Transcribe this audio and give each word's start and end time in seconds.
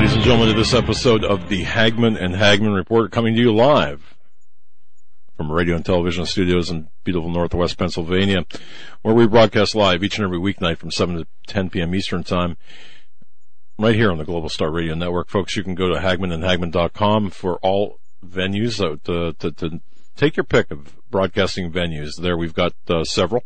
Ladies 0.00 0.14
and 0.14 0.24
gentlemen, 0.24 0.48
to 0.48 0.58
this 0.58 0.72
episode 0.72 1.22
of 1.22 1.50
the 1.50 1.62
Hagman 1.62 2.18
and 2.18 2.34
Hagman 2.34 2.74
Report 2.74 3.12
coming 3.12 3.34
to 3.34 3.40
you 3.42 3.54
live 3.54 4.16
from 5.36 5.52
radio 5.52 5.76
and 5.76 5.84
television 5.84 6.24
studios 6.24 6.70
in 6.70 6.88
beautiful 7.04 7.28
northwest 7.28 7.76
Pennsylvania, 7.76 8.46
where 9.02 9.14
we 9.14 9.26
broadcast 9.26 9.74
live 9.74 10.02
each 10.02 10.16
and 10.16 10.24
every 10.24 10.38
weeknight 10.38 10.78
from 10.78 10.90
7 10.90 11.16
to 11.18 11.26
10 11.48 11.68
p.m. 11.68 11.94
Eastern 11.94 12.24
Time, 12.24 12.56
right 13.78 13.94
here 13.94 14.10
on 14.10 14.16
the 14.16 14.24
Global 14.24 14.48
Star 14.48 14.70
Radio 14.70 14.94
Network. 14.94 15.28
Folks, 15.28 15.54
you 15.54 15.62
can 15.62 15.74
go 15.74 15.90
to 15.90 16.00
hagmanandhagman.com 16.00 17.28
for 17.28 17.58
all 17.58 17.98
venues 18.24 18.82
uh, 18.82 18.96
to, 19.04 19.34
to, 19.34 19.52
to 19.52 19.82
take 20.16 20.34
your 20.34 20.44
pick 20.44 20.70
of 20.70 20.96
broadcasting 21.10 21.70
venues. 21.70 22.12
There 22.18 22.38
we've 22.38 22.54
got 22.54 22.72
uh, 22.88 23.04
several. 23.04 23.44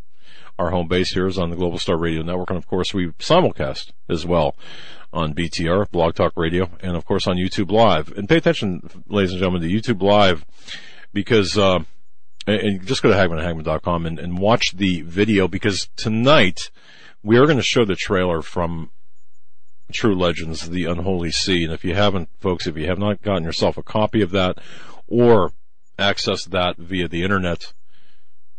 Our 0.59 0.71
home 0.71 0.87
base 0.87 1.13
here 1.13 1.27
is 1.27 1.39
on 1.39 1.51
the 1.51 1.57
Global 1.57 1.79
Star 1.79 1.97
Radio 1.97 2.23
Network, 2.23 2.51
and 2.51 2.59
of 2.59 2.67
course 2.67 2.95
we 2.95 3.09
simulcast 3.19 3.91
as 4.09 4.25
well 4.25 4.55
on 5.13 5.35
BTR, 5.35 5.91
Blog 5.91 6.15
Talk 6.15 6.33
Radio, 6.37 6.71
and 6.81 6.97
of 6.97 7.05
course 7.05 7.27
on 7.27 7.37
YouTube 7.37 7.73
Live. 7.73 8.13
And 8.13 8.29
pay 8.29 8.37
attention, 8.37 8.89
ladies 9.09 9.33
and 9.33 9.41
gentlemen, 9.41 9.63
to 9.63 9.69
YouTube 9.69 10.03
Live 10.03 10.45
because, 11.13 11.59
uh, 11.59 11.81
and, 12.47 12.87
just 12.87 13.03
go 13.03 13.09
to 13.09 13.17
hagmanandhagman.com 13.17 14.07
and, 14.07 14.19
and 14.19 14.39
watch 14.39 14.77
the 14.77 15.03
video 15.03 15.49
because 15.49 15.89
tonight 15.97 16.71
we 17.23 17.37
are 17.37 17.47
going 17.47 17.57
to 17.57 17.63
show 17.63 17.85
the 17.85 17.97
trailer 17.97 18.43
from 18.43 18.91
True 19.93 20.15
Legends, 20.15 20.71
The 20.71 20.85
Unholy 20.85 21.31
Sea. 21.31 21.65
And 21.65 21.73
if 21.73 21.85
you 21.85 21.95
haven't, 21.95 22.29
folks, 22.41 22.67
if 22.67 22.77
you 22.77 22.87
have 22.87 22.99
not 22.99 23.23
gotten 23.23 23.45
yourself 23.45 23.77
a 23.77 23.83
copy 23.83 24.23
of 24.23 24.31
that 24.33 24.59
or 25.09 25.53
access 25.99 26.45
that 26.45 26.77
via 26.77 27.09
the 27.09 27.23
internet, 27.23 27.73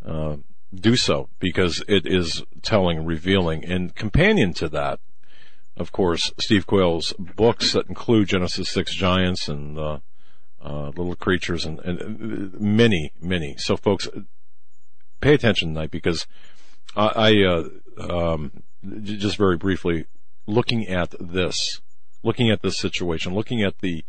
uh, 0.06 0.38
do 0.76 0.96
so 0.96 1.30
because 1.40 1.84
it 1.88 2.06
is 2.06 2.44
telling, 2.62 3.06
revealing, 3.06 3.66
and 3.66 3.96
companion 3.96 4.54
to 4.54 4.70
that, 4.70 5.00
of 5.78 5.92
course, 5.92 6.32
Steve 6.40 6.66
Quayle's 6.66 7.14
books 7.20 7.74
that 7.74 7.88
include 7.88 8.30
Genesis 8.30 8.70
Six 8.70 8.94
Giants 8.94 9.50
and 9.50 9.78
uh, 9.78 10.00
uh, 10.64 10.88
Little 10.90 11.16
Creatures 11.16 11.66
and, 11.66 11.80
and, 11.80 12.60
many, 12.60 13.12
many. 13.22 13.56
So, 13.58 13.76
folks, 13.76 14.08
pay 15.20 15.34
attention 15.34 15.70
tonight 15.70 15.92
because 15.92 16.26
I, 16.96 17.08
I 17.16 17.44
uh, 17.44 18.12
um, 18.12 18.64
just 19.02 19.38
very 19.38 19.58
briefly 19.58 20.06
looking 20.48 20.88
at 20.88 21.14
this, 21.20 21.82
looking 22.24 22.50
at 22.50 22.62
this 22.62 22.78
situation, 22.78 23.34
looking 23.34 23.62
at 23.62 23.80
the 23.80 24.06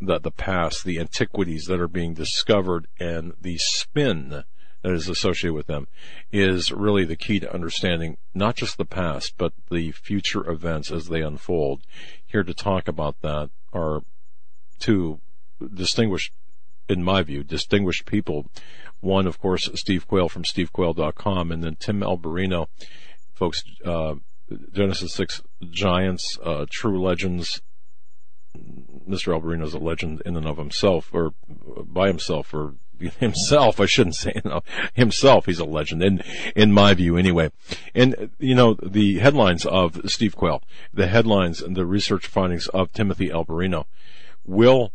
the, 0.00 0.18
the 0.18 0.32
past, 0.32 0.84
the 0.84 0.98
antiquities 0.98 1.66
that 1.66 1.80
are 1.80 1.86
being 1.86 2.14
discovered, 2.14 2.88
and 2.98 3.34
the 3.40 3.56
spin 3.58 4.42
that 4.82 4.92
is 4.92 5.08
associated 5.08 5.54
with 5.54 5.66
them 5.66 5.86
is 6.30 6.72
really 6.72 7.04
the 7.04 7.16
key 7.16 7.40
to 7.40 7.52
understanding 7.52 8.18
not 8.34 8.56
just 8.56 8.76
the 8.76 8.84
past, 8.84 9.34
but 9.38 9.52
the 9.70 9.92
future 9.92 10.48
events 10.48 10.90
as 10.90 11.06
they 11.06 11.22
unfold. 11.22 11.82
Here 12.26 12.42
to 12.42 12.54
talk 12.54 12.88
about 12.88 13.20
that 13.22 13.50
are 13.72 14.02
two 14.78 15.20
distinguished, 15.72 16.32
in 16.88 17.02
my 17.02 17.22
view, 17.22 17.44
distinguished 17.44 18.06
people. 18.06 18.46
One, 19.00 19.26
of 19.26 19.38
course, 19.38 19.70
Steve 19.74 20.06
Quayle 20.06 20.28
from 20.28 20.44
stevequayle.com, 20.44 21.52
and 21.52 21.62
then 21.62 21.76
Tim 21.76 22.00
Alberino, 22.00 22.66
folks, 23.34 23.62
uh, 23.84 24.16
Genesis 24.72 25.14
6 25.14 25.42
Giants, 25.70 26.38
uh, 26.42 26.66
True 26.70 27.00
Legends, 27.00 27.62
Mr. 29.08 29.32
Alberino 29.32 29.64
is 29.64 29.74
a 29.74 29.78
legend 29.78 30.22
in 30.26 30.36
and 30.36 30.46
of 30.46 30.58
himself, 30.58 31.08
or 31.12 31.32
by 31.86 32.08
himself, 32.08 32.52
or 32.52 32.74
himself. 33.18 33.80
I 33.80 33.86
shouldn't 33.86 34.16
say 34.16 34.32
you 34.34 34.50
know, 34.50 34.62
himself. 34.94 35.46
He's 35.46 35.58
a 35.58 35.64
legend, 35.64 36.02
in 36.02 36.22
in 36.54 36.72
my 36.72 36.94
view, 36.94 37.16
anyway. 37.16 37.50
And 37.94 38.30
you 38.38 38.54
know 38.54 38.74
the 38.82 39.18
headlines 39.18 39.66
of 39.66 40.00
Steve 40.10 40.36
Quayle, 40.36 40.62
the 40.92 41.06
headlines 41.06 41.60
and 41.60 41.76
the 41.76 41.86
research 41.86 42.26
findings 42.26 42.68
of 42.68 42.92
Timothy 42.92 43.28
Alberino, 43.28 43.84
will 44.44 44.92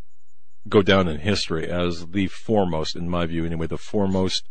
go 0.68 0.82
down 0.82 1.08
in 1.08 1.20
history 1.20 1.70
as 1.70 2.08
the 2.08 2.28
foremost, 2.28 2.96
in 2.96 3.10
my 3.10 3.26
view, 3.26 3.46
anyway, 3.46 3.68
the 3.68 3.78
foremost 3.78 4.48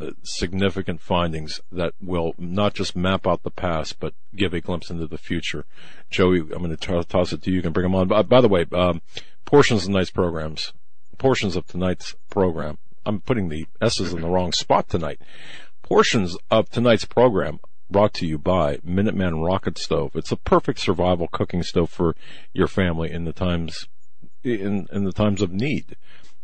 uh, 0.00 0.10
significant 0.22 1.00
findings 1.00 1.60
that 1.70 1.92
will 2.00 2.34
not 2.38 2.74
just 2.74 2.96
map 2.96 3.26
out 3.26 3.42
the 3.42 3.50
past, 3.50 4.00
but 4.00 4.14
give 4.34 4.52
a 4.52 4.60
glimpse 4.60 4.90
into 4.90 5.06
the 5.06 5.18
future. 5.18 5.66
Joey, 6.10 6.40
I'm 6.40 6.62
going 6.62 6.76
to 6.76 7.04
toss 7.04 7.32
it 7.32 7.42
to 7.42 7.50
you. 7.50 7.56
You 7.56 7.62
can 7.62 7.72
bring 7.72 7.84
them 7.84 7.94
on. 7.94 8.08
By, 8.08 8.22
by 8.22 8.40
the 8.40 8.48
way, 8.48 8.66
um, 8.72 9.02
portions 9.44 9.82
of 9.82 9.86
tonight's 9.86 10.10
programs, 10.10 10.72
portions 11.14 11.56
of 11.56 11.66
tonight's 11.66 12.14
program. 12.30 12.78
I'm 13.06 13.20
putting 13.20 13.48
the 13.48 13.66
S's 13.80 14.12
in 14.12 14.22
the 14.22 14.28
wrong 14.28 14.52
spot 14.52 14.88
tonight. 14.88 15.20
Portions 15.82 16.36
of 16.50 16.70
tonight's 16.70 17.04
program 17.04 17.60
brought 17.90 18.14
to 18.14 18.26
you 18.26 18.38
by 18.38 18.78
Minuteman 18.78 19.44
Rocket 19.44 19.78
Stove. 19.78 20.12
It's 20.14 20.32
a 20.32 20.36
perfect 20.36 20.80
survival 20.80 21.28
cooking 21.28 21.62
stove 21.62 21.90
for 21.90 22.16
your 22.52 22.66
family 22.66 23.10
in 23.10 23.24
the 23.24 23.32
times 23.32 23.88
in, 24.42 24.86
in 24.92 25.04
the 25.04 25.12
times 25.12 25.42
of 25.42 25.52
need. 25.52 25.96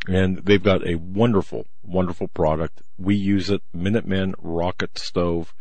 And 0.08 0.38
they've 0.38 0.62
got 0.62 0.86
a 0.86 0.94
wonderful, 0.94 1.66
wonderful 1.82 2.28
product. 2.28 2.82
We 2.98 3.14
use 3.14 3.50
it, 3.50 3.62
Minuteman 3.76 4.34
Rocket 4.38 4.98
Stove. 4.98 5.54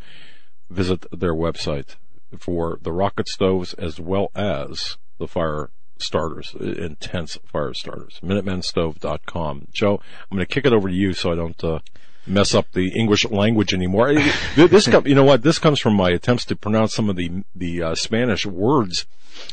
Visit 0.70 1.06
their 1.12 1.34
website 1.34 1.96
for 2.38 2.78
the 2.82 2.92
rocket 2.92 3.28
stoves 3.28 3.74
as 3.74 4.00
well 4.00 4.32
as 4.36 4.98
the 5.18 5.28
fire 5.28 5.72
starters, 6.02 6.56
intense 6.60 7.38
fire 7.46 7.74
starters. 7.74 8.20
MinutemanStove.com. 8.24 9.68
Joe, 9.72 10.02
I'm 10.32 10.38
going 10.38 10.46
to 10.46 10.54
kick 10.54 10.66
it 10.66 10.74
over 10.74 10.90
to 10.90 10.94
you 10.94 11.14
so 11.14 11.32
I 11.32 11.36
don't 11.36 11.64
uh, 11.64 11.80
mess 12.26 12.54
up 12.54 12.72
the 12.74 12.90
English 12.90 13.26
language 13.30 13.74
anymore. 13.74 14.14
this, 14.56 14.88
com- 14.88 15.08
you 15.08 15.16
know 15.16 15.24
what? 15.24 15.44
This 15.44 15.60
comes 15.60 15.80
from 15.80 15.96
my 15.96 16.12
attempts 16.12 16.46
to 16.46 16.56
pronounce 16.56 16.94
some 16.94 17.10
of 17.10 17.16
the 17.16 17.44
the 17.56 17.82
uh, 17.82 17.96
Spanish 17.96 18.46
words 18.46 19.06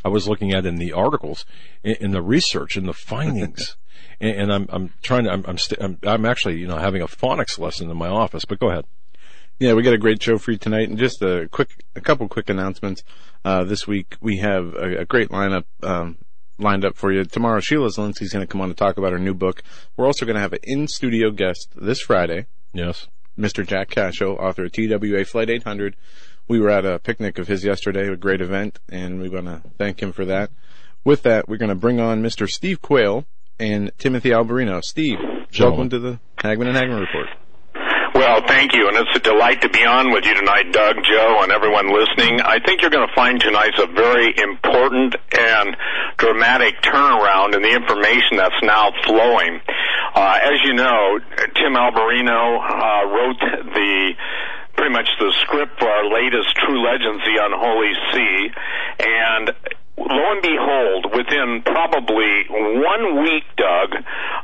I 0.05 0.09
was 0.09 0.29
looking 0.29 0.53
at 0.53 0.67
in 0.67 0.77
the 0.77 0.93
articles, 0.93 1.45
in, 1.83 1.97
in 1.97 2.11
the 2.13 2.23
research, 2.23 2.77
in 2.77 2.87
the 2.87 2.93
findings. 2.93 3.77
and, 4.21 4.37
and, 4.37 4.53
I'm 4.53 4.67
I'm 4.71 4.95
trying 5.03 5.25
to 5.25 5.33
I'm 5.33 5.45
I'm, 5.47 5.59
st- 5.59 5.81
I'm 5.83 5.99
I'm 6.03 6.25
actually 6.25 6.59
you 6.59 6.67
know 6.67 6.79
having 6.79 7.03
a 7.03 7.07
phonics 7.07 7.59
lesson 7.59 7.91
in 7.91 7.97
my 7.97 8.09
office. 8.09 8.45
But 8.45 8.61
go 8.61 8.71
ahead. 8.71 8.85
Yeah, 9.59 9.73
we 9.73 9.83
got 9.83 9.95
a 9.95 9.99
great 9.99 10.23
show 10.23 10.37
for 10.37 10.51
you 10.51 10.59
tonight, 10.59 10.91
and 10.91 10.99
just 10.99 11.23
a 11.23 11.49
quick, 11.51 11.83
a 11.95 12.01
couple 12.03 12.29
quick 12.29 12.51
announcements. 12.51 13.03
Uh, 13.43 13.65
this 13.65 13.87
week 13.87 14.17
we 14.21 14.37
have 14.39 14.75
a, 14.75 14.99
a 14.99 15.05
great 15.07 15.31
lineup 15.31 15.65
um, 15.83 16.19
lined 16.59 16.85
up 16.85 16.97
for 16.97 17.13
you. 17.13 17.25
Tomorrow, 17.25 17.61
Sheila 17.61 17.89
Zilinsky's 17.89 18.33
going 18.33 18.47
to 18.47 18.51
come 18.51 18.61
on 18.61 18.69
to 18.69 18.75
talk 18.75 18.97
about 18.97 19.13
her 19.13 19.19
new 19.19 19.35
book. 19.35 19.63
We're 19.97 20.07
also 20.07 20.25
going 20.27 20.37
to 20.37 20.41
have 20.41 20.53
an 20.53 20.61
in-studio 20.63 21.31
guest 21.31 21.71
this 21.77 22.01
Friday. 22.01 22.47
Yes, 22.73 23.09
Mr. 23.39 23.67
Jack 23.67 23.91
Cashill, 23.91 24.33
author 24.33 24.65
of 24.65 24.73
TWA 24.73 25.25
Flight 25.25 25.51
800. 25.51 25.97
We 26.49 26.61
were 26.61 26.71
at 26.71 26.85
a 26.87 26.99
picnic 26.99 27.39
of 27.39 27.49
his 27.49 27.65
yesterday, 27.65 28.09
a 28.09 28.17
great 28.17 28.41
event, 28.41 28.79
and 28.89 29.21
we 29.21 29.29
want 29.29 29.47
to 29.47 29.63
thank 29.79 30.01
him 30.01 30.13
for 30.13 30.25
that. 30.25 30.51
With 31.05 31.23
that, 31.23 31.49
we're 31.49 31.57
going 31.57 31.71
to 31.71 31.75
bring 31.75 32.01
on 32.01 32.23
Mr. 32.23 32.49
Steve 32.49 32.81
Quayle 32.81 33.27
and 33.59 33.91
Timothy 33.99 34.31
Alberino. 34.31 34.83
Steve, 34.83 35.19
welcome 35.59 35.89
to 35.91 35.99
the 35.99 36.21
Hagman 36.39 36.69
and 36.69 36.77
Hagman 36.77 37.01
Report. 37.01 37.27
Well, 38.17 38.41
thank 38.49 38.73
you, 38.73 38.89
and 38.89 38.97
it's 38.97 39.15
a 39.15 39.21
delight 39.21 39.61
to 39.61 39.69
be 39.69 39.85
on 39.85 40.11
with 40.11 40.25
you 40.25 40.33
tonight, 40.33 40.73
Doug, 40.73 40.97
Joe, 41.05 41.41
and 41.43 41.53
everyone 41.53 41.93
listening. 41.93 42.41
I 42.41 42.65
think 42.65 42.81
you're 42.81 42.89
going 42.89 43.07
to 43.07 43.15
find 43.15 43.39
tonight's 43.39 43.79
a 43.79 43.87
very 43.93 44.33
important 44.41 45.17
and 45.37 45.77
dramatic 46.17 46.81
turnaround 46.81 47.55
in 47.55 47.61
the 47.61 47.77
information 47.77 48.41
that's 48.41 48.57
now 48.63 48.89
flowing. 49.05 49.61
Uh, 50.15 50.39
as 50.49 50.65
you 50.65 50.73
know, 50.73 51.21
Tim 51.61 51.77
Alberino 51.77 52.57
uh, 52.57 53.05
wrote 53.05 53.41
the 53.77 54.13
pretty 54.77 54.93
much 54.95 55.11
the 55.21 55.35
script 55.43 55.79
for 55.79 55.87
our 55.87 56.09
latest 56.09 56.57
True 56.57 56.81
Legends, 56.81 57.21
The 57.21 57.37
Unholy 57.37 57.93
Sea, 58.17 58.49
and 58.99 59.77
lo 59.99 60.33
and 60.33 60.43
behold, 60.43 61.13
within 61.15 61.63
probably 61.65 62.47
one 62.51 63.23
week, 63.23 63.45
Doug, 63.57 63.95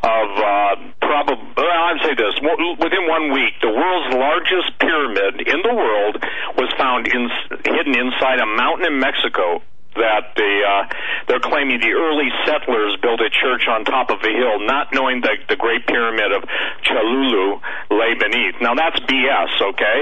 of 0.02 0.28
uh, 0.38 0.76
probably, 1.00 1.38
well, 1.56 1.82
I'd 1.92 2.00
say 2.02 2.14
this, 2.14 2.34
within 2.80 3.08
one 3.08 3.32
week, 3.32 3.54
the 3.60 3.68
world's 3.68 4.14
largest 4.14 4.78
pyramid 4.78 5.46
in 5.46 5.60
the 5.62 5.74
world 5.74 6.24
was 6.56 6.72
found 6.78 7.06
in, 7.08 7.28
hidden 7.64 7.98
inside 7.98 8.40
a 8.40 8.46
mountain 8.46 8.92
in 8.92 8.98
Mexico 8.98 9.62
that 9.96 10.34
the 10.36 10.52
uh, 10.64 10.82
they're 11.28 11.44
claiming 11.44 11.80
the 11.80 11.92
early 11.92 12.28
settlers 12.46 12.96
built 13.00 13.20
a 13.20 13.30
church 13.30 13.68
on 13.68 13.84
top 13.84 14.10
of 14.10 14.20
a 14.22 14.32
hill, 14.32 14.60
not 14.64 14.92
knowing 14.92 15.20
that 15.22 15.48
the 15.48 15.56
Great 15.56 15.86
Pyramid 15.86 16.32
of 16.32 16.44
Cholula 16.82 17.60
lay 17.90 18.14
beneath. 18.14 18.56
Now 18.60 18.74
that's 18.74 18.98
BS. 19.04 19.52
Okay, 19.60 19.98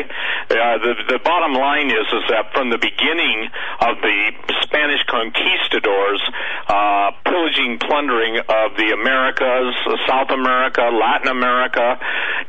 uh, 0.50 0.78
the 0.78 0.94
the 1.16 1.20
bottom 1.24 1.54
line 1.54 1.90
is 1.90 2.06
is 2.12 2.24
that 2.30 2.52
from 2.52 2.70
the 2.70 2.78
beginning 2.78 3.50
of 3.80 3.98
the 4.02 4.18
Spanish 4.62 5.02
conquistadors 5.10 6.22
uh, 6.68 7.10
pillaging 7.24 7.78
plundering 7.78 8.38
of 8.38 8.76
the 8.78 8.94
Americas, 8.94 9.74
South 10.06 10.30
America, 10.30 10.82
Latin 10.92 11.28
America, 11.28 11.98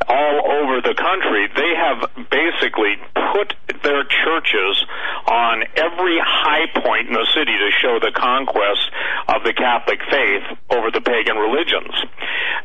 all 0.08 0.38
over 0.62 0.82
the 0.82 0.94
country. 0.94 1.50
They 1.56 1.74
have 1.76 2.30
basically 2.30 2.98
put 3.34 3.56
their 3.84 4.04
churches 4.04 4.86
on 5.28 5.64
every 5.76 6.18
high 6.20 6.68
point 6.82 7.08
in 7.08 7.14
the 7.14 7.28
city 7.34 7.54
to 7.54 7.70
show 7.82 8.00
the 8.00 8.12
conquest 8.16 8.90
of 9.28 9.44
the 9.44 9.54
Catholic 9.54 10.00
faith 10.10 10.46
over 10.70 10.92
the 10.92 11.02
pagan 11.02 11.38
religions. 11.38 11.94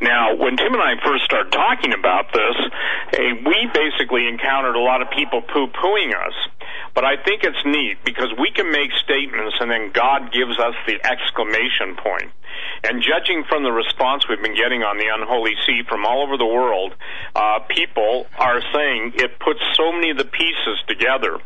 Now, 0.01 0.35
when 0.35 0.57
Tim 0.57 0.75
and 0.75 0.83
I 0.83 0.95
first 1.05 1.25
started 1.25 1.53
talking 1.53 1.93
about 1.93 2.33
this, 2.33 2.57
eh, 3.17 3.33
we 3.45 3.71
basically 3.73 4.29
encountered 4.29 4.77
a 4.77 4.81
lot 4.81 5.01
of 5.01 5.11
people 5.11 5.43
poo-pooing 5.43 6.13
us. 6.15 6.37
But 6.94 7.05
I 7.05 7.17
think 7.17 7.44
it's 7.44 7.64
neat 7.64 7.99
because 8.05 8.32
we 8.38 8.50
can 8.50 8.70
make 8.70 8.90
statements 9.05 9.56
and 9.61 9.70
then 9.70 9.93
God 9.93 10.32
gives 10.32 10.58
us 10.58 10.75
the 10.87 10.96
exclamation 11.05 11.96
point. 11.96 12.32
And 12.84 13.02
judging 13.02 13.44
from 13.49 13.64
the 13.64 13.73
response 13.73 14.28
we've 14.28 14.43
been 14.43 14.56
getting 14.56 14.82
on 14.82 14.96
the 14.96 15.08
unholy 15.12 15.55
see 15.67 15.82
from 15.88 16.06
all 16.06 16.23
over 16.23 16.37
the 16.37 16.46
world, 16.46 16.94
uh, 17.34 17.61
people 17.69 18.26
are 18.38 18.61
saying 18.73 19.12
it 19.17 19.38
puts 19.40 19.61
so 19.75 19.93
many 19.93 20.11
of 20.11 20.19
the 20.19 20.25
pieces 20.25 20.78
together. 20.88 21.38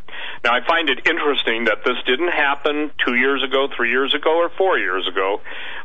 Now, 0.44 0.54
I 0.54 0.64
find 0.66 0.88
it 0.88 1.06
interesting 1.06 1.64
that 1.64 1.84
this 1.84 1.96
didn't 2.06 2.32
happen 2.32 2.90
two 3.04 3.14
years 3.14 3.42
ago, 3.42 3.68
three 3.74 3.90
years 3.90 4.14
ago, 4.14 4.36
or 4.36 4.50
four 4.56 4.78
years 4.78 5.06
ago, 5.08 5.40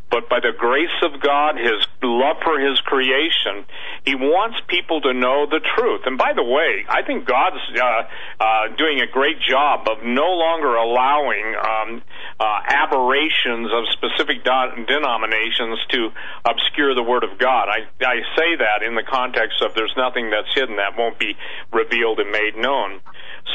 but 0.09 0.29
by 0.29 0.39
the 0.39 0.53
grace 0.57 0.95
of 1.01 1.19
God, 1.19 1.57
His 1.57 1.85
love 2.01 2.37
for 2.43 2.59
His 2.59 2.79
creation, 2.81 3.65
He 4.05 4.15
wants 4.15 4.57
people 4.67 5.01
to 5.01 5.13
know 5.13 5.45
the 5.49 5.59
truth. 5.75 6.01
And 6.05 6.17
by 6.17 6.33
the 6.33 6.43
way, 6.43 6.85
I 6.87 7.01
think 7.01 7.25
God's 7.25 7.59
uh, 7.73 8.03
uh, 8.39 8.75
doing 8.77 9.01
a 9.01 9.07
great 9.07 9.41
job 9.41 9.87
of 9.89 10.03
no 10.03 10.37
longer 10.37 10.75
allowing 10.75 11.55
um, 11.57 12.01
uh, 12.39 12.59
aberrations 12.69 13.71
of 13.73 13.89
specific 13.91 14.43
do- 14.43 14.85
denominations 14.85 15.79
to 15.89 16.09
obscure 16.45 16.93
the 16.93 17.03
Word 17.03 17.23
of 17.23 17.37
God. 17.39 17.67
I, 17.67 17.89
I 18.05 18.21
say 18.37 18.55
that 18.61 18.85
in 18.85 18.95
the 18.95 19.03
context 19.03 19.61
of 19.61 19.73
there's 19.73 19.93
nothing 19.97 20.29
that's 20.29 20.53
hidden 20.53 20.77
that 20.77 20.97
won't 20.97 21.17
be 21.19 21.35
revealed 21.73 22.19
and 22.19 22.31
made 22.31 22.55
known. 22.55 23.01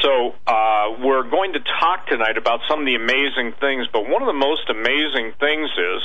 So 0.01 0.33
uh, 0.47 0.97
we're 0.99 1.29
going 1.29 1.53
to 1.53 1.59
talk 1.79 2.07
tonight 2.07 2.37
about 2.37 2.61
some 2.69 2.79
of 2.79 2.85
the 2.85 2.95
amazing 2.95 3.53
things, 3.59 3.87
but 3.91 4.07
one 4.07 4.21
of 4.21 4.27
the 4.27 4.33
most 4.33 4.69
amazing 4.69 5.33
things 5.39 5.69
is, 5.77 6.01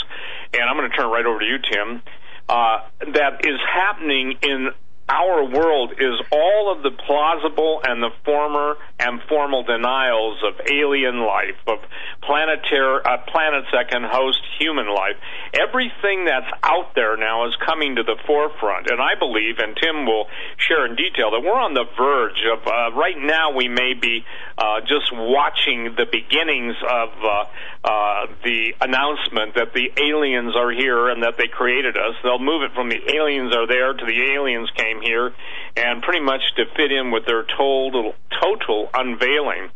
and 0.53 0.63
I'm 0.63 0.77
going 0.77 0.91
to 0.91 0.97
turn 0.97 1.11
right 1.11 1.27
over 1.27 1.41
to 1.41 1.45
you, 1.45 1.59
Tim, 1.59 2.03
uh, 2.49 2.79
that 3.13 3.45
is 3.45 3.59
happening 3.73 4.35
in 4.43 4.69
our 5.09 5.45
world 5.45 5.93
is 5.93 6.19
all 6.33 6.75
of 6.75 6.83
the 6.83 6.91
plausible 6.91 7.81
and 7.85 8.03
the 8.03 8.11
former 8.25 8.75
and 8.99 9.21
formal 9.29 9.63
denials 9.63 10.43
of 10.43 10.61
alien 10.67 11.21
life, 11.21 11.55
of 11.69 11.79
planetary 12.23 13.01
uh, 13.05 13.19
planets 13.31 13.69
that 13.73 13.89
can 13.89 14.03
host 14.03 14.41
human 14.59 14.89
life. 14.89 15.15
Everything 15.55 16.25
that's 16.25 16.51
out 16.63 16.95
there 16.95 17.17
now 17.17 17.47
is 17.47 17.55
coming 17.65 17.97
to 17.97 18.03
the 18.03 18.17
forefront, 18.27 18.91
and 18.91 19.01
I 19.01 19.15
believe, 19.19 19.59
and 19.59 19.77
Tim 19.77 20.07
will 20.07 20.27
share 20.59 20.87
in 20.87 20.97
detail, 20.97 21.31
that 21.31 21.41
we're 21.41 21.61
on 21.61 21.75
the 21.75 21.87
verge 21.97 22.43
of. 22.51 22.67
Uh, 22.67 22.91
right 22.97 23.17
now, 23.19 23.55
we 23.55 23.69
may 23.69 23.95
be 23.95 24.25
uh, 24.59 24.81
just 24.81 25.13
watching 25.13 25.95
the 25.97 26.07
beginnings 26.11 26.75
of 26.83 27.11
uh, 27.23 27.45
uh, 27.85 28.27
the 28.43 28.75
announcement 28.81 29.55
that 29.55 29.73
the 29.73 29.93
aliens 30.03 30.57
are 30.57 30.73
here 30.73 31.09
and 31.09 31.23
that 31.23 31.37
they 31.39 31.47
created 31.47 31.97
us. 31.97 32.15
They'll 32.25 32.43
move 32.43 32.63
it 32.63 32.73
from 32.75 32.89
the 32.89 32.99
aliens 33.15 33.55
are 33.55 33.67
there 33.67 33.93
to 33.95 34.05
the 34.05 34.35
aliens 34.35 34.71
came 34.75 34.96
came 34.97 35.03
here 35.03 35.33
and 35.77 36.03
pretty 36.03 36.25
much 36.25 36.41
to 36.57 36.65
fit 36.77 36.93
in 36.93 37.11
with 37.11 37.27
their 37.27 37.45
total, 37.57 38.15
total 38.41 38.89
unveiling. 38.95 39.69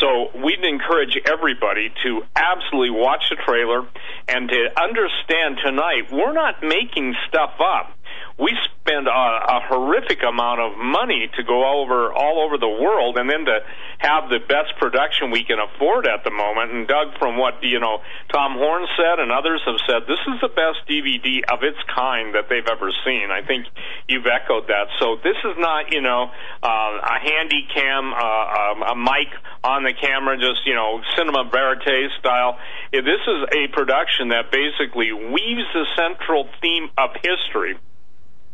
So 0.00 0.28
we'd 0.44 0.64
encourage 0.64 1.18
everybody 1.26 1.92
to 2.04 2.22
absolutely 2.36 2.90
watch 2.90 3.30
the 3.30 3.36
trailer 3.36 3.86
and 4.28 4.48
to 4.48 4.80
understand 4.80 5.58
tonight 5.64 6.12
we're 6.12 6.32
not 6.32 6.62
making 6.62 7.14
stuff 7.28 7.54
up 7.60 7.97
we 8.38 8.54
spend 8.88 9.06
a, 9.06 9.10
a 9.10 9.60
horrific 9.66 10.22
amount 10.22 10.60
of 10.60 10.78
money 10.78 11.28
to 11.36 11.42
go 11.42 11.82
over 11.82 12.12
all 12.14 12.40
over 12.40 12.56
the 12.56 12.70
world, 12.70 13.18
and 13.18 13.28
then 13.28 13.44
to 13.44 13.58
have 13.98 14.30
the 14.30 14.38
best 14.38 14.78
production 14.78 15.30
we 15.30 15.42
can 15.42 15.58
afford 15.58 16.06
at 16.06 16.22
the 16.22 16.30
moment. 16.30 16.72
And 16.72 16.86
Doug, 16.86 17.18
from 17.18 17.36
what 17.36 17.58
you 17.62 17.80
know, 17.80 17.98
Tom 18.32 18.54
Horn 18.54 18.86
said, 18.96 19.18
and 19.18 19.32
others 19.34 19.60
have 19.66 19.82
said, 19.90 20.06
this 20.06 20.22
is 20.30 20.40
the 20.40 20.54
best 20.54 20.86
DVD 20.86 21.42
of 21.50 21.66
its 21.66 21.78
kind 21.90 22.34
that 22.34 22.46
they've 22.48 22.66
ever 22.70 22.94
seen. 23.04 23.28
I 23.34 23.42
think 23.42 23.66
you've 24.08 24.26
echoed 24.26 24.70
that. 24.70 24.86
So 25.02 25.18
this 25.20 25.36
is 25.42 25.58
not 25.58 25.92
you 25.92 26.00
know 26.00 26.30
uh, 26.62 26.92
a 27.02 27.18
handy 27.18 27.66
cam, 27.74 28.14
uh, 28.14 28.22
um, 28.22 28.78
a 28.86 28.94
mic 28.94 29.34
on 29.66 29.82
the 29.82 29.92
camera, 29.92 30.38
just 30.38 30.62
you 30.64 30.78
know 30.78 31.02
cinema 31.18 31.50
verite 31.50 32.14
style. 32.22 32.56
This 32.92 33.22
is 33.26 33.40
a 33.50 33.66
production 33.74 34.30
that 34.30 34.54
basically 34.54 35.12
weaves 35.12 35.66
the 35.74 35.84
central 35.98 36.48
theme 36.62 36.88
of 36.96 37.10
history 37.18 37.76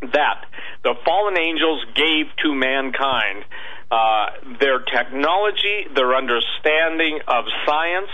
that 0.01 0.47
the 0.83 0.95
fallen 1.05 1.39
angels 1.39 1.85
gave 1.95 2.27
to 2.43 2.55
mankind. 2.55 3.45
Uh, 3.91 4.27
their 4.59 4.81
technology, 4.81 5.87
their 5.95 6.17
understanding 6.17 7.21
of 7.29 7.45
science, 7.65 8.09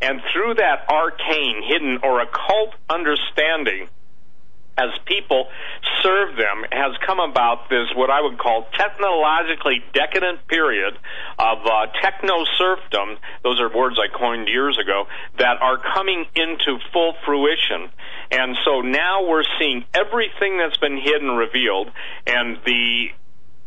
and 0.00 0.22
through 0.32 0.54
that 0.54 0.88
arcane, 0.88 1.62
hidden, 1.62 1.98
or 2.02 2.20
occult 2.20 2.74
understanding, 2.88 3.88
as 4.78 4.90
people 5.06 5.48
serve 6.02 6.36
them 6.36 6.64
has 6.70 6.92
come 7.06 7.18
about 7.18 7.68
this 7.70 7.88
what 7.94 8.10
I 8.10 8.20
would 8.20 8.38
call 8.38 8.66
technologically 8.76 9.82
decadent 9.92 10.46
period 10.48 10.94
of 11.38 11.58
uh, 11.64 11.86
techno 12.02 12.44
serfdom. 12.56 13.16
Those 13.42 13.60
are 13.60 13.74
words 13.74 13.96
I 13.98 14.08
coined 14.16 14.48
years 14.48 14.78
ago 14.78 15.04
that 15.38 15.60
are 15.60 15.78
coming 15.94 16.26
into 16.34 16.78
full 16.92 17.14
fruition. 17.24 17.90
And 18.30 18.56
so 18.64 18.80
now 18.80 19.26
we're 19.26 19.44
seeing 19.58 19.84
everything 19.94 20.58
that's 20.58 20.78
been 20.78 20.98
hidden 20.98 21.30
revealed, 21.30 21.88
and 22.26 22.58
the 22.64 23.08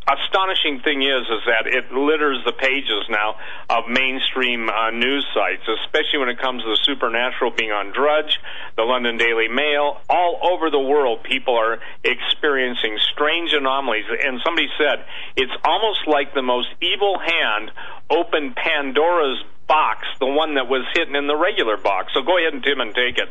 astonishing 0.09 0.81
thing 0.81 1.01
is 1.01 1.23
is 1.29 1.43
that 1.45 1.69
it 1.69 1.91
litters 1.93 2.41
the 2.45 2.53
pages 2.53 3.05
now 3.09 3.35
of 3.69 3.85
mainstream 3.87 4.69
uh, 4.69 4.89
news 4.89 5.25
sites, 5.33 5.63
especially 5.85 6.19
when 6.19 6.29
it 6.29 6.39
comes 6.39 6.63
to 6.63 6.69
the 6.69 6.81
supernatural 6.83 7.51
being 7.51 7.71
on 7.71 7.93
Drudge, 7.93 8.39
the 8.75 8.83
London 8.83 9.17
Daily 9.17 9.47
Mail, 9.47 10.01
all 10.09 10.39
over 10.41 10.69
the 10.69 10.79
world. 10.79 11.23
People 11.23 11.57
are 11.57 11.79
experiencing 12.03 12.97
strange 13.13 13.53
anomalies, 13.53 14.05
and 14.09 14.41
somebody 14.43 14.67
said 14.77 15.05
it's 15.35 15.53
almost 15.63 16.07
like 16.07 16.33
the 16.33 16.41
most 16.43 16.69
evil 16.81 17.19
hand 17.19 17.71
opened 18.09 18.55
Pandora's 18.55 19.43
box, 19.67 20.07
the 20.19 20.25
one 20.25 20.55
that 20.55 20.67
was 20.67 20.85
hidden 20.93 21.15
in 21.15 21.27
the 21.27 21.37
regular 21.37 21.77
box. 21.77 22.13
So 22.13 22.21
go 22.23 22.37
ahead 22.37 22.53
and 22.53 22.63
Tim 22.63 22.81
and 22.81 22.95
take 22.95 23.17
it. 23.21 23.29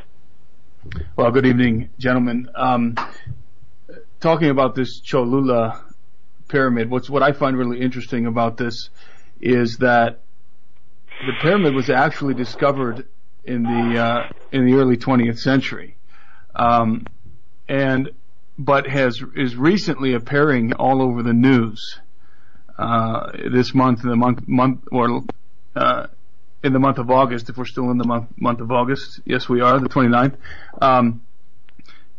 Well, 1.16 1.31
good 1.32 1.46
evening, 1.46 1.90
gentlemen. 1.98 2.48
Um, 2.54 2.94
talking 4.20 4.50
about 4.50 4.76
this 4.76 5.00
Cholula 5.00 5.84
pyramid, 6.48 6.90
what's 6.90 7.08
what 7.08 7.22
I 7.22 7.32
find 7.32 7.56
really 7.56 7.81
interesting 7.81 8.26
about 8.26 8.56
this 8.56 8.90
is 9.40 9.78
that 9.78 10.20
the 11.26 11.32
pyramid 11.40 11.74
was 11.74 11.90
actually 11.90 12.34
discovered 12.34 13.06
in 13.44 13.62
the 13.62 13.98
uh, 13.98 14.28
in 14.52 14.67
the 14.67 14.74
early 14.74 14.96
20th 14.96 15.38
century, 15.38 15.96
um, 16.55 17.06
and 17.69 18.10
but 18.58 18.86
has 18.86 19.22
is 19.36 19.56
recently 19.56 20.14
appearing 20.14 20.72
all 20.74 21.02
over 21.02 21.22
the 21.22 21.32
news 21.32 22.00
uh, 22.78 23.32
this 23.52 23.74
month, 23.74 24.02
in 24.02 24.10
the 24.10 24.17
month 24.17 24.46
month 24.46 24.81
or 24.93 25.22
uh, 25.74 26.06
in 26.62 26.72
the 26.72 26.78
month 26.78 26.98
of 26.98 27.10
August, 27.10 27.48
if 27.48 27.56
we're 27.56 27.64
still 27.64 27.90
in 27.90 27.98
the 27.98 28.06
month 28.06 28.28
month 28.36 28.60
of 28.60 28.70
August, 28.70 29.20
yes, 29.24 29.48
we 29.48 29.60
are 29.60 29.78
the 29.78 29.88
29th. 29.88 30.36
Um, 30.81 31.22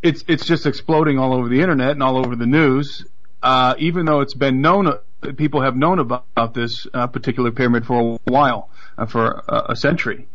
it's 0.02 0.24
it's 0.28 0.46
just 0.46 0.66
exploding 0.66 1.20
all 1.20 1.34
over 1.34 1.50
the 1.50 1.62
internet 1.62 1.92
and 1.92 2.04
all 2.04 2.18
over 2.18 2.36
the 2.36 2.46
news, 2.46 3.06
uh, 3.42 3.76
even 3.78 4.06
though 4.06 4.22
it's 4.22 4.34
been 4.34 4.62
known, 4.62 4.88
uh, 4.88 4.98
people 5.38 5.62
have 5.62 5.76
known 5.76 6.00
about, 6.00 6.26
about 6.36 6.54
this 6.54 6.88
uh, 6.94 7.08
particular 7.08 7.52
pyramid 7.52 7.86
for 7.86 8.20
a 8.28 8.32
while, 8.32 8.70
uh, 8.98 9.06
for 9.06 9.44
a, 9.48 9.66
a, 9.70 9.76
century, 9.76 10.28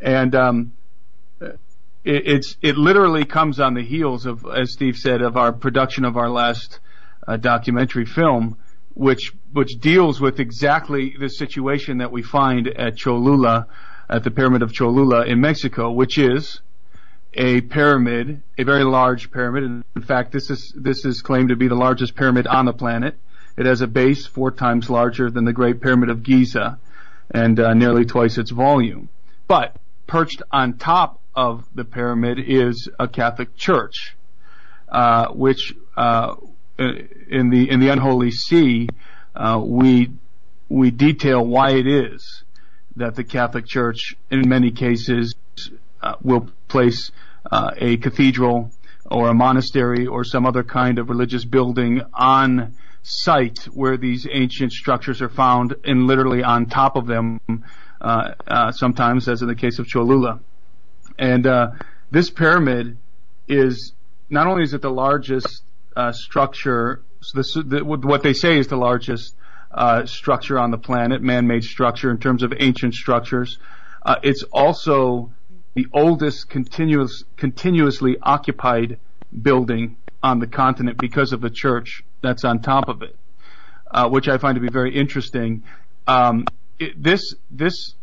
and 0.00 0.34
um, 0.34 0.72
it, 1.40 1.58
it's 2.04 2.56
it 2.60 2.76
literally 2.76 3.24
comes 3.24 3.60
on 3.60 3.74
the 3.74 3.82
heels 3.82 4.26
of, 4.26 4.44
as 4.46 4.72
Steve 4.72 4.96
said, 4.96 5.22
of 5.22 5.36
our 5.36 5.52
production 5.52 6.04
of 6.04 6.16
our 6.16 6.28
last 6.28 6.80
uh, 7.26 7.36
documentary 7.36 8.06
film, 8.06 8.56
which 8.94 9.32
which 9.52 9.78
deals 9.80 10.20
with 10.20 10.40
exactly 10.40 11.14
the 11.18 11.28
situation 11.28 11.98
that 11.98 12.10
we 12.10 12.22
find 12.22 12.66
at 12.66 12.96
Cholula, 12.96 13.68
at 14.08 14.24
the 14.24 14.30
pyramid 14.30 14.62
of 14.62 14.72
Cholula 14.72 15.26
in 15.26 15.40
Mexico, 15.40 15.92
which 15.92 16.18
is 16.18 16.60
a 17.34 17.60
pyramid, 17.62 18.42
a 18.58 18.64
very 18.64 18.84
large 18.84 19.30
pyramid. 19.30 19.84
In 19.96 20.02
fact, 20.02 20.32
this 20.32 20.50
is 20.50 20.72
this 20.76 21.04
is 21.04 21.22
claimed 21.22 21.48
to 21.48 21.56
be 21.56 21.68
the 21.68 21.74
largest 21.74 22.14
pyramid 22.14 22.46
on 22.46 22.66
the 22.66 22.72
planet. 22.72 23.16
It 23.56 23.66
has 23.66 23.80
a 23.80 23.86
base 23.86 24.26
four 24.26 24.50
times 24.50 24.88
larger 24.88 25.30
than 25.30 25.44
the 25.44 25.52
Great 25.52 25.80
Pyramid 25.80 26.08
of 26.08 26.22
Giza, 26.22 26.78
and 27.30 27.58
uh, 27.60 27.74
nearly 27.74 28.04
twice 28.04 28.38
its 28.38 28.50
volume. 28.50 29.08
But 29.46 29.76
perched 30.06 30.42
on 30.50 30.78
top 30.78 31.20
of 31.34 31.66
the 31.74 31.84
pyramid 31.84 32.38
is 32.38 32.88
a 32.98 33.08
Catholic 33.08 33.56
church, 33.56 34.16
uh, 34.88 35.28
which 35.28 35.74
uh, 35.96 36.34
in 36.78 37.50
the 37.50 37.70
in 37.70 37.80
the 37.80 37.88
unholy 37.88 38.30
see 38.30 38.88
uh, 39.34 39.60
we 39.62 40.10
we 40.68 40.90
detail 40.90 41.44
why 41.44 41.70
it 41.70 41.86
is 41.86 42.44
that 42.96 43.14
the 43.14 43.24
Catholic 43.24 43.66
Church, 43.66 44.16
in 44.30 44.48
many 44.48 44.70
cases, 44.70 45.34
uh, 46.02 46.14
will 46.22 46.50
place 46.72 47.12
uh, 47.50 47.70
a 47.76 47.98
cathedral 47.98 48.72
or 49.10 49.28
a 49.28 49.34
monastery 49.34 50.06
or 50.06 50.24
some 50.24 50.46
other 50.46 50.62
kind 50.62 50.98
of 50.98 51.10
religious 51.10 51.44
building 51.44 52.00
on 52.14 52.74
site 53.02 53.64
where 53.74 53.96
these 53.96 54.26
ancient 54.30 54.72
structures 54.72 55.20
are 55.20 55.28
found 55.28 55.74
and 55.84 56.06
literally 56.06 56.42
on 56.42 56.66
top 56.66 56.96
of 56.96 57.06
them, 57.06 57.38
uh, 58.00 58.32
uh, 58.46 58.72
sometimes 58.72 59.28
as 59.28 59.42
in 59.42 59.48
the 59.48 59.54
case 59.54 59.78
of 59.78 59.86
Cholula. 59.86 60.40
And, 61.18 61.46
uh, 61.46 61.72
this 62.10 62.30
pyramid 62.30 62.96
is, 63.48 63.92
not 64.30 64.46
only 64.46 64.62
is 64.62 64.72
it 64.72 64.82
the 64.82 64.90
largest, 64.90 65.62
uh, 65.94 66.12
structure, 66.12 67.02
so 67.20 67.38
this, 67.38 67.54
the, 67.54 67.84
what 67.84 68.22
they 68.22 68.32
say 68.32 68.58
is 68.58 68.68
the 68.68 68.76
largest, 68.76 69.34
uh, 69.72 70.06
structure 70.06 70.58
on 70.58 70.70
the 70.70 70.78
planet, 70.78 71.22
man-made 71.22 71.64
structure 71.64 72.10
in 72.10 72.18
terms 72.18 72.42
of 72.42 72.52
ancient 72.58 72.94
structures. 72.94 73.58
Uh, 74.04 74.16
it's 74.22 74.42
also 74.52 75.32
the 75.74 75.86
oldest 75.92 76.48
continuous, 76.48 77.24
continuously 77.36 78.16
occupied 78.22 78.98
building 79.40 79.96
on 80.22 80.38
the 80.38 80.46
continent 80.46 80.98
because 80.98 81.32
of 81.32 81.40
the 81.40 81.50
church 81.50 82.04
that's 82.20 82.44
on 82.44 82.60
top 82.60 82.88
of 82.88 83.02
it, 83.02 83.16
uh, 83.90 84.08
which 84.08 84.28
I 84.28 84.38
find 84.38 84.54
to 84.54 84.60
be 84.60 84.68
very 84.68 84.94
interesting. 84.94 85.64
Um, 86.06 86.46
it, 86.78 87.02
this 87.02 87.34
this 87.50 87.94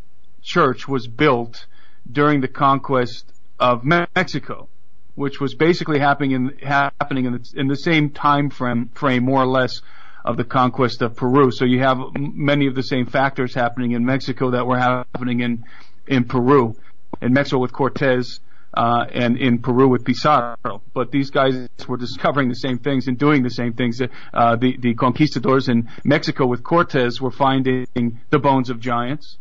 church 0.41 0.87
was 0.87 1.07
built 1.07 1.65
during 2.11 2.41
the 2.41 2.47
conquest 2.47 3.31
of 3.59 3.83
Mexico, 3.83 4.67
which 5.15 5.39
was 5.39 5.53
basically 5.53 5.99
happening 5.99 6.31
in 6.31 6.57
happening 6.59 7.25
in 7.25 7.33
the, 7.33 7.53
in 7.55 7.67
the 7.67 7.75
same 7.75 8.09
time 8.09 8.49
frame, 8.49 8.89
frame 8.95 9.23
more 9.23 9.43
or 9.43 9.47
less 9.47 9.81
of 10.25 10.37
the 10.37 10.43
conquest 10.43 11.01
of 11.01 11.15
Peru. 11.15 11.51
So 11.51 11.65
you 11.65 11.79
have 11.79 11.99
many 12.15 12.67
of 12.67 12.75
the 12.75 12.83
same 12.83 13.05
factors 13.05 13.53
happening 13.53 13.91
in 13.91 14.05
Mexico 14.05 14.51
that 14.51 14.65
were 14.65 14.77
happening 14.77 15.41
in 15.41 15.65
in 16.07 16.23
Peru, 16.23 16.75
in 17.21 17.33
Mexico 17.33 17.59
with 17.59 17.73
Cortez, 17.73 18.39
uh, 18.73 19.05
and 19.11 19.37
in 19.37 19.59
Peru 19.59 19.87
with 19.87 20.05
Pizarro. 20.05 20.81
But 20.93 21.11
these 21.11 21.29
guys 21.29 21.67
were 21.87 21.97
discovering 21.97 22.49
the 22.49 22.55
same 22.55 22.77
things 22.77 23.07
and 23.07 23.17
doing 23.17 23.43
the 23.43 23.49
same 23.49 23.73
things. 23.73 24.01
Uh, 24.33 24.55
the 24.55 24.77
the 24.77 24.93
conquistadors 24.93 25.69
in 25.69 25.89
Mexico 26.03 26.45
with 26.45 26.63
Cortez 26.63 27.19
were 27.19 27.31
finding 27.31 28.19
the 28.29 28.39
bones 28.39 28.69
of 28.69 28.79
giants, 28.79 29.37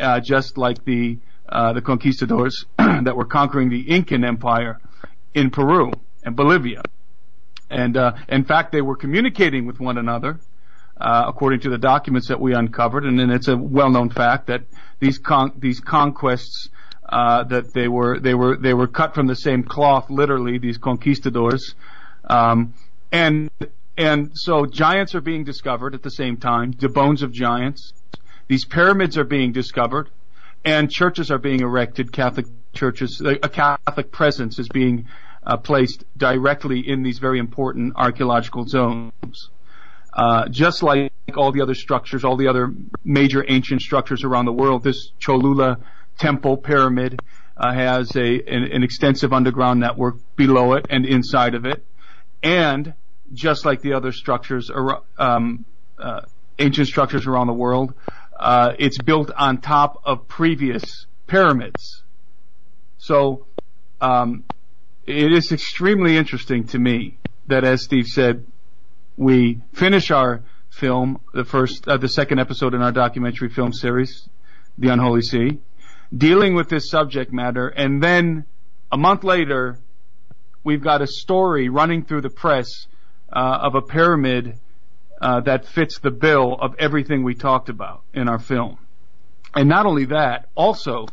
uh, 0.00 0.20
just 0.20 0.56
like 0.56 0.84
the 0.84 1.18
uh, 1.48 1.72
the 1.72 1.82
conquistadors 1.82 2.64
that 2.78 3.16
were 3.16 3.26
conquering 3.26 3.68
the 3.68 3.82
Incan 3.82 4.24
Empire 4.24 4.80
in 5.34 5.50
Peru 5.50 5.92
and 6.24 6.34
Bolivia. 6.34 6.82
And 7.70 7.96
uh, 7.96 8.12
in 8.28 8.44
fact, 8.44 8.72
they 8.72 8.82
were 8.82 8.96
communicating 8.96 9.66
with 9.66 9.80
one 9.80 9.98
another. 9.98 10.40
Uh, 10.96 11.24
according 11.26 11.58
to 11.58 11.68
the 11.68 11.76
documents 11.76 12.28
that 12.28 12.38
we 12.40 12.54
uncovered, 12.54 13.04
and 13.04 13.18
then 13.18 13.28
it's 13.28 13.48
a 13.48 13.56
well-known 13.56 14.08
fact 14.08 14.46
that 14.46 14.62
these 15.00 15.18
con- 15.18 15.50
these 15.58 15.80
conquests 15.80 16.68
uh, 17.08 17.44
that 17.44 17.72
they 17.74 17.88
were 17.88 18.18
they 18.18 18.34
were 18.34 18.56
they 18.56 18.74
were 18.74 18.86
cut 18.86 19.14
from 19.14 19.26
the 19.26 19.36
same 19.36 19.62
cloth, 19.62 20.10
literally 20.10 20.58
these 20.58 20.78
conquistadors, 20.78 21.74
um, 22.28 22.74
and 23.12 23.50
and 23.96 24.30
so 24.34 24.66
giants 24.66 25.14
are 25.14 25.20
being 25.20 25.44
discovered 25.44 25.94
at 25.94 26.02
the 26.02 26.10
same 26.10 26.36
time, 26.36 26.72
the 26.72 26.88
bones 26.88 27.22
of 27.22 27.32
giants. 27.32 27.92
These 28.48 28.64
pyramids 28.64 29.16
are 29.16 29.24
being 29.24 29.52
discovered, 29.52 30.10
and 30.64 30.90
churches 30.90 31.30
are 31.30 31.38
being 31.38 31.60
erected. 31.60 32.12
Catholic 32.12 32.46
churches, 32.72 33.20
a 33.20 33.48
Catholic 33.48 34.10
presence 34.10 34.58
is 34.58 34.68
being 34.68 35.06
uh, 35.46 35.56
placed 35.56 36.04
directly 36.16 36.80
in 36.80 37.02
these 37.02 37.18
very 37.18 37.38
important 37.38 37.94
archaeological 37.96 38.66
zones. 38.66 39.50
Uh, 40.12 40.48
just 40.48 40.82
like 40.82 41.12
all 41.36 41.52
the 41.52 41.60
other 41.60 41.74
structures, 41.74 42.24
all 42.24 42.36
the 42.36 42.48
other 42.48 42.72
major 43.04 43.44
ancient 43.48 43.82
structures 43.82 44.22
around 44.24 44.44
the 44.44 44.52
world, 44.52 44.82
this 44.82 45.10
Cholula 45.18 45.78
temple 46.18 46.56
pyramid 46.56 47.20
uh, 47.56 47.72
has 47.72 48.14
a 48.16 48.42
an, 48.46 48.64
an, 48.64 48.82
extensive 48.82 49.32
underground 49.32 49.80
network 49.80 50.16
below 50.36 50.74
it 50.74 50.86
and 50.90 51.06
inside 51.06 51.54
of 51.54 51.64
it, 51.64 51.84
and 52.42 52.94
just 53.32 53.64
like 53.64 53.80
the 53.80 53.92
other 53.92 54.12
structures, 54.12 54.70
um, 55.18 55.64
uh, 55.98 56.20
ancient 56.58 56.88
structures 56.88 57.26
around 57.26 57.46
the 57.46 57.52
world, 57.54 57.94
uh, 58.38 58.72
it's 58.78 58.98
built 58.98 59.30
on 59.36 59.60
top 59.60 60.00
of 60.04 60.28
previous 60.28 61.06
pyramids. 61.26 62.02
So 62.98 63.46
um, 64.00 64.44
it 65.06 65.32
is 65.32 65.52
extremely 65.52 66.16
interesting 66.16 66.64
to 66.68 66.78
me 66.78 67.18
that, 67.46 67.64
as 67.64 67.82
Steve 67.82 68.06
said, 68.06 68.46
we 69.16 69.60
finish 69.72 70.10
our 70.10 70.42
film, 70.70 71.20
the 71.32 71.44
first, 71.44 71.86
uh, 71.86 71.96
the 71.96 72.08
second 72.08 72.40
episode 72.40 72.74
in 72.74 72.82
our 72.82 72.92
documentary 72.92 73.48
film 73.48 73.72
series, 73.72 74.28
The 74.76 74.88
Unholy 74.88 75.22
See 75.22 75.60
dealing 76.16 76.54
with 76.54 76.68
this 76.68 76.90
subject 76.90 77.32
matter, 77.32 77.68
and 77.68 78.02
then 78.02 78.44
a 78.90 78.96
month 78.96 79.24
later, 79.24 79.78
we've 80.62 80.82
got 80.82 81.02
a 81.02 81.06
story 81.06 81.68
running 81.68 82.04
through 82.04 82.22
the 82.22 82.30
press 82.30 82.86
uh, 83.32 83.58
of 83.62 83.74
a 83.74 83.82
pyramid 83.82 84.58
uh, 85.20 85.40
that 85.40 85.66
fits 85.66 85.98
the 85.98 86.10
bill 86.10 86.56
of 86.60 86.74
everything 86.78 87.24
we 87.24 87.34
talked 87.34 87.68
about 87.68 88.02
in 88.12 88.28
our 88.28 88.38
film. 88.38 88.78
And 89.54 89.68
not 89.68 89.86
only 89.86 90.06
that, 90.06 90.48
also 90.54 91.06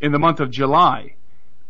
in 0.00 0.12
the 0.12 0.18
month 0.18 0.40
of 0.40 0.50
July, 0.50 1.14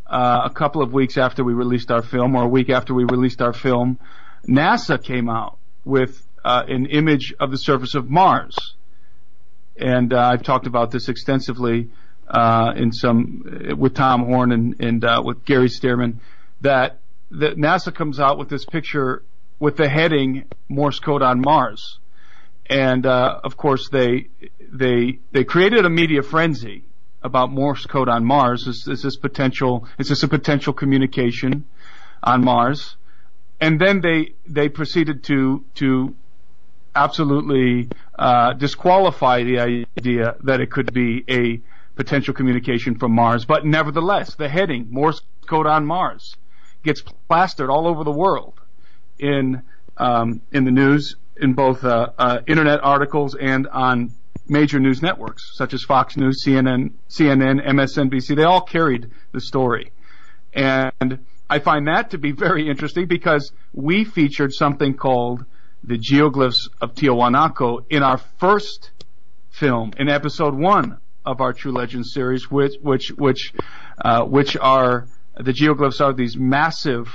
uh, 0.06 0.42
a 0.44 0.50
couple 0.50 0.82
of 0.82 0.92
weeks 0.92 1.18
after 1.18 1.42
we 1.42 1.52
released 1.52 1.90
our 1.90 2.02
film, 2.02 2.36
or 2.36 2.44
a 2.44 2.48
week 2.48 2.70
after 2.70 2.94
we 2.94 3.04
released 3.04 3.42
our 3.42 3.52
film, 3.52 3.98
NASA 4.48 5.02
came 5.02 5.28
out 5.28 5.58
with 5.84 6.26
uh, 6.44 6.62
an 6.68 6.86
image 6.86 7.34
of 7.40 7.50
the 7.50 7.58
surface 7.58 7.94
of 7.94 8.08
Mars. 8.08 8.56
And 9.76 10.12
uh, 10.12 10.18
I've 10.18 10.42
talked 10.42 10.66
about 10.66 10.90
this 10.90 11.08
extensively 11.08 11.90
in 12.76 12.92
some 12.92 13.76
with 13.76 13.94
Tom 13.94 14.24
Horn 14.24 14.52
and 14.52 14.80
and 14.80 15.04
uh, 15.04 15.22
with 15.24 15.44
Gary 15.44 15.68
Stearman 15.68 16.20
that 16.60 16.98
that 17.30 17.56
NASA 17.56 17.94
comes 17.94 18.20
out 18.20 18.38
with 18.38 18.48
this 18.48 18.64
picture 18.64 19.22
with 19.58 19.76
the 19.76 19.88
heading 19.88 20.44
Morse 20.68 21.00
code 21.00 21.22
on 21.22 21.40
Mars, 21.40 21.98
and 22.66 23.06
uh, 23.06 23.40
of 23.42 23.56
course 23.56 23.88
they 23.88 24.28
they 24.60 25.18
they 25.32 25.44
created 25.44 25.84
a 25.84 25.90
media 25.90 26.22
frenzy 26.22 26.84
about 27.22 27.50
Morse 27.50 27.86
code 27.86 28.08
on 28.08 28.24
Mars. 28.24 28.66
Is, 28.66 28.86
is 28.88 29.02
this 29.02 29.16
potential? 29.16 29.86
Is 29.98 30.08
this 30.08 30.22
a 30.22 30.28
potential 30.28 30.72
communication 30.72 31.64
on 32.22 32.44
Mars? 32.44 32.96
And 33.60 33.80
then 33.80 34.00
they 34.00 34.34
they 34.46 34.68
proceeded 34.68 35.24
to 35.24 35.64
to 35.76 36.14
absolutely 36.94 37.88
uh, 38.18 38.54
disqualify 38.54 39.44
the 39.44 39.58
idea 39.98 40.36
that 40.44 40.60
it 40.60 40.70
could 40.70 40.92
be 40.92 41.24
a 41.28 41.60
potential 41.96 42.34
communication 42.34 42.98
from 42.98 43.12
Mars. 43.12 43.44
But 43.44 43.66
nevertheless, 43.66 44.34
the 44.34 44.48
heading, 44.48 44.86
Morse 44.90 45.22
code 45.46 45.66
on 45.66 45.84
Mars, 45.86 46.36
gets 46.84 47.02
plastered 47.28 47.70
all 47.70 47.88
over 47.88 48.04
the 48.04 48.12
world 48.12 48.60
in, 49.18 49.62
um, 49.96 50.42
in 50.52 50.64
the 50.64 50.70
news, 50.70 51.16
in 51.36 51.54
both, 51.54 51.84
uh, 51.84 52.10
uh, 52.18 52.38
internet 52.46 52.80
articles 52.84 53.34
and 53.34 53.66
on 53.68 54.12
major 54.48 54.78
news 54.78 55.02
networks, 55.02 55.50
such 55.56 55.74
as 55.74 55.82
Fox 55.82 56.16
News, 56.16 56.44
CNN, 56.46 56.92
CNN, 57.08 57.66
MSNBC. 57.66 58.36
They 58.36 58.44
all 58.44 58.60
carried 58.60 59.10
the 59.32 59.40
story. 59.40 59.90
And 60.52 61.18
I 61.50 61.58
find 61.58 61.88
that 61.88 62.10
to 62.10 62.18
be 62.18 62.32
very 62.32 62.68
interesting 62.68 63.06
because 63.06 63.52
we 63.72 64.04
featured 64.04 64.52
something 64.52 64.94
called 64.94 65.44
the 65.82 65.98
geoglyphs 65.98 66.68
of 66.80 66.94
Tiahuanaco 66.94 67.84
in 67.90 68.02
our 68.02 68.18
first 68.38 68.90
film 69.50 69.92
in 69.98 70.08
episode 70.08 70.54
one 70.54 70.98
of 71.26 71.40
our 71.40 71.52
True 71.52 71.72
Legends 71.72 72.12
series, 72.14 72.50
which 72.50 72.76
which 72.80 73.08
which 73.16 73.52
uh, 74.02 74.22
which 74.24 74.56
are 74.56 75.06
the 75.36 75.52
geoglyphs 75.52 76.00
are 76.00 76.14
these 76.14 76.36
massive 76.36 77.08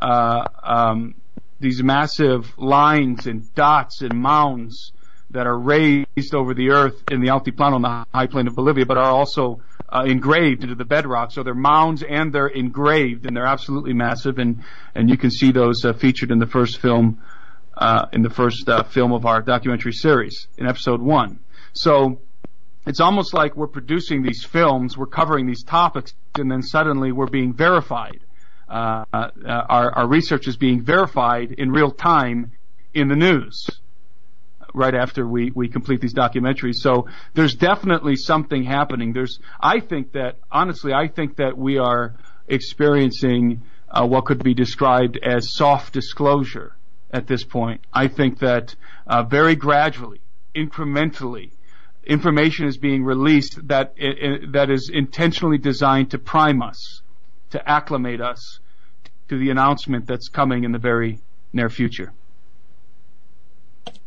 uh, 0.00 0.44
um, 0.62 1.14
these 1.58 1.82
massive 1.82 2.56
lines 2.58 3.26
and 3.26 3.52
dots 3.54 4.02
and 4.02 4.20
mounds 4.20 4.92
that 5.30 5.46
are 5.46 5.58
raised 5.58 6.34
over 6.34 6.54
the 6.54 6.70
earth 6.70 7.02
in 7.10 7.20
the 7.20 7.28
Altiplano, 7.28 7.74
on 7.74 7.82
the 7.82 8.06
high 8.14 8.26
plain 8.26 8.46
of 8.46 8.54
Bolivia, 8.54 8.86
but 8.86 8.96
are 8.96 9.10
also 9.10 9.60
uh, 9.88 10.04
engraved 10.06 10.62
into 10.62 10.74
the 10.74 10.84
bedrock. 10.84 11.32
So 11.32 11.42
they're 11.42 11.54
mounds 11.54 12.04
and 12.08 12.32
they're 12.32 12.46
engraved, 12.46 13.26
and 13.26 13.36
they're 13.36 13.46
absolutely 13.46 13.94
massive. 13.94 14.38
And 14.38 14.62
and 14.94 15.08
you 15.08 15.16
can 15.16 15.30
see 15.30 15.50
those 15.50 15.84
uh, 15.84 15.94
featured 15.94 16.30
in 16.30 16.38
the 16.38 16.46
first 16.46 16.78
film, 16.78 17.22
uh, 17.76 18.06
in 18.12 18.22
the 18.22 18.30
first 18.30 18.68
uh, 18.68 18.84
film 18.84 19.12
of 19.12 19.24
our 19.24 19.42
documentary 19.42 19.92
series 19.92 20.46
in 20.58 20.66
episode 20.66 21.00
one. 21.00 21.40
So 21.72 22.20
it's 22.86 23.00
almost 23.00 23.34
like 23.34 23.56
we're 23.56 23.66
producing 23.66 24.22
these 24.22 24.44
films, 24.44 24.96
we're 24.96 25.06
covering 25.06 25.46
these 25.46 25.64
topics, 25.64 26.14
and 26.36 26.50
then 26.50 26.62
suddenly 26.62 27.12
we're 27.12 27.26
being 27.26 27.52
verified. 27.52 28.20
Uh, 28.68 29.04
uh, 29.12 29.30
our, 29.44 29.90
our 29.92 30.08
research 30.08 30.48
is 30.48 30.56
being 30.56 30.82
verified 30.82 31.52
in 31.52 31.70
real 31.70 31.90
time 31.90 32.52
in 32.94 33.08
the 33.08 33.16
news 33.16 33.68
right 34.74 34.94
after 34.94 35.26
we, 35.26 35.50
we 35.54 35.68
complete 35.68 36.00
these 36.00 36.14
documentaries. 36.14 36.76
So 36.76 37.08
there's 37.34 37.54
definitely 37.54 38.16
something 38.16 38.62
happening. 38.62 39.12
There's, 39.12 39.40
I 39.58 39.80
think 39.80 40.12
that, 40.12 40.36
honestly, 40.50 40.92
I 40.92 41.08
think 41.08 41.36
that 41.36 41.56
we 41.56 41.78
are 41.78 42.14
experiencing 42.46 43.62
uh, 43.88 44.06
what 44.06 44.26
could 44.26 44.44
be 44.44 44.52
described 44.52 45.18
as 45.22 45.54
soft 45.54 45.94
disclosure 45.94 46.76
at 47.10 47.26
this 47.26 47.42
point. 47.42 47.80
I 47.92 48.08
think 48.08 48.40
that 48.40 48.74
uh, 49.06 49.22
very 49.22 49.56
gradually, 49.56 50.20
incrementally, 50.54 51.52
information 52.06 52.66
is 52.66 52.76
being 52.76 53.04
released 53.04 53.66
that 53.68 53.96
that 53.96 54.70
is 54.70 54.90
intentionally 54.92 55.58
designed 55.58 56.10
to 56.12 56.18
prime 56.18 56.62
us, 56.62 57.02
to 57.50 57.56
to 57.56 57.68
acclimate 57.68 58.20
us 58.20 58.60
to 59.28 59.38
the 59.38 59.50
announcement 59.50 60.06
that's 60.06 60.28
coming 60.28 60.64
in 60.64 60.72
the 60.72 60.78
very 60.78 61.18
near 61.52 61.70
future. 61.70 62.12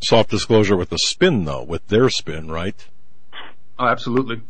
Soft 0.02 0.30
disclosure 0.30 0.78
with 0.78 0.92
a 0.92 0.98
spin, 0.98 1.46
though, 1.46 1.64
with 1.64 1.88
their 1.88 2.10
spin, 2.10 2.50
right? 2.52 2.88
Oh, 3.78 3.88
absolutely. 3.88 4.42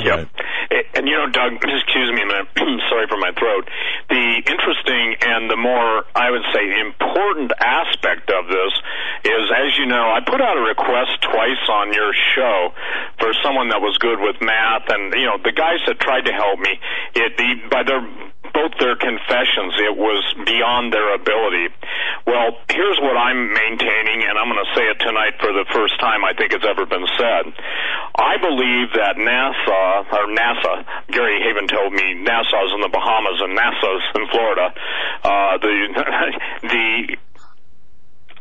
Yeah. 0.00 0.26
Right. 0.26 0.28
And 0.94 1.08
you 1.08 1.16
know, 1.16 1.26
Doug, 1.30 1.58
excuse 1.62 2.10
me 2.10 2.22
a 2.22 2.26
minute. 2.26 2.48
Sorry 2.90 3.06
for 3.08 3.18
my 3.18 3.32
throat. 3.38 3.68
The 4.08 4.42
interesting 4.46 5.16
and 5.22 5.50
the 5.50 5.56
more, 5.56 6.04
I 6.14 6.30
would 6.30 6.44
say, 6.54 6.80
important 6.80 7.52
aspect 7.58 8.30
of 8.30 8.46
this 8.48 8.72
is, 9.24 9.44
as 9.54 9.78
you 9.78 9.86
know, 9.86 10.10
I 10.10 10.20
put 10.24 10.40
out 10.40 10.56
a 10.56 10.62
request 10.62 11.22
twice 11.22 11.64
on 11.70 11.92
your 11.92 12.12
show 12.34 12.70
for 13.18 13.32
someone 13.42 13.68
that 13.70 13.80
was 13.80 13.96
good 13.98 14.20
with 14.20 14.36
math, 14.40 14.88
and 14.88 15.12
you 15.14 15.26
know, 15.26 15.38
the 15.42 15.52
guys 15.52 15.82
that 15.86 16.00
tried 16.00 16.26
to 16.26 16.32
help 16.32 16.58
me, 16.58 16.78
it 17.14 17.36
the, 17.36 17.68
by 17.70 17.82
their 17.82 18.02
both 18.54 18.72
their 18.78 18.94
confessions, 18.94 19.74
it 19.82 19.98
was 19.98 20.22
beyond 20.46 20.94
their 20.94 21.12
ability. 21.18 21.74
Well, 22.24 22.56
here's 22.70 22.98
what 23.02 23.18
I'm 23.18 23.52
maintaining, 23.52 24.22
and 24.22 24.38
I'm 24.38 24.48
going 24.48 24.62
to 24.62 24.72
say 24.78 24.86
it 24.86 24.98
tonight 25.02 25.36
for 25.42 25.50
the 25.52 25.66
first 25.74 25.98
time 26.00 26.24
I 26.24 26.32
think 26.32 26.54
it's 26.54 26.64
ever 26.64 26.86
been 26.86 27.04
said. 27.18 27.50
I 28.14 28.38
believe 28.38 28.94
that 28.94 29.18
NASA, 29.18 29.82
or 30.08 30.26
NASA, 30.30 30.86
Gary 31.10 31.42
Haven 31.42 31.66
told 31.66 31.92
me 31.92 32.22
NASA's 32.22 32.72
in 32.72 32.80
the 32.80 32.88
Bahamas 32.94 33.42
and 33.42 33.52
NASA's 33.58 34.04
in 34.14 34.24
Florida. 34.30 34.66
Uh, 35.26 35.58
the, 35.58 35.76
the 36.62 37.16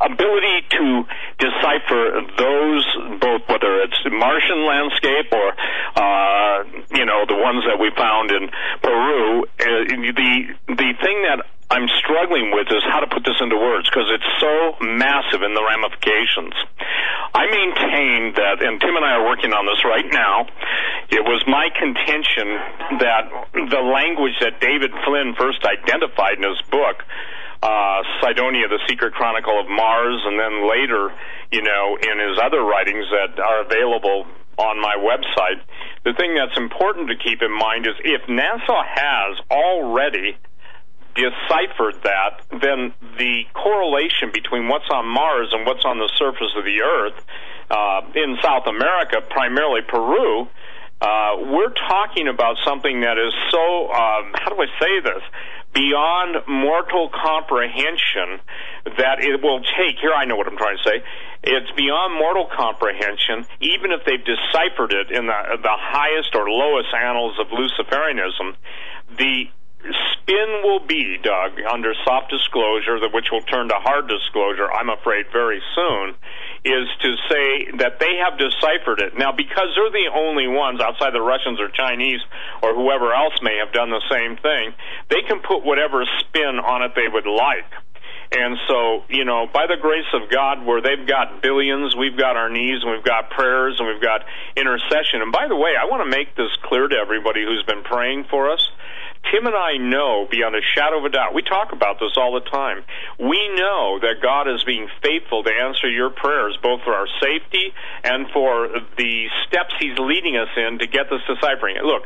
ability 0.02 0.58
to 0.72 1.04
decipher 1.40 2.22
those 2.38 2.86
both 3.20 3.42
whether 3.48 3.82
it's 3.82 4.00
Martian 4.10 4.66
landscape 4.66 5.32
or 5.32 5.48
uh, 5.96 6.64
you 6.92 7.06
know 7.06 7.26
the 7.28 7.38
ones 7.38 7.64
that 7.68 7.78
we 7.80 7.92
found 7.96 8.32
in 8.32 8.50
Peru. 8.82 9.44
Uh, 9.44 9.66
the 10.16 10.34
the 10.68 10.90
thing 11.02 11.18
that 11.24 11.46
I'm 11.74 11.90
struggling 11.98 12.52
with 12.54 12.68
is 12.70 12.86
how 12.86 13.00
to 13.02 13.08
put 13.08 13.26
this 13.26 13.40
into 13.42 13.58
words 13.58 13.90
because 13.90 14.06
it's 14.14 14.32
so 14.38 14.78
massive 14.86 15.42
in 15.42 15.58
the 15.58 15.64
ramifications. 15.66 16.54
I 17.34 17.50
maintain 17.50 18.38
that, 18.38 18.62
and 18.62 18.78
Tim 18.78 18.94
and 18.94 19.02
I 19.02 19.18
are 19.18 19.26
working 19.26 19.54
on 19.58 19.66
this 19.66 19.82
right 19.82 20.06
now. 20.06 20.46
It 21.10 21.26
was 21.26 21.42
my 21.50 21.74
contention 21.74 23.02
that 23.02 23.26
the 23.74 23.82
language 23.82 24.38
that 24.46 24.62
David 24.62 24.94
Flynn 25.02 25.34
first 25.34 25.66
identified 25.66 26.38
in 26.38 26.46
his 26.46 26.62
book 26.70 27.02
uh, 27.64 28.04
Cydonia, 28.20 28.68
the 28.68 28.84
Secret 28.90 29.14
Chronicle 29.14 29.58
of 29.58 29.68
Mars, 29.70 30.20
and 30.26 30.38
then 30.38 30.68
later, 30.68 31.16
you 31.50 31.64
know, 31.64 31.96
in 31.96 32.20
his 32.20 32.38
other 32.44 32.60
writings 32.60 33.08
that 33.16 33.40
are 33.40 33.64
available 33.64 34.28
on 34.58 34.82
my 34.82 34.96
website. 35.00 35.64
The 36.04 36.14
thing 36.14 36.36
that's 36.36 36.58
important 36.60 37.08
to 37.08 37.16
keep 37.16 37.42
in 37.42 37.52
mind 37.52 37.88
is 37.88 37.96
if 38.04 38.22
NASA 38.28 38.84
has 38.84 39.40
already 39.50 40.36
deciphered 41.16 42.04
that, 42.04 42.44
then 42.52 42.94
the 43.18 43.44
correlation 43.54 44.32
between 44.34 44.68
what's 44.68 44.90
on 44.92 45.08
Mars 45.08 45.50
and 45.54 45.66
what's 45.66 45.86
on 45.86 46.00
the 46.00 46.12
surface 46.18 46.52
of 46.58 46.66
the 46.66 46.82
Earth 46.82 47.18
uh, 47.72 48.02
in 48.14 48.38
South 48.44 48.68
America, 48.68 49.22
primarily 49.30 49.82
Peru, 49.88 50.48
uh, 51.02 51.36
we're 51.52 51.74
talking 51.88 52.28
about 52.28 52.58
something 52.66 53.02
that 53.02 53.18
is 53.18 53.34
so, 53.52 53.92
um, 53.92 54.32
how 54.36 54.50
do 54.50 54.62
I 54.62 54.68
say 54.80 55.00
this? 55.04 55.24
Beyond 55.74 56.48
mortal 56.48 57.10
comprehension 57.10 58.40
that 58.98 59.24
it 59.24 59.42
will 59.42 59.62
take, 59.62 59.98
here 60.00 60.14
I 60.14 60.26
know 60.26 60.36
what 60.36 60.48
I'm 60.48 60.58
trying 60.58 60.78
to 60.78 60.84
say, 60.84 61.04
it's 61.44 61.72
beyond 61.76 62.14
mortal 62.16 62.48
comprehension, 62.48 63.46
even 63.60 63.92
if 63.92 64.06
they've 64.06 64.24
deciphered 64.24 64.94
it 64.94 65.12
in 65.12 65.26
the, 65.26 65.58
the 65.62 65.76
highest 65.76 66.36
or 66.36 66.50
lowest 66.50 66.90
annals 66.94 67.36
of 67.40 67.48
Luciferianism, 67.48 68.56
the 69.18 69.50
spin 70.16 70.62
will 70.64 70.80
be, 70.80 71.18
Doug, 71.22 71.60
under 71.72 71.94
soft 72.06 72.30
disclosure, 72.32 72.98
which 73.12 73.28
will 73.32 73.42
turn 73.42 73.68
to 73.68 73.76
hard 73.76 74.08
disclosure, 74.08 74.72
I'm 74.72 74.90
afraid, 74.90 75.26
very 75.34 75.62
soon, 75.76 76.16
is 76.66 76.88
to 77.04 77.16
say 77.30 77.76
that 77.80 78.00
they 78.00 78.16
have 78.24 78.40
deciphered 78.40 79.00
it. 79.00 79.18
Now, 79.18 79.32
because 79.32 79.76
they're 79.76 79.92
the 79.92 80.10
only 80.16 80.48
ones 80.48 80.80
outside 80.80 81.12
the 81.14 81.22
Russians 81.22 81.60
or 81.60 81.68
Chinese 81.68 82.22
or 82.62 82.74
whoever 82.74 83.14
else 83.14 83.36
may 83.42 83.60
have 83.64 83.74
done 83.74 83.90
the 83.90 84.02
same 84.10 84.38
thing, 84.38 84.74
they 85.10 85.28
can 85.28 85.40
put 85.40 85.66
whatever 85.66 86.06
spin 86.20 86.64
on 86.64 86.84
it 86.84 86.96
they 86.96 87.12
would 87.12 87.28
like. 87.28 87.68
And 88.34 88.58
so, 88.68 89.04
you 89.10 89.26
know, 89.26 89.46
by 89.46 89.68
the 89.68 89.78
grace 89.78 90.10
of 90.14 90.32
God, 90.32 90.66
where 90.66 90.82
they've 90.82 91.06
got 91.06 91.44
billions, 91.44 91.96
we've 91.96 92.18
got 92.18 92.36
our 92.36 92.50
knees, 92.50 92.82
and 92.82 92.90
we've 92.92 93.04
got 93.04 93.30
prayers, 93.30 93.76
and 93.78 93.88
we've 93.88 94.02
got 94.02 94.26
intercession. 94.58 95.22
And 95.22 95.32
by 95.32 95.48
the 95.48 95.56
way, 95.56 95.78
I 95.80 95.86
want 95.86 96.02
to 96.02 96.10
make 96.10 96.36
this 96.36 96.50
clear 96.64 96.88
to 96.88 96.96
everybody 96.96 97.46
who's 97.46 97.64
been 97.68 97.84
praying 97.84 98.26
for 98.32 98.50
us. 98.50 98.66
Tim 99.32 99.48
and 99.48 99.56
I 99.56 99.78
know 99.78 100.28
beyond 100.30 100.56
a 100.56 100.62
shadow 100.76 101.00
of 101.00 101.06
a 101.06 101.10
doubt, 101.10 101.34
we 101.34 101.42
talk 101.42 101.72
about 101.72 102.00
this 102.00 102.14
all 102.18 102.34
the 102.34 102.46
time. 102.50 102.84
We 103.18 103.40
know 103.56 104.00
that 104.04 104.22
God 104.22 104.52
is 104.52 104.64
being 104.64 104.88
faithful 105.02 105.44
to 105.44 105.52
answer 105.52 105.90
your 105.90 106.10
prayers, 106.10 106.58
both 106.62 106.82
for 106.84 106.94
our 106.94 107.08
safety 107.22 107.74
and 108.04 108.28
for 108.32 108.68
the 108.98 109.28
steps 109.48 109.74
He's 109.80 109.98
leading 109.98 110.38
us 110.38 110.50
in 110.56 110.80
to 110.80 110.88
get 110.88 111.10
this 111.10 111.22
deciphering. 111.26 111.78
Look, 111.84 112.04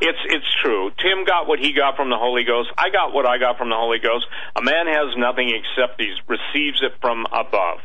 it's, 0.00 0.22
it's 0.28 0.50
true. 0.62 0.90
Tim 1.00 1.24
got 1.24 1.48
what 1.48 1.58
he 1.58 1.72
got 1.72 1.96
from 1.96 2.10
the 2.10 2.18
Holy 2.18 2.44
Ghost. 2.44 2.70
I 2.76 2.90
got 2.90 3.12
what 3.12 3.26
I 3.26 3.38
got 3.38 3.58
from 3.58 3.70
the 3.70 3.76
Holy 3.76 3.98
Ghost. 3.98 4.26
A 4.54 4.62
man 4.62 4.86
has 4.86 5.16
nothing 5.16 5.50
except 5.50 6.00
he 6.00 6.14
receives 6.28 6.82
it 6.82 6.92
from 7.00 7.26
above 7.32 7.80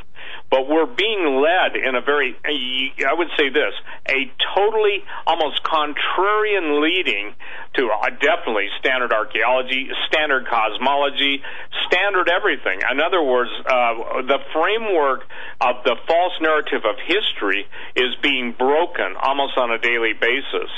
but 0.54 0.70
we're 0.70 0.86
being 0.86 1.42
led 1.42 1.74
in 1.74 1.96
a 1.98 2.02
very, 2.06 2.38
I 2.46 3.18
would 3.18 3.34
say 3.34 3.50
this, 3.50 3.74
a 4.06 4.30
totally 4.54 5.02
almost 5.26 5.66
contrarian 5.66 6.78
leading 6.78 7.34
to 7.74 7.90
uh, 7.90 8.14
definitely 8.22 8.70
standard 8.78 9.12
archaeology, 9.12 9.90
standard 10.06 10.46
cosmology, 10.46 11.42
standard 11.90 12.30
everything. 12.30 12.86
In 12.86 13.02
other 13.02 13.24
words, 13.24 13.50
uh, 13.66 14.22
the 14.30 14.38
framework 14.54 15.26
of 15.58 15.82
the 15.86 15.98
false 16.06 16.38
narrative 16.40 16.86
of 16.86 17.02
history 17.02 17.66
is 17.96 18.14
being 18.22 18.54
broken 18.54 19.18
almost 19.18 19.58
on 19.58 19.72
a 19.72 19.80
daily 19.80 20.14
basis. 20.14 20.70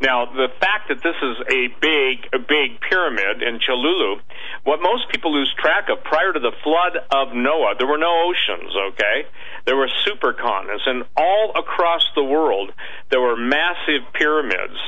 Now, 0.00 0.26
the 0.26 0.46
fact 0.60 0.88
that 0.88 1.02
this 1.02 1.16
is 1.18 1.36
a 1.50 1.66
big, 1.82 2.30
a 2.32 2.38
big 2.38 2.78
pyramid 2.88 3.42
in 3.42 3.58
Cholula, 3.58 4.22
what 4.62 4.80
most 4.80 5.10
people 5.10 5.34
lose 5.34 5.52
track 5.58 5.88
of 5.90 6.04
prior 6.04 6.32
to 6.32 6.38
the 6.38 6.52
flood 6.62 7.02
of 7.10 7.34
Noah, 7.34 7.74
there 7.78 7.88
were 7.88 7.98
no 7.98 8.30
oceans, 8.30 8.70
okay? 8.94 9.26
There 9.66 9.76
were 9.76 9.90
supercontinents, 10.06 10.86
and 10.86 11.02
all 11.16 11.52
across 11.56 12.04
the 12.14 12.22
world, 12.22 12.72
there 13.10 13.20
were 13.20 13.36
massive 13.36 14.06
pyramids. 14.14 14.78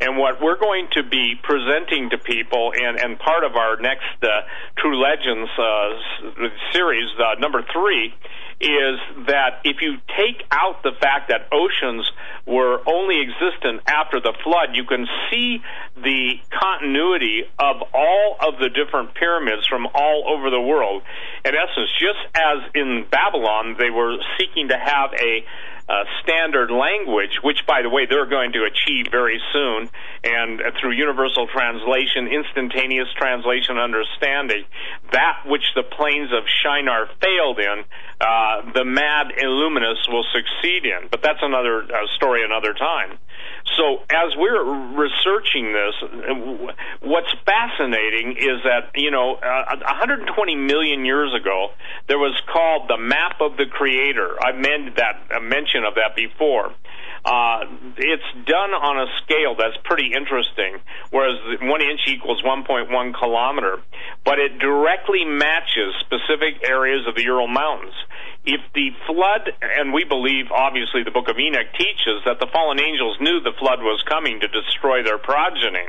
And 0.00 0.18
what 0.18 0.40
we're 0.40 0.58
going 0.58 0.88
to 0.92 1.02
be 1.02 1.34
presenting 1.42 2.10
to 2.10 2.18
people, 2.18 2.72
and, 2.74 2.98
and 2.98 3.18
part 3.18 3.44
of 3.44 3.56
our 3.56 3.76
next 3.76 4.16
uh, 4.22 4.48
True 4.78 5.00
Legends 5.00 5.50
uh, 5.58 6.48
series, 6.72 7.08
uh, 7.20 7.38
number 7.38 7.62
three, 7.72 8.12
is 8.60 9.00
that 9.26 9.60
if 9.64 9.76
you 9.80 9.96
take 10.16 10.42
out 10.50 10.82
the 10.82 10.92
fact 11.00 11.28
that 11.28 11.48
oceans 11.52 12.10
were 12.46 12.80
only 12.86 13.20
existent 13.20 13.82
after 13.86 14.20
the 14.20 14.34
flood, 14.42 14.74
you 14.74 14.84
can 14.84 15.06
see 15.30 15.62
the 15.96 16.34
continuity 16.50 17.44
of 17.58 17.76
all 17.92 18.36
of 18.40 18.58
the 18.58 18.68
different 18.68 19.14
pyramids 19.14 19.66
from 19.66 19.86
all 19.94 20.24
over 20.28 20.50
the 20.50 20.60
world. 20.60 21.02
In 21.44 21.54
essence, 21.54 21.90
just 21.98 22.20
as 22.34 22.58
in 22.74 23.06
Babylon, 23.10 23.76
they 23.78 23.90
were 23.90 24.16
seeking 24.38 24.68
to 24.68 24.78
have 24.78 25.12
a 25.14 25.44
uh, 25.86 26.04
standard 26.22 26.70
language, 26.70 27.40
which, 27.42 27.66
by 27.66 27.82
the 27.82 27.90
way, 27.90 28.06
they're 28.06 28.26
going 28.26 28.52
to 28.52 28.64
achieve 28.64 29.06
very 29.10 29.40
soon, 29.52 29.90
and 30.24 30.60
uh, 30.60 30.70
through 30.80 30.92
universal 30.92 31.46
translation, 31.46 32.26
instantaneous 32.28 33.08
translation 33.16 33.76
understanding, 33.76 34.64
that 35.12 35.44
which 35.44 35.64
the 35.74 35.82
plains 35.82 36.32
of 36.32 36.44
Shinar 36.48 37.08
failed 37.20 37.58
in, 37.58 37.84
uh, 38.20 38.72
the 38.72 38.84
mad 38.84 39.32
Illuminists 39.42 40.08
will 40.08 40.24
succeed 40.32 40.86
in. 40.86 41.08
But 41.10 41.22
that's 41.22 41.40
another 41.42 41.82
uh, 41.82 42.06
story 42.16 42.44
another 42.44 42.72
time. 42.74 43.18
So 43.76 44.02
as 44.10 44.36
we're 44.36 44.62
researching 44.94 45.72
this, 45.72 45.94
what's 47.00 47.32
fascinating 47.44 48.36
is 48.38 48.62
that, 48.64 48.92
you 48.94 49.10
know, 49.10 49.34
uh, 49.34 49.76
120 49.80 50.54
million 50.54 51.04
years 51.04 51.34
ago, 51.34 51.70
there 52.06 52.18
was 52.18 52.38
called 52.52 52.88
the 52.88 52.98
Map 52.98 53.40
of 53.40 53.56
the 53.56 53.66
Creator. 53.66 54.36
I've 54.44 54.56
made 54.56 54.96
that, 54.96 55.36
a 55.36 55.40
mention 55.40 55.84
of 55.84 55.94
that 55.94 56.14
before. 56.14 56.72
Uh, 57.24 57.64
it's 57.96 58.30
done 58.44 58.76
on 58.76 59.00
a 59.00 59.10
scale 59.24 59.56
that's 59.56 59.78
pretty 59.84 60.12
interesting, 60.14 60.76
whereas 61.10 61.40
one 61.62 61.80
inch 61.80 62.00
equals 62.06 62.42
1.1 62.42 63.14
kilometer, 63.18 63.80
but 64.26 64.38
it 64.38 64.58
directly 64.58 65.24
matches 65.24 65.94
specific 66.00 66.60
areas 66.68 67.06
of 67.08 67.14
the 67.14 67.22
Ural 67.22 67.48
Mountains. 67.48 67.94
If 68.46 68.60
the 68.74 68.90
flood, 69.06 69.50
and 69.62 69.92
we 69.92 70.04
believe 70.04 70.52
obviously 70.52 71.02
the 71.02 71.10
book 71.10 71.28
of 71.28 71.38
Enoch 71.38 71.72
teaches 71.78 72.20
that 72.26 72.40
the 72.40 72.46
fallen 72.52 72.80
angels 72.80 73.16
knew 73.20 73.40
the 73.40 73.56
flood 73.58 73.80
was 73.80 74.02
coming 74.06 74.40
to 74.40 74.48
destroy 74.48 75.02
their 75.02 75.18
progeny. 75.18 75.88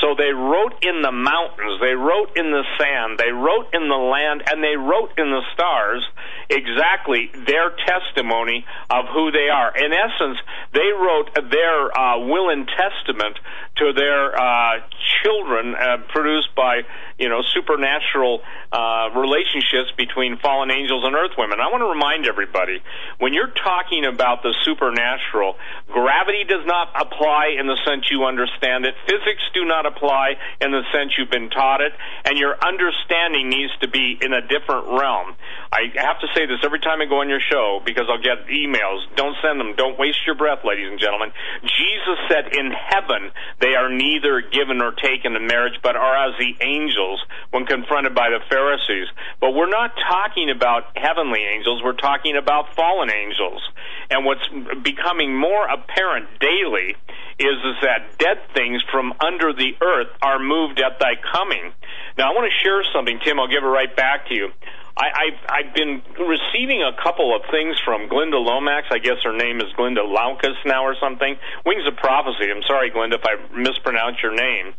So 0.00 0.14
they 0.18 0.32
wrote 0.32 0.82
in 0.82 1.02
the 1.02 1.12
mountains, 1.12 1.80
they 1.80 1.94
wrote 1.94 2.36
in 2.36 2.50
the 2.50 2.64
sand, 2.78 3.18
they 3.18 3.30
wrote 3.30 3.70
in 3.72 3.88
the 3.88 4.02
land, 4.02 4.42
and 4.50 4.62
they 4.62 4.74
wrote 4.74 5.14
in 5.16 5.30
the 5.30 5.42
stars 5.54 6.02
exactly 6.50 7.30
their 7.46 7.70
testimony 7.86 8.64
of 8.90 9.06
who 9.12 9.30
they 9.30 9.48
are. 9.48 9.70
In 9.76 9.92
essence, 9.92 10.38
they 10.72 10.90
wrote 10.90 11.30
their 11.34 11.92
uh, 11.96 12.18
will 12.18 12.50
and 12.50 12.66
testament 12.66 13.38
to 13.76 13.92
their 13.92 14.34
uh, 14.34 14.80
children 15.22 15.74
uh, 15.74 15.98
produced 16.08 16.54
by 16.54 16.82
you 17.18 17.28
know 17.28 17.40
supernatural 17.54 18.40
uh, 18.72 19.10
relationships 19.14 19.92
between 19.96 20.38
fallen 20.38 20.70
angels 20.70 21.04
and 21.04 21.14
earth 21.14 21.32
women. 21.38 21.60
I 21.60 21.70
want 21.70 21.82
to 21.82 21.90
remind 21.90 22.26
everybody 22.26 22.82
when 23.18 23.32
you're 23.32 23.54
talking 23.54 24.04
about 24.04 24.42
the 24.42 24.54
supernatural, 24.64 25.56
gravity 25.88 26.44
does 26.44 26.66
not 26.66 26.90
apply 26.94 27.54
in 27.58 27.66
the 27.66 27.78
sense 27.86 28.10
you 28.10 28.24
understand 28.24 28.84
it. 28.84 28.94
Physics 29.06 29.42
do 29.54 29.64
not 29.64 29.86
apply 29.86 30.34
in 30.60 30.70
the 30.70 30.82
sense 30.92 31.12
you've 31.16 31.30
been 31.30 31.50
taught 31.50 31.80
it, 31.80 31.92
and 32.24 32.38
your 32.38 32.56
understanding 32.60 33.48
needs 33.48 33.72
to 33.80 33.88
be 33.88 34.18
in 34.20 34.32
a 34.32 34.40
different 34.40 34.86
realm. 34.88 35.34
I 35.72 35.88
have 35.96 36.20
to 36.20 36.28
say 36.34 36.46
this 36.46 36.60
every 36.64 36.80
time 36.80 37.00
I 37.00 37.06
go 37.06 37.20
on 37.20 37.28
your 37.28 37.40
show 37.40 37.80
because 37.84 38.04
I'll 38.08 38.22
get 38.22 38.46
emails. 38.46 39.00
Don't 39.16 39.36
send 39.42 39.58
them. 39.58 39.74
Don't 39.74 39.98
waste 39.98 40.20
your 40.26 40.36
breath, 40.36 40.60
ladies 40.64 40.90
and 40.90 41.00
gentlemen. 41.00 41.32
Jesus 41.64 42.18
said 42.28 42.52
in 42.52 42.70
heaven 42.70 43.32
they 43.60 43.74
are 43.74 43.88
neither 43.88 44.42
given 44.42 44.78
nor 44.78 44.92
taken 44.92 45.34
in 45.34 45.46
marriage, 45.46 45.80
but 45.82 45.96
are 45.96 46.28
as 46.28 46.36
the 46.38 46.52
angels 46.60 47.24
when 47.50 47.64
confronted 47.64 48.14
by 48.14 48.28
the 48.28 48.44
Pharisees. 48.52 49.08
But 49.40 49.52
we're 49.52 49.72
not 49.72 49.96
talking 49.96 50.50
about 50.50 50.92
heavenly 50.96 51.40
angels. 51.40 51.82
We're 51.82 51.96
talking 51.96 52.36
about 52.36 52.74
fallen 52.76 53.10
angels. 53.10 53.62
And 54.10 54.26
what's 54.26 54.46
becoming 54.84 55.34
more 55.34 55.64
apparent 55.66 56.28
daily 56.38 56.94
is, 57.38 57.58
is 57.64 57.76
that 57.82 58.18
dead 58.18 58.38
things 58.54 58.82
from 58.92 59.14
under 59.24 59.41
the 59.50 59.74
earth 59.82 60.14
are 60.22 60.38
moved 60.38 60.78
at 60.78 61.00
thy 61.00 61.18
coming. 61.34 61.72
Now, 62.16 62.30
I 62.30 62.34
want 62.34 62.46
to 62.46 62.56
share 62.62 62.84
something, 62.94 63.18
Tim. 63.24 63.40
I'll 63.40 63.50
give 63.50 63.64
it 63.64 63.66
right 63.66 63.90
back 63.96 64.28
to 64.28 64.34
you. 64.34 64.48
I, 64.96 65.08
I've, 65.08 65.40
I've 65.48 65.74
been 65.74 66.02
receiving 66.20 66.82
a 66.82 66.92
couple 67.02 67.34
of 67.34 67.42
things 67.50 67.80
from 67.84 68.08
Glynda 68.08 68.36
Lomax. 68.36 68.88
I 68.90 68.98
guess 68.98 69.16
her 69.24 69.36
name 69.36 69.58
is 69.58 69.72
Glinda 69.76 70.02
Laukas 70.02 70.56
now 70.66 70.84
or 70.84 70.94
something. 71.00 71.36
Wings 71.64 71.86
of 71.86 71.96
Prophecy. 71.96 72.50
I'm 72.50 72.62
sorry, 72.68 72.90
Glinda, 72.90 73.16
if 73.16 73.24
I 73.24 73.40
mispronounce 73.56 74.16
your 74.22 74.34
name. 74.34 74.74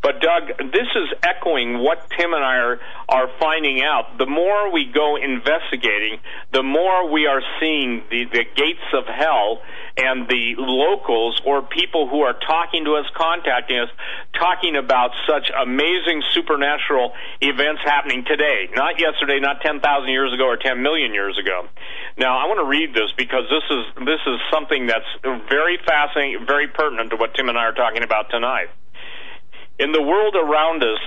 But 0.00 0.20
Doug, 0.20 0.56
this 0.72 0.88
is 0.94 1.08
echoing 1.22 1.78
what 1.78 2.08
Tim 2.16 2.32
and 2.32 2.44
I 2.44 2.56
are, 2.56 2.80
are 3.08 3.28
finding 3.40 3.82
out. 3.82 4.16
The 4.16 4.26
more 4.26 4.72
we 4.72 4.86
go 4.86 5.16
investigating, 5.16 6.20
the 6.52 6.62
more 6.62 7.10
we 7.10 7.26
are 7.26 7.42
seeing 7.60 8.04
the, 8.08 8.24
the 8.30 8.44
gates 8.54 8.88
of 8.94 9.04
hell 9.04 9.60
and 9.98 10.28
the 10.28 10.54
locals 10.56 11.42
or 11.44 11.62
people 11.62 12.08
who 12.08 12.22
are 12.22 12.38
talking 12.46 12.84
to 12.84 12.94
us, 12.94 13.06
contacting 13.16 13.80
us, 13.80 13.90
talking 14.38 14.76
about 14.76 15.10
such 15.26 15.50
amazing 15.50 16.22
supernatural 16.32 17.12
events 17.40 17.82
happening 17.84 18.24
today, 18.24 18.70
not 18.76 19.00
yesterday, 19.00 19.40
not 19.40 19.57
10,000 19.62 19.80
years 20.08 20.32
ago 20.32 20.44
or 20.44 20.56
10 20.56 20.82
million 20.82 21.14
years 21.14 21.38
ago. 21.38 21.68
Now, 22.16 22.38
I 22.38 22.46
want 22.46 22.58
to 22.58 22.66
read 22.66 22.94
this 22.94 23.10
because 23.16 23.44
this 23.50 23.64
is 23.70 23.84
this 24.04 24.22
is 24.26 24.38
something 24.50 24.86
that's 24.86 25.08
very 25.48 25.78
fascinating, 25.86 26.46
very 26.46 26.68
pertinent 26.68 27.10
to 27.10 27.16
what 27.16 27.34
Tim 27.34 27.48
and 27.48 27.58
I 27.58 27.70
are 27.70 27.74
talking 27.74 28.02
about 28.02 28.30
tonight. 28.30 28.68
In 29.78 29.92
the 29.92 30.02
world 30.02 30.34
around 30.34 30.82
us, 30.82 30.98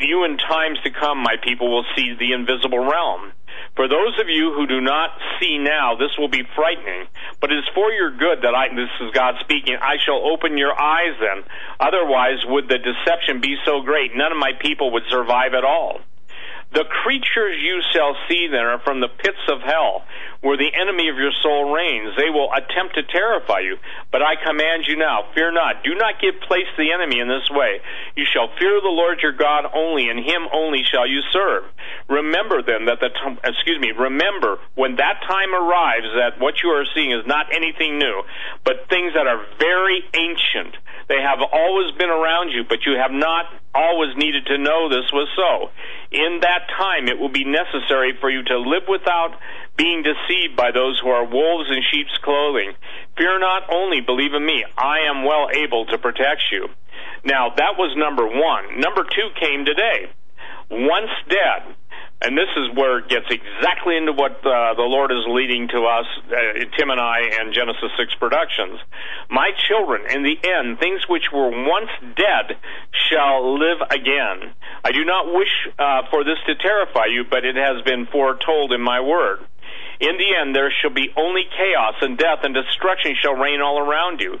you 0.00 0.24
in 0.24 0.38
times 0.38 0.78
to 0.84 0.90
come, 0.90 1.18
my 1.18 1.36
people, 1.42 1.70
will 1.70 1.84
see 1.94 2.16
the 2.18 2.32
invisible 2.32 2.80
realm. 2.80 3.32
For 3.76 3.88
those 3.88 4.18
of 4.20 4.28
you 4.28 4.52
who 4.54 4.66
do 4.66 4.80
not 4.80 5.10
see 5.40 5.58
now, 5.58 5.94
this 5.96 6.10
will 6.18 6.28
be 6.28 6.42
frightening, 6.54 7.06
but 7.40 7.50
it 7.50 7.58
is 7.58 7.68
for 7.74 7.90
your 7.90 8.10
good 8.10 8.42
that 8.42 8.54
I, 8.54 8.68
this 8.74 8.90
is 9.00 9.10
God 9.12 9.34
speaking, 9.40 9.76
I 9.76 9.96
shall 10.04 10.22
open 10.22 10.58
your 10.58 10.72
eyes 10.72 11.14
then. 11.18 11.44
Otherwise, 11.80 12.44
would 12.46 12.68
the 12.68 12.78
deception 12.78 13.40
be 13.40 13.56
so 13.64 13.82
great, 13.82 14.14
none 14.14 14.32
of 14.32 14.38
my 14.38 14.52
people 14.60 14.92
would 14.92 15.04
survive 15.10 15.54
at 15.54 15.64
all. 15.64 16.00
The 16.74 16.84
creatures 16.90 17.54
you 17.62 17.78
shall 17.94 18.16
see 18.26 18.48
then 18.50 18.66
are 18.66 18.82
from 18.82 18.98
the 18.98 19.06
pits 19.06 19.46
of 19.46 19.62
hell, 19.62 20.02
where 20.42 20.58
the 20.58 20.74
enemy 20.74 21.08
of 21.08 21.16
your 21.16 21.30
soul 21.40 21.70
reigns. 21.70 22.18
They 22.18 22.30
will 22.34 22.50
attempt 22.50 22.98
to 22.98 23.06
terrify 23.06 23.60
you, 23.62 23.78
but 24.10 24.22
I 24.22 24.34
command 24.34 24.82
you 24.90 24.96
now, 24.96 25.30
fear 25.34 25.52
not. 25.54 25.84
Do 25.84 25.94
not 25.94 26.20
give 26.20 26.34
place 26.42 26.66
to 26.74 26.82
the 26.82 26.90
enemy 26.90 27.20
in 27.22 27.28
this 27.28 27.46
way. 27.48 27.78
You 28.18 28.26
shall 28.26 28.50
fear 28.58 28.82
the 28.82 28.90
Lord 28.90 29.22
your 29.22 29.38
God 29.38 29.70
only, 29.72 30.10
and 30.10 30.18
him 30.18 30.50
only 30.52 30.82
shall 30.82 31.06
you 31.06 31.22
serve. 31.30 31.62
Remember 32.10 32.58
then 32.60 32.90
that 32.90 32.98
the 32.98 33.14
t- 33.14 33.38
excuse 33.46 33.78
me, 33.78 33.92
remember 33.94 34.58
when 34.74 34.96
that 34.96 35.22
time 35.30 35.54
arrives 35.54 36.10
that 36.18 36.42
what 36.42 36.58
you 36.62 36.70
are 36.70 36.84
seeing 36.90 37.12
is 37.14 37.22
not 37.24 37.54
anything 37.54 37.98
new, 38.02 38.22
but 38.64 38.90
things 38.90 39.14
that 39.14 39.30
are 39.30 39.46
very 39.62 40.02
ancient. 40.10 40.74
They 41.06 41.22
have 41.22 41.38
always 41.38 41.94
been 41.94 42.10
around 42.10 42.50
you, 42.50 42.64
but 42.66 42.82
you 42.84 42.98
have 42.98 43.12
not 43.12 43.46
always 43.74 44.16
needed 44.16 44.46
to 44.46 44.58
know 44.58 44.88
this 44.88 45.10
was 45.12 45.28
so. 45.34 45.70
In 46.10 46.40
that 46.40 46.68
time, 46.78 47.08
it 47.08 47.18
will 47.18 47.32
be 47.32 47.44
necessary 47.44 48.16
for 48.20 48.30
you 48.30 48.42
to 48.44 48.58
live 48.58 48.84
without 48.88 49.36
being 49.76 50.02
deceived 50.02 50.56
by 50.56 50.70
those 50.70 51.00
who 51.02 51.08
are 51.08 51.26
wolves 51.26 51.68
in 51.70 51.82
sheep's 51.90 52.16
clothing. 52.22 52.72
Fear 53.16 53.40
not 53.40 53.64
only, 53.72 54.00
believe 54.00 54.32
in 54.32 54.46
me, 54.46 54.64
I 54.78 55.10
am 55.10 55.24
well 55.24 55.48
able 55.52 55.86
to 55.86 55.98
protect 55.98 56.42
you. 56.52 56.68
Now, 57.24 57.50
that 57.56 57.76
was 57.76 57.96
number 57.96 58.26
one. 58.26 58.78
Number 58.78 59.02
two 59.02 59.28
came 59.40 59.64
today. 59.64 60.10
Once 60.70 61.10
dead, 61.28 61.74
and 62.22 62.38
this 62.38 62.48
is 62.56 62.76
where 62.76 62.98
it 62.98 63.08
gets 63.08 63.26
exactly 63.28 63.96
into 63.96 64.12
what 64.12 64.38
uh, 64.40 64.74
the 64.74 64.86
Lord 64.86 65.12
is 65.12 65.24
leading 65.28 65.68
to 65.68 65.84
us, 65.84 66.06
uh, 66.28 66.64
Tim 66.76 66.90
and 66.90 67.00
I, 67.00 67.28
and 67.40 67.52
Genesis 67.52 67.90
6 67.98 68.14
Productions. 68.18 68.80
My 69.28 69.50
children, 69.68 70.08
in 70.10 70.22
the 70.22 70.36
end, 70.40 70.78
things 70.78 71.02
which 71.08 71.24
were 71.32 71.50
once 71.50 71.90
dead 72.16 72.56
shall 73.10 73.58
live 73.58 73.78
again. 73.90 74.54
I 74.84 74.92
do 74.92 75.04
not 75.04 75.34
wish 75.34 75.52
uh, 75.78 76.02
for 76.10 76.24
this 76.24 76.38
to 76.46 76.54
terrify 76.54 77.06
you, 77.12 77.24
but 77.28 77.44
it 77.44 77.56
has 77.56 77.82
been 77.82 78.06
foretold 78.06 78.72
in 78.72 78.80
my 78.80 79.00
word. 79.00 79.40
In 80.00 80.18
the 80.18 80.34
end, 80.34 80.54
there 80.54 80.72
shall 80.82 80.90
be 80.90 81.12
only 81.16 81.44
chaos 81.46 81.94
and 82.02 82.18
death 82.18 82.42
and 82.42 82.54
destruction 82.54 83.14
shall 83.20 83.34
reign 83.34 83.60
all 83.60 83.78
around 83.78 84.20
you. 84.20 84.40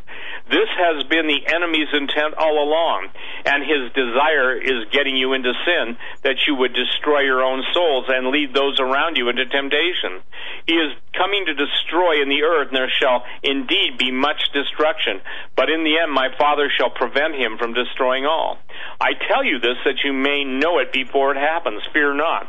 This 0.50 0.68
has 0.76 1.04
been 1.06 1.26
the 1.26 1.46
enemy's 1.46 1.88
intent 1.92 2.34
all 2.36 2.58
along, 2.58 3.08
and 3.46 3.62
his 3.62 3.92
desire 3.94 4.58
is 4.58 4.90
getting 4.90 5.16
you 5.16 5.32
into 5.32 5.52
sin 5.64 5.96
that 6.22 6.42
you 6.46 6.56
would 6.56 6.74
destroy 6.74 7.20
your 7.20 7.42
own 7.42 7.62
souls 7.72 8.06
and 8.08 8.28
lead 8.28 8.52
those 8.52 8.80
around 8.80 9.16
you 9.16 9.28
into 9.28 9.46
temptation. 9.46 10.20
He 10.66 10.74
is 10.74 10.92
coming 11.16 11.46
to 11.46 11.54
destroy 11.54 12.20
in 12.20 12.28
the 12.28 12.42
earth, 12.42 12.68
and 12.68 12.76
there 12.76 12.90
shall 12.90 13.24
indeed 13.42 13.96
be 13.98 14.10
much 14.10 14.50
destruction. 14.52 15.20
But 15.56 15.70
in 15.70 15.84
the 15.84 15.98
end, 16.02 16.12
my 16.12 16.28
Father 16.36 16.68
shall 16.68 16.90
prevent 16.90 17.34
him 17.36 17.58
from 17.58 17.74
destroying 17.74 18.26
all. 18.26 18.58
I 19.00 19.12
tell 19.28 19.44
you 19.44 19.60
this 19.60 19.78
that 19.84 20.02
you 20.04 20.12
may 20.12 20.44
know 20.44 20.78
it 20.78 20.92
before 20.92 21.30
it 21.30 21.38
happens. 21.38 21.82
Fear 21.92 22.14
not. 22.14 22.48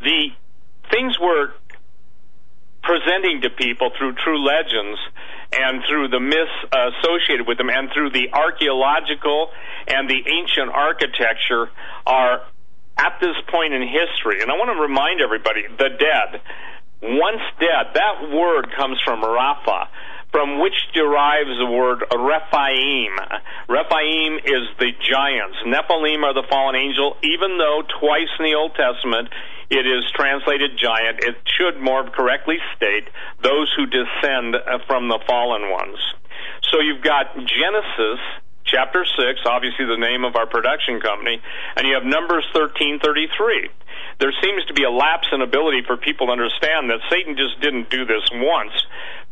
The 0.00 0.30
things 0.90 1.18
were 1.20 1.52
presenting 2.86 3.42
to 3.42 3.50
people 3.50 3.90
through 3.98 4.14
true 4.22 4.38
legends 4.38 4.98
and 5.52 5.82
through 5.90 6.08
the 6.08 6.20
myths 6.20 6.58
associated 6.70 7.46
with 7.46 7.58
them 7.58 7.68
and 7.68 7.90
through 7.92 8.10
the 8.10 8.30
archaeological 8.32 9.50
and 9.88 10.08
the 10.08 10.22
ancient 10.22 10.70
architecture 10.70 11.68
are 12.06 12.46
at 12.96 13.18
this 13.20 13.34
point 13.50 13.74
in 13.74 13.82
history. 13.82 14.40
And 14.40 14.50
I 14.50 14.54
want 14.54 14.70
to 14.70 14.80
remind 14.80 15.20
everybody 15.20 15.66
the 15.66 15.90
dead, 15.98 16.40
once 17.02 17.42
dead, 17.58 17.92
that 17.94 18.30
word 18.30 18.70
comes 18.78 18.98
from 19.04 19.20
Rapha 19.20 19.90
from 20.32 20.60
which 20.60 20.76
derives 20.92 21.56
the 21.56 21.64
word 21.64 22.04
Rephaim. 22.12 23.14
Rephaim 23.68 24.36
is 24.44 24.68
the 24.78 24.92
giants. 25.00 25.56
Nephilim 25.64 26.22
are 26.24 26.34
the 26.34 26.44
fallen 26.50 26.76
angel, 26.76 27.16
even 27.22 27.56
though 27.56 27.82
twice 28.00 28.28
in 28.38 28.44
the 28.44 28.54
Old 28.54 28.74
Testament 28.74 29.32
it 29.70 29.86
is 29.86 30.04
translated 30.14 30.78
giant. 30.78 31.24
It 31.24 31.36
should 31.58 31.80
more 31.80 32.08
correctly 32.10 32.56
state 32.76 33.08
those 33.42 33.72
who 33.76 33.86
descend 33.86 34.56
uh, 34.56 34.78
from 34.86 35.08
the 35.08 35.18
fallen 35.26 35.70
ones. 35.70 35.98
So 36.70 36.80
you've 36.80 37.02
got 37.02 37.34
Genesis 37.34 38.20
chapter 38.64 39.04
6, 39.04 39.40
obviously 39.46 39.86
the 39.86 39.98
name 39.98 40.24
of 40.24 40.34
our 40.34 40.46
production 40.46 41.00
company, 41.00 41.40
and 41.76 41.86
you 41.86 41.94
have 41.94 42.04
Numbers 42.04 42.44
1333 42.54 43.70
there 44.18 44.32
seems 44.42 44.64
to 44.66 44.74
be 44.74 44.84
a 44.84 44.90
lapse 44.90 45.28
in 45.32 45.42
ability 45.42 45.82
for 45.86 45.96
people 45.96 46.28
to 46.28 46.32
understand 46.32 46.88
that 46.88 47.00
Satan 47.10 47.36
just 47.36 47.60
didn't 47.60 47.90
do 47.90 48.04
this 48.04 48.24
once, 48.32 48.72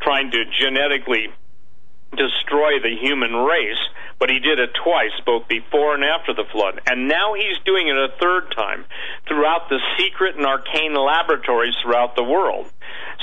trying 0.02 0.30
to 0.30 0.44
genetically 0.60 1.32
destroy 2.12 2.78
the 2.80 2.94
human 3.00 3.34
race, 3.34 3.80
but 4.18 4.30
he 4.30 4.38
did 4.38 4.58
it 4.58 4.70
twice, 4.82 5.12
both 5.26 5.48
before 5.48 5.94
and 5.94 6.04
after 6.04 6.32
the 6.32 6.44
flood. 6.52 6.80
And 6.86 7.08
now 7.08 7.34
he's 7.34 7.58
doing 7.64 7.88
it 7.88 7.96
a 7.96 8.14
third 8.20 8.54
time 8.56 8.84
throughout 9.26 9.68
the 9.68 9.80
secret 9.98 10.36
and 10.36 10.46
arcane 10.46 10.94
laboratories 10.94 11.74
throughout 11.82 12.16
the 12.16 12.24
world. 12.24 12.70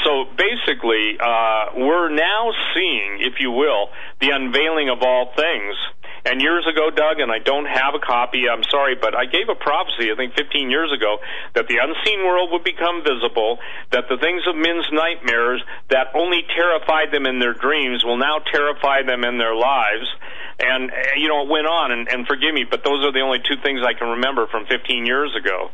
So 0.03 0.25
basically, 0.35 1.17
uh, 1.19 1.65
we're 1.75 2.09
now 2.09 2.51
seeing, 2.73 3.19
if 3.21 3.39
you 3.39 3.51
will, 3.51 3.89
the 4.19 4.29
unveiling 4.31 4.89
of 4.89 5.01
all 5.01 5.31
things. 5.35 5.75
And 6.25 6.41
years 6.41 6.65
ago, 6.69 6.89
Doug, 6.93 7.17
and 7.19 7.31
I 7.31 7.39
don't 7.39 7.65
have 7.65 7.97
a 7.97 7.99
copy, 7.99 8.45
I'm 8.45 8.63
sorry, 8.69 8.95
but 8.95 9.15
I 9.17 9.25
gave 9.25 9.49
a 9.49 9.55
prophecy, 9.55 10.13
I 10.13 10.15
think 10.15 10.37
15 10.37 10.69
years 10.69 10.93
ago, 10.93 11.17
that 11.55 11.67
the 11.67 11.81
unseen 11.81 12.21
world 12.25 12.53
would 12.53 12.63
become 12.63 13.01
visible, 13.01 13.57
that 13.91 14.05
the 14.05 14.17
things 14.21 14.45
of 14.45 14.55
men's 14.55 14.85
nightmares 14.93 15.63
that 15.89 16.13
only 16.13 16.45
terrified 16.53 17.09
them 17.11 17.25
in 17.25 17.39
their 17.39 17.53
dreams 17.53 18.05
will 18.05 18.17
now 18.17 18.37
terrify 18.37 19.01
them 19.01 19.23
in 19.25 19.37
their 19.37 19.55
lives. 19.55 20.05
And, 20.61 20.91
you 21.17 21.27
know, 21.27 21.41
it 21.41 21.49
went 21.49 21.65
on, 21.65 21.91
and, 21.91 22.07
and 22.07 22.27
forgive 22.27 22.53
me, 22.53 22.65
but 22.69 22.83
those 22.85 23.01
are 23.01 23.11
the 23.11 23.25
only 23.25 23.39
two 23.41 23.57
things 23.65 23.81
I 23.81 23.97
can 23.97 24.21
remember 24.21 24.45
from 24.45 24.69
15 24.69 25.05
years 25.05 25.33
ago 25.33 25.73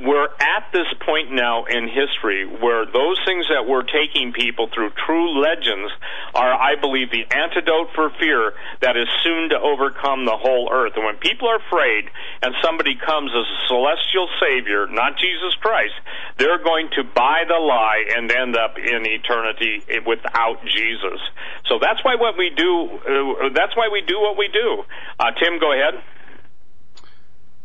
we're 0.00 0.30
at 0.38 0.70
this 0.72 0.86
point 1.04 1.32
now 1.32 1.64
in 1.64 1.88
history 1.88 2.46
where 2.46 2.86
those 2.86 3.18
things 3.26 3.46
that 3.50 3.66
we're 3.66 3.82
taking 3.82 4.32
people 4.32 4.68
through 4.72 4.90
true 5.06 5.40
legends 5.40 5.90
are, 6.34 6.54
I 6.54 6.78
believe, 6.80 7.10
the 7.10 7.26
antidote 7.26 7.90
for 7.94 8.10
fear 8.20 8.54
that 8.80 8.96
is 8.96 9.08
soon 9.24 9.50
to 9.50 9.58
overcome 9.58 10.24
the 10.24 10.36
whole 10.36 10.70
earth. 10.72 10.92
And 10.94 11.04
when 11.04 11.16
people 11.16 11.48
are 11.48 11.58
afraid 11.58 12.10
and 12.42 12.54
somebody 12.62 12.94
comes 12.94 13.32
as 13.34 13.42
a 13.42 13.58
celestial 13.66 14.28
savior, 14.38 14.86
not 14.86 15.18
Jesus 15.18 15.54
Christ, 15.60 15.94
they're 16.38 16.62
going 16.62 16.90
to 16.94 17.02
buy 17.02 17.42
the 17.48 17.58
lie 17.58 18.04
and 18.14 18.30
end 18.30 18.56
up 18.56 18.78
in 18.78 19.02
eternity 19.02 19.82
without 20.06 20.62
Jesus. 20.64 21.18
So 21.66 21.78
that's 21.80 22.02
why 22.04 22.14
what 22.14 22.38
we 22.38 22.50
do, 22.54 22.86
uh, 23.02 23.48
that's 23.50 23.76
why 23.76 23.88
we 23.90 24.02
do 24.06 24.20
what 24.20 24.38
we 24.38 24.48
do. 24.52 24.84
Uh, 25.18 25.32
Tim, 25.42 25.58
go 25.58 25.72
ahead. 25.72 26.02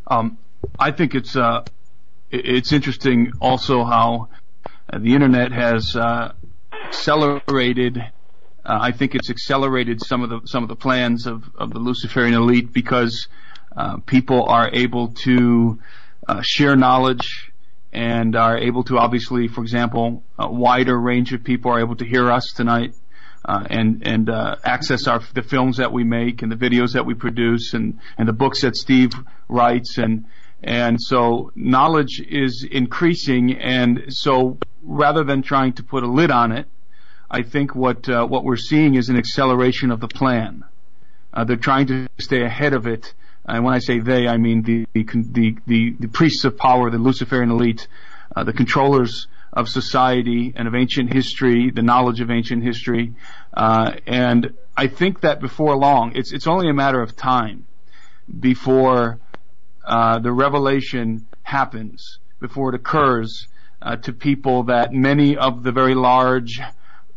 Um, 0.06 0.38
I 0.78 0.90
think 0.90 1.14
it's, 1.14 1.36
uh, 1.36 1.64
it's 2.34 2.72
interesting 2.72 3.32
also 3.40 3.84
how 3.84 4.28
uh, 4.92 4.98
the 4.98 5.14
internet 5.14 5.52
has 5.52 5.94
uh, 5.94 6.32
accelerated. 6.86 7.98
Uh, 7.98 8.78
I 8.80 8.92
think 8.92 9.14
it's 9.14 9.30
accelerated 9.30 10.02
some 10.02 10.22
of 10.22 10.30
the 10.30 10.40
some 10.46 10.62
of 10.62 10.68
the 10.68 10.76
plans 10.76 11.26
of, 11.26 11.44
of 11.56 11.72
the 11.72 11.78
Luciferian 11.78 12.34
elite 12.34 12.72
because 12.72 13.28
uh, 13.76 13.98
people 13.98 14.44
are 14.44 14.70
able 14.72 15.08
to 15.24 15.78
uh, 16.26 16.40
share 16.42 16.76
knowledge 16.76 17.52
and 17.92 18.34
are 18.34 18.58
able 18.58 18.82
to 18.84 18.98
obviously, 18.98 19.46
for 19.46 19.60
example, 19.60 20.24
a 20.38 20.50
wider 20.50 20.98
range 20.98 21.32
of 21.32 21.44
people 21.44 21.70
are 21.70 21.80
able 21.80 21.96
to 21.96 22.04
hear 22.04 22.30
us 22.30 22.52
tonight. 22.52 22.94
Uh, 23.46 23.62
and 23.68 24.06
and 24.06 24.30
access 24.64 25.06
our 25.06 25.20
the 25.34 25.42
films 25.42 25.76
that 25.76 25.92
we 25.92 26.02
make 26.02 26.40
and 26.40 26.50
the 26.50 26.56
videos 26.56 26.94
that 26.94 27.04
we 27.04 27.12
produce 27.12 27.74
and 27.74 28.00
and 28.16 28.26
the 28.26 28.32
books 28.32 28.62
that 28.62 28.74
Steve 28.74 29.12
writes 29.50 29.98
and 29.98 30.24
and 30.64 31.00
so 31.00 31.52
knowledge 31.54 32.20
is 32.20 32.66
increasing 32.68 33.52
and 33.58 34.06
so 34.08 34.56
rather 34.82 35.22
than 35.22 35.42
trying 35.42 35.74
to 35.74 35.82
put 35.82 36.02
a 36.02 36.06
lid 36.06 36.30
on 36.30 36.52
it, 36.52 36.66
I 37.30 37.42
think 37.42 37.74
what, 37.74 38.08
uh, 38.08 38.26
what 38.26 38.44
we're 38.44 38.56
seeing 38.56 38.94
is 38.94 39.10
an 39.10 39.16
acceleration 39.16 39.90
of 39.90 40.00
the 40.00 40.08
plan. 40.08 40.64
Uh, 41.34 41.44
they're 41.44 41.56
trying 41.56 41.86
to 41.88 42.08
stay 42.18 42.42
ahead 42.42 42.72
of 42.72 42.86
it. 42.86 43.12
And 43.44 43.62
when 43.62 43.74
I 43.74 43.78
say 43.78 43.98
they, 43.98 44.26
I 44.26 44.38
mean 44.38 44.62
the, 44.62 44.86
the, 44.94 45.56
the, 45.66 45.96
the 46.00 46.08
priests 46.08 46.44
of 46.44 46.56
power, 46.56 46.90
the 46.90 46.98
Luciferian 46.98 47.50
elite, 47.50 47.86
uh, 48.34 48.44
the 48.44 48.54
controllers 48.54 49.26
of 49.52 49.68
society 49.68 50.54
and 50.56 50.66
of 50.66 50.74
ancient 50.74 51.12
history, 51.12 51.70
the 51.70 51.82
knowledge 51.82 52.20
of 52.22 52.30
ancient 52.30 52.62
history. 52.62 53.12
Uh, 53.52 53.96
and 54.06 54.54
I 54.76 54.86
think 54.86 55.20
that 55.20 55.40
before 55.40 55.76
long, 55.76 56.12
it's, 56.14 56.32
it's 56.32 56.46
only 56.46 56.70
a 56.70 56.74
matter 56.74 57.02
of 57.02 57.16
time 57.16 57.66
before 58.40 59.20
uh, 59.86 60.18
the 60.18 60.32
revelation 60.32 61.26
happens, 61.42 62.18
before 62.40 62.70
it 62.70 62.74
occurs 62.74 63.48
uh, 63.80 63.96
to 63.96 64.12
people 64.12 64.64
that 64.64 64.92
many 64.92 65.36
of 65.36 65.62
the 65.62 65.72
very 65.72 65.94
large 65.94 66.60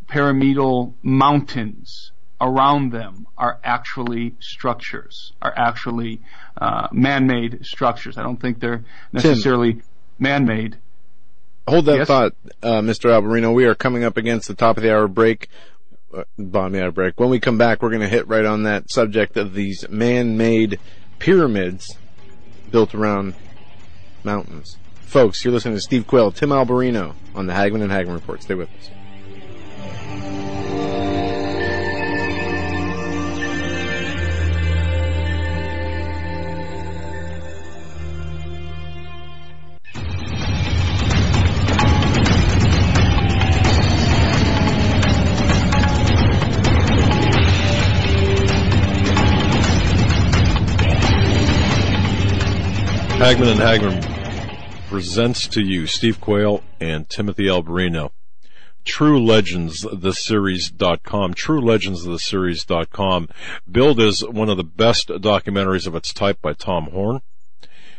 pyramidal 0.08 0.96
mountains 1.02 2.12
around 2.40 2.92
them 2.92 3.28
are 3.38 3.60
actually 3.64 4.36
structures, 4.40 5.34
are 5.42 5.54
actually 5.56 6.22
uh, 6.60 6.88
man-made 6.92 7.66
structures. 7.66 8.18
I 8.18 8.24
don't 8.24 8.40
think 8.40 8.60
they're 8.60 8.84
necessarily 9.12 9.74
Tim, 9.74 9.84
man-made. 10.20 10.78
Hold 11.68 11.86
that 11.86 11.98
yes? 11.98 12.08
thought, 12.08 12.34
uh, 12.62 12.82
Mr. 12.82 13.10
Alberino. 13.10 13.54
We 13.54 13.66
are 13.66 13.76
coming 13.76 14.04
up 14.04 14.18
against 14.18 14.48
the 14.48 14.56
top 14.56 14.78
of 14.78 14.84
the 14.84 14.94
hour 14.94 15.08
break. 15.08 15.50
Uh, 16.14 16.24
bottom 16.38 16.68
of 16.68 16.72
the 16.74 16.84
hour 16.84 16.92
break. 16.92 17.20
When 17.20 17.30
we 17.30 17.40
come 17.40 17.58
back, 17.58 17.82
we're 17.82 17.90
going 17.90 18.02
to 18.02 18.08
hit 18.08 18.28
right 18.28 18.46
on 18.46 18.64
that 18.64 18.90
subject 18.90 19.36
of 19.36 19.54
these 19.54 19.86
man-made 19.90 20.80
pyramids 21.20 21.98
built 22.72 22.94
around 22.94 23.36
mountains. 24.24 24.78
Folks, 24.96 25.44
you're 25.44 25.54
listening 25.54 25.76
to 25.76 25.82
Steve 25.82 26.06
Quayle, 26.06 26.32
Tim 26.32 26.50
Alberino 26.50 27.16
on 27.34 27.48
the 27.48 27.54
Hagman 27.54 27.82
and 27.82 27.92
Hagman 27.92 28.14
Report. 28.14 28.44
Stay 28.44 28.56
with 28.56 28.70
us. 28.70 30.57
Hagman 53.28 53.52
and 53.52 53.60
Hagman 53.60 54.88
presents 54.88 55.50
to 55.50 55.62
you 55.62 55.86
Steve 55.86 56.22
Quayle 56.22 56.64
and 56.80 57.10
Timothy 57.10 57.48
Alberino. 57.48 58.12
True 58.86 59.22
Legends, 59.22 59.86
the 59.92 60.14
series.com. 60.14 61.34
True 61.34 61.60
Legends, 61.60 62.06
the 62.06 62.20
series.com. 62.20 63.28
Billed 63.70 64.00
as 64.00 64.22
one 64.22 64.48
of 64.48 64.56
the 64.56 64.64
best 64.64 65.10
documentaries 65.10 65.86
of 65.86 65.94
its 65.94 66.14
type 66.14 66.42
by 66.42 66.54
Tom 66.54 66.86
Horn. 66.92 67.20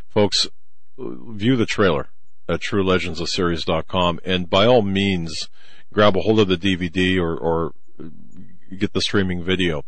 Folks, 0.09 0.47
view 0.97 1.57
the 1.57 1.67
trailer 1.67 2.09
at 2.49 2.63
True 2.63 2.83
Legends, 2.83 3.19
the 3.19 3.27
series.com 3.27 4.21
and 4.25 4.49
by 4.49 4.65
all 4.65 4.81
means 4.81 5.51
grab 5.93 6.17
a 6.17 6.21
hold 6.21 6.41
of 6.41 6.49
the 6.49 6.57
DVD 6.57 7.19
or, 7.19 7.37
or 7.37 7.75
get 8.79 8.95
the 8.95 9.03
streaming 9.03 9.45
video. 9.45 9.85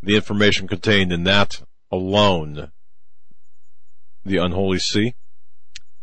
The 0.00 0.14
information 0.14 0.68
contained 0.68 1.12
in 1.12 1.24
that 1.24 1.62
alone 1.90 2.70
the 4.24 4.38
unholy 4.38 4.78
see 4.78 5.14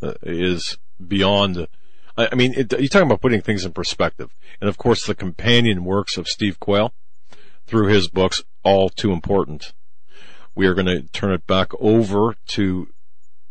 uh, 0.01 0.13
is 0.23 0.77
beyond. 1.05 1.67
I, 2.17 2.29
I 2.32 2.36
mean, 2.36 2.53
it, 2.55 2.71
you're 2.71 2.88
talking 2.88 3.08
about 3.08 3.21
putting 3.21 3.41
things 3.41 3.65
in 3.65 3.73
perspective, 3.73 4.36
and 4.60 4.69
of 4.69 4.77
course, 4.77 5.05
the 5.05 5.15
companion 5.15 5.84
works 5.86 6.17
of 6.17 6.27
Steve 6.27 6.60
Quayle 6.60 6.93
through 7.67 7.88
his 7.88 8.08
books, 8.08 8.43
all 8.63 8.89
too 8.89 9.12
important. 9.12 9.73
We 10.55 10.65
are 10.65 10.73
going 10.73 10.88
to 10.88 11.03
turn 11.03 11.32
it 11.32 11.45
back 11.47 11.71
over 11.79 12.36
to 12.47 12.89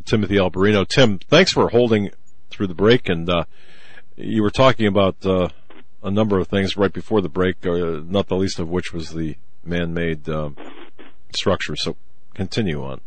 Timothy 0.05 0.35
Alberino. 0.35 0.87
Tim, 0.87 1.19
thanks 1.19 1.51
for 1.53 1.69
holding 1.69 2.11
through 2.49 2.67
the 2.67 2.75
break, 2.75 3.09
and 3.09 3.29
uh, 3.29 3.45
you 4.15 4.43
were 4.43 4.51
talking 4.51 4.85
about 4.85 5.25
uh, 5.25 5.49
a 6.03 6.11
number 6.11 6.39
of 6.39 6.47
things 6.47 6.77
right 6.77 6.91
before 6.91 7.21
the 7.21 7.29
break, 7.29 7.65
uh, 7.65 8.01
not 8.05 8.27
the 8.27 8.35
least 8.35 8.59
of 8.59 8.69
which 8.69 8.93
was 8.93 9.11
the 9.11 9.35
man-made 9.63 10.27
uh, 10.27 10.49
structure. 11.33 11.75
So 11.75 11.95
continue 12.33 12.83
on, 12.83 13.01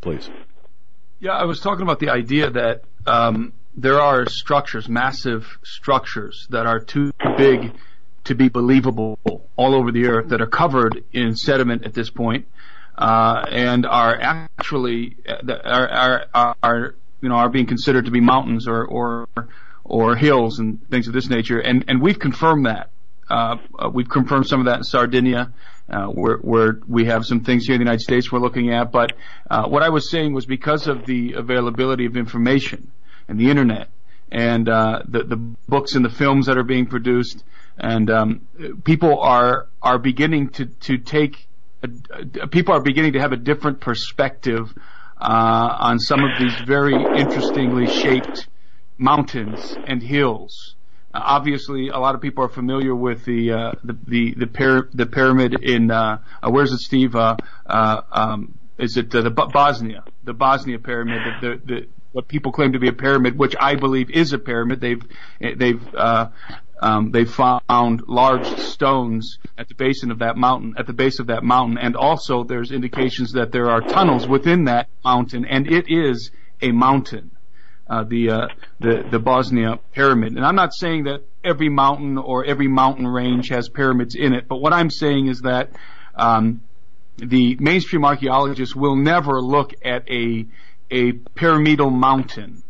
please. 0.00 0.30
Yeah, 1.22 1.34
I 1.34 1.44
was 1.44 1.60
talking 1.60 1.82
about 1.82 2.00
the 2.00 2.08
idea 2.08 2.50
that 2.50 2.82
um, 3.06 3.52
there 3.76 4.00
are 4.00 4.26
structures, 4.26 4.88
massive 4.88 5.46
structures 5.62 6.48
that 6.50 6.66
are 6.66 6.80
too 6.80 7.12
big 7.36 7.74
to 8.24 8.34
be 8.34 8.48
believable 8.48 9.20
all 9.54 9.76
over 9.76 9.92
the 9.92 10.08
earth 10.08 10.30
that 10.30 10.40
are 10.40 10.48
covered 10.48 11.04
in 11.12 11.36
sediment 11.36 11.84
at 11.84 11.94
this 11.94 12.10
point, 12.10 12.48
uh, 12.98 13.44
and 13.48 13.86
are 13.86 14.18
actually 14.20 15.16
are, 15.64 16.26
are, 16.34 16.56
are 16.60 16.94
you 17.20 17.28
know 17.28 17.36
are 17.36 17.50
being 17.50 17.66
considered 17.66 18.06
to 18.06 18.10
be 18.10 18.20
mountains 18.20 18.66
or 18.66 18.84
or 18.84 19.28
or 19.84 20.16
hills 20.16 20.58
and 20.58 20.90
things 20.90 21.06
of 21.06 21.14
this 21.14 21.28
nature, 21.28 21.60
and 21.60 21.84
and 21.86 22.02
we've 22.02 22.18
confirmed 22.18 22.66
that. 22.66 22.90
Uh, 23.32 23.56
we've 23.90 24.10
confirmed 24.10 24.46
some 24.46 24.60
of 24.60 24.66
that 24.66 24.76
in 24.76 24.84
Sardinia 24.84 25.54
uh, 25.88 26.06
where, 26.06 26.78
we 26.86 27.06
have 27.06 27.24
some 27.24 27.40
things 27.40 27.64
here 27.64 27.74
in 27.74 27.78
the 27.78 27.84
United 27.84 28.02
States 28.02 28.30
we're 28.30 28.38
looking 28.38 28.74
at. 28.74 28.92
But 28.92 29.14
uh, 29.50 29.66
what 29.68 29.82
I 29.82 29.88
was 29.88 30.10
saying 30.10 30.34
was 30.34 30.44
because 30.44 30.86
of 30.86 31.06
the 31.06 31.32
availability 31.32 32.04
of 32.04 32.16
information 32.18 32.92
and 33.28 33.40
the 33.40 33.48
internet 33.48 33.88
and 34.30 34.66
the 34.66 35.38
books 35.66 35.94
and 35.94 36.04
the 36.04 36.10
films 36.10 36.46
that 36.46 36.58
are 36.58 36.62
being 36.62 36.86
produced, 36.86 37.42
and 37.78 38.10
people 38.84 39.18
are 39.18 39.98
beginning 39.98 40.50
to 40.50 40.66
to 40.66 40.98
take 40.98 41.48
a, 41.82 41.88
a, 42.42 42.46
people 42.46 42.74
are 42.74 42.82
beginning 42.82 43.14
to 43.14 43.20
have 43.20 43.32
a 43.32 43.36
different 43.36 43.80
perspective 43.80 44.74
on 45.18 45.98
some 45.98 46.20
of 46.20 46.38
these 46.38 46.54
very 46.66 46.94
interestingly 46.94 47.86
shaped 47.86 48.46
mountains 48.98 49.76
and 49.86 50.02
hills 50.02 50.76
obviously, 51.14 51.88
a 51.88 51.98
lot 51.98 52.14
of 52.14 52.20
people 52.20 52.44
are 52.44 52.48
familiar 52.48 52.94
with 52.94 53.24
the 53.24 53.52
uh, 53.52 53.72
the 53.84 53.96
the 54.06 54.34
the, 54.34 54.46
pyra- 54.46 54.88
the 54.92 55.06
pyramid 55.06 55.62
in 55.62 55.90
uh, 55.90 56.18
uh, 56.42 56.50
where's 56.50 56.72
it, 56.72 56.78
Steve? 56.78 57.14
Uh, 57.14 57.36
uh, 57.66 58.02
um, 58.10 58.58
is 58.78 58.96
it 58.96 59.10
the 59.10 59.30
Bosnia? 59.30 60.04
The 60.24 60.32
Bosnia 60.32 60.78
pyramid. 60.78 61.20
The, 61.40 61.48
the, 61.48 61.74
the, 61.74 61.88
what 62.12 62.28
people 62.28 62.52
claim 62.52 62.72
to 62.72 62.78
be 62.78 62.88
a 62.88 62.92
pyramid, 62.92 63.38
which 63.38 63.54
I 63.58 63.74
believe 63.74 64.10
is 64.10 64.32
a 64.32 64.38
pyramid. 64.38 64.80
They've 64.80 65.02
they've 65.40 65.82
um, 66.82 67.12
they 67.12 67.24
found 67.24 68.02
large 68.08 68.46
stones 68.58 69.38
at 69.56 69.68
the 69.68 69.74
basin 69.74 70.10
of 70.10 70.18
that 70.18 70.36
mountain, 70.36 70.74
at 70.76 70.86
the 70.88 70.92
base 70.92 71.20
of 71.20 71.28
that 71.28 71.44
mountain, 71.44 71.78
and 71.78 71.94
also 71.94 72.42
there's 72.42 72.72
indications 72.72 73.32
that 73.32 73.52
there 73.52 73.70
are 73.70 73.80
tunnels 73.80 74.26
within 74.26 74.64
that 74.64 74.88
mountain, 75.04 75.44
and 75.44 75.70
it 75.70 75.84
is 75.88 76.32
a 76.60 76.72
mountain. 76.72 77.30
Uh, 77.92 78.04
the 78.04 78.30
uh, 78.30 78.48
the 78.80 79.04
the 79.10 79.18
Bosnia 79.18 79.78
pyramid, 79.92 80.34
and 80.34 80.46
I'm 80.46 80.54
not 80.54 80.72
saying 80.72 81.04
that 81.04 81.20
every 81.44 81.68
mountain 81.68 82.16
or 82.16 82.42
every 82.42 82.66
mountain 82.66 83.06
range 83.06 83.50
has 83.50 83.68
pyramids 83.68 84.14
in 84.14 84.32
it, 84.32 84.48
but 84.48 84.62
what 84.62 84.72
I'm 84.72 84.88
saying 84.88 85.26
is 85.26 85.42
that 85.42 85.72
um, 86.14 86.62
the 87.18 87.54
mainstream 87.60 88.06
archaeologists 88.06 88.74
will 88.74 88.96
never 88.96 89.42
look 89.42 89.74
at 89.84 90.10
a 90.10 90.46
a 90.90 91.12
pyramidal 91.12 91.90
mountain 91.90 92.62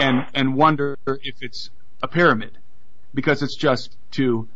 and 0.00 0.26
and 0.34 0.56
wonder 0.56 0.98
if 1.06 1.36
it's 1.40 1.70
a 2.02 2.08
pyramid 2.08 2.58
because 3.14 3.44
it's 3.44 3.56
just 3.56 3.96
too 4.10 4.48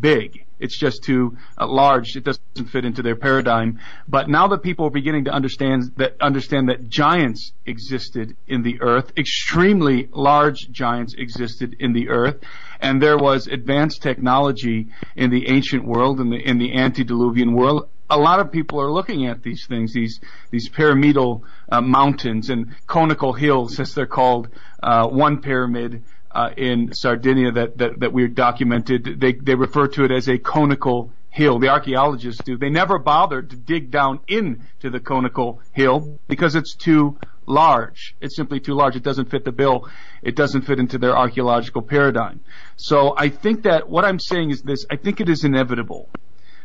big. 0.00 0.45
It's 0.58 0.78
just 0.78 1.02
too 1.02 1.36
uh, 1.58 1.66
large. 1.66 2.16
It 2.16 2.24
doesn't 2.24 2.68
fit 2.70 2.84
into 2.84 3.02
their 3.02 3.16
paradigm. 3.16 3.80
But 4.08 4.28
now 4.28 4.48
that 4.48 4.62
people 4.62 4.86
are 4.86 4.90
beginning 4.90 5.24
to 5.24 5.30
understand 5.30 5.92
that 5.96 6.16
understand 6.20 6.68
that 6.68 6.88
giants 6.88 7.52
existed 7.66 8.36
in 8.46 8.62
the 8.62 8.80
earth, 8.80 9.12
extremely 9.16 10.08
large 10.12 10.70
giants 10.70 11.14
existed 11.16 11.76
in 11.78 11.92
the 11.92 12.08
earth, 12.08 12.36
and 12.80 13.02
there 13.02 13.18
was 13.18 13.46
advanced 13.46 14.02
technology 14.02 14.88
in 15.14 15.30
the 15.30 15.48
ancient 15.48 15.84
world, 15.84 16.20
in 16.20 16.30
the 16.30 16.38
in 16.38 16.58
the 16.58 16.74
antediluvian 16.74 17.52
world. 17.52 17.88
A 18.08 18.16
lot 18.16 18.38
of 18.38 18.52
people 18.52 18.80
are 18.80 18.92
looking 18.92 19.26
at 19.26 19.42
these 19.42 19.66
things, 19.66 19.92
these 19.92 20.20
these 20.50 20.68
pyramidal 20.68 21.44
uh, 21.70 21.80
mountains 21.80 22.50
and 22.50 22.74
conical 22.86 23.32
hills, 23.32 23.80
as 23.80 23.94
they're 23.94 24.06
called. 24.06 24.48
Uh, 24.82 25.08
one 25.08 25.40
pyramid 25.40 26.04
uh, 26.36 26.50
in 26.54 26.92
Sardinia 26.92 27.50
that, 27.52 27.78
that, 27.78 28.00
that 28.00 28.12
we 28.12 28.28
documented. 28.28 29.18
They, 29.18 29.32
they 29.32 29.54
refer 29.54 29.88
to 29.88 30.04
it 30.04 30.10
as 30.10 30.28
a 30.28 30.36
conical 30.36 31.10
hill. 31.30 31.58
The 31.58 31.70
archaeologists 31.70 32.44
do. 32.44 32.58
They 32.58 32.68
never 32.68 32.98
bothered 32.98 33.48
to 33.50 33.56
dig 33.56 33.90
down 33.90 34.20
into 34.28 34.90
the 34.90 35.00
conical 35.00 35.62
hill 35.72 36.18
because 36.28 36.54
it's 36.54 36.74
too 36.74 37.18
large. 37.46 38.14
It's 38.20 38.36
simply 38.36 38.60
too 38.60 38.74
large. 38.74 38.96
It 38.96 39.02
doesn't 39.02 39.30
fit 39.30 39.46
the 39.46 39.52
bill. 39.52 39.88
It 40.22 40.36
doesn't 40.36 40.62
fit 40.62 40.78
into 40.78 40.98
their 40.98 41.16
archaeological 41.16 41.80
paradigm. 41.80 42.40
So 42.76 43.14
I 43.16 43.30
think 43.30 43.62
that 43.62 43.88
what 43.88 44.04
I'm 44.04 44.18
saying 44.18 44.50
is 44.50 44.60
this. 44.60 44.84
I 44.90 44.96
think 44.96 45.22
it 45.22 45.30
is 45.30 45.42
inevitable. 45.42 46.10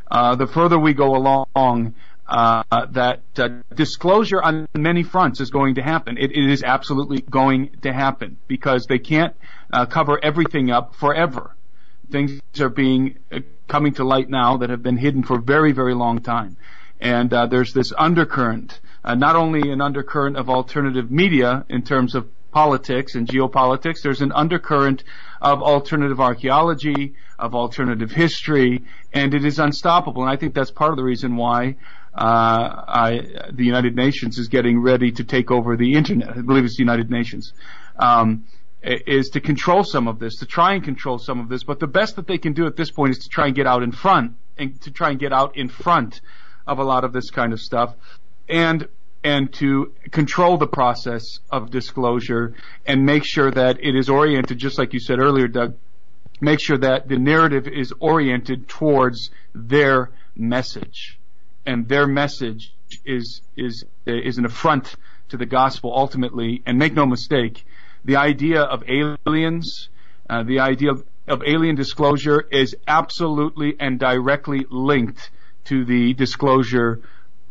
Uh, 0.10 0.36
the 0.36 0.48
further 0.48 0.78
we 0.78 0.94
go 0.94 1.16
along, 1.16 1.96
uh, 2.32 2.64
that 2.92 3.22
uh, 3.38 3.50
disclosure 3.76 4.42
on 4.42 4.66
many 4.74 5.04
fronts 5.04 5.42
is 5.42 5.50
going 5.50 5.76
to 5.76 5.82
happen. 5.82 6.18
It, 6.18 6.32
it 6.32 6.50
is 6.50 6.64
absolutely 6.64 7.22
going 7.22 7.72
to 7.82 7.92
happen 7.92 8.38
because 8.48 8.86
they 8.88 9.00
can't 9.00 9.36
uh, 9.74 9.86
cover 9.86 10.18
everything 10.24 10.72
up 10.72 10.96
forever. 10.96 11.54
Things 12.10 12.40
are 12.60 12.70
being 12.70 13.20
uh, 13.32 13.40
coming 13.68 13.94
to 13.96 14.06
light 14.06 14.30
now 14.30 14.58
that 14.58 14.70
have 14.70 14.82
been 14.82 14.96
hidden 14.96 15.24
for 15.24 15.40
a 15.40 15.42
very, 15.42 15.74
very 15.74 15.94
long 15.94 16.22
time. 16.22 16.56
And 17.02 17.34
uh, 17.34 17.48
there's 17.48 17.74
this 17.74 17.92
undercurrent, 17.98 18.80
uh, 19.04 19.16
not 19.16 19.36
only 19.36 19.70
an 19.70 19.82
undercurrent 19.82 20.38
of 20.38 20.50
alternative 20.50 21.12
media 21.12 21.66
in 21.68 21.82
terms 21.82 22.16
of 22.16 22.30
politics 22.52 23.16
and 23.16 23.28
geopolitics, 23.28 24.04
there's 24.04 24.22
an 24.22 24.32
undercurrent 24.32 25.04
of 25.42 25.62
alternative 25.62 26.22
archaeology, 26.22 27.16
of 27.38 27.56
alternative 27.56 28.12
history, 28.12 28.84
and 29.12 29.34
it 29.34 29.44
is 29.44 29.60
unstoppable. 29.60 30.22
And 30.22 30.32
I 30.32 30.38
think 30.38 30.54
that's 30.54 30.72
part 30.72 30.92
of 30.92 30.98
the 30.98 31.04
reason 31.04 31.36
why 31.36 31.76
the 32.16 33.54
United 33.58 33.96
Nations 33.96 34.38
is 34.38 34.48
getting 34.48 34.80
ready 34.82 35.12
to 35.12 35.24
take 35.24 35.52
over 35.52 35.78
the 35.78 35.94
internet. 35.94 36.30
I 36.38 36.42
believe 36.42 36.66
it's 36.66 36.78
the 36.78 36.84
United 36.84 37.10
Nations. 37.10 37.54
Um, 37.98 38.46
is 38.84 39.30
to 39.30 39.40
control 39.40 39.84
some 39.84 40.08
of 40.08 40.18
this, 40.18 40.38
to 40.38 40.46
try 40.46 40.74
and 40.74 40.84
control 40.84 41.20
some 41.20 41.40
of 41.40 41.50
this. 41.50 41.64
But 41.64 41.80
the 41.80 41.88
best 41.88 42.16
that 42.16 42.26
they 42.26 42.40
can 42.40 42.54
do 42.54 42.66
at 42.66 42.76
this 42.76 42.90
point 42.90 43.12
is 43.12 43.20
to 43.20 43.30
try 43.30 43.46
and 43.46 43.56
get 43.56 43.68
out 43.68 43.84
in 43.84 43.92
front 43.92 44.34
and 44.58 44.80
to 44.82 44.92
try 44.92 45.12
and 45.12 45.20
get 45.20 45.32
out 45.32 45.56
in 45.56 45.70
front 45.70 46.22
of 46.66 46.80
a 46.80 46.84
lot 46.84 47.04
of 47.04 47.14
this 47.14 47.30
kind 47.30 47.54
of 47.54 47.60
stuff 47.60 47.96
and 48.50 48.88
and 49.24 49.54
to 49.54 49.94
control 50.10 50.58
the 50.58 50.68
process 50.68 51.40
of 51.52 51.70
disclosure 51.70 52.56
and 52.88 53.06
make 53.06 53.24
sure 53.24 53.52
that 53.52 53.78
it 53.80 53.96
is 53.96 54.10
oriented, 54.10 54.58
just 54.58 54.80
like 54.80 54.94
you 54.94 55.00
said 55.00 55.20
earlier, 55.20 55.48
Doug, 55.48 55.76
make 56.40 56.60
sure 56.60 56.78
that 56.78 57.08
the 57.08 57.18
narrative 57.18 57.68
is 57.68 57.94
oriented 58.00 58.68
towards 58.68 59.30
their 59.54 60.10
message. 60.36 61.20
And 61.66 61.88
their 61.88 62.08
message 62.08 62.74
is, 63.06 63.42
is, 63.56 63.86
is 64.06 64.38
an 64.38 64.46
affront 64.46 64.96
to 65.30 65.38
the 65.38 65.46
gospel 65.46 65.94
ultimately. 65.96 66.62
And 66.66 66.78
make 66.78 66.94
no 66.94 67.06
mistake, 67.06 67.66
the 68.04 68.18
idea 68.18 68.62
of 68.62 68.84
aliens, 68.88 69.90
uh, 70.30 70.44
the 70.44 70.60
idea 70.60 70.92
of, 70.92 71.04
of 71.28 71.44
alien 71.46 71.76
disclosure 71.76 72.46
is 72.52 72.76
absolutely 72.88 73.76
and 73.80 74.00
directly 74.00 74.66
linked 74.70 75.30
to 75.66 75.86
the 75.86 76.14
disclosure 76.14 77.02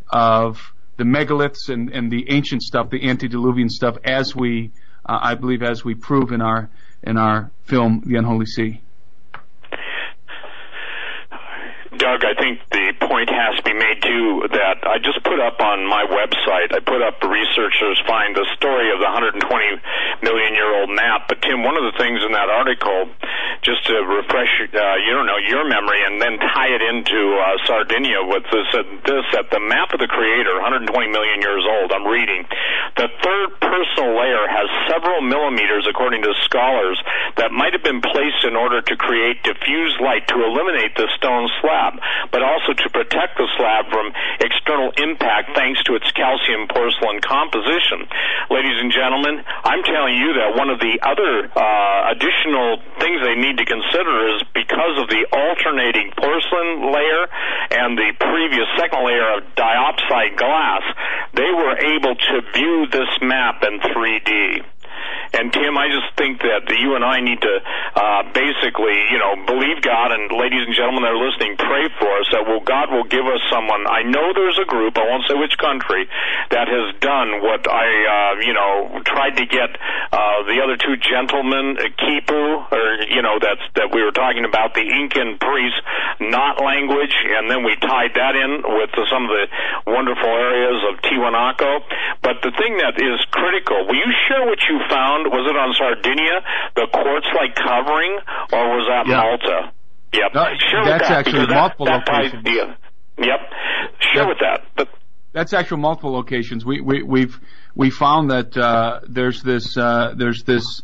of 0.08 0.72
the 0.96 1.04
megaliths 1.04 1.68
and, 1.68 1.90
and 1.90 2.10
the 2.10 2.30
ancient 2.30 2.62
stuff, 2.62 2.90
the 2.90 3.08
antediluvian 3.08 3.70
stuff, 3.70 3.96
as 4.04 4.34
we, 4.34 4.72
uh, 5.06 5.18
I 5.22 5.34
believe, 5.34 5.62
as 5.62 5.84
we 5.84 5.94
prove 5.94 6.32
in 6.32 6.42
our 6.42 6.68
in 7.02 7.16
our 7.16 7.50
film, 7.64 8.02
The 8.04 8.16
Unholy 8.16 8.44
Sea. 8.46 8.82
Doug, 11.90 12.22
I 12.22 12.38
think 12.38 12.62
the 12.70 12.94
point 13.02 13.26
has 13.34 13.58
to 13.58 13.64
be 13.66 13.74
made 13.74 13.98
too 13.98 14.46
that 14.54 14.86
I 14.86 15.02
just 15.02 15.26
put 15.26 15.42
up 15.42 15.58
on 15.58 15.82
my 15.90 16.06
website. 16.06 16.70
I 16.70 16.78
put 16.78 17.02
up 17.02 17.18
researchers 17.26 17.98
find 18.06 18.30
the 18.30 18.46
story 18.54 18.94
of 18.94 19.02
the 19.02 19.10
120 19.10 19.42
million 20.22 20.54
year 20.54 20.70
old 20.70 20.94
map. 20.94 21.26
But 21.26 21.42
Tim, 21.42 21.66
one 21.66 21.74
of 21.74 21.82
the 21.82 21.98
things 21.98 22.22
in 22.22 22.30
that 22.30 22.46
article, 22.46 23.10
just 23.66 23.82
to 23.90 24.06
refresh 24.06 24.70
uh, 24.70 25.02
you 25.02 25.10
don't 25.10 25.26
know 25.26 25.42
your 25.42 25.66
memory 25.66 25.98
and 26.06 26.22
then 26.22 26.38
tie 26.38 26.70
it 26.70 26.78
into 26.78 27.18
uh, 27.34 27.58
Sardinia 27.66 28.22
with 28.22 28.46
this 28.54 28.70
uh, 28.70 28.86
this 29.02 29.26
that 29.34 29.50
the 29.50 29.58
map 29.58 29.90
of 29.90 29.98
the 29.98 30.06
Creator, 30.06 30.62
120 30.62 30.94
million 31.10 31.42
years 31.42 31.66
old. 31.66 31.90
I'm 31.90 32.06
reading. 32.06 32.46
The 32.94 33.10
third 33.18 33.48
personal 33.58 34.14
layer 34.14 34.46
has 34.46 34.70
several 34.86 35.26
millimeters, 35.26 35.90
according 35.90 36.22
to 36.22 36.38
scholars, 36.46 37.02
that 37.34 37.50
might 37.50 37.74
have 37.74 37.82
been 37.82 37.98
placed 37.98 38.46
in 38.46 38.54
order 38.54 38.78
to 38.78 38.94
create 38.94 39.42
diffuse 39.42 39.98
light 39.98 40.30
to 40.30 40.38
eliminate 40.38 40.94
the 40.94 41.10
stone 41.18 41.50
slab 41.58 41.79
slab, 41.80 42.00
but 42.32 42.42
also 42.42 42.72
to 42.76 42.88
protect 42.90 43.36
the 43.36 43.48
slab 43.56 43.88
from 43.88 44.12
external 44.40 44.92
impact 45.00 45.56
thanks 45.56 45.82
to 45.84 45.96
its 45.96 46.10
calcium 46.12 46.68
porcelain 46.68 47.20
composition. 47.20 48.04
Ladies 48.50 48.76
and 48.80 48.92
gentlemen, 48.92 49.42
I'm 49.64 49.82
telling 49.84 50.16
you 50.16 50.36
that 50.36 50.56
one 50.56 50.68
of 50.68 50.80
the 50.80 51.00
other 51.02 51.48
uh, 51.48 52.12
additional 52.12 52.78
things 53.00 53.18
they 53.24 53.36
need 53.36 53.56
to 53.58 53.64
consider 53.64 54.36
is 54.36 54.44
because 54.52 55.00
of 55.00 55.08
the 55.08 55.24
alternating 55.32 56.12
porcelain 56.16 56.92
layer 56.92 57.22
and 57.70 57.96
the 57.96 58.12
previous 58.20 58.68
second 58.76 59.00
layer 59.04 59.40
of 59.40 59.44
diopside 59.56 60.36
glass, 60.36 60.84
they 61.34 61.50
were 61.54 61.76
able 61.96 62.14
to 62.14 62.34
view 62.52 62.86
this 62.90 63.10
map 63.22 63.62
in 63.64 63.80
3D. 63.80 64.64
And 65.32 65.52
Tim, 65.52 65.78
I 65.78 65.88
just 65.88 66.10
think 66.18 66.42
that 66.42 66.66
you 66.74 66.96
and 66.96 67.04
I 67.04 67.20
need 67.20 67.40
to 67.40 67.54
uh, 67.94 68.22
basically, 68.34 68.98
you 69.10 69.18
know, 69.18 69.38
believe 69.46 69.82
God, 69.82 70.12
and 70.12 70.30
ladies 70.32 70.66
and 70.66 70.74
gentlemen 70.74 71.06
that 71.06 71.14
are 71.14 71.22
listening, 71.22 71.56
pray 71.56 71.86
for 71.98 72.10
us 72.18 72.26
that 72.34 72.44
will 72.46 72.60
God 72.60 72.90
will 72.90 73.06
give 73.06 73.24
us 73.26 73.40
someone. 73.50 73.86
I 73.86 74.02
know 74.02 74.32
there's 74.34 74.58
a 74.58 74.66
group, 74.66 74.98
I 74.98 75.06
won't 75.06 75.24
say 75.28 75.38
which 75.38 75.56
country, 75.58 76.08
that 76.50 76.66
has 76.66 76.94
done 77.00 77.42
what 77.42 77.66
I, 77.70 77.86
uh, 77.86 78.32
you 78.42 78.54
know, 78.54 79.00
tried 79.06 79.38
to 79.38 79.46
get 79.46 79.70
uh, 80.10 80.42
the 80.50 80.58
other 80.62 80.76
two 80.76 80.98
gentlemen, 80.98 81.78
uh, 81.78 81.88
Kipu, 81.94 82.66
or 82.70 82.84
you 83.06 83.22
know, 83.22 83.38
that's 83.38 83.62
that 83.78 83.94
we 83.94 84.02
were 84.02 84.12
talking 84.14 84.44
about 84.44 84.74
the 84.74 84.82
Incan 84.82 85.38
priest, 85.38 85.78
not 86.20 86.58
language, 86.58 87.14
and 87.38 87.50
then 87.50 87.62
we 87.62 87.76
tied 87.78 88.14
that 88.18 88.34
in 88.34 88.62
with 88.66 88.90
the, 88.98 89.06
some 89.10 89.24
of 89.24 89.30
the 89.30 89.46
wonderful 89.86 90.30
areas 90.30 90.82
of 90.90 91.00
Tiwanaku. 91.06 91.80
But 92.22 92.42
the 92.42 92.52
thing 92.54 92.78
that 92.78 92.98
is 92.98 93.18
critical, 93.30 93.86
will 93.86 93.96
you 93.98 94.10
share 94.28 94.46
what 94.46 94.58
you 94.68 94.78
found? 94.90 95.30
Was 95.30 95.46
it 95.46 95.56
on 95.56 95.72
Sardinia, 95.78 96.42
the 96.74 96.86
quartz-like 96.92 97.54
covering, 97.54 98.18
or 98.52 98.76
was 98.76 98.86
that 98.90 99.06
yeah. 99.06 99.22
Malta? 99.22 99.72
Yep. 100.12 100.34
No, 100.34 100.44
sure 100.58 100.84
that's 100.84 101.08
that, 101.08 101.26
actually 101.26 101.46
multiple 101.46 101.86
that, 101.86 102.06
locations. 102.08 102.46
Idea. 102.46 102.76
Yep. 103.18 103.40
Sure 104.12 104.28
with 104.28 104.38
that. 104.40 104.66
But 104.76 104.88
that's 105.32 105.52
actual 105.52 105.78
multiple 105.78 106.12
locations. 106.12 106.64
We 106.64 106.80
we 106.80 107.02
we've 107.02 107.38
we 107.74 107.90
found 107.90 108.30
that 108.30 108.56
uh, 108.56 109.00
there's 109.08 109.42
this 109.42 109.76
uh, 109.76 110.14
there's 110.16 110.42
this 110.42 110.82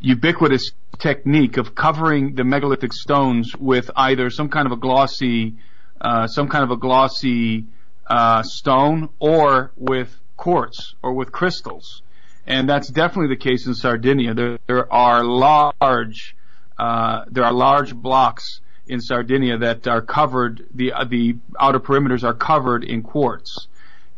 ubiquitous 0.00 0.72
technique 0.98 1.56
of 1.56 1.74
covering 1.74 2.34
the 2.34 2.44
megalithic 2.44 2.92
stones 2.92 3.54
with 3.56 3.90
either 3.96 4.30
some 4.30 4.48
kind 4.48 4.66
of 4.66 4.72
a 4.72 4.76
glossy 4.76 5.56
uh, 6.00 6.26
some 6.26 6.48
kind 6.48 6.64
of 6.64 6.70
a 6.70 6.76
glossy 6.76 7.66
uh, 8.06 8.42
stone 8.42 9.08
or 9.18 9.72
with 9.76 10.18
quartz 10.36 10.94
or 11.02 11.12
with 11.12 11.30
crystals 11.30 12.02
and 12.50 12.68
that's 12.68 12.88
definitely 12.88 13.30
the 13.36 13.42
case 13.50 13.62
in 13.68 13.74
Sardinia. 13.74 14.34
There, 14.34 14.58
there 14.66 14.86
are 14.92 15.20
large, 15.24 16.36
uh, 16.84 17.24
there 17.34 17.44
are 17.44 17.52
large 17.52 17.92
blocks 17.94 18.60
in 18.86 19.00
Sardinia 19.00 19.58
that 19.58 19.86
are 19.86 20.02
covered. 20.02 20.54
The 20.74 20.92
uh, 20.92 21.04
the 21.04 21.36
outer 21.64 21.80
perimeters 21.80 22.22
are 22.24 22.34
covered 22.50 22.82
in 22.84 23.02
quartz, 23.02 23.68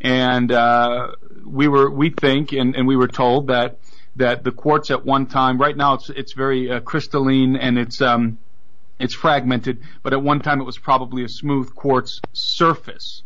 and 0.01 0.51
uh, 0.51 1.15
we 1.45 1.69
were 1.69 1.89
we 1.91 2.11
think 2.11 2.53
and, 2.53 2.75
and 2.77 2.85
we 2.89 2.97
were 2.97 3.13
told 3.23 3.49
that 3.49 3.79
that 4.17 4.45
the 4.45 4.53
quartz 4.53 4.91
at 4.91 5.05
one 5.05 5.27
time, 5.27 5.55
right 5.67 5.77
now 5.77 5.95
it's 5.95 6.09
it's 6.11 6.35
very 6.45 6.71
uh, 6.71 6.81
crystalline 6.81 7.57
and 7.65 7.79
it's 7.79 8.01
um 8.01 8.39
It's 9.03 9.17
fragmented, 9.17 9.77
but 10.05 10.13
at 10.13 10.23
one 10.23 10.41
time 10.41 10.59
it 10.63 10.67
was 10.73 10.79
probably 10.79 11.25
a 11.25 11.29
smooth 11.29 11.69
quartz 11.75 12.21
surface. 12.33 13.25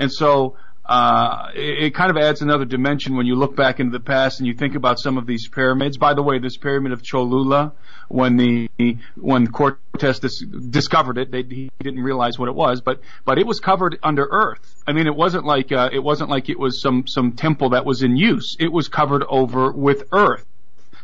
And 0.00 0.10
so 0.10 0.56
uh, 0.88 1.50
it, 1.54 1.84
it, 1.84 1.94
kind 1.94 2.10
of 2.10 2.16
adds 2.16 2.40
another 2.40 2.64
dimension 2.64 3.14
when 3.14 3.26
you 3.26 3.34
look 3.34 3.54
back 3.54 3.78
into 3.78 3.92
the 3.92 4.02
past 4.02 4.40
and 4.40 4.46
you 4.46 4.54
think 4.54 4.74
about 4.74 4.98
some 4.98 5.18
of 5.18 5.26
these 5.26 5.46
pyramids. 5.46 5.98
By 5.98 6.14
the 6.14 6.22
way, 6.22 6.38
this 6.38 6.56
pyramid 6.56 6.92
of 6.92 7.02
Cholula, 7.02 7.72
when 8.08 8.38
the 8.38 8.70
when 9.16 9.48
Cortez 9.48 10.18
dis- 10.18 10.42
discovered 10.70 11.18
it, 11.18 11.30
they, 11.30 11.42
he 11.42 11.70
didn't 11.80 12.02
realize 12.02 12.38
what 12.38 12.48
it 12.48 12.54
was, 12.54 12.80
but 12.80 13.02
but 13.26 13.38
it 13.38 13.46
was 13.46 13.60
covered 13.60 13.98
under 14.02 14.26
earth. 14.30 14.82
I 14.86 14.92
mean, 14.92 15.06
it 15.06 15.14
wasn't 15.14 15.44
like 15.44 15.72
uh, 15.72 15.90
it 15.92 15.98
wasn't 15.98 16.30
like 16.30 16.48
it 16.48 16.58
was 16.58 16.80
some 16.80 17.06
some 17.06 17.32
temple 17.32 17.70
that 17.70 17.84
was 17.84 18.02
in 18.02 18.16
use. 18.16 18.56
It 18.58 18.72
was 18.72 18.88
covered 18.88 19.24
over 19.28 19.70
with 19.70 20.04
earth. 20.12 20.46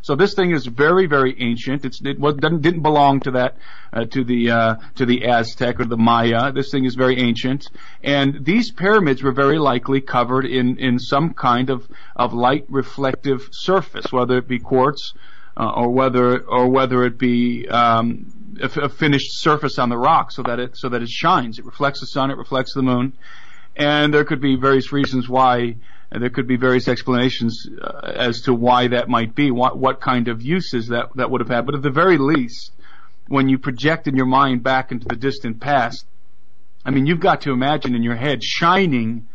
So 0.05 0.15
this 0.15 0.35
thing 0.35 0.51
is 0.51 0.67
very, 0.67 1.07
very 1.07 1.35
ancient. 1.41 1.83
It's, 1.83 1.99
it 2.05 2.19
was, 2.19 2.35
didn't 2.35 2.81
belong 2.81 3.21
to 3.21 3.31
that, 3.31 3.57
uh, 3.91 4.05
to 4.05 4.23
the, 4.23 4.51
uh, 4.51 4.75
to 4.97 5.05
the 5.07 5.25
Aztec 5.25 5.79
or 5.79 5.85
the 5.85 5.97
Maya. 5.97 6.51
This 6.51 6.69
thing 6.69 6.85
is 6.85 6.93
very 6.93 7.17
ancient. 7.17 7.67
And 8.03 8.45
these 8.45 8.71
pyramids 8.71 9.23
were 9.23 9.31
very 9.31 9.57
likely 9.57 10.01
covered 10.01 10.45
in, 10.45 10.77
in 10.77 10.99
some 10.99 11.33
kind 11.33 11.71
of, 11.71 11.87
of 12.15 12.35
light 12.35 12.65
reflective 12.69 13.49
surface, 13.51 14.11
whether 14.11 14.37
it 14.37 14.47
be 14.47 14.59
quartz, 14.59 15.15
uh, 15.57 15.71
or 15.71 15.89
whether, 15.89 16.37
or 16.37 16.69
whether 16.69 17.03
it 17.03 17.17
be, 17.17 17.67
um, 17.67 18.27
a, 18.61 18.81
a 18.81 18.89
finished 18.89 19.41
surface 19.41 19.79
on 19.79 19.89
the 19.89 19.97
rock 19.97 20.31
so 20.31 20.43
that 20.43 20.59
it, 20.59 20.77
so 20.77 20.87
that 20.87 21.01
it 21.01 21.09
shines. 21.09 21.57
It 21.57 21.65
reflects 21.65 22.01
the 22.01 22.05
sun, 22.05 22.29
it 22.29 22.37
reflects 22.37 22.75
the 22.75 22.83
moon. 22.83 23.13
And 23.75 24.13
there 24.13 24.23
could 24.23 24.39
be 24.39 24.55
various 24.55 24.91
reasons 24.91 25.27
why 25.27 25.77
there 26.11 26.29
could 26.29 26.47
be 26.47 26.55
various 26.57 26.87
explanations 26.87 27.67
uh, 27.81 28.11
as 28.15 28.41
to 28.41 28.53
why 28.53 28.87
that 28.87 29.09
might 29.09 29.35
be, 29.35 29.51
what, 29.51 29.77
what 29.77 30.01
kind 30.01 30.27
of 30.27 30.41
uses 30.41 30.87
that, 30.87 31.09
that 31.15 31.29
would 31.29 31.41
have 31.41 31.49
had. 31.49 31.65
But 31.65 31.75
at 31.75 31.81
the 31.81 31.89
very 31.89 32.17
least, 32.17 32.71
when 33.27 33.49
you 33.49 33.57
project 33.57 34.07
in 34.07 34.15
your 34.15 34.25
mind 34.25 34.63
back 34.63 34.91
into 34.91 35.07
the 35.07 35.15
distant 35.15 35.59
past, 35.59 36.05
I 36.85 36.91
mean, 36.91 37.05
you've 37.07 37.19
got 37.19 37.41
to 37.41 37.51
imagine 37.51 37.95
in 37.95 38.03
your 38.03 38.15
head 38.15 38.43
shining 38.43 39.27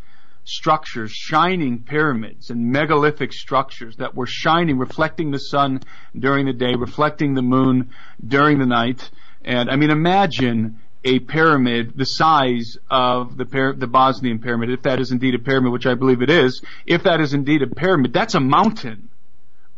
structures, 0.44 1.10
shining 1.12 1.82
pyramids 1.82 2.50
and 2.50 2.70
megalithic 2.70 3.32
structures 3.32 3.96
that 3.96 4.14
were 4.14 4.26
shining, 4.26 4.78
reflecting 4.78 5.30
the 5.30 5.38
sun 5.38 5.80
during 6.18 6.46
the 6.46 6.52
day, 6.52 6.74
reflecting 6.74 7.34
the 7.34 7.42
moon 7.42 7.90
during 8.24 8.58
the 8.58 8.66
night. 8.66 9.10
And 9.44 9.70
I 9.70 9.76
mean, 9.76 9.90
imagine 9.90 10.80
a 11.04 11.18
pyramid 11.20 11.96
the 11.96 12.04
size 12.04 12.76
of 12.90 13.36
the 13.36 13.44
pyra- 13.44 13.78
the 13.78 13.86
Bosnian 13.86 14.38
pyramid, 14.38 14.70
if 14.70 14.82
that 14.82 15.00
is 15.00 15.12
indeed 15.12 15.34
a 15.34 15.38
pyramid, 15.38 15.72
which 15.72 15.86
I 15.86 15.94
believe 15.94 16.22
it 16.22 16.30
is, 16.30 16.62
if 16.86 17.04
that 17.04 17.20
is 17.20 17.32
indeed 17.32 17.62
a 17.62 17.66
pyramid, 17.66 18.12
that's 18.12 18.34
a 18.34 18.40
mountain. 18.40 19.08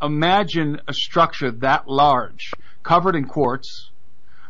Imagine 0.01 0.81
a 0.89 0.93
structure 0.93 1.53
that 1.53 1.89
large, 1.89 2.53
covered 2.83 3.15
in 3.15 3.27
quartz, 3.27 3.91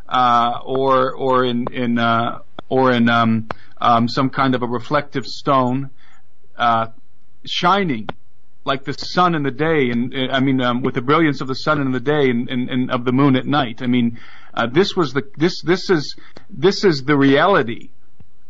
uh, 0.08 0.60
or 0.64 1.12
or 1.12 1.44
in 1.44 1.70
in 1.72 1.98
uh, 1.98 2.38
or 2.70 2.92
in 2.92 3.10
um, 3.10 3.48
um, 3.78 4.08
some 4.08 4.30
kind 4.30 4.54
of 4.54 4.62
a 4.62 4.66
reflective 4.66 5.26
stone, 5.26 5.90
uh, 6.56 6.86
shining 7.44 8.08
like 8.64 8.84
the 8.84 8.92
sun 8.92 9.34
in 9.34 9.42
the 9.42 9.50
day, 9.50 9.90
and 9.90 10.14
I 10.30 10.40
mean, 10.40 10.60
um, 10.60 10.82
with 10.82 10.94
the 10.94 11.02
brilliance 11.02 11.40
of 11.40 11.48
the 11.48 11.54
sun 11.54 11.80
in 11.80 11.90
the 11.90 12.00
day 12.00 12.30
and, 12.30 12.48
and, 12.48 12.70
and 12.70 12.90
of 12.90 13.04
the 13.04 13.12
moon 13.12 13.36
at 13.36 13.44
night. 13.44 13.82
I 13.82 13.86
mean, 13.86 14.20
uh, 14.54 14.66
this 14.66 14.94
was 14.96 15.12
the 15.12 15.22
this 15.36 15.62
this 15.62 15.90
is 15.90 16.16
this 16.50 16.84
is 16.84 17.04
the 17.04 17.16
reality 17.16 17.90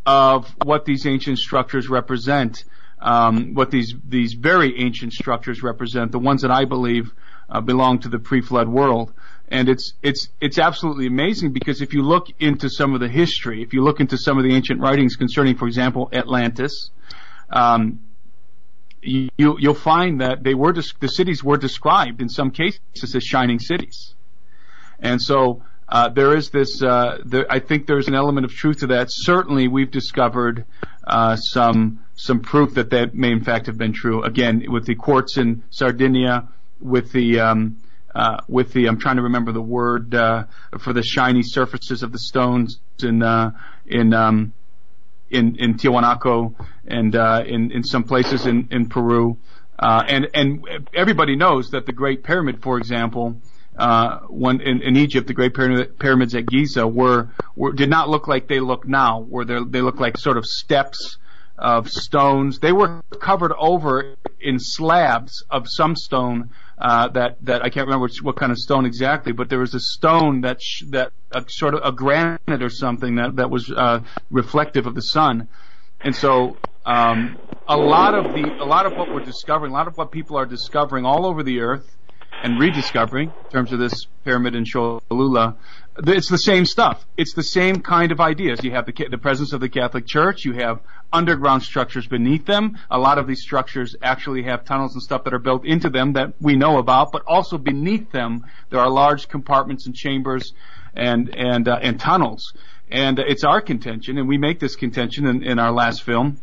of 0.04 0.48
what 0.64 0.84
these 0.84 1.06
ancient 1.06 1.38
structures 1.38 1.88
represent. 1.88 2.64
Um, 3.00 3.54
what 3.54 3.72
these 3.72 3.94
these 4.08 4.34
very 4.34 4.80
ancient 4.80 5.12
structures 5.12 5.60
represent, 5.62 6.12
the 6.12 6.20
ones 6.20 6.42
that 6.42 6.52
I 6.52 6.64
believe 6.64 7.12
uh, 7.48 7.60
belong 7.60 7.98
to 8.00 8.08
the 8.08 8.18
pre-flood 8.18 8.68
world. 8.68 9.12
And 9.48 9.68
it's 9.68 9.94
it's 10.02 10.28
it's 10.40 10.58
absolutely 10.58 11.06
amazing 11.06 11.52
because 11.52 11.82
if 11.82 11.92
you 11.92 12.02
look 12.02 12.28
into 12.38 12.70
some 12.70 12.94
of 12.94 13.00
the 13.00 13.08
history, 13.08 13.62
if 13.62 13.74
you 13.74 13.82
look 13.82 14.00
into 14.00 14.16
some 14.16 14.38
of 14.38 14.44
the 14.44 14.54
ancient 14.54 14.80
writings 14.80 15.16
concerning, 15.16 15.56
for 15.56 15.66
example, 15.66 16.08
Atlantis, 16.12 16.90
um, 17.50 18.00
you, 19.02 19.30
will 19.36 19.74
find 19.74 20.20
that 20.20 20.42
they 20.42 20.54
were 20.54 20.72
the 20.72 21.08
cities 21.08 21.42
were 21.44 21.56
described 21.56 22.22
in 22.22 22.28
some 22.28 22.50
cases 22.50 23.14
as 23.14 23.22
shining 23.22 23.58
cities, 23.58 24.14
and 25.00 25.20
so 25.20 25.62
uh, 25.92 26.08
there 26.08 26.34
is 26.34 26.48
this. 26.48 26.82
Uh, 26.82 27.18
I 27.50 27.58
think 27.58 27.86
there's 27.86 28.08
an 28.08 28.14
element 28.14 28.46
of 28.46 28.52
truth 28.54 28.78
to 28.78 28.86
that. 28.88 29.08
Certainly, 29.10 29.68
we've 29.68 29.90
discovered 29.90 30.64
uh, 31.06 31.36
some 31.36 32.02
some 32.14 32.40
proof 32.40 32.74
that 32.74 32.88
that 32.90 33.14
may 33.14 33.30
in 33.30 33.44
fact 33.44 33.66
have 33.66 33.76
been 33.76 33.92
true. 33.92 34.22
Again, 34.22 34.64
with 34.68 34.86
the 34.86 34.94
quartz 34.94 35.36
in 35.36 35.62
Sardinia, 35.68 36.48
with 36.80 37.12
the 37.12 37.40
um, 37.40 37.76
uh, 38.14 38.38
with 38.48 38.72
the 38.72 38.86
I'm 38.86 38.98
trying 38.98 39.16
to 39.16 39.22
remember 39.22 39.52
the 39.52 39.60
word 39.60 40.14
uh, 40.14 40.44
for 40.78 40.94
the 40.94 41.02
shiny 41.02 41.42
surfaces 41.42 42.02
of 42.02 42.10
the 42.10 42.18
stones 42.18 42.80
in 43.02 43.22
uh, 43.22 43.50
in 43.86 44.14
um, 44.14 44.54
in 45.28 45.56
in 45.56 45.74
Tiwanaku 45.74 46.54
and 46.86 47.14
in 47.14 47.70
in 47.70 47.84
some 47.84 48.04
places 48.04 48.46
in 48.46 48.68
in 48.70 48.88
Peru. 48.88 49.36
And 49.78 50.26
and 50.32 50.64
everybody 50.94 51.36
knows 51.36 51.72
that 51.72 51.84
the 51.84 51.92
Great 51.92 52.24
Pyramid, 52.24 52.62
for 52.62 52.78
example, 52.78 53.42
uh, 53.76 54.20
when 54.28 54.60
in, 54.60 54.82
in 54.82 54.96
Egypt, 54.96 55.26
the 55.26 55.34
Great 55.34 55.54
Pyramids 55.54 56.34
at 56.34 56.46
Giza 56.46 56.86
were, 56.86 57.30
were 57.56 57.72
did 57.72 57.88
not 57.88 58.08
look 58.08 58.28
like 58.28 58.48
they 58.48 58.60
look 58.60 58.86
now, 58.86 59.20
where 59.20 59.44
they 59.44 59.80
look 59.80 59.98
like 59.98 60.18
sort 60.18 60.36
of 60.36 60.44
steps 60.44 61.18
of 61.56 61.88
stones. 61.88 62.58
They 62.58 62.72
were 62.72 63.02
covered 63.20 63.52
over 63.58 64.16
in 64.40 64.58
slabs 64.58 65.44
of 65.50 65.66
some 65.68 65.96
stone 65.96 66.50
uh, 66.78 67.08
that 67.08 67.36
that 67.42 67.62
I 67.62 67.70
can't 67.70 67.86
remember 67.86 68.04
which, 68.04 68.22
what 68.22 68.36
kind 68.36 68.52
of 68.52 68.58
stone 68.58 68.84
exactly, 68.84 69.32
but 69.32 69.48
there 69.48 69.60
was 69.60 69.74
a 69.74 69.80
stone 69.80 70.42
that 70.42 70.60
sh- 70.60 70.84
that 70.88 71.12
a, 71.30 71.44
sort 71.48 71.74
of 71.74 71.80
a 71.84 71.92
granite 71.92 72.62
or 72.62 72.70
something 72.70 73.14
that 73.16 73.36
that 73.36 73.50
was 73.50 73.70
uh, 73.70 74.00
reflective 74.30 74.86
of 74.86 74.94
the 74.94 75.02
sun, 75.02 75.48
and 76.02 76.14
so 76.14 76.56
um, 76.84 77.38
a 77.68 77.76
lot 77.76 78.14
of 78.14 78.34
the 78.34 78.42
a 78.60 78.66
lot 78.66 78.84
of 78.84 78.92
what 78.96 79.08
we're 79.14 79.24
discovering, 79.24 79.72
a 79.72 79.74
lot 79.74 79.86
of 79.86 79.96
what 79.96 80.10
people 80.10 80.36
are 80.36 80.46
discovering 80.46 81.06
all 81.06 81.24
over 81.24 81.42
the 81.42 81.60
earth 81.60 81.96
and 82.42 82.58
rediscovering 82.58 83.28
in 83.28 83.50
terms 83.50 83.72
of 83.72 83.78
this 83.78 84.06
pyramid 84.24 84.54
in 84.54 84.64
Cholula, 84.64 85.56
it's 85.98 86.28
the 86.28 86.38
same 86.38 86.64
stuff. 86.64 87.04
It's 87.16 87.34
the 87.34 87.42
same 87.42 87.80
kind 87.80 88.12
of 88.12 88.20
ideas. 88.20 88.64
You 88.64 88.72
have 88.72 88.86
the, 88.86 89.06
the 89.10 89.18
presence 89.18 89.52
of 89.52 89.60
the 89.60 89.68
Catholic 89.68 90.06
Church. 90.06 90.44
You 90.44 90.54
have 90.54 90.80
underground 91.12 91.62
structures 91.62 92.06
beneath 92.06 92.46
them. 92.46 92.78
A 92.90 92.98
lot 92.98 93.18
of 93.18 93.26
these 93.26 93.42
structures 93.42 93.94
actually 94.02 94.42
have 94.44 94.64
tunnels 94.64 94.94
and 94.94 95.02
stuff 95.02 95.24
that 95.24 95.34
are 95.34 95.38
built 95.38 95.64
into 95.64 95.88
them 95.90 96.14
that 96.14 96.34
we 96.40 96.56
know 96.56 96.78
about, 96.78 97.12
but 97.12 97.22
also 97.26 97.58
beneath 97.58 98.10
them 98.10 98.44
there 98.70 98.80
are 98.80 98.90
large 98.90 99.28
compartments 99.28 99.86
and 99.86 99.94
chambers 99.94 100.52
and 100.94 101.34
and 101.34 101.68
uh, 101.68 101.78
and 101.80 102.00
tunnels. 102.00 102.54
And 102.90 103.18
it's 103.18 103.44
our 103.44 103.60
contention, 103.60 104.18
and 104.18 104.28
we 104.28 104.36
make 104.36 104.60
this 104.60 104.76
contention 104.76 105.26
in, 105.26 105.42
in 105.42 105.58
our 105.58 105.72
last 105.72 106.02
film, 106.02 106.38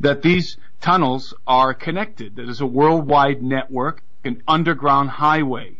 that 0.00 0.22
these 0.22 0.56
tunnels 0.80 1.34
are 1.46 1.74
connected. 1.74 2.36
That 2.36 2.48
is 2.48 2.60
a 2.60 2.66
worldwide 2.66 3.42
network 3.42 4.02
an 4.24 4.42
underground 4.46 5.10
highway 5.10 5.76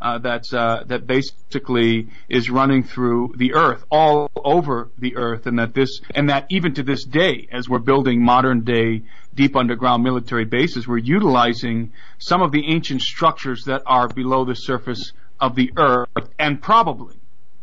uh, 0.00 0.18
that's 0.18 0.52
uh, 0.52 0.84
that 0.86 1.06
basically 1.06 2.08
is 2.28 2.50
running 2.50 2.82
through 2.82 3.34
the 3.36 3.54
earth, 3.54 3.84
all 3.90 4.30
over 4.36 4.90
the 4.98 5.16
earth, 5.16 5.46
and 5.46 5.58
that 5.58 5.72
this 5.72 6.00
and 6.14 6.28
that 6.28 6.46
even 6.50 6.74
to 6.74 6.82
this 6.82 7.04
day, 7.04 7.48
as 7.50 7.68
we're 7.68 7.78
building 7.78 8.22
modern 8.22 8.62
day 8.62 9.02
deep 9.34 9.56
underground 9.56 10.02
military 10.02 10.44
bases, 10.44 10.86
we're 10.86 10.98
utilizing 10.98 11.92
some 12.18 12.42
of 12.42 12.52
the 12.52 12.64
ancient 12.68 13.00
structures 13.00 13.64
that 13.64 13.82
are 13.86 14.08
below 14.08 14.44
the 14.44 14.54
surface 14.54 15.12
of 15.40 15.54
the 15.54 15.72
earth, 15.76 16.08
and 16.38 16.60
probably 16.60 17.16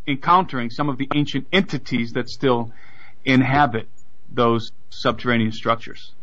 encountering 0.08 0.70
some 0.70 0.90
of 0.90 0.98
the 0.98 1.08
ancient 1.16 1.48
entities 1.52 2.14
that 2.14 2.30
still 2.30 2.72
inhabit 3.26 3.88
those 4.32 4.72
subterranean 4.90 5.52
structures. 5.52 6.14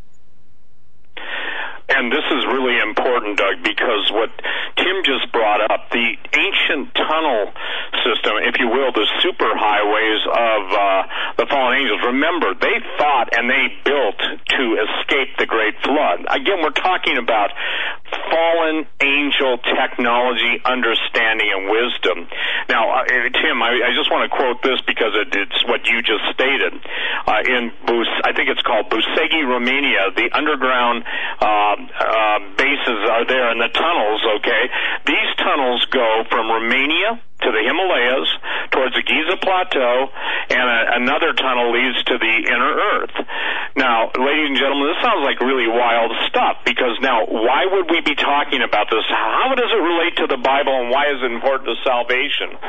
And 1.90 2.12
this 2.12 2.24
is 2.30 2.46
really 2.46 2.78
important, 2.78 3.38
Doug, 3.38 3.62
because 3.62 4.10
what 4.14 4.30
Tim 4.78 5.02
just 5.02 5.30
brought 5.32 5.60
up, 5.70 5.90
the 5.90 6.14
ancient 6.38 6.94
tunnel 6.94 7.50
system, 8.06 8.38
if 8.46 8.58
you 8.58 8.68
will, 8.68 8.92
the 8.92 9.06
superhighways 9.18 10.22
of 10.22 10.62
uh, 10.70 11.02
the 11.36 11.46
fallen 11.50 11.78
angels, 11.78 12.00
remember, 12.06 12.54
they 12.54 12.78
thought 12.96 13.34
and 13.34 13.50
they 13.50 13.74
built 13.84 14.18
to 14.18 14.64
escape 14.86 15.34
the 15.38 15.46
great 15.46 15.74
flood. 15.82 16.24
Again, 16.30 16.62
we're 16.62 16.78
talking 16.78 17.18
about 17.18 17.50
fallen 18.30 18.86
angel 19.02 19.58
technology, 19.58 20.62
understanding, 20.64 21.50
and 21.50 21.70
wisdom. 21.70 22.28
Now, 22.68 22.90
uh, 22.90 23.04
Tim, 23.06 23.62
I, 23.62 23.90
I, 23.90 23.94
just 23.94 24.10
want 24.10 24.30
to 24.30 24.36
quote 24.36 24.62
this 24.62 24.80
because 24.86 25.14
it, 25.14 25.34
it's 25.34 25.64
what 25.66 25.86
you 25.86 26.02
just 26.02 26.22
stated. 26.34 26.74
Uh, 27.26 27.42
in 27.46 27.72
Bus, 27.86 28.06
I 28.24 28.32
think 28.32 28.48
it's 28.48 28.62
called 28.62 28.90
Busegi, 28.90 29.46
Romania, 29.46 30.10
the 30.14 30.30
underground 30.34 31.04
uh, 31.40 31.76
Um, 31.88 32.54
bases 32.56 33.00
are 33.08 33.24
there 33.26 33.52
in 33.52 33.58
the 33.58 33.68
tunnels, 33.72 34.20
okay? 34.40 34.64
These 35.06 35.30
tunnels 35.38 35.84
go 35.90 36.24
from 36.28 36.50
Romania 36.50 37.20
to 37.40 37.48
the 37.48 37.62
Himalayas 37.64 38.28
towards 38.70 38.92
the 38.92 39.00
Giza 39.00 39.40
Plateau, 39.40 40.12
and 40.52 40.66
a, 40.68 40.80
another 41.00 41.32
tunnel 41.32 41.72
leads 41.72 41.96
to 42.04 42.20
the 42.20 42.34
inner 42.44 42.72
Earth. 43.00 43.16
Now, 43.76 44.12
ladies 44.12 44.52
and 44.52 44.58
gentlemen, 44.60 44.92
this 44.92 45.00
sounds 45.00 45.24
like 45.24 45.40
really 45.40 45.64
wild 45.64 46.12
stuff 46.28 46.60
because 46.68 47.00
now, 47.00 47.24
why 47.24 47.64
would 47.64 47.88
we 47.88 48.04
be 48.04 48.14
talking 48.14 48.60
about 48.60 48.92
this? 48.92 49.04
How 49.08 49.56
does 49.56 49.72
it 49.72 49.80
relate 49.80 50.14
to 50.20 50.26
the 50.28 50.36
Bible, 50.36 50.84
and 50.84 50.92
why 50.92 51.08
is 51.08 51.24
it 51.24 51.32
important 51.32 51.72
to 51.72 51.76
salvation? 51.80 52.60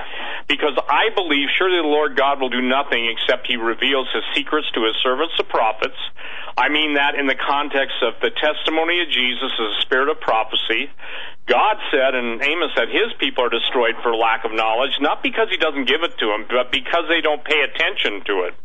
Because 0.48 0.76
I 0.88 1.12
believe 1.16 1.52
surely 1.60 1.84
the 1.84 1.92
Lord 1.92 2.16
God 2.16 2.40
will 2.40 2.52
do 2.54 2.64
nothing 2.64 3.12
except 3.12 3.52
He 3.52 3.60
reveals 3.60 4.08
His 4.16 4.24
secrets 4.32 4.72
to 4.72 4.88
His 4.88 4.96
servants, 5.04 5.36
the 5.36 5.44
prophets. 5.44 6.00
I 6.58 6.70
mean 6.70 6.96
that 6.96 7.16
in 7.16 7.28
the 7.28 7.36
context 7.36 7.96
of 8.02 8.14
the 8.22 8.32
testimony 8.32 9.02
of 9.02 9.10
Jesus 9.10 9.52
as 9.54 9.78
a 9.78 9.82
spirit 9.82 10.10
of 10.10 10.20
prophecy. 10.20 10.90
God 11.52 11.76
said, 11.92 12.16
and 12.16 12.40
Amos 12.40 12.72
said, 12.80 12.88
his 12.88 13.12
people 13.20 13.44
are 13.44 13.52
destroyed 13.52 14.00
for 14.00 14.16
lack 14.16 14.48
of 14.48 14.56
knowledge, 14.56 14.96
not 15.04 15.20
because 15.20 15.52
he 15.52 15.60
doesn't 15.60 15.84
give 15.84 16.00
it 16.00 16.16
to 16.24 16.26
them, 16.32 16.48
but 16.48 16.72
because 16.72 17.12
they 17.12 17.20
don't 17.20 17.44
pay 17.44 17.60
attention 17.68 18.24
to 18.24 18.48
it. 18.48 18.56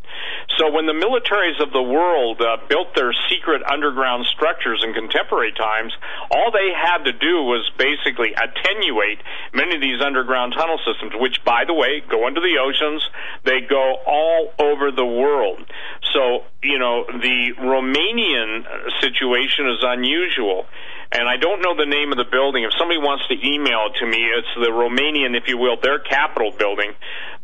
So 0.57 0.70
when 0.70 0.87
the 0.87 0.95
militaries 0.95 1.59
of 1.59 1.74
the 1.74 1.82
world 1.82 2.41
uh, 2.41 2.62
built 2.70 2.95
their 2.95 3.11
secret 3.28 3.66
underground 3.66 4.24
structures 4.30 4.87
in 4.87 4.95
contemporary 4.95 5.51
times, 5.51 5.93
all 6.30 6.55
they 6.55 6.70
had 6.70 7.03
to 7.11 7.12
do 7.12 7.43
was 7.43 7.66
basically 7.76 8.30
attenuate 8.39 9.18
many 9.53 9.74
of 9.74 9.82
these 9.82 10.01
underground 10.01 10.55
tunnel 10.57 10.78
systems, 10.87 11.12
which, 11.18 11.43
by 11.45 11.66
the 11.66 11.74
way, 11.74 12.01
go 12.09 12.28
into 12.30 12.41
the 12.41 12.62
oceans. 12.62 13.03
They 13.43 13.66
go 13.68 13.99
all 14.07 14.55
over 14.62 14.95
the 14.95 15.05
world. 15.05 15.66
So, 16.14 16.47
you 16.62 16.78
know, 16.78 17.05
the 17.11 17.53
Romanian 17.59 18.62
situation 19.03 19.66
is 19.74 19.82
unusual 19.82 20.70
and 21.13 21.29
I 21.29 21.37
don't 21.37 21.63
know 21.63 21.77
the 21.77 21.87
name 21.87 22.11
of 22.11 22.19
the 22.19 22.29
building. 22.31 22.65
If 22.65 22.73
somebody 22.79 22.99
wants 22.99 23.25
to 23.29 23.37
email 23.39 23.91
it 23.91 23.99
to 24.01 24.07
me, 24.07 24.27
it's 24.27 24.53
the 24.59 24.73
Romanian, 24.75 25.37
if 25.39 25.47
you 25.47 25.59
will, 25.59 25.79
their 25.81 25.99
Capitol 25.99 26.53
building, 26.57 26.93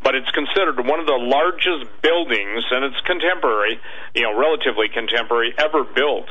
but 0.02 0.14
it's 0.14 0.30
considered 0.30 0.82
one 0.82 0.98
of 0.98 1.06
the 1.06 1.18
largest 1.18 1.86
buildings, 2.02 2.64
and 2.70 2.84
it's 2.84 2.98
contemporary, 3.06 3.78
you 4.14 4.22
know, 4.22 4.34
relatively 4.34 4.88
contemporary, 4.90 5.54
ever 5.56 5.84
built. 5.84 6.26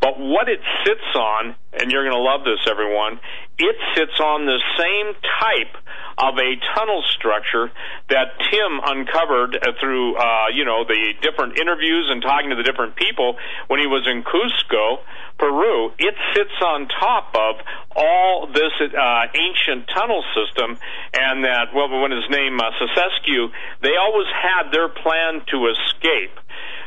But 0.00 0.20
what 0.20 0.48
it 0.48 0.60
sits 0.84 1.10
on, 1.16 1.56
and 1.72 1.90
you're 1.90 2.04
going 2.04 2.14
to 2.14 2.22
love 2.22 2.44
this, 2.44 2.62
everyone, 2.70 3.18
it 3.58 3.76
sits 3.96 4.20
on 4.20 4.46
the 4.46 4.60
same 4.78 5.14
type 5.40 5.74
of 6.18 6.38
a 6.38 6.56
tunnel 6.74 7.02
structure 7.12 7.70
that 8.08 8.38
Tim 8.50 8.80
uncovered 8.84 9.56
uh, 9.56 9.72
through, 9.80 10.16
uh, 10.16 10.48
you 10.54 10.64
know, 10.64 10.84
the 10.84 11.12
different 11.20 11.58
interviews 11.58 12.08
and 12.10 12.22
talking 12.22 12.50
to 12.50 12.56
the 12.56 12.62
different 12.62 12.96
people 12.96 13.36
when 13.68 13.80
he 13.80 13.86
was 13.86 14.06
in 14.06 14.22
Cusco, 14.22 15.00
Peru. 15.38 15.92
It 15.98 16.14
sits 16.34 16.56
on 16.64 16.88
top 16.88 17.34
of 17.34 17.54
all 17.94 18.48
this 18.52 18.72
uh, 18.80 19.22
ancient 19.34 19.88
tunnel 19.94 20.24
system, 20.34 20.78
and 21.14 21.44
that, 21.44 21.74
well, 21.74 21.88
when 22.00 22.10
his 22.10 22.24
name 22.30 22.58
uh, 22.58 22.70
Ceausescu, 22.80 23.50
they 23.82 23.96
always 24.00 24.28
had 24.32 24.72
their 24.72 24.88
plan 24.88 25.42
to 25.52 25.68
escape 25.68 26.38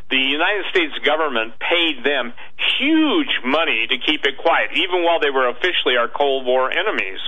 the 0.09 0.17
United 0.17 0.65
States 0.71 0.93
government 1.05 1.53
paid 1.59 2.03
them 2.03 2.33
huge 2.79 3.29
money 3.45 3.87
to 3.87 3.97
keep 3.99 4.25
it 4.25 4.37
quiet, 4.37 4.71
even 4.73 5.03
while 5.03 5.19
they 5.19 5.29
were 5.29 5.47
officially 5.47 5.97
our 5.97 6.07
Cold 6.07 6.45
War 6.45 6.71
enemies. 6.71 7.19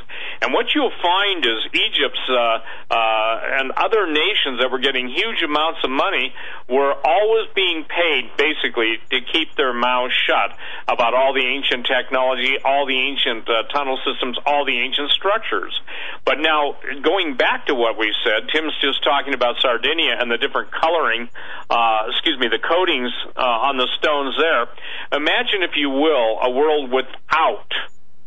And 0.41 0.53
what 0.53 0.73
you'll 0.73 0.95
find 1.01 1.45
is 1.45 1.61
Egypt's 1.73 2.25
uh, 2.29 2.59
uh, 2.89 3.61
and 3.61 3.71
other 3.77 4.07
nations 4.07 4.59
that 4.59 4.71
were 4.71 4.79
getting 4.79 5.07
huge 5.07 5.43
amounts 5.43 5.79
of 5.83 5.91
money 5.91 6.33
were 6.67 6.93
always 7.05 7.47
being 7.53 7.85
paid 7.85 8.31
basically 8.37 8.97
to 9.11 9.21
keep 9.21 9.53
their 9.55 9.73
mouths 9.73 10.13
shut 10.25 10.57
about 10.87 11.13
all 11.13 11.33
the 11.33 11.45
ancient 11.45 11.85
technology, 11.85 12.57
all 12.65 12.85
the 12.85 12.97
ancient 12.97 13.47
uh, 13.47 13.63
tunnel 13.69 13.99
systems, 14.03 14.37
all 14.45 14.65
the 14.65 14.79
ancient 14.79 15.11
structures. 15.11 15.79
But 16.25 16.39
now, 16.39 16.77
going 17.01 17.37
back 17.37 17.67
to 17.67 17.75
what 17.75 17.97
we 17.97 18.13
said, 18.23 18.49
Tim's 18.49 18.73
just 18.81 19.03
talking 19.03 19.33
about 19.33 19.61
Sardinia 19.61 20.17
and 20.19 20.31
the 20.31 20.37
different 20.37 20.71
coloring, 20.71 21.29
uh, 21.69 22.09
excuse 22.09 22.39
me, 22.39 22.47
the 22.47 22.59
coatings 22.71 23.11
uh, 23.35 23.67
on 23.67 23.75
the 23.75 23.87
stones 23.99 24.35
there. 24.39 24.71
Imagine, 25.11 25.67
if 25.67 25.75
you 25.75 25.89
will, 25.89 26.39
a 26.39 26.49
world 26.49 26.91
without 26.91 27.67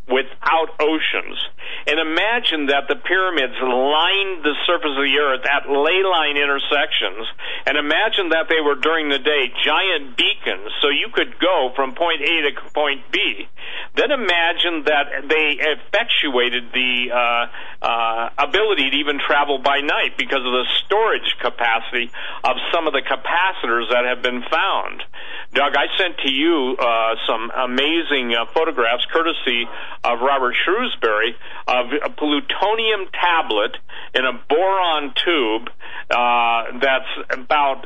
without 0.04 0.68
oceans. 0.80 1.40
And 1.86 1.96
imagine 1.96 2.68
that 2.68 2.88
the 2.88 2.96
pyramids 2.96 3.56
lined 3.56 4.44
the 4.44 4.52
surface 4.68 4.92
of 4.92 5.00
the 5.00 5.16
earth 5.16 5.44
at 5.48 5.64
ley 5.64 6.04
line 6.04 6.36
intersections. 6.36 7.24
And 7.64 7.80
imagine 7.80 8.28
that 8.36 8.52
they 8.52 8.60
were 8.60 8.76
during 8.76 9.08
the 9.08 9.18
day 9.18 9.48
giant 9.64 10.16
beacons 10.16 10.68
so 10.80 10.88
you 10.92 11.08
could 11.12 11.40
go 11.40 11.72
from 11.74 11.94
point 11.96 12.20
A 12.20 12.34
to 12.44 12.52
point 12.76 13.00
B. 13.12 13.48
Then 13.96 14.12
imagine 14.12 14.84
that 14.84 15.24
they 15.28 15.56
effectuated 15.56 16.72
the 16.72 17.08
uh, 17.08 17.44
uh, 17.84 18.30
ability 18.38 18.88
to 18.90 18.96
even 18.96 19.20
travel 19.20 19.58
by 19.58 19.80
night 19.80 20.16
because 20.16 20.40
of 20.40 20.52
the 20.56 20.64
storage 20.86 21.36
capacity 21.38 22.10
of 22.42 22.56
some 22.72 22.86
of 22.86 22.94
the 22.94 23.02
capacitors 23.04 23.92
that 23.92 24.08
have 24.08 24.22
been 24.22 24.42
found. 24.50 25.04
Doug, 25.52 25.76
I 25.76 25.86
sent 25.98 26.16
to 26.24 26.32
you 26.32 26.76
uh, 26.80 27.14
some 27.28 27.52
amazing 27.54 28.34
uh, 28.34 28.46
photographs 28.54 29.04
courtesy 29.12 29.68
of 30.02 30.20
Robert 30.20 30.56
Shrewsbury 30.64 31.36
of 31.68 31.92
a 31.92 32.08
plutonium 32.08 33.06
tablet 33.12 33.76
in 34.14 34.24
a 34.24 34.32
boron 34.48 35.14
tube 35.16 35.70
uh, 36.10 36.78
that's 36.80 37.08
about 37.30 37.84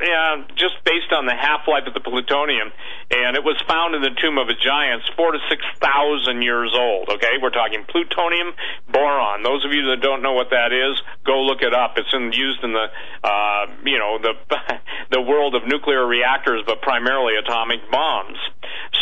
just 0.55 0.75
based 0.83 1.11
on 1.11 1.25
the 1.25 1.35
half 1.35 1.67
life 1.67 1.87
of 1.87 1.93
the 1.93 1.99
plutonium, 1.99 2.71
and 3.11 3.35
it 3.35 3.43
was 3.43 3.55
found 3.67 3.95
in 3.95 4.01
the 4.01 4.11
tomb 4.21 4.37
of 4.37 4.49
a 4.49 4.55
giant, 4.55 5.03
four 5.15 5.31
to 5.31 5.39
six 5.49 5.63
thousand 5.79 6.41
years 6.41 6.75
old. 6.75 7.09
Okay, 7.09 7.39
we're 7.41 7.49
talking 7.49 7.85
plutonium 7.87 8.53
boron. 8.91 9.43
Those 9.43 9.63
of 9.65 9.71
you 9.73 9.89
that 9.89 10.01
don't 10.01 10.21
know 10.21 10.33
what 10.33 10.49
that 10.51 10.73
is, 10.73 11.01
go 11.25 11.41
look 11.41 11.61
it 11.61 11.73
up. 11.73 11.97
It's 11.97 12.13
in, 12.13 12.33
used 12.33 12.63
in 12.63 12.73
the 12.73 12.87
uh, 13.23 13.65
you 13.85 13.97
know 13.97 14.19
the 14.19 14.33
the 15.11 15.21
world 15.21 15.55
of 15.55 15.65
nuclear 15.65 16.05
reactors, 16.05 16.63
but 16.65 16.81
primarily 16.81 17.35
atomic 17.35 17.89
bombs. 17.89 18.37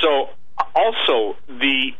So 0.02 0.30
also 0.76 1.38
the 1.48 1.92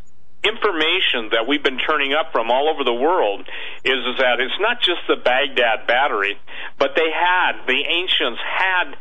information 0.44 1.34
that 1.34 1.46
we've 1.48 1.62
been 1.62 1.78
turning 1.78 2.14
up 2.14 2.30
from 2.30 2.50
all 2.50 2.70
over 2.70 2.84
the 2.84 2.94
world 2.94 3.40
is, 3.84 3.98
is 4.06 4.16
that 4.18 4.38
it's 4.38 4.58
not 4.60 4.78
just 4.80 5.02
the 5.08 5.16
Baghdad 5.16 5.86
battery, 5.86 6.38
but 6.78 6.94
they 6.94 7.10
had, 7.10 7.66
the 7.66 7.82
ancients 7.82 8.40
had 8.46 8.94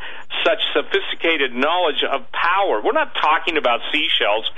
such 0.44 0.60
sophisticated 0.74 1.54
knowledge 1.56 2.04
of 2.04 2.30
power. 2.32 2.82
We're 2.84 2.96
not 2.96 3.16
talking 3.16 3.58
about 3.58 3.80
seashells 3.92 4.50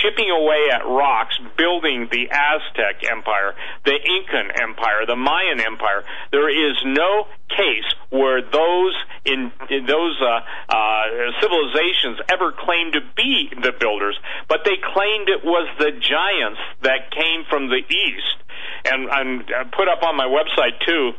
chipping 0.00 0.30
away 0.30 0.70
at 0.72 0.86
rocks, 0.86 1.38
building 1.56 2.08
the 2.10 2.30
Aztec 2.30 3.02
Empire, 3.10 3.54
the 3.84 3.94
Incan 3.94 4.50
Empire, 4.62 5.06
the 5.06 5.16
Mayan 5.16 5.60
Empire. 5.60 6.02
There 6.30 6.50
is 6.50 6.76
no 6.84 7.26
case 7.48 7.86
where 8.10 8.42
those 8.42 8.94
in, 9.24 9.52
in 9.70 9.86
those 9.86 10.16
uh, 10.22 10.40
uh, 10.68 11.04
civilizations 11.40 12.18
ever 12.32 12.52
claimed 12.52 12.94
to 12.94 13.02
be 13.16 13.50
the 13.50 13.72
builders, 13.78 14.18
but 14.48 14.60
they 14.64 14.78
claimed 14.82 15.28
it 15.28 15.44
was 15.44 15.68
the 15.78 15.90
giants 15.90 16.60
that 16.82 17.10
came 17.10 17.44
from 17.48 17.68
the 17.68 17.82
east. 17.82 18.38
And 18.84 19.10
I'm 19.10 19.40
uh, 19.40 19.64
put 19.76 19.88
up 19.88 20.02
on 20.02 20.16
my 20.16 20.26
website 20.26 20.78
too, 20.86 21.12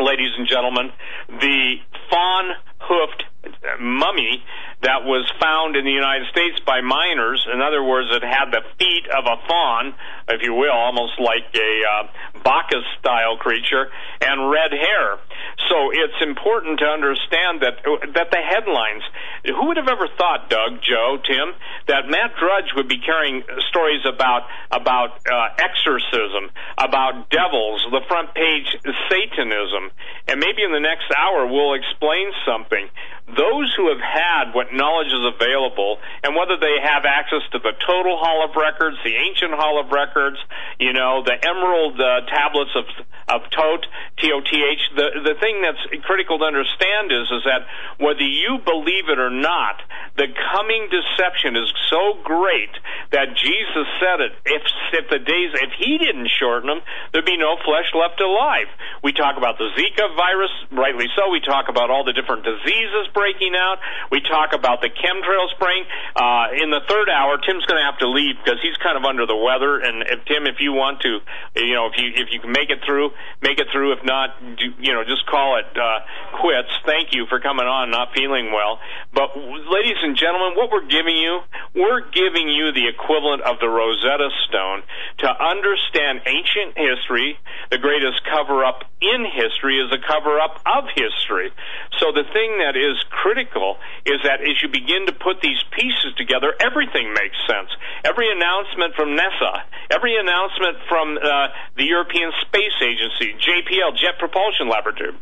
ladies 0.00 0.32
and 0.38 0.48
gentlemen, 0.48 0.92
the 1.28 1.76
fawn 2.10 2.44
hoofed 2.82 3.24
eh, 3.44 3.48
mummy 3.80 4.42
that 4.82 5.06
was 5.06 5.30
found 5.38 5.76
in 5.76 5.84
the 5.84 5.94
United 5.94 6.26
States 6.34 6.58
by 6.66 6.82
miners. 6.82 7.46
In 7.46 7.62
other 7.62 7.82
words, 7.82 8.10
it 8.10 8.22
had 8.22 8.50
the 8.50 8.66
feet 8.78 9.06
of 9.14 9.24
a 9.30 9.38
fawn, 9.46 9.94
if 10.28 10.42
you 10.42 10.54
will, 10.54 10.74
almost 10.74 11.18
like 11.22 11.46
a 11.54 11.72
uh, 11.86 12.42
Bacchus 12.42 12.82
style 12.98 13.38
creature, 13.38 13.90
and 14.20 14.50
red 14.50 14.74
hair. 14.74 15.22
So 15.70 15.94
it's 15.94 16.18
important 16.20 16.80
to 16.80 16.86
understand 16.86 17.62
that 17.62 17.78
that 18.14 18.30
the 18.30 18.42
headlines. 18.42 19.02
Who 19.46 19.66
would 19.66 19.76
have 19.76 19.90
ever 19.90 20.06
thought, 20.18 20.50
Doug, 20.50 20.82
Joe, 20.82 21.18
Tim, 21.18 21.54
that 21.88 22.06
Matt 22.06 22.34
Drudge 22.38 22.70
would 22.76 22.88
be 22.88 22.98
carrying 22.98 23.42
stories 23.70 24.02
about 24.06 24.46
about 24.70 25.18
uh, 25.26 25.54
exorcism, 25.58 26.50
about 26.78 27.30
devils, 27.30 27.86
the 27.90 28.02
front 28.06 28.34
page 28.34 28.66
Satanism, 29.10 29.90
and 30.28 30.38
maybe 30.38 30.62
in 30.62 30.72
the 30.72 30.82
next 30.82 31.10
hour 31.14 31.46
we'll 31.46 31.74
explain 31.74 32.30
something 32.46 32.90
those 33.26 33.72
who 33.76 33.88
have 33.88 34.02
had 34.02 34.52
what 34.52 34.74
knowledge 34.74 35.08
is 35.08 35.24
available, 35.34 35.98
and 36.22 36.34
whether 36.34 36.58
they 36.58 36.82
have 36.82 37.06
access 37.06 37.40
to 37.52 37.58
the 37.58 37.72
total 37.86 38.18
Hall 38.18 38.44
of 38.44 38.56
Records, 38.56 38.98
the 39.04 39.14
ancient 39.14 39.54
Hall 39.54 39.78
of 39.78 39.90
Records, 39.94 40.36
you 40.78 40.92
know, 40.92 41.22
the 41.22 41.38
emerald 41.38 42.00
uh, 42.00 42.26
tablets 42.26 42.74
of 42.74 42.84
of 43.30 43.46
Tot, 43.54 43.86
T 44.18 44.28
O 44.34 44.42
T 44.42 44.50
H. 44.58 44.82
The 44.98 45.22
the 45.22 45.36
thing 45.38 45.62
that's 45.62 45.80
critical 46.02 46.42
to 46.42 46.44
understand 46.44 47.14
is 47.14 47.30
is 47.30 47.46
that 47.46 47.64
whether 48.02 48.26
you 48.26 48.58
believe 48.66 49.06
it 49.08 49.18
or 49.22 49.30
not, 49.30 49.78
the 50.18 50.26
coming 50.52 50.90
deception 50.90 51.54
is 51.56 51.70
so 51.88 52.18
great 52.26 52.74
that 53.14 53.38
Jesus 53.38 53.86
said 54.02 54.18
it. 54.20 54.32
If 54.44 54.62
if 54.92 55.04
the 55.08 55.22
days 55.22 55.54
if 55.62 55.72
he 55.78 55.96
didn't 55.96 56.28
shorten 56.28 56.66
them, 56.66 56.82
there'd 57.12 57.24
be 57.24 57.38
no 57.38 57.56
flesh 57.64 57.86
left 57.94 58.20
alive. 58.20 58.68
We 59.06 59.14
talk 59.14 59.38
about 59.38 59.56
the 59.56 59.70
Zika 59.78 60.10
virus, 60.18 60.52
rightly 60.74 61.06
so. 61.14 61.30
We 61.30 61.40
talk 61.40 61.70
about 61.70 61.88
all 61.88 62.04
the 62.04 62.12
different 62.12 62.42
diseases 62.42 63.11
breaking 63.14 63.54
out. 63.54 63.78
We 64.10 64.20
talk 64.20 64.52
about 64.52 64.80
the 64.80 64.90
chemtrail 64.90 65.48
spraying. 65.54 65.84
Uh, 66.16 66.62
in 66.62 66.70
the 66.70 66.80
third 66.88 67.08
hour, 67.08 67.38
Tim's 67.38 67.64
going 67.66 67.80
to 67.80 67.86
have 67.86 67.98
to 67.98 68.08
leave 68.08 68.36
because 68.42 68.60
he's 68.62 68.76
kind 68.78 68.96
of 68.96 69.04
under 69.04 69.26
the 69.26 69.36
weather. 69.36 69.78
And 69.78 70.02
if, 70.02 70.24
Tim, 70.24 70.46
if 70.46 70.60
you 70.60 70.72
want 70.72 71.00
to. 71.02 71.20
You 71.56 71.74
know, 71.74 71.86
if 71.86 71.96
you 71.96 72.08
if 72.14 72.32
you 72.32 72.40
can 72.40 72.52
make 72.52 72.70
it 72.70 72.80
through, 72.84 73.10
make 73.40 73.58
it 73.58 73.68
through. 73.72 73.92
If 73.92 74.04
not, 74.04 74.36
do, 74.56 74.72
you 74.78 74.92
know, 74.92 75.04
just 75.04 75.26
call 75.26 75.58
it 75.58 75.68
uh, 75.76 76.00
quits. 76.40 76.70
Thank 76.86 77.12
you 77.12 77.26
for 77.28 77.40
coming 77.40 77.66
on. 77.66 77.90
Not 77.90 78.14
feeling 78.14 78.52
well, 78.52 78.78
but 79.12 79.36
ladies 79.36 80.00
and 80.02 80.16
gentlemen, 80.16 80.56
what 80.56 80.70
we're 80.70 80.88
giving 80.88 81.16
you, 81.16 81.40
we're 81.74 82.08
giving 82.10 82.48
you 82.48 82.72
the 82.72 82.88
equivalent 82.88 83.42
of 83.42 83.60
the 83.60 83.68
Rosetta 83.68 84.30
Stone 84.48 84.82
to 85.18 85.28
understand 85.28 86.22
ancient 86.26 86.76
history. 86.76 87.38
The 87.70 87.78
greatest 87.78 88.24
cover 88.24 88.64
up 88.64 88.84
in 89.00 89.26
history 89.26 89.78
is 89.78 89.90
a 89.92 89.98
cover 89.98 90.38
up 90.38 90.60
of 90.64 90.84
history. 90.94 91.50
So 91.98 92.12
the 92.12 92.24
thing 92.32 92.58
that 92.58 92.76
is 92.76 93.01
critical 93.10 93.76
is 94.06 94.20
that 94.24 94.40
as 94.40 94.60
you 94.62 94.68
begin 94.68 95.06
to 95.06 95.12
put 95.12 95.40
these 95.40 95.60
pieces 95.72 96.14
together, 96.16 96.54
everything 96.60 97.12
makes 97.14 97.36
sense. 97.46 97.70
Every 98.04 98.30
announcement 98.30 98.94
from 98.94 99.16
NASA, 99.16 99.62
every 99.90 100.18
announcement 100.18 100.76
from 100.88 101.18
uh, 101.18 101.48
the 101.76 101.84
European 101.84 102.30
Space 102.46 102.76
Agency, 102.82 103.34
JPL, 103.38 103.96
Jet 103.96 104.18
Propulsion 104.18 104.68
Laboratory, 104.68 105.14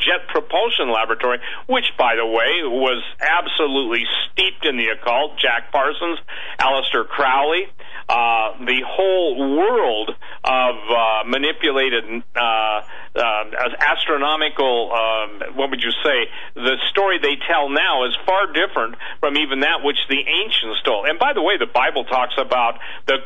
Jet 0.00 0.28
Propulsion 0.28 0.92
Laboratory, 0.92 1.38
which, 1.68 1.86
by 1.98 2.16
the 2.16 2.26
way, 2.26 2.64
was 2.64 3.02
absolutely 3.20 4.04
steeped 4.26 4.64
in 4.64 4.76
the 4.76 4.88
occult. 4.94 5.38
Jack 5.38 5.72
Parsons, 5.72 6.18
Aleister 6.60 7.06
Crowley, 7.06 7.68
uh, 8.08 8.58
the 8.64 8.82
whole 8.86 9.56
world 9.56 10.10
of 10.44 10.74
uh, 10.90 11.24
manipulated 11.26 12.04
uh, 12.34 12.80
uh, 13.16 13.44
astronomical. 13.80 14.92
Um, 14.92 15.56
what 15.56 15.70
would 15.70 15.82
you 15.82 15.92
say? 16.04 16.28
The 16.54 16.76
story 16.90 17.18
they 17.20 17.36
tell 17.48 17.68
now 17.68 18.04
is 18.04 18.14
far 18.26 18.52
different 18.52 18.96
from 19.20 19.36
even 19.36 19.60
that 19.60 19.82
which 19.82 19.98
the 20.08 20.20
ancients 20.20 20.82
told. 20.84 21.08
And 21.08 21.18
by 21.18 21.32
the 21.32 21.42
way, 21.42 21.58
the 21.58 21.66
Bible 21.72 22.04
talks 22.04 22.34
about 22.38 22.78
the 23.06 23.18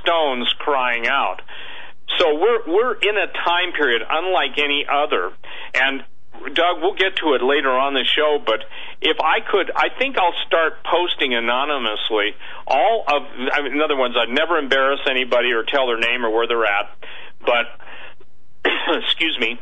stones 0.00 0.52
crying 0.58 1.06
out. 1.06 1.42
So 2.18 2.34
we're 2.34 2.64
we're 2.66 2.94
in 2.94 3.16
a 3.16 3.26
time 3.32 3.72
period 3.72 4.02
unlike 4.08 4.58
any 4.58 4.86
other, 4.90 5.32
and 5.74 6.04
Doug, 6.52 6.82
we'll 6.82 6.94
get 6.94 7.16
to 7.16 7.34
it 7.34 7.42
later 7.42 7.70
on 7.70 7.94
the 7.94 8.04
show, 8.04 8.42
but 8.44 8.60
if 9.00 9.16
I 9.20 9.40
could, 9.40 9.70
I 9.74 9.88
think 9.96 10.18
I'll 10.18 10.36
start 10.46 10.84
posting 10.84 11.32
anonymously 11.32 12.36
all 12.66 13.04
of, 13.06 13.22
I 13.52 13.62
mean, 13.62 13.72
in 13.72 13.80
other 13.80 13.96
words, 13.96 14.14
I'd 14.18 14.28
never 14.28 14.58
embarrass 14.58 15.00
anybody 15.08 15.52
or 15.52 15.64
tell 15.64 15.86
their 15.86 15.98
name 15.98 16.24
or 16.24 16.30
where 16.30 16.46
they're 16.46 16.66
at, 16.66 16.90
but, 17.40 17.66
excuse 19.04 19.38
me, 19.40 19.58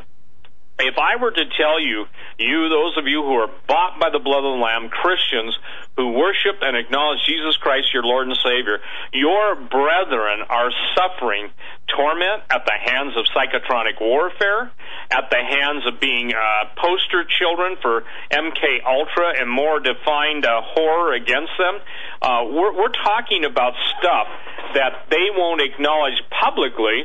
if 0.79 0.97
I 0.99 1.21
were 1.21 1.31
to 1.31 1.45
tell 1.57 1.79
you, 1.79 2.07
you, 2.39 2.69
those 2.69 2.97
of 2.97 3.07
you 3.07 3.23
who 3.23 3.35
are 3.35 3.51
bought 3.69 4.01
by 4.01 4.11
the 4.11 4.19
blood 4.19 4.43
of 4.43 4.57
the 4.57 4.63
Lamb, 4.63 4.89
Christians 4.89 5.57
who 5.97 6.13
worship 6.17 6.59
and 6.63 6.77
acknowledge 6.77 7.21
Jesus 7.27 7.57
Christ, 7.57 7.93
your 7.93 8.03
Lord 8.03 8.27
and 8.27 8.37
Savior, 8.37 8.81
your 9.13 9.55
brethren 9.55 10.43
are 10.49 10.71
suffering 10.97 11.51
torment 11.95 12.43
at 12.51 12.65
the 12.65 12.75
hands 12.81 13.13
of 13.17 13.27
psychotronic 13.31 14.01
warfare, 14.01 14.73
at 15.11 15.29
the 15.31 15.43
hands 15.45 15.87
of 15.87 16.01
being 16.01 16.33
uh, 16.33 16.73
poster 16.81 17.25
children 17.29 17.77
for 17.83 18.03
MK 18.33 18.83
Ultra 18.89 19.39
and 19.39 19.51
more 19.51 19.79
defined 19.79 20.47
uh, 20.47 20.63
horror 20.73 21.13
against 21.13 21.53
them. 21.59 21.79
Uh, 22.23 22.49
we're, 22.49 22.73
we're 22.75 22.97
talking 23.05 23.45
about 23.45 23.75
stuff 23.99 24.27
that 24.75 25.07
they 25.11 25.29
won't 25.37 25.61
acknowledge 25.61 26.17
publicly 26.31 27.05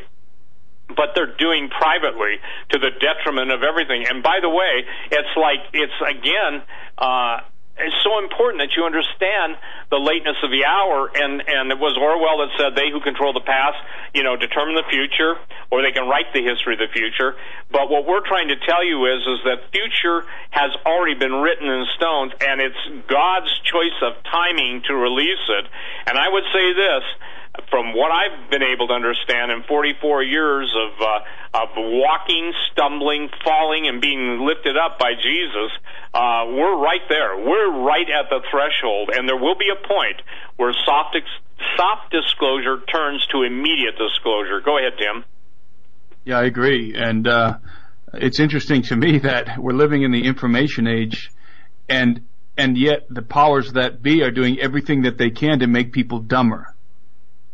but 0.88 1.12
they're 1.16 1.36
doing 1.38 1.70
privately 1.70 2.40
to 2.72 2.80
the 2.80 2.92
detriment 3.00 3.52
of 3.52 3.64
everything. 3.64 4.06
And 4.08 4.24
by 4.24 4.40
the 4.42 4.50
way, 4.50 4.86
it's 5.12 5.34
like 5.36 5.60
it's 5.74 6.00
again. 6.02 6.64
Uh, 6.98 7.42
it's 7.78 7.96
so 8.02 8.18
important 8.18 8.58
that 8.58 8.74
you 8.74 8.84
understand 8.90 9.54
the 9.94 10.02
lateness 10.02 10.38
of 10.42 10.50
the 10.50 10.66
hour 10.66 11.10
and 11.14 11.46
and 11.46 11.70
it 11.70 11.78
was 11.78 11.94
Orwell 11.94 12.42
that 12.42 12.52
said 12.58 12.74
they 12.74 12.90
who 12.90 13.00
control 13.02 13.34
the 13.34 13.46
past 13.46 13.78
you 14.14 14.26
know 14.26 14.36
determine 14.36 14.74
the 14.74 14.88
future 14.90 15.38
or 15.70 15.86
they 15.86 15.94
can 15.94 16.10
write 16.10 16.34
the 16.34 16.42
history 16.42 16.74
of 16.74 16.82
the 16.82 16.90
future 16.90 17.38
but 17.70 17.90
what 17.90 18.06
we're 18.10 18.26
trying 18.26 18.50
to 18.50 18.58
tell 18.66 18.82
you 18.82 19.06
is 19.06 19.22
is 19.30 19.40
that 19.46 19.70
future 19.70 20.26
has 20.50 20.74
already 20.86 21.14
been 21.14 21.38
written 21.38 21.70
in 21.70 21.86
stones 21.96 22.34
and 22.42 22.62
it's 22.62 22.82
God's 23.06 23.54
choice 23.62 23.98
of 24.02 24.18
timing 24.26 24.82
to 24.90 24.98
release 24.98 25.46
it 25.62 25.66
and 26.10 26.18
I 26.18 26.28
would 26.34 26.50
say 26.50 26.74
this 26.74 27.06
from 27.70 27.94
what 27.94 28.12
I've 28.12 28.50
been 28.50 28.64
able 28.64 28.88
to 28.88 28.94
understand 28.94 29.52
in 29.52 29.64
44 29.64 30.24
years 30.24 30.74
of 30.76 31.02
uh, 31.02 31.64
of 31.64 31.70
walking, 31.76 32.54
stumbling, 32.72 33.30
falling, 33.44 33.88
and 33.88 34.02
being 34.02 34.46
lifted 34.46 34.78
up 34.78 35.00
by 35.00 35.14
Jesus, 35.14 35.72
uh, 36.14 36.46
we're 36.48 36.78
right 36.78 37.02
there. 37.10 37.38
We're 37.38 37.84
right 37.84 38.08
at 38.08 38.30
the 38.30 38.42
threshold, 38.52 39.12
and 39.14 39.28
there 39.28 39.38
will 39.38 39.58
be 39.58 39.70
a 39.70 39.88
point 39.88 40.22
where 40.58 40.74
soft 40.86 41.16
ex- 41.16 41.76
soft 41.76 42.12
disclosure 42.12 42.80
turns 42.92 43.26
to 43.32 43.44
immediate 43.44 43.96
disclosure. 43.98 44.62
Go 44.62 44.78
ahead, 44.78 44.94
Tim. 44.98 45.26
Yeah, 46.26 46.40
I 46.40 46.44
agree, 46.46 46.94
and 46.96 47.28
uh, 47.28 47.58
it's 48.14 48.40
interesting 48.40 48.84
to 48.84 48.96
me 48.96 49.20
that 49.20 49.58
we're 49.58 49.74
living 49.74 50.04
in 50.04 50.12
the 50.12 50.26
information 50.26 50.88
age, 50.88 51.32
and 51.90 52.22
and 52.58 52.78
yet 52.78 53.06
the 53.10 53.22
powers 53.22 53.74
that 53.74 54.02
be 54.02 54.24
are 54.24 54.32
doing 54.32 54.60
everything 54.60 55.04
that 55.04 55.18
they 55.18 55.30
can 55.30 55.60
to 55.60 55.68
make 55.68 55.92
people 55.92 56.20
dumber 56.20 56.74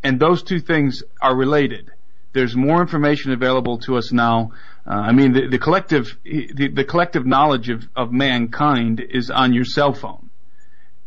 and 0.04 0.20
those 0.20 0.44
two 0.44 0.60
things 0.60 1.04
are 1.22 1.36
related. 1.36 1.92
There's 2.34 2.56
more 2.56 2.82
information 2.82 3.32
available 3.32 3.78
to 3.80 3.96
us 3.98 4.12
now. 4.12 4.52
Uh, 4.86 4.94
I 4.94 5.12
mean, 5.12 5.34
the, 5.34 5.48
the 5.48 5.60
collective 5.60 6.18
the, 6.24 6.70
the, 6.74 6.84
collective 6.84 7.26
knowledge 7.26 7.70
of, 7.70 7.88
of 7.96 8.12
mankind 8.12 9.00
is 9.00 9.30
on 9.30 9.54
your 9.54 9.66
cell 9.66 9.94
phone, 9.94 10.30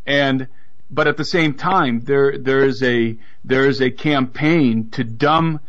and 0.07 0.49
but 0.91 1.09
at 1.09 1.17
the 1.17 1.25
same 1.25 1.55
time, 1.55 2.01
there 2.01 2.39
there 2.39 2.65
is 2.65 2.83
a 2.83 3.19
there 3.45 3.67
is 3.67 3.83
a 3.83 3.91
campaign 3.91 4.91
to 4.91 5.05
dumb 5.05 5.61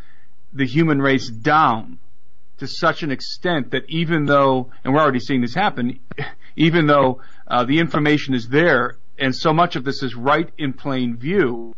the 0.53 0.65
human 0.65 1.01
race 1.01 1.27
down 1.27 1.97
to 2.59 2.67
such 2.67 3.03
an 3.03 3.11
extent 3.11 3.71
that 3.71 3.83
even 3.89 4.25
though, 4.25 4.71
and 4.83 4.93
we're 4.93 5.01
already 5.01 5.19
seeing 5.19 5.41
this 5.41 5.53
happen, 5.53 5.99
even 6.55 6.87
though 6.87 7.21
uh, 7.47 7.63
the 7.65 7.79
information 7.79 8.33
is 8.33 8.49
there 8.49 8.97
and 9.19 9.35
so 9.35 9.53
much 9.53 9.75
of 9.75 9.83
this 9.83 10.03
is 10.03 10.15
right 10.15 10.49
in 10.57 10.73
plain 10.73 11.17
view, 11.17 11.75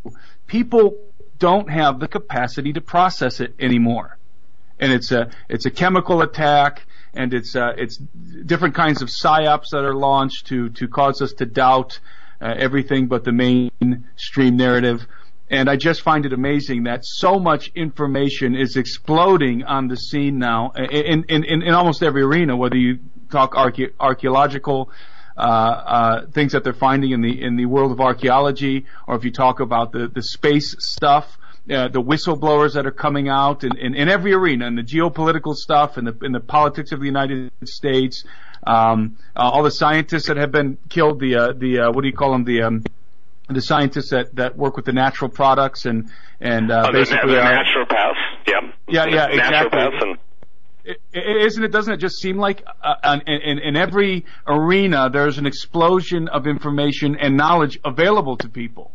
people 0.48 0.98
don't 1.40 1.70
have 1.70 2.00
the 2.00 2.08
capacity 2.08 2.74
to 2.74 2.82
process 2.82 3.40
it 3.40 3.56
anymore. 3.60 4.18
And 4.80 4.92
it's 4.94 5.12
a, 5.12 5.32
it's 5.50 5.66
a 5.66 5.72
chemical 5.72 6.22
attack 6.22 6.86
and 7.14 7.34
it's, 7.34 7.56
uh, 7.56 7.74
it's 7.78 7.98
different 8.46 8.76
kinds 8.76 9.02
of 9.02 9.10
psyops 9.10 9.70
that 9.72 9.84
are 9.84 9.96
launched 9.96 10.48
to, 10.48 10.70
to 10.70 10.88
cause 10.88 11.22
us 11.22 11.34
to 11.34 11.46
doubt 11.46 12.00
uh, 12.42 12.54
everything 12.58 13.08
but 13.08 13.24
the 13.24 13.32
mainstream 13.32 14.56
narrative. 14.56 15.06
And 15.50 15.70
I 15.70 15.76
just 15.76 16.02
find 16.02 16.26
it 16.26 16.34
amazing 16.34 16.84
that 16.84 17.04
so 17.04 17.40
much 17.40 17.72
information 17.74 18.56
is 18.56 18.78
exploding 18.78 19.64
on 19.64 19.88
the 19.88 19.98
scene 19.98 20.38
now 20.38 20.72
in, 20.72 21.24
in, 21.28 21.44
in, 21.44 21.74
almost 21.74 22.04
every 22.04 22.22
arena, 22.22 22.56
whether 22.56 22.78
you 22.78 23.00
talk 23.32 23.54
archae- 23.54 23.92
archaeological, 24.00 24.92
things 26.32 26.52
that 26.54 26.64
they're 26.64 26.74
finding 26.74 27.12
in 27.12 27.22
the 27.22 27.42
in 27.42 27.56
the 27.56 27.66
world 27.66 27.92
of 27.92 28.00
archaeology, 28.00 28.86
or 29.08 29.16
if 29.16 29.24
you 29.24 29.32
talk 29.32 29.60
about 29.60 29.92
the 29.92 30.08
the 30.08 30.24
space 30.24 30.76
stuff. 30.80 31.38
Uh, 31.70 31.88
the 31.88 32.02
whistleblowers 32.02 32.74
that 32.74 32.88
are 32.88 32.92
coming 32.92 33.30
out 33.30 33.64
in, 33.64 33.78
in, 33.78 33.94
in, 33.94 34.10
every 34.10 34.34
arena, 34.34 34.66
and 34.66 34.76
the 34.76 34.82
geopolitical 34.82 35.54
stuff, 35.54 35.98
and 35.98 36.08
the 36.08 36.18
in 36.26 36.32
the 36.32 36.40
politics 36.40 36.92
of 36.92 37.00
the 37.00 37.06
United 37.06 37.52
States, 37.64 38.24
um, 38.66 39.18
uh, 39.36 39.42
all 39.42 39.62
the 39.62 39.70
scientists 39.70 40.28
that 40.28 40.38
have 40.38 40.52
been 40.52 40.80
killed, 40.90 41.20
the 41.20 41.36
uh, 41.36 41.54
the 41.54 41.80
uh, 41.80 41.92
what 41.92 42.02
do 42.02 42.08
you 42.08 42.14
call 42.14 42.32
them, 42.32 42.44
the 42.44 42.64
um, 42.64 42.84
the 43.50 43.62
scientists 43.62 44.12
that, 44.12 44.36
that 44.36 44.56
work 44.56 44.76
with 44.76 44.86
the 44.86 44.94
natural 44.94 45.30
products 45.30 45.86
and 45.86 46.10
and 46.40 46.72
uh, 46.72 46.86
oh, 46.88 46.92
basically 46.92 47.34
the, 47.34 47.38
the 47.38 47.42
naturopaths, 47.42 48.14
yeah, 48.48 48.62
yeah, 48.88 49.06
yeah, 49.06 49.28
exactly. 49.28 49.80
And- 49.80 50.18
isn't 51.14 51.64
it? 51.64 51.72
Doesn't 51.72 51.94
it 51.94 51.98
just 51.98 52.18
seem 52.18 52.38
like 52.38 52.64
uh, 52.84 53.20
in, 53.28 53.60
in 53.60 53.76
every 53.76 54.26
arena 54.48 55.10
there's 55.10 55.38
an 55.38 55.46
explosion 55.46 56.28
of 56.28 56.48
information 56.48 57.16
and 57.16 57.38
knowledge 57.38 57.80
available 57.84 58.38
to 58.38 58.50
people, 58.50 58.92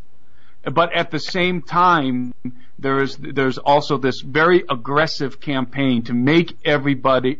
but 0.65 0.93
at 0.95 1.11
the 1.11 1.19
same 1.19 1.63
time 1.63 2.35
there 2.79 3.03
is 3.03 3.17
there's 3.17 3.59
also 3.59 3.99
this 3.99 4.21
very 4.21 4.65
aggressive 4.69 5.41
campaign 5.41 6.03
to 6.03 6.13
make 6.13 6.57
everybody 6.65 7.39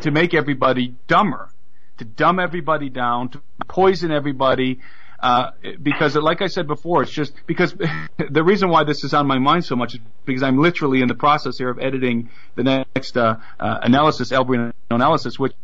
to 0.00 0.10
make 0.10 0.34
everybody 0.34 0.94
dumber, 1.06 1.50
to 1.98 2.04
dumb 2.04 2.38
everybody 2.38 2.88
down, 2.88 3.30
to 3.30 3.40
poison 3.66 4.10
everybody, 4.10 4.80
uh, 5.20 5.50
because 5.82 6.14
like 6.16 6.42
I 6.42 6.46
said 6.46 6.66
before, 6.66 7.02
it's 7.02 7.12
just 7.12 7.32
because 7.46 7.74
the 8.30 8.44
reason 8.44 8.68
why 8.68 8.84
this 8.84 9.04
is 9.04 9.14
on 9.14 9.26
my 9.26 9.38
mind 9.38 9.64
so 9.64 9.76
much 9.76 9.94
is 9.94 10.00
because 10.24 10.42
I'm 10.42 10.58
literally 10.58 11.00
in 11.00 11.08
the 11.08 11.14
process 11.14 11.58
here 11.58 11.70
of 11.70 11.78
editing 11.78 12.30
the 12.54 12.62
next 12.62 13.16
uh, 13.16 13.36
uh, 13.58 13.78
analysis, 13.82 14.32
El 14.32 14.72
analysis, 14.90 15.38
which 15.38 15.54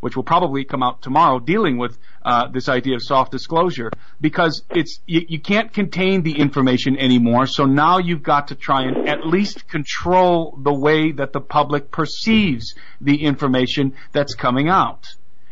which 0.00 0.16
will 0.16 0.22
probably 0.22 0.64
come 0.64 0.82
out 0.82 1.00
tomorrow, 1.00 1.38
dealing 1.38 1.78
with 1.78 1.96
uh, 2.24 2.46
this 2.48 2.68
idea 2.68 2.94
of 2.94 3.02
soft 3.02 3.32
disclosure, 3.32 3.90
because 4.20 4.62
it's 4.70 5.00
you, 5.06 5.24
you 5.28 5.40
can't 5.40 5.72
contain 5.72 6.22
the 6.22 6.38
information 6.38 6.98
anymore. 6.98 7.46
So 7.46 7.64
now 7.64 7.98
you've 7.98 8.22
got 8.22 8.48
to 8.48 8.54
try 8.54 8.82
and 8.82 9.08
at 9.08 9.26
least 9.26 9.66
control 9.66 10.58
the 10.62 10.74
way 10.74 11.12
that 11.12 11.32
the 11.32 11.40
public 11.40 11.90
perceives 11.90 12.74
the 13.00 13.22
information 13.24 13.94
that's 14.12 14.34
coming 14.34 14.68
out 14.68 15.06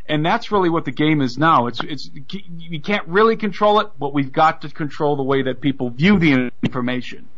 and 0.09 0.25
that's 0.25 0.51
really 0.51 0.69
what 0.69 0.85
the 0.85 0.93
game 0.93 1.21
is 1.21 1.39
now. 1.39 1.67
It's 1.67 1.81
it's 1.83 2.11
you 2.59 2.81
can't 2.81 3.07
really 3.07 3.37
control 3.37 3.81
it, 3.81 3.89
but 3.99 4.13
we've 4.13 4.33
got 4.33 4.63
to 4.63 4.69
control 4.69 5.17
the 5.17 5.23
way 5.23 5.43
that 5.43 5.61
people 5.61 5.91
view 5.91 6.19
the 6.19 6.51
information. 6.63 7.29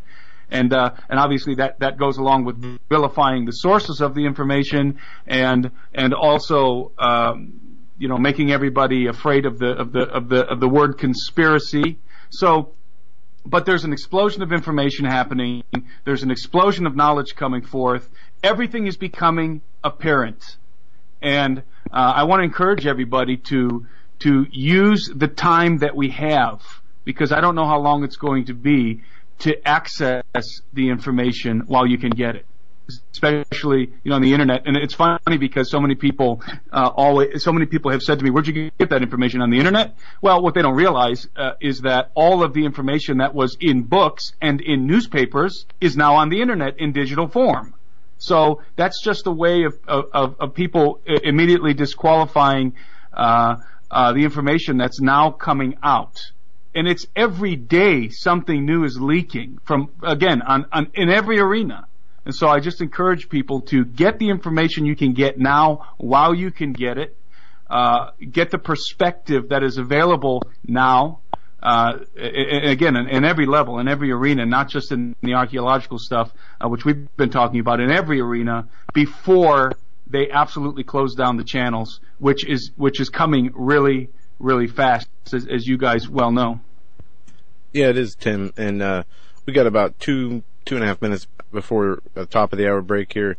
and 0.51 0.73
uh, 0.73 0.91
and 1.09 1.19
obviously 1.19 1.55
that 1.57 1.79
that 1.81 1.99
goes 1.99 2.17
along 2.19 2.45
with 2.45 2.63
vilifying 2.89 3.45
the 3.45 3.53
sources 3.53 4.01
of 4.01 4.15
the 4.15 4.25
information 4.27 4.99
and 5.27 5.71
and 5.95 6.15
also 6.15 6.93
um, 6.99 7.61
you 7.99 8.09
know 8.09 8.19
making 8.19 8.51
everybody 8.51 9.07
afraid 9.07 9.47
of 9.47 9.59
the 9.59 9.71
of 9.71 9.93
the 9.93 10.03
of 10.03 10.29
the 10.29 10.45
of 10.47 10.61
the 10.61 10.69
word 10.69 10.99
conspiracy. 10.99 11.99
So 12.31 12.73
but 13.47 13.67
there's 13.67 13.85
an 13.85 13.93
explosion 13.93 14.43
of 14.43 14.53
information 14.53 15.05
happening. 15.05 15.63
There's 16.05 16.23
an 16.23 16.31
explosion 16.31 16.87
of 16.87 16.97
knowledge 16.97 17.35
coming 17.37 17.63
forth. 17.63 18.09
Everything 18.43 18.87
is 18.87 18.97
becoming 18.97 19.61
apparent. 19.83 20.57
And 21.21 21.63
I 22.01 22.25
want 22.25 22.41
to 22.41 22.45
encourage 22.45 22.87
everybody 22.87 23.37
to 23.37 23.87
to 24.21 24.47
use 24.51 25.11
the 25.15 25.29
time 25.29 25.79
that 25.79 25.95
we 25.95 26.11
have 26.11 26.63
because 27.05 27.33
I 27.33 27.41
don't 27.41 27.55
know 27.55 27.67
how 27.67 27.79
long 27.79 28.05
it's 28.05 28.17
going 28.17 28.47
to 28.47 28.55
be 28.55 29.03
to 29.41 29.69
access 29.69 30.23
the 30.73 30.89
information 30.89 31.65
while 31.67 31.87
you 31.87 31.99
can 31.99 32.11
get 32.11 32.37
it 32.37 32.47
especially 33.13 33.91
you 34.03 34.11
know 34.11 34.17
on 34.17 34.23
the 34.23 34.33
internet. 34.33 34.67
And 34.67 34.77
it's 34.77 34.95
funny 34.95 35.39
because 35.39 35.71
so 35.71 35.81
many 35.81 35.95
people 35.95 36.43
uh, 36.73 36.91
always, 36.95 37.43
so 37.43 37.53
many 37.53 37.67
people 37.67 37.91
have 37.91 38.03
said 38.03 38.19
to 38.19 38.25
me, 38.25 38.31
"Where'd 38.31 38.47
you 38.47 38.71
get 38.79 38.91
that 38.91 39.03
information 39.03 39.41
on 39.41 39.51
the 39.51 39.59
internet?" 39.59 39.97
Well, 40.21 40.43
what 40.43 40.55
they 40.55 40.63
don't 40.63 40.75
realize 40.75 41.29
uh, 41.37 41.53
is 41.61 41.81
that 41.81 42.11
all 42.15 42.43
of 42.43 42.53
the 42.53 42.65
information 42.65 43.19
that 43.19 43.35
was 43.35 43.57
in 43.61 43.83
books 43.83 44.33
and 44.41 44.61
in 44.61 44.87
newspapers 44.87 45.67
is 45.81 45.97
now 45.97 46.17
on 46.17 46.29
the 46.29 46.41
internet 46.41 46.79
in 46.79 46.93
digital 46.93 47.29
form. 47.29 47.75
So 48.25 48.63
that's 48.77 49.03
just 49.03 49.27
a 49.27 49.33
way 49.33 49.65
of 49.65 49.75
of, 49.87 50.37
of 50.41 50.55
people 50.55 51.01
immediately 51.07 51.75
disqualifying 51.75 52.75
uh, 53.13 53.57
uh, 53.91 54.13
the 54.13 54.25
information 54.25 54.77
that's 54.77 55.01
now 55.01 55.31
coming 55.31 55.77
out 55.83 56.21
and 56.75 56.89
it's 56.89 57.07
every 57.15 57.55
day 57.55 58.09
something 58.09 58.67
new 58.67 58.83
is 58.83 58.99
leaking 59.01 59.59
from 59.65 59.89
again 60.03 60.43
on, 60.43 60.67
on 60.73 60.91
in 60.95 61.09
every 61.09 61.39
arena 61.39 61.87
and 62.25 62.35
so 62.35 62.49
I 62.49 62.61
just 62.61 62.81
encourage 62.81 63.29
people 63.29 63.61
to 63.63 63.85
get 63.85 64.19
the 64.19 64.31
information 64.31 64.87
you 64.87 64.97
can 64.97 65.13
get 65.13 65.39
now 65.39 65.89
while 65.99 66.35
you 66.35 66.51
can 66.51 66.73
get 66.73 66.97
it. 66.97 67.17
Uh, 67.69 68.11
get 68.31 68.51
the 68.51 68.59
perspective 68.59 69.51
that 69.51 69.63
is 69.63 69.79
available 69.79 70.43
now. 70.67 71.21
Uh, 71.65 72.01
again, 72.17 72.95
in, 72.95 73.09
in, 73.09 73.25
every 73.25 73.47
level, 73.47 73.79
in 73.79 73.89
every 73.89 74.13
arena, 74.13 74.45
not 74.45 74.69
just 74.69 74.93
in 74.93 75.17
the 75.23 75.33
archaeological 75.33 75.99
stuff, 75.99 76.31
uh, 76.61 76.69
which 76.69 76.85
we've 76.85 77.09
been 77.17 77.31
talking 77.31 77.59
about, 77.59 77.81
in 77.81 77.91
every 77.91 78.21
arena, 78.21 78.69
before 78.93 79.73
they 80.07 80.31
absolutely 80.31 80.85
close 80.85 81.15
down 81.15 81.39
the 81.39 81.45
channels, 81.45 82.01
which 82.19 82.47
is 82.47 82.71
which 82.77 83.01
is 83.01 83.09
coming 83.09 83.51
really, 83.55 84.11
really 84.39 84.67
fast, 84.67 85.09
as, 85.33 85.47
as 85.47 85.67
you 85.67 85.79
guys 85.79 86.07
well 86.07 86.31
know. 86.31 86.61
Yeah, 87.73 87.89
it 87.89 87.97
is, 87.97 88.15
Tim, 88.15 88.53
and 88.59 88.83
uh, 88.83 89.05
we 89.47 89.55
got 89.55 89.67
about 89.67 89.99
two 89.99 90.43
two 90.67 90.75
and 90.77 90.85
a 90.85 90.87
half 90.87 91.01
minutes 91.01 91.27
before 91.51 92.01
the 92.13 92.27
top 92.27 92.53
of 92.53 92.59
the 92.59 92.69
hour 92.69 92.83
break 92.83 93.13
here. 93.13 93.39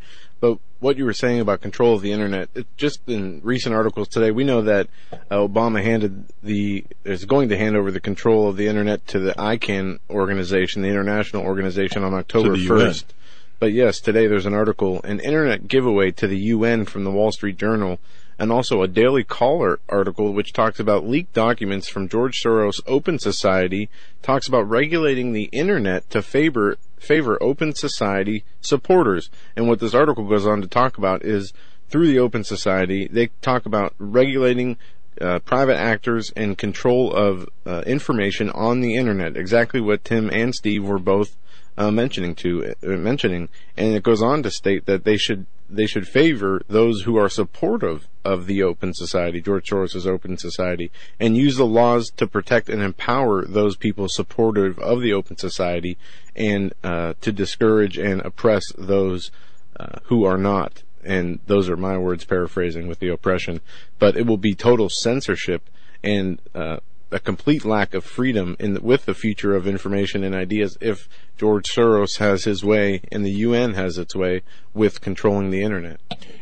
What 0.79 0.97
you 0.97 1.05
were 1.05 1.13
saying 1.13 1.39
about 1.39 1.61
control 1.61 1.95
of 1.95 2.01
the 2.01 2.11
internet, 2.11 2.49
it, 2.53 2.67
just 2.77 2.99
in 3.07 3.41
recent 3.43 3.73
articles 3.73 4.07
today, 4.07 4.31
we 4.31 4.43
know 4.43 4.61
that 4.63 4.87
uh, 5.11 5.37
Obama 5.37 5.81
handed 5.81 6.25
the 6.43 6.85
is 7.03 7.25
going 7.25 7.49
to 7.49 7.57
hand 7.57 7.75
over 7.75 7.91
the 7.91 7.99
control 7.99 8.47
of 8.47 8.57
the 8.57 8.67
internet 8.67 9.07
to 9.07 9.19
the 9.19 9.33
ICANN 9.33 9.99
organization, 10.09 10.81
the 10.81 10.89
international 10.89 11.43
organization, 11.43 12.03
on 12.03 12.13
October 12.13 12.57
first. 12.57 13.13
But 13.59 13.71
yes, 13.71 13.99
today 13.99 14.27
there's 14.27 14.45
an 14.45 14.53
article, 14.53 15.01
an 15.03 15.21
internet 15.21 15.67
giveaway 15.67 16.11
to 16.11 16.27
the 16.27 16.37
UN 16.37 16.85
from 16.85 17.05
the 17.05 17.11
Wall 17.11 17.31
Street 17.31 17.57
Journal 17.57 17.99
and 18.37 18.51
also 18.51 18.81
a 18.81 18.87
Daily 18.87 19.23
Caller 19.23 19.79
article 19.89 20.33
which 20.33 20.53
talks 20.53 20.79
about 20.79 21.07
leaked 21.07 21.33
documents 21.33 21.87
from 21.87 22.09
George 22.09 22.41
Soros 22.43 22.79
Open 22.85 23.19
Society, 23.19 23.89
talks 24.21 24.47
about 24.47 24.69
regulating 24.69 25.33
the 25.33 25.49
internet 25.51 26.09
to 26.09 26.21
favor 26.21 26.77
favor 26.97 27.41
open 27.41 27.73
society 27.75 28.43
supporters. 28.61 29.29
And 29.55 29.67
what 29.67 29.79
this 29.79 29.93
article 29.93 30.27
goes 30.27 30.47
on 30.47 30.61
to 30.61 30.67
talk 30.67 30.97
about 30.97 31.23
is 31.23 31.53
through 31.89 32.07
the 32.07 32.19
open 32.19 32.43
society, 32.43 33.07
they 33.07 33.27
talk 33.41 33.65
about 33.65 33.93
regulating 33.99 34.77
uh, 35.21 35.39
private 35.39 35.77
actors 35.77 36.31
and 36.35 36.57
control 36.57 37.13
of 37.13 37.47
uh, 37.65 37.83
information 37.85 38.49
on 38.49 38.81
the 38.81 38.95
internet. 38.95 39.37
Exactly 39.37 39.79
what 39.79 40.03
Tim 40.03 40.29
and 40.31 40.53
Steve 40.53 40.83
were 40.83 40.99
both 40.99 41.37
uh, 41.77 41.91
mentioning 41.91 42.35
to 42.35 42.73
uh, 42.83 42.87
mentioning, 42.87 43.49
and 43.77 43.95
it 43.95 44.03
goes 44.03 44.21
on 44.21 44.43
to 44.43 44.51
state 44.51 44.85
that 44.85 45.03
they 45.03 45.17
should 45.17 45.45
they 45.69 45.85
should 45.85 46.07
favor 46.07 46.61
those 46.67 47.03
who 47.03 47.17
are 47.17 47.29
supportive 47.29 48.07
of 48.23 48.47
the 48.47 48.61
open 48.63 48.93
society, 48.93 49.41
George 49.41 49.69
Soros' 49.69 50.05
open 50.05 50.37
society, 50.37 50.91
and 51.19 51.37
use 51.37 51.57
the 51.57 51.65
laws 51.65 52.11
to 52.17 52.27
protect 52.27 52.69
and 52.69 52.81
empower 52.81 53.45
those 53.45 53.75
people 53.75 54.07
supportive 54.07 54.77
of 54.79 55.01
the 55.01 55.13
open 55.13 55.37
society 55.37 55.97
and 56.35 56.73
uh, 56.83 57.13
to 57.21 57.31
discourage 57.31 57.97
and 57.97 58.21
oppress 58.21 58.63
those 58.77 59.31
uh, 59.79 59.99
who 60.03 60.23
are 60.23 60.37
not. 60.37 60.83
And 61.03 61.39
those 61.45 61.69
are 61.69 61.77
my 61.77 61.97
words 61.97 62.25
paraphrasing 62.25 62.87
with 62.87 62.99
the 62.99 63.09
oppression. 63.09 63.61
But 63.99 64.17
it 64.17 64.25
will 64.25 64.37
be 64.37 64.55
total 64.55 64.89
censorship 64.89 65.69
and 66.03 66.39
uh, 66.53 66.77
a 67.15 67.19
complete 67.19 67.63
lack 67.63 67.93
of 67.93 68.03
freedom 68.03 68.57
in 68.59 68.73
the, 68.73 68.81
with 68.81 69.05
the 69.05 69.13
future 69.13 69.55
of 69.55 69.65
information 69.65 70.21
and 70.21 70.35
ideas 70.35 70.77
if 70.81 71.07
George 71.37 71.65
Soros 71.65 72.17
has 72.17 72.43
his 72.43 72.63
way 72.63 73.01
and 73.09 73.25
the 73.25 73.31
UN 73.31 73.73
has 73.73 73.97
its 73.97 74.13
way 74.13 74.41
with 74.73 74.99
controlling 74.99 75.49
the 75.49 75.61
internet. 75.61 76.01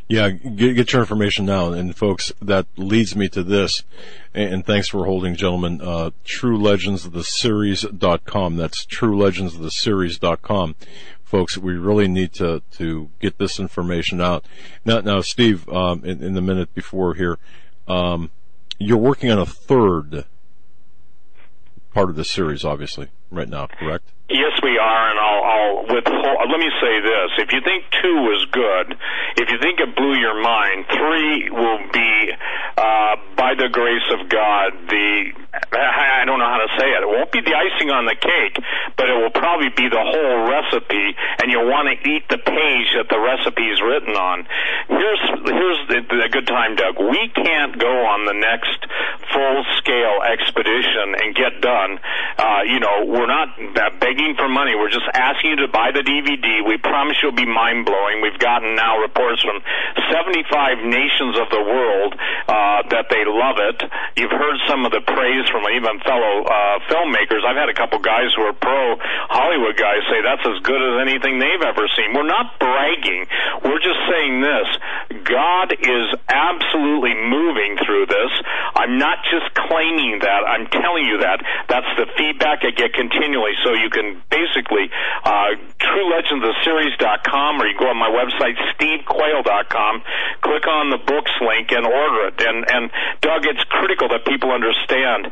Yeah, 0.09 0.32
get, 0.32 0.74
get 0.74 0.91
your 0.91 1.03
information 1.03 1.45
now. 1.45 1.74
And 1.74 1.95
folks, 1.95 2.34
that 2.41 2.65
leads 2.76 3.15
me 3.15 3.30
to 3.30 3.43
this. 3.43 3.84
And, 4.34 4.51
and 4.51 4.65
thanks 4.65 4.89
for 4.89 5.05
holding, 5.05 5.36
gentlemen. 5.36 5.80
Uh, 5.80 6.09
Series.com. 6.26 8.55
That's 8.55 8.86
True 8.86 9.17
Legends 9.17 9.53
of 9.53 9.61
the 9.61 9.71
Series.com. 9.71 10.76
Folks, 11.24 11.55
we 11.55 11.74
really 11.74 12.07
need 12.07 12.34
to, 12.34 12.63
to 12.71 13.11
get 13.19 13.38
this 13.38 13.59
information 13.59 14.21
out. 14.21 14.43
Now, 14.84 15.01
now, 15.01 15.21
Steve, 15.21 15.69
um, 15.69 16.03
in, 16.03 16.24
in 16.24 16.34
the 16.34 16.41
minute 16.41 16.74
before 16.74 17.13
here, 17.13 17.38
um, 17.88 18.32
you're 18.80 18.97
working 18.97 19.30
on 19.30 19.38
a 19.38 19.45
third 19.45 20.26
part 21.94 22.10
of 22.10 22.16
the 22.16 22.26
series, 22.26 22.66
obviously, 22.66 23.10
right 23.34 23.49
now, 23.49 23.67
correct? 23.67 24.05
Yes, 24.29 24.55
we 24.63 24.79
are, 24.79 25.09
and 25.11 25.19
I'll, 25.19 25.43
I'll 25.43 25.79
withhold. 25.93 26.49
Let 26.49 26.59
me 26.59 26.71
say 26.79 27.01
this: 27.01 27.29
if 27.38 27.51
you 27.51 27.59
think 27.61 27.84
two 28.01 28.15
was 28.23 28.47
good, 28.51 28.97
if 29.36 29.49
you 29.49 29.59
think 29.59 29.79
it 29.79 29.95
blew 29.95 30.15
your 30.15 30.41
mind, 30.41 30.86
three 30.88 31.49
will 31.51 31.84
be, 31.91 32.31
uh, 32.77 33.15
by 33.36 33.53
the 33.53 33.67
grace 33.69 34.07
of 34.09 34.29
God, 34.29 34.71
the 34.88 35.34
I 35.53 36.25
don't 36.25 36.39
know 36.39 36.49
how 36.49 36.65
to 36.65 36.71
say 36.81 36.88
it. 36.89 37.05
It 37.05 37.09
won't 37.09 37.31
be 37.31 37.41
the 37.41 37.53
icing 37.53 37.93
on 37.93 38.09
the 38.09 38.17
cake, 38.17 38.57
but 38.97 39.05
it 39.05 39.13
will 39.13 39.29
probably 39.29 39.69
be 39.69 39.86
the 39.86 40.01
whole 40.01 40.49
recipe, 40.49 41.13
and 41.43 41.51
you'll 41.53 41.69
want 41.69 41.93
to 41.93 41.95
eat 42.09 42.25
the 42.25 42.41
page 42.41 42.89
that 42.97 43.05
the 43.09 43.21
recipe 43.21 43.69
is 43.69 43.77
written 43.77 44.17
on. 44.17 44.49
Here's 44.89 45.23
here's 45.45 45.81
the, 45.93 45.99
the 46.09 46.29
good 46.34 46.47
time, 46.47 46.73
Doug. 46.73 46.97
We 46.97 47.29
can't 47.38 47.77
go 47.77 47.91
on 47.91 48.25
the 48.25 48.34
next 48.34 48.81
full 49.29 49.61
scale 49.77 50.25
expedition 50.25 51.21
and 51.21 51.36
get 51.38 51.61
done. 51.61 52.01
Uh, 52.38 52.65
you 52.65 52.79
know, 52.81 53.05
we're 53.24 53.32
not 53.32 53.55
begging 54.03 54.36
for 54.36 54.51
money. 54.51 54.76
We're 54.76 54.91
just 54.91 55.07
asking 55.15 55.55
you 55.55 55.59
to 55.63 55.71
buy 55.71 55.95
the 55.95 56.03
DVD. 56.03 56.59
We 56.67 56.76
promise 56.76 57.15
you'll 57.24 57.32
be 57.32 57.47
mind 57.47 57.88
blowing. 57.88 58.19
We've 58.19 58.36
gotten 58.36 58.76
now 58.76 58.99
reports 58.99 59.39
from 59.39 59.63
75 60.11 60.84
nations 60.84 61.39
of 61.39 61.47
the 61.47 61.63
world 61.63 62.19
uh, 62.19 62.84
that 62.91 63.07
they 63.07 63.24
love 63.24 63.63
it. 63.63 63.80
You've 64.19 64.36
heard 64.36 64.59
some 64.67 64.84
of 64.84 64.91
the 64.91 64.99
praise 65.07 65.47
from 65.55 65.63
even 65.71 66.03
fellow 66.03 66.43
uh, 66.43 66.84
filmmakers. 66.91 67.47
I've 67.47 67.55
had 67.55 67.71
a 67.71 67.78
couple 67.80 68.03
guys 68.03 68.36
who 68.36 68.43
are 68.43 68.51
pro 68.59 68.99
Hollywood 69.32 69.80
guys 69.80 70.03
say 70.11 70.19
that's 70.19 70.43
as 70.43 70.59
good 70.67 70.84
as 70.84 70.99
anything 71.07 71.39
they've 71.39 71.63
ever 71.63 71.88
seen. 71.95 72.11
We're 72.11 72.28
not 72.28 72.59
bragging. 72.59 73.24
We're 73.63 73.80
just 73.80 74.03
saying 74.11 74.43
this. 74.43 74.67
God 75.24 75.71
is 75.80 76.11
absolutely 76.28 77.15
moving 77.15 77.80
through 77.88 78.11
this. 78.11 78.34
I'm 78.76 78.99
not 78.99 79.24
just 79.32 79.47
claiming 79.55 80.19
that. 80.28 80.43
I'm 80.43 80.67
telling 80.67 81.07
you 81.07 81.24
that. 81.24 81.39
That's 81.71 81.88
the 81.95 82.11
feedback 82.19 82.67
I 82.67 82.76
get 82.76 82.91
continually. 83.04 83.54
So 83.64 83.76
you 83.76 83.89
can 83.91 84.24
basically, 84.32 84.88
uh, 85.24 85.60
TrueLegendsOfSeries.com 85.84 87.62
or 87.62 87.66
you 87.68 87.76
go 87.78 87.91
on 87.91 87.99
my 87.99 88.10
website, 88.10 88.56
SteveQuayle.com, 88.80 89.93
click 90.41 90.66
on 90.68 90.89
the 90.89 91.01
books 91.04 91.32
link 91.43 91.72
and 91.72 91.86
order 91.86 92.32
it. 92.32 92.39
And, 92.39 92.64
and 92.72 92.91
Doug, 93.22 93.43
it's 93.45 93.64
critical 93.70 94.08
that 94.10 94.26
people 94.26 94.51
understand 94.51 95.28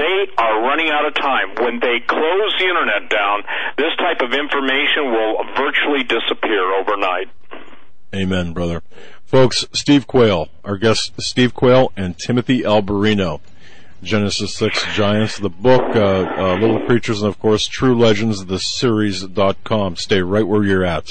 they 0.00 0.32
are 0.38 0.62
running 0.62 0.90
out 0.90 1.06
of 1.06 1.14
time. 1.14 1.54
When 1.60 1.80
they 1.80 2.00
close 2.06 2.52
the 2.58 2.66
internet 2.66 3.10
down, 3.10 3.42
this 3.76 3.94
type 3.98 4.20
of 4.20 4.32
information 4.32 5.12
will 5.12 5.44
virtually 5.56 6.04
disappear 6.04 6.74
overnight. 6.74 7.28
Amen, 8.14 8.52
brother. 8.52 8.82
Folks, 9.24 9.66
Steve 9.72 10.06
Quayle, 10.06 10.48
our 10.64 10.76
guest 10.76 11.12
Steve 11.20 11.54
Quayle 11.54 11.92
and 11.96 12.18
Timothy 12.18 12.62
Alberino. 12.62 13.40
Genesis 14.02 14.54
6 14.56 14.94
Giants, 14.94 15.38
the 15.38 15.50
book, 15.50 15.94
uh, 15.94 16.24
uh, 16.36 16.56
Little 16.58 16.80
Creatures, 16.86 17.20
and 17.20 17.28
of 17.28 17.38
course, 17.38 17.66
True 17.66 17.94
Legends, 17.94 18.46
the 18.46 18.58
series.com. 18.58 19.96
Stay 19.96 20.22
right 20.22 20.46
where 20.46 20.64
you're 20.64 20.84
at. 20.84 21.10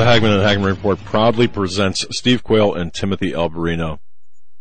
The 0.00 0.06
Hagman 0.06 0.32
and 0.32 0.42
Hagman 0.42 0.64
Report 0.64 0.98
proudly 1.04 1.46
presents 1.46 2.06
Steve 2.10 2.42
Quayle 2.42 2.72
and 2.72 2.90
Timothy 2.90 3.32
Alberino, 3.32 3.98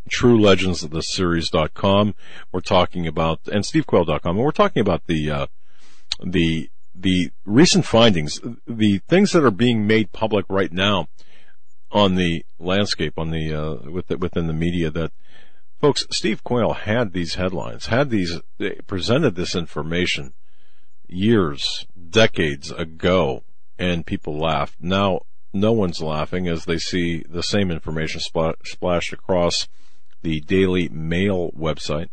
true 0.09 0.37
legends 0.37 0.83
of 0.83 0.91
the 0.91 0.99
series.com. 0.99 2.13
We're 2.51 2.59
talking 2.59 3.07
about, 3.07 3.39
and 3.49 3.63
stevequayle.com, 3.63 4.35
and 4.35 4.43
we're 4.43 4.51
talking 4.51 4.81
about 4.81 5.07
the, 5.07 5.31
uh, 5.31 5.47
the, 6.21 6.69
the 6.93 7.31
recent 7.45 7.85
findings, 7.85 8.41
the 8.67 8.97
things 9.07 9.31
that 9.31 9.45
are 9.45 9.49
being 9.49 9.87
made 9.87 10.11
public 10.11 10.45
right 10.49 10.73
now 10.73 11.07
on 11.89 12.15
the 12.15 12.43
landscape, 12.59 13.17
on 13.17 13.31
the, 13.31 13.53
uh, 13.53 13.89
within 14.17 14.47
the 14.47 14.53
media 14.53 14.91
that, 14.91 15.13
folks, 15.79 16.05
Steve 16.11 16.43
Quayle 16.43 16.73
had 16.73 17.13
these 17.13 17.35
headlines, 17.35 17.85
had 17.85 18.09
these, 18.09 18.41
presented 18.87 19.35
this 19.35 19.55
information 19.55 20.33
years, 21.07 21.87
decades 22.09 22.71
ago 22.71 23.43
and 23.79 24.05
people 24.05 24.37
laughed. 24.37 24.75
Now, 24.81 25.21
no 25.53 25.71
one's 25.71 26.01
laughing 26.01 26.47
as 26.47 26.65
they 26.65 26.77
see 26.77 27.23
the 27.29 27.43
same 27.43 27.71
information 27.71 28.21
spl- 28.21 28.55
splashed 28.63 29.13
across 29.13 29.67
the 30.21 30.41
Daily 30.41 30.89
Mail 30.89 31.51
website 31.57 32.09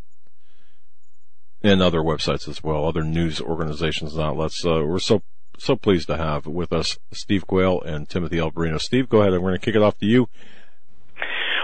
and 1.63 1.83
other 1.83 2.01
websites 2.01 2.49
as 2.49 2.63
well, 2.63 2.87
other 2.87 3.03
news 3.03 3.41
organizations 3.41 4.15
and 4.15 4.23
outlets. 4.23 4.65
Uh, 4.65 4.83
we're 4.85 4.99
so 4.99 5.23
so 5.59 5.75
pleased 5.75 6.07
to 6.07 6.17
have 6.17 6.47
with 6.47 6.73
us 6.73 6.99
Steve 7.13 7.47
Quayle 7.47 7.81
and 7.81 8.09
Timothy 8.09 8.37
Alberino. 8.37 8.79
Steve, 8.79 9.09
go 9.09 9.23
ahead. 9.23 9.33
I'm 9.33 9.41
going 9.41 9.55
to 9.55 9.59
kick 9.59 9.75
it 9.75 9.83
off 9.83 9.97
to 9.99 10.07
you. 10.07 10.29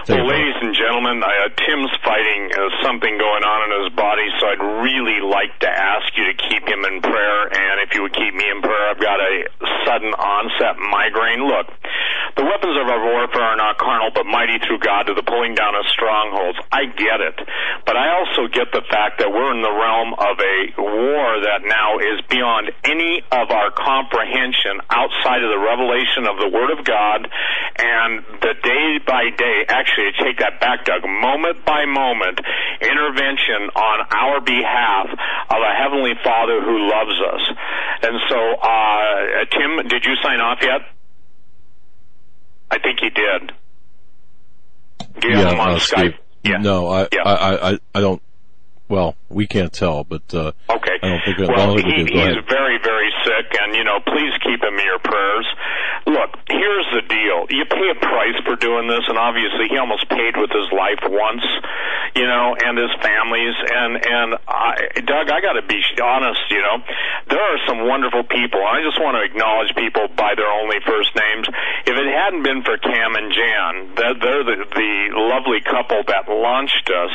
Well, 0.03 0.27
ladies 0.27 0.59
and 0.59 0.75
gentlemen, 0.75 1.23
uh, 1.23 1.47
Tim's 1.55 1.87
fighting 2.03 2.51
uh, 2.51 2.67
something 2.83 3.15
going 3.15 3.43
on 3.47 3.59
in 3.71 3.87
his 3.87 3.95
body, 3.95 4.27
so 4.35 4.51
I'd 4.51 4.83
really 4.83 5.23
like 5.23 5.55
to 5.63 5.71
ask 5.71 6.11
you 6.19 6.27
to 6.27 6.35
keep 6.43 6.67
him 6.67 6.83
in 6.83 6.99
prayer. 6.99 7.47
And 7.47 7.87
if 7.87 7.95
you 7.95 8.03
would 8.03 8.11
keep 8.11 8.35
me 8.35 8.43
in 8.43 8.59
prayer, 8.59 8.91
I've 8.91 8.99
got 8.99 9.23
a 9.23 9.47
sudden 9.87 10.11
onset 10.11 10.75
migraine. 10.75 11.47
Look, 11.47 11.71
the 12.35 12.43
weapons 12.43 12.75
of 12.83 12.91
our 12.91 12.99
warfare 12.99 13.55
are 13.55 13.55
not 13.55 13.79
carnal, 13.79 14.11
but 14.11 14.27
mighty 14.27 14.59
through 14.59 14.83
God 14.83 15.07
to 15.07 15.15
the 15.15 15.23
pulling 15.23 15.55
down 15.55 15.71
of 15.71 15.87
strongholds. 15.87 16.59
I 16.67 16.83
get 16.99 17.23
it, 17.23 17.39
but 17.87 17.95
I 17.95 18.11
also 18.19 18.51
get 18.51 18.75
the 18.75 18.83
fact 18.91 19.23
that 19.23 19.31
we're 19.31 19.55
in 19.55 19.63
the 19.63 19.71
realm 19.71 20.19
of 20.19 20.35
a 20.35 20.57
war 20.83 21.47
that 21.47 21.63
now 21.63 22.03
is 22.03 22.19
beyond 22.27 22.75
any 22.83 23.23
of 23.31 23.55
our 23.55 23.71
comprehension 23.71 24.83
outside 24.91 25.47
of 25.47 25.49
the 25.53 25.63
revelation 25.63 26.27
of 26.27 26.43
the 26.43 26.51
Word 26.51 26.75
of 26.75 26.83
God 26.83 27.23
and 27.79 28.19
the 28.43 28.57
day 28.59 28.99
by 29.05 29.31
day, 29.37 29.63
actually 29.69 29.92
actually 29.93 30.25
take 30.25 30.39
that 30.39 30.59
back, 30.59 30.85
Doug, 30.85 31.03
moment 31.03 31.65
by 31.65 31.85
moment 31.85 32.39
intervention 32.81 33.69
on 33.75 34.07
our 34.11 34.41
behalf 34.41 35.07
of 35.49 35.57
a 35.57 35.73
Heavenly 35.81 36.13
Father 36.23 36.61
who 36.61 36.89
loves 36.89 37.17
us. 37.33 37.57
And 38.03 38.19
so, 38.29 38.37
uh, 38.61 39.45
Tim, 39.51 39.87
did 39.87 40.05
you 40.05 40.15
sign 40.21 40.39
off 40.39 40.59
yet? 40.61 40.81
I 42.71 42.79
think 42.79 42.99
he 42.99 43.09
did. 43.09 43.51
Do 45.19 45.27
you 45.27 45.35
yeah, 45.35 45.41
have 45.41 45.53
him 45.53 45.59
on 45.59 45.71
uh, 45.73 45.75
Skype? 45.75 46.13
Steve, 46.13 46.13
yeah. 46.43 46.57
No, 46.57 46.87
I, 46.87 47.07
yeah. 47.11 47.21
I, 47.23 47.71
I, 47.71 47.79
I 47.95 47.99
don't. 48.01 48.21
Well, 48.89 49.15
we 49.29 49.47
can't 49.47 49.71
tell, 49.71 50.03
but 50.03 50.21
uh, 50.33 50.51
okay. 50.69 50.97
I 51.01 51.07
don't 51.07 51.21
think. 51.25 51.49
Well, 51.49 51.77
he, 51.77 52.03
he's 52.03 52.37
very, 52.49 52.77
very 52.83 53.09
sick, 53.23 53.57
and 53.61 53.75
you 53.75 53.83
know, 53.83 53.99
please 54.05 54.33
keep 54.43 54.61
him 54.61 54.73
in 54.73 54.85
your 54.85 54.99
prayers. 54.99 55.47
Look, 56.03 56.35
here's 56.51 56.87
the 56.91 57.03
deal. 57.07 57.47
You 57.47 57.63
pay 57.63 57.87
a 57.87 57.95
price 57.95 58.35
for 58.43 58.59
doing 58.59 58.91
this, 58.91 59.07
and 59.07 59.15
obviously 59.17 59.71
he 59.71 59.77
almost 59.79 60.03
paid 60.11 60.35
with 60.35 60.51
his 60.51 60.67
life 60.75 60.99
once, 61.07 61.47
you 62.15 62.27
know, 62.27 62.59
and 62.59 62.75
his 62.75 62.91
family's. 62.99 63.55
And, 63.55 63.91
and 64.03 64.29
I, 64.43 64.99
Doug, 64.99 65.31
I 65.31 65.39
gotta 65.39 65.63
be 65.63 65.79
honest, 66.03 66.43
you 66.51 66.59
know, 66.59 66.83
there 67.31 67.39
are 67.39 67.59
some 67.67 67.87
wonderful 67.87 68.27
people. 68.27 68.59
I 68.59 68.83
just 68.83 68.99
want 68.99 69.15
to 69.15 69.23
acknowledge 69.23 69.71
people 69.79 70.11
by 70.11 70.35
their 70.35 70.51
only 70.51 70.83
first 70.83 71.15
names. 71.15 71.47
If 71.87 71.95
it 71.95 72.09
hadn't 72.11 72.43
been 72.43 72.67
for 72.67 72.75
Cam 72.83 73.15
and 73.15 73.31
Jan, 73.31 73.73
they're 73.95 74.43
the, 74.43 74.59
the 74.75 74.91
lovely 75.15 75.63
couple 75.63 76.03
that 76.11 76.27
launched 76.27 76.91
us, 76.91 77.13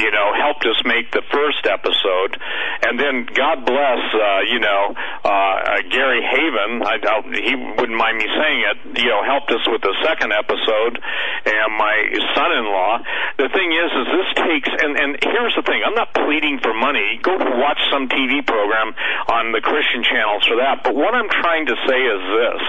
you 0.00 0.08
know, 0.08 0.32
helped 0.32 0.64
us 0.64 0.80
make 0.88 1.12
the 1.12 1.22
first 1.28 1.68
episode. 1.68 2.40
And 2.88 2.96
then 2.96 3.28
God 3.36 3.68
bless, 3.68 4.02
uh, 4.16 4.48
you 4.48 4.64
know, 4.64 4.96
uh, 5.28 5.84
Gary 5.92 6.24
Haven. 6.24 6.88
I 6.88 6.96
doubt 6.96 7.28
he 7.28 7.52
wouldn't 7.76 7.98
mind 8.00 8.16
me 8.16 8.29
saying 8.38 8.60
it, 8.64 8.78
you 9.02 9.10
know, 9.10 9.22
helped 9.24 9.50
us 9.50 9.64
with 9.66 9.82
the 9.82 9.94
second 10.04 10.32
episode, 10.32 10.98
and 11.46 11.68
my 11.74 11.96
son-in-law. 12.34 12.92
The 13.38 13.48
thing 13.50 13.70
is, 13.72 13.90
is 13.90 14.06
this 14.10 14.28
takes, 14.44 14.70
and 14.70 14.92
and 14.96 15.10
here's 15.22 15.54
the 15.54 15.62
thing: 15.62 15.82
I'm 15.84 15.94
not 15.94 16.14
pleading 16.14 16.60
for 16.62 16.74
money. 16.74 17.18
Go 17.22 17.36
watch 17.36 17.80
some 17.90 18.08
TV 18.08 18.44
program 18.46 18.94
on 19.28 19.52
the 19.52 19.60
Christian 19.60 20.02
channels 20.04 20.46
for 20.46 20.56
that. 20.56 20.82
But 20.84 20.94
what 20.94 21.14
I'm 21.14 21.28
trying 21.28 21.66
to 21.66 21.76
say 21.86 22.00
is 22.00 22.20
this: 22.22 22.62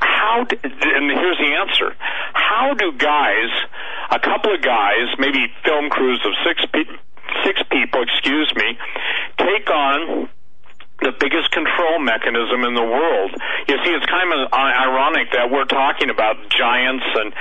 how, 0.00 0.46
and 0.48 1.04
here's 1.10 1.38
the 1.38 1.52
answer: 1.58 1.96
How 2.34 2.74
do 2.74 2.92
guys, 2.96 3.50
a 4.10 4.20
couple 4.20 4.54
of 4.54 4.62
guys, 4.62 5.08
maybe 5.18 5.46
film 5.64 5.90
crews 5.90 6.20
of 6.24 6.32
six 6.44 6.64
people 6.72 6.96
six 7.44 7.62
people, 7.70 8.02
excuse 8.02 8.52
me, 8.56 8.76
take 9.38 9.70
on 9.70 10.28
the 11.00 11.12
biggest 11.16 11.50
control 11.50 11.98
mechanism 11.98 12.64
in 12.64 12.74
the 12.76 12.84
world. 12.84 13.32
You 13.68 13.76
see, 13.84 13.92
it's 13.92 14.06
kind 14.06 14.28
of 14.32 14.52
ironic 14.52 15.32
that 15.32 15.48
we're 15.50 15.68
talking 15.68 16.10
about 16.10 16.36
giants 16.52 17.06
and 17.16 17.32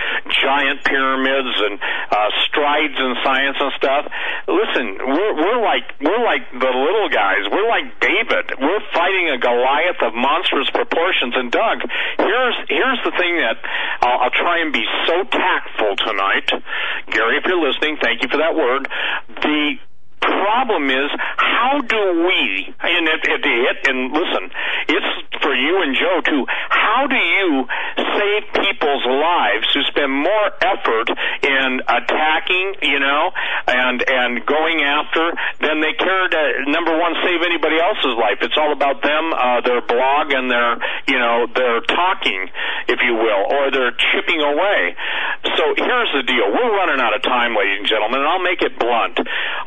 giant 0.41 0.84
pyramids 0.84 1.53
and 1.60 1.76
uh, 1.80 2.30
strides 2.47 2.95
in 2.95 3.12
science 3.24 3.57
and 3.60 3.72
stuff. 3.76 4.03
Listen, 4.47 4.97
we're 5.03 5.34
we're 5.36 5.62
like 5.62 5.86
we're 5.99 6.24
like 6.24 6.47
the 6.55 6.72
little 6.72 7.10
guys. 7.12 7.43
We're 7.51 7.68
like 7.68 7.99
David. 7.99 8.55
We're 8.60 8.84
fighting 8.95 9.30
a 9.30 9.38
Goliath 9.38 9.99
of 10.01 10.16
monstrous 10.16 10.70
proportions. 10.72 11.36
And 11.36 11.51
Doug, 11.51 11.84
here's 12.18 12.57
here's 12.68 13.01
the 13.03 13.12
thing 13.16 13.38
that 13.43 13.60
I'll, 14.01 14.28
I'll 14.28 14.36
try 14.36 14.64
and 14.64 14.72
be 14.72 14.86
so 15.05 15.24
tactful 15.28 15.95
tonight. 15.97 16.47
Gary, 17.12 17.38
if 17.38 17.45
you're 17.45 17.60
listening, 17.60 17.97
thank 18.01 18.24
you 18.24 18.30
for 18.30 18.38
that 18.38 18.55
word. 18.55 18.88
The 19.43 19.80
problem 20.22 20.89
is, 20.89 21.09
how 21.38 21.80
do 21.82 22.03
we, 22.26 22.74
and 22.82 23.07
if, 23.07 23.22
if 23.24 23.41
it, 23.43 23.78
and 23.88 24.11
listen, 24.11 24.51
it's 24.88 25.11
for 25.41 25.55
you 25.55 25.82
and 25.82 25.95
Joe 25.95 26.20
too, 26.24 26.45
how 26.70 27.07
do 27.07 27.15
you 27.15 27.67
save 27.97 28.43
people's 28.63 29.05
lives 29.05 29.67
who 29.74 29.82
spend 29.88 30.11
more 30.11 30.47
effort 30.61 31.09
in 31.43 31.80
attacking, 31.88 32.76
you 32.84 32.99
know, 32.99 33.32
and, 33.67 34.03
and 34.03 34.45
going 34.45 34.84
after 34.84 35.32
than 35.61 35.80
they 35.82 35.93
care 35.93 36.28
to, 36.28 36.41
number 36.67 36.97
one, 36.97 37.15
save 37.24 37.41
anybody 37.43 37.80
else's 37.80 38.15
life. 38.20 38.39
It's 38.41 38.57
all 38.57 38.74
about 38.74 39.01
them, 39.01 39.34
uh, 39.34 39.61
their 39.61 39.82
blog 39.82 40.32
and 40.32 40.51
their, 40.51 40.78
you 41.07 41.20
know, 41.20 41.47
their 41.55 41.82
talking, 41.82 42.49
if 42.88 42.99
you 43.03 43.15
will, 43.15 43.43
or 43.47 43.72
their 43.72 43.91
chipping 44.11 44.41
away. 44.41 44.95
So 45.55 45.63
here's 45.76 46.11
the 46.15 46.24
deal. 46.24 46.51
We're 46.51 46.74
running 46.76 46.99
out 46.99 47.15
of 47.15 47.22
time, 47.24 47.55
ladies 47.55 47.80
and 47.80 47.88
gentlemen, 47.88 48.20
and 48.20 48.28
I'll 48.28 48.43
make 48.43 48.61
it 48.61 48.78
blunt. 48.80 49.20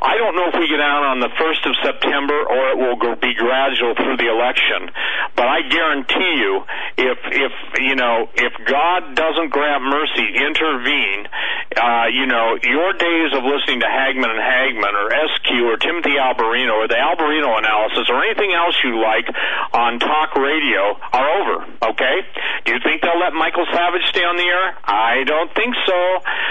I 0.03 0.17
don't 0.17 0.37
know 0.37 0.42
if 0.49 0.57
we 0.59 0.67
get 0.67 0.81
out 0.81 1.05
on 1.05 1.21
the 1.21 1.31
1st 1.39 1.63
of 1.69 1.75
September 1.85 2.35
or 2.35 2.61
it 2.73 2.79
will 2.79 3.17
be 3.21 3.35
gradual 3.35 3.95
through 3.95 4.17
the 4.17 4.31
election. 4.31 4.91
But 5.37 5.47
I 5.47 5.63
guarantee 5.69 6.33
you, 6.41 6.65
if, 6.99 7.19
if, 7.31 7.53
you 7.79 7.97
know, 7.97 8.29
if 8.35 8.53
God 8.67 9.15
doesn't 9.15 9.51
grant 9.51 9.85
mercy, 9.85 10.27
intervene, 10.35 11.29
uh, 11.77 12.07
you 12.13 12.27
know, 12.27 12.59
your 12.63 12.93
days 12.95 13.31
of 13.33 13.45
listening 13.45 13.81
to 13.81 13.89
Hagman 13.89 14.29
and 14.29 14.43
Hagman 14.43 14.93
or 14.93 15.09
SQ 15.11 15.49
or 15.67 15.77
Timothy 15.77 16.21
Alberino 16.21 16.77
or 16.77 16.89
the 16.89 16.99
Alberino 16.99 17.57
analysis 17.59 18.09
or 18.11 18.23
anything 18.25 18.53
else 18.53 18.77
you 18.85 19.01
like 19.01 19.27
on 19.73 19.99
talk 19.99 20.37
radio 20.37 20.97
are 21.13 21.29
over, 21.41 21.57
okay? 21.93 22.17
Do 22.65 22.73
you 22.75 22.81
think 22.85 23.03
they'll 23.03 23.19
let 23.19 23.33
Michael 23.33 23.67
Savage 23.73 24.07
stay 24.11 24.23
on 24.23 24.37
the 24.37 24.47
air? 24.47 24.77
I 24.85 25.25
don't 25.25 25.51
think 25.55 25.75
so. 25.87 25.99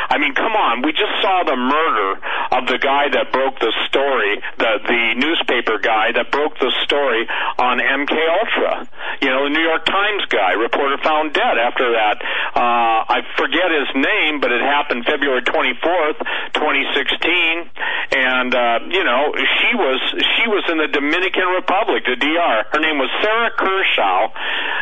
I 0.09 0.17
mean, 0.17 0.33
come 0.33 0.53
on. 0.53 0.81
We 0.81 0.91
just 0.91 1.13
saw 1.21 1.43
the 1.45 1.55
murder 1.55 2.19
of 2.51 2.67
the 2.67 2.77
guy 2.77 3.09
that 3.13 3.31
broke 3.31 3.59
the 3.59 3.71
story, 3.87 4.41
the 4.57 4.71
the 4.85 5.03
newspaper 5.17 5.77
guy 5.77 6.11
that 6.13 6.31
broke 6.31 6.57
the 6.59 6.71
story 6.83 7.27
on 7.57 7.79
MK 7.79 8.13
Ultra. 8.13 8.87
You 9.21 9.29
know, 9.29 9.45
the 9.45 9.53
New 9.53 9.63
York 9.63 9.85
Times 9.85 10.25
guy, 10.29 10.53
reporter 10.57 10.97
found 11.03 11.33
dead 11.33 11.57
after 11.57 11.91
that. 11.93 12.17
Uh, 12.55 13.05
I 13.05 13.21
forget 13.37 13.69
his 13.69 13.89
name, 13.95 14.41
but 14.41 14.51
it 14.51 14.61
happened 14.61 15.05
February 15.05 15.43
24th, 15.43 16.19
2016, 16.53 17.69
and 18.11 18.51
uh, 18.53 18.79
you 18.89 19.03
know, 19.03 19.33
she 19.35 19.71
was 19.77 19.99
she 20.35 20.45
was 20.49 20.63
in 20.69 20.77
the 20.77 20.89
Dominican 20.89 21.47
Republic, 21.53 22.03
the 22.05 22.17
DR. 22.17 22.67
Her 22.71 22.81
name 22.81 22.97
was 22.97 23.09
Sarah 23.21 23.51
Kershaw, 23.55 24.33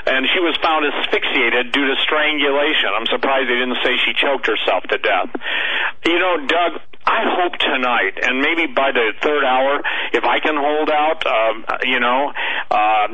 and 0.07 0.25
she 0.33 0.39
was 0.39 0.55
found 0.63 0.85
asphyxiated 0.85 1.71
due 1.71 1.87
to 1.87 1.95
strangulation. 2.01 2.89
I'm 2.95 3.07
surprised 3.07 3.49
they 3.49 3.59
didn't 3.59 3.81
say 3.83 3.97
she 4.01 4.13
choked 4.13 4.47
herself 4.47 4.83
to 4.89 4.97
death. 4.97 5.29
You 6.05 6.17
know, 6.19 6.45
Doug, 6.47 6.81
I 7.09 7.25
hope 7.25 7.57
tonight, 7.57 8.19
and 8.21 8.39
maybe 8.39 8.67
by 8.67 8.91
the 8.91 9.13
third 9.23 9.43
hour, 9.43 9.81
if 10.13 10.23
I 10.23 10.39
can 10.39 10.55
hold 10.55 10.89
out, 10.91 11.25
um, 11.25 11.65
you 11.83 11.99
know, 11.99 12.31
uh, 12.69 13.07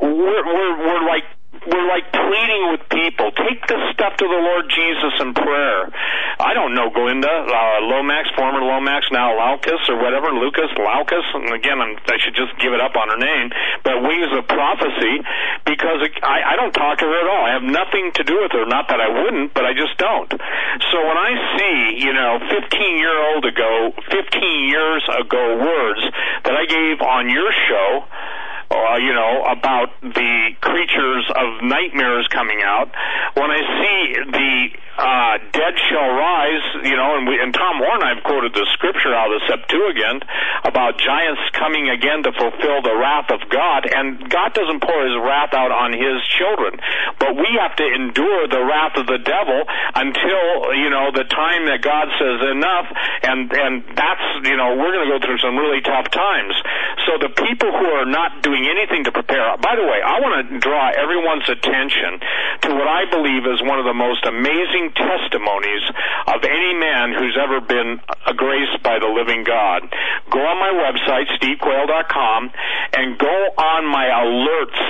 we're, 0.00 0.44
we're 0.46 0.78
we're 0.78 1.06
like 1.06 1.24
we're 1.68 1.88
like 1.88 2.08
pleading 2.08 2.72
with 2.72 2.88
people. 2.88 3.28
Take 3.36 3.60
this 3.68 3.82
stuff 3.92 4.16
to 4.16 4.24
the 4.24 4.40
Lord 4.40 4.64
Jesus 4.72 5.12
in 5.20 5.34
prayer. 5.34 5.92
I 6.40 6.56
don't 6.56 6.72
know 6.72 6.88
Glynda 6.88 7.28
uh, 7.28 7.84
Lomax, 7.84 8.32
former 8.32 8.64
Lomax, 8.64 9.12
now 9.12 9.36
Laucus 9.36 9.84
or 9.92 10.00
whatever, 10.00 10.32
Lucas 10.32 10.72
Laucus. 10.80 11.26
And 11.36 11.52
again, 11.52 11.76
I'm, 11.80 12.00
I 12.08 12.16
should 12.16 12.32
just 12.32 12.56
give 12.64 12.72
it 12.72 12.80
up 12.80 12.96
on 12.96 13.12
her 13.12 13.20
name. 13.20 13.52
But 13.84 14.00
Wings 14.00 14.32
of 14.32 14.48
Prophecy, 14.48 15.20
because 15.68 16.00
it, 16.00 16.16
I, 16.24 16.52
I 16.52 16.56
don't 16.56 16.72
talk 16.72 16.96
to 16.98 17.04
her 17.04 17.18
at 17.20 17.28
all. 17.28 17.44
I 17.44 17.52
have 17.52 17.66
nothing 17.66 18.08
to 18.16 18.22
do 18.24 18.40
with 18.40 18.52
her. 18.56 18.64
Not 18.64 18.88
that 18.88 19.00
I 19.00 19.12
wouldn't, 19.20 19.52
but 19.52 19.68
I 19.68 19.76
just 19.76 20.00
don't. 20.00 20.32
So 20.32 20.96
when 20.96 21.18
I 21.20 21.32
see, 21.60 22.00
you 22.00 22.16
know, 22.16 22.40
15 22.40 22.96
year 22.96 23.16
old 23.36 23.44
ago, 23.44 23.92
15 24.08 24.64
years 24.64 25.04
ago 25.12 25.60
words 25.60 26.02
that 26.48 26.56
I 26.56 26.64
gave 26.64 27.04
on 27.04 27.28
your 27.28 27.52
show 27.68 28.08
uh, 28.70 28.96
you 28.96 29.12
know, 29.12 29.44
about 29.50 29.90
the 30.00 30.50
creatures 30.60 31.26
of 31.34 31.62
nightmares 31.62 32.26
coming 32.28 32.62
out. 32.64 32.90
When 33.34 33.50
I 33.50 33.60
see 33.60 34.14
the 34.30 34.68
uh, 35.00 35.42
dead 35.50 35.74
shall 35.90 36.12
rise, 36.14 36.66
you 36.84 36.94
know, 36.94 37.16
and, 37.18 37.26
we, 37.26 37.40
and 37.40 37.50
Tom 37.56 37.80
Warren, 37.80 38.04
I've 38.04 38.22
quoted 38.22 38.54
the 38.54 38.68
scripture 38.76 39.10
out 39.10 39.32
of 39.32 39.40
the 39.40 39.44
Septuagint 39.50 40.22
about 40.62 41.00
giants 41.00 41.42
coming 41.58 41.90
again 41.90 42.22
to 42.22 42.30
fulfill 42.30 42.84
the 42.86 42.94
wrath 42.94 43.34
of 43.34 43.42
God, 43.50 43.90
and 43.90 44.30
God 44.30 44.54
doesn't 44.54 44.78
pour 44.84 45.00
His 45.02 45.16
wrath 45.18 45.50
out 45.56 45.74
on 45.74 45.90
His 45.90 46.22
children, 46.38 46.78
but 47.18 47.34
we 47.34 47.48
have 47.58 47.74
to 47.80 47.86
endure 47.88 48.46
the 48.46 48.62
wrath 48.62 48.94
of 48.94 49.10
the 49.10 49.18
devil 49.18 49.66
until 49.98 50.76
you 50.78 50.92
know 50.92 51.10
the 51.10 51.26
time 51.26 51.66
that 51.66 51.82
God 51.82 52.06
says 52.20 52.38
enough, 52.54 52.86
and 53.26 53.50
and 53.50 53.72
that's 53.96 54.26
you 54.46 54.56
know 54.56 54.78
we're 54.78 54.94
going 54.94 55.08
to 55.08 55.12
go 55.16 55.20
through 55.24 55.40
some 55.42 55.56
really 55.56 55.80
tough 55.82 56.12
times. 56.12 56.54
So 57.08 57.18
the 57.18 57.32
people 57.32 57.72
who 57.72 57.88
are 57.98 58.06
not 58.06 58.42
doing 58.44 58.60
doing 58.60 58.66
anything 58.66 59.04
to 59.04 59.12
prepare. 59.12 59.56
By 59.62 59.76
the 59.76 59.86
way, 59.86 60.02
I 60.02 60.20
want 60.20 60.34
to 60.36 60.58
draw 60.58 60.90
everyone's 60.90 61.48
attention 61.48 62.20
to 62.66 62.68
what 62.74 62.88
I 62.88 63.08
believe 63.08 63.46
is 63.46 63.62
one 63.62 63.78
of 63.78 63.86
the 63.86 63.96
most 63.96 64.26
amazing 64.26 64.89
testimonies 64.94 65.84
of 66.26 66.44
any 66.44 66.74
man 66.74 67.14
who's 67.16 67.36
ever 67.36 67.60
been 67.60 68.00
graced 68.36 68.82
by 68.82 68.98
the 68.98 69.08
living 69.08 69.44
God. 69.44 69.88
Go 70.30 70.40
on 70.40 70.58
my 70.58 70.72
website, 70.72 71.26
stevequayle.com, 71.38 72.50
and 72.96 73.18
go 73.18 73.36
on 73.58 73.86
my 73.86 74.06
alerts, 74.10 74.80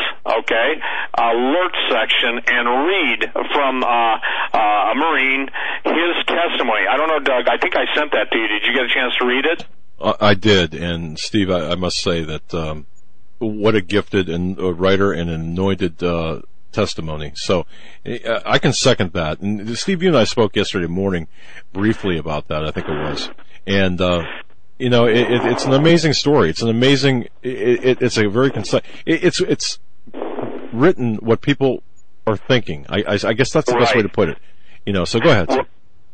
okay, 0.41 0.81
alert 1.15 1.75
section, 1.91 2.41
and 2.47 2.65
read 2.87 3.21
from 3.53 3.83
uh, 3.83 4.17
uh, 4.53 4.93
a 4.93 4.95
Marine 4.95 5.49
his 5.85 6.15
testimony. 6.27 6.85
I 6.91 6.97
don't 6.97 7.09
know, 7.09 7.21
Doug. 7.21 7.49
I 7.49 7.59
think 7.59 7.77
I 7.77 7.87
sent 7.95 8.13
that 8.13 8.31
to 8.31 8.39
you. 8.39 8.49
Did 8.49 8.63
you 8.67 8.75
get 8.75 8.85
a 8.85 8.95
chance 8.95 9.17
to 9.19 9.27
read 9.27 9.47
it? 9.47 9.65
I 10.01 10.33
did, 10.33 10.75
and 10.75 11.19
Steve, 11.19 11.51
I, 11.51 11.73
I 11.73 11.75
must 11.75 11.99
say 11.99 12.25
that 12.25 12.55
um, 12.55 12.87
what 13.39 13.75
a 13.75 13.83
gifted 13.83 14.29
and 14.31 14.59
a 14.59 14.73
writer 14.73 15.13
and 15.13 15.29
an 15.29 15.41
anointed 15.41 16.03
uh, 16.03 16.41
testimony. 16.73 17.33
So 17.35 17.67
uh, 18.07 18.41
I 18.45 18.59
can 18.59 18.73
second 18.73 19.13
that. 19.13 19.41
And 19.41 19.77
Steve, 19.77 20.03
you 20.03 20.09
and 20.09 20.17
I 20.17 20.25
spoke 20.25 20.57
yesterday 20.57 20.87
morning 20.87 21.29
briefly 21.73 22.19
about 22.19 22.49
that. 22.49 22.65
I 22.65 22.71
think 22.71 22.89
it 22.89 22.99
was, 22.99 23.31
and 23.67 24.01
uh, 24.01 24.23
you 24.79 24.89
know, 24.89 25.07
it, 25.07 25.19
it, 25.19 25.45
it's 25.45 25.65
an 25.65 25.75
amazing 25.75 26.15
story. 26.15 26.51
It's 26.51 26.63
an 26.63 26.71
amazing. 26.71 27.29
It, 27.43 28.03
it's 28.03 28.17
a 28.17 28.29
very 28.29 28.51
concise. 28.51 28.83
it's 29.05 29.41
it's 29.41 29.79
written 30.73 31.17
what 31.17 31.41
people 31.41 31.83
are 32.27 32.37
thinking. 32.37 32.87
I, 32.89 33.03
I, 33.03 33.19
I 33.25 33.33
guess 33.35 33.53
that's 33.53 33.67
the 33.67 33.75
right. 33.75 33.81
best 33.81 33.95
way 33.95 34.03
to 34.03 34.09
put 34.09 34.29
it. 34.31 34.39
You 34.87 34.93
know. 34.93 35.05
So 35.05 35.21
go 35.21 35.31
ahead. 35.31 35.49
Well, 35.49 35.67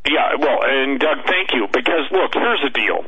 yeah. 0.08 0.34
Well, 0.38 0.58
and 0.62 0.98
Doug, 0.98 1.18
thank 1.26 1.52
you 1.52 1.66
because 1.72 2.10
look, 2.10 2.34
here's 2.34 2.62
the 2.62 2.70
deal. 2.70 3.04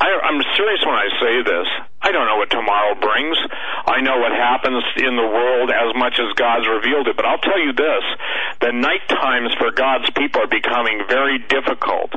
I, 0.00 0.06
I'm 0.24 0.42
serious 0.56 0.80
when 0.84 0.94
I 0.94 1.08
say 1.20 1.42
this. 1.42 1.68
I 2.02 2.10
don't 2.10 2.26
know 2.26 2.36
what 2.36 2.50
tomorrow 2.50 2.98
brings. 2.98 3.38
I 3.86 4.02
know 4.02 4.18
what 4.18 4.34
happens 4.34 4.82
in 4.98 5.14
the 5.14 5.28
world 5.30 5.70
as 5.70 5.94
much 5.94 6.18
as 6.18 6.34
God's 6.34 6.66
revealed 6.66 7.06
it. 7.06 7.14
But 7.14 7.26
I'll 7.26 7.38
tell 7.38 7.62
you 7.62 7.72
this, 7.72 8.04
the 8.58 8.74
night 8.74 9.06
times 9.06 9.54
for 9.54 9.70
God's 9.70 10.10
people 10.18 10.42
are 10.42 10.50
becoming 10.50 11.06
very 11.06 11.38
difficult. 11.46 12.10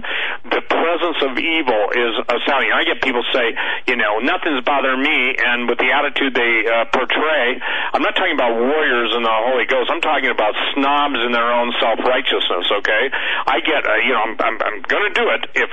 The 0.50 0.62
presence 0.66 1.20
of 1.22 1.38
evil 1.38 1.82
is 1.94 2.14
astounding. 2.26 2.74
I 2.74 2.82
get 2.86 3.02
people 3.06 3.22
say, 3.30 3.54
you 3.86 3.98
know, 3.98 4.18
nothing's 4.26 4.66
bothering 4.66 5.02
me, 5.02 5.38
and 5.38 5.70
with 5.70 5.78
the 5.78 5.94
attitude 5.94 6.34
they 6.34 6.66
uh, 6.66 6.90
portray, 6.90 7.62
I'm 7.94 8.02
not 8.02 8.18
talking 8.18 8.34
about 8.34 8.58
warriors 8.58 9.14
in 9.14 9.22
the 9.22 9.38
Holy 9.54 9.70
Ghost. 9.70 9.94
I'm 9.94 10.02
talking 10.02 10.34
about 10.34 10.58
snobs 10.74 11.22
in 11.22 11.32
their 11.32 11.50
own 11.54 11.74
self-righteousness, 11.78 12.74
okay? 12.82 13.04
I 13.46 13.62
get, 13.62 13.86
uh, 13.86 14.02
you 14.02 14.14
know, 14.18 14.24
I'm, 14.26 14.34
I'm, 14.42 14.58
I'm 14.62 14.78
going 14.90 15.06
to 15.10 15.14
do 15.14 15.26
it 15.30 15.42
if 15.62 15.70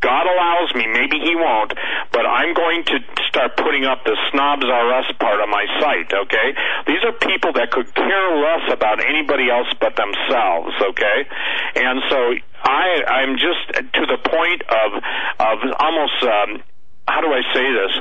God 0.00 0.24
allows 0.24 0.74
me, 0.74 0.86
maybe 0.88 1.20
He 1.20 1.36
won't, 1.36 1.72
but 2.12 2.24
I'm 2.24 2.54
going 2.54 2.84
to 2.88 2.96
start 3.28 3.56
putting 3.56 3.84
up 3.84 4.04
the 4.04 4.16
snobs 4.32 4.64
are 4.64 4.88
us 4.98 5.12
part 5.20 5.40
of 5.40 5.48
my 5.48 5.64
site, 5.78 6.12
okay? 6.12 6.48
These 6.86 7.04
are 7.04 7.12
people 7.12 7.52
that 7.54 7.70
could 7.70 7.94
care 7.94 8.28
less 8.36 8.72
about 8.72 9.04
anybody 9.04 9.50
else 9.52 9.68
but 9.80 9.96
themselves, 9.96 10.72
okay? 10.80 11.18
And 11.76 12.00
so 12.08 12.18
I, 12.64 13.04
I'm 13.06 13.36
just 13.36 13.64
to 13.76 14.02
the 14.08 14.18
point 14.24 14.62
of, 14.68 14.90
of 15.38 15.56
almost, 15.78 16.18
um, 16.24 16.64
how 17.06 17.20
do 17.20 17.28
I 17.28 17.42
say 17.52 17.66
this? 17.68 17.92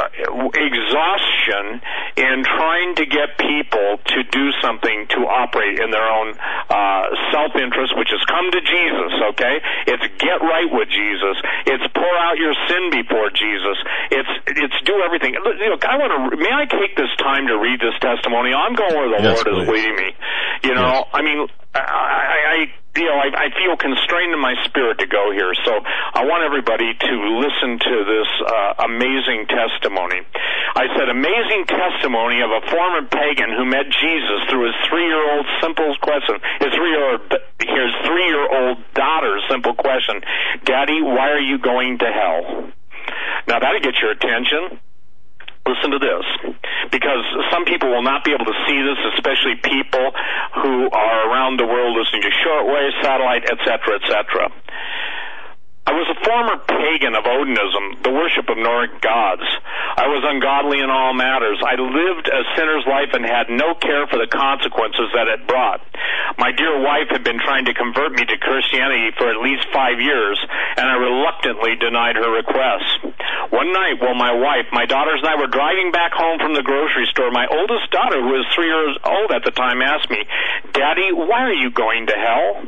Uh, 0.00 0.48
exhaustion 0.56 1.76
in 2.16 2.40
trying 2.40 2.94
to 2.96 3.04
get 3.04 3.36
people 3.36 4.00
to 4.06 4.24
do 4.32 4.48
something 4.64 5.04
to 5.12 5.28
operate 5.28 5.76
in 5.76 5.90
their 5.90 6.08
own 6.08 6.32
uh, 6.72 7.04
self-interest, 7.32 7.92
which 8.00 8.08
is 8.08 8.22
come 8.24 8.48
to 8.48 8.60
Jesus. 8.64 9.12
Okay, 9.36 9.60
it's 9.92 10.06
get 10.16 10.40
right 10.40 10.72
with 10.72 10.88
Jesus. 10.88 11.36
It's 11.68 11.84
pour 11.92 12.14
out 12.24 12.40
your 12.40 12.56
sin 12.64 12.88
before 12.88 13.28
Jesus. 13.28 13.76
It's 14.10 14.32
it's 14.56 14.78
do 14.88 14.96
everything. 15.04 15.36
Look, 15.36 15.84
I 15.84 16.00
want 16.00 16.32
to. 16.32 16.36
May 16.40 16.48
I 16.48 16.64
take 16.64 16.96
this 16.96 17.12
time 17.20 17.46
to 17.52 17.60
read 17.60 17.80
this 17.80 17.96
testimony? 18.00 18.56
I'm 18.56 18.72
going 18.72 18.96
where 18.96 19.12
the 19.12 19.20
yes, 19.20 19.44
Lord 19.44 19.52
please. 19.52 19.62
is 19.62 19.68
leading 19.68 19.96
me. 20.00 20.10
You 20.64 20.74
know, 20.80 21.04
yes. 21.04 21.12
I 21.12 21.20
mean, 21.20 21.38
I, 21.74 21.80
I, 21.80 22.38
I 22.56 22.79
you 22.96 23.06
know, 23.06 23.14
I, 23.14 23.30
I 23.30 23.48
feel 23.54 23.76
constrained 23.78 24.34
in 24.34 24.40
my 24.42 24.54
spirit 24.66 24.98
to 24.98 25.06
go 25.06 25.30
here. 25.30 25.54
So 25.64 25.72
I 25.78 26.26
want 26.26 26.42
everybody 26.42 26.90
to 26.90 27.14
listen 27.38 27.78
to 27.78 27.96
this 28.02 28.30
uh, 28.42 28.86
amazing 28.90 29.46
testimony. 29.46 30.26
I 30.74 30.90
said, 30.98 31.06
amazing 31.08 31.70
testimony 31.70 32.42
of 32.42 32.50
a 32.50 32.62
former 32.66 33.06
pagan 33.06 33.54
who 33.54 33.64
met 33.64 33.86
Jesus 33.94 34.40
through 34.50 34.66
his 34.66 34.78
three-year-old 34.90 35.46
simple 35.62 35.94
question. 36.02 36.42
His 36.58 36.74
three-year-old, 36.74 37.30
his 37.62 37.90
three-year-old 38.06 38.78
daughter's 38.94 39.42
simple 39.48 39.74
question: 39.74 40.22
Daddy, 40.64 40.98
why 41.02 41.30
are 41.30 41.42
you 41.42 41.58
going 41.58 41.98
to 41.98 42.08
hell? 42.10 42.74
Now 43.46 43.58
that'll 43.62 43.80
get 43.80 43.94
your 44.02 44.12
attention. 44.12 44.82
Listen 45.70 45.94
to 45.94 46.02
this, 46.02 46.26
because 46.90 47.22
some 47.54 47.64
people 47.64 47.94
will 47.94 48.02
not 48.02 48.24
be 48.24 48.34
able 48.34 48.44
to 48.44 48.58
see 48.66 48.78
this, 48.82 48.98
especially 49.14 49.54
people 49.62 50.10
who 50.58 50.90
are 50.90 51.30
around 51.30 51.62
the 51.62 51.66
world 51.66 51.94
listening 51.94 52.22
to 52.26 52.32
shortwave, 52.42 52.90
satellite, 53.02 53.46
etc., 53.46 54.02
etc. 54.02 54.50
I 55.90 55.92
was 55.98 56.06
a 56.06 56.22
former 56.22 56.54
pagan 56.70 57.18
of 57.18 57.26
Odinism, 57.26 58.06
the 58.06 58.14
worship 58.14 58.46
of 58.46 58.54
Nordic 58.62 59.02
gods. 59.02 59.42
I 59.98 60.06
was 60.06 60.22
ungodly 60.22 60.78
in 60.78 60.86
all 60.86 61.18
matters. 61.18 61.58
I 61.66 61.74
lived 61.74 62.30
a 62.30 62.46
sinner's 62.54 62.86
life 62.86 63.10
and 63.10 63.26
had 63.26 63.50
no 63.50 63.74
care 63.74 64.06
for 64.06 64.14
the 64.14 64.30
consequences 64.30 65.10
that 65.18 65.26
it 65.26 65.50
brought. 65.50 65.82
My 66.38 66.54
dear 66.54 66.78
wife 66.78 67.10
had 67.10 67.26
been 67.26 67.42
trying 67.42 67.66
to 67.66 67.74
convert 67.74 68.14
me 68.14 68.22
to 68.22 68.38
Christianity 68.38 69.10
for 69.18 69.34
at 69.34 69.42
least 69.42 69.66
five 69.74 69.98
years, 69.98 70.38
and 70.78 70.86
I 70.86 70.94
reluctantly 70.94 71.74
denied 71.74 72.14
her 72.22 72.38
request. 72.38 73.18
One 73.50 73.74
night, 73.74 73.98
while 73.98 74.14
my 74.14 74.30
wife, 74.30 74.70
my 74.70 74.86
daughters, 74.86 75.26
and 75.26 75.30
I 75.34 75.42
were 75.42 75.50
driving 75.50 75.90
back 75.90 76.14
home 76.14 76.38
from 76.38 76.54
the 76.54 76.62
grocery 76.62 77.10
store, 77.10 77.34
my 77.34 77.50
oldest 77.50 77.90
daughter, 77.90 78.22
who 78.22 78.30
was 78.38 78.46
three 78.54 78.70
years 78.70 78.94
old 79.02 79.34
at 79.34 79.42
the 79.42 79.50
time, 79.50 79.82
asked 79.82 80.06
me, 80.06 80.22
Daddy, 80.70 81.10
why 81.10 81.50
are 81.50 81.58
you 81.58 81.74
going 81.74 82.06
to 82.06 82.14
hell? 82.14 82.62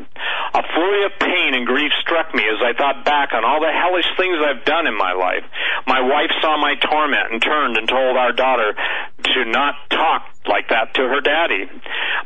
A 0.59 0.63
flurry 0.75 1.07
of 1.07 1.15
pain 1.23 1.55
and 1.55 1.63
grief 1.71 1.95
struck 2.03 2.35
me 2.35 2.43
as 2.51 2.59
I 2.59 2.75
thought 2.75 3.07
back 3.07 3.12
on 3.13 3.45
all 3.45 3.61
the 3.61 3.73
hellish 3.73 4.09
things 4.17 4.41
I've 4.41 4.65
done 4.65 4.87
in 4.87 4.97
my 4.97 5.13
life. 5.13 5.45
My 5.87 6.01
wife 6.01 6.33
saw 6.41 6.57
my 6.57 6.75
torment 6.81 7.33
and 7.33 7.43
turned 7.43 7.77
and 7.77 7.89
told 7.89 8.17
our 8.17 8.33
daughter 8.33 8.73
to 8.73 9.45
not 9.45 9.75
talk 9.91 10.33
like 10.49 10.69
that 10.73 10.95
to 10.95 11.03
her 11.05 11.21
daddy. 11.21 11.69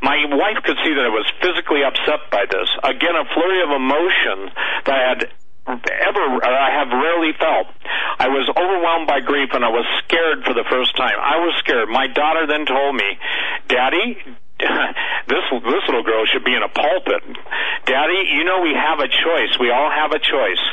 My 0.02 0.16
wife 0.30 0.62
could 0.62 0.78
see 0.86 0.94
that 0.94 1.04
I 1.04 1.12
was 1.12 1.26
physically 1.42 1.82
upset 1.82 2.30
by 2.30 2.46
this. 2.46 2.70
Again, 2.86 3.18
a 3.18 3.26
flurry 3.34 3.60
of 3.66 3.70
emotion 3.74 4.54
that 4.86 4.94
I 4.94 5.02
had 5.10 5.20
ever 5.66 6.24
I 6.46 6.70
have 6.78 6.88
rarely 6.94 7.34
felt. 7.34 7.66
I 8.18 8.28
was 8.28 8.46
overwhelmed 8.54 9.10
by 9.10 9.18
grief 9.20 9.50
and 9.52 9.64
I 9.64 9.68
was 9.68 9.84
scared 10.06 10.46
for 10.46 10.54
the 10.54 10.64
first 10.70 10.96
time. 10.96 11.18
I 11.18 11.42
was 11.42 11.58
scared. 11.58 11.88
My 11.90 12.06
daughter 12.06 12.46
then 12.46 12.66
told 12.66 12.94
me, 12.94 13.18
"Daddy, 13.66 14.22
this 15.28 15.44
this 15.52 15.84
little 15.86 16.02
girl 16.02 16.24
should 16.26 16.44
be 16.44 16.54
in 16.54 16.62
a 16.62 16.68
pulpit. 16.68 17.22
Daddy, 17.84 18.30
you 18.32 18.44
know 18.44 18.60
we 18.62 18.72
have 18.74 19.00
a 19.00 19.08
choice. 19.08 19.58
We 19.60 19.70
all 19.70 19.90
have 19.90 20.12
a 20.12 20.18
choice. 20.18 20.64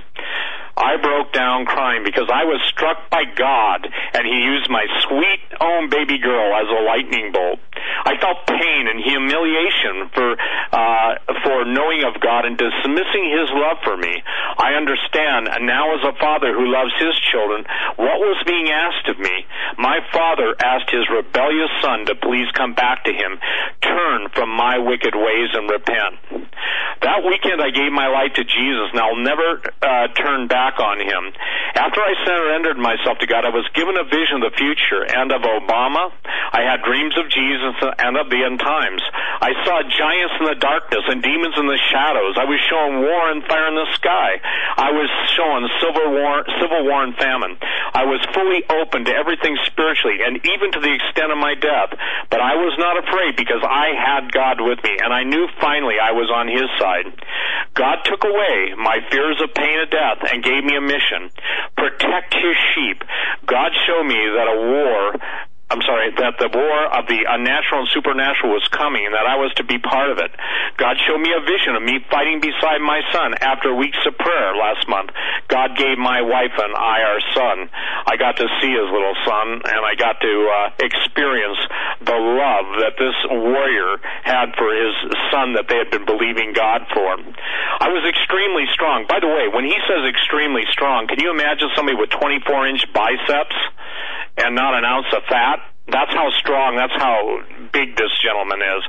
I 0.75 0.97
broke 0.97 1.31
down 1.33 1.65
crying 1.65 2.03
because 2.03 2.29
I 2.33 2.45
was 2.45 2.61
struck 2.67 3.09
by 3.09 3.23
God 3.25 3.85
and 4.13 4.25
he 4.25 4.41
used 4.41 4.69
my 4.69 4.85
sweet 5.05 5.45
own 5.61 5.89
baby 5.89 6.17
girl 6.17 6.53
as 6.57 6.67
a 6.67 6.81
lightning 6.81 7.31
bolt. 7.31 7.59
I 8.05 8.17
felt 8.17 8.45
pain 8.47 8.87
and 8.89 8.99
humiliation 8.99 10.09
for 10.13 10.35
uh, 10.73 11.11
for 11.45 11.65
knowing 11.65 12.03
of 12.03 12.19
God 12.19 12.45
and 12.45 12.57
dismissing 12.57 13.25
His 13.29 13.49
love 13.53 13.77
for 13.83 13.97
me. 13.97 14.23
I 14.57 14.73
understand 14.73 15.49
now, 15.61 15.93
as 15.95 16.03
a 16.03 16.17
father 16.19 16.53
who 16.53 16.71
loves 16.71 16.93
his 16.97 17.15
children, 17.31 17.65
what 17.95 18.19
was 18.19 18.41
being 18.47 18.69
asked 18.69 19.07
of 19.09 19.19
me. 19.19 19.45
My 19.77 19.99
father 20.11 20.55
asked 20.63 20.89
his 20.89 21.05
rebellious 21.09 21.71
son 21.81 22.05
to 22.05 22.15
please 22.15 22.47
come 22.53 22.73
back 22.73 23.03
to 23.05 23.13
him, 23.13 23.39
turn 23.81 24.29
from 24.33 24.49
my 24.49 24.77
wicked 24.77 25.15
ways 25.15 25.49
and 25.53 25.69
repent. 25.69 26.15
That 27.01 27.23
weekend, 27.27 27.61
I 27.61 27.69
gave 27.69 27.91
my 27.91 28.07
life 28.07 28.33
to 28.39 28.43
Jesus, 28.43 28.87
and 28.95 29.01
I'll 29.01 29.19
never 29.19 29.59
uh, 29.81 30.07
turn 30.15 30.47
back 30.47 30.62
on 30.79 30.99
him. 31.03 31.33
After 31.75 31.99
I 31.99 32.13
surrendered 32.23 32.77
myself 32.77 33.19
to 33.19 33.27
God, 33.27 33.43
I 33.43 33.51
was 33.51 33.67
given 33.75 33.97
a 33.99 34.07
vision 34.07 34.39
of 34.39 34.53
the 34.53 34.55
future 34.55 35.03
and 35.03 35.31
of 35.33 35.41
Obama. 35.43 36.13
I 36.53 36.63
had 36.63 36.85
dreams 36.85 37.17
of 37.17 37.27
Jesus 37.27 37.75
and 37.99 38.15
of 38.15 38.29
the 38.29 38.39
end 38.45 38.61
times. 38.61 39.01
I 39.41 39.51
saw 39.65 39.81
giants 39.83 40.35
in 40.39 40.45
the 40.47 40.59
darkness 40.61 41.03
and 41.09 41.19
demons 41.19 41.57
in 41.57 41.67
the 41.67 41.81
shadows. 41.91 42.37
I 42.37 42.45
was 42.45 42.61
shown 42.69 43.01
war 43.01 43.33
and 43.33 43.41
fire 43.49 43.67
in 43.67 43.75
the 43.75 43.89
sky. 43.97 44.39
I 44.77 44.93
was 44.93 45.09
shown 45.33 45.65
civil 45.81 46.13
war, 46.13 46.45
civil 46.61 46.85
war 46.85 47.03
and 47.03 47.17
famine. 47.17 47.57
I 47.97 48.05
was 48.05 48.21
fully 48.37 48.61
open 48.69 49.09
to 49.09 49.13
everything 49.17 49.57
spiritually 49.65 50.21
and 50.21 50.37
even 50.45 50.69
to 50.77 50.79
the 50.79 50.93
extent 50.93 51.33
of 51.33 51.41
my 51.41 51.57
death. 51.57 51.97
But 52.29 52.45
I 52.45 52.53
was 52.61 52.77
not 52.77 53.01
afraid 53.01 53.33
because 53.33 53.65
I 53.65 53.97
had 53.97 54.29
God 54.29 54.61
with 54.61 54.77
me 54.85 54.93
and 55.01 55.09
I 55.09 55.25
knew 55.25 55.49
finally 55.57 55.97
I 55.97 56.13
was 56.13 56.29
on 56.29 56.45
His 56.45 56.69
side. 56.77 57.09
God 57.73 58.05
took 58.05 58.21
away 58.21 58.77
my 58.77 59.01
fears 59.09 59.41
of 59.41 59.49
pain 59.57 59.81
and 59.81 59.89
death 59.89 60.21
and 60.29 60.45
gave 60.45 60.52
me 60.61 60.77
a 60.77 60.81
mission. 60.81 61.31
Protect 61.75 62.33
His 62.33 62.57
sheep. 62.75 63.03
God 63.47 63.71
showed 63.87 64.05
me 64.05 64.19
that 64.37 64.47
a 64.47 64.57
war 64.57 65.13
I'm 65.73 65.81
sorry, 65.89 66.13
that 66.21 66.37
the 66.37 66.53
war 66.53 66.79
of 66.93 67.09
the 67.09 67.25
unnatural 67.25 67.81
and 67.81 67.89
supernatural 67.89 68.53
was 68.53 68.61
coming 68.69 69.09
and 69.09 69.17
that 69.17 69.25
I 69.25 69.41
was 69.41 69.49
to 69.57 69.65
be 69.65 69.81
part 69.81 70.13
of 70.13 70.21
it. 70.21 70.29
God 70.77 71.01
showed 71.01 71.17
me 71.17 71.33
a 71.33 71.41
vision 71.41 71.73
of 71.73 71.81
me 71.81 71.97
fighting 72.13 72.37
beside 72.37 72.77
my 72.77 73.01
son 73.09 73.33
after 73.41 73.73
weeks 73.73 73.97
of 74.05 74.13
prayer 74.21 74.53
last 74.53 74.85
month. 74.85 75.09
God 75.49 75.73
gave 75.73 75.97
my 75.97 76.21
wife 76.21 76.53
and 76.61 76.77
I 76.77 77.01
our 77.01 77.21
son. 77.33 77.57
I 78.05 78.21
got 78.21 78.37
to 78.37 78.45
see 78.61 78.69
his 78.69 78.85
little 78.85 79.17
son 79.25 79.65
and 79.65 79.81
I 79.81 79.97
got 79.97 80.21
to 80.21 80.33
uh, 80.45 80.77
experience 80.77 81.57
the 82.05 82.21
love 82.21 82.67
that 82.85 82.93
this 83.01 83.17
warrior 83.33 83.97
had 84.21 84.53
for 84.53 84.69
his 84.69 84.93
son 85.33 85.57
that 85.57 85.65
they 85.73 85.81
had 85.81 85.89
been 85.89 86.05
believing 86.05 86.53
God 86.53 86.85
for. 86.93 87.17
I 87.81 87.89
was 87.89 88.05
extremely 88.05 88.69
strong. 88.77 89.09
By 89.09 89.25
the 89.25 89.31
way, 89.33 89.49
when 89.49 89.65
he 89.65 89.73
says 89.89 90.05
extremely 90.05 90.69
strong, 90.69 91.09
can 91.09 91.17
you 91.17 91.33
imagine 91.33 91.73
somebody 91.73 91.97
with 91.97 92.13
24 92.13 92.69
inch 92.69 92.85
biceps? 92.93 93.57
And 94.37 94.55
not 94.55 94.73
an 94.73 94.85
ounce 94.85 95.07
of 95.15 95.23
fat. 95.29 95.59
That's 95.83 96.15
how 96.15 96.31
strong, 96.39 96.79
that's 96.79 96.95
how 96.95 97.43
big 97.75 97.99
this 97.99 98.15
gentleman 98.23 98.63
is. 98.63 98.83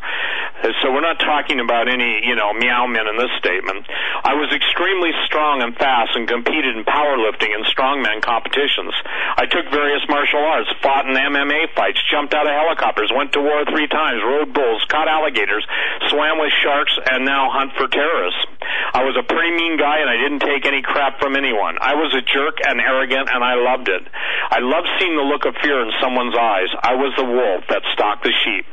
So 0.78 0.94
we're 0.94 1.02
not 1.02 1.18
talking 1.18 1.58
about 1.58 1.90
any, 1.90 2.22
you 2.22 2.38
know, 2.38 2.54
meow 2.54 2.86
men 2.86 3.10
in 3.10 3.18
this 3.18 3.34
statement. 3.42 3.82
I 4.22 4.38
was 4.38 4.54
extremely 4.54 5.10
strong 5.26 5.58
and 5.58 5.74
fast 5.74 6.14
and 6.14 6.30
competed 6.30 6.78
in 6.78 6.86
powerlifting 6.86 7.50
and 7.50 7.66
strongman 7.66 8.22
competitions. 8.22 8.94
I 9.34 9.42
took 9.50 9.74
various 9.74 10.06
martial 10.06 10.38
arts, 10.38 10.70
fought 10.86 11.10
in 11.10 11.18
MMA 11.18 11.74
fights, 11.74 11.98
jumped 12.06 12.30
out 12.30 12.46
of 12.46 12.54
helicopters, 12.54 13.10
went 13.10 13.34
to 13.34 13.42
war 13.42 13.66
three 13.66 13.90
times, 13.90 14.22
rode 14.22 14.54
bulls, 14.54 14.86
caught 14.86 15.10
alligators, 15.10 15.66
swam 16.14 16.38
with 16.38 16.54
sharks, 16.62 16.94
and 17.10 17.26
now 17.26 17.50
hunt 17.50 17.74
for 17.74 17.90
terrorists. 17.90 18.53
I 18.94 19.02
was 19.04 19.16
a 19.18 19.26
pretty 19.26 19.52
mean 19.52 19.76
guy 19.76 20.00
and 20.00 20.10
I 20.10 20.16
didn't 20.16 20.40
take 20.40 20.66
any 20.66 20.82
crap 20.82 21.20
from 21.20 21.36
anyone. 21.36 21.76
I 21.80 21.94
was 21.94 22.14
a 22.14 22.22
jerk 22.22 22.58
and 22.64 22.80
arrogant 22.80 23.28
and 23.32 23.42
I 23.42 23.54
loved 23.54 23.88
it. 23.88 24.02
I 24.50 24.60
loved 24.60 24.88
seeing 24.98 25.16
the 25.16 25.26
look 25.26 25.44
of 25.44 25.54
fear 25.62 25.82
in 25.82 25.90
someone's 26.00 26.36
eyes. 26.36 26.70
I 26.82 26.94
was 26.94 27.12
the 27.16 27.26
wolf 27.26 27.64
that 27.68 27.82
stalked 27.92 28.24
the 28.24 28.32
sheep. 28.44 28.66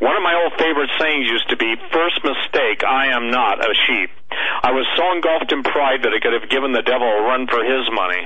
One 0.00 0.16
of 0.16 0.22
my 0.22 0.34
old 0.34 0.54
favorite 0.58 0.90
sayings 0.98 1.28
used 1.28 1.48
to 1.50 1.56
be, 1.56 1.74
first 1.92 2.20
mistake, 2.24 2.84
I 2.84 3.14
am 3.14 3.30
not 3.30 3.60
a 3.60 3.72
sheep. 3.86 4.10
I 4.62 4.70
was 4.70 4.86
so 4.96 5.04
engulfed 5.12 5.52
in 5.52 5.62
pride 5.62 6.02
that 6.02 6.14
I 6.14 6.20
could 6.20 6.32
have 6.32 6.50
given 6.50 6.72
the 6.72 6.86
devil 6.86 7.06
a 7.06 7.22
run 7.26 7.46
for 7.46 7.64
his 7.64 7.84
money. 7.90 8.22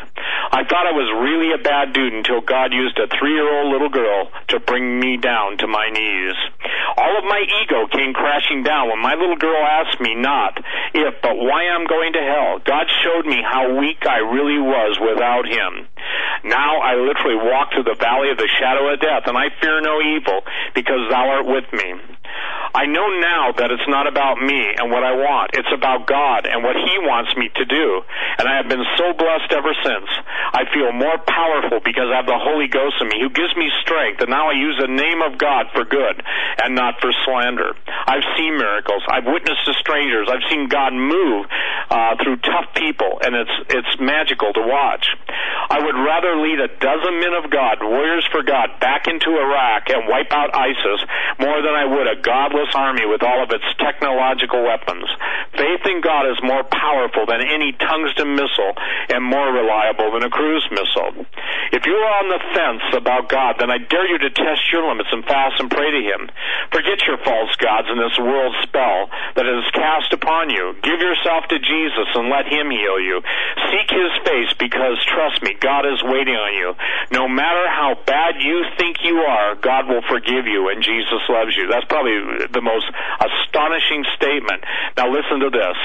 I 0.53 0.63
thought 0.69 0.87
I 0.87 0.95
was 0.95 1.09
really 1.23 1.53
a 1.53 1.63
bad 1.63 1.93
dude 1.93 2.15
until 2.15 2.41
God 2.41 2.73
used 2.73 2.99
a 2.99 3.09
three-year-old 3.09 3.73
little 3.73 3.91
girl 3.91 4.31
to 4.49 4.61
bring 4.61 5.01
me 5.01 5.17
down 5.17 5.59
to 5.59 5.67
my 5.67 5.89
knees. 5.91 6.37
All 6.97 7.19
of 7.19 7.25
my 7.25 7.43
ego 7.63 7.89
came 7.91 8.15
crashing 8.15 8.63
down 8.63 8.89
when 8.89 9.03
my 9.03 9.15
little 9.15 9.37
girl 9.37 9.59
asked 9.59 10.01
me 10.01 10.15
not 10.15 10.57
if, 10.95 11.15
but 11.23 11.37
why 11.37 11.69
I'm 11.69 11.87
going 11.87 12.13
to 12.15 12.23
hell. 12.23 12.61
God 12.65 12.87
showed 13.03 13.27
me 13.27 13.43
how 13.43 13.77
weak 13.77 14.07
I 14.07 14.19
really 14.19 14.61
was 14.61 14.99
without 15.01 15.45
Him. 15.45 15.89
Now 16.45 16.79
I 16.81 16.95
literally 16.95 17.37
walk 17.37 17.73
through 17.73 17.85
the 17.85 17.99
valley 17.99 18.31
of 18.31 18.39
the 18.39 18.49
shadow 18.59 18.93
of 18.93 19.01
death, 19.01 19.27
and 19.27 19.37
I 19.37 19.51
fear 19.61 19.81
no 19.81 20.01
evil 20.01 20.43
because 20.75 21.09
thou 21.11 21.29
art 21.29 21.47
with 21.47 21.67
me. 21.73 22.17
I 22.77 22.85
know 22.85 23.09
now 23.09 23.57
that 23.57 23.73
it's 23.73 23.89
not 23.89 24.05
about 24.05 24.37
me 24.37 24.61
and 24.77 24.93
what 24.93 25.01
I 25.01 25.17
want. 25.17 25.57
It's 25.57 25.73
about 25.73 26.05
God 26.05 26.45
and 26.45 26.61
what 26.61 26.77
He 26.77 26.95
wants 27.09 27.33
me 27.33 27.49
to 27.57 27.65
do. 27.65 28.05
And 28.37 28.45
I 28.45 28.61
have 28.61 28.69
been 28.69 28.85
so 29.01 29.17
blessed 29.17 29.49
ever 29.57 29.73
since. 29.81 30.09
I 30.53 30.69
feel 30.77 30.93
more 30.93 31.17
powerful 31.25 31.81
because 31.81 32.13
I 32.13 32.21
have 32.21 32.29
the 32.29 32.37
Holy 32.37 32.69
Ghost 32.69 33.01
in 33.01 33.09
me 33.09 33.17
who 33.25 33.33
gives 33.33 33.57
me 33.57 33.73
strength. 33.81 34.21
And 34.21 34.29
now 34.29 34.53
I 34.53 34.61
use 34.61 34.77
the 34.77 34.93
name 34.93 35.25
of 35.25 35.41
God 35.41 35.73
for 35.73 35.89
good 35.89 36.21
and 36.61 36.77
not 36.77 37.01
for 37.01 37.09
slander. 37.25 37.73
I've 37.89 38.27
seen 38.37 38.61
miracles. 38.61 39.01
I've 39.09 39.25
witnessed 39.25 39.65
to 39.65 39.75
strangers. 39.81 40.29
I've 40.29 40.45
seen 40.53 40.69
God 40.69 40.93
move 40.93 41.49
uh, 41.89 42.21
through 42.21 42.45
tough 42.45 42.77
people, 42.77 43.25
and 43.25 43.33
it's 43.35 43.57
it's 43.73 43.93
magical 44.01 44.53
to 44.53 44.63
watch. 44.69 45.09
I 45.71 45.81
would 45.81 45.97
rather 46.07 46.39
lead 46.39 46.63
a 46.63 46.71
dozen 46.79 47.19
men 47.19 47.35
of 47.35 47.51
God, 47.51 47.83
warriors 47.83 48.23
for 48.31 48.47
God, 48.47 48.79
back 48.79 49.11
into 49.11 49.35
Iraq 49.35 49.91
and 49.91 50.07
wipe 50.07 50.31
out 50.31 50.55
ISIS 50.55 51.03
more 51.43 51.59
than 51.59 51.75
I 51.75 51.91
would 51.91 52.07
a 52.07 52.23
godless 52.23 52.71
army 52.75 53.05
with 53.11 53.27
all 53.27 53.43
of 53.43 53.51
its 53.51 53.67
technological 53.83 54.63
weapons. 54.63 55.11
Faith 55.59 55.83
in 55.91 56.01
God 56.01 56.31
is 56.31 56.39
more 56.47 56.63
powerful 56.63 57.27
than 57.27 57.43
any 57.43 57.73
tungsten 57.75 58.39
missile 58.39 58.75
and 59.09 59.25
more 59.25 59.51
reliable 59.51 60.13
than 60.13 60.23
a 60.23 60.31
cruise 60.31 60.67
missile. 60.71 61.27
If 61.73 61.83
you're 61.83 62.11
on 62.23 62.29
the 62.29 62.43
fence 62.55 62.87
about 62.95 63.29
God, 63.29 63.57
then 63.59 63.71
I 63.71 63.79
dare 63.79 64.07
you 64.07 64.19
to 64.19 64.31
test 64.31 64.71
your 64.71 64.87
limits 64.87 65.11
and 65.11 65.25
fast 65.25 65.59
and 65.59 65.71
pray 65.71 65.91
to 65.91 66.03
Him. 66.05 66.31
Forget 66.71 67.03
your 67.09 67.19
false 67.25 67.55
gods 67.57 67.89
and 67.89 67.99
this 67.99 68.19
world 68.21 68.55
spell 68.63 69.11
that 69.35 69.49
is 69.49 69.65
cast 69.73 70.13
upon 70.13 70.51
you. 70.51 70.77
Give 70.83 71.01
yourself 71.01 71.49
to 71.49 71.59
Jesus 71.59 72.09
and 72.15 72.29
let 72.29 72.47
Him 72.47 72.71
heal 72.71 73.01
you. 73.01 73.23
Seek 73.73 73.89
His 73.91 74.13
face 74.23 74.53
because, 74.61 75.01
trust 75.09 75.43
me, 75.43 75.57
God 75.59 75.86
is 75.93 76.03
waiting 76.03 76.35
on 76.35 76.53
you. 76.55 76.75
No 77.13 77.29
matter 77.29 77.65
how 77.71 77.95
bad 78.07 78.43
you 78.43 78.65
think 78.79 78.99
you 79.03 79.19
are, 79.23 79.55
God 79.55 79.89
will 79.89 80.03
forgive 80.09 80.47
you 80.47 80.69
and 80.69 80.83
Jesus 80.83 81.23
loves 81.29 81.57
you. 81.57 81.69
That's 81.69 81.87
probably 81.87 82.47
the 82.51 82.63
most 82.63 82.87
astonishing 83.21 84.05
statement. 84.17 84.65
Now 84.97 85.11
listen 85.11 85.41
to 85.41 85.51
this. 85.51 85.79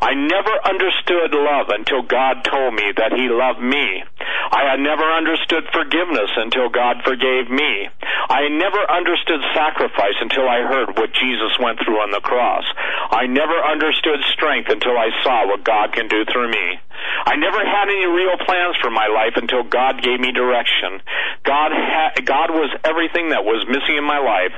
I 0.00 0.14
never 0.14 0.54
understood 0.64 1.34
love 1.34 1.68
until 1.68 2.02
God 2.02 2.44
told 2.44 2.74
me 2.74 2.92
that 2.96 3.12
He 3.12 3.28
loved 3.28 3.60
me. 3.60 4.04
I 4.52 4.68
had 4.70 4.80
never 4.80 5.04
understood 5.04 5.64
forgiveness 5.72 6.30
until 6.36 6.68
God 6.68 7.02
forgave 7.04 7.50
me. 7.50 7.88
I 8.28 8.48
never 8.48 8.80
understood 8.90 9.40
sacrifice 9.54 10.16
until 10.20 10.48
I 10.48 10.62
heard 10.62 10.96
what 10.96 11.12
Jesus 11.14 11.56
went 11.60 11.78
through 11.80 12.00
on 12.00 12.10
the 12.10 12.20
cross. 12.20 12.64
I 13.10 13.26
never 13.26 13.56
understood 13.56 14.20
strength 14.32 14.70
until 14.70 14.96
I 14.96 15.10
saw 15.22 15.46
what 15.46 15.64
God 15.64 15.92
can 15.92 16.08
do 16.08 16.24
through 16.24 16.50
me. 16.50 16.80
I 17.24 17.36
never 17.36 17.58
had 17.58 17.88
any 17.88 18.06
real 18.06 18.36
plans 18.46 18.76
for 18.80 18.90
my 18.90 19.06
life 19.08 19.34
until 19.36 19.62
God 19.64 20.02
gave 20.02 20.20
me 20.20 20.32
direction. 20.32 21.02
God 21.44 21.70
ha- 21.72 22.14
God 22.24 22.50
was 22.50 22.70
everything 22.84 23.30
that 23.30 23.44
was 23.44 23.66
missing 23.66 23.96
in 23.96 24.04
my 24.04 24.18
life. 24.18 24.54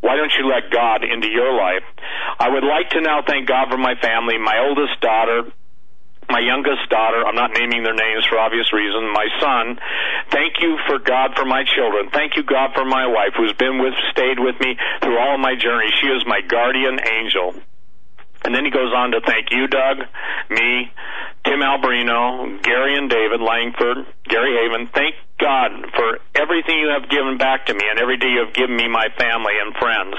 Why 0.00 0.16
don't 0.16 0.32
you 0.38 0.46
let 0.46 0.70
God 0.70 1.04
into 1.04 1.28
your 1.28 1.52
life? 1.52 1.82
I 2.38 2.48
would 2.48 2.64
like 2.64 2.90
to 2.90 3.00
now 3.00 3.22
thank 3.26 3.48
God 3.48 3.70
for 3.70 3.78
my 3.78 3.94
family, 4.00 4.38
my 4.38 4.58
oldest 4.58 5.00
daughter, 5.00 5.50
my 6.30 6.40
youngest 6.40 6.88
daughter, 6.88 7.26
I'm 7.26 7.34
not 7.34 7.50
naming 7.52 7.82
their 7.82 7.94
names 7.94 8.24
for 8.26 8.38
obvious 8.38 8.72
reasons, 8.72 9.10
my 9.12 9.26
son. 9.38 9.78
Thank 10.30 10.62
you 10.62 10.78
for 10.86 10.98
God 10.98 11.34
for 11.36 11.44
my 11.44 11.64
children. 11.64 12.10
Thank 12.10 12.36
you 12.36 12.42
God 12.42 12.70
for 12.74 12.84
my 12.84 13.06
wife 13.06 13.34
who's 13.36 13.52
been 13.54 13.78
with, 13.82 13.94
stayed 14.10 14.38
with 14.38 14.58
me 14.60 14.76
through 15.02 15.18
all 15.18 15.38
my 15.38 15.54
journey. 15.54 15.90
She 16.00 16.06
is 16.08 16.24
my 16.26 16.40
guardian 16.40 16.98
angel. 17.02 17.54
And 18.42 18.54
then 18.54 18.64
he 18.64 18.70
goes 18.70 18.92
on 18.94 19.10
to 19.12 19.20
thank 19.20 19.50
you, 19.50 19.66
Doug, 19.66 19.98
me, 20.48 20.90
Tim 21.44 21.60
Alberino, 21.60 22.62
Gary 22.62 22.96
and 22.96 23.10
David 23.10 23.40
Langford, 23.40 24.06
Gary 24.24 24.56
Haven. 24.56 24.88
Thank 24.94 25.14
God 25.38 25.70
for 25.94 26.18
everything 26.34 26.78
you 26.78 26.90
have 26.92 27.08
given 27.08 27.38
back 27.38 27.66
to 27.66 27.74
me 27.74 27.84
and 27.88 27.98
every 27.98 28.18
day 28.18 28.28
you 28.28 28.44
have 28.44 28.54
given 28.54 28.76
me 28.76 28.88
my 28.88 29.08
family 29.16 29.54
and 29.56 29.74
friends. 29.78 30.18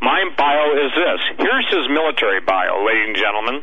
My 0.00 0.24
bio 0.36 0.72
is 0.78 0.92
this. 0.94 1.20
Here's 1.38 1.68
his 1.68 1.86
military 1.90 2.40
bio, 2.40 2.84
ladies 2.84 3.12
and 3.12 3.16
gentlemen. 3.16 3.56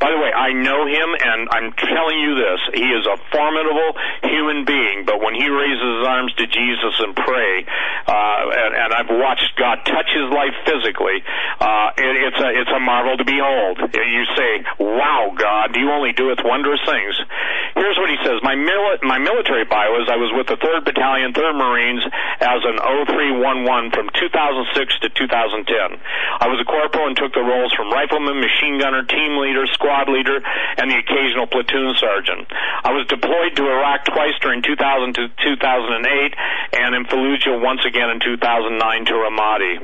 By 0.00 0.10
the 0.14 0.20
way, 0.20 0.32
I 0.32 0.52
know 0.56 0.86
him 0.86 1.08
and 1.12 1.48
I'm 1.50 1.68
telling 1.76 2.18
you 2.20 2.32
this. 2.36 2.60
He 2.80 2.88
is 2.88 3.04
a 3.06 3.16
formidable 3.34 3.92
human 4.24 4.64
being, 4.64 5.04
but 5.04 5.20
when 5.20 5.34
he 5.36 5.48
raises 5.48 5.82
his 5.82 6.06
arms 6.06 6.32
to 6.40 6.46
Jesus 6.46 6.94
and 7.04 7.12
pray, 7.16 7.52
uh, 8.06 8.40
and, 8.48 8.72
and 8.76 8.90
I've 8.96 9.12
watched 9.12 9.52
God 9.60 9.84
touch 9.84 10.08
his 10.12 10.28
life 10.32 10.56
physically, 10.64 11.20
uh, 11.60 11.92
it, 11.96 12.14
it's 12.32 12.40
a, 12.40 12.48
it's 12.54 12.72
a 12.72 12.80
marvel 12.80 13.16
to 13.16 13.24
behold. 13.24 13.80
You 13.92 14.24
say, 14.36 14.52
wow, 14.80 15.32
God, 15.36 15.76
you 15.76 15.90
only 15.90 16.12
do 16.16 16.30
doeth 16.30 16.44
wondrous 16.44 16.80
things. 16.86 17.14
Here's 17.76 17.96
what 17.96 18.10
he 18.10 18.18
says. 18.24 18.40
My 18.42 18.54
mili- 18.54 19.02
my 19.02 19.18
military 19.18 19.64
bio 19.64 20.00
is 20.00 20.08
I 20.08 20.16
was 20.16 20.32
with 20.36 20.46
the 20.48 20.56
3rd 20.56 20.84
Battalion, 20.84 21.19
3rd 21.28 21.56
Marines 21.60 22.04
as 22.40 22.60
an 22.64 22.80
0311 22.80 23.92
from 23.92 24.08
2006 24.16 24.98
to 25.04 25.08
2010. 25.12 26.00
I 26.40 26.48
was 26.48 26.56
a 26.60 26.64
corporal 26.64 27.06
and 27.06 27.16
took 27.16 27.36
the 27.36 27.44
roles 27.44 27.72
from 27.76 27.92
rifleman, 27.92 28.40
machine 28.40 28.80
gunner, 28.80 29.04
team 29.04 29.36
leader, 29.36 29.68
squad 29.76 30.08
leader, 30.08 30.40
and 30.80 30.90
the 30.90 30.96
occasional 30.96 31.46
platoon 31.46 31.94
sergeant. 32.00 32.48
I 32.84 32.96
was 32.96 33.06
deployed 33.06 33.54
to 33.56 33.68
Iraq 33.68 34.08
twice 34.08 34.34
during 34.40 34.62
2000 34.62 35.14
to 35.20 35.28
2008 35.28 36.34
and 36.80 36.94
in 36.96 37.04
Fallujah 37.04 37.60
once 37.60 37.84
again 37.84 38.10
in 38.10 38.20
2009 38.20 39.04
to 39.06 39.12
Ramadi. 39.12 39.74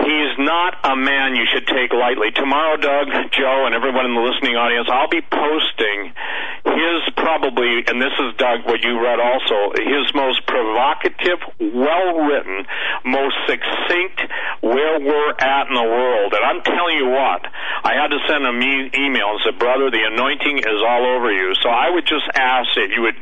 He's 0.00 0.32
not 0.38 0.80
a 0.84 0.96
man 0.96 1.36
you 1.36 1.44
should 1.52 1.66
take 1.66 1.92
lightly. 1.92 2.30
Tomorrow, 2.32 2.76
Doug, 2.80 3.08
Joe, 3.36 3.66
and 3.68 3.74
everyone 3.74 4.06
in 4.06 4.14
the 4.14 4.24
listening 4.24 4.56
audience, 4.56 4.88
I'll 4.88 5.12
be 5.12 5.20
posting 5.20 6.16
his 6.64 7.00
probably, 7.16 7.84
and 7.84 8.00
this 8.00 8.12
is 8.16 8.32
Doug, 8.40 8.64
what 8.64 8.80
you 8.80 8.96
read 8.96 9.20
also, 9.20 9.76
his 9.76 10.08
most 10.14 10.44
provocative, 10.46 11.40
well 11.60 12.24
written, 12.24 12.64
most 13.04 13.36
succinct, 13.44 14.24
where 14.60 15.00
we're 15.00 15.34
at 15.36 15.68
in 15.68 15.74
the 15.76 15.88
world. 15.88 16.32
And 16.32 16.44
I'm 16.44 16.62
telling 16.64 16.96
you 16.96 17.08
what, 17.12 17.44
I 17.84 17.96
had 17.96 18.08
to 18.08 18.20
send 18.28 18.44
him 18.44 18.60
email 18.60 19.36
and 19.36 19.40
said, 19.44 19.58
brother, 19.58 19.90
the 19.90 20.04
anointing 20.04 20.58
is 20.58 20.80
all 20.86 21.04
over 21.16 21.32
you. 21.32 21.52
So 21.60 21.68
I 21.68 21.90
would 21.90 22.06
just 22.06 22.28
ask 22.34 22.68
that 22.76 22.88
you 22.92 23.02
would 23.02 23.20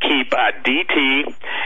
keep 0.00 0.32
uh, 0.32 0.54
DT 0.62 0.96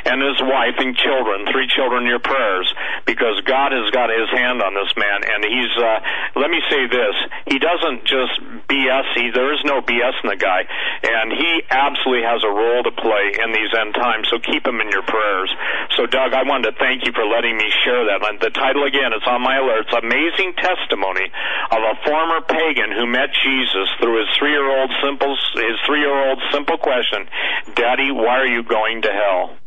and 0.04 0.18
his 0.20 0.40
wife 0.40 0.80
and 0.80 0.96
children, 0.96 1.46
three 1.52 1.68
children, 1.68 2.04
in 2.04 2.08
your 2.08 2.20
prayers, 2.20 2.72
because 3.04 3.40
God 3.44 3.72
has 3.72 3.90
got 3.92 4.08
his 4.08 4.28
hand 4.32 4.49
on 4.58 4.74
this 4.74 4.90
man, 4.98 5.22
and 5.22 5.46
he's. 5.46 5.74
Uh, 5.78 6.02
let 6.34 6.50
me 6.50 6.58
say 6.66 6.90
this: 6.90 7.14
he 7.46 7.62
doesn't 7.62 8.02
just 8.02 8.34
BS. 8.66 9.06
He 9.14 9.30
there 9.30 9.54
is 9.54 9.62
no 9.62 9.78
BS 9.78 10.18
in 10.26 10.34
the 10.34 10.40
guy, 10.40 10.66
and 11.06 11.30
he 11.30 11.62
absolutely 11.70 12.26
has 12.26 12.42
a 12.42 12.50
role 12.50 12.82
to 12.82 12.90
play 12.98 13.38
in 13.38 13.54
these 13.54 13.70
end 13.70 13.94
times. 13.94 14.26
So 14.26 14.42
keep 14.42 14.66
him 14.66 14.82
in 14.82 14.90
your 14.90 15.06
prayers. 15.06 15.54
So, 15.94 16.10
Doug, 16.10 16.34
I 16.34 16.42
wanted 16.42 16.74
to 16.74 16.76
thank 16.82 17.06
you 17.06 17.12
for 17.14 17.22
letting 17.22 17.54
me 17.54 17.70
share 17.86 18.02
that. 18.10 18.26
And 18.26 18.42
the 18.42 18.50
title 18.50 18.82
again, 18.82 19.14
it's 19.14 19.26
on 19.30 19.46
my 19.46 19.62
alerts: 19.62 19.94
"Amazing 19.94 20.58
Testimony 20.58 21.30
of 21.70 21.80
a 21.80 21.94
Former 22.02 22.42
Pagan 22.42 22.90
Who 22.98 23.06
Met 23.06 23.30
Jesus 23.38 23.86
Through 24.02 24.26
His 24.26 24.30
Three-Year-Old 24.34 24.90
Simple 25.04 25.38
His 25.54 25.78
Three-Year-Old 25.86 26.42
Simple 26.50 26.78
Question, 26.78 27.28
Daddy, 27.74 28.10
why 28.10 28.42
are 28.42 28.50
you 28.50 28.62
going 28.62 29.02
to 29.02 29.12
hell?" 29.12 29.60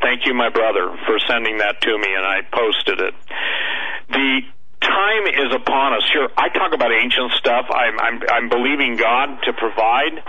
Thank 0.00 0.26
you, 0.26 0.34
my 0.34 0.50
brother, 0.50 0.96
for 1.06 1.18
sending 1.26 1.58
that 1.58 1.80
to 1.80 1.98
me, 1.98 2.08
and 2.14 2.26
I 2.26 2.42
posted 2.52 3.00
it. 3.00 3.14
The 4.08 4.40
time 4.80 5.24
is 5.26 5.54
upon 5.54 5.94
us. 5.94 6.04
Sure, 6.12 6.28
I 6.36 6.48
talk 6.50 6.74
about 6.74 6.92
ancient 6.92 7.32
stuff. 7.32 7.66
I'm 7.70 7.98
I'm, 7.98 8.20
I'm 8.30 8.48
believing 8.48 8.96
God 8.96 9.40
to 9.44 9.52
provide 9.52 10.22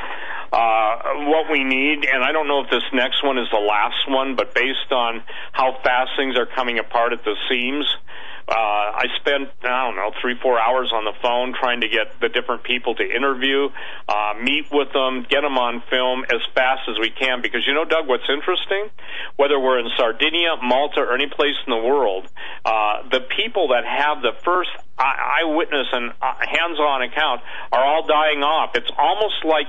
uh, 0.51 1.27
what 1.27 1.51
we 1.51 1.63
need, 1.63 2.05
and 2.05 2.23
I 2.23 2.31
don't 2.31 2.47
know 2.47 2.63
if 2.63 2.69
this 2.69 2.83
next 2.93 3.23
one 3.23 3.37
is 3.37 3.47
the 3.51 3.59
last 3.59 4.07
one, 4.07 4.35
but 4.35 4.55
based 4.55 4.91
on 4.91 5.23
how 5.51 5.77
fast 5.83 6.11
things 6.17 6.37
are 6.37 6.45
coming 6.45 6.79
apart 6.79 7.13
at 7.13 7.23
the 7.23 7.35
seams. 7.49 7.85
Uh, 7.91 8.14
I 8.53 9.05
spent, 9.19 9.49
I 9.63 9.85
don't 9.85 9.95
know, 9.95 10.11
three, 10.21 10.35
four 10.41 10.59
hours 10.59 10.91
on 10.93 11.05
the 11.05 11.13
phone 11.21 11.53
trying 11.53 11.81
to 11.81 11.89
get 11.89 12.19
the 12.21 12.29
different 12.29 12.63
people 12.63 12.95
to 12.95 13.03
interview, 13.03 13.69
uh, 14.07 14.33
meet 14.41 14.65
with 14.71 14.93
them, 14.93 15.25
get 15.29 15.41
them 15.41 15.57
on 15.57 15.83
film 15.89 16.23
as 16.25 16.41
fast 16.53 16.87
as 16.89 16.97
we 16.99 17.09
can. 17.09 17.41
Because 17.41 17.65
you 17.67 17.73
know, 17.73 17.85
Doug, 17.85 18.07
what's 18.07 18.29
interesting? 18.29 18.89
Whether 19.35 19.59
we're 19.59 19.79
in 19.79 19.89
Sardinia, 19.97 20.57
Malta, 20.61 21.01
or 21.01 21.13
any 21.13 21.27
place 21.27 21.57
in 21.65 21.71
the 21.71 21.83
world, 21.83 22.27
uh, 22.63 23.09
the 23.09 23.21
people 23.35 23.69
that 23.69 23.85
have 23.85 24.21
the 24.21 24.33
first 24.43 24.69
eyewitness 24.97 25.87
and 25.91 26.11
uh, 26.21 26.33
hands-on 26.39 27.01
account 27.03 27.41
are 27.71 27.83
all 27.83 28.05
dying 28.07 28.41
off. 28.43 28.75
It's 28.75 28.91
almost 28.97 29.43
like 29.43 29.67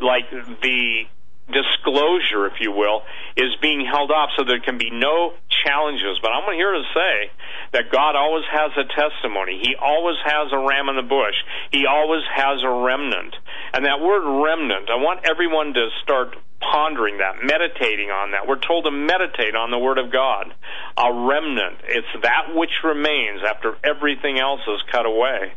like 0.00 0.30
the 0.30 1.04
disclosure, 1.48 2.46
if 2.46 2.60
you 2.60 2.72
will, 2.72 3.02
is 3.36 3.56
being 3.60 3.84
held 3.84 4.10
off 4.10 4.30
so 4.36 4.44
there 4.44 4.60
can 4.60 4.78
be 4.78 4.90
no 4.90 5.32
challenges. 5.64 6.18
But 6.20 6.32
I'm 6.32 6.44
here 6.54 6.72
to 6.72 6.84
say 6.94 7.30
that 7.72 7.92
God 7.92 8.16
always 8.16 8.44
has 8.50 8.72
a 8.76 8.86
testimony. 8.88 9.60
He 9.62 9.76
always 9.76 10.16
has 10.24 10.52
a 10.52 10.58
ram 10.58 10.88
in 10.88 10.96
the 10.96 11.08
bush. 11.08 11.36
He 11.70 11.86
always 11.86 12.22
has 12.34 12.62
a 12.64 12.70
remnant. 12.70 13.34
And 13.74 13.84
that 13.84 14.00
word 14.00 14.24
remnant, 14.24 14.88
I 14.90 14.96
want 14.96 15.26
everyone 15.28 15.74
to 15.74 15.88
start 16.02 16.36
pondering 16.60 17.18
that, 17.18 17.38
meditating 17.42 18.10
on 18.10 18.32
that. 18.32 18.46
We're 18.46 18.60
told 18.60 18.84
to 18.84 18.90
meditate 18.90 19.54
on 19.54 19.70
the 19.70 19.78
Word 19.78 19.98
of 19.98 20.10
God. 20.10 20.52
A 20.96 21.12
remnant. 21.12 21.78
It's 21.86 22.12
that 22.22 22.54
which 22.54 22.72
remains 22.82 23.40
after 23.46 23.76
everything 23.84 24.38
else 24.38 24.60
is 24.66 24.82
cut 24.90 25.06
away. 25.06 25.54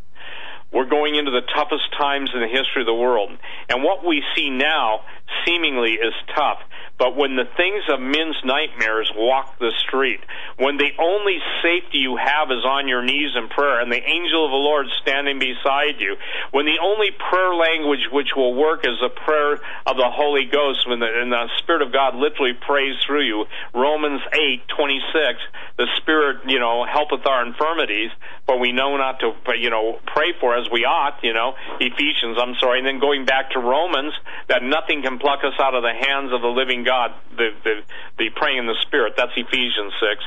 We're 0.72 0.88
going 0.88 1.16
into 1.16 1.32
the 1.32 1.44
toughest 1.54 1.84
times 2.00 2.32
in 2.34 2.40
the 2.40 2.48
history 2.48 2.84
of 2.84 2.88
the 2.88 2.96
world. 2.96 3.32
And 3.68 3.84
what 3.84 4.06
we 4.08 4.24
see 4.36 4.50
now 4.50 5.02
seemingly 5.46 6.00
is 6.00 6.14
tough. 6.34 6.60
But 7.02 7.18
when 7.18 7.36
the 7.36 7.50
things 7.58 7.82
of 7.90 8.00
men's 8.00 8.38
nightmares 8.46 9.12
walk 9.16 9.58
the 9.58 9.74
street, 9.88 10.20
when 10.58 10.78
the 10.78 10.94
only 11.02 11.42
safety 11.66 11.98
you 11.98 12.16
have 12.16 12.52
is 12.54 12.62
on 12.62 12.88
your 12.88 13.02
knees 13.02 13.34
in 13.34 13.50
prayer 13.50 13.82
and 13.82 13.92
the 13.92 13.98
angel 13.98 14.46
of 14.46 14.52
the 14.54 14.62
Lord 14.62 14.86
standing 15.02 15.40
beside 15.40 15.98
you, 15.98 16.14
when 16.52 16.68
the 16.70 16.78
only 16.78 17.10
prayer 17.10 17.56
language 17.56 18.06
which 18.12 18.38
will 18.38 18.54
work 18.54 18.86
is 18.86 19.02
the 19.02 19.10
prayer 19.10 19.54
of 19.90 19.98
the 19.98 20.14
Holy 20.14 20.46
Ghost, 20.46 20.88
when 20.88 21.00
the, 21.00 21.10
the 21.10 21.50
Spirit 21.58 21.82
of 21.82 21.92
God 21.92 22.14
literally 22.14 22.54
prays 22.54 22.94
through 23.02 23.26
you, 23.26 23.46
Romans 23.74 24.22
8, 24.32 24.62
26, 24.70 25.42
the 25.82 25.90
Spirit, 25.98 26.46
you 26.46 26.60
know, 26.62 26.86
helpeth 26.86 27.26
our 27.26 27.42
infirmities, 27.42 28.12
but 28.46 28.60
we 28.60 28.70
know 28.72 28.98
not 28.98 29.18
to, 29.22 29.34
you 29.58 29.72
know, 29.74 29.98
pray 30.06 30.30
for 30.40 30.54
as 30.54 30.70
we 30.70 30.86
ought, 30.86 31.18
you 31.24 31.34
know, 31.34 31.58
Ephesians, 31.82 32.38
I'm 32.38 32.54
sorry, 32.62 32.78
and 32.80 32.88
then 32.88 33.00
going 33.00 33.26
back 33.26 33.58
to 33.58 33.60
Romans, 33.60 34.14
that 34.48 34.62
nothing 34.62 35.02
can 35.02 35.18
pluck 35.18 35.42
us 35.42 35.58
out 35.58 35.74
of 35.74 35.82
the 35.82 35.96
hands 36.06 36.30
of 36.32 36.42
the 36.46 36.54
living 36.54 36.84
God, 36.84 37.18
the 37.34 37.50
the, 37.66 37.76
the 38.20 38.28
praying 38.38 38.60
in 38.60 38.68
the 38.68 38.78
Spirit. 38.86 39.14
That's 39.18 39.34
Ephesians 39.36 39.94
six. 39.98 40.22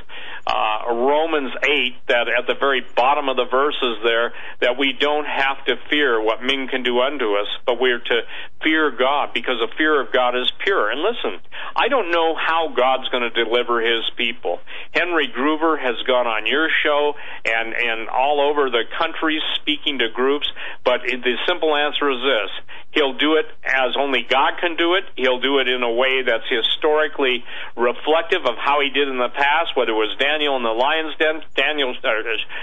Uh, 0.47 0.91
Romans 1.07 1.53
eight. 1.63 1.95
That 2.11 2.27
at 2.27 2.47
the 2.51 2.59
very 2.59 2.83
bottom 2.97 3.29
of 3.29 3.37
the 3.37 3.47
verses 3.47 4.03
there, 4.03 4.33
that 4.61 4.75
we 4.77 4.93
don't 4.99 5.27
have 5.27 5.65
to 5.71 5.77
fear 5.89 6.21
what 6.21 6.43
men 6.43 6.67
can 6.67 6.83
do 6.83 7.01
unto 7.01 7.37
us, 7.39 7.47
but 7.67 7.79
we're 7.79 8.03
to 8.03 8.19
fear 8.65 8.91
God 8.91 9.31
because 9.35 9.61
the 9.61 9.73
fear 9.77 10.01
of 10.01 10.13
God 10.13 10.35
is 10.35 10.51
pure. 10.65 10.91
And 10.91 11.01
listen, 11.01 11.39
I 11.77 11.89
don't 11.89 12.11
know 12.11 12.35
how 12.35 12.75
God's 12.75 13.09
going 13.11 13.23
to 13.23 13.45
deliver 13.45 13.81
His 13.81 14.03
people. 14.17 14.59
Henry 14.93 15.29
Gruver 15.29 15.79
has 15.79 15.95
gone 16.07 16.27
on 16.27 16.47
your 16.47 16.69
show 16.83 17.15
and 17.45 17.75
and 17.75 18.09
all 18.09 18.41
over 18.41 18.71
the 18.71 18.85
country 18.99 19.41
speaking 19.61 19.99
to 19.99 20.09
groups, 20.09 20.51
but 20.85 21.03
the 21.03 21.37
simple 21.47 21.77
answer 21.77 22.11
is 22.11 22.19
this: 22.25 22.51
He'll 22.95 23.19
do 23.19 23.35
it 23.35 23.47
as 23.67 23.97
only 23.99 24.23
God 24.23 24.55
can 24.61 24.77
do 24.77 24.95
it. 24.95 25.05
He'll 25.17 25.41
do 25.41 25.59
it 25.59 25.69
in 25.69 25.83
a 25.83 25.91
way 25.91 26.23
that's 26.23 26.47
historically 26.49 27.45
reflective 27.77 28.47
of 28.47 28.55
how 28.57 28.81
he 28.81 28.91
did 28.91 29.09
in 29.09 29.19
the 29.19 29.35
past, 29.35 29.77
whether 29.77 29.91
it 29.91 29.99
was 29.99 30.17
Daniel 30.19 30.57
in 30.57 30.63
the 30.63 30.71
lion's 30.71 31.17
den, 31.19 31.43
Daniel, 31.57 31.91
uh, 31.91 32.11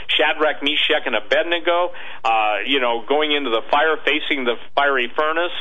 Shadrach, 0.08 0.64
Meshach, 0.64 1.04
and 1.06 1.16
Abednego, 1.16 1.92
uh, 2.24 2.64
you 2.66 2.80
know, 2.80 3.04
going 3.08 3.34
into 3.34 3.50
the 3.50 3.62
fire, 3.70 3.98
facing 4.06 4.46
the 4.46 4.56
fiery 4.74 5.12
furnace. 5.16 5.56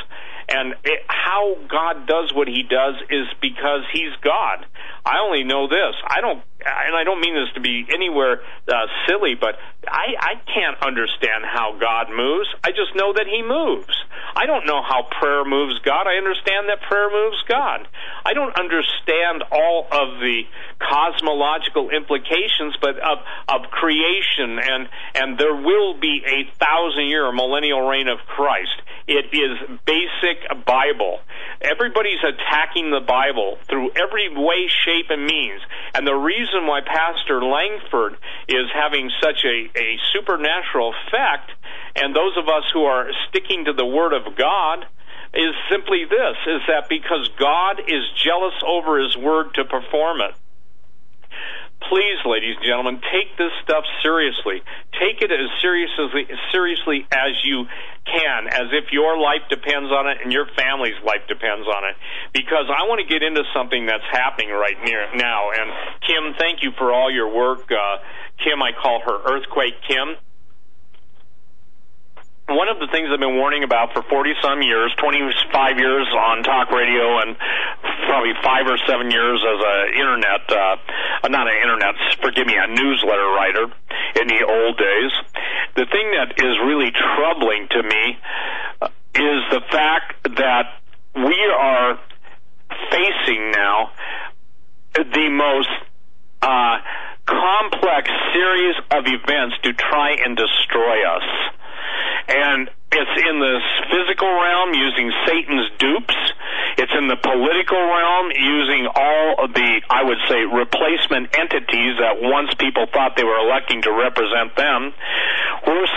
And 0.50 0.74
it, 0.84 1.00
how 1.06 1.56
God 1.68 2.06
does 2.06 2.32
what 2.34 2.48
he 2.48 2.62
does 2.62 2.94
is 3.08 3.26
because 3.40 3.82
he's 3.92 4.12
God. 4.22 4.66
I 5.04 5.20
only 5.24 5.44
know 5.44 5.68
this. 5.68 5.94
I 6.04 6.20
don't, 6.20 6.42
and 6.60 6.94
I 6.94 7.04
don't 7.04 7.20
mean 7.20 7.34
this 7.34 7.54
to 7.54 7.60
be 7.60 7.86
anywhere 7.88 8.42
uh, 8.68 8.86
silly, 9.08 9.34
but 9.34 9.56
I, 9.88 10.12
I 10.20 10.34
can't 10.44 10.76
understand 10.84 11.44
how 11.48 11.78
God 11.80 12.12
moves. 12.12 12.48
I 12.62 12.70
just 12.70 12.94
know 12.94 13.12
that 13.14 13.26
He 13.26 13.42
moves. 13.42 13.88
I 14.36 14.46
don't 14.46 14.66
know 14.66 14.82
how 14.82 15.08
prayer 15.18 15.44
moves 15.44 15.78
God. 15.80 16.06
I 16.06 16.16
understand 16.20 16.68
that 16.68 16.82
prayer 16.82 17.08
moves 17.10 17.40
God. 17.48 17.88
I 18.24 18.34
don't 18.34 18.54
understand 18.58 19.42
all 19.50 19.88
of 19.90 20.20
the 20.20 20.42
cosmological 20.78 21.90
implications, 21.90 22.76
but 22.80 22.98
of 23.00 23.18
of 23.48 23.70
creation 23.70 24.60
and 24.60 24.88
and 25.14 25.38
there 25.38 25.56
will 25.56 25.98
be 25.98 26.22
a 26.26 26.44
thousand 26.62 27.06
year 27.08 27.32
millennial 27.32 27.88
reign 27.88 28.08
of 28.08 28.18
Christ. 28.26 28.76
It 29.06 29.32
is 29.32 29.78
basic 29.86 30.64
Bible. 30.66 31.20
Everybody's 31.60 32.22
attacking 32.22 32.90
the 32.90 33.00
Bible 33.00 33.58
through 33.68 33.90
every 33.96 34.28
way, 34.28 34.68
shape, 34.68 35.10
and 35.10 35.24
means. 35.24 35.60
And 35.94 36.06
the 36.06 36.14
reason 36.14 36.66
why 36.66 36.80
Pastor 36.80 37.42
Langford 37.42 38.16
is 38.48 38.66
having 38.74 39.10
such 39.22 39.44
a, 39.44 39.68
a 39.78 39.98
supernatural 40.12 40.94
effect, 41.06 41.50
and 41.96 42.14
those 42.14 42.36
of 42.36 42.48
us 42.48 42.64
who 42.72 42.84
are 42.84 43.10
sticking 43.28 43.64
to 43.66 43.72
the 43.72 43.86
Word 43.86 44.12
of 44.12 44.36
God, 44.36 44.86
is 45.32 45.54
simply 45.70 46.04
this 46.10 46.36
is 46.46 46.60
that 46.66 46.88
because 46.88 47.30
God 47.38 47.78
is 47.86 48.02
jealous 48.16 48.54
over 48.66 48.98
His 48.98 49.16
Word 49.16 49.54
to 49.54 49.64
perform 49.64 50.20
it 50.22 50.34
please, 51.88 52.22
ladies 52.24 52.56
and 52.56 52.64
gentlemen, 52.64 53.00
take 53.10 53.36
this 53.36 53.50
stuff 53.64 53.84
seriously. 54.02 54.62
Take 54.94 55.22
it 55.22 55.32
as 55.32 55.50
seriously 55.60 56.28
seriously 56.52 57.06
as 57.10 57.34
you 57.42 57.66
can, 58.06 58.48
as 58.48 58.72
if 58.72 58.92
your 58.92 59.18
life 59.18 59.44
depends 59.48 59.90
on 59.92 60.08
it 60.08 60.18
and 60.22 60.32
your 60.32 60.46
family's 60.56 60.98
life 61.04 61.22
depends 61.28 61.66
on 61.68 61.84
it. 61.84 61.96
Because 62.32 62.66
I 62.68 62.88
want 62.88 63.00
to 63.00 63.08
get 63.08 63.22
into 63.22 63.44
something 63.54 63.86
that's 63.86 64.06
happening 64.10 64.50
right 64.50 64.78
near 64.84 65.06
now. 65.14 65.50
And 65.52 65.68
Kim, 66.06 66.34
thank 66.38 66.62
you 66.62 66.72
for 66.78 66.92
all 66.92 67.12
your 67.12 67.32
work. 67.32 67.70
Uh, 67.70 67.98
Kim, 68.42 68.62
I 68.62 68.72
call 68.72 69.00
her 69.04 69.18
Earthquake 69.28 69.74
Kim. 69.86 70.16
One 72.50 72.68
of 72.68 72.78
the 72.78 72.88
things 72.90 73.08
I've 73.12 73.20
been 73.20 73.36
warning 73.38 73.62
about 73.62 73.92
for 73.94 74.02
40 74.02 74.34
some 74.42 74.62
years, 74.62 74.92
25 74.98 75.78
years 75.78 76.06
on 76.10 76.42
talk 76.42 76.70
radio 76.70 77.22
and 77.22 77.36
probably 78.06 78.34
five 78.42 78.66
or 78.66 78.78
seven 78.86 79.10
years 79.10 79.38
as 79.38 79.58
a 79.62 79.76
internet, 79.94 80.42
uh, 80.50 81.28
not 81.30 81.46
an 81.46 81.56
internet, 81.62 81.94
forgive 82.22 82.46
me, 82.46 82.54
a 82.58 82.66
newsletter 82.66 83.28
writer 83.38 83.64
in 84.20 84.26
the 84.26 84.42
old 84.42 84.76
days. 84.76 85.12
The 85.76 85.86
thing 85.86 86.10
that 86.18 86.34
is 86.42 86.58
really 86.66 86.90
troubling 86.90 87.68
to 87.70 87.82
me 87.82 88.18
uh, 88.82 88.88
is 89.14 89.40
the 89.54 89.62
fact 89.70 90.34
that 90.36 90.82
we 91.14 91.38
are 91.54 91.98
facing 92.90 93.50
now 93.52 93.92
the 94.94 95.28
most 95.30 95.70
uh, 96.42 96.78
complex 97.26 98.10
series 98.34 98.74
of 98.90 99.04
events 99.06 99.56
to 99.62 99.72
try 99.72 100.16
and 100.24 100.36
destroy 100.36 101.06
us. 101.06 101.22
And 102.28 102.70
it's 102.92 103.16
in 103.22 103.36
this 103.38 103.64
physical 103.90 104.28
realm 104.28 104.74
using 104.74 105.12
Satan's 105.26 105.70
dupes. 105.78 106.18
It's 106.78 106.92
in 106.96 107.08
the 107.08 107.16
political 107.16 107.78
realm 107.78 108.30
using 108.34 108.88
all 108.94 109.44
of 109.44 109.54
the, 109.54 109.82
I 109.90 110.02
would 110.02 110.18
say, 110.28 110.42
replacement 110.42 111.36
entities 111.38 111.98
that 112.00 112.18
once 112.18 112.54
people 112.54 112.86
thought 112.92 113.16
they 113.16 113.24
were 113.24 113.38
electing 113.38 113.82
to 113.82 113.92
represent 113.92 114.56
them. 114.56 114.92
We're 115.66 115.90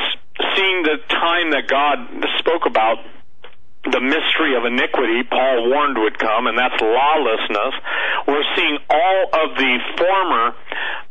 seeing 0.56 0.84
the 0.84 0.98
time 1.10 1.52
that 1.52 1.68
God 1.68 1.98
spoke 2.40 2.66
about 2.66 2.98
the 3.84 4.00
mystery 4.00 4.56
of 4.56 4.64
iniquity 4.64 5.28
Paul 5.28 5.68
warned 5.68 6.00
would 6.00 6.16
come, 6.16 6.48
and 6.48 6.56
that's 6.56 6.80
lawlessness. 6.80 7.76
We're 8.32 8.48
seeing 8.56 8.80
all 8.88 9.22
of 9.28 9.60
the 9.60 9.74
former, 10.00 10.46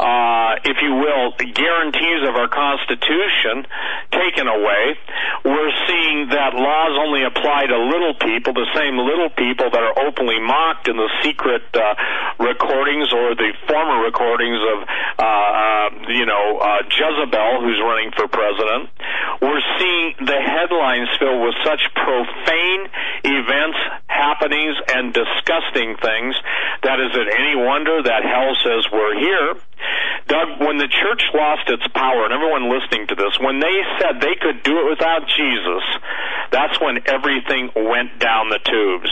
uh, 0.01 0.53
if 0.65 0.81
you 0.81 0.97
will, 0.97 1.37
guarantees 1.37 2.25
of 2.25 2.33
our 2.33 2.49
Constitution 2.49 3.69
taken 4.09 4.49
away. 4.49 4.97
We're 5.45 5.75
seeing 5.85 6.33
that 6.33 6.57
laws 6.57 6.97
only 6.97 7.29
apply 7.29 7.69
to 7.69 7.77
little 7.77 8.17
people, 8.17 8.57
the 8.57 8.73
same 8.73 8.97
little 8.97 9.29
people 9.29 9.69
that 9.69 9.83
are 9.85 10.09
openly 10.09 10.41
mocked 10.41 10.89
in 10.89 10.97
the 10.97 11.13
secret 11.21 11.69
uh, 11.77 11.85
recordings 12.41 13.13
or 13.13 13.37
the 13.37 13.53
former 13.69 14.01
recordings 14.01 14.61
of, 14.65 14.79
uh, 15.21 15.25
uh, 15.29 15.89
you 16.09 16.25
know, 16.25 16.57
uh, 16.57 16.89
Jezebel, 16.89 17.61
who's 17.61 17.81
running 17.85 18.17
for 18.17 18.33
president. 18.33 18.89
We're 19.45 19.65
seeing 19.77 20.25
the 20.25 20.41
headlines 20.41 21.13
filled 21.21 21.45
with 21.45 21.57
such 21.69 21.85
profane 22.01 22.62
events, 23.25 23.79
happenings, 24.07 24.77
and 24.89 25.13
disgusting 25.13 25.97
things 26.03 26.35
that 26.83 26.99
is 27.01 27.15
it 27.15 27.29
any 27.39 27.55
wonder 27.57 28.03
that 28.03 28.23
hell 28.25 28.55
says 28.63 28.87
we're 28.93 29.19
here? 29.19 29.55
Doug, 30.29 30.61
when 30.61 30.79
the 30.79 30.89
church 30.89 31.23
lost 31.35 31.69
its 31.69 31.87
power, 31.95 32.25
and 32.25 32.33
everyone 32.33 32.71
listening 32.71 33.07
to 33.09 33.15
this, 33.15 33.37
when 33.41 33.61
they 33.61 33.79
said 33.99 34.21
they 34.21 34.39
could 34.39 34.63
do 34.63 34.79
it 34.81 34.87
without 34.91 35.27
Jesus, 35.27 35.85
that's 36.53 36.79
when 36.81 37.03
everything 37.09 37.71
went 37.75 38.21
down 38.21 38.49
the 38.49 38.61
tubes. 38.63 39.11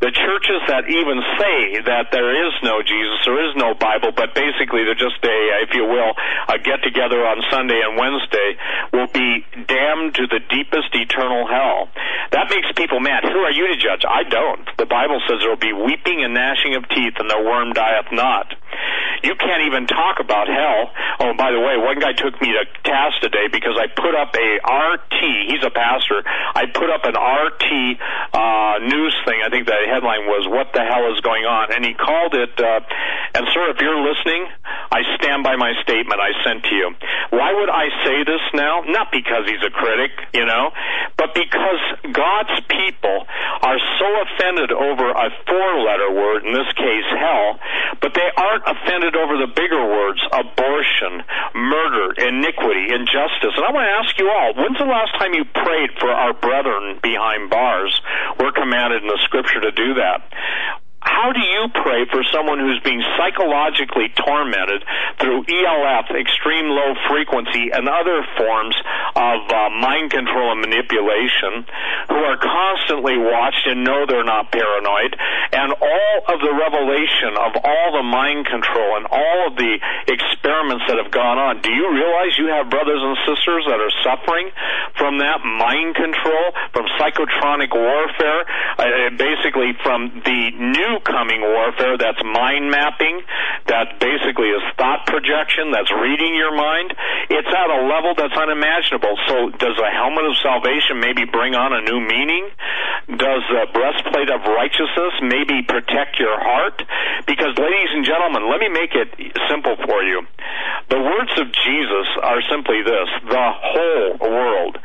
The 0.00 0.10
churches 0.10 0.60
that 0.66 0.90
even 0.90 1.22
say 1.38 1.78
that 1.86 2.10
there 2.10 2.34
is 2.34 2.52
no 2.66 2.82
Jesus, 2.82 3.22
there 3.22 3.38
is 3.46 3.54
no 3.54 3.74
Bible, 3.78 4.10
but 4.10 4.34
basically 4.34 4.82
they're 4.82 4.98
just 4.98 5.22
a, 5.22 5.38
if 5.62 5.70
you 5.78 5.86
will, 5.86 6.12
a 6.50 6.58
get 6.58 6.82
together 6.82 7.22
on 7.22 7.38
Sunday 7.50 7.78
and 7.78 7.94
Wednesday, 7.94 8.58
will 8.92 9.06
be 9.14 9.46
damned 9.70 10.18
to 10.18 10.26
the 10.26 10.42
deepest 10.50 10.90
eternal 10.92 11.46
hell. 11.46 11.86
That 12.32 12.50
makes 12.50 12.66
people 12.74 12.98
mad. 12.98 13.22
Who 13.22 13.46
are 13.46 13.54
you 13.54 13.68
to 13.68 13.76
judge? 13.78 14.02
I 14.02 14.24
don't. 14.26 14.66
The 14.76 14.90
Bible 14.90 15.22
says 15.28 15.38
there 15.40 15.54
will 15.54 15.62
be 15.62 15.72
weeping 15.72 16.24
and 16.24 16.34
gnashing 16.34 16.74
of 16.74 16.88
teeth, 16.88 17.14
and 17.22 17.30
the 17.30 17.38
worm 17.38 17.72
dieth 17.72 18.10
not. 18.10 18.58
You 19.22 19.34
can't 19.38 19.62
even 19.70 19.86
talk 19.86 20.18
about 20.18 20.48
hell. 20.50 20.90
Oh, 21.20 21.32
by 21.38 21.54
the 21.54 21.60
way, 21.62 21.78
one 21.78 22.02
guy 22.02 22.12
took 22.12 22.34
me 22.42 22.50
to 22.50 22.64
task 22.82 23.22
today 23.22 23.46
because 23.52 23.78
I 23.78 23.86
put 23.86 24.18
up 24.18 24.34
a 24.34 24.48
RT. 24.58 25.18
He's 25.46 25.62
a 25.62 25.70
pastor. 25.70 26.26
I 26.26 26.66
put 26.74 26.90
up 26.90 27.06
an 27.06 27.14
RT 27.14 27.66
uh, 28.34 28.82
news 28.82 29.14
thing. 29.22 29.38
I 29.44 29.48
think 29.50 29.70
the 29.70 29.78
headline 29.86 30.26
was 30.26 30.50
"What 30.50 30.74
the 30.74 30.82
hell 30.82 31.06
is 31.14 31.20
going 31.22 31.46
on?" 31.46 31.70
And 31.70 31.86
he 31.86 31.94
called 31.94 32.34
it. 32.34 32.58
Uh, 32.58 32.82
and 33.38 33.46
sir, 33.54 33.70
if 33.70 33.78
you're 33.78 34.02
listening, 34.02 34.50
I 34.90 35.00
stand 35.16 35.46
by 35.46 35.56
my 35.56 35.72
statement 35.86 36.20
I 36.20 36.34
sent 36.42 36.64
to 36.66 36.74
you. 36.74 36.90
Why 37.30 37.54
would 37.54 37.70
I 37.70 37.88
say 38.04 38.24
this 38.26 38.42
now? 38.52 38.82
Not 38.84 39.08
because 39.14 39.46
he's 39.46 39.62
a 39.64 39.70
critic, 39.70 40.10
you 40.34 40.44
know, 40.44 40.70
but 41.16 41.32
because 41.32 41.80
God's 42.12 42.58
people 42.68 43.24
are 43.62 43.80
so 43.96 44.08
offended 44.26 44.72
over 44.72 45.08
a 45.08 45.28
four-letter 45.46 46.10
word, 46.12 46.44
in 46.44 46.52
this 46.52 46.68
case, 46.76 47.08
hell, 47.16 47.56
but 48.00 48.12
they 48.12 48.28
aren't 48.62 48.78
offended 48.78 49.16
over 49.16 49.36
the 49.36 49.46
bigger 49.54 49.82
words 49.84 50.20
abortion, 50.32 51.22
murder, 51.54 52.12
iniquity, 52.28 52.94
injustice. 52.94 53.54
And 53.56 53.64
I 53.64 53.72
want 53.72 53.86
to 53.86 53.94
ask 54.06 54.18
you 54.18 54.30
all, 54.30 54.54
when's 54.54 54.78
the 54.78 54.84
last 54.84 55.14
time 55.18 55.34
you 55.34 55.44
prayed 55.44 55.90
for 55.98 56.10
our 56.10 56.32
brethren 56.32 56.98
behind 57.02 57.50
bars? 57.50 58.00
We're 58.38 58.52
commanded 58.52 59.02
in 59.02 59.08
the 59.08 59.18
scripture 59.22 59.60
to 59.60 59.72
do 59.72 59.94
that 59.94 60.22
how 61.12 61.32
do 61.32 61.40
you 61.40 61.68
pray 61.74 62.06
for 62.08 62.22
someone 62.30 62.60
who's 62.60 62.80
being 62.84 63.02
psychologically 63.16 64.12
tormented 64.14 64.84
through 65.18 65.44
ELF, 65.44 66.06
extreme 66.14 66.68
low 66.70 66.94
frequency, 67.08 67.68
and 67.72 67.88
other 67.88 68.24
forms 68.36 68.76
of 69.16 69.40
uh, 69.50 69.68
mind 69.76 70.12
control 70.12 70.52
and 70.52 70.60
manipulation, 70.62 71.66
who 72.08 72.20
are 72.22 72.38
constantly 72.38 73.18
watched 73.18 73.66
and 73.66 73.84
know 73.84 74.06
they're 74.06 74.24
not 74.24 74.52
paranoid, 74.52 75.16
and 75.52 75.74
all 75.74 76.14
of 76.30 76.38
the 76.40 76.54
revelation 76.54 77.34
of 77.36 77.52
all 77.60 77.88
the 77.98 78.06
mind 78.06 78.46
control 78.46 78.96
and 78.96 79.06
all 79.10 79.50
of 79.50 79.56
the 79.56 79.80
experiments 80.08 80.84
that 80.88 80.96
have 80.96 81.10
gone 81.10 81.36
on? 81.36 81.60
Do 81.60 81.72
you 81.72 81.92
realize 81.92 82.38
you 82.38 82.48
have 82.52 82.70
brothers 82.70 83.00
and 83.00 83.16
sisters 83.26 83.66
that 83.68 83.80
are 83.80 83.94
suffering 84.00 84.50
from 84.96 85.18
that 85.18 85.42
mind 85.44 85.94
control, 85.94 86.44
from 86.72 86.86
psychotronic 86.96 87.74
warfare, 87.74 88.42
uh, 88.78 89.10
basically 89.18 89.74
from 89.82 90.22
the 90.24 90.50
new 90.56 90.92
new 90.92 91.00
coming 91.04 91.40
warfare 91.42 91.98
that's 91.98 92.22
mind 92.24 92.70
mapping, 92.70 93.20
that 93.66 94.00
basically 94.00 94.50
is 94.50 94.62
thought 94.76 95.06
projection, 95.06 95.70
that's 95.70 95.90
reading 95.90 96.34
your 96.34 96.54
mind. 96.54 96.94
It's 97.30 97.48
at 97.50 97.68
a 97.70 97.80
level 97.86 98.14
that's 98.16 98.34
unimaginable. 98.34 99.14
So 99.28 99.50
does 99.56 99.76
the 99.76 99.90
helmet 99.90 100.24
of 100.26 100.34
salvation 100.42 101.00
maybe 101.00 101.24
bring 101.24 101.54
on 101.54 101.72
a 101.72 101.82
new 101.82 102.00
meaning? 102.00 102.50
Does 103.08 103.42
the 103.50 103.66
breastplate 103.74 104.30
of 104.30 104.46
righteousness 104.46 105.14
maybe 105.22 105.62
protect 105.66 106.18
your 106.18 106.38
heart? 106.38 106.82
Because 107.26 107.54
ladies 107.58 107.92
and 107.94 108.04
gentlemen, 108.04 108.48
let 108.50 108.60
me 108.60 108.68
make 108.70 108.94
it 108.94 109.10
simple 109.50 109.76
for 109.84 110.02
you. 110.02 110.22
The 110.88 111.00
words 111.00 111.32
of 111.40 111.46
Jesus 111.52 112.08
are 112.22 112.42
simply 112.50 112.82
this, 112.82 113.08
the 113.26 113.48
whole 113.58 114.18
world. 114.20 114.78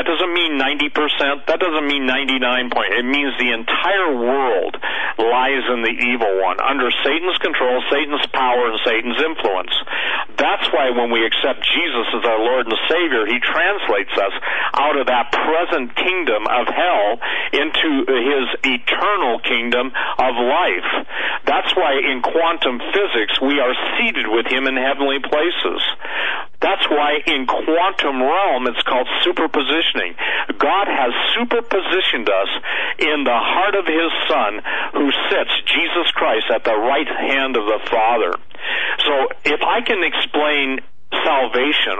That 0.00 0.08
doesn't 0.08 0.32
mean 0.32 0.56
90%, 0.56 1.44
that 1.44 1.60
doesn't 1.60 1.84
mean 1.84 2.08
99 2.08 2.72
point. 2.72 2.88
It 2.96 3.04
means 3.04 3.36
the 3.36 3.52
entire 3.52 4.16
world 4.16 4.80
lies 5.20 5.50
lies 5.50 5.66
in 5.72 5.82
the 5.82 5.96
evil 6.14 6.40
one, 6.40 6.60
under 6.60 6.90
Satan's 7.02 7.38
control, 7.38 7.82
Satan's 7.90 8.24
power, 8.32 8.70
and 8.70 8.78
Satan's 8.84 9.20
influence. 9.20 9.74
That's 10.38 10.66
why 10.72 10.90
when 10.94 11.10
we 11.10 11.26
accept 11.26 11.66
Jesus 11.66 12.06
as 12.16 12.24
our 12.24 12.40
Lord 12.40 12.66
and 12.66 12.78
Savior, 12.88 13.26
He 13.26 13.38
translates 13.42 14.14
us 14.14 14.34
out 14.78 14.96
of 14.96 15.06
that 15.06 15.32
present 15.32 15.94
kingdom 15.96 16.46
of 16.46 16.64
hell 16.70 17.18
into 17.52 17.90
His 18.08 18.46
eternal 18.78 19.40
kingdom 19.42 19.92
of 20.18 20.34
life. 20.38 20.90
That's 21.44 21.74
why 21.76 21.98
in 21.98 22.22
quantum 22.22 22.78
physics 22.94 23.40
we 23.42 23.58
are 23.58 23.74
seated 23.98 24.26
with 24.28 24.46
Him 24.46 24.66
in 24.66 24.76
heavenly 24.76 25.18
places. 25.20 25.82
That's 26.60 26.84
why 26.90 27.24
in 27.26 27.46
quantum 27.46 28.20
realm 28.20 28.66
it's 28.68 28.82
called 28.84 29.08
superpositioning. 29.24 30.12
God 30.58 30.86
has 30.88 31.12
superpositioned 31.32 32.28
us 32.28 32.50
in 32.98 33.24
the 33.24 33.38
heart 33.40 33.74
of 33.74 33.86
His 33.86 34.12
Son 34.28 34.60
who 34.92 35.10
sits, 35.32 35.54
Jesus 35.72 36.12
Christ, 36.12 36.46
at 36.52 36.64
the 36.64 36.76
right 36.76 37.08
hand 37.08 37.56
of 37.56 37.64
the 37.64 37.80
Father. 37.90 38.36
So 39.06 39.28
if 39.44 39.60
I 39.64 39.80
can 39.80 40.04
explain 40.04 40.80
salvation 41.10 41.98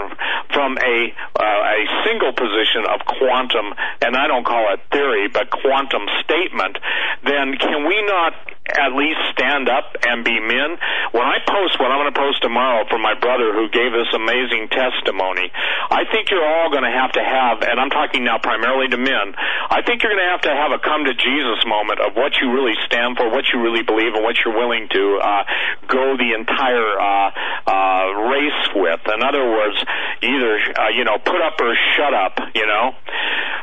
from 0.53 0.78
a 0.78 1.12
uh, 1.35 1.43
a 1.43 1.85
single 2.07 2.32
position 2.32 2.87
of 2.87 3.01
quantum, 3.07 3.74
and 4.03 4.16
I 4.16 4.27
don't 4.27 4.45
call 4.45 4.73
it 4.73 4.81
theory, 4.93 5.28
but 5.28 5.51
quantum 5.51 6.07
statement, 6.23 6.78
then 7.24 7.57
can 7.59 7.87
we 7.87 8.03
not 8.07 8.35
at 8.78 8.94
least 8.94 9.18
stand 9.32 9.68
up 9.68 9.97
and 10.06 10.24
be 10.24 10.38
men? 10.38 10.78
When 11.12 11.26
I 11.26 11.42
post 11.47 11.78
what 11.80 11.90
I'm 11.90 11.98
going 12.02 12.12
to 12.12 12.20
post 12.20 12.42
tomorrow 12.42 12.86
for 12.88 12.98
my 12.98 13.18
brother 13.18 13.52
who 13.52 13.68
gave 13.68 13.90
this 13.92 14.10
amazing 14.14 14.68
testimony, 14.70 15.51
I 15.90 16.06
think 16.10 16.30
you're 16.30 16.44
all 16.44 16.70
going 16.70 16.86
to 16.86 16.94
have 16.94 17.12
to 17.18 17.24
have, 17.24 17.62
and 17.62 17.80
I'm 17.80 17.90
talking 17.90 18.24
now 18.24 18.38
primarily 18.38 18.88
to 18.88 18.98
men, 18.98 19.34
I 19.70 19.82
think 19.82 20.02
you're 20.02 20.12
going 20.12 20.24
to 20.24 20.32
have 20.32 20.44
to 20.47 20.55
have 20.55 20.70
a 20.72 20.78
come 20.78 21.05
to 21.05 21.14
Jesus 21.14 21.66
moment 21.66 22.01
of 22.01 22.14
what 22.14 22.38
you 22.40 22.52
really 22.52 22.74
stand 22.86 23.16
for, 23.16 23.30
what 23.30 23.51
you 23.52 23.60
really 23.60 23.82
believe, 23.82 24.14
and 24.14 24.22
what 24.22 24.36
you're 24.44 24.56
willing 24.56 24.88
to 24.90 25.05
uh, 25.18 25.42
go 25.88 26.16
the 26.16 26.34
entire 26.34 26.90
uh, 26.98 27.30
uh, 27.66 28.05
race 28.30 28.62
with. 28.74 29.01
In 29.06 29.22
other 29.22 29.44
words, 29.44 29.78
either 30.22 30.52
uh, 30.78 30.88
you 30.94 31.05
know 31.05 31.18
put 31.18 31.40
up 31.40 31.60
or 31.60 31.74
shut 31.97 32.14
up. 32.14 32.38
You 32.55 32.66
know, 32.66 32.94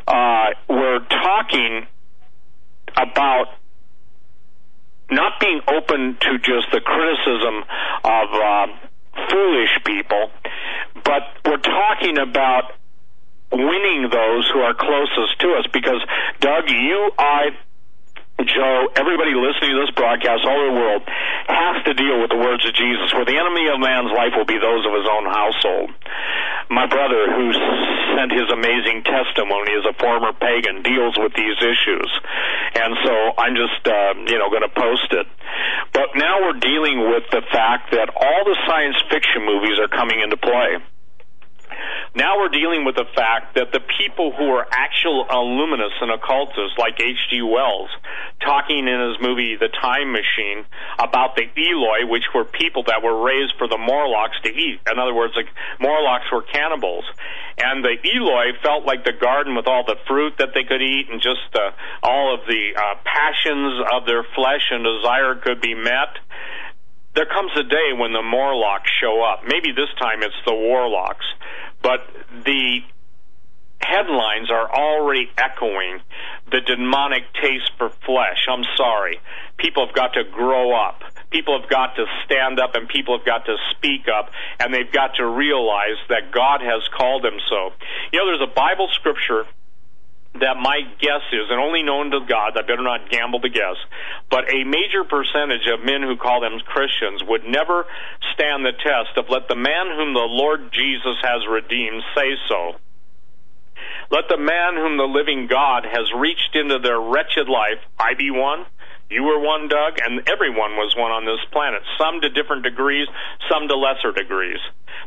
uh, 0.07 0.47
we're 0.69 0.99
talking 1.07 1.87
about 2.95 3.47
not 5.09 5.39
being 5.39 5.61
open 5.67 6.17
to 6.19 6.37
just 6.39 6.67
the 6.71 6.81
criticism 6.81 7.63
of 8.03 8.27
uh, 8.33 8.67
foolish 9.29 9.79
people, 9.85 10.31
but 11.03 11.23
we're 11.45 11.57
talking 11.57 12.17
about 12.17 12.73
winning 13.51 14.09
those 14.11 14.49
who 14.51 14.59
are 14.59 14.73
closest 14.73 15.39
to 15.39 15.47
us. 15.53 15.65
Because 15.71 16.03
Doug, 16.39 16.69
you, 16.69 17.11
I, 17.17 17.49
Joe, 18.45 18.85
everybody 18.93 19.33
listening 19.33 19.73
to 19.73 19.81
this 19.81 19.93
broadcast 19.97 20.45
all 20.45 20.53
over 20.53 20.69
the 20.69 20.77
world 20.77 21.01
has 21.49 21.81
to 21.89 21.93
deal 21.97 22.21
with 22.21 22.29
the 22.29 22.37
words 22.37 22.61
of 22.69 22.73
Jesus, 22.77 23.09
where 23.17 23.25
the 23.25 23.33
enemy 23.33 23.65
of 23.65 23.81
man's 23.81 24.13
life 24.13 24.37
will 24.37 24.45
be 24.45 24.61
those 24.61 24.85
of 24.85 24.93
his 24.93 25.09
own 25.09 25.25
household. 25.25 25.89
My 26.69 26.85
brother, 26.85 27.33
who 27.33 27.49
sent 28.13 28.29
his 28.29 28.45
amazing 28.53 29.01
testimony 29.09 29.73
as 29.73 29.89
a 29.89 29.95
former 29.97 30.37
pagan, 30.37 30.85
deals 30.85 31.17
with 31.17 31.33
these 31.33 31.57
issues. 31.65 32.09
And 32.77 32.93
so 33.01 33.13
I'm 33.41 33.57
just, 33.57 33.81
uh, 33.89 34.13
you 34.29 34.37
know, 34.37 34.53
going 34.53 34.69
to 34.69 34.75
post 34.75 35.09
it. 35.17 35.25
But 35.97 36.13
now 36.13 36.45
we're 36.45 36.61
dealing 36.61 37.09
with 37.09 37.25
the 37.33 37.41
fact 37.49 37.89
that 37.97 38.13
all 38.13 38.41
the 38.45 38.57
science 38.69 39.01
fiction 39.09 39.49
movies 39.49 39.81
are 39.81 39.89
coming 39.89 40.21
into 40.21 40.37
play. 40.37 40.77
Now 42.15 42.39
we're 42.39 42.49
dealing 42.49 42.85
with 42.85 42.95
the 42.95 43.05
fact 43.13 43.55
that 43.55 43.71
the 43.71 43.81
people 43.99 44.33
who 44.33 44.49
are 44.49 44.65
actual 44.71 45.25
illuminists 45.29 46.01
and 46.01 46.11
occultists, 46.11 46.77
like 46.77 46.99
H.G. 46.99 47.41
Wells, 47.41 47.89
talking 48.41 48.87
in 48.87 48.99
his 49.11 49.21
movie 49.21 49.55
The 49.59 49.69
Time 49.69 50.11
Machine 50.11 50.65
about 50.97 51.35
the 51.35 51.45
Eloi, 51.45 52.09
which 52.09 52.25
were 52.33 52.45
people 52.45 52.83
that 52.87 53.03
were 53.03 53.21
raised 53.21 53.53
for 53.57 53.67
the 53.67 53.77
Morlocks 53.77 54.39
to 54.43 54.49
eat. 54.49 54.81
In 54.89 54.97
other 54.97 55.13
words, 55.13 55.33
like 55.35 55.49
Morlocks 55.79 56.25
were 56.31 56.41
cannibals. 56.41 57.05
And 57.57 57.83
the 57.83 57.97
Eloi 58.01 58.57
felt 58.61 58.85
like 58.85 59.03
the 59.03 59.13
garden 59.13 59.55
with 59.55 59.67
all 59.67 59.83
the 59.85 59.97
fruit 60.07 60.37
that 60.39 60.53
they 60.53 60.63
could 60.63 60.81
eat 60.81 61.09
and 61.09 61.21
just 61.21 61.53
uh, 61.53 61.71
all 62.01 62.33
of 62.33 62.45
the 62.47 62.73
uh, 62.77 63.01
passions 63.05 63.81
of 63.93 64.05
their 64.05 64.23
flesh 64.35 64.69
and 64.71 64.85
desire 64.85 65.35
could 65.41 65.61
be 65.61 65.73
met 65.73 66.17
there 67.17 67.25
comes 67.25 67.49
a 67.57 67.63
day 67.63 67.97
when 67.97 68.13
the 68.13 68.21
Morlocks 68.21 68.91
show 69.01 69.25
up. 69.25 69.41
Maybe 69.41 69.73
this 69.73 69.89
time 69.99 70.21
it's 70.21 70.37
the 70.45 70.53
Warlocks. 70.53 71.25
But 71.87 72.03
the 72.43 72.79
headlines 73.79 74.51
are 74.51 74.69
already 74.69 75.31
echoing 75.37 76.01
the 76.51 76.59
demonic 76.59 77.23
taste 77.41 77.71
for 77.77 77.89
flesh. 78.03 78.43
I'm 78.51 78.65
sorry. 78.75 79.21
People 79.55 79.85
have 79.85 79.95
got 79.95 80.11
to 80.15 80.25
grow 80.25 80.75
up. 80.75 80.99
People 81.31 81.57
have 81.57 81.69
got 81.69 81.95
to 81.95 82.03
stand 82.25 82.59
up 82.59 82.75
and 82.75 82.89
people 82.89 83.17
have 83.17 83.25
got 83.25 83.45
to 83.45 83.55
speak 83.71 84.11
up 84.11 84.31
and 84.59 84.73
they've 84.73 84.91
got 84.91 85.15
to 85.15 85.25
realize 85.25 85.95
that 86.09 86.33
God 86.33 86.59
has 86.59 86.83
called 86.91 87.23
them 87.23 87.39
so. 87.47 87.71
You 88.11 88.19
know, 88.19 88.25
there's 88.35 88.43
a 88.43 88.53
Bible 88.53 88.89
scripture 88.91 89.45
that 90.35 90.57
my 90.61 90.81
guess 90.99 91.25
is, 91.31 91.49
and 91.49 91.59
only 91.59 91.81
known 91.81 92.11
to 92.11 92.19
God, 92.27 92.57
I 92.57 92.61
better 92.61 92.83
not 92.83 93.09
gamble 93.09 93.41
to 93.41 93.49
guess, 93.49 93.77
but 94.29 94.45
a 94.53 94.63
major 94.63 95.03
percentage 95.03 95.65
of 95.71 95.85
men 95.85 96.01
who 96.01 96.17
call 96.17 96.41
them 96.41 96.59
Christians 96.65 97.23
would 97.25 97.43
never 97.45 97.85
stand 98.33 98.65
the 98.65 98.75
test 98.77 99.17
of 99.17 99.29
let 99.29 99.47
the 99.47 99.55
man 99.55 99.87
whom 99.95 100.13
the 100.13 100.29
Lord 100.29 100.71
Jesus 100.71 101.17
has 101.23 101.41
redeemed 101.49 102.03
say 102.15 102.35
so. 102.49 102.77
Let 104.09 104.29
the 104.29 104.37
man 104.37 104.75
whom 104.75 104.95
the 104.95 105.09
living 105.09 105.47
God 105.47 105.83
has 105.83 106.07
reached 106.15 106.55
into 106.55 106.79
their 106.79 106.99
wretched 106.99 107.49
life, 107.49 107.83
I 107.99 108.13
be 108.13 108.31
one, 108.31 108.65
you 109.09 109.23
were 109.23 109.39
one, 109.39 109.69
Doug, 109.69 109.99
and 110.03 110.27
everyone 110.27 110.75
was 110.75 110.93
one 110.97 111.11
on 111.11 111.23
this 111.23 111.39
planet, 111.51 111.81
some 111.97 112.19
to 112.21 112.29
different 112.29 112.63
degrees, 112.63 113.07
some 113.49 113.67
to 113.67 113.75
lesser 113.75 114.11
degrees. 114.11 114.59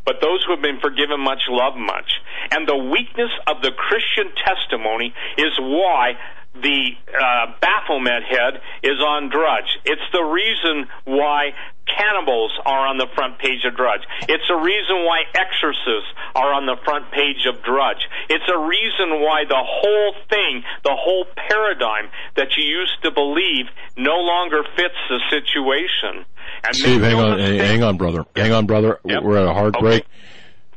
But 0.04 0.20
those 0.22 0.42
who 0.44 0.52
have 0.56 0.62
been 0.62 0.80
forgiven 0.80 1.20
much 1.20 1.44
love 1.48 1.76
much. 1.76 2.08
And 2.50 2.66
the 2.66 2.76
weakness 2.76 3.30
of 3.46 3.60
the 3.60 3.72
Christian 3.76 4.32
testimony 4.40 5.12
is 5.36 5.52
why 5.60 6.16
the 6.54 6.96
uh, 7.12 7.54
Baphomet 7.60 8.24
head 8.24 8.60
is 8.82 8.98
on 9.04 9.28
Drudge. 9.28 9.78
It's 9.84 10.08
the 10.12 10.24
reason 10.24 10.88
why 11.04 11.52
cannibals 11.96 12.52
are 12.66 12.86
on 12.86 12.98
the 12.98 13.08
front 13.14 13.38
page 13.38 13.64
of 13.64 13.76
Drudge. 13.76 14.02
It's 14.28 14.48
a 14.50 14.56
reason 14.56 15.04
why 15.04 15.24
exorcists 15.34 16.10
are 16.34 16.52
on 16.52 16.66
the 16.66 16.76
front 16.84 17.10
page 17.10 17.46
of 17.46 17.62
Drudge. 17.62 18.02
It's 18.28 18.46
a 18.48 18.58
reason 18.58 19.20
why 19.20 19.44
the 19.48 19.60
whole 19.60 20.14
thing, 20.28 20.62
the 20.84 20.94
whole 20.94 21.26
paradigm 21.34 22.10
that 22.36 22.56
you 22.56 22.64
used 22.64 23.02
to 23.02 23.10
believe 23.10 23.66
no 23.96 24.20
longer 24.20 24.62
fits 24.76 24.98
the 25.08 25.20
situation. 25.30 26.24
And 26.64 26.76
Steve, 26.76 27.02
hang 27.02 27.16
on, 27.16 27.38
hang 27.38 27.82
on, 27.82 27.96
brother. 27.96 28.24
Yep. 28.34 28.36
Hang 28.36 28.52
on, 28.52 28.66
brother. 28.66 28.98
Yep. 29.04 29.22
We're 29.22 29.38
at 29.38 29.46
a 29.46 29.54
hard 29.54 29.76
okay. 29.76 29.82
break. 29.82 30.04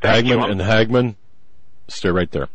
Hagman 0.02 0.52
and 0.52 0.62
Hagman, 0.62 1.16
stay 1.88 2.10
right 2.10 2.30
there. 2.32 2.50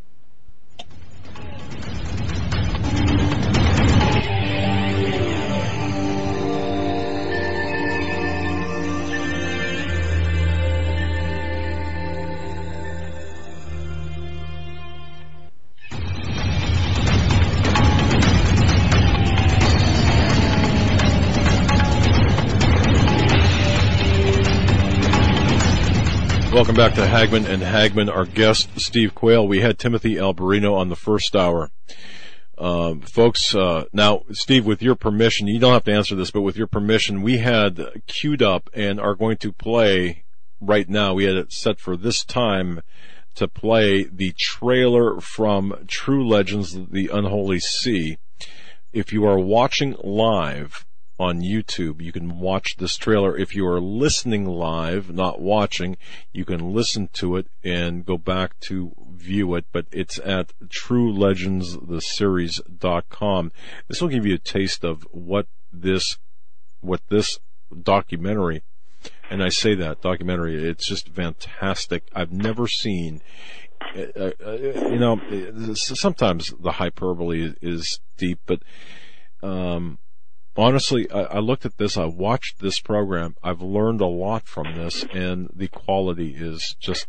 Welcome 26.59 26.74
back 26.74 26.94
to 26.94 27.06
Hagman 27.06 27.48
and 27.48 27.62
Hagman. 27.62 28.12
Our 28.12 28.24
guest, 28.24 28.80
Steve 28.80 29.14
Quayle. 29.14 29.47
We 29.47 29.60
had 29.60 29.78
Timothy 29.78 30.16
Alberino 30.16 30.74
on 30.74 30.89
the 30.89 30.97
first 30.97 31.36
hour. 31.36 31.70
Um, 32.59 33.01
folks, 33.01 33.55
uh, 33.55 33.85
now, 33.93 34.24
Steve, 34.32 34.66
with 34.66 34.82
your 34.82 34.97
permission, 34.97 35.47
you 35.47 35.60
don't 35.60 35.72
have 35.72 35.85
to 35.85 35.93
answer 35.93 36.16
this, 36.16 36.32
but 36.32 36.40
with 36.40 36.56
your 36.56 36.66
permission, 36.66 37.22
we 37.22 37.39
had 37.39 38.02
queued 38.09 38.43
up 38.43 38.68
and 38.74 38.98
are 38.98 39.14
going 39.14 39.36
to 39.36 39.52
play 39.52 40.24
right 40.60 40.89
now. 40.89 41.14
We 41.14 41.26
had 41.26 41.36
it 41.36 41.52
set 41.52 41.78
for 41.78 41.97
this 41.97 42.24
time 42.24 42.80
to 43.36 43.47
play 43.47 44.02
the 44.02 44.35
trailer 44.36 45.20
from 45.20 45.85
True 45.86 46.26
Legends, 46.26 46.76
The 46.90 47.09
Unholy 47.12 47.60
See. 47.60 48.18
If 48.93 49.12
you 49.12 49.24
are 49.26 49.39
watching 49.39 49.94
live, 50.02 50.85
on 51.18 51.40
YouTube. 51.40 52.00
You 52.00 52.12
can 52.12 52.38
watch 52.38 52.76
this 52.76 52.96
trailer. 52.96 53.36
If 53.36 53.52
you 53.54 53.66
are 53.66 53.80
listening 53.80 54.46
live, 54.46 55.12
not 55.12 55.40
watching, 55.40 55.96
you 56.32 56.44
can 56.44 56.72
listen 56.72 57.08
to 57.14 57.34
it 57.36 57.48
and 57.64 58.06
go 58.06 58.16
back 58.16 58.60
to 58.60 58.94
view 59.12 59.54
it, 59.54 59.64
but 59.72 59.86
it's 59.90 60.20
at 60.20 60.52
truelegendstheseries.com. 60.64 63.52
This 63.88 64.00
will 64.00 64.08
give 64.08 64.26
you 64.26 64.34
a 64.34 64.38
taste 64.38 64.84
of 64.84 65.02
what 65.10 65.48
this, 65.72 66.18
what 66.80 67.00
this 67.08 67.40
documentary, 67.82 68.62
and 69.30 69.42
I 69.42 69.48
say 69.48 69.74
that 69.74 70.00
documentary, 70.00 70.68
it's 70.68 70.86
just 70.86 71.08
fantastic. 71.08 72.04
I've 72.14 72.32
never 72.32 72.66
seen 72.66 73.20
uh, 73.96 74.30
uh, 74.44 74.52
you 74.52 74.98
know, 74.98 75.20
sometimes 75.74 76.52
the 76.60 76.72
hyperbole 76.72 77.54
is 77.62 78.00
deep, 78.16 78.40
but 78.46 78.62
um, 79.42 79.98
honestly, 80.59 81.10
I, 81.10 81.20
I, 81.20 81.39
looked 81.39 81.64
at 81.64 81.78
this, 81.78 81.97
I 81.97 82.05
watched 82.05 82.59
this 82.59 82.80
program, 82.80 83.36
I've 83.43 83.62
learned 83.62 84.01
a 84.01 84.06
lot 84.06 84.47
from 84.47 84.74
this, 84.74 85.05
and 85.14 85.48
the 85.55 85.68
quality 85.68 86.35
is 86.36 86.76
just 86.80 87.06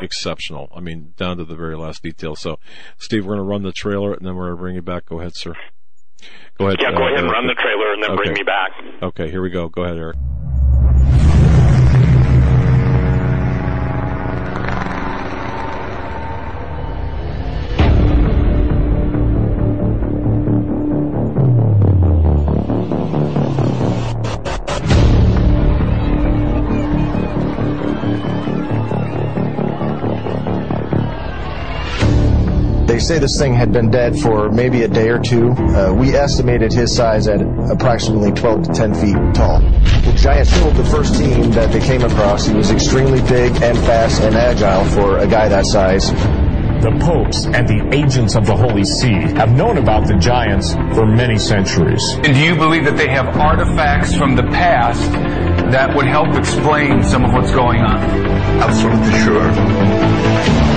exceptional. 0.00 0.70
I 0.74 0.80
mean, 0.80 1.12
down 1.16 1.36
to 1.38 1.44
the 1.44 1.56
very 1.56 1.76
last 1.76 2.02
detail. 2.02 2.36
So, 2.36 2.58
Steve, 2.98 3.26
we're 3.26 3.34
going 3.36 3.44
to 3.46 3.50
run 3.50 3.62
the 3.62 3.72
trailer, 3.72 4.14
and 4.14 4.24
then 4.24 4.36
we're 4.36 4.46
going 4.46 4.56
to 4.56 4.60
bring 4.62 4.74
you 4.76 4.82
back. 4.82 5.06
Go 5.06 5.20
ahead, 5.20 5.32
sir. 5.34 5.54
Go 6.58 6.66
ahead. 6.66 6.78
Yeah, 6.80 6.92
go 6.92 7.02
uh, 7.02 7.08
ahead 7.08 7.18
and 7.18 7.28
uh, 7.28 7.32
run 7.32 7.46
the 7.46 7.54
trailer, 7.54 7.92
and 7.92 8.02
then 8.02 8.10
okay. 8.12 8.22
bring 8.22 8.32
me 8.34 8.42
back. 8.44 8.70
Okay, 9.02 9.30
here 9.30 9.42
we 9.42 9.50
go. 9.50 9.68
Go 9.68 9.82
ahead, 9.82 9.98
Eric. 9.98 10.16
Say 33.02 33.18
this 33.18 33.38
thing 33.38 33.52
had 33.52 33.72
been 33.72 33.90
dead 33.90 34.18
for 34.18 34.50
maybe 34.50 34.82
a 34.82 34.88
day 34.88 35.08
or 35.08 35.18
two. 35.18 35.50
Uh, 35.50 35.92
we 35.92 36.14
estimated 36.14 36.72
his 36.72 36.94
size 36.94 37.26
at 37.28 37.40
approximately 37.70 38.32
12 38.32 38.62
to 38.62 38.72
10 38.72 38.94
feet 38.94 39.16
tall. 39.34 39.60
The 39.60 40.12
giant 40.16 40.48
killed 40.48 40.76
the 40.76 40.84
first 40.84 41.16
team 41.16 41.50
that 41.52 41.72
they 41.72 41.80
came 41.80 42.02
across. 42.02 42.46
He 42.46 42.54
was 42.54 42.70
extremely 42.70 43.20
big 43.22 43.52
and 43.62 43.76
fast 43.78 44.22
and 44.22 44.34
agile 44.34 44.84
for 44.86 45.18
a 45.18 45.26
guy 45.26 45.48
that 45.48 45.66
size. 45.66 46.10
The 46.82 46.96
popes 47.00 47.46
and 47.46 47.68
the 47.68 47.96
agents 47.96 48.34
of 48.34 48.46
the 48.46 48.56
Holy 48.56 48.84
See 48.84 49.12
have 49.12 49.52
known 49.56 49.78
about 49.78 50.08
the 50.08 50.14
giants 50.14 50.74
for 50.94 51.06
many 51.06 51.38
centuries. 51.38 52.02
And 52.14 52.34
do 52.34 52.40
you 52.40 52.56
believe 52.56 52.84
that 52.84 52.96
they 52.96 53.08
have 53.08 53.36
artifacts 53.36 54.14
from 54.14 54.34
the 54.34 54.42
past 54.42 55.12
that 55.70 55.94
would 55.94 56.06
help 56.06 56.34
explain 56.36 57.02
some 57.04 57.24
of 57.24 57.32
what's 57.32 57.52
going 57.52 57.80
on? 57.80 58.00
Absolutely 58.60 59.12
sure. 59.22 60.71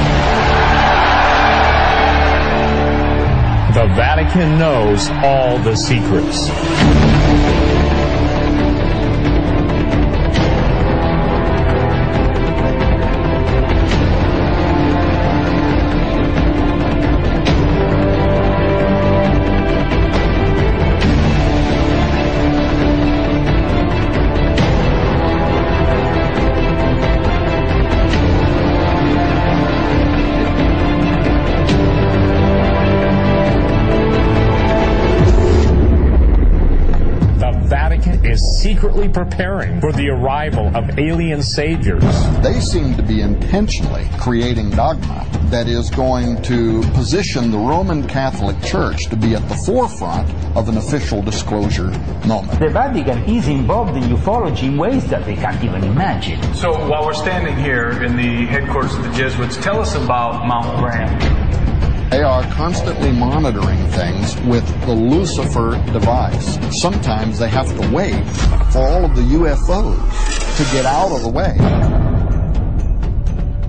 The 3.75 3.87
Vatican 3.87 4.57
knows 4.57 5.09
all 5.09 5.59
the 5.59 5.75
secrets. 5.75 7.64
Secretly 39.05 39.25
preparing 39.25 39.81
for 39.81 39.91
the 39.91 40.09
arrival 40.09 40.75
of 40.75 40.97
alien 40.99 41.41
saviors. 41.41 42.03
They 42.41 42.59
seem 42.59 42.95
to 42.95 43.03
be 43.03 43.21
intentionally 43.21 44.07
creating 44.17 44.71
dogma 44.71 45.27
that 45.49 45.67
is 45.67 45.89
going 45.89 46.41
to 46.43 46.81
position 46.93 47.51
the 47.51 47.57
Roman 47.57 48.07
Catholic 48.07 48.59
Church 48.61 49.05
to 49.09 49.15
be 49.15 49.35
at 49.35 49.47
the 49.47 49.55
forefront 49.65 50.29
of 50.55 50.69
an 50.69 50.77
official 50.77 51.21
disclosure 51.21 51.91
moment. 52.25 52.59
The 52.59 52.69
Vatican 52.69 53.23
is 53.25 53.47
involved 53.47 53.95
in 53.95 54.03
ufology 54.03 54.63
in 54.63 54.77
ways 54.77 55.07
that 55.09 55.25
they 55.25 55.35
can't 55.35 55.63
even 55.63 55.83
imagine. 55.83 56.41
So 56.55 56.71
while 56.89 57.05
we're 57.05 57.13
standing 57.13 57.55
here 57.57 58.03
in 58.03 58.15
the 58.15 58.45
headquarters 58.45 58.95
of 58.95 59.03
the 59.03 59.11
Jesuits, 59.13 59.57
tell 59.57 59.79
us 59.79 59.95
about 59.95 60.47
Mount 60.47 60.77
Graham. 60.79 61.44
They 62.15 62.23
are 62.23 62.43
constantly 62.43 63.11
monitoring 63.11 63.85
things 63.87 64.39
with 64.47 64.65
the 64.85 64.93
Lucifer 64.93 65.71
device. 65.91 66.57
Sometimes 66.79 67.37
they 67.37 67.49
have 67.49 67.67
to 67.67 67.93
wait 67.93 68.23
for 68.71 68.79
all 68.79 69.03
of 69.03 69.17
the 69.17 69.21
UFOs 69.21 70.55
to 70.55 70.63
get 70.73 70.85
out 70.85 71.11
of 71.11 71.23
the 71.23 71.29
way. 71.29 72.14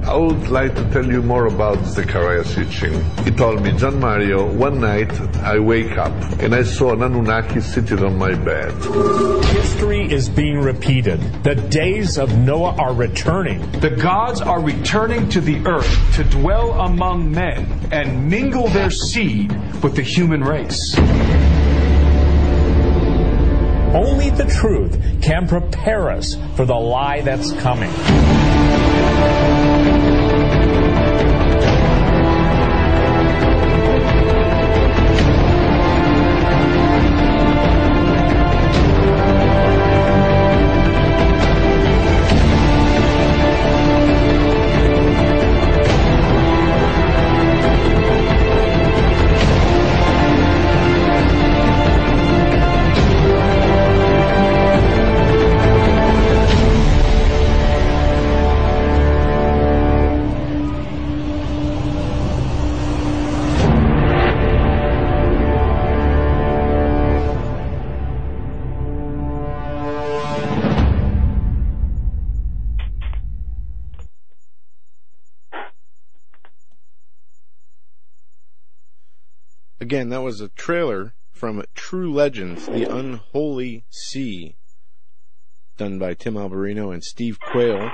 I 0.06 0.14
would 0.14 0.48
like 0.50 0.72
to 0.76 0.88
tell 0.90 1.04
you 1.04 1.20
more 1.20 1.46
about 1.46 1.78
Zecharia 1.78 2.44
Sitchin. 2.44 3.02
He 3.24 3.32
told 3.32 3.60
me, 3.60 3.72
John 3.72 3.98
Mario, 3.98 4.46
one 4.52 4.80
night 4.80 5.10
I 5.38 5.58
wake 5.58 5.98
up 5.98 6.12
and 6.40 6.54
I 6.54 6.62
saw 6.62 6.92
an 6.92 7.02
Anunnaki 7.02 7.60
sitting 7.60 8.04
on 8.04 8.16
my 8.16 8.32
bed. 8.36 8.72
History 9.46 10.08
is 10.08 10.28
being 10.28 10.60
repeated. 10.60 11.20
The 11.42 11.56
days 11.56 12.18
of 12.18 12.38
Noah 12.38 12.76
are 12.78 12.94
returning. 12.94 13.68
The 13.80 13.90
gods 13.90 14.40
are 14.40 14.62
returning 14.62 15.28
to 15.30 15.40
the 15.40 15.58
earth 15.66 16.14
to 16.14 16.22
dwell 16.22 16.80
among 16.82 17.32
men 17.32 17.66
and 17.90 18.30
mingle 18.30 18.68
their 18.68 18.92
seed 18.92 19.50
with 19.82 19.96
the 19.96 20.02
human 20.02 20.44
race. 20.44 20.96
Only 23.92 24.30
the 24.30 24.46
truth 24.60 25.20
can 25.20 25.48
prepare 25.48 26.10
us 26.10 26.36
for 26.54 26.64
the 26.64 26.76
lie 26.76 27.22
that's 27.22 27.50
coming. 27.54 27.90
Again, 79.96 80.10
that 80.10 80.20
was 80.20 80.42
a 80.42 80.50
trailer 80.50 81.14
from 81.32 81.64
True 81.74 82.12
Legends, 82.12 82.66
The 82.66 82.84
Unholy 82.84 83.86
See, 83.88 84.56
done 85.78 85.98
by 85.98 86.12
Tim 86.12 86.34
Alberino 86.34 86.92
and 86.92 87.02
Steve 87.02 87.40
Quayle. 87.40 87.90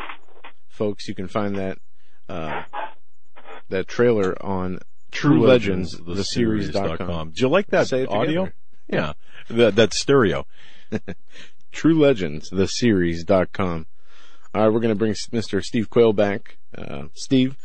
Folks, 0.66 1.06
you 1.06 1.14
can 1.14 1.28
find 1.28 1.54
that 1.54 1.78
uh, 2.28 2.64
that 3.68 3.86
trailer 3.86 4.34
on 4.44 4.80
True, 5.12 5.46
Legends, 5.46 5.96
the 5.96 6.24
series.com. 6.24 7.30
Do 7.30 7.40
you 7.40 7.48
like 7.48 7.68
that 7.68 7.92
audio? 7.92 8.46
together. 8.46 8.54
Yeah, 8.88 9.12
that 9.48 9.76
that's 9.76 9.96
stereo. 9.96 10.44
True 11.70 11.96
Legends, 11.96 12.50
the 12.50 12.66
series.com. 12.66 13.86
All 14.52 14.60
right, 14.60 14.72
we're 14.72 14.80
going 14.80 14.88
to 14.88 14.98
bring 14.98 15.12
Mr. 15.12 15.62
Steve 15.62 15.88
Quayle 15.88 16.12
back. 16.12 16.58
Uh, 16.76 17.04
Steve, 17.14 17.56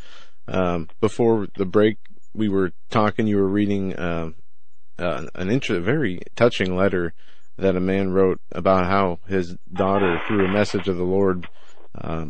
um, 0.47 0.89
before 1.01 1.47
the 1.57 1.65
break, 1.65 1.97
we 2.34 2.49
were 2.49 2.72
talking, 2.90 3.28
you 3.28 3.38
were 3.38 3.48
reading 3.48 3.95
uh, 3.95 4.32
uh, 4.99 5.28
an 5.36 5.49
inter- 5.49 5.80
very 5.80 6.22
touching 6.36 6.76
letter 6.76 7.14
that 7.58 7.76
a 7.76 7.82
man 7.82 8.12
wrote 8.12 8.40
about 8.52 8.86
how 8.86 9.20
his 9.28 9.56
daughter, 9.72 10.22
through 10.28 10.45
a 10.45 10.52
message 10.52 10.88
of 10.88 10.98
the 10.98 11.04
Lord, 11.04 11.48
uh, 11.99 12.28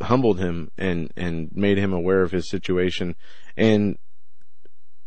humbled 0.00 0.38
him 0.38 0.70
and, 0.78 1.12
and 1.16 1.50
made 1.52 1.78
him 1.78 1.92
aware 1.92 2.22
of 2.22 2.30
his 2.30 2.48
situation. 2.48 3.16
And 3.56 3.98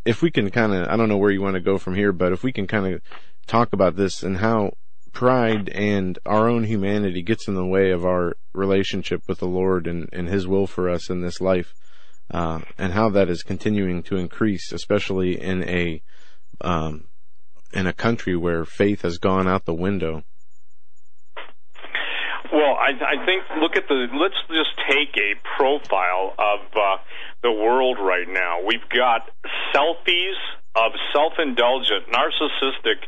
if 0.04 0.22
we 0.22 0.32
can 0.32 0.50
kind 0.50 0.74
of, 0.74 0.88
I 0.88 0.98
don't 0.98 1.10
know 1.10 1.18
where 1.18 1.32
you 1.32 1.42
want 1.42 1.56
to 1.56 1.62
go 1.62 1.78
from 1.78 1.96
here, 1.96 2.12
but 2.12 2.34
if 2.34 2.44
we 2.44 2.52
can 2.52 2.68
kind 2.68 2.94
of 2.94 3.02
talk 3.48 3.72
about 3.72 3.96
this 3.96 4.24
and 4.24 4.38
how 4.38 4.74
pride 5.14 5.70
and 5.70 6.18
our 6.26 6.48
own 6.48 6.64
humanity 6.64 7.22
gets 7.22 7.48
in 7.48 7.56
the 7.56 7.66
way 7.66 7.92
of 7.92 8.06
our 8.06 8.36
relationship 8.54 9.22
with 9.28 9.40
the 9.40 9.48
Lord 9.48 9.88
and, 9.88 10.10
and 10.12 10.28
His 10.28 10.48
will 10.48 10.68
for 10.68 10.90
us 10.90 11.10
in 11.10 11.22
this 11.22 11.42
life, 11.42 11.74
uh, 12.32 12.60
and 12.78 12.94
how 12.94 13.10
that 13.10 13.30
is 13.30 13.44
continuing 13.44 14.03
to 14.03 14.18
increase, 14.18 14.72
especially 14.72 15.40
in 15.40 15.64
a 15.68 16.02
um, 16.62 17.06
in 17.74 17.88
a 17.88 17.94
country 17.94 18.36
where 18.36 18.66
faith 18.66 19.02
has 19.02 19.18
gone 19.18 19.48
out 19.48 19.66
the 19.66 19.74
window. 19.74 20.24
Well, 22.52 22.76
I, 22.76 22.91
I 22.91 23.26
think 23.26 23.44
look 23.62 23.78
at 23.78 23.88
the. 23.88 24.08
Let's 24.12 24.36
just 24.49 24.76
take 24.90 25.16
a 25.16 25.40
profile 25.58 26.36
of 26.38 26.60
uh, 26.76 26.98
the 27.44 27.52
world 27.52 27.98
right 27.99 28.28
now. 28.28 28.60
We've 28.66 28.88
got 28.90 29.30
selfies 29.74 30.40
of 30.76 30.91
self-indulgent, 31.14 32.08
narcissistic 32.12 33.03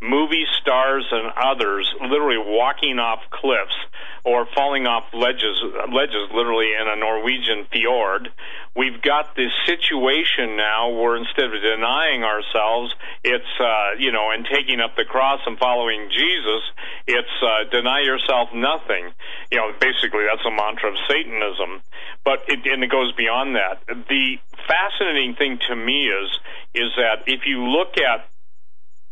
movie 0.00 0.44
stars 0.60 1.06
and 1.10 1.32
others 1.36 1.88
literally 2.02 2.38
walking 2.38 2.98
off 2.98 3.20
cliffs 3.30 3.76
or 4.24 4.46
falling 4.54 4.86
off 4.86 5.04
ledges, 5.14 5.56
ledges 5.88 6.28
literally 6.34 6.72
in 6.74 6.86
a 6.86 6.96
Norwegian 6.96 7.64
fjord. 7.72 8.28
We've 8.74 9.00
got 9.00 9.34
this 9.36 9.52
situation 9.64 10.56
now 10.56 10.90
where 10.90 11.16
instead 11.16 11.46
of 11.46 11.62
denying 11.62 12.24
ourselves, 12.24 12.92
it's, 13.24 13.54
uh, 13.58 13.96
you 13.98 14.12
know, 14.12 14.30
and 14.30 14.44
taking 14.44 14.80
up 14.80 14.96
the 14.96 15.04
cross 15.04 15.40
and 15.46 15.56
following 15.58 16.10
Jesus, 16.10 16.62
it's, 17.06 17.36
uh, 17.40 17.70
deny 17.70 18.02
yourself 18.02 18.50
nothing. 18.52 19.08
You 19.50 19.58
know, 19.58 19.72
basically 19.80 20.28
that's 20.28 20.44
a 20.44 20.50
mantra 20.50 20.90
of 20.90 20.98
Satanism. 21.08 21.80
But 22.24 22.44
it, 22.48 22.66
and 22.66 22.82
it 22.82 22.90
goes 22.90 23.12
beyond 23.14 23.56
that. 23.56 23.80
The 23.86 24.36
fascinating 24.66 25.36
thing 25.36 25.58
to 25.68 25.76
me 25.76 26.10
is, 26.10 26.28
is 26.74 26.90
that 26.98 27.24
if 27.26 27.46
you 27.46 27.64
look 27.64 27.96
at 27.96 28.28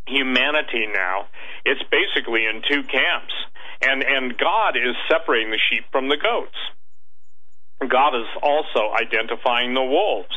humanity 0.06 0.86
now, 0.92 1.26
it's 1.64 1.82
basically 1.90 2.46
in 2.46 2.62
two 2.62 2.82
camps. 2.82 3.34
And, 3.82 4.02
and 4.02 4.38
God 4.38 4.76
is 4.76 4.96
separating 5.10 5.50
the 5.50 5.60
sheep 5.70 5.84
from 5.92 6.08
the 6.08 6.16
goats. 6.16 6.56
God 7.88 8.14
is 8.14 8.28
also 8.42 8.94
identifying 8.94 9.74
the 9.74 9.82
wolves. 9.82 10.36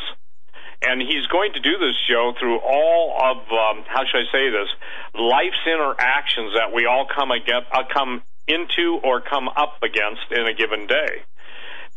And 0.82 1.02
he's 1.02 1.26
going 1.32 1.54
to 1.54 1.60
do 1.60 1.78
this, 1.80 1.96
Joe, 2.10 2.34
through 2.40 2.60
all 2.60 3.18
of, 3.18 3.38
um, 3.50 3.84
how 3.88 4.04
should 4.06 4.22
I 4.22 4.32
say 4.32 4.50
this, 4.50 4.70
life's 5.16 5.66
interactions 5.66 6.54
that 6.54 6.74
we 6.74 6.86
all 6.86 7.08
come, 7.08 7.32
against, 7.32 7.68
uh, 7.72 7.84
come 7.92 8.22
into 8.48 9.00
or 9.04 9.22
come 9.22 9.48
up 9.48 9.82
against 9.82 10.30
in 10.32 10.46
a 10.46 10.54
given 10.54 10.86
day. 10.86 11.26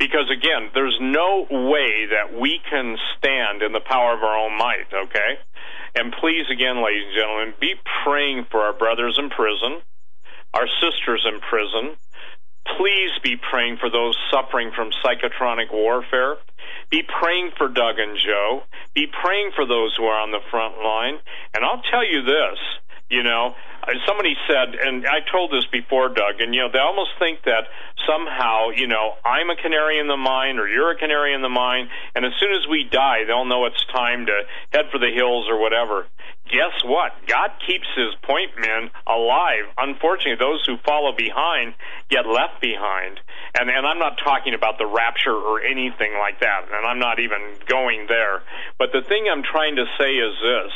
Because 0.01 0.33
again, 0.33 0.73
there's 0.73 0.97
no 0.99 1.45
way 1.45 2.09
that 2.09 2.33
we 2.33 2.59
can 2.71 2.97
stand 3.19 3.61
in 3.61 3.73
the 3.73 3.85
power 3.85 4.17
of 4.17 4.25
our 4.25 4.49
own 4.49 4.57
might, 4.57 4.89
okay? 4.89 5.37
And 5.95 6.11
please, 6.19 6.49
again, 6.51 6.83
ladies 6.83 7.05
and 7.13 7.17
gentlemen, 7.21 7.55
be 7.61 7.75
praying 8.03 8.47
for 8.51 8.61
our 8.61 8.73
brothers 8.73 9.21
in 9.21 9.29
prison, 9.29 9.85
our 10.55 10.67
sisters 10.81 11.27
in 11.29 11.39
prison. 11.45 12.01
Please 12.81 13.13
be 13.23 13.37
praying 13.37 13.77
for 13.77 13.91
those 13.91 14.17
suffering 14.33 14.73
from 14.75 14.89
psychotronic 15.05 15.69
warfare. 15.71 16.37
Be 16.91 17.03
praying 17.05 17.51
for 17.59 17.69
Doug 17.69 17.99
and 17.99 18.17
Joe. 18.17 18.63
Be 18.95 19.07
praying 19.07 19.53
for 19.55 19.67
those 19.67 19.95
who 19.97 20.05
are 20.05 20.21
on 20.21 20.31
the 20.31 20.41
front 20.51 20.81
line. 20.81 21.21
And 21.53 21.63
I'll 21.63 21.83
tell 21.91 22.07
you 22.07 22.23
this, 22.23 22.59
you 23.11 23.23
know, 23.23 23.55
somebody 24.07 24.37
said, 24.47 24.75
and 24.75 25.07
I 25.07 25.21
told 25.31 25.53
this 25.53 25.67
before, 25.73 26.09
Doug, 26.09 26.41
and 26.41 26.55
you 26.55 26.63
know, 26.63 26.71
they 26.73 26.79
almost 26.79 27.11
think 27.19 27.43
that 27.45 27.69
somehow, 28.07 28.71
you 28.71 28.87
know, 28.87 29.15
I'm 29.25 29.51
a 29.51 29.57
canary 29.57 29.99
in 29.99 30.07
the 30.07 30.17
mine 30.17 30.59
or 30.59 30.69
you're 30.69 30.91
a 30.91 30.97
canary 30.97 31.35
in 31.35 31.43
the 31.43 31.49
mine, 31.49 31.89
and 32.15 32.25
as 32.25 32.33
soon 32.39 32.53
as 32.53 32.67
we 32.69 32.89
die, 32.91 33.25
they'll 33.27 33.45
know 33.45 33.67
it's 33.67 33.85
time 33.93 34.27
to 34.27 34.43
head 34.73 34.87
for 34.93 34.99
the 34.99 35.11
hills 35.15 35.47
or 35.49 35.59
whatever. 35.59 36.07
Guess 36.51 36.83
what? 36.85 37.13
God 37.27 37.51
keeps 37.65 37.87
his 37.95 38.11
point 38.23 38.51
men 38.59 38.91
alive. 39.07 39.71
Unfortunately, 39.79 40.35
those 40.35 40.65
who 40.67 40.79
follow 40.85 41.15
behind 41.15 41.75
get 42.11 42.27
left 42.27 42.61
behind. 42.61 43.21
And, 43.55 43.71
and 43.71 43.87
I'm 43.87 43.99
not 43.99 44.19
talking 44.19 44.55
about 44.55 44.77
the 44.77 44.87
rapture 44.87 45.35
or 45.35 45.63
anything 45.63 46.19
like 46.19 46.41
that, 46.41 46.67
and 46.67 46.87
I'm 46.87 46.99
not 46.99 47.21
even 47.21 47.55
going 47.69 48.07
there. 48.09 48.43
But 48.79 48.91
the 48.93 49.03
thing 49.07 49.27
I'm 49.31 49.45
trying 49.45 49.77
to 49.77 49.87
say 49.97 50.11
is 50.19 50.35
this 50.43 50.73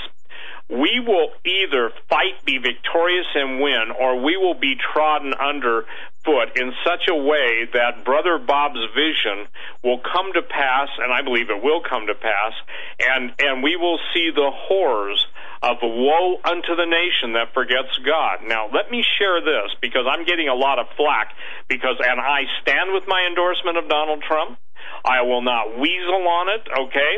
we 0.71 1.01
will 1.07 1.29
either 1.45 1.91
fight, 2.09 2.41
be 2.47 2.59
victorious, 2.59 3.27
and 3.35 3.61
win, 3.61 3.93
or 4.01 4.23
we 4.25 4.37
will 4.37 4.59
be 4.59 4.75
trodden 4.93 5.35
underfoot 5.35 6.57
in 6.57 6.73
such 6.85 7.05
a 7.09 7.15
way 7.15 7.69
that 7.73 8.05
Brother 8.05 8.39
Bob's 8.39 8.81
vision 8.97 9.47
will 9.83 10.01
come 10.01 10.33
to 10.33 10.43
pass, 10.43 10.89
and 10.99 11.13
I 11.13 11.21
believe 11.23 11.51
it 11.51 11.63
will 11.63 11.83
come 11.83 12.07
to 12.07 12.15
pass, 12.15 12.53
and, 12.99 13.33
and 13.39 13.63
we 13.63 13.77
will 13.77 13.99
see 14.15 14.31
the 14.35 14.51
horrors 14.51 15.27
of 15.63 15.77
woe 15.83 16.41
unto 16.45 16.77
the 16.77 16.89
nation 16.89 17.35
that 17.35 17.53
forgets 17.53 17.93
God. 18.05 18.45
Now, 18.47 18.69
let 18.73 18.91
me 18.91 19.05
share 19.19 19.41
this 19.41 19.73
because 19.81 20.05
I'm 20.09 20.25
getting 20.25 20.49
a 20.49 20.55
lot 20.55 20.79
of 20.79 20.87
flack 20.97 21.33
because, 21.69 21.97
and 22.01 22.21
I 22.21 22.45
stand 22.63 22.93
with 22.93 23.05
my 23.07 23.27
endorsement 23.29 23.77
of 23.77 23.89
Donald 23.89 24.23
Trump. 24.23 24.59
I 25.05 25.23
will 25.23 25.43
not 25.43 25.79
weasel 25.79 26.25
on 26.29 26.49
it, 26.49 26.65
okay? 26.65 27.15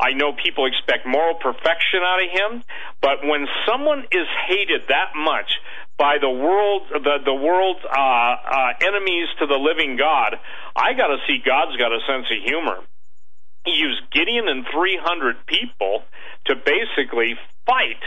I 0.00 0.12
know 0.12 0.32
people 0.32 0.66
expect 0.66 1.06
moral 1.06 1.36
perfection 1.36 2.00
out 2.00 2.20
of 2.20 2.30
him, 2.32 2.62
but 3.00 3.24
when 3.24 3.46
someone 3.68 4.04
is 4.12 4.28
hated 4.48 4.88
that 4.88 5.12
much 5.16 5.50
by 5.98 6.16
the 6.20 6.28
world, 6.28 6.82
the 6.92 7.16
the 7.24 7.34
world's 7.34 7.80
uh, 7.84 7.96
uh, 7.96 8.72
enemies 8.84 9.28
to 9.40 9.46
the 9.46 9.56
living 9.56 9.96
God, 9.96 10.36
I 10.76 10.92
got 10.92 11.08
to 11.08 11.18
see 11.26 11.40
God's 11.44 11.76
got 11.76 11.92
a 11.92 12.00
sense 12.04 12.26
of 12.28 12.44
humor. 12.44 12.84
He 13.64 13.72
used 13.72 14.02
Gideon 14.12 14.48
and 14.48 14.64
300 14.72 15.46
people 15.46 16.04
to 16.46 16.54
basically 16.54 17.34
fight 17.66 18.00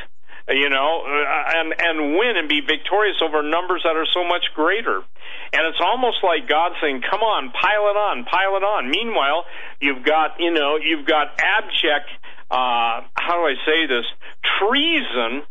you 0.50 0.70
know, 0.70 1.04
uh, 1.06 1.58
and 1.58 1.74
and 1.78 2.18
win 2.18 2.38
and 2.38 2.50
be 2.50 2.62
victorious 2.62 3.18
over 3.22 3.44
numbers 3.44 3.82
that 3.84 3.96
are 3.96 4.08
so 4.14 4.24
much 4.24 4.46
greater. 4.56 5.02
And 5.54 5.62
it's 5.66 5.82
almost 5.82 6.24
like 6.24 6.48
God 6.48 6.74
saying, 6.82 7.04
"Come 7.10 7.22
on, 7.22 7.52
pile 7.52 7.90
it 7.90 7.98
on, 7.98 8.26
pile 8.26 8.58
it 8.58 8.64
on." 8.64 8.90
Meanwhile, 8.90 9.46
you've 9.80 10.04
got 10.04 10.40
you 10.40 10.52
know 10.52 10.78
you've 10.78 11.06
got 11.06 11.40
abject. 11.40 12.10
Uh, 12.50 13.06
how 13.14 13.38
do 13.38 13.46
I 13.46 13.56
say 13.66 13.86
this? 13.86 14.06
Treason, 14.58 15.44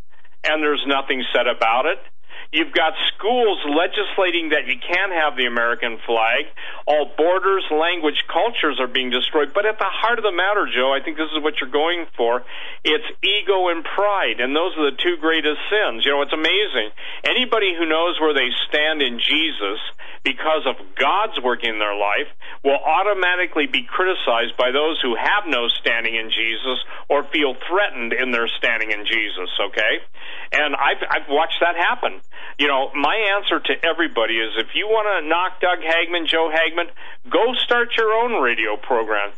and 0.45 0.63
there's 0.63 0.85
nothing 0.87 1.23
said 1.33 1.47
about 1.47 1.87
it. 1.87 1.99
You've 2.51 2.73
got 2.73 2.95
schools 3.13 3.61
legislating 3.69 4.57
that 4.57 4.65
you 4.65 4.81
can't 4.81 5.13
have 5.13 5.37
the 5.37 5.45
American 5.45 5.99
flag. 6.07 6.49
All 6.87 7.13
borders, 7.13 7.65
language, 7.69 8.25
cultures 8.25 8.81
are 8.81 8.89
being 8.89 9.11
destroyed. 9.11 9.53
But 9.53 9.67
at 9.67 9.79
the 9.79 9.85
heart 9.85 10.19
of 10.19 10.25
the 10.25 10.33
matter, 10.33 10.65
Joe, 10.65 10.89
I 10.89 11.05
think 11.05 11.19
this 11.19 11.29
is 11.37 11.45
what 11.45 11.61
you're 11.61 11.69
going 11.69 12.07
for. 12.17 12.41
It's 12.85 13.05
ego 13.21 13.69
and 13.69 13.85
pride, 13.85 14.41
and 14.41 14.57
those 14.57 14.73
are 14.81 14.91
the 14.91 14.97
two 14.97 15.21
greatest 15.21 15.61
sins. 15.69 16.09
You 16.09 16.17
know, 16.17 16.23
it's 16.23 16.33
amazing. 16.33 16.89
Anybody 17.29 17.77
who 17.77 17.85
knows 17.85 18.17
where 18.17 18.33
they 18.33 18.49
stand 18.65 19.03
in 19.03 19.21
Jesus 19.21 19.81
because 20.25 20.67
of 20.67 20.77
God's 20.97 21.41
work 21.43 21.65
in 21.65 21.79
their 21.79 21.95
life 21.95 22.29
will 22.65 22.79
automatically 22.79 23.67
be 23.67 23.87
criticized 23.87 24.57
by 24.57 24.71
those 24.71 25.01
who 25.03 25.15
have 25.15 25.47
no 25.47 25.69
standing 25.69 26.15
in 26.15 26.31
Jesus 26.31 26.79
or 27.09 27.25
feel 27.33 27.55
threatened 27.69 28.13
in 28.13 28.31
their 28.31 28.49
standing 28.59 28.91
in 28.91 29.07
Jesus, 29.07 29.51
okay? 29.71 30.03
And 30.53 30.75
I've, 30.75 31.03
I've 31.09 31.29
watched 31.29 31.61
that 31.61 31.77
happen. 31.77 32.21
You 32.59 32.69
know, 32.69 32.91
my 32.95 33.37
answer 33.39 33.61
to 33.61 33.75
everybody 33.87 34.35
is 34.39 34.55
if 34.59 34.75
you 34.75 34.87
want 34.87 35.07
to 35.07 35.29
knock 35.29 35.61
Doug 35.61 35.79
Hagman, 35.85 36.27
Joe 36.27 36.51
Hagman, 36.51 36.91
go 37.31 37.55
start 37.65 37.95
your 37.97 38.13
own 38.13 38.43
radio 38.43 38.77
program 38.77 39.33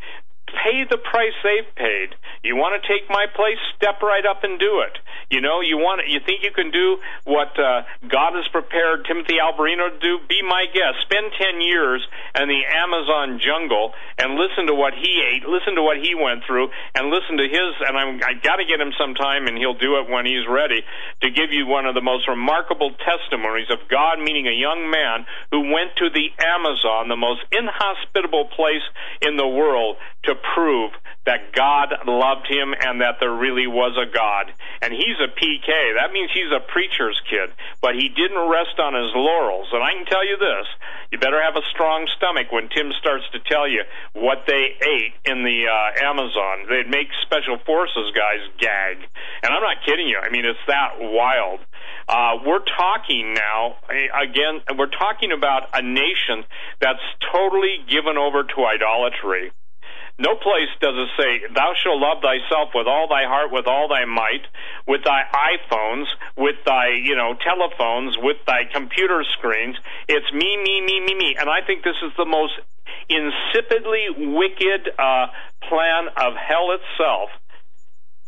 pay 0.53 0.85
the 0.89 0.99
price 0.99 1.35
they've 1.43 1.75
paid. 1.77 2.15
You 2.43 2.57
want 2.57 2.81
to 2.81 2.83
take 2.89 3.09
my 3.09 3.27
place? 3.35 3.59
Step 3.77 4.03
right 4.03 4.25
up 4.25 4.45
and 4.45 4.59
do 4.59 4.81
it. 4.81 4.97
You 5.31 5.41
know, 5.41 5.61
you 5.61 5.79
want 5.79 6.03
you 6.09 6.19
think 6.25 6.43
you 6.43 6.51
can 6.51 6.71
do 6.71 6.99
what 7.25 7.55
uh, 7.55 7.87
God 8.09 8.35
has 8.35 8.49
prepared 8.51 9.07
Timothy 9.07 9.39
Alberino 9.39 9.95
to 9.95 9.99
do? 10.03 10.19
Be 10.27 10.43
my 10.43 10.67
guest. 10.73 11.07
Spend 11.07 11.31
10 11.39 11.61
years 11.61 12.03
in 12.35 12.49
the 12.49 12.63
Amazon 12.67 13.39
jungle 13.39 13.93
and 14.19 14.35
listen 14.35 14.67
to 14.67 14.75
what 14.75 14.95
he 14.95 15.23
ate, 15.23 15.47
listen 15.47 15.79
to 15.79 15.83
what 15.83 16.03
he 16.03 16.19
went 16.19 16.43
through 16.49 16.75
and 16.95 17.15
listen 17.15 17.39
to 17.39 17.47
his 17.47 17.71
and 17.87 17.95
I'm 17.95 18.19
I 18.25 18.35
got 18.43 18.57
to 18.59 18.67
get 18.67 18.81
him 18.81 18.91
sometime 18.99 19.47
and 19.47 19.55
he'll 19.57 19.79
do 19.79 20.03
it 20.03 20.11
when 20.11 20.27
he's 20.27 20.49
ready 20.49 20.83
to 21.23 21.29
give 21.31 21.53
you 21.55 21.67
one 21.67 21.87
of 21.87 21.95
the 21.95 22.03
most 22.03 22.27
remarkable 22.27 22.91
testimonies 22.99 23.71
of 23.71 23.87
God 23.89 24.19
meeting 24.19 24.49
a 24.49 24.57
young 24.57 24.91
man 24.91 25.27
who 25.51 25.71
went 25.71 25.95
to 26.03 26.11
the 26.11 26.33
Amazon, 26.43 27.09
the 27.09 27.21
most 27.21 27.47
inhospitable 27.53 28.51
place 28.57 28.85
in 29.23 29.37
the 29.37 29.47
world 29.47 29.97
to 30.25 30.35
prove 30.55 30.93
that 31.27 31.53
God 31.53 31.93
loved 32.07 32.49
him 32.49 32.73
and 32.73 33.01
that 33.01 33.21
there 33.21 33.33
really 33.33 33.67
was 33.67 33.93
a 34.01 34.09
God. 34.09 34.53
And 34.81 34.93
he's 34.93 35.21
a 35.21 35.29
PK. 35.29 35.69
That 36.01 36.13
means 36.13 36.31
he's 36.33 36.51
a 36.51 36.65
preacher's 36.65 37.21
kid. 37.29 37.53
But 37.83 37.95
he 37.95 38.09
didn't 38.09 38.49
rest 38.49 38.81
on 38.81 38.95
his 38.97 39.13
laurels. 39.15 39.69
And 39.73 39.83
I 39.83 39.93
can 39.93 40.07
tell 40.07 40.25
you 40.25 40.39
this 40.41 40.67
you 41.13 41.19
better 41.19 41.43
have 41.43 41.57
a 41.57 41.67
strong 41.75 42.09
stomach 42.17 42.51
when 42.51 42.69
Tim 42.71 42.93
starts 42.99 43.25
to 43.33 43.41
tell 43.41 43.69
you 43.69 43.83
what 44.15 44.47
they 44.47 44.79
ate 44.81 45.15
in 45.25 45.45
the 45.45 45.67
uh, 45.69 46.07
Amazon. 46.09 46.71
They'd 46.71 46.89
make 46.89 47.09
special 47.23 47.59
forces 47.67 48.15
guys 48.15 48.41
gag. 48.59 49.05
And 49.43 49.53
I'm 49.53 49.63
not 49.63 49.85
kidding 49.85 50.09
you. 50.09 50.19
I 50.23 50.31
mean, 50.31 50.47
it's 50.47 50.63
that 50.69 50.99
wild. 51.01 51.61
Uh, 52.09 52.43
we're 52.47 52.65
talking 52.77 53.35
now, 53.35 53.77
again, 54.19 54.63
we're 54.79 54.91
talking 54.91 55.33
about 55.33 55.69
a 55.75 55.83
nation 55.83 56.43
that's 56.81 57.03
totally 57.33 57.85
given 57.89 58.17
over 58.17 58.43
to 58.43 58.57
idolatry. 58.65 59.53
No 60.21 60.37
place 60.37 60.69
does 60.85 60.93
it 60.93 61.09
say, 61.17 61.49
Thou 61.55 61.73
shalt 61.81 61.97
love 61.97 62.21
thyself 62.21 62.77
with 62.77 62.87
all 62.87 63.09
thy 63.09 63.25
heart, 63.25 63.51
with 63.51 63.67
all 63.67 63.89
thy 63.89 64.05
might, 64.05 64.45
with 64.87 65.01
thy 65.03 65.25
iPhones, 65.33 66.05
with 66.37 66.57
thy, 66.67 66.93
you 66.93 67.17
know, 67.17 67.33
telephones, 67.41 68.19
with 68.21 68.37
thy 68.47 68.69
computer 68.71 69.25
screens. 69.39 69.77
It's 70.09 70.31
me, 70.31 70.61
me, 70.61 70.83
me, 70.85 71.01
me, 71.01 71.15
me. 71.15 71.37
And 71.41 71.49
I 71.49 71.65
think 71.67 71.85
this 71.85 71.97
is 72.05 72.13
the 72.19 72.27
most 72.27 72.53
insipidly 73.09 74.37
wicked 74.37 74.93
uh, 74.99 75.33
plan 75.67 76.13
of 76.21 76.37
hell 76.37 76.77
itself 76.77 77.31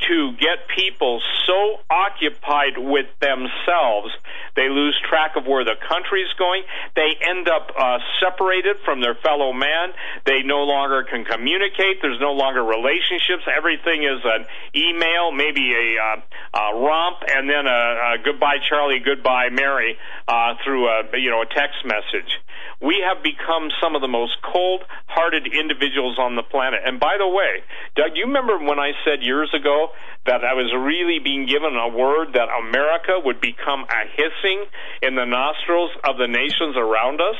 to 0.08 0.32
get 0.38 0.68
people 0.74 1.20
so 1.46 1.80
occupied 1.90 2.78
with 2.78 3.06
themselves 3.20 4.12
they 4.54 4.68
lose 4.68 4.98
track 5.08 5.32
of 5.36 5.46
where 5.46 5.64
the 5.64 5.76
country's 5.88 6.32
going. 6.38 6.62
They 6.94 7.16
end 7.24 7.48
up 7.48 7.72
uh, 7.72 7.98
separated 8.20 8.76
from 8.84 9.00
their 9.00 9.14
fellow 9.14 9.52
man. 9.52 9.96
They 10.26 10.42
no 10.44 10.64
longer 10.64 11.04
can 11.08 11.24
communicate. 11.24 12.02
There's 12.02 12.20
no 12.20 12.32
longer 12.32 12.62
relationships. 12.62 13.48
Everything 13.48 14.04
is 14.04 14.20
an 14.24 14.44
email, 14.76 15.32
maybe 15.32 15.72
a, 15.72 15.96
uh, 15.96 16.20
a 16.52 16.76
romp, 16.76 17.24
and 17.28 17.48
then 17.48 17.64
a, 17.66 17.80
a 18.12 18.18
goodbye 18.22 18.60
Charlie, 18.68 19.00
goodbye 19.00 19.48
Mary 19.48 19.96
uh, 20.28 20.54
through 20.64 20.86
a 20.86 21.16
you 21.16 21.30
know 21.30 21.40
a 21.40 21.46
text 21.46 21.80
message. 21.84 22.36
We 22.80 23.04
have 23.06 23.22
become 23.22 23.70
some 23.80 23.94
of 23.94 24.02
the 24.02 24.08
most 24.08 24.36
cold-hearted 24.42 25.46
individuals 25.46 26.18
on 26.18 26.34
the 26.34 26.42
planet. 26.42 26.80
And 26.84 26.98
by 26.98 27.16
the 27.18 27.28
way, 27.28 27.62
Doug, 27.94 28.16
you 28.16 28.26
remember 28.26 28.58
when 28.58 28.78
I 28.78 28.92
said 29.04 29.22
years 29.22 29.54
ago 29.54 29.88
that 30.26 30.44
I 30.44 30.54
was 30.54 30.72
really 30.74 31.18
being 31.22 31.46
given 31.46 31.76
a 31.76 31.88
word 31.88 32.34
that 32.34 32.48
America 32.50 33.22
would 33.24 33.40
become 33.40 33.86
a 33.86 34.02
hissing 34.16 34.64
in 35.00 35.14
the 35.14 35.24
nostrils 35.24 35.90
of 36.02 36.18
the 36.18 36.26
nations 36.26 36.76
around 36.76 37.20
us? 37.20 37.38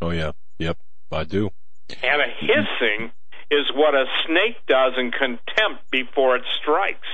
Oh 0.00 0.10
yeah, 0.10 0.32
yep, 0.58 0.78
I 1.10 1.24
do. 1.24 1.50
And 2.02 2.20
a 2.22 2.30
hissing 2.38 3.10
is 3.50 3.70
what 3.74 3.94
a 3.94 4.06
snake 4.26 4.58
does 4.66 4.94
in 4.98 5.10
contempt 5.10 5.90
before 5.90 6.36
it 6.36 6.42
strikes. 6.60 7.08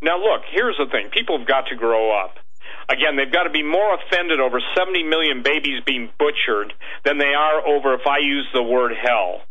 Now 0.00 0.18
look, 0.18 0.42
here's 0.50 0.76
the 0.78 0.86
thing. 0.90 1.10
People 1.12 1.38
have 1.38 1.46
got 1.46 1.66
to 1.68 1.76
grow 1.76 2.12
up. 2.12 2.36
Again, 2.88 3.16
they've 3.16 3.32
got 3.32 3.44
to 3.44 3.50
be 3.50 3.62
more 3.62 3.94
offended 3.94 4.40
over 4.40 4.60
70 4.76 5.02
million 5.04 5.42
babies 5.42 5.82
being 5.84 6.08
butchered 6.18 6.72
than 7.04 7.18
they 7.18 7.34
are 7.36 7.66
over 7.66 7.94
if 7.94 8.06
I 8.06 8.18
use 8.18 8.48
the 8.54 8.62
word 8.62 8.92
hell. 8.96 9.42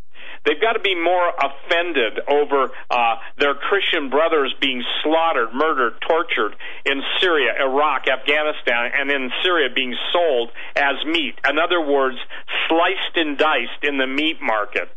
They've 0.45 0.61
got 0.61 0.73
to 0.73 0.79
be 0.79 0.95
more 0.95 1.33
offended 1.35 2.19
over 2.27 2.71
uh, 2.89 3.15
their 3.37 3.53
Christian 3.53 4.09
brothers 4.09 4.55
being 4.61 4.81
slaughtered, 5.03 5.53
murdered, 5.53 5.99
tortured 6.07 6.55
in 6.85 7.01
Syria, 7.19 7.51
Iraq, 7.59 8.07
Afghanistan, 8.07 8.91
and 8.95 9.11
in 9.11 9.29
Syria 9.43 9.67
being 9.75 9.95
sold 10.13 10.51
as 10.75 11.03
meat. 11.05 11.35
In 11.47 11.59
other 11.59 11.81
words, 11.81 12.17
sliced 12.69 13.17
and 13.17 13.37
diced 13.37 13.83
in 13.83 13.97
the 13.97 14.07
meat 14.07 14.37
market. 14.41 14.89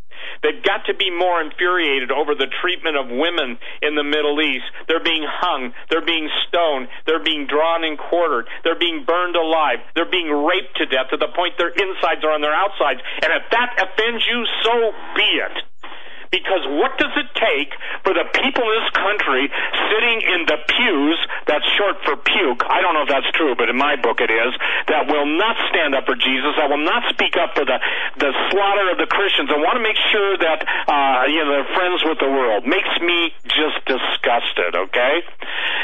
They've 0.42 0.62
got 0.62 0.86
to 0.86 0.94
be 0.94 1.10
more 1.10 1.40
infuriated 1.40 2.10
over 2.10 2.34
the 2.34 2.48
treatment 2.60 2.96
of 2.96 3.08
women 3.08 3.58
in 3.82 3.94
the 3.94 4.04
Middle 4.04 4.40
East. 4.40 4.66
They're 4.88 5.04
being 5.04 5.24
hung. 5.26 5.72
They're 5.88 6.04
being 6.04 6.28
stoned. 6.48 6.88
They're 7.06 7.22
being 7.22 7.46
drawn 7.46 7.84
and 7.84 7.98
quartered. 7.98 8.48
They're 8.64 8.78
being 8.78 9.04
burned 9.06 9.36
alive. 9.36 9.80
They're 9.94 10.10
being 10.10 10.30
raped 10.30 10.76
to 10.78 10.86
death 10.86 11.10
to 11.10 11.16
the 11.16 11.32
point 11.34 11.58
their 11.58 11.72
insides 11.72 12.24
are 12.24 12.32
on 12.32 12.40
their 12.40 12.54
outsides. 12.54 13.00
And 13.22 13.30
if 13.32 13.44
that 13.50 13.76
offends 13.78 14.24
you, 14.26 14.38
so 14.64 14.92
be 15.16 15.28
it. 15.40 15.69
Because 16.30 16.62
what 16.78 16.94
does 16.94 17.10
it 17.18 17.26
take 17.34 17.74
for 18.06 18.14
the 18.14 18.22
people 18.30 18.62
in 18.62 18.74
this 18.78 18.90
country 18.94 19.50
sitting 19.90 20.18
in 20.22 20.46
the 20.46 20.58
pews, 20.62 21.18
that's 21.50 21.66
short 21.74 21.98
for 22.06 22.14
puke, 22.14 22.62
I 22.70 22.78
don't 22.78 22.94
know 22.94 23.02
if 23.02 23.10
that's 23.10 23.30
true, 23.34 23.58
but 23.58 23.66
in 23.66 23.74
my 23.74 23.98
book 23.98 24.22
it 24.22 24.30
is, 24.30 24.54
that 24.86 25.10
will 25.10 25.26
not 25.26 25.58
stand 25.74 25.98
up 25.98 26.06
for 26.06 26.14
Jesus, 26.14 26.54
that 26.54 26.70
will 26.70 26.86
not 26.86 27.02
speak 27.10 27.34
up 27.34 27.58
for 27.58 27.66
the, 27.66 27.82
the 28.22 28.30
slaughter 28.54 28.94
of 28.94 29.02
the 29.02 29.10
Christians, 29.10 29.50
and 29.50 29.58
want 29.58 29.74
to 29.74 29.82
make 29.82 29.98
sure 30.14 30.38
that, 30.38 30.62
uh, 30.86 31.26
you 31.26 31.42
know, 31.42 31.50
they're 31.50 31.74
friends 31.74 32.06
with 32.06 32.22
the 32.22 32.30
world. 32.30 32.62
Makes 32.62 32.94
me 33.02 33.34
just 33.50 33.82
disgusted, 33.90 34.78
okay? 34.86 35.26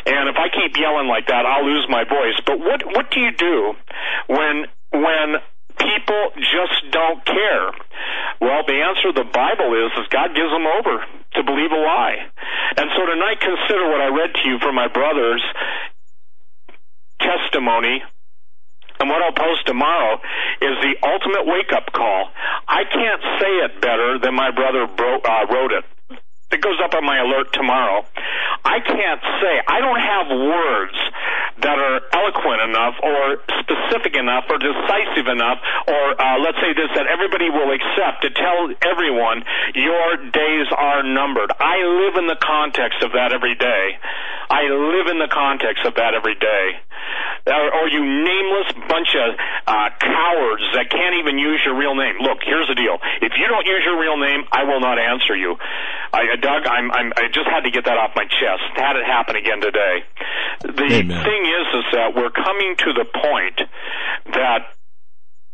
And 0.07 0.31
if 0.31 0.39
I 0.39 0.47
keep 0.47 0.79
yelling 0.79 1.11
like 1.11 1.27
that, 1.27 1.43
I'll 1.43 1.67
lose 1.67 1.91
my 1.91 2.07
voice. 2.07 2.39
But 2.47 2.63
what, 2.63 2.87
what 2.87 3.11
do 3.11 3.19
you 3.19 3.35
do 3.35 3.75
when, 4.31 4.71
when 4.95 5.43
people 5.79 6.23
just 6.41 6.91
don't 6.91 7.25
care? 7.25 7.71
Well, 8.41 8.65
the 8.67 8.81
answer 8.81 9.13
the 9.13 9.29
Bible 9.29 9.77
is, 9.77 9.93
is 10.01 10.09
God 10.09 10.35
gives 10.35 10.51
them 10.51 10.67
over 10.67 11.05
to 11.37 11.41
believe 11.45 11.73
a 11.73 11.81
lie. 11.81 12.25
And 12.77 12.87
And 12.87 12.95
so 12.95 13.03
tonight, 13.03 13.41
consider 13.43 13.91
what 13.91 14.01
I 14.01 14.15
read 14.15 14.31
to 14.33 14.49
you 14.49 14.59
from 14.63 14.77
my 14.77 14.87
brother's 14.87 15.43
testimony 17.19 17.99
and 19.01 19.11
what 19.11 19.21
I'll 19.23 19.35
post 19.35 19.67
tomorrow 19.67 20.23
is 20.63 20.75
the 20.87 20.95
ultimate 21.03 21.51
wake 21.51 21.73
up 21.75 21.93
call. 21.93 22.31
I 22.69 22.85
can't 22.85 23.23
say 23.43 23.53
it 23.67 23.81
better 23.81 24.19
than 24.23 24.37
my 24.37 24.53
brother 24.53 24.87
bro- 24.87 25.19
uh, 25.19 25.47
wrote 25.51 25.73
it. 25.73 25.85
It 26.53 26.63
goes 26.63 26.79
up 26.79 26.95
on 26.95 27.05
my 27.05 27.19
alert 27.19 27.53
tomorrow. 27.53 28.07
I 28.65 28.79
can't 28.79 29.23
say, 29.43 29.55
I 29.67 29.81
don't 29.81 29.99
have 29.99 30.27
words 30.31 30.99
that 31.63 31.79
are 31.79 32.01
eloquent 32.13 32.61
enough 32.69 32.95
or 33.03 33.41
specific 33.65 34.17
enough 34.17 34.45
or 34.51 34.59
decisive 34.59 35.27
enough 35.27 35.59
or 35.89 36.03
uh, 36.21 36.37
let's 36.41 36.59
say 36.61 36.73
this 36.77 36.91
that 36.95 37.07
everybody 37.09 37.49
will 37.49 37.73
accept 37.73 38.23
to 38.23 38.31
tell 38.31 38.69
everyone 38.85 39.45
your 39.75 40.17
days 40.31 40.69
are 40.77 41.03
numbered. 41.03 41.51
I 41.59 41.81
live 41.85 42.17
in 42.21 42.27
the 42.27 42.39
context 42.41 43.03
of 43.03 43.13
that 43.13 43.33
every 43.33 43.55
day. 43.55 43.99
I 44.51 44.69
live 44.69 45.09
in 45.09 45.19
the 45.19 45.33
context 45.33 45.85
of 45.85 45.95
that 45.97 46.15
every 46.15 46.37
day. 46.37 46.86
Or, 47.47 47.67
or 47.79 47.85
you 47.89 48.03
nameless 48.03 48.75
bunch 48.91 49.15
of 49.15 49.39
uh, 49.67 49.89
cowards 50.03 50.67
that 50.75 50.91
can't 50.91 51.15
even 51.23 51.39
use 51.39 51.63
your 51.65 51.79
real 51.79 51.95
name. 51.95 52.19
Look, 52.19 52.43
here's 52.43 52.67
the 52.67 52.75
deal. 52.75 52.99
If 53.23 53.39
you 53.39 53.47
don't 53.47 53.67
use 53.67 53.83
your 53.87 54.01
real 54.01 54.19
name, 54.19 54.43
I 54.51 54.65
will 54.65 54.81
not 54.81 54.99
answer 54.99 55.37
you. 55.37 55.55
I, 56.13 56.35
uh, 56.35 56.41
Doug, 56.43 56.67
I'm, 56.67 56.91
I'm, 56.91 57.13
I 57.15 57.31
just 57.31 57.47
had 57.47 57.63
to 57.63 57.71
get 57.71 57.87
that 57.87 57.99
off 57.99 58.19
my 58.19 58.27
chest. 58.27 58.67
Had 58.75 58.97
it 58.97 59.07
happen 59.07 59.37
again 59.37 59.61
today. 59.61 59.97
The 60.63 61.07
Amen. 61.07 61.23
thing 61.23 61.43
is, 61.47 61.67
is 61.81 61.87
that 61.95 62.19
we're 62.19 62.35
coming 62.35 62.75
to 62.83 62.91
the 62.99 63.07
point 63.07 63.59
that 64.35 64.75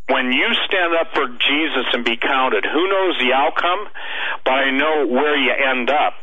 when 0.09 0.33
you 0.33 0.49
stand 0.67 0.95
up 0.99 1.15
for 1.15 1.29
Jesus 1.29 1.87
and 1.93 2.05
be 2.05 2.17
counted, 2.17 2.65
who 2.65 2.89
knows 2.89 3.19
the 3.21 3.33
outcome? 3.33 3.89
But 4.45 4.55
I 4.55 4.71
know 4.71 5.07
where 5.07 5.37
you 5.37 5.53
end 5.53 5.91
up. 5.91 6.15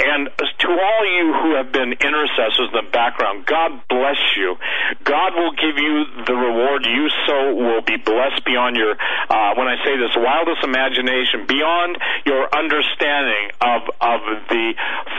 And 0.00 0.28
to 0.32 0.68
all 0.68 1.04
you 1.04 1.26
who 1.42 1.50
have 1.56 1.72
been 1.72 1.92
intercessors 1.92 2.72
in 2.72 2.76
the 2.76 2.88
background, 2.92 3.44
God 3.44 3.80
bless 3.88 4.20
you. 4.36 4.56
God 5.04 5.34
will 5.36 5.52
give 5.52 5.76
you 5.76 6.24
the 6.24 6.34
reward. 6.34 6.86
You 6.86 7.08
so 7.26 7.54
will 7.54 7.82
be 7.82 7.96
blessed 7.96 8.44
beyond 8.44 8.76
your, 8.76 8.96
uh, 8.96 9.54
when 9.56 9.68
I 9.68 9.76
say 9.84 9.96
this, 9.96 10.12
wildest 10.16 10.64
imagination, 10.64 11.44
beyond 11.46 11.98
your 12.24 12.48
understanding 12.52 13.52
of, 13.60 13.88
of 14.00 14.20
the 14.48 14.72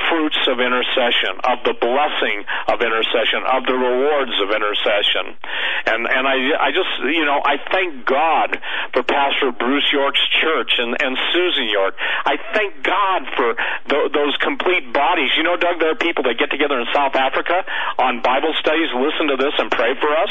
fruits 0.09 0.41
of 0.49 0.59
intercession, 0.59 1.37
of 1.45 1.63
the 1.63 1.77
blessing 1.77 2.43
of 2.67 2.81
intercession, 2.81 3.45
of 3.45 3.65
the 3.65 3.77
rewards 3.77 4.33
of 4.41 4.49
intercession. 4.49 5.37
And, 5.85 6.05
and 6.09 6.23
I, 6.27 6.37
I 6.57 6.69
just, 6.73 6.91
you 7.05 7.25
know, 7.25 7.41
I 7.43 7.57
thank 7.71 8.05
God 8.05 8.57
for 8.93 9.03
Pastor 9.03 9.51
Bruce 9.51 9.89
York's 9.93 10.21
church 10.41 10.77
and, 10.77 10.97
and 11.01 11.17
Susan 11.33 11.69
York. 11.69 11.95
I 12.25 12.37
thank 12.53 12.83
God 12.83 13.21
for 13.35 13.55
th- 13.89 14.11
those 14.13 14.30
complete 14.39 14.93
bodies. 14.93 15.31
You 15.37 15.43
know, 15.43 15.57
Doug, 15.57 15.79
there 15.79 15.91
are 15.91 15.95
people 15.95 16.23
that 16.23 16.35
get 16.39 16.49
together 16.51 16.79
in 16.79 16.85
South 16.93 17.15
Africa 17.15 17.65
on 17.97 18.21
Bible 18.21 18.53
studies, 18.59 18.89
listen 18.95 19.27
to 19.27 19.37
this, 19.37 19.53
and 19.57 19.71
pray 19.71 19.93
for 19.99 20.09
us. 20.09 20.29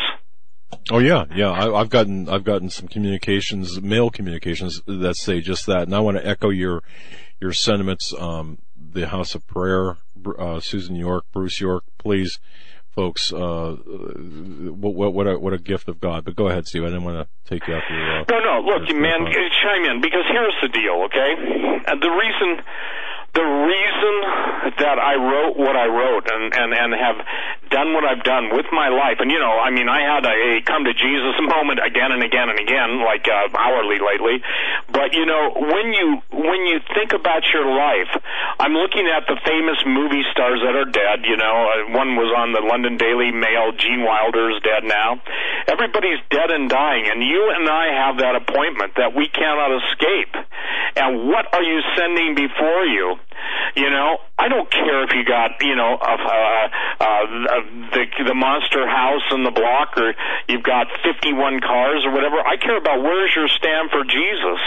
Oh 0.90 0.98
yeah, 0.98 1.24
yeah. 1.34 1.50
I, 1.50 1.80
I've 1.80 1.90
gotten 1.90 2.28
I've 2.28 2.44
gotten 2.44 2.70
some 2.70 2.86
communications, 2.88 3.80
mail 3.82 4.10
communications 4.10 4.80
that 4.86 5.16
say 5.16 5.40
just 5.40 5.66
that, 5.66 5.82
and 5.82 5.94
I 5.94 6.00
want 6.00 6.16
to 6.16 6.26
echo 6.26 6.50
your 6.50 6.82
your 7.40 7.52
sentiments. 7.52 8.14
Um, 8.18 8.58
the 8.92 9.06
House 9.08 9.34
of 9.34 9.46
Prayer, 9.46 9.96
uh, 10.38 10.60
Susan 10.60 10.96
York, 10.96 11.24
Bruce 11.32 11.60
York, 11.60 11.84
please, 11.98 12.38
folks. 12.94 13.32
Uh, 13.32 13.76
what 13.76 14.94
what 14.94 15.14
what 15.14 15.26
a, 15.26 15.38
what 15.38 15.52
a 15.52 15.58
gift 15.58 15.88
of 15.88 16.00
God. 16.00 16.24
But 16.24 16.36
go 16.36 16.48
ahead, 16.48 16.66
Steve. 16.66 16.82
I 16.82 16.86
didn't 16.86 17.04
want 17.04 17.18
to 17.26 17.50
take 17.50 17.66
you 17.68 17.74
off 17.74 17.82
your. 17.90 18.20
Uh, 18.20 18.24
No, 18.30 18.38
no, 18.38 18.60
look, 18.66 18.88
your 18.88 19.00
man, 19.00 19.26
uh, 19.26 19.30
chime 19.62 19.84
in 19.90 20.00
because 20.00 20.24
here's 20.30 20.54
the 20.62 20.68
deal, 20.68 21.02
okay? 21.06 21.34
And 21.86 22.02
the 22.02 22.10
reason, 22.10 22.64
the 23.34 23.42
reason 23.42 24.14
that 24.78 24.98
I 24.98 25.14
wrote 25.14 25.56
what 25.56 25.76
I 25.76 25.86
wrote 25.86 26.26
and 26.32 26.52
and 26.54 26.74
and 26.74 26.94
have 26.94 27.16
done 27.70 27.94
what 27.94 28.04
I've 28.04 28.22
done 28.26 28.50
with 28.50 28.66
my 28.74 28.90
life, 28.90 29.22
and 29.22 29.30
you 29.30 29.38
know, 29.38 29.54
I 29.54 29.70
mean, 29.70 29.88
I 29.88 30.02
had 30.02 30.26
a, 30.26 30.34
a 30.34 30.62
come 30.66 30.84
to 30.84 30.94
Jesus 30.94 31.34
moment 31.40 31.78
again 31.78 32.10
and 32.10 32.22
again 32.22 32.50
and 32.50 32.58
again, 32.58 32.98
like 33.00 33.26
uh, 33.30 33.48
hourly 33.54 34.02
lately. 34.02 34.42
But 34.90 35.14
you 35.14 35.24
know, 35.24 35.54
when 35.54 35.94
you 35.94 36.20
when 36.34 36.66
you 36.66 36.82
think 36.94 37.14
about 37.14 37.46
your 37.54 37.66
life, 37.70 38.10
I'm 38.58 38.74
looking 38.74 39.06
at 39.06 39.30
the 39.30 39.38
famous 39.46 39.78
movie 39.86 40.26
stars 40.34 40.60
that 40.66 40.74
are 40.74 40.90
dead. 40.90 41.24
You 41.24 41.38
know, 41.38 41.56
uh, 41.70 41.94
one 41.94 42.18
was 42.18 42.30
on 42.34 42.52
the 42.52 42.60
London 42.60 42.98
Daily 42.98 43.30
Mail. 43.30 43.72
Gene 43.78 44.02
Wilder 44.02 44.50
is 44.50 44.58
dead 44.62 44.84
now. 44.84 45.22
Everybody's 45.70 46.18
dead 46.30 46.50
and 46.50 46.68
dying, 46.68 47.06
and 47.06 47.22
you 47.22 47.54
and 47.54 47.70
I 47.70 47.94
have 47.94 48.18
that 48.18 48.34
appointment 48.34 48.98
that 48.98 49.14
we 49.14 49.30
cannot 49.30 49.70
escape. 49.78 50.34
And 50.96 51.30
what 51.30 51.46
are 51.54 51.62
you 51.62 51.80
sending 51.96 52.34
before 52.34 52.84
you? 52.86 53.16
You 53.76 53.90
know, 53.90 54.18
I 54.38 54.48
don't 54.48 54.70
care 54.70 55.04
if 55.04 55.10
you 55.14 55.24
got 55.24 55.62
you 55.62 55.76
know 55.76 55.98
uh, 56.00 56.16
uh, 56.16 56.66
uh, 57.00 57.26
the 57.94 58.04
the 58.26 58.34
monster 58.34 58.86
house 58.86 59.26
in 59.32 59.44
the 59.44 59.50
block, 59.50 59.96
or 59.96 60.14
you've 60.48 60.64
got 60.64 60.86
51 61.04 61.60
cars 61.60 62.02
or 62.04 62.12
whatever. 62.12 62.36
I 62.40 62.56
care 62.56 62.76
about 62.76 63.02
where's 63.02 63.34
your 63.34 63.48
stand 63.48 63.90
for 63.90 64.04
Jesus. 64.04 64.60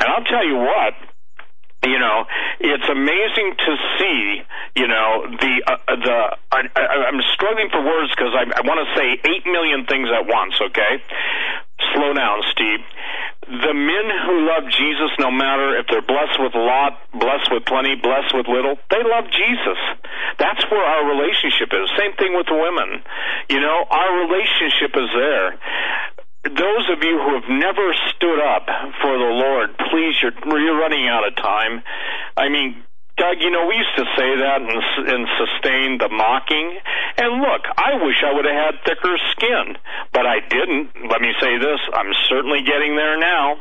And 0.00 0.08
I'll 0.08 0.24
tell 0.24 0.44
you 0.44 0.56
what 0.56 0.94
you 1.84 1.98
know 1.98 2.24
it's 2.60 2.88
amazing 2.88 3.56
to 3.56 3.72
see 3.98 4.42
you 4.76 4.86
know 4.86 5.24
the 5.40 5.54
uh, 5.66 5.96
the 5.96 6.36
I, 6.52 6.60
I, 6.76 6.82
I'm 7.08 7.20
struggling 7.32 7.70
for 7.70 7.80
words 7.80 8.12
because 8.12 8.36
I, 8.36 8.44
I 8.52 8.60
want 8.66 8.84
to 8.84 8.88
say 9.00 9.16
eight 9.24 9.46
million 9.46 9.86
things 9.86 10.08
at 10.12 10.26
once. 10.28 10.60
Okay, 10.60 11.00
slow 11.94 12.12
down, 12.12 12.42
Steve. 12.50 12.80
The 13.46 13.74
men 13.74 14.06
who 14.26 14.46
love 14.46 14.70
Jesus, 14.70 15.10
no 15.18 15.30
matter 15.30 15.78
if 15.78 15.86
they're 15.90 16.04
blessed 16.04 16.38
with 16.38 16.54
a 16.54 16.62
lot, 16.62 17.00
blessed 17.12 17.50
with 17.50 17.64
plenty, 17.66 17.96
blessed 17.96 18.34
with 18.34 18.46
little, 18.46 18.78
they 18.90 19.02
love 19.02 19.26
Jesus. 19.32 19.80
That's 20.38 20.62
where 20.70 20.84
our 20.84 21.08
relationship 21.08 21.74
is. 21.74 21.90
Same 21.98 22.14
thing 22.14 22.36
with 22.36 22.46
the 22.46 22.56
women. 22.56 23.02
You 23.48 23.60
know, 23.60 23.84
our 23.90 24.12
relationship 24.28 24.94
is 24.94 25.08
there 25.14 25.58
those 26.44 26.88
of 26.88 27.04
you 27.04 27.20
who 27.20 27.34
have 27.36 27.50
never 27.50 27.92
stood 28.16 28.40
up 28.40 28.64
for 29.02 29.12
the 29.12 29.32
Lord, 29.44 29.76
please, 29.92 30.16
you're, 30.22 30.32
you're 30.58 30.78
running 30.78 31.06
out 31.06 31.26
of 31.28 31.36
time. 31.36 31.82
I 32.36 32.48
mean, 32.48 32.82
Doug, 33.20 33.36
you 33.44 33.52
know, 33.52 33.68
we 33.68 33.76
used 33.76 33.96
to 34.00 34.08
say 34.16 34.30
that 34.40 34.64
and, 34.64 34.80
and 35.12 35.28
sustain 35.36 36.00
the 36.00 36.08
mocking. 36.08 36.80
And 37.20 37.44
look, 37.44 37.68
I 37.76 38.00
wish 38.00 38.16
I 38.24 38.32
would 38.32 38.48
have 38.48 38.56
had 38.56 38.74
thicker 38.80 39.12
skin, 39.36 39.76
but 40.16 40.24
I 40.24 40.40
didn't. 40.40 40.96
Let 41.04 41.20
me 41.20 41.36
say 41.36 41.60
this, 41.60 41.80
I'm 41.92 42.16
certainly 42.32 42.64
getting 42.64 42.96
there 42.96 43.20
now. 43.20 43.60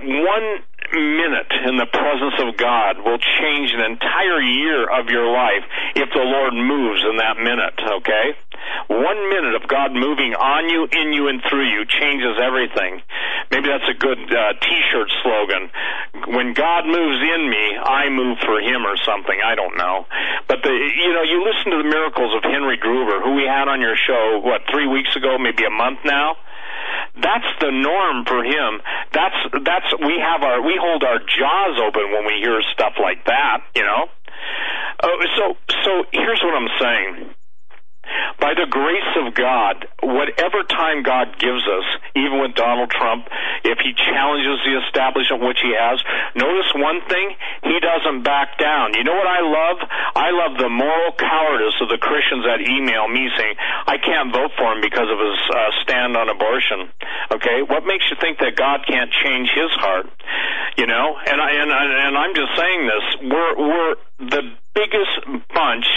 One 0.00 0.48
minute 0.96 1.52
in 1.68 1.76
the 1.76 1.92
presence 1.92 2.40
of 2.40 2.56
God 2.56 3.04
will 3.04 3.20
change 3.20 3.68
an 3.76 3.84
entire 3.84 4.40
year 4.40 4.88
of 4.88 5.12
your 5.12 5.28
life 5.28 5.68
if 5.94 6.08
the 6.08 6.24
Lord 6.24 6.56
moves 6.56 7.04
in 7.04 7.20
that 7.20 7.36
minute, 7.36 7.76
okay? 8.00 8.32
One 8.88 9.20
minute 9.28 9.54
of 9.54 9.68
God 9.68 9.92
moving 9.92 10.32
on 10.34 10.68
you, 10.70 10.88
in 10.90 11.12
you, 11.12 11.28
and 11.28 11.42
through 11.48 11.68
you 11.68 11.84
changes 11.84 12.40
everything. 12.40 13.02
Maybe 13.50 13.68
that's 13.68 13.88
a 13.88 13.96
good 13.96 14.18
uh, 14.28 14.52
t-shirt 14.60 15.08
slogan. 15.22 15.70
When 16.34 16.52
God 16.52 16.84
moves 16.84 17.20
in 17.20 17.48
me, 17.48 17.64
I 17.76 18.08
move 18.08 18.38
for 18.44 18.60
him 18.60 18.84
or 18.84 18.96
something. 19.04 19.38
I 19.44 19.54
don't 19.54 19.76
know. 19.76 20.06
But 20.48 20.62
the, 20.62 20.72
you 20.72 21.12
know, 21.12 21.24
you 21.24 21.44
listen 21.44 21.72
to 21.72 21.78
the 21.84 21.88
miracles 21.88 22.34
of 22.36 22.42
Henry 22.44 22.78
Gruver, 22.78 23.22
who 23.22 23.34
we 23.34 23.44
had 23.44 23.68
on 23.68 23.80
your 23.80 23.96
show, 23.96 24.40
what, 24.44 24.62
three 24.70 24.86
weeks 24.86 25.14
ago, 25.16 25.38
maybe 25.38 25.64
a 25.64 25.70
month 25.70 26.00
now? 26.04 26.36
That's 27.20 27.50
the 27.60 27.70
norm 27.70 28.24
for 28.24 28.44
him. 28.44 28.80
That's 29.12 29.64
that's 29.64 29.90
we 29.98 30.14
have 30.22 30.42
our 30.42 30.62
we 30.62 30.78
hold 30.80 31.02
our 31.02 31.18
jaws 31.18 31.80
open 31.82 32.12
when 32.12 32.26
we 32.26 32.38
hear 32.40 32.60
stuff 32.72 32.94
like 33.00 33.24
that, 33.26 33.58
you 33.74 33.82
know. 33.82 34.06
Uh, 35.02 35.08
so 35.36 35.56
so 35.84 36.04
here's 36.12 36.40
what 36.42 36.54
I'm 36.54 36.70
saying. 36.80 37.34
By 38.38 38.54
the 38.54 38.66
grace 38.70 39.12
of 39.24 39.34
God, 39.34 39.86
whatever 40.02 40.62
time 40.62 41.02
God 41.02 41.38
gives 41.38 41.66
us, 41.66 41.86
even 42.14 42.40
with 42.40 42.54
Donald 42.54 42.90
Trump, 42.90 43.26
if 43.64 43.78
he 43.82 43.92
challenges 43.94 44.62
the 44.62 44.78
establishment, 44.86 45.42
which 45.42 45.58
he 45.58 45.74
has, 45.74 45.98
notice 46.34 46.70
one 46.74 47.02
thing, 47.10 47.34
he 47.66 47.76
doesn't 47.82 48.22
back 48.22 48.58
down. 48.58 48.94
You 48.94 49.04
know 49.04 49.14
what 49.14 49.26
I 49.26 49.42
love? 49.42 49.78
I 50.14 50.30
love 50.30 50.58
the 50.58 50.70
moral 50.70 51.12
cowardice 51.18 51.76
of 51.82 51.88
the 51.88 51.98
Christians 51.98 52.46
that 52.46 52.62
email 52.62 53.08
me 53.08 53.26
saying, 53.36 53.56
I 53.86 53.98
can't 53.98 54.32
vote 54.32 54.52
for 54.56 54.72
him 54.72 54.80
because 54.80 55.10
of 55.10 55.18
his 55.18 55.38
uh, 55.50 55.58
stand 55.82 56.16
on 56.16 56.30
abortion. 56.30 56.88
Okay? 57.34 57.66
What 57.66 57.84
makes 57.84 58.06
you 58.10 58.16
think 58.20 58.38
that 58.38 58.56
God 58.56 58.86
can't 58.86 59.10
change 59.10 59.50
his 59.50 59.72
heart? 59.82 60.06
You 60.76 60.86
know? 60.86 61.18
And 61.26 61.40
I, 61.40 61.50
and, 61.58 61.70
I, 61.72 61.82
and 62.06 62.14
I'm 62.16 62.34
just 62.34 62.52
saying 62.54 62.80
this, 62.86 63.04
we're, 63.30 63.54
we're 63.58 63.94
the 64.30 64.44
biggest 64.74 65.14
bunch 65.52 65.88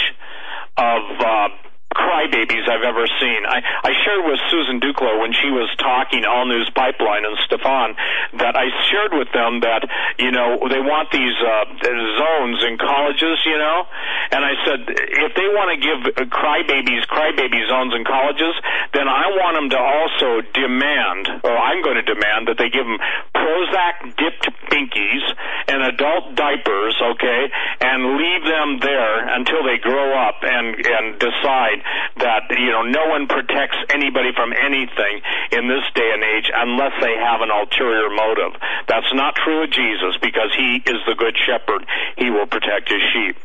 of, 0.76 1.02
uh, 1.20 1.48
crybabies 1.94 2.68
I've 2.68 2.84
ever 2.84 3.06
seen. 3.20 3.40
I, 3.46 3.60
I 3.84 3.92
shared 4.04 4.24
with 4.24 4.40
Susan 4.48 4.80
Duclo 4.80 5.20
when 5.20 5.32
she 5.32 5.48
was 5.52 5.68
talking 5.78 6.24
All 6.24 6.46
News 6.46 6.70
Pipeline 6.74 7.24
and 7.24 7.36
Stefan 7.44 7.94
that 8.40 8.56
I 8.56 8.68
shared 8.90 9.12
with 9.12 9.28
them 9.32 9.60
that, 9.60 9.84
you 10.18 10.32
know, 10.32 10.56
they 10.68 10.80
want 10.80 11.12
these 11.12 11.36
uh, 11.40 11.68
zones 11.82 12.64
in 12.64 12.78
colleges, 12.78 13.38
you 13.44 13.58
know, 13.58 13.84
and 14.32 14.44
I 14.44 14.54
said 14.64 14.80
if 14.88 15.32
they 15.36 15.48
want 15.52 15.68
to 15.74 15.78
give 15.80 16.00
crybabies 16.32 17.04
crybaby 17.08 17.60
zones 17.68 17.92
in 17.94 18.04
colleges, 18.04 18.54
then 18.94 19.08
I 19.08 19.28
want 19.36 19.54
them 19.60 19.68
to 19.70 19.80
also 19.80 20.40
demand, 20.54 21.44
or 21.44 21.52
I'm 21.52 21.82
going 21.82 21.96
to 21.96 22.06
demand 22.06 22.48
that 22.48 22.56
they 22.56 22.70
give 22.70 22.86
them 22.86 22.98
Prozac 23.36 24.16
dipped 24.16 24.48
binkies 24.70 25.24
and 25.68 25.82
adult 25.82 26.34
diapers, 26.34 26.96
okay, 27.16 27.42
and 27.80 28.16
leave 28.16 28.44
them 28.48 28.78
there 28.80 29.28
until 29.36 29.62
they 29.64 29.78
grow 29.78 30.16
up 30.16 30.40
and 30.42 30.74
and 30.82 31.18
decide 31.18 31.81
that 32.18 32.50
you 32.50 32.70
know 32.70 32.82
no 32.82 33.08
one 33.08 33.26
protects 33.26 33.78
anybody 33.90 34.30
from 34.34 34.52
anything 34.52 35.20
in 35.52 35.68
this 35.68 35.84
day 35.94 36.10
and 36.12 36.22
age 36.22 36.50
unless 36.52 36.92
they 37.00 37.14
have 37.16 37.40
an 37.40 37.50
ulterior 37.50 38.10
motive. 38.10 38.58
That's 38.88 39.10
not 39.14 39.36
true 39.36 39.64
of 39.64 39.70
Jesus 39.70 40.16
because 40.20 40.50
he 40.56 40.82
is 40.84 41.00
the 41.06 41.14
good 41.14 41.36
shepherd. 41.36 41.86
He 42.16 42.30
will 42.30 42.46
protect 42.46 42.88
his 42.88 43.02
sheep. 43.12 43.36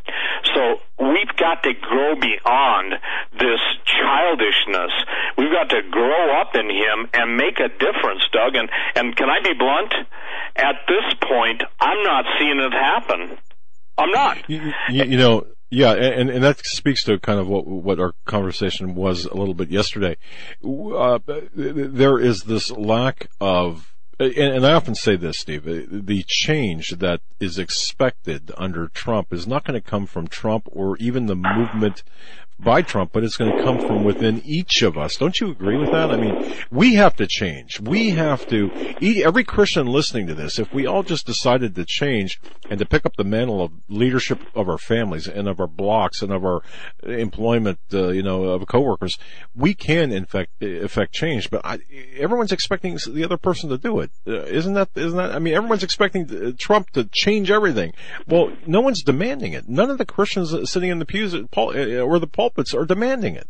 So 0.54 0.80
we've 0.98 1.34
got 1.36 1.62
to 1.64 1.72
grow 1.74 2.14
beyond 2.14 2.98
this 3.38 3.62
childishness. 3.84 4.92
We've 5.36 5.52
got 5.52 5.70
to 5.70 5.82
grow 5.90 6.40
up 6.40 6.54
in 6.54 6.70
him 6.70 7.08
and 7.12 7.36
make 7.36 7.60
a 7.60 7.68
difference, 7.68 8.22
Doug. 8.32 8.54
And 8.54 8.68
and 8.94 9.16
can 9.16 9.28
I 9.28 9.40
be 9.42 9.54
blunt? 9.54 9.94
At 10.56 10.86
this 10.88 11.06
point, 11.22 11.62
I'm 11.80 12.02
not 12.02 12.24
seeing 12.38 12.58
it 12.58 12.72
happen. 12.72 13.38
I'm 13.96 14.10
not. 14.10 14.48
You, 14.48 14.72
you, 14.90 15.04
you 15.04 15.18
know, 15.18 15.46
yeah, 15.70 15.92
and, 15.92 16.30
and 16.30 16.42
that 16.42 16.64
speaks 16.64 17.04
to 17.04 17.18
kind 17.18 17.38
of 17.38 17.46
what 17.46 17.66
what 17.66 18.00
our 18.00 18.12
conversation 18.24 18.94
was 18.94 19.26
a 19.26 19.34
little 19.34 19.54
bit 19.54 19.68
yesterday. 19.70 20.16
Uh, 20.64 21.18
there 21.54 22.18
is 22.18 22.44
this 22.44 22.70
lack 22.70 23.28
of, 23.40 23.94
and 24.18 24.64
I 24.64 24.72
often 24.72 24.94
say 24.94 25.16
this, 25.16 25.38
Steve, 25.38 25.64
the 25.64 26.24
change 26.26 26.90
that 26.90 27.20
is 27.38 27.58
expected 27.58 28.50
under 28.56 28.88
Trump 28.88 29.32
is 29.32 29.46
not 29.46 29.64
going 29.64 29.80
to 29.80 29.86
come 29.86 30.06
from 30.06 30.26
Trump 30.26 30.68
or 30.72 30.96
even 30.96 31.26
the 31.26 31.36
movement 31.36 32.02
by 32.58 32.82
Trump, 32.82 33.12
but 33.12 33.22
it's 33.22 33.36
going 33.36 33.56
to 33.56 33.62
come 33.62 33.78
from 33.78 34.04
within 34.04 34.42
each 34.44 34.82
of 34.82 34.98
us. 34.98 35.16
Don't 35.16 35.38
you 35.40 35.50
agree 35.50 35.76
with 35.76 35.92
that? 35.92 36.10
I 36.10 36.16
mean, 36.16 36.54
we 36.70 36.94
have 36.94 37.14
to 37.16 37.26
change. 37.26 37.80
We 37.80 38.10
have 38.10 38.48
to, 38.48 38.70
every 39.00 39.44
Christian 39.44 39.86
listening 39.86 40.26
to 40.26 40.34
this, 40.34 40.58
if 40.58 40.72
we 40.72 40.86
all 40.86 41.02
just 41.02 41.24
decided 41.24 41.74
to 41.76 41.84
change 41.84 42.40
and 42.68 42.78
to 42.78 42.86
pick 42.86 43.06
up 43.06 43.16
the 43.16 43.24
mantle 43.24 43.62
of 43.62 43.72
leadership 43.88 44.40
of 44.54 44.68
our 44.68 44.78
families 44.78 45.28
and 45.28 45.46
of 45.46 45.60
our 45.60 45.66
blocks 45.68 46.20
and 46.20 46.32
of 46.32 46.44
our 46.44 46.62
employment, 47.04 47.78
uh, 47.92 48.08
you 48.08 48.22
know, 48.22 48.44
of 48.44 48.66
coworkers, 48.66 49.18
we 49.54 49.74
can 49.74 50.10
in 50.10 50.24
fact 50.24 50.62
affect 50.62 51.12
change. 51.12 51.50
But 51.50 51.64
I, 51.64 51.78
everyone's 52.16 52.52
expecting 52.52 52.98
the 53.08 53.24
other 53.24 53.36
person 53.36 53.70
to 53.70 53.78
do 53.78 54.00
it. 54.00 54.10
Uh, 54.26 54.42
isn't 54.42 54.74
that, 54.74 54.90
isn't 54.96 55.16
that, 55.16 55.32
I 55.32 55.38
mean, 55.38 55.54
everyone's 55.54 55.84
expecting 55.84 56.28
uh, 56.30 56.52
Trump 56.58 56.90
to 56.90 57.04
change 57.04 57.50
everything. 57.50 57.92
Well, 58.26 58.52
no 58.66 58.80
one's 58.80 59.02
demanding 59.02 59.52
it. 59.52 59.68
None 59.68 59.90
of 59.90 59.98
the 59.98 60.04
Christians 60.06 60.70
sitting 60.70 60.90
in 60.90 60.98
the 60.98 61.06
pews 61.06 61.34
uh, 61.34 61.40
or 61.56 62.18
the 62.18 62.26
pulpits 62.48 62.74
are 62.74 62.86
demanding 62.86 63.36
it. 63.36 63.46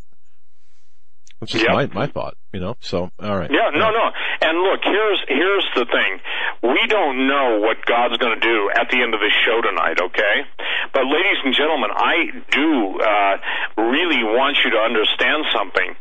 Which 1.39 1.55
is 1.55 1.63
yep. 1.63 1.71
my 1.71 1.87
my 1.95 2.07
thought, 2.07 2.35
you 2.53 2.59
know. 2.59 2.75
So, 2.81 3.11
all 3.23 3.39
right. 3.39 3.51
Yeah, 3.51 3.71
no, 3.71 3.91
no. 3.91 4.07
And 4.43 4.59
look, 4.59 4.81
here's 4.83 5.21
here's 5.29 5.67
the 5.77 5.87
thing. 5.87 6.19
We 6.63 6.83
don't 6.89 7.29
know 7.29 7.61
what 7.63 7.87
God's 7.87 8.19
going 8.19 8.35
to 8.35 8.43
do 8.43 8.71
at 8.75 8.91
the 8.91 8.99
end 8.99 9.15
of 9.15 9.21
the 9.21 9.31
show 9.47 9.63
tonight, 9.63 10.03
okay? 10.03 10.37
But 10.93 11.07
ladies 11.07 11.39
and 11.45 11.55
gentlemen, 11.55 11.91
I 11.95 12.35
do 12.51 12.99
uh, 12.99 13.35
really 13.87 14.27
want 14.27 14.59
you 14.65 14.71
to 14.75 14.81
understand 14.83 15.47
something 15.55 15.95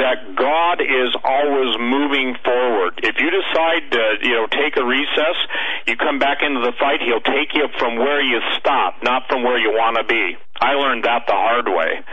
that 0.00 0.32
God 0.32 0.80
is 0.80 1.12
always 1.20 1.76
moving 1.76 2.36
forward. 2.40 3.04
If 3.04 3.20
you 3.20 3.28
decide 3.28 3.92
to, 3.92 4.02
you 4.24 4.34
know, 4.40 4.46
take 4.48 4.80
a 4.80 4.84
recess, 4.84 5.36
you 5.84 5.96
come 5.96 6.18
back 6.18 6.40
into 6.40 6.64
the 6.64 6.72
fight, 6.80 7.04
he'll 7.04 7.20
take 7.20 7.52
you 7.52 7.68
from 7.76 8.00
where 8.00 8.22
you 8.24 8.40
stop, 8.56 9.02
not 9.02 9.28
from 9.28 9.44
where 9.44 9.58
you 9.58 9.76
want 9.76 10.00
to 10.00 10.04
be. 10.08 10.40
I 10.60 10.72
learned 10.76 11.04
that 11.04 11.24
the 11.26 11.36
hard 11.36 11.68
way 11.68 12.04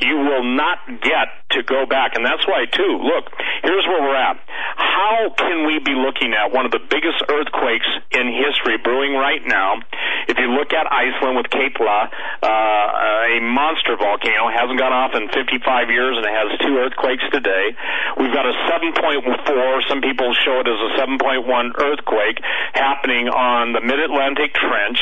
you 0.00 0.16
will 0.16 0.44
not 0.44 0.78
get 1.02 1.28
to 1.50 1.62
go 1.62 1.86
back. 1.86 2.14
And 2.14 2.24
that's 2.24 2.46
why, 2.46 2.66
too, 2.66 3.00
look, 3.02 3.30
here's 3.62 3.86
where 3.86 4.02
we're 4.02 4.16
at. 4.16 4.38
How 4.76 5.30
can 5.36 5.66
we 5.66 5.78
be 5.78 5.94
looking 5.94 6.32
at 6.34 6.52
one 6.52 6.64
of 6.64 6.72
the 6.72 6.78
biggest 6.78 7.22
earthquakes 7.28 7.86
in 8.12 8.30
history 8.30 8.78
brewing 8.78 9.14
right 9.14 9.42
now? 9.46 9.82
If 10.28 10.38
you 10.38 10.52
look 10.54 10.72
at 10.72 10.86
Iceland 10.86 11.36
with 11.36 11.50
Katla, 11.50 12.10
uh, 12.42 12.46
a 12.46 13.40
monster 13.42 13.96
volcano, 13.98 14.46
hasn't 14.52 14.78
gone 14.78 14.92
off 14.92 15.14
in 15.14 15.26
55 15.28 15.90
years 15.90 16.14
and 16.16 16.24
it 16.26 16.34
has 16.34 16.48
two 16.62 16.78
earthquakes 16.78 17.24
today. 17.32 17.74
We've 18.18 18.32
got 18.32 18.46
a 18.46 18.54
7.4, 18.70 19.88
some 19.88 20.00
people 20.00 20.30
show 20.44 20.60
it 20.62 20.68
as 20.70 20.78
a 20.78 20.90
7.1 21.02 21.42
earthquake 21.82 22.38
happening 22.74 23.28
on 23.28 23.72
the 23.72 23.80
Mid-Atlantic 23.80 24.54
Trench. 24.54 25.00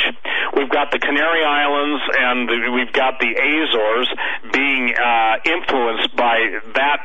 We've 0.57 0.71
got 0.71 0.91
the 0.91 0.99
Canary 0.99 1.45
Islands 1.45 2.03
and 2.17 2.73
we've 2.73 2.93
got 2.93 3.21
the 3.21 3.37
Azores 3.37 4.09
being 4.53 4.88
uh, 4.95 5.37
influenced 5.45 6.15
by 6.17 6.37
that 6.75 7.01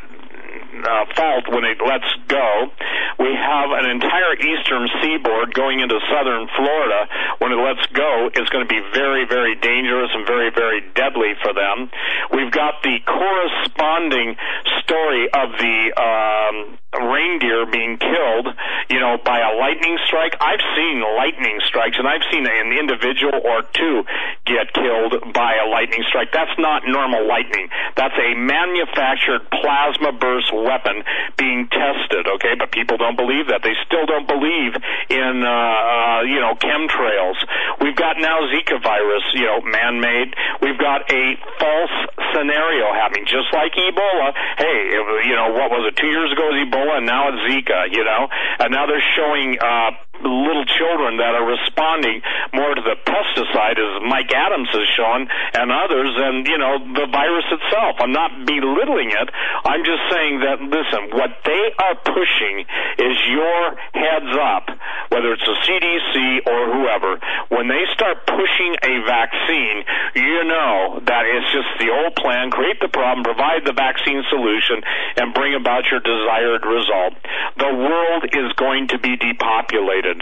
uh, 0.82 1.06
fault 1.16 1.46
when 1.50 1.64
it 1.64 1.78
lets 1.86 2.10
go. 2.28 2.72
We 3.20 3.30
have 3.36 3.70
an 3.72 3.90
entire 3.90 4.34
eastern 4.42 4.90
seaboard 5.02 5.54
going 5.54 5.80
into 5.80 6.00
southern 6.10 6.48
Florida. 6.56 7.08
When 7.40 7.52
it 7.52 7.62
lets 7.62 7.86
go, 7.94 8.30
it's 8.34 8.50
going 8.50 8.66
to 8.66 8.72
be 8.72 8.82
very, 8.94 9.26
very 9.26 9.56
dangerous 9.56 10.10
and 10.14 10.26
very, 10.26 10.50
very 10.50 10.82
deadly 10.96 11.34
for 11.42 11.54
them. 11.54 11.90
We've 12.34 12.52
got 12.52 12.82
the 12.82 13.00
corresponding 13.06 14.36
story 14.82 15.30
of 15.30 15.52
the 15.60 15.78
um, 15.96 16.78
reindeer 17.02 17.66
being 17.66 17.98
killed, 17.98 18.48
you 18.90 19.00
know, 19.00 19.18
by 19.24 19.40
a 19.40 19.58
lightning 19.58 19.98
strike. 20.06 20.36
I've 20.42 20.62
seen 20.76 21.02
lightning 21.18 21.60
strikes, 21.66 21.98
and 21.98 22.08
I've 22.08 22.26
seen 22.32 22.46
an 22.46 22.72
individual 22.74 23.40
or 23.44 23.64
two 23.74 24.04
get 24.46 24.74
killed 24.74 25.34
by 25.34 25.58
a 25.64 25.70
lightning 25.70 26.04
strike. 26.08 26.32
That's 26.34 26.54
not 26.58 26.84
normal 26.86 27.28
lightning. 27.28 27.70
That's 27.96 28.18
a 28.18 28.36
manufactured 28.36 29.50
plasma 29.50 30.12
burst 30.14 30.52
weapon 30.64 31.04
being 31.38 31.68
tested. 31.68 32.28
Okay, 32.38 32.56
but 32.58 32.72
people 32.72 32.98
don't 32.98 33.18
believe 33.18 33.48
that. 33.50 33.64
They 33.64 33.76
still 33.88 34.06
don't 34.06 34.28
believe 34.28 34.76
in, 35.10 35.44
uh, 35.44 35.50
uh, 35.50 36.22
you 36.28 36.40
know, 36.40 36.56
chemtrails. 36.56 37.40
We've 37.82 37.96
got 37.98 38.20
now 38.20 38.48
Zika 38.52 38.82
virus, 38.82 39.24
you 39.34 39.46
know, 39.48 39.62
man-made. 39.62 40.36
We've 40.62 40.80
got 40.80 41.10
a 41.12 41.24
false 41.60 41.96
scenario 42.36 42.94
happening, 42.94 43.26
just 43.26 43.50
like 43.52 43.74
Ebola. 43.76 44.34
Hey, 44.58 44.94
you 45.28 45.36
know, 45.36 45.52
what 45.52 45.72
was 45.72 45.90
it? 45.92 45.98
Two 45.98 46.08
years 46.08 46.32
ago 46.32 46.48
was 46.48 46.60
Ebola 46.64 46.74
Ebola, 46.74 46.98
and 46.98 47.06
now 47.06 47.30
it's 47.30 47.42
Zika, 47.48 47.92
you 47.92 48.04
know, 48.04 48.28
and 48.60 48.72
now 48.72 48.86
they're 48.86 49.04
showing 49.16 49.58
uh, 49.60 49.92
little 50.30 50.66
children 50.66 51.18
that 51.18 51.36
are 51.36 51.46
responding 51.46 52.22
more 52.54 52.76
to 52.76 52.82
the 52.82 52.96
pesticide, 53.04 53.78
as 53.80 54.04
Mike 54.08 54.32
Adams 54.32 54.70
has 54.72 54.88
shown, 54.96 55.28
and 55.58 55.72
others, 55.72 56.12
and 56.16 56.48
you 56.48 56.58
know 56.58 56.80
the 56.80 57.08
virus 57.12 57.46
itself. 57.52 58.00
I'm 58.00 58.12
not 58.14 58.46
belittling 58.46 59.12
it. 59.12 59.28
I'm 59.66 59.84
just 59.84 60.04
saying 60.12 60.40
that 60.46 60.62
listen, 60.62 61.12
what 61.16 61.32
they 61.46 61.64
are 61.80 61.96
pushing 62.04 62.66
is 63.00 63.16
your 63.30 63.62
heads 63.94 64.34
up, 64.38 64.70
whether 65.10 65.34
it's 65.34 65.46
the 65.46 65.58
CDC 65.66 66.48
or 66.48 66.62
whoever. 66.72 67.20
When 67.50 67.68
they 67.68 67.84
start 67.94 68.26
pushing 68.28 68.76
a 68.84 68.94
vaccine, 69.06 69.84
you 70.16 70.44
know 70.46 71.02
that 71.06 71.24
it's 71.26 71.50
just 71.52 71.70
the 71.80 71.90
old 71.92 72.16
plan: 72.16 72.52
create 72.52 72.80
the 72.80 72.92
problem, 72.92 73.24
provide 73.24 73.66
the 73.66 73.74
vaccine 73.74 74.24
solution, 74.30 74.82
and 75.18 75.34
bring 75.34 75.56
about 75.56 75.90
your 75.92 76.00
desired 76.00 76.66
result. 76.66 77.14
The 77.58 77.74
world 77.74 78.24
is 78.34 78.54
going 78.58 78.88
to 78.90 78.98
be 79.00 79.16
depopulated. 79.18 80.13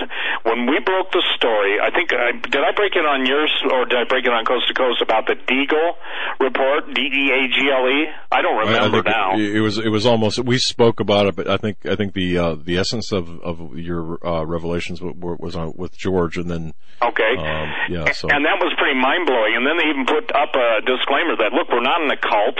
When 0.43 0.65
we 0.67 0.79
broke 0.79 1.11
the 1.11 1.23
story, 1.35 1.79
I 1.79 1.91
think 1.91 2.13
uh, 2.13 2.31
did 2.49 2.61
I 2.61 2.71
break 2.75 2.95
it 2.95 3.05
on 3.05 3.25
yours 3.25 3.51
or 3.71 3.85
did 3.85 3.97
I 3.97 4.05
break 4.05 4.25
it 4.25 4.33
on 4.33 4.45
Coast 4.45 4.67
to 4.67 4.73
Coast 4.73 5.01
about 5.01 5.27
the 5.27 5.35
Deagle 5.35 5.95
report? 6.39 6.93
D 6.93 7.01
E 7.01 7.23
A 7.31 7.41
G 7.47 7.69
L 7.69 7.87
E. 7.87 8.07
I 8.31 8.41
don't 8.41 8.57
remember 8.57 9.03
I 9.05 9.11
now. 9.11 9.27
It, 9.35 9.55
it, 9.57 9.61
was 9.61 9.77
it 9.77 9.89
was 9.89 10.05
almost 10.05 10.39
we 10.39 10.57
spoke 10.57 10.99
about 10.99 11.27
it, 11.27 11.35
but 11.35 11.49
I 11.49 11.57
think 11.57 11.85
I 11.85 11.95
think 11.95 12.13
the 12.13 12.37
uh, 12.37 12.55
the 12.55 12.77
essence 12.77 13.11
of 13.11 13.29
of 13.41 13.77
your 13.77 14.17
uh, 14.25 14.43
revelations 14.45 15.01
was 15.01 15.55
on 15.55 15.73
with 15.75 15.97
George, 15.97 16.37
and 16.37 16.49
then 16.49 16.73
okay, 17.01 17.33
um, 17.37 17.69
yeah, 17.89 18.11
so 18.11 18.29
and 18.29 18.45
that 18.45 18.57
was 18.59 18.73
pretty 18.77 18.99
mind 18.99 19.27
blowing. 19.27 19.55
And 19.55 19.65
then 19.65 19.77
they 19.77 19.87
even 19.89 20.05
put 20.05 20.31
up 20.35 20.55
a 20.55 20.81
disclaimer 20.85 21.35
that 21.37 21.53
look, 21.53 21.69
we're 21.69 21.81
not 21.83 22.01
in 22.01 22.09
a 22.11 22.17
cult. 22.17 22.57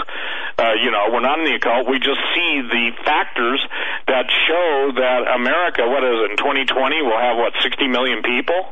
Uh, 0.59 0.77
you 0.77 0.91
know, 0.91 1.09
we're 1.09 1.23
not 1.23 1.39
in 1.39 1.45
the 1.45 1.55
occult. 1.55 1.89
We 1.89 1.97
just 1.97 2.19
see 2.35 2.61
the 2.61 2.91
factors 3.01 3.61
that 4.07 4.29
show 4.29 4.91
that 4.93 5.25
America, 5.33 5.87
what 5.87 6.03
is 6.03 6.27
it, 6.27 6.35
in 6.35 6.37
2020, 6.37 7.01
will 7.11 7.19
have 7.19 7.35
what 7.35 7.51
60 7.59 7.87
million 7.87 8.23
people. 8.23 8.71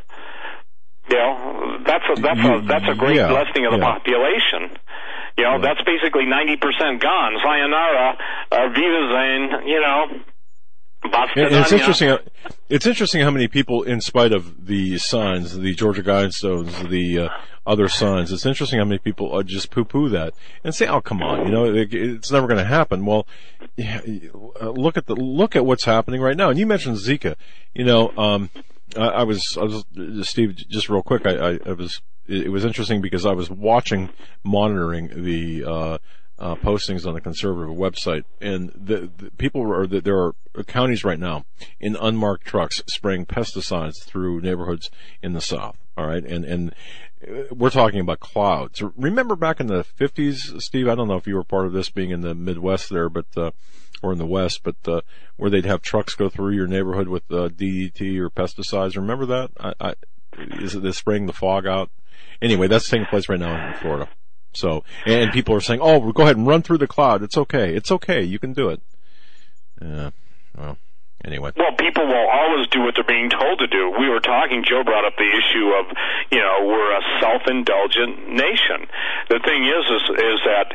You 1.11 1.17
know, 1.17 1.83
that's 1.83 2.05
a 2.07 2.21
that's 2.21 2.39
a 2.39 2.61
that's 2.67 2.87
a 2.87 2.95
great 2.95 3.17
yeah, 3.17 3.31
lessening 3.31 3.65
of 3.65 3.73
the 3.73 3.79
yeah. 3.79 3.97
population. 3.97 4.77
You 5.37 5.43
know, 5.45 5.61
that's 5.61 5.81
basically 5.83 6.25
90% 6.25 7.01
gone. 7.01 7.33
Sayonara, 7.41 8.17
uh, 8.51 8.57
Wiedersehen, 8.75 9.67
you 9.67 9.79
know. 9.79 10.05
And 11.01 11.55
it's 11.55 11.71
interesting. 11.71 12.17
It's 12.67 12.85
interesting 12.85 13.21
how 13.21 13.31
many 13.31 13.47
people, 13.47 13.83
in 13.83 14.01
spite 14.01 14.33
of 14.33 14.67
the 14.67 14.97
signs, 14.97 15.57
the 15.57 15.73
Georgia 15.73 16.03
Guidestones, 16.03 16.89
the 16.89 17.19
uh, 17.19 17.29
other 17.65 17.87
signs, 17.87 18.33
it's 18.33 18.45
interesting 18.45 18.79
how 18.79 18.85
many 18.85 18.97
people 18.97 19.33
uh, 19.33 19.43
just 19.43 19.71
poo-poo 19.71 20.09
that 20.09 20.33
and 20.63 20.75
say, 20.75 20.87
"Oh, 20.87 20.99
come 20.99 21.21
on, 21.21 21.45
you 21.45 21.51
know, 21.53 21.73
it, 21.73 21.93
it's 21.93 22.31
never 22.31 22.47
going 22.47 22.59
to 22.59 22.65
happen." 22.65 23.05
Well, 23.05 23.25
look 24.61 24.97
at 24.97 25.05
the 25.05 25.15
look 25.15 25.55
at 25.55 25.65
what's 25.65 25.85
happening 25.85 26.21
right 26.21 26.37
now. 26.37 26.49
And 26.49 26.59
you 26.59 26.65
mentioned 26.65 26.97
Zika. 26.97 27.35
You 27.73 27.85
know, 27.85 28.11
um, 28.17 28.49
I, 28.97 29.07
I, 29.07 29.23
was, 29.23 29.57
I 29.59 29.63
was, 29.63 29.83
Steve, 30.27 30.55
just 30.55 30.89
real 30.89 31.03
quick. 31.03 31.25
I, 31.25 31.51
I, 31.51 31.59
I 31.65 31.71
was, 31.73 32.01
it 32.27 32.51
was 32.51 32.65
interesting 32.65 33.01
because 33.01 33.25
I 33.25 33.33
was 33.33 33.49
watching, 33.49 34.09
monitoring 34.43 35.23
the. 35.23 35.65
Uh, 35.65 35.97
uh, 36.39 36.55
postings 36.55 37.05
on 37.05 37.13
the 37.13 37.21
conservative 37.21 37.75
website, 37.75 38.23
and 38.39 38.71
the, 38.73 39.11
the 39.17 39.29
people 39.31 39.61
are 39.61 39.85
the, 39.85 39.99
there 39.99 40.17
are 40.17 40.33
counties 40.67 41.03
right 41.03 41.19
now 41.19 41.45
in 41.79 41.97
unmarked 41.97 42.45
trucks 42.45 42.81
spraying 42.87 43.25
pesticides 43.25 44.05
through 44.05 44.39
neighborhoods 44.39 44.89
in 45.21 45.33
the 45.33 45.41
south. 45.41 45.77
All 45.97 46.07
right, 46.07 46.23
and 46.23 46.45
and 46.45 46.69
uh, 46.69 46.73
we're 47.51 47.69
talking 47.69 47.99
about 47.99 48.19
clouds. 48.19 48.81
Remember 48.95 49.35
back 49.35 49.59
in 49.59 49.67
the 49.67 49.83
50s, 49.99 50.61
Steve? 50.61 50.87
I 50.87 50.95
don't 50.95 51.07
know 51.07 51.17
if 51.17 51.27
you 51.27 51.35
were 51.35 51.43
part 51.43 51.65
of 51.65 51.73
this, 51.73 51.89
being 51.89 52.11
in 52.11 52.21
the 52.21 52.33
Midwest 52.33 52.89
there, 52.89 53.09
but 53.09 53.25
uh, 53.35 53.51
or 54.01 54.13
in 54.13 54.17
the 54.17 54.25
West, 54.25 54.61
but 54.63 54.75
uh, 54.87 55.01
where 55.37 55.49
they'd 55.49 55.65
have 55.65 55.81
trucks 55.81 56.15
go 56.15 56.29
through 56.29 56.53
your 56.53 56.67
neighborhood 56.67 57.07
with 57.07 57.23
uh, 57.31 57.49
DDT 57.49 58.17
or 58.19 58.29
pesticides. 58.29 58.95
Remember 58.95 59.25
that? 59.25 59.51
I, 59.59 59.73
I, 59.79 59.93
is 60.37 60.75
it 60.75 60.93
spraying 60.93 61.25
the 61.25 61.33
fog 61.33 61.67
out? 61.67 61.89
Anyway, 62.41 62.67
that's 62.67 62.89
taking 62.89 63.05
place 63.07 63.27
right 63.27 63.39
now 63.39 63.67
in 63.67 63.73
Florida. 63.75 64.09
So, 64.53 64.83
and 65.05 65.31
people 65.31 65.53
are 65.55 65.61
saying, 65.61 65.79
"Oh, 65.81 66.11
go 66.11 66.23
ahead 66.23 66.37
and 66.37 66.47
run 66.47 66.61
through 66.61 66.79
the 66.79 66.87
cloud. 66.87 67.21
It's 67.21 67.37
okay. 67.37 67.75
It's 67.75 67.91
okay. 67.91 68.23
You 68.23 68.39
can 68.39 68.53
do 68.53 68.69
it." 68.69 68.81
Yeah. 69.81 70.11
Well. 70.57 70.77
Anyway. 71.25 71.51
Well, 71.57 71.75
people 71.77 72.07
will 72.07 72.29
always 72.31 72.67
do 72.67 72.81
what 72.81 72.95
they're 72.95 73.03
being 73.03 73.29
told 73.29 73.59
to 73.59 73.67
do. 73.67 73.91
We 73.99 74.07
were 74.07 74.21
talking, 74.21 74.63
Joe 74.63 74.83
brought 74.83 75.03
up 75.03 75.17
the 75.17 75.27
issue 75.27 75.67
of, 75.75 75.85
you 76.31 76.39
know, 76.39 76.65
we're 76.65 76.95
a 76.95 77.01
self-indulgent 77.19 78.29
nation. 78.29 78.87
The 79.29 79.39
thing 79.43 79.67
is, 79.67 79.83
is, 79.91 80.03
is 80.15 80.39
that 80.47 80.67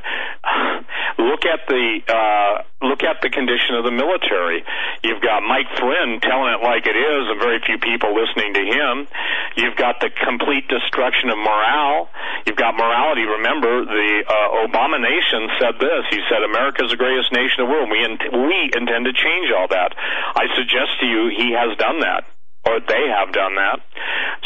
look 1.19 1.47
at 1.47 1.61
the, 1.67 2.01
uh, 2.09 2.63
look 2.85 3.03
at 3.03 3.21
the 3.23 3.31
condition 3.31 3.75
of 3.75 3.85
the 3.85 3.91
military. 3.95 4.65
You've 5.03 5.21
got 5.21 5.43
Mike 5.43 5.69
Flynn 5.77 6.21
telling 6.21 6.53
it 6.55 6.63
like 6.63 6.87
it 6.87 6.97
is 6.97 7.23
and 7.31 7.41
very 7.41 7.61
few 7.65 7.79
people 7.79 8.13
listening 8.13 8.55
to 8.55 8.65
him. 8.65 9.09
You've 9.57 9.77
got 9.77 10.01
the 10.01 10.11
complete 10.13 10.69
destruction 10.69 11.31
of 11.31 11.39
morale. 11.39 12.09
You've 12.47 12.61
got 12.61 12.77
morality. 12.77 13.25
Remember, 13.25 13.85
the, 13.85 14.11
uh, 14.27 14.67
Obama 14.69 15.01
nation 15.01 15.49
said 15.59 15.81
this. 15.81 16.03
He 16.11 16.21
said, 16.29 16.45
America's 16.45 16.91
the 16.91 17.01
greatest 17.01 17.33
nation 17.33 17.63
in 17.63 17.67
the 17.67 17.73
world. 17.73 17.89
We, 17.91 18.01
in- 18.05 18.21
we 18.49 18.71
intend 18.73 19.09
to 19.09 19.15
change 19.15 19.49
all 19.53 19.69
that. 19.69 19.95
I 20.37 20.49
suggest 20.55 21.01
to 21.01 21.07
you 21.07 21.33
he 21.33 21.53
has 21.53 21.77
done 21.79 22.01
that, 22.01 22.25
or 22.67 22.81
they 22.81 23.05
have 23.09 23.33
done 23.33 23.55
that. 23.57 23.81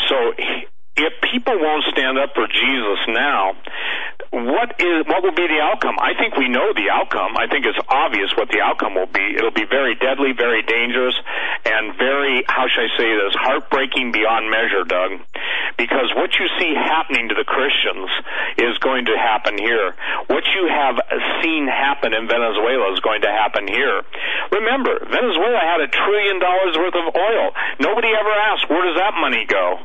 So 0.09 0.17
if 0.99 1.13
people 1.33 1.55
won't 1.59 1.85
stand 1.93 2.19
up 2.19 2.35
for 2.35 2.47
Jesus 2.47 3.01
now, 3.09 3.55
what 4.33 4.77
is 4.77 5.09
what 5.09 5.25
will 5.25 5.37
be 5.37 5.49
the 5.49 5.61
outcome? 5.65 5.97
I 5.97 6.13
think 6.19 6.37
we 6.37 6.49
know 6.49 6.73
the 6.77 6.93
outcome. 6.93 7.37
I 7.41 7.49
think 7.49 7.65
it's 7.65 7.81
obvious 7.89 8.29
what 8.37 8.53
the 8.53 8.61
outcome 8.61 8.95
will 8.95 9.09
be. 9.09 9.25
It'll 9.37 9.57
be 9.57 9.65
very 9.65 9.97
deadly, 9.97 10.37
very 10.37 10.61
dangerous, 10.63 11.17
and 11.65 11.97
very 11.97 12.45
how 12.45 12.69
should 12.69 12.85
I 12.85 12.93
say 13.01 13.09
this? 13.09 13.33
Heartbreaking 13.41 14.13
beyond 14.13 14.53
measure, 14.53 14.85
Doug. 14.85 15.25
Because 15.81 16.13
what 16.13 16.37
you 16.37 16.47
see 16.61 16.75
happening 16.77 17.29
to 17.33 17.37
the 17.37 17.49
Christians 17.49 18.11
is 18.59 18.77
going 18.85 19.07
to 19.09 19.17
happen 19.17 19.57
here. 19.57 19.97
What 20.29 20.45
you 20.53 20.69
have 20.69 21.01
seen 21.41 21.65
happen 21.65 22.13
in 22.13 22.29
Venezuela 22.29 22.93
is 22.93 23.01
going 23.01 23.23
to 23.23 23.33
happen 23.33 23.65
here. 23.65 24.03
Remember, 24.53 24.99
Venezuela 25.09 25.61
had 25.65 25.81
a 25.81 25.89
trillion 25.89 26.37
dollars 26.37 26.77
worth 26.77 26.97
of 27.01 27.17
oil. 27.17 27.47
Nobody 27.81 28.13
ever 28.13 28.35
asked 28.53 28.69
where 28.69 28.85
does 28.85 28.99
that 29.01 29.17
money 29.17 29.47
go. 29.49 29.81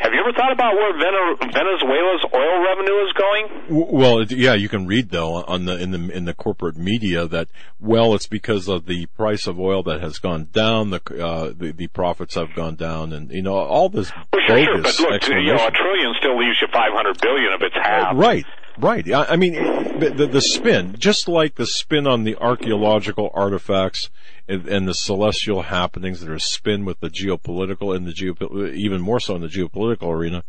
Have 0.00 0.12
you 0.12 0.20
ever 0.20 0.32
thought 0.32 0.52
about 0.52 0.74
where 0.74 0.92
Venezuela's 0.96 2.24
oil 2.32 2.62
revenue 2.62 2.98
is 3.04 3.12
going? 3.12 3.88
Well, 3.90 4.22
yeah, 4.24 4.54
you 4.54 4.68
can 4.68 4.86
read 4.86 5.10
though 5.10 5.42
on 5.42 5.64
the 5.64 5.76
in 5.76 5.90
the 5.90 6.16
in 6.16 6.24
the 6.24 6.34
corporate 6.34 6.76
media 6.76 7.26
that 7.26 7.48
well, 7.80 8.14
it's 8.14 8.28
because 8.28 8.68
of 8.68 8.86
the 8.86 9.06
price 9.06 9.46
of 9.46 9.58
oil 9.58 9.82
that 9.84 10.00
has 10.00 10.18
gone 10.18 10.48
down, 10.52 10.90
the 10.90 11.00
uh, 11.24 11.52
the, 11.56 11.72
the 11.72 11.88
profits 11.88 12.36
have 12.36 12.54
gone 12.54 12.76
down, 12.76 13.12
and 13.12 13.30
you 13.32 13.42
know 13.42 13.56
all 13.56 13.88
this 13.88 14.12
well, 14.32 14.42
sure, 14.46 14.64
bogus 14.76 14.96
sure, 14.96 15.10
but 15.10 15.22
look, 15.22 15.28
you 15.28 15.54
know, 15.54 15.66
a 15.66 15.70
trillion 15.70 16.14
still 16.18 16.38
leaves 16.38 16.58
you 16.60 16.68
five 16.72 16.92
hundred 16.92 17.20
billion 17.20 17.52
if 17.54 17.62
it's 17.62 17.76
half. 17.76 18.16
Right. 18.16 18.46
Right. 18.78 19.12
I, 19.12 19.24
I 19.24 19.36
mean, 19.36 19.54
the, 19.54 20.28
the 20.30 20.40
spin, 20.40 20.94
just 20.98 21.26
like 21.26 21.56
the 21.56 21.66
spin 21.66 22.06
on 22.06 22.22
the 22.22 22.36
archaeological 22.36 23.28
artifacts 23.34 24.08
and, 24.48 24.66
and, 24.66 24.88
the 24.88 24.94
celestial 24.94 25.62
happenings 25.62 26.20
that 26.20 26.30
are 26.30 26.38
spin 26.38 26.84
with 26.84 27.00
the 27.00 27.10
geopolitical 27.10 27.94
and 27.94 28.06
the 28.06 28.12
geo, 28.12 28.34
even 28.72 29.00
more 29.00 29.20
so 29.20 29.36
in 29.36 29.42
the 29.42 29.48
geopolitical 29.48 30.08
arena. 30.08 30.44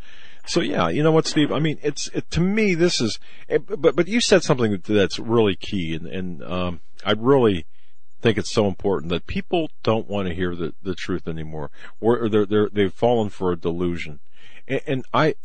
So 0.46 0.62
yeah, 0.62 0.90
you 0.90 1.04
know 1.04 1.12
what, 1.12 1.28
Steve? 1.28 1.52
I 1.52 1.60
mean, 1.60 1.78
it's 1.84 2.08
it, 2.08 2.32
to 2.32 2.42
me 2.42 2.74
this 2.74 3.02
is, 3.02 3.20
it, 3.48 3.68
but 3.68 3.96
but 3.96 4.08
you 4.08 4.22
said 4.22 4.44
something 4.44 4.82
that's 4.84 5.20
really 5.20 5.56
key, 5.56 5.94
and 5.94 6.08
and 6.08 6.44
um, 6.44 6.80
I 7.06 7.12
really 7.12 7.66
think 8.22 8.38
it's 8.38 8.52
so 8.52 8.68
important 8.68 9.10
that 9.12 9.28
people 9.28 9.70
don't 9.84 10.10
want 10.10 10.28
to 10.28 10.34
hear 10.34 10.56
the 10.56 10.74
the 10.82 10.96
truth 10.96 11.28
anymore, 11.28 11.70
or 12.00 12.30
they're 12.30 12.46
they're 12.46 12.70
they've 12.72 12.94
fallen 12.94 13.30
for 13.30 13.52
a 13.52 13.58
delusion, 13.58 14.20
and, 14.68 14.82
and 14.88 15.06
I. 15.14 15.36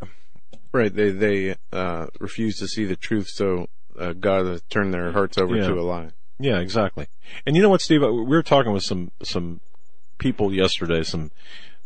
Right, 0.72 0.92
they 0.92 1.10
they 1.10 1.54
uh, 1.72 2.06
refuse 2.18 2.58
to 2.58 2.66
see 2.66 2.84
the 2.84 2.96
truth, 2.96 3.28
so 3.28 3.68
uh, 3.96 4.12
God 4.12 4.60
turned 4.70 4.92
their 4.92 5.12
hearts 5.12 5.38
over 5.38 5.54
yeah. 5.54 5.68
to 5.68 5.74
a 5.74 5.82
lie. 5.82 6.10
Yeah, 6.38 6.58
exactly. 6.58 7.06
And 7.46 7.56
you 7.56 7.62
know 7.62 7.68
what, 7.68 7.80
Steve? 7.80 8.02
Uh, 8.02 8.12
we 8.12 8.24
were 8.24 8.42
talking 8.42 8.72
with 8.72 8.82
some 8.82 9.10
some 9.22 9.60
people 10.18 10.52
yesterday, 10.52 11.02
some 11.02 11.30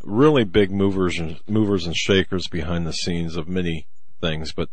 really 0.03 0.45
big 0.45 0.71
movers 0.71 1.19
and 1.19 1.41
movers 1.47 1.87
and 1.87 1.97
shakers 1.97 2.47
behind 2.49 2.87
the 2.87 2.93
scenes 2.93 3.37
of 3.37 3.49
many 3.49 3.87
things, 4.21 4.53
but 4.53 4.69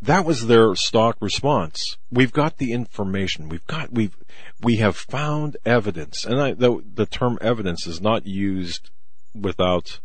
that 0.00 0.24
was 0.24 0.46
their 0.46 0.74
stock 0.74 1.16
response. 1.20 1.96
We've 2.10 2.32
got 2.32 2.58
the 2.58 2.72
information. 2.72 3.48
We've 3.48 3.66
got 3.66 3.92
we've 3.92 4.16
we 4.60 4.76
have 4.76 4.96
found 4.96 5.56
evidence, 5.64 6.24
and 6.24 6.40
I, 6.40 6.52
the 6.52 6.82
the 6.94 7.06
term 7.06 7.38
evidence 7.40 7.86
is 7.86 8.00
not 8.00 8.26
used 8.26 8.90
without 9.32 10.00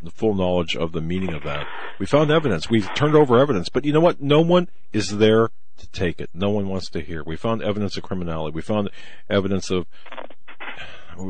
the 0.00 0.10
full 0.10 0.34
knowledge 0.34 0.76
of 0.76 0.92
the 0.92 1.00
meaning 1.00 1.34
of 1.34 1.42
that. 1.42 1.66
We 1.98 2.06
found 2.06 2.30
evidence. 2.30 2.70
We've 2.70 2.92
turned 2.94 3.16
over 3.16 3.38
evidence, 3.38 3.68
but 3.68 3.84
you 3.84 3.92
know 3.92 4.00
what? 4.00 4.20
No 4.20 4.40
one 4.40 4.68
is 4.92 5.18
there 5.18 5.50
to 5.78 5.88
take 5.88 6.20
it. 6.20 6.30
No 6.32 6.50
one 6.50 6.68
wants 6.68 6.88
to 6.90 7.00
hear. 7.00 7.22
We 7.24 7.36
found 7.36 7.62
evidence 7.62 7.96
of 7.96 8.02
criminality. 8.02 8.54
We 8.54 8.62
found 8.62 8.90
evidence 9.28 9.70
of, 9.70 9.86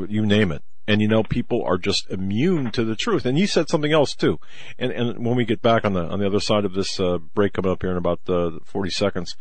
you 0.07 0.25
name 0.25 0.51
it. 0.51 0.63
And 0.87 1.01
you 1.01 1.07
know, 1.07 1.23
people 1.23 1.63
are 1.65 1.77
just 1.77 2.09
immune 2.11 2.71
to 2.71 2.83
the 2.83 2.95
truth. 2.95 3.25
And 3.25 3.39
you 3.39 3.47
said 3.47 3.69
something 3.69 3.91
else 3.91 4.13
too. 4.13 4.39
And, 4.77 4.91
and 4.91 5.25
when 5.25 5.35
we 5.35 5.45
get 5.45 5.61
back 5.61 5.83
on 5.83 5.93
the, 5.93 6.03
on 6.03 6.19
the 6.19 6.27
other 6.27 6.39
side 6.39 6.63
of 6.63 6.73
this, 6.73 6.99
uh, 6.99 7.17
break 7.17 7.53
coming 7.53 7.71
up 7.71 7.81
here 7.81 7.91
in 7.91 7.97
about, 7.97 8.19
uh, 8.27 8.59
40 8.63 8.91
seconds, 8.91 9.35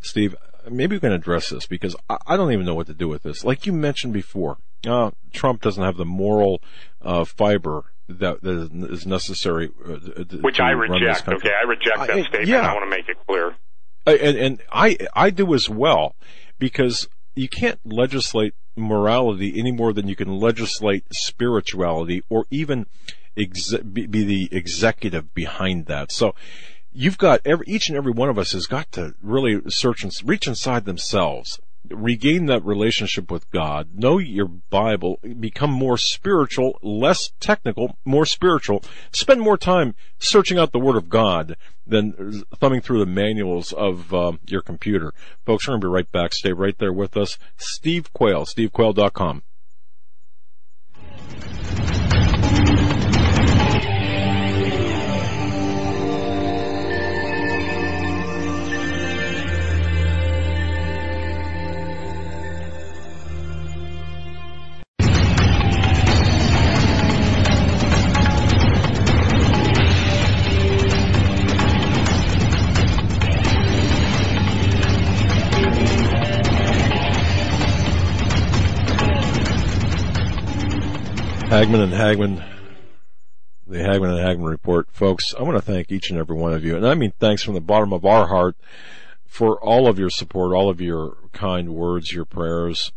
Steve, 0.00 0.34
maybe 0.70 0.96
we 0.96 1.00
can 1.00 1.12
address 1.12 1.48
this 1.48 1.66
because 1.66 1.96
I, 2.08 2.18
I 2.26 2.36
don't 2.36 2.52
even 2.52 2.66
know 2.66 2.74
what 2.74 2.86
to 2.88 2.94
do 2.94 3.08
with 3.08 3.22
this. 3.22 3.44
Like 3.44 3.64
you 3.64 3.72
mentioned 3.72 4.12
before, 4.12 4.58
uh, 4.86 5.12
Trump 5.32 5.62
doesn't 5.62 5.82
have 5.82 5.96
the 5.96 6.04
moral, 6.04 6.62
uh, 7.00 7.24
fiber 7.24 7.84
that, 8.08 8.42
that 8.42 8.88
is 8.90 9.06
necessary. 9.06 9.70
Uh, 9.86 10.24
Which 10.40 10.60
I 10.60 10.70
reject. 10.70 11.28
Okay, 11.28 11.50
I 11.50 11.66
reject 11.66 11.98
that 11.98 12.10
I, 12.10 12.22
statement. 12.22 12.48
Yeah. 12.48 12.70
I 12.70 12.74
want 12.74 12.84
to 12.84 12.90
make 12.90 13.08
it 13.08 13.16
clear 13.26 13.54
and, 14.14 14.36
and 14.36 14.62
I 14.70 14.96
I 15.14 15.30
do 15.30 15.54
as 15.54 15.68
well 15.68 16.14
because 16.58 17.08
you 17.34 17.48
can't 17.48 17.80
legislate 17.84 18.54
morality 18.76 19.58
any 19.58 19.72
more 19.72 19.92
than 19.92 20.08
you 20.08 20.16
can 20.16 20.38
legislate 20.38 21.04
spirituality 21.12 22.22
or 22.28 22.46
even 22.50 22.86
exe- 23.36 23.78
be, 23.78 24.06
be 24.06 24.24
the 24.24 24.48
executive 24.52 25.34
behind 25.34 25.86
that. 25.86 26.12
So 26.12 26.34
you've 26.92 27.18
got 27.18 27.40
every 27.44 27.66
each 27.68 27.88
and 27.88 27.96
every 27.96 28.12
one 28.12 28.28
of 28.28 28.38
us 28.38 28.52
has 28.52 28.66
got 28.66 28.90
to 28.92 29.14
really 29.22 29.60
search 29.68 30.02
and 30.02 30.12
reach 30.24 30.46
inside 30.46 30.84
themselves 30.84 31.60
regain 31.88 32.46
that 32.46 32.64
relationship 32.64 33.30
with 33.30 33.50
God, 33.50 33.90
know 33.94 34.18
your 34.18 34.46
Bible, 34.46 35.18
become 35.38 35.70
more 35.70 35.96
spiritual, 35.96 36.78
less 36.82 37.30
technical, 37.40 37.96
more 38.04 38.26
spiritual, 38.26 38.82
spend 39.12 39.40
more 39.40 39.56
time 39.56 39.94
searching 40.18 40.58
out 40.58 40.72
the 40.72 40.78
Word 40.78 40.96
of 40.96 41.08
God 41.08 41.56
than 41.86 42.44
thumbing 42.56 42.80
through 42.80 43.00
the 43.00 43.06
manuals 43.06 43.72
of 43.72 44.12
uh, 44.14 44.32
your 44.46 44.62
computer. 44.62 45.12
Folks, 45.44 45.66
we're 45.66 45.72
going 45.72 45.80
to 45.80 45.86
be 45.88 45.92
right 45.92 46.12
back. 46.12 46.32
Stay 46.34 46.52
right 46.52 46.76
there 46.78 46.92
with 46.92 47.16
us. 47.16 47.38
Steve 47.56 48.12
Quayle, 48.12 48.44
stevequayle.com. 48.44 49.42
Hagmann 81.60 81.82
and 81.82 81.92
Hagmann, 81.92 82.42
the 83.66 83.80
Hagman 83.80 84.16
and 84.16 84.18
Hagman 84.18 84.48
report. 84.48 84.88
Folks, 84.92 85.34
I 85.38 85.42
want 85.42 85.58
to 85.58 85.62
thank 85.62 85.92
each 85.92 86.08
and 86.08 86.18
every 86.18 86.34
one 86.34 86.54
of 86.54 86.64
you. 86.64 86.74
And 86.74 86.86
I 86.86 86.94
mean 86.94 87.12
thanks 87.18 87.42
from 87.42 87.52
the 87.52 87.60
bottom 87.60 87.92
of 87.92 88.06
our 88.06 88.28
heart 88.28 88.56
for 89.26 89.62
all 89.62 89.86
of 89.86 89.98
your 89.98 90.08
support, 90.08 90.54
all 90.54 90.70
of 90.70 90.80
your 90.80 91.18
kind 91.34 91.74
words, 91.74 92.12
your 92.12 92.24
prayers, 92.24 92.92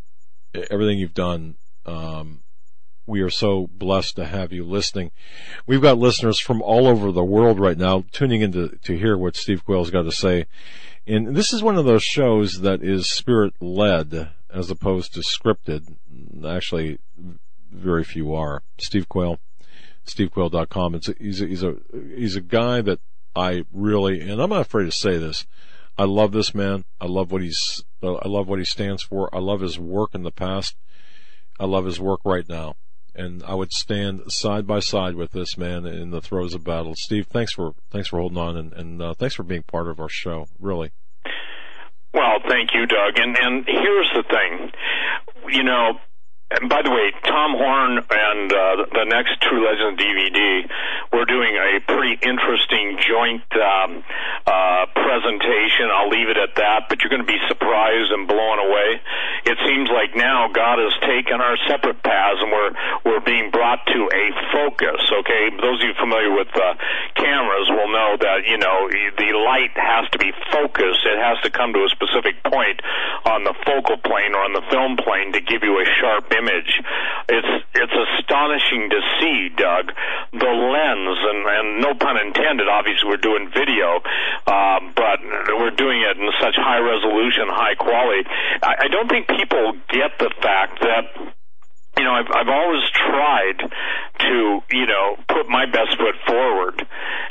everything 0.71 0.97
you've 0.97 1.13
done. 1.13 1.55
Um, 1.85 2.43
we 3.05 3.19
are 3.19 3.29
so 3.29 3.67
blessed 3.69 4.15
to 4.15 4.23
have 4.23 4.53
you 4.53 4.63
listening. 4.63 5.11
We've 5.67 5.81
got 5.81 5.97
listeners 5.97 6.39
from 6.39 6.61
all 6.61 6.87
over 6.87 7.11
the 7.11 7.21
world 7.21 7.59
right 7.59 7.77
now 7.77 8.05
tuning 8.13 8.43
in 8.43 8.53
to, 8.53 8.79
to 8.85 8.97
hear 8.97 9.17
what 9.17 9.35
Steve 9.35 9.65
Quayle's 9.65 9.91
got 9.91 10.03
to 10.03 10.11
say. 10.13 10.45
And 11.05 11.35
this 11.35 11.51
is 11.51 11.61
one 11.61 11.75
of 11.75 11.83
those 11.83 12.03
shows 12.03 12.61
that 12.61 12.81
is 12.81 13.11
spirit 13.11 13.55
led 13.59 14.29
as 14.49 14.71
opposed 14.71 15.15
to 15.15 15.19
scripted. 15.19 15.97
Actually, 16.47 16.99
very 17.73 18.03
few 18.03 18.33
are. 18.33 18.63
Steve 18.79 19.09
Quayle, 19.09 19.39
stevequayle.com. 20.05 20.95
It's 20.95 21.09
a, 21.09 21.15
he's 21.19 21.41
a, 21.41 21.47
he's 21.47 21.63
a, 21.63 21.75
he's 22.15 22.35
a 22.35 22.41
guy 22.41 22.81
that 22.81 22.99
I 23.35 23.65
really, 23.71 24.21
and 24.21 24.41
I'm 24.41 24.49
not 24.49 24.61
afraid 24.61 24.85
to 24.85 24.91
say 24.91 25.17
this. 25.17 25.45
I 25.97 26.05
love 26.05 26.31
this 26.31 26.55
man. 26.55 26.85
I 26.99 27.05
love 27.05 27.31
what 27.31 27.41
he's, 27.41 27.83
I 28.01 28.27
love 28.27 28.47
what 28.47 28.59
he 28.59 28.65
stands 28.65 29.03
for. 29.03 29.33
I 29.33 29.39
love 29.39 29.61
his 29.61 29.79
work 29.79 30.15
in 30.15 30.23
the 30.23 30.31
past. 30.31 30.75
I 31.59 31.65
love 31.65 31.85
his 31.85 31.99
work 31.99 32.21
right 32.25 32.47
now. 32.47 32.75
And 33.15 33.43
I 33.43 33.53
would 33.53 33.71
stand 33.71 34.31
side 34.31 34.65
by 34.65 34.79
side 34.79 35.15
with 35.15 35.31
this 35.31 35.55
man 35.55 35.85
in 35.85 36.09
the 36.09 36.21
throes 36.21 36.55
of 36.55 36.63
battle. 36.63 36.93
Steve, 36.97 37.27
thanks 37.27 37.53
for, 37.53 37.73
thanks 37.91 38.07
for 38.07 38.19
holding 38.19 38.39
on 38.39 38.57
and, 38.57 38.73
and 38.73 39.01
uh, 39.01 39.13
thanks 39.13 39.35
for 39.35 39.43
being 39.43 39.61
part 39.61 39.87
of 39.87 39.99
our 39.99 40.09
show. 40.09 40.47
Really. 40.59 40.91
Well, 42.13 42.39
thank 42.47 42.73
you, 42.73 42.85
Doug. 42.85 43.17
And 43.17 43.35
and 43.39 43.65
here's 43.65 44.11
the 44.13 44.23
thing, 44.29 44.71
you 45.49 45.63
know, 45.63 45.93
and 46.53 46.69
by 46.69 46.85
the 46.85 46.91
way, 46.93 47.09
Tom 47.25 47.57
Horn 47.57 47.97
and 47.97 48.47
uh, 48.53 48.85
the 48.93 49.05
next 49.09 49.41
True 49.41 49.65
Legends 49.65 49.97
DVD, 49.97 50.69
we're 51.09 51.25
doing 51.25 51.57
a 51.57 51.81
pretty 51.81 52.13
interesting 52.21 53.01
joint 53.01 53.41
um, 53.57 54.05
uh, 54.45 54.85
presentation. 54.93 55.89
I'll 55.89 56.13
leave 56.13 56.29
it 56.29 56.37
at 56.37 56.53
that, 56.61 56.93
but 56.93 57.01
you're 57.01 57.09
going 57.09 57.25
to 57.25 57.29
be 57.29 57.41
surprised 57.49 58.13
and 58.13 58.29
blown 58.29 58.61
away. 58.61 59.01
It 59.49 59.57
seems 59.65 59.89
like 59.89 60.13
now 60.13 60.53
God 60.53 60.77
has 60.77 60.93
taken 61.01 61.41
our 61.41 61.57
separate 61.65 62.05
paths 62.05 62.37
and 62.37 62.53
we're 62.53 62.73
we're 63.01 63.25
being 63.25 63.49
brought 63.49 63.81
to 63.89 63.99
a 64.13 64.25
focus. 64.53 65.01
Okay, 65.25 65.49
those 65.57 65.81
of 65.81 65.85
you 65.89 65.97
familiar 65.97 66.31
with 66.37 66.53
uh, 66.53 66.77
cameras 67.17 67.67
will 67.73 67.89
know 67.89 68.13
that 68.21 68.45
you 68.45 68.61
know 68.61 68.87
the 68.93 69.33
light 69.41 69.73
has 69.73 70.05
to 70.13 70.19
be 70.21 70.29
focused. 70.53 71.01
It 71.01 71.17
has 71.17 71.41
to 71.43 71.49
come 71.49 71.73
to 71.73 71.81
a 71.81 71.89
specific 71.89 72.45
point 72.45 72.77
on 73.25 73.43
the 73.43 73.57
focal 73.65 73.97
plane 73.97 74.37
or 74.37 74.45
on 74.45 74.53
the 74.53 74.63
film 74.69 75.01
plane 75.01 75.33
to 75.33 75.41
give 75.41 75.65
you 75.65 75.81
a 75.81 75.85
sharp 75.99 76.29
image 76.31 76.42
image. 76.43 76.71
It's 77.31 77.53
it's 77.73 77.95
astonishing 78.19 78.91
to 78.91 78.99
see, 79.19 79.49
Doug, 79.55 79.95
the 80.35 80.51
lens, 80.51 81.17
and, 81.23 81.39
and 81.47 81.67
no 81.81 81.95
pun 81.95 82.19
intended. 82.19 82.67
Obviously, 82.67 83.07
we're 83.07 83.23
doing 83.23 83.47
video, 83.55 84.03
uh, 84.45 84.79
but 84.95 85.23
we're 85.55 85.75
doing 85.75 86.03
it 86.03 86.19
in 86.19 86.27
such 86.43 86.55
high 86.59 86.83
resolution, 86.83 87.47
high 87.47 87.75
quality. 87.75 88.27
I, 88.61 88.85
I 88.85 88.87
don't 88.91 89.07
think 89.07 89.27
people 89.27 89.73
get 89.87 90.19
the 90.19 90.31
fact 90.43 90.83
that 90.83 91.33
you 91.97 92.03
know, 92.03 92.13
I've, 92.13 92.31
I've 92.33 92.49
always 92.49 92.83
tried 92.89 93.61
to, 94.19 94.61
you 94.71 94.85
know, 94.87 95.17
put 95.27 95.49
my 95.49 95.65
best 95.65 95.97
foot 95.97 96.15
forward. 96.25 96.81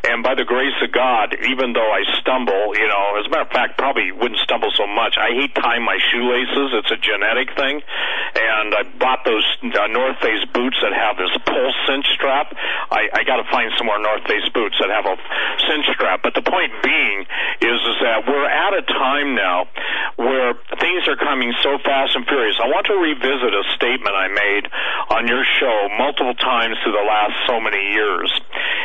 And 0.05 0.23
by 0.23 0.35
the 0.35 0.45
grace 0.45 0.77
of 0.83 0.93
God, 0.93 1.35
even 1.49 1.73
though 1.73 1.91
I 1.91 2.03
stumble, 2.21 2.75
you 2.77 2.87
know, 2.87 3.05
as 3.19 3.27
a 3.27 3.31
matter 3.31 3.47
of 3.47 3.55
fact, 3.55 3.79
probably 3.79 4.13
wouldn't 4.13 4.41
stumble 4.41 4.71
so 4.75 4.87
much. 4.87 5.17
I 5.17 5.33
hate 5.35 5.55
tying 5.55 5.85
my 5.85 5.99
shoelaces. 6.11 6.75
It's 6.79 6.93
a 6.93 7.01
genetic 7.01 7.55
thing. 7.57 7.81
And 8.35 8.75
I 8.75 8.83
bought 8.99 9.25
those 9.25 9.47
uh, 9.63 9.87
North 9.89 10.19
Face 10.21 10.45
boots 10.53 10.77
that 10.83 10.93
have 10.93 11.17
this 11.17 11.33
pull 11.47 11.71
cinch 11.87 12.07
strap. 12.15 12.53
I, 12.91 13.09
I 13.15 13.23
got 13.25 13.39
to 13.41 13.47
find 13.51 13.71
some 13.79 13.87
more 13.87 13.99
North 14.03 14.27
Face 14.27 14.47
boots 14.53 14.77
that 14.83 14.91
have 14.91 15.07
a 15.07 15.17
cinch 15.71 15.87
strap. 15.95 16.23
But 16.23 16.35
the 16.35 16.45
point 16.45 16.75
being 16.83 17.25
is, 17.63 17.79
is 17.79 17.99
that 18.03 18.27
we're 18.27 18.51
at 18.51 18.75
a 18.75 18.83
time 18.85 19.35
now 19.35 19.71
where 20.19 20.55
things 20.83 21.07
are 21.07 21.17
coming 21.17 21.55
so 21.63 21.79
fast 21.83 22.19
and 22.19 22.27
furious. 22.27 22.59
I 22.59 22.69
want 22.69 22.87
to 22.91 22.99
revisit 22.99 23.55
a 23.55 23.65
statement 23.79 24.13
I 24.13 24.29
made 24.29 24.43
made 24.43 24.67
on 25.11 25.29
your 25.29 25.45
show 25.61 25.89
multiple 25.99 26.35
times 26.35 26.72
through 26.83 26.93
the 26.93 27.07
last 27.07 27.35
so 27.47 27.61
many 27.61 27.93
years. 27.93 28.33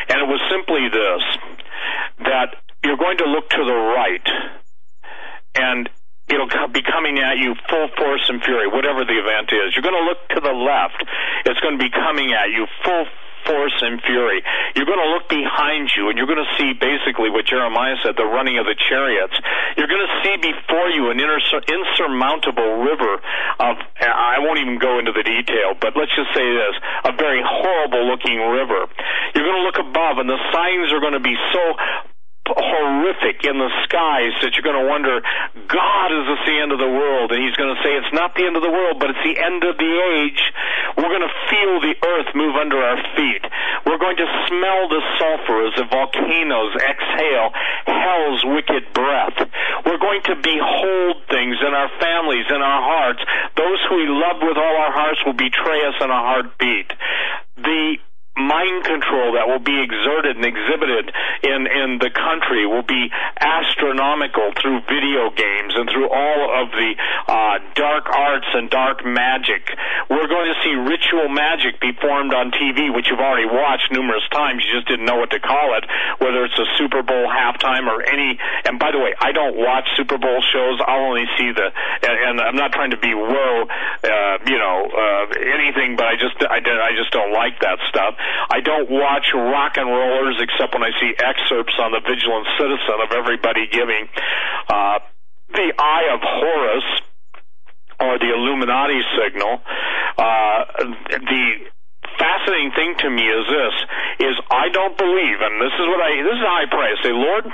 And 0.10 0.20
it 0.20 0.28
was 0.28 0.42
simply 0.52 0.90
this 0.90 1.24
that 2.28 2.56
you're 2.84 2.98
going 2.98 3.18
to 3.18 3.26
look 3.26 3.50
to 3.50 3.64
the 3.64 3.76
right 3.76 4.28
and 5.56 5.90
it'll 6.30 6.50
be 6.72 6.84
coming 6.84 7.20
at 7.20 7.38
you 7.38 7.56
full 7.70 7.88
force 7.98 8.30
and 8.30 8.44
fury, 8.44 8.68
whatever 8.68 9.06
the 9.06 9.18
event 9.18 9.50
is. 9.52 9.74
You're 9.76 9.86
going 9.86 9.98
to 9.98 10.08
look 10.08 10.22
to 10.36 10.42
the 10.42 10.54
left, 10.54 11.04
it's 11.46 11.60
going 11.60 11.78
to 11.78 11.84
be 11.84 11.90
coming 11.90 12.34
at 12.34 12.52
you 12.52 12.68
full 12.84 13.06
force 13.46 13.76
and 13.82 14.02
fury. 14.02 14.42
You're 14.76 14.88
going 14.88 15.02
to 15.02 15.12
look 15.14 15.30
behind 15.30 15.92
you 15.96 16.10
and 16.10 16.18
you're 16.18 16.30
going 16.30 16.42
to 16.42 16.54
see 16.58 16.74
basically 16.74 17.30
what 17.30 17.46
Jeremiah 17.46 17.96
said, 18.04 18.16
the 18.18 18.26
running 18.26 18.58
of 18.58 18.66
the 18.66 18.76
chariots. 18.76 19.36
You're 19.76 19.92
going 19.92 20.06
to 20.06 20.16
see 20.24 20.36
before 20.42 20.90
you 20.90 21.12
an 21.12 21.20
insurmountable 21.20 22.84
river 22.84 23.14
of, 23.60 23.76
I 24.02 24.40
won't 24.40 24.60
even 24.60 24.80
go 24.80 25.00
into 25.00 25.12
the 25.12 25.24
detail, 25.24 25.78
but 25.80 25.94
let's 25.96 26.14
just 26.16 26.34
say 26.34 26.46
this, 26.46 26.76
a 27.06 27.14
very 27.14 27.42
horrible 27.44 28.08
looking 28.10 28.40
river. 28.40 28.90
You're 29.36 29.46
going 29.46 29.60
to 29.62 29.66
look 29.66 29.80
above 29.80 30.18
and 30.18 30.30
the 30.30 30.40
signs 30.54 30.94
are 30.94 31.00
going 31.00 31.18
to 31.18 31.24
be 31.24 31.36
so 31.54 31.64
horrific 32.48 33.44
in 33.44 33.60
the 33.60 33.72
skies 33.84 34.34
that 34.42 34.56
you're 34.56 34.66
going 34.66 34.80
to 34.80 34.88
wonder, 34.88 35.22
God, 35.68 36.08
is 36.16 36.24
this 36.32 36.42
the 36.48 36.58
end 36.60 36.72
of 36.72 36.80
the 36.80 36.90
world? 36.90 37.32
And 37.32 37.44
he's 37.44 37.56
going 37.56 37.76
to 37.76 37.80
say, 37.84 37.96
it's 37.96 38.14
not 38.16 38.36
the 38.36 38.48
end 38.48 38.56
of 38.56 38.64
the 38.64 38.72
world, 38.72 39.00
but 39.00 39.12
it's 39.12 39.26
the 39.28 39.38
end 39.38 39.64
of 39.64 39.76
the 39.78 39.94
age. 40.16 40.42
We're 40.96 41.12
going 41.12 41.28
to 41.28 41.36
feel 41.52 41.74
the 41.84 41.96
earth 42.00 42.32
move 42.34 42.56
under 42.56 42.80
our 42.80 43.00
feet. 43.16 43.44
We're 43.86 44.02
going 44.02 44.18
to 44.18 44.30
smell 44.48 44.88
the 44.88 45.02
sulfur 45.20 45.58
as 45.68 45.74
the 45.76 45.88
volcanoes 45.92 46.74
exhale 46.80 47.52
hell's 47.86 48.44
wicked 48.46 48.94
breath. 48.94 49.38
We're 49.86 50.00
going 50.00 50.22
to 50.32 50.36
behold 50.36 51.28
things 51.30 51.58
in 51.60 51.74
our 51.74 51.90
families, 52.00 52.46
in 52.50 52.62
our 52.62 52.82
hearts. 52.82 53.22
Those 53.56 53.80
who 53.90 53.96
we 53.98 54.08
love 54.08 54.40
with 54.42 54.58
all 54.58 54.76
our 54.78 54.94
hearts 54.94 55.20
will 55.26 55.36
betray 55.36 55.84
us 55.86 55.96
in 56.00 56.10
a 56.10 56.22
heartbeat. 56.22 56.94
The 57.58 57.98
mind 58.38 58.86
control 58.86 59.34
that 59.34 59.50
will 59.50 59.62
be 59.62 59.76
exerted 59.82 60.38
and 60.38 60.46
exhibited 60.46 61.10
in, 61.44 61.66
in 61.66 61.98
the 61.98 62.14
country 62.14 62.66
will 62.70 62.86
be 62.86 63.10
astronomical 63.42 64.54
through 64.62 64.82
video 64.86 65.34
games 65.34 65.74
and 65.74 65.90
through 65.90 66.10
all 66.10 66.42
of 66.62 66.70
the 66.72 66.92
uh, 67.28 67.58
dark 67.74 68.06
arts 68.08 68.48
and 68.54 68.70
dark 68.70 69.04
magic. 69.04 69.66
We're 70.10 70.30
going 70.30 70.54
to 70.54 70.58
see 70.62 70.74
ritual 70.78 71.30
magic 71.30 71.82
be 71.82 71.92
formed 71.98 72.34
on 72.34 72.54
TV, 72.54 72.94
which 72.94 73.10
you've 73.10 73.20
already 73.20 73.50
watched 73.50 73.92
numerous 73.92 74.24
times. 74.32 74.64
You 74.66 74.80
just 74.80 74.88
didn't 74.88 75.06
know 75.06 75.18
what 75.18 75.32
to 75.32 75.40
call 75.40 75.76
it, 75.78 75.86
whether 76.22 76.46
it's 76.46 76.58
a 76.58 76.70
Super 76.78 77.02
Bowl 77.02 77.26
halftime 77.28 77.90
or 77.90 78.06
any. 78.06 78.38
And 78.66 78.78
by 78.80 78.92
the 78.94 79.00
way, 79.00 79.14
I 79.20 79.32
don't 79.34 79.58
watch 79.58 79.90
Super 79.98 80.18
Bowl 80.18 80.42
shows. 80.54 80.80
I'll 80.86 81.10
only 81.10 81.26
see 81.38 81.52
the. 81.52 81.74
And, 82.06 82.16
and 82.18 82.42
I'm 82.42 82.56
not 82.56 82.72
trying 82.72 82.92
to 82.92 83.02
be 83.02 83.14
whoa, 83.14 83.66
uh, 83.66 84.38
you 84.46 84.58
know, 84.58 84.78
uh, 84.88 85.26
anything, 85.34 85.98
but 85.98 86.06
I 86.06 86.16
just 86.16 86.38
I, 86.46 86.62
I 86.62 86.94
just 86.96 87.12
don't 87.12 87.34
like 87.34 87.60
that 87.62 87.80
stuff. 87.90 88.16
I 88.50 88.62
don't 88.62 88.90
watch 88.90 89.34
rock 89.34 89.78
and 89.78 89.88
rollers 89.88 90.38
except 90.40 90.74
when 90.74 90.84
I 90.84 90.92
see 91.00 91.14
excerpts 91.18 91.76
on 91.80 91.92
the 91.92 92.02
Vigilant 92.02 92.48
Citizen 92.58 92.98
of 93.04 93.12
everybody 93.12 93.68
giving 93.72 94.08
uh, 94.70 95.00
the 95.54 95.74
Eye 95.78 96.08
of 96.14 96.20
Horus 96.24 96.88
or 98.00 98.20
the 98.20 98.34
Illuminati 98.34 99.02
signal. 99.18 99.62
Uh, 100.18 100.66
the 101.10 101.68
fascinating 102.18 102.72
thing 102.72 102.96
to 103.00 103.10
me 103.10 103.24
is 103.24 103.46
this: 103.48 103.76
is 104.28 104.36
I 104.50 104.70
don't 104.70 104.98
believe, 104.98 105.38
and 105.42 105.62
this 105.62 105.74
is 105.74 105.86
what 105.88 106.02
I 106.02 106.12
this 106.24 106.38
is 106.38 106.44
how 106.46 106.58
I 106.58 106.66
pray. 106.70 106.88
I 106.92 106.98
say, 107.04 107.14
Lord, 107.14 107.46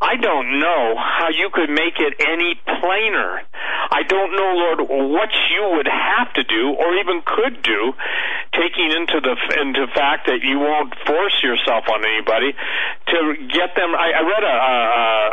I 0.00 0.16
don't 0.16 0.60
know 0.60 0.94
how 0.96 1.28
you 1.30 1.50
could 1.52 1.70
make 1.70 1.98
it 1.98 2.14
any 2.22 2.54
plainer. 2.78 3.42
I 3.90 4.02
don't 4.06 4.32
know, 4.36 4.52
Lord, 4.54 4.78
what 5.10 5.30
you 5.50 5.76
would 5.76 5.88
have 5.88 6.32
to 6.34 6.44
do 6.44 6.76
or 6.76 6.94
even 6.98 7.22
could 7.24 7.62
do, 7.62 7.94
taking 8.54 8.92
into 8.94 9.18
the 9.20 9.34
into 9.60 9.86
fact 9.94 10.26
that 10.26 10.40
you 10.42 10.58
won't 10.58 10.94
force 11.06 11.42
yourself 11.42 11.84
on 11.90 12.04
anybody 12.04 12.54
to 12.54 13.18
get 13.52 13.74
them. 13.74 13.94
I, 13.94 14.12
I 14.12 14.22
read 14.22 14.44
a, 14.44 14.56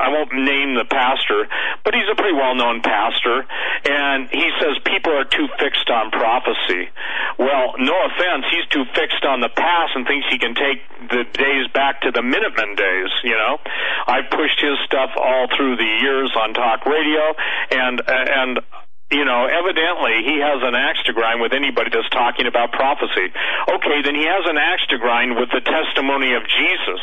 I 0.06 0.10
won't 0.12 0.34
name 0.34 0.76
the 0.76 0.86
pastor, 0.86 1.48
but 1.84 1.94
he's 1.94 2.10
a 2.12 2.16
pretty 2.16 2.36
well-known 2.36 2.82
pastor, 2.82 3.46
and 3.86 4.30
he 4.30 4.50
says 4.60 4.78
people 4.86 5.14
are 5.14 5.26
too 5.26 5.48
fixed 5.60 5.90
on 5.90 6.12
prophecy. 6.12 6.90
Well, 7.38 7.76
no 7.78 7.96
offense, 8.08 8.35
he's 8.52 8.66
too 8.68 8.84
fixed 8.96 9.24
on 9.24 9.40
the 9.40 9.50
past 9.50 9.96
and 9.96 10.06
thinks 10.08 10.28
he 10.30 10.38
can 10.38 10.56
take 10.56 10.84
the 11.10 11.24
days 11.32 11.68
back 11.74 12.02
to 12.02 12.12
the 12.12 12.22
Minutemen 12.22 12.76
days. 12.76 13.12
You 13.24 13.38
know, 13.38 13.60
I've 14.08 14.30
pushed 14.30 14.60
his 14.60 14.78
stuff 14.86 15.12
all 15.16 15.48
through 15.56 15.78
the 15.78 15.92
years 16.02 16.32
on 16.36 16.54
talk 16.54 16.86
radio, 16.86 17.34
and 17.72 18.02
and 18.08 18.60
you 19.16 19.24
know, 19.24 19.48
evidently 19.48 20.28
he 20.28 20.44
has 20.44 20.60
an 20.60 20.76
axe 20.76 21.00
to 21.08 21.14
grind 21.16 21.40
with 21.40 21.56
anybody 21.56 21.88
that's 21.88 22.10
talking 22.12 22.52
about 22.52 22.76
prophecy. 22.76 23.32
Okay, 23.72 24.04
then 24.04 24.12
he 24.12 24.28
has 24.28 24.44
an 24.44 24.60
axe 24.60 24.84
to 24.92 25.00
grind 25.00 25.40
with 25.40 25.48
the 25.56 25.64
testimony 25.64 26.36
of 26.36 26.44
Jesus, 26.44 27.00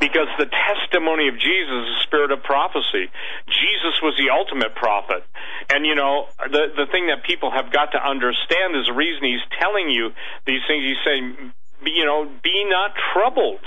because 0.00 0.32
the 0.40 0.48
testimony 0.48 1.28
of 1.28 1.36
Jesus 1.36 1.76
is 1.84 1.88
the 1.92 2.02
spirit 2.08 2.32
of 2.32 2.40
prophecy. 2.42 3.12
Jesus 3.52 4.00
was 4.00 4.16
the 4.16 4.32
ultimate 4.32 4.72
prophet. 4.74 5.20
And 5.68 5.84
you 5.84 5.94
know, 5.94 6.32
the 6.48 6.72
the 6.72 6.88
thing 6.88 7.12
that 7.12 7.28
people 7.28 7.52
have 7.52 7.68
got 7.68 7.92
to 7.92 8.00
understand 8.00 8.72
is 8.80 8.88
the 8.88 8.96
reason 8.96 9.28
he's 9.28 9.44
telling 9.60 9.92
you 9.92 10.16
these 10.48 10.64
things. 10.64 10.80
He's 10.80 11.04
saying, 11.04 11.52
you 11.84 12.04
know, 12.08 12.24
be 12.40 12.64
not 12.64 12.96
troubled 13.12 13.60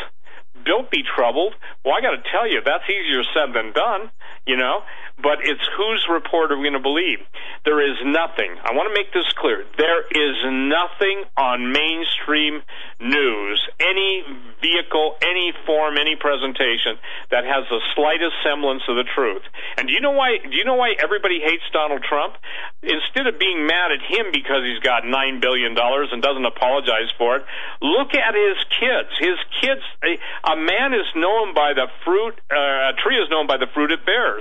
don't 0.66 0.90
be 0.90 1.04
troubled. 1.04 1.54
Well, 1.84 1.94
I 1.94 2.02
got 2.02 2.16
to 2.16 2.24
tell 2.32 2.48
you, 2.48 2.62
that's 2.64 2.88
easier 2.88 3.24
said 3.36 3.54
than 3.54 3.74
done. 3.74 4.10
You 4.46 4.58
know? 4.58 4.84
But 5.22 5.46
it's 5.46 5.62
whose 5.78 6.04
report 6.10 6.52
are 6.52 6.58
we 6.58 6.66
going 6.66 6.74
to 6.74 6.84
believe? 6.84 7.22
There 7.64 7.80
is 7.80 7.96
nothing. 8.02 8.58
I 8.66 8.74
want 8.74 8.90
to 8.90 8.96
make 8.98 9.14
this 9.14 9.30
clear. 9.38 9.62
There 9.78 10.02
is 10.10 10.36
nothing 10.50 11.24
on 11.38 11.70
mainstream 11.72 12.66
news, 12.98 13.62
any 13.78 14.26
vehicle, 14.58 15.16
any 15.22 15.54
form, 15.70 16.02
any 16.02 16.18
presentation 16.18 16.98
that 17.30 17.46
has 17.46 17.70
the 17.70 17.80
slightest 17.94 18.34
semblance 18.42 18.82
of 18.90 18.98
the 18.98 19.06
truth. 19.14 19.46
And 19.78 19.86
do 19.88 19.94
you 19.94 20.02
know 20.02 20.18
why? 20.18 20.42
Do 20.42 20.56
you 20.58 20.66
know 20.66 20.82
why 20.82 20.98
everybody 20.98 21.40
hates 21.46 21.64
Donald 21.72 22.02
Trump? 22.02 22.34
Instead 22.82 23.30
of 23.30 23.38
being 23.38 23.70
mad 23.70 23.94
at 23.94 24.02
him 24.02 24.34
because 24.34 24.66
he's 24.66 24.82
got 24.82 25.06
nine 25.06 25.40
billion 25.40 25.78
dollars 25.78 26.10
and 26.12 26.26
doesn't 26.26 26.46
apologize 26.46 27.14
for 27.22 27.38
it, 27.38 27.46
look 27.86 28.18
at 28.18 28.34
his 28.34 28.58
kids. 28.74 29.14
His 29.22 29.38
kids. 29.62 29.86
A, 30.02 30.18
a 30.52 30.56
man 30.58 30.98
is 30.98 31.06
known 31.16 31.54
by 31.54 31.78
the 31.78 31.86
fruit. 32.02 32.34
Uh, 32.50 32.92
a 32.92 32.94
tree 32.98 33.22
is 33.22 33.30
known 33.30 33.46
by 33.46 33.62
the 33.62 33.70
fruit 33.78 33.94
it 33.94 34.02
bears. 34.10 34.33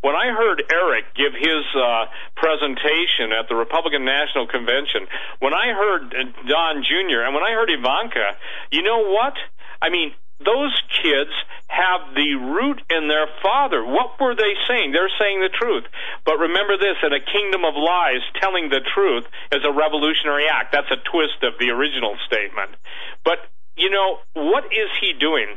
When 0.00 0.14
I 0.14 0.30
heard 0.32 0.62
Eric 0.70 1.12
give 1.16 1.32
his 1.34 1.64
uh, 1.74 2.06
presentation 2.36 3.32
at 3.34 3.48
the 3.48 3.56
Republican 3.56 4.04
National 4.04 4.46
Convention, 4.46 5.08
when 5.40 5.52
I 5.52 5.72
heard 5.72 6.14
Don 6.46 6.84
Jr. 6.84 7.26
and 7.26 7.34
when 7.34 7.42
I 7.42 7.52
heard 7.52 7.70
Ivanka, 7.70 8.38
you 8.70 8.82
know 8.82 9.10
what? 9.10 9.34
I 9.82 9.90
mean, 9.90 10.12
those 10.38 10.76
kids 11.02 11.32
have 11.68 12.12
the 12.14 12.36
root 12.36 12.82
in 12.92 13.08
their 13.08 13.26
father. 13.42 13.84
What 13.84 14.20
were 14.20 14.36
they 14.36 14.52
saying? 14.68 14.92
They're 14.92 15.12
saying 15.18 15.40
the 15.40 15.48
truth. 15.48 15.84
But 16.24 16.38
remember 16.38 16.76
this 16.76 17.00
in 17.02 17.12
a 17.12 17.20
kingdom 17.20 17.64
of 17.64 17.72
lies, 17.74 18.20
telling 18.40 18.68
the 18.68 18.84
truth 18.84 19.24
is 19.52 19.64
a 19.64 19.72
revolutionary 19.72 20.44
act. 20.48 20.72
That's 20.72 20.90
a 20.92 21.00
twist 21.08 21.40
of 21.42 21.58
the 21.58 21.72
original 21.72 22.16
statement. 22.28 22.76
But 23.24 23.48
you 23.76 23.90
know, 23.90 24.18
what 24.32 24.64
is 24.72 24.88
he 25.00 25.12
doing? 25.12 25.56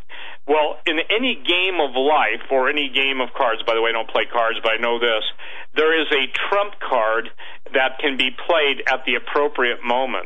Well, 0.50 0.82
in 0.90 0.98
any 1.14 1.38
game 1.38 1.78
of 1.78 1.94
life 1.94 2.50
or 2.50 2.74
any 2.74 2.90
game 2.90 3.22
of 3.22 3.30
cards, 3.38 3.62
by 3.70 3.78
the 3.78 3.86
way, 3.86 3.94
I 3.94 3.94
don't 3.94 4.10
play 4.10 4.26
cards, 4.26 4.58
but 4.66 4.74
I 4.74 4.82
know 4.82 4.98
this, 4.98 5.22
there 5.78 5.94
is 5.94 6.10
a 6.10 6.26
trump 6.50 6.74
card 6.82 7.30
that 7.78 8.02
can 8.02 8.18
be 8.18 8.34
played 8.34 8.82
at 8.90 9.06
the 9.06 9.14
appropriate 9.14 9.86
moment. 9.86 10.26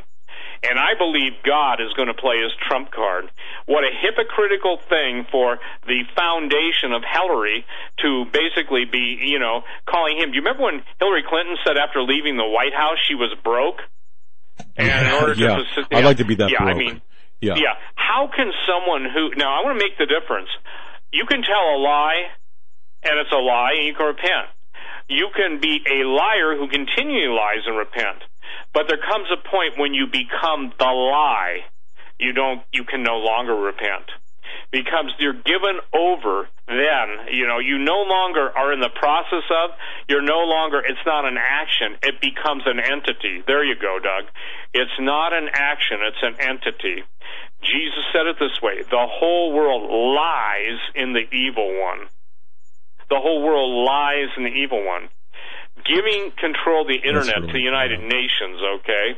And 0.64 0.80
I 0.80 0.96
believe 0.96 1.44
God 1.44 1.84
is 1.84 1.92
going 2.00 2.08
to 2.08 2.16
play 2.16 2.40
his 2.40 2.56
trump 2.56 2.96
card. 2.96 3.28
What 3.68 3.84
a 3.84 3.92
hypocritical 3.92 4.80
thing 4.88 5.28
for 5.28 5.60
the 5.84 6.08
foundation 6.16 6.96
of 6.96 7.04
Hillary 7.04 7.68
to 8.00 8.24
basically 8.32 8.88
be, 8.88 9.20
you 9.28 9.40
know, 9.44 9.68
calling 9.84 10.16
him. 10.16 10.32
Do 10.32 10.40
you 10.40 10.42
remember 10.48 10.64
when 10.64 10.88
Hillary 11.04 11.28
Clinton 11.28 11.60
said 11.68 11.76
after 11.76 12.00
leaving 12.00 12.40
the 12.40 12.48
White 12.48 12.72
House 12.72 12.96
she 13.04 13.16
was 13.16 13.36
broke? 13.44 13.84
And 14.78 15.08
in 15.08 15.14
order 15.14 15.34
yeah. 15.34 15.58
to, 15.58 15.64
yeah, 15.92 15.98
I'd 15.98 16.06
like 16.06 16.18
to 16.18 16.26
be 16.26 16.36
that 16.36 16.50
yeah, 16.50 16.64
broke. 16.64 16.76
I 16.76 16.78
mean, 16.78 17.02
yeah. 17.44 17.56
Yeah. 17.56 17.76
How 17.96 18.30
can 18.32 18.52
someone 18.64 19.04
who 19.04 19.36
now 19.36 19.60
I 19.60 19.64
want 19.64 19.78
to 19.78 19.84
make 19.84 19.98
the 19.98 20.08
difference. 20.08 20.50
You 21.12 21.26
can 21.26 21.44
tell 21.44 21.76
a 21.76 21.78
lie 21.78 22.32
and 23.04 23.20
it's 23.20 23.32
a 23.32 23.38
lie 23.38 23.76
and 23.78 23.86
you 23.86 23.94
can 23.94 24.08
repent. 24.08 24.48
You 25.10 25.28
can 25.36 25.60
be 25.60 25.84
a 25.84 26.08
liar 26.08 26.56
who 26.56 26.68
continually 26.72 27.28
lies 27.28 27.68
and 27.68 27.78
repent. 27.78 28.24
But 28.74 28.88
there 28.88 28.98
comes 28.98 29.28
a 29.30 29.38
point 29.38 29.78
when 29.78 29.94
you 29.94 30.08
become 30.08 30.72
the 30.80 30.90
lie. 30.90 31.68
You 32.20 32.32
don't 32.32 32.64
you 32.72 32.84
can 32.84 33.04
no 33.04 33.18
longer 33.18 33.54
repent 33.54 34.10
becomes 34.72 35.14
you're 35.20 35.38
given 35.38 35.78
over 35.94 36.48
then 36.68 37.30
you 37.32 37.46
know 37.46 37.60
you 37.60 37.78
no 37.78 38.02
longer 38.10 38.50
are 38.58 38.74
in 38.74 38.80
the 38.80 38.90
process 38.90 39.46
of 39.50 39.70
you're 40.10 40.26
no 40.26 40.42
longer 40.50 40.80
it's 40.80 41.06
not 41.06 41.26
an 41.26 41.38
action 41.38 41.96
it 42.02 42.20
becomes 42.20 42.64
an 42.66 42.80
entity 42.80 43.44
there 43.46 43.64
you 43.64 43.76
go 43.76 44.00
doug 44.02 44.26
it's 44.74 44.98
not 45.00 45.34
an 45.34 45.48
action 45.54 46.00
it's 46.02 46.22
an 46.22 46.36
entity 46.42 47.04
jesus 47.64 48.04
said 48.12 48.28
it 48.28 48.38
this 48.40 48.62
way 48.62 48.82
the 48.84 49.08
whole 49.10 49.54
world 49.54 49.90
lies 49.90 50.80
in 50.96 51.14
the 51.14 51.26
evil 51.36 51.68
one 51.82 52.08
the 53.10 53.20
whole 53.20 53.44
world 53.44 53.86
lies 53.86 54.30
in 54.38 54.44
the 54.44 54.54
evil 54.54 54.86
one 54.86 55.10
giving 55.86 56.32
control 56.38 56.82
of 56.82 56.88
the 56.88 57.02
internet 57.02 57.42
to 57.42 57.54
the 57.54 57.60
united 57.60 58.00
nations 58.00 58.60
okay 58.62 59.18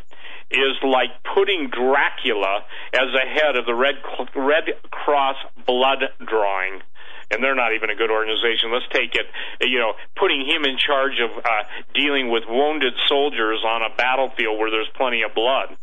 is 0.52 0.78
like 0.84 1.10
putting 1.34 1.70
Dracula 1.74 2.62
as 2.94 3.10
the 3.14 3.26
head 3.26 3.58
of 3.58 3.66
the 3.66 3.74
Red 3.74 3.96
Red 4.36 4.66
Cross 4.92 5.38
blood 5.66 6.06
drawing 6.24 6.82
and 7.32 7.44
they're 7.44 7.56
not 7.56 7.74
even 7.74 7.90
a 7.90 7.96
good 7.96 8.12
organization. 8.12 8.72
Let's 8.72 8.86
take 8.94 9.16
it, 9.16 9.26
you 9.62 9.80
know, 9.80 9.94
putting 10.16 10.46
him 10.46 10.64
in 10.64 10.78
charge 10.78 11.18
of 11.18 11.32
uh, 11.34 11.64
dealing 11.94 12.30
with 12.30 12.44
wounded 12.48 12.94
soldiers 13.08 13.64
on 13.66 13.82
a 13.82 13.90
battlefield 13.96 14.60
where 14.60 14.70
there's 14.70 14.90
plenty 14.96 15.24
of 15.24 15.34
blood. 15.34 15.76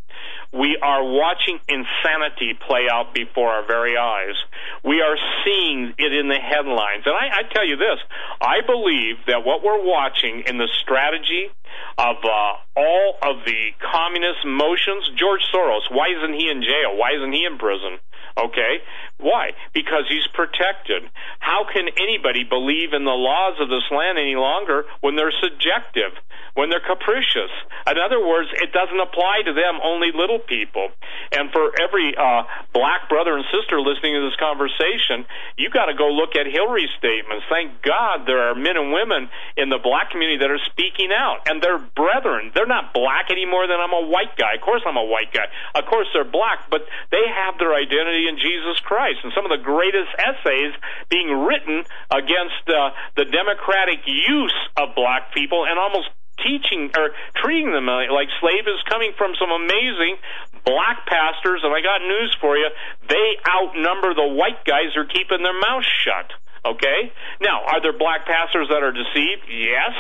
We 0.53 0.77
are 0.83 1.03
watching 1.03 1.59
insanity 1.67 2.53
play 2.69 2.87
out 2.93 3.15
before 3.15 3.49
our 3.49 3.67
very 3.67 3.97
eyes. 3.97 4.37
We 4.85 5.01
are 5.01 5.17
seeing 5.45 5.95
it 5.97 6.13
in 6.13 6.29
the 6.29 6.37
headlines. 6.37 7.05
And 7.07 7.15
I, 7.15 7.41
I 7.41 7.53
tell 7.53 7.67
you 7.67 7.77
this 7.77 7.99
I 8.41 8.61
believe 8.67 9.17
that 9.27 9.45
what 9.45 9.65
we're 9.65 9.83
watching 9.83 10.45
in 10.47 10.59
the 10.59 10.69
strategy 10.83 11.49
of 11.97 12.17
uh, 12.23 12.53
all 12.77 13.17
of 13.23 13.45
the 13.47 13.73
communist 13.81 14.45
motions, 14.45 15.09
George 15.17 15.41
Soros, 15.55 15.89
why 15.91 16.13
isn't 16.17 16.35
he 16.35 16.51
in 16.51 16.63
jail? 16.63 16.97
Why 16.97 17.17
isn't 17.17 17.33
he 17.33 17.45
in 17.45 17.57
prison? 17.57 17.99
Okay? 18.37 18.83
Why? 19.19 19.53
Because 19.73 20.05
he's 20.09 20.27
protected. 20.35 21.09
How 21.39 21.65
can 21.71 21.89
anybody 21.97 22.45
believe 22.45 22.93
in 22.93 23.05
the 23.05 23.15
laws 23.15 23.61
of 23.61 23.69
this 23.69 23.87
land 23.91 24.19
any 24.19 24.35
longer 24.35 24.85
when 25.01 25.17
they're 25.17 25.35
subjective, 25.43 26.17
when 26.55 26.71
they're 26.71 26.83
capricious? 26.83 27.53
In 27.87 27.99
other 27.99 28.19
words, 28.19 28.51
it 28.59 28.73
doesn't 28.73 28.99
apply 28.99 29.47
to 29.47 29.53
them, 29.53 29.79
only 29.85 30.11
little 30.15 30.41
people. 30.41 30.91
And 31.31 31.51
for 31.53 31.71
every 31.79 32.15
uh, 32.19 32.43
black 32.75 33.09
brother 33.09 33.37
and 33.39 33.45
sister 33.55 33.81
listening 33.81 34.19
to 34.19 34.27
this 34.27 34.39
conversation, 34.43 35.25
you 35.57 35.71
got 35.71 35.87
to 35.87 35.95
go 35.95 36.11
look 36.11 36.35
at 36.35 36.51
Hillary's 36.51 36.91
statements. 36.99 37.47
Thank 37.49 37.83
God 37.83 38.27
there 38.27 38.51
are 38.51 38.55
men 38.55 38.77
and 38.77 38.93
women 38.93 39.31
in 39.57 39.71
the 39.71 39.79
black 39.79 40.11
community 40.11 40.43
that 40.43 40.51
are 40.51 40.63
speaking 40.75 41.15
out, 41.15 41.47
and 41.47 41.63
they're 41.63 41.79
brethren. 41.79 42.51
They're 42.55 42.71
not 42.71 42.93
black 42.93 43.31
any 43.31 43.47
more 43.47 43.67
than 43.71 43.79
I'm 43.79 43.95
a 43.95 44.07
white 44.11 44.35
guy. 44.37 44.59
Of 44.59 44.63
course, 44.63 44.83
I'm 44.83 44.99
a 44.99 45.05
white 45.05 45.33
guy. 45.33 45.47
Of 45.79 45.87
course, 45.87 46.11
they're 46.13 46.29
black, 46.29 46.67
but 46.71 46.83
they 47.11 47.23
have 47.31 47.59
their 47.59 47.75
identity 47.75 48.22
in 48.29 48.39
Jesus 48.39 48.79
Christ. 48.85 49.21
And 49.25 49.33
some 49.35 49.45
of 49.45 49.53
the 49.53 49.63
greatest 49.63 50.11
essays 50.19 50.73
being 51.09 51.31
written 51.31 51.85
against 52.11 52.65
uh, 52.69 52.91
the 53.17 53.27
democratic 53.27 54.07
use 54.07 54.57
of 54.77 54.95
black 54.95 55.35
people 55.35 55.65
and 55.65 55.79
almost 55.79 56.09
teaching 56.41 56.91
or 56.97 57.15
treating 57.39 57.71
them 57.71 57.87
like 57.87 58.29
slaves 58.41 58.67
is 58.67 58.83
coming 58.89 59.13
from 59.17 59.33
some 59.39 59.53
amazing 59.53 60.17
black 60.65 61.07
pastors. 61.07 61.63
And 61.63 61.73
I 61.75 61.81
got 61.81 62.03
news 62.03 62.35
for 62.41 62.57
you: 62.57 62.69
they 63.09 63.29
outnumber 63.47 64.15
the 64.15 64.29
white 64.35 64.65
guys 64.65 64.95
who 64.95 65.03
are 65.03 65.11
keeping 65.11 65.43
their 65.43 65.57
mouths 65.57 65.87
shut. 66.03 66.33
Okay? 66.65 67.11
Now, 67.43 67.67
are 67.67 67.83
there 67.83 67.97
black 67.97 68.25
pastors 68.25 68.71
that 68.71 68.87
are 68.87 68.95
deceived? 68.95 69.51
Yes. 69.51 69.95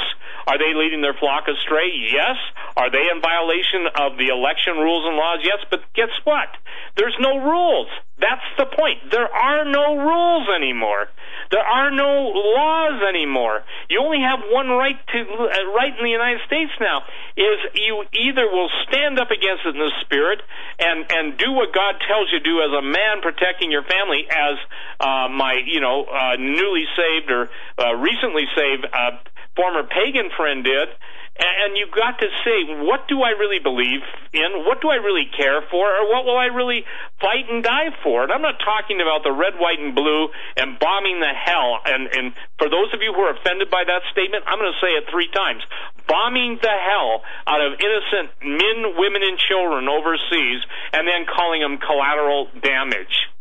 Are 0.46 0.58
they 0.58 0.74
leading 0.78 1.02
their 1.02 1.14
flock 1.14 1.50
astray? 1.50 1.90
Yes. 1.90 2.38
Are 2.76 2.90
they 2.90 3.02
in 3.10 3.18
violation 3.18 3.90
of 3.98 4.14
the 4.14 4.30
election 4.30 4.78
rules 4.78 5.02
and 5.06 5.16
laws? 5.16 5.40
Yes. 5.42 5.58
But 5.70 5.82
guess 5.94 6.14
what? 6.22 6.54
There's 6.96 7.16
no 7.18 7.42
rules. 7.42 7.88
That's 8.22 8.46
the 8.54 8.70
point. 8.70 9.10
There 9.10 9.26
are 9.26 9.66
no 9.66 9.98
rules 9.98 10.46
anymore. 10.54 11.10
There 11.50 11.66
are 11.66 11.90
no 11.90 12.30
laws 12.30 13.02
anymore. 13.02 13.66
You 13.90 13.98
only 13.98 14.22
have 14.22 14.46
one 14.46 14.70
right 14.70 14.94
to 14.94 15.18
uh, 15.18 15.74
right 15.74 15.90
in 15.90 16.04
the 16.06 16.14
United 16.14 16.38
States 16.46 16.70
now 16.78 17.02
is 17.36 17.58
you 17.74 18.06
either 18.14 18.46
will 18.46 18.70
stand 18.86 19.18
up 19.18 19.34
against 19.34 19.66
it 19.66 19.74
in 19.74 19.82
the 19.82 19.90
spirit 20.06 20.38
and 20.78 21.04
and 21.10 21.36
do 21.36 21.50
what 21.50 21.74
God 21.74 21.98
tells 22.06 22.30
you 22.30 22.38
to 22.38 22.46
do 22.46 22.62
as 22.62 22.70
a 22.70 22.80
man 22.80 23.26
protecting 23.26 23.74
your 23.74 23.82
family 23.82 24.22
as 24.30 24.54
uh, 25.02 25.26
my 25.28 25.58
you 25.66 25.82
know 25.82 26.06
uh, 26.06 26.38
newly 26.38 26.86
saved 26.94 27.26
or 27.26 27.50
uh, 27.76 27.98
recently 27.98 28.46
saved 28.54 28.86
uh, 28.86 29.18
former 29.58 29.82
pagan 29.82 30.30
friend 30.38 30.62
did 30.62 30.88
and 31.32 31.80
you've 31.80 31.94
got 31.94 32.20
to 32.20 32.28
say, 32.44 32.84
what 32.84 33.08
do 33.08 33.24
I 33.24 33.32
really 33.32 33.56
believe 33.56 34.04
in? 34.36 34.68
What 34.68 34.84
do 34.84 34.92
I 34.92 35.00
really 35.00 35.24
care 35.32 35.64
for? 35.72 35.88
Or 35.88 36.04
what 36.12 36.28
will 36.28 36.36
I 36.36 36.52
really 36.52 36.84
fight 37.24 37.48
and 37.48 37.64
die 37.64 37.88
for? 38.04 38.22
And 38.22 38.30
I'm 38.32 38.44
not 38.44 38.60
talking 38.60 39.00
about 39.00 39.24
the 39.24 39.32
red, 39.32 39.56
white, 39.56 39.80
and 39.80 39.96
blue 39.96 40.28
and 40.60 40.76
bombing 40.76 41.24
the 41.24 41.32
hell. 41.32 41.80
And, 41.88 42.04
and 42.12 42.36
for 42.60 42.68
those 42.68 42.92
of 42.92 43.00
you 43.00 43.16
who 43.16 43.24
are 43.24 43.32
offended 43.32 43.72
by 43.72 43.80
that 43.80 44.04
statement, 44.12 44.44
I'm 44.44 44.60
going 44.60 44.76
to 44.76 44.82
say 44.84 44.92
it 44.92 45.08
three 45.08 45.32
times. 45.32 45.64
Bombing 46.04 46.60
the 46.60 46.76
hell 46.76 47.24
out 47.48 47.64
of 47.64 47.80
innocent 47.80 48.36
men, 48.44 48.92
women, 49.00 49.24
and 49.24 49.40
children 49.40 49.88
overseas 49.88 50.60
and 50.92 51.08
then 51.08 51.24
calling 51.24 51.64
them 51.64 51.80
collateral 51.80 52.52
damage. 52.60 53.32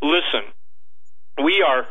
Listen, 0.00 0.48
we 1.44 1.60
are 1.60 1.84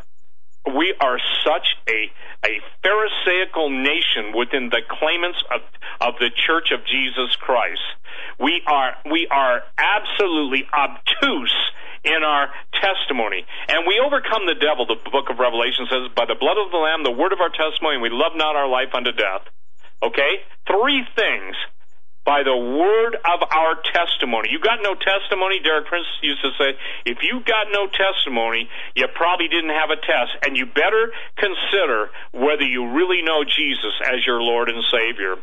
we 0.73 0.93
are 0.99 1.19
such 1.45 1.67
a 1.85 2.09
a 2.45 2.61
pharisaical 2.85 3.69
nation 3.69 4.37
within 4.37 4.69
the 4.69 4.81
claimants 4.87 5.41
of, 5.49 5.61
of 5.99 6.13
the 6.19 6.29
Church 6.29 6.69
of 6.71 6.85
Jesus 6.85 7.35
Christ. 7.41 7.81
We 8.39 8.61
are 8.67 8.93
we 9.09 9.27
are 9.31 9.63
absolutely 9.77 10.67
obtuse 10.69 11.55
in 12.05 12.21
our 12.21 12.53
testimony. 12.77 13.45
And 13.67 13.87
we 13.87 13.99
overcome 13.99 14.45
the 14.45 14.53
devil, 14.53 14.85
the 14.85 15.01
book 15.09 15.33
of 15.33 15.41
Revelation 15.41 15.89
says, 15.89 16.13
by 16.13 16.29
the 16.29 16.37
blood 16.37 16.61
of 16.61 16.69
the 16.69 16.77
Lamb, 16.77 17.01
the 17.01 17.11
word 17.11 17.33
of 17.33 17.41
our 17.41 17.49
testimony, 17.49 17.97
and 17.97 18.05
we 18.05 18.13
love 18.13 18.37
not 18.37 18.55
our 18.55 18.69
life 18.69 18.93
unto 18.93 19.11
death. 19.11 19.49
Okay? 20.05 20.45
Three 20.69 21.01
things 21.17 21.57
by 22.25 22.41
the 22.41 22.57
word 22.57 23.15
of 23.15 23.39
our 23.53 23.77
testimony. 23.93 24.49
You 24.49 24.59
got 24.59 24.79
no 24.81 24.95
testimony, 24.97 25.61
Derek 25.61 25.85
Prince 25.85 26.07
used 26.21 26.41
to 26.41 26.51
say, 26.57 26.73
if 27.05 27.19
you 27.21 27.39
got 27.45 27.69
no 27.71 27.85
testimony, 27.87 28.67
you 28.95 29.05
probably 29.13 29.47
didn't 29.47 29.69
have 29.69 29.93
a 29.93 30.01
test, 30.01 30.33
and 30.41 30.57
you 30.57 30.65
better 30.65 31.13
consider 31.37 32.09
whether 32.33 32.65
you 32.65 32.91
really 32.97 33.21
know 33.21 33.45
Jesus 33.45 33.93
as 34.03 34.25
your 34.25 34.41
Lord 34.41 34.69
and 34.69 34.83
Savior. 34.89 35.37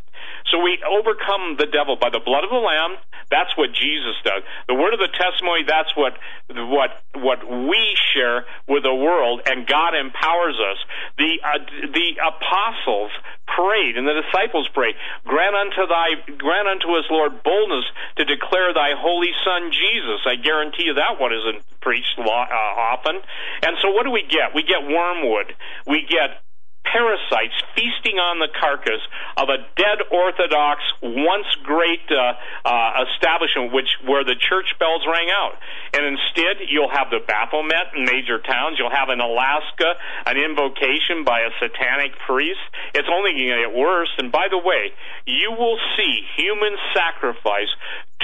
So 0.50 0.58
we 0.60 0.78
overcome 0.84 1.56
the 1.58 1.66
devil 1.66 1.96
by 1.96 2.10
the 2.10 2.20
blood 2.20 2.44
of 2.44 2.50
the 2.50 2.60
Lamb. 2.60 2.98
That's 3.30 3.56
what 3.56 3.72
Jesus 3.72 4.16
does. 4.24 4.42
The 4.68 4.74
word 4.74 4.92
of 4.92 5.00
the 5.00 5.08
testimony, 5.08 5.64
that's 5.64 5.94
what, 5.96 6.12
what, 6.52 6.90
what 7.16 7.40
we 7.48 7.96
share 8.12 8.44
with 8.68 8.82
the 8.82 8.94
world, 8.94 9.40
and 9.46 9.66
God 9.66 9.96
empowers 9.96 10.60
us. 10.60 10.78
The, 11.16 11.40
uh, 11.40 11.58
the 11.88 12.08
apostles 12.20 13.12
prayed, 13.48 13.96
and 13.96 14.04
the 14.04 14.20
disciples 14.20 14.68
prayed, 14.76 14.94
grant 15.24 15.56
unto 15.56 15.88
thy, 15.88 16.20
grant 16.36 16.68
unto 16.68 16.92
us, 16.96 17.04
Lord, 17.10 17.42
boldness 17.42 17.84
to 18.20 18.24
declare 18.24 18.72
thy 18.74 18.92
holy 18.96 19.32
son 19.44 19.72
Jesus. 19.72 20.20
I 20.28 20.36
guarantee 20.36 20.92
you 20.92 20.94
that 20.94 21.20
one 21.20 21.32
isn't 21.32 21.64
preached 21.80 22.18
uh, 22.18 22.22
often. 22.22 23.16
And 23.62 23.76
so 23.80 23.90
what 23.90 24.04
do 24.04 24.10
we 24.10 24.24
get? 24.28 24.54
We 24.54 24.62
get 24.62 24.84
wormwood. 24.84 25.54
We 25.86 26.06
get 26.08 26.44
parasites 26.84 27.56
feasting 27.74 28.18
on 28.18 28.38
the 28.38 28.50
carcass 28.52 29.00
of 29.36 29.48
a 29.48 29.64
dead 29.78 30.04
Orthodox, 30.10 30.82
once 31.00 31.48
great 31.62 32.04
uh, 32.10 32.36
uh, 32.68 33.06
establishment, 33.08 33.72
which 33.72 33.88
where 34.04 34.24
the 34.24 34.36
church 34.36 34.66
bells 34.78 35.02
rang 35.06 35.30
out. 35.30 35.56
And 35.94 36.04
instead, 36.04 36.68
you'll 36.68 36.92
have 36.92 37.08
the 37.10 37.24
Baphomet 37.24 37.96
in 37.96 38.04
major 38.04 38.38
towns. 38.42 38.76
You'll 38.78 38.94
have 38.94 39.08
in 39.08 39.20
Alaska 39.20 39.94
an 40.26 40.36
invocation 40.36 41.24
by 41.24 41.46
a 41.46 41.52
satanic 41.62 42.12
priest. 42.26 42.62
It's 42.94 43.08
only 43.08 43.32
going 43.32 43.56
to 43.56 43.62
get 43.70 43.74
worse. 43.74 44.10
And 44.18 44.30
by 44.30 44.48
the 44.50 44.60
way, 44.60 44.92
you 45.26 45.54
will 45.56 45.78
see 45.96 46.12
human 46.36 46.76
sacrifice 46.92 47.70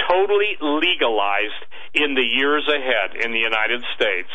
totally 0.07 0.55
legalized 0.61 1.63
in 1.93 2.13
the 2.13 2.23
years 2.23 2.67
ahead 2.67 3.17
in 3.17 3.31
the 3.31 3.41
United 3.41 3.83
States 3.95 4.29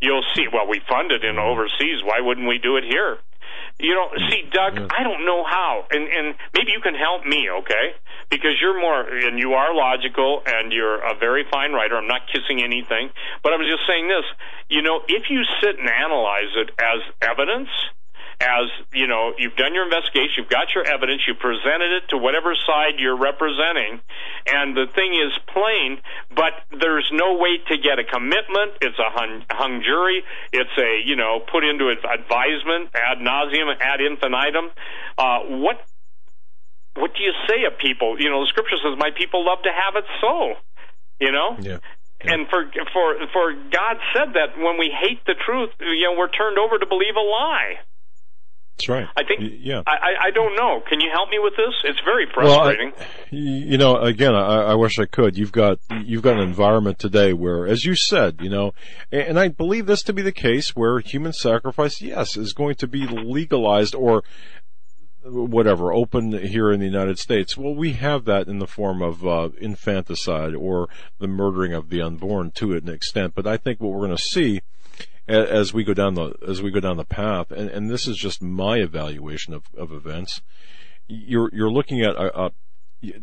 you'll 0.00 0.24
see. 0.34 0.46
Well, 0.52 0.68
we 0.68 0.80
fund 0.88 1.12
it 1.12 1.24
in 1.24 1.38
overseas. 1.38 2.02
Why 2.04 2.20
wouldn't 2.20 2.46
we 2.46 2.58
do 2.58 2.76
it 2.76 2.84
here? 2.84 3.18
You 3.78 3.94
know, 3.94 4.08
see, 4.30 4.48
Doug, 4.50 4.78
I 4.90 5.02
don't 5.04 5.26
know 5.26 5.44
how, 5.44 5.84
and 5.90 6.08
and 6.08 6.34
maybe 6.54 6.72
you 6.72 6.80
can 6.80 6.94
help 6.94 7.26
me, 7.26 7.48
okay? 7.60 7.92
Because 8.30 8.56
you're 8.60 8.80
more, 8.80 9.04
and 9.04 9.38
you 9.38 9.52
are 9.52 9.74
logical, 9.74 10.42
and 10.46 10.72
you're 10.72 10.96
a 10.96 11.14
very 11.18 11.44
fine 11.50 11.72
writer. 11.72 11.96
I'm 11.96 12.08
not 12.08 12.22
kissing 12.32 12.64
anything, 12.64 13.10
but 13.42 13.52
I'm 13.52 13.60
just 13.60 13.86
saying 13.86 14.08
this. 14.08 14.24
You 14.70 14.80
know, 14.80 15.00
if 15.06 15.28
you 15.28 15.44
sit 15.60 15.78
and 15.78 15.90
analyze 15.90 16.56
it 16.56 16.70
as 16.80 17.00
evidence, 17.20 17.68
as 18.40 18.68
you 18.92 19.06
know 19.06 19.32
you've 19.38 19.56
done 19.56 19.74
your 19.74 19.84
investigation 19.84 20.44
you've 20.44 20.50
got 20.50 20.68
your 20.74 20.84
evidence 20.84 21.22
you 21.26 21.34
presented 21.34 21.90
it 21.90 22.08
to 22.10 22.18
whatever 22.18 22.54
side 22.66 22.98
you're 22.98 23.16
representing 23.16 24.00
and 24.46 24.76
the 24.76 24.86
thing 24.94 25.14
is 25.14 25.32
plain 25.52 25.98
but 26.34 26.52
there's 26.70 27.08
no 27.12 27.36
way 27.38 27.58
to 27.68 27.78
get 27.78 27.98
a 27.98 28.04
commitment. 28.04 28.76
It's 28.82 28.98
a 28.98 29.08
hung, 29.08 29.42
hung 29.50 29.82
jury. 29.82 30.22
It's 30.52 30.76
a 30.76 31.00
you 31.04 31.16
know 31.16 31.40
put 31.40 31.64
into 31.64 31.88
advisement 31.88 32.90
ad 32.94 33.18
nauseum 33.18 33.72
ad 33.80 34.00
infinitum. 34.00 34.70
Uh, 35.16 35.40
what 35.64 35.80
what 36.94 37.12
do 37.16 37.22
you 37.22 37.32
say 37.48 37.64
of 37.64 37.78
people? 37.78 38.20
You 38.20 38.28
know 38.28 38.42
the 38.42 38.48
scripture 38.48 38.76
says 38.82 38.98
my 38.98 39.10
people 39.16 39.44
love 39.44 39.62
to 39.64 39.72
have 39.72 39.96
it 39.96 40.04
so 40.20 40.54
you 41.20 41.32
know? 41.32 41.56
Yeah. 41.60 41.78
And 42.20 42.48
for 42.48 42.64
for 42.92 43.14
for 43.32 43.52
God 43.70 43.96
said 44.14 44.34
that 44.34 44.58
when 44.58 44.78
we 44.78 44.90
hate 44.90 45.24
the 45.26 45.34
truth, 45.34 45.70
you 45.80 46.08
know, 46.08 46.18
we're 46.18 46.30
turned 46.30 46.58
over 46.58 46.78
to 46.78 46.86
believe 46.86 47.14
a 47.14 47.20
lie. 47.20 47.74
That's 48.76 48.88
right. 48.90 49.08
I 49.16 49.24
think. 49.24 49.40
Yeah. 49.60 49.82
I, 49.86 50.26
I 50.26 50.30
don't 50.32 50.54
know. 50.54 50.82
Can 50.86 51.00
you 51.00 51.10
help 51.12 51.30
me 51.30 51.38
with 51.38 51.54
this? 51.56 51.74
It's 51.84 52.00
very 52.04 52.26
frustrating. 52.32 52.92
Well, 52.94 53.06
I, 53.06 53.34
you 53.34 53.78
know, 53.78 53.96
again, 53.96 54.34
I, 54.34 54.72
I 54.72 54.74
wish 54.74 54.98
I 54.98 55.06
could. 55.06 55.38
You've 55.38 55.52
got 55.52 55.78
you've 56.04 56.22
got 56.22 56.36
an 56.36 56.42
environment 56.42 56.98
today 56.98 57.32
where, 57.32 57.66
as 57.66 57.86
you 57.86 57.94
said, 57.94 58.36
you 58.40 58.50
know, 58.50 58.74
and 59.10 59.38
I 59.38 59.48
believe 59.48 59.86
this 59.86 60.02
to 60.02 60.12
be 60.12 60.20
the 60.20 60.32
case, 60.32 60.76
where 60.76 61.00
human 61.00 61.32
sacrifice, 61.32 62.02
yes, 62.02 62.36
is 62.36 62.52
going 62.52 62.74
to 62.76 62.86
be 62.86 63.06
legalized 63.06 63.94
or 63.94 64.22
whatever 65.24 65.92
open 65.92 66.32
here 66.46 66.70
in 66.70 66.78
the 66.78 66.86
United 66.86 67.18
States. 67.18 67.56
Well, 67.56 67.74
we 67.74 67.94
have 67.94 68.26
that 68.26 68.46
in 68.46 68.58
the 68.58 68.66
form 68.66 69.02
of 69.02 69.26
uh, 69.26 69.48
infanticide 69.58 70.54
or 70.54 70.88
the 71.18 71.26
murdering 71.26 71.72
of 71.72 71.88
the 71.88 72.02
unborn 72.02 72.52
to 72.52 72.74
an 72.74 72.88
extent. 72.88 73.34
But 73.34 73.46
I 73.46 73.56
think 73.56 73.80
what 73.80 73.92
we're 73.92 74.06
going 74.06 74.16
to 74.16 74.22
see 74.22 74.60
as 75.28 75.74
we 75.74 75.84
go 75.84 75.94
down 75.94 76.14
the 76.14 76.34
as 76.46 76.62
we 76.62 76.70
go 76.70 76.80
down 76.80 76.96
the 76.96 77.04
path, 77.04 77.50
and, 77.50 77.68
and 77.70 77.90
this 77.90 78.06
is 78.06 78.16
just 78.16 78.42
my 78.42 78.76
evaluation 78.76 79.54
of, 79.54 79.64
of 79.76 79.92
events. 79.92 80.42
You're 81.08 81.50
you're 81.52 81.70
looking 81.70 82.02
at 82.02 82.14
a, 82.16 82.46
a 82.46 82.50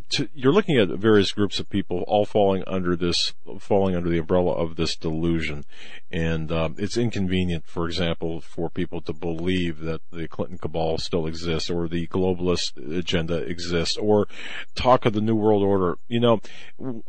to, 0.09 0.29
you're 0.33 0.53
looking 0.53 0.77
at 0.77 0.87
various 0.89 1.31
groups 1.31 1.59
of 1.59 1.69
people 1.69 2.03
all 2.07 2.25
falling 2.25 2.63
under 2.67 2.95
this, 2.95 3.33
falling 3.59 3.95
under 3.95 4.09
the 4.09 4.19
umbrella 4.19 4.53
of 4.53 4.75
this 4.75 4.95
delusion, 4.95 5.63
and 6.11 6.51
um, 6.51 6.75
it's 6.77 6.95
inconvenient, 6.97 7.65
for 7.65 7.87
example, 7.87 8.39
for 8.39 8.69
people 8.69 9.01
to 9.01 9.13
believe 9.13 9.79
that 9.79 10.01
the 10.11 10.27
Clinton 10.27 10.57
cabal 10.57 10.97
still 10.97 11.25
exists, 11.25 11.69
or 11.69 11.87
the 11.87 12.07
globalist 12.07 12.77
agenda 12.97 13.37
exists, 13.37 13.97
or 13.97 14.27
talk 14.75 15.05
of 15.05 15.13
the 15.13 15.21
New 15.21 15.35
World 15.35 15.63
Order. 15.63 15.97
You 16.07 16.19
know, 16.19 16.41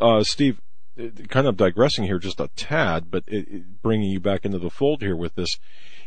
uh, 0.01 0.25
Steve, 0.25 0.61
kind 1.29 1.47
of 1.47 1.57
digressing 1.57 2.05
here 2.05 2.19
just 2.19 2.41
a 2.41 2.51
tad, 2.57 3.11
but 3.11 3.25
it, 3.27 3.49
it, 3.49 3.83
bringing 3.83 4.11
you 4.11 4.21
back 4.21 4.45
into 4.45 4.59
the 4.59 4.71
fold 4.71 5.03
here 5.03 5.17
with 5.17 5.35
this, 5.35 5.59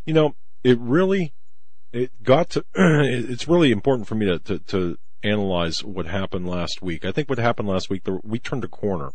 you 0.05 0.13
know, 0.13 0.35
it 0.63 0.79
really, 0.79 1.33
it 1.91 2.23
got 2.23 2.49
to, 2.51 2.65
it's 2.75 3.47
really 3.47 3.71
important 3.71 4.07
for 4.07 4.15
me 4.15 4.25
to, 4.25 4.39
to, 4.39 4.59
to 4.59 4.97
analyze 5.23 5.83
what 5.83 6.05
happened 6.05 6.47
last 6.47 6.81
week. 6.81 7.03
I 7.03 7.11
think 7.11 7.29
what 7.29 7.39
happened 7.39 7.67
last 7.67 7.89
week, 7.89 8.03
we 8.23 8.39
turned 8.39 8.63
a 8.63 8.69
corner 8.69 9.11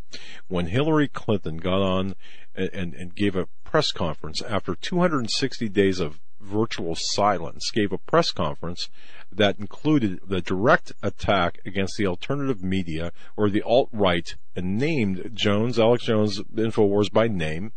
when 0.49 0.67
Hillary 0.67 1.09
Clinton 1.09 1.57
got 1.57 1.81
on 1.81 2.15
and, 2.55 2.71
and, 2.73 2.95
and 2.95 3.15
gave 3.15 3.37
a 3.37 3.49
press 3.65 3.93
conference 3.93 4.43
after 4.43 4.75
260 4.75 5.69
days 5.69 6.01
of 6.01 6.21
virtual 6.41 6.95
silence, 6.97 7.71
gave 7.71 7.93
a 7.93 7.99
press 7.99 8.33
conference 8.33 8.89
that 9.35 9.59
included 9.59 10.21
the 10.27 10.41
direct 10.41 10.93
attack 11.03 11.59
against 11.65 11.97
the 11.97 12.07
alternative 12.07 12.63
media 12.63 13.13
or 13.37 13.49
the 13.49 13.63
alt-right 13.63 14.37
and 14.55 14.77
named 14.79 15.31
Jones, 15.35 15.79
Alex 15.79 16.05
Jones, 16.05 16.41
InfoWars 16.55 17.11
by 17.11 17.29
name 17.29 17.73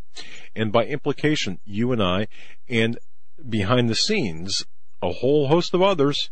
and 0.54 0.70
by 0.70 0.84
implication, 0.84 1.58
you 1.64 1.92
and 1.92 2.02
I, 2.02 2.28
and 2.68 2.98
behind 3.48 3.88
the 3.88 3.94
scenes, 3.94 4.64
a 5.02 5.12
whole 5.12 5.48
host 5.48 5.74
of 5.74 5.82
others 5.82 6.30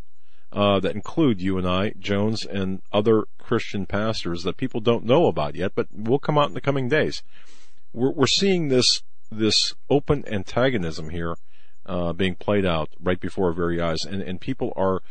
uh, 0.53 0.79
that 0.81 0.95
include 0.95 1.41
you 1.41 1.59
and 1.59 1.67
I, 1.67 1.95
Jones, 1.99 2.45
and 2.45 2.81
other 2.93 3.25
Christian 3.39 3.87
pastors 3.87 4.43
that 4.45 4.57
people 4.57 4.81
don't 4.81 5.05
know 5.05 5.27
about 5.27 5.55
yet, 5.55 5.73
but 5.75 5.89
will 5.93 6.19
come 6.19 6.39
out 6.39 6.49
in 6.49 6.55
the 6.55 6.61
coming 6.61 6.89
days. 6.89 7.23
We're, 7.93 8.13
we're 8.13 8.27
seeing 8.27 8.69
this 8.69 9.03
this 9.31 9.75
open 9.91 10.23
antagonism 10.29 11.09
here 11.09 11.35
uh, 11.87 12.13
being 12.13 12.35
played 12.35 12.65
out 12.65 12.91
right 13.01 13.21
before 13.21 13.49
our 13.49 13.53
very 13.53 13.81
eyes, 13.81 14.05
and 14.05 14.23
and 14.23 14.41
people 14.41 14.73
are 14.77 15.03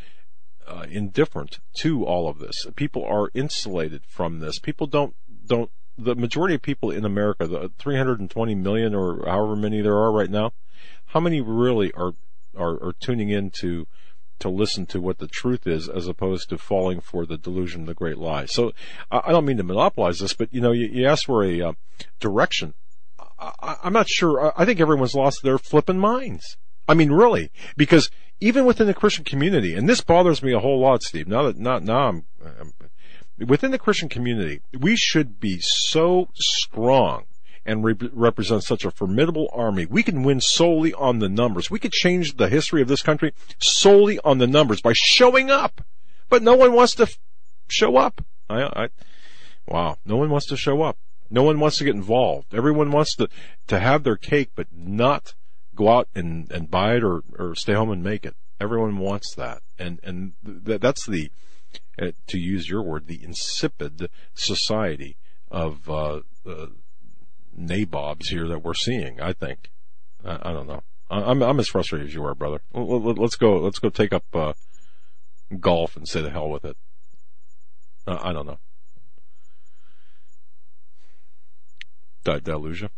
uh, 0.68 0.86
indifferent 0.90 1.60
to 1.80 2.06
all 2.06 2.28
of 2.28 2.40
this. 2.40 2.66
People 2.76 3.04
are 3.06 3.30
insulated 3.34 4.04
from 4.08 4.40
this. 4.40 4.60
People 4.60 4.88
don't 4.88 5.16
don't. 5.46 5.70
The 5.98 6.16
majority 6.16 6.56
of 6.56 6.64
people 6.64 6.90
in 6.90 7.06
America, 7.06 7.46
the 7.46 7.72
320 7.78 8.56
million 8.56 8.96
or 8.96 9.24
however 9.28 9.56
many 9.56 9.82
there 9.82 9.98
are 9.98 10.12
right 10.12 10.30
now, 10.30 10.54
how 11.08 11.20
many 11.20 11.42
really 11.42 11.92
are 11.94 12.14
are, 12.58 12.84
are 12.84 12.94
tuning 13.00 13.30
in 13.30 13.52
to 13.60 13.86
to 14.40 14.50
listen 14.50 14.86
to 14.88 15.00
what 15.00 15.20
the 15.20 15.28
truth 15.28 15.68
is 15.68 15.88
as 15.88 16.08
opposed 16.08 16.50
to 16.50 16.58
falling 16.58 17.00
for 17.00 17.26
the 17.26 17.38
delusion 17.38 17.82
of 17.82 17.88
the 17.88 17.94
great 17.94 18.18
lie. 18.18 18.46
So 18.46 18.74
I 19.12 19.32
don't 19.32 19.46
mean 19.46 19.58
to 19.58 19.64
monopolize 19.64 20.20
this, 20.20 20.34
but 20.34 20.54
you 20.54 20.60
know, 20.60 20.72
you, 20.72 20.90
you 20.92 21.08
ask 21.08 21.26
for 21.26 21.44
a 21.44 21.62
uh, 21.62 21.74
direction. 22.20 22.74
I, 23.40 23.78
am 23.84 23.94
not 23.94 24.10
sure. 24.10 24.54
I 24.60 24.66
think 24.66 24.80
everyone's 24.80 25.16
lost 25.16 25.44
their 25.44 25.58
flipping 25.58 26.00
minds. 26.00 26.58
I 26.88 26.94
mean, 26.94 27.12
really, 27.12 27.52
because 27.78 28.10
even 28.40 28.66
within 28.66 28.88
the 28.88 28.94
Christian 28.94 29.24
community, 29.24 29.74
and 29.74 29.88
this 29.88 30.02
bothers 30.02 30.44
me 30.44 30.54
a 30.54 30.60
whole 30.60 30.80
lot, 30.80 31.04
Steve. 31.04 31.28
Now 31.28 31.44
that 31.44 31.58
not 31.58 31.84
now 31.84 32.10
I'm, 32.10 32.26
I'm 32.44 32.74
within 33.38 33.72
the 33.72 33.80
Christian 33.80 34.10
community, 34.10 34.62
we 34.78 34.96
should 34.96 35.40
be 35.40 35.60
so 35.62 36.30
strong 36.36 37.26
and 37.66 37.84
re- 37.84 37.96
represent 38.12 38.64
such 38.64 38.84
a 38.84 38.92
formidable 38.92 39.50
army. 39.54 39.86
We 39.86 40.04
can 40.04 40.24
win 40.24 40.42
solely 40.42 40.94
on 40.94 41.20
the 41.20 41.30
numbers. 41.30 41.72
We 41.72 41.80
could 41.80 41.94
change 41.94 42.36
the 42.36 42.50
history 42.50 42.82
of 42.82 42.88
this 42.88 43.02
country 43.02 43.34
solely 43.60 44.20
on 44.20 44.38
the 44.40 44.48
numbers 44.48 44.82
by 44.82 44.94
showing 44.94 45.50
up. 45.50 45.82
But 46.30 46.44
no 46.44 46.56
one 46.56 46.74
wants 46.74 46.96
to 46.96 47.04
f- 47.04 47.18
show 47.70 47.96
up. 47.98 48.26
I, 48.50 48.64
I, 48.64 48.90
wow, 49.68 49.98
no 50.06 50.18
one 50.18 50.30
wants 50.30 50.48
to 50.48 50.58
show 50.58 50.82
up. 50.82 50.98
No 51.30 51.44
one 51.44 51.60
wants 51.60 51.78
to 51.78 51.86
get 51.86 51.96
involved. 51.96 52.54
Everyone 52.54 52.92
wants 52.92 53.16
to 53.16 53.30
to 53.68 53.80
have 53.80 54.04
their 54.04 54.18
cake, 54.18 54.52
but 54.56 54.68
not 54.72 55.34
go 55.76 55.90
out 55.90 56.08
and, 56.16 56.52
and 56.52 56.70
buy 56.70 56.96
it 56.96 57.04
or, 57.04 57.24
or 57.38 57.56
stay 57.56 57.74
home 57.74 57.92
and 57.92 58.04
make 58.04 58.26
it. 58.26 58.36
Everyone 58.60 58.98
wants 58.98 59.34
that. 59.36 59.62
And, 59.78 60.00
and 60.04 60.34
th- 60.66 60.80
that's 60.80 61.06
the, 61.06 61.32
uh, 62.02 62.12
to 62.28 62.38
use 62.38 62.70
your 62.70 62.82
word, 62.82 63.08
the 63.08 63.24
insipid 63.24 64.10
society 64.34 65.18
of, 65.50 65.90
uh, 65.90 66.22
uh, 66.48 66.68
nabobs 67.56 68.30
here 68.30 68.48
that 68.48 68.64
we're 68.64 68.74
seeing, 68.74 69.22
I 69.22 69.34
think. 69.34 69.70
I, 70.24 70.50
I 70.50 70.54
don't 70.54 70.68
know. 70.68 70.84
I'm, 71.10 71.44
I'm 71.44 71.60
as 71.60 71.68
frustrated 71.68 72.08
as 72.08 72.14
you 72.14 72.26
are, 72.26 72.34
brother. 72.34 72.62
Let's 72.74 73.36
go, 73.36 73.58
let's 73.58 73.80
go 73.80 73.90
take 73.90 74.14
up, 74.14 74.26
uh, 74.34 74.54
golf 75.60 75.96
and 75.96 76.08
say 76.08 76.22
the 76.22 76.32
hell 76.32 76.50
with 76.50 76.66
it. 76.66 76.78
I 78.08 78.34
don't 78.34 78.46
know. 78.46 78.60
Did, 82.24 82.44
did 82.44 82.54
I? 82.54 82.90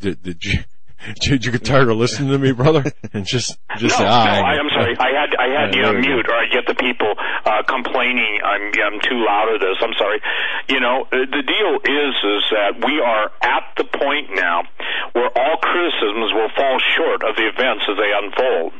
Did, 0.00 0.22
did 0.22 0.44
you? 0.44 0.64
Did 1.20 1.44
you 1.44 1.52
get 1.52 1.64
tired 1.64 1.88
of 1.88 1.96
listening 1.96 2.30
to 2.30 2.38
me, 2.38 2.52
brother? 2.52 2.84
And 3.12 3.24
just, 3.24 3.58
just 3.78 3.98
no, 3.98 4.04
say, 4.04 4.08
ah, 4.08 4.24
no, 4.24 4.42
I, 4.42 4.54
am 4.58 4.68
sorry. 4.70 4.94
I 4.98 5.10
had, 5.12 5.30
I 5.38 5.48
had 5.52 5.74
you 5.74 5.84
on 5.84 5.94
there 5.94 6.00
we 6.00 6.02
go. 6.02 6.14
mute, 6.16 6.26
or 6.28 6.36
I 6.36 6.46
get 6.48 6.66
the 6.66 6.74
people 6.74 7.12
uh, 7.44 7.62
complaining. 7.68 8.40
I'm, 8.42 8.72
I'm 8.72 8.98
too 9.00 9.20
loud 9.24 9.54
at 9.54 9.60
this. 9.60 9.78
I'm 9.80 9.94
sorry. 9.98 10.20
You 10.68 10.80
know, 10.80 11.06
uh, 11.12 11.28
the 11.28 11.44
deal 11.44 11.72
is, 11.84 12.14
is 12.16 12.42
that 12.50 12.72
we 12.84 13.00
are 13.00 13.30
at 13.42 13.64
the 13.76 13.84
point 13.84 14.34
now 14.34 14.64
where 15.12 15.30
all 15.30 15.56
criticisms 15.62 16.32
will 16.32 16.50
fall 16.56 16.78
short 16.96 17.22
of 17.22 17.36
the 17.36 17.46
events 17.48 17.84
as 17.88 17.96
they 17.96 18.10
unfold. 18.10 18.72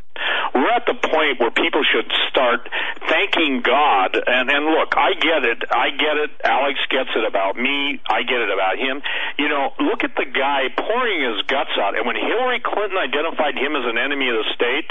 We're 0.54 0.72
at 0.72 0.86
the 0.86 0.94
point 0.94 1.40
where 1.40 1.50
people 1.50 1.82
should 1.84 2.10
start 2.28 2.68
thanking 3.08 3.62
God. 3.62 4.16
And, 4.16 4.50
and 4.50 4.66
look, 4.66 4.96
I 4.96 5.14
get 5.14 5.44
it. 5.44 5.62
I 5.70 5.90
get 5.90 6.16
it. 6.16 6.30
Alex 6.44 6.78
gets 6.90 7.10
it 7.14 7.24
about 7.24 7.56
me. 7.56 8.00
I 8.08 8.22
get 8.22 8.40
it 8.40 8.50
about 8.50 8.78
him. 8.78 9.02
You 9.38 9.48
know, 9.48 9.72
look 9.80 10.04
at 10.04 10.16
the 10.16 10.26
guy 10.26 10.68
pouring 10.76 11.20
his 11.20 11.42
guts 11.46 11.74
out. 11.80 11.96
And 11.96 12.06
when 12.06 12.16
Hillary 12.16 12.60
Clinton 12.60 12.98
identified 12.98 13.54
him 13.54 13.76
as 13.76 13.84
an 13.84 13.98
enemy 13.98 14.28
of 14.28 14.36
the 14.40 14.48
state, 14.54 14.90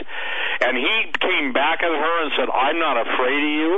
and 0.62 0.78
he 0.78 0.96
came 1.20 1.54
back 1.54 1.84
at 1.84 1.92
her 1.92 2.16
and 2.24 2.32
said, 2.38 2.50
I'm 2.50 2.80
not 2.80 2.98
afraid 3.02 3.42
of 3.42 3.54
you, 3.58 3.72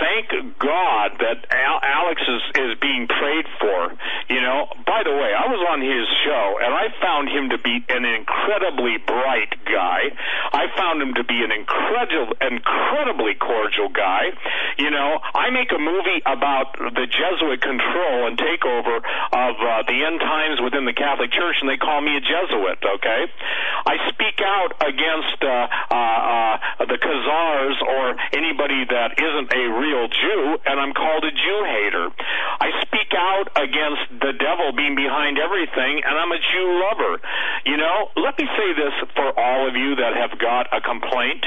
thank 0.00 0.58
God 0.58 1.08
that 1.20 1.46
Al- 1.50 1.82
Alex 1.82 2.22
is, 2.22 2.42
is 2.56 2.72
being 2.80 3.08
prayed 3.08 3.46
for. 3.60 3.92
You 4.28 4.40
know, 4.40 4.68
by 4.86 5.02
the 5.04 5.12
way, 5.12 5.30
I 5.32 5.46
was 5.48 5.62
on 5.70 5.80
his 5.80 6.06
show 6.24 6.46
and 6.60 6.72
I 6.74 6.92
found 7.00 7.28
him 7.28 7.50
to 7.50 7.58
be 7.58 7.84
an 7.88 8.04
incredibly 8.04 8.98
bright 8.98 9.52
guy. 9.64 10.12
I 10.52 10.66
found 10.76 11.02
him 11.02 11.14
to 11.14 11.24
be 11.24 11.42
an 11.42 11.52
incredible, 11.52 12.34
incredibly 12.40 13.34
cordial 13.34 13.88
guy. 13.88 14.32
You 14.78 14.90
know, 14.90 15.18
I 15.34 15.50
make 15.50 15.72
a 15.72 15.78
movie 15.78 16.22
about 16.26 16.76
the 16.78 17.06
Jesuit 17.06 17.60
control 17.62 18.26
and 18.28 18.38
takeover 18.38 18.98
of 19.00 19.54
uh, 19.60 19.82
the 19.88 19.98
end 20.04 20.20
times 20.20 20.60
within 20.60 20.84
the 20.84 20.92
Catholic 20.92 21.32
Church, 21.32 21.56
and 21.60 21.68
they 21.68 21.76
call 21.76 22.00
me 22.00 22.16
a 22.16 22.22
Jesuit. 22.22 22.78
Okay, 22.82 23.22
I 23.86 23.96
speak 24.12 24.40
out 24.42 24.74
against 24.82 25.40
uh, 25.42 25.66
uh, 25.90 25.94
uh, 25.96 26.86
the 26.86 26.98
Khazars 26.98 27.78
or 27.82 28.04
anybody 28.32 28.84
that 28.90 29.16
isn't 29.18 29.48
a 29.52 29.64
real 29.86 30.08
Jew, 30.08 30.58
and 30.66 30.80
I'm 30.80 30.92
called 30.92 31.24
a 31.24 31.30
Jew 31.30 31.60
hater. 31.62 32.06
I 32.58 32.68
speak 32.82 33.14
out 33.14 33.46
against 33.54 34.18
the 34.18 34.32
devil 34.34 34.74
being 34.74 34.96
behind 34.96 35.38
everything, 35.38 36.02
and 36.02 36.14
I'm 36.18 36.32
a 36.32 36.40
Jew 36.42 36.66
lover. 36.82 37.22
You 37.64 37.76
know, 37.76 38.10
let 38.16 38.38
me 38.38 38.46
say 38.58 38.68
this 38.74 38.94
for 39.14 39.30
all 39.38 39.68
of 39.68 39.74
you 39.76 39.94
that 39.96 40.18
have 40.18 40.38
got 40.38 40.66
a 40.74 40.80
complaint. 40.80 41.46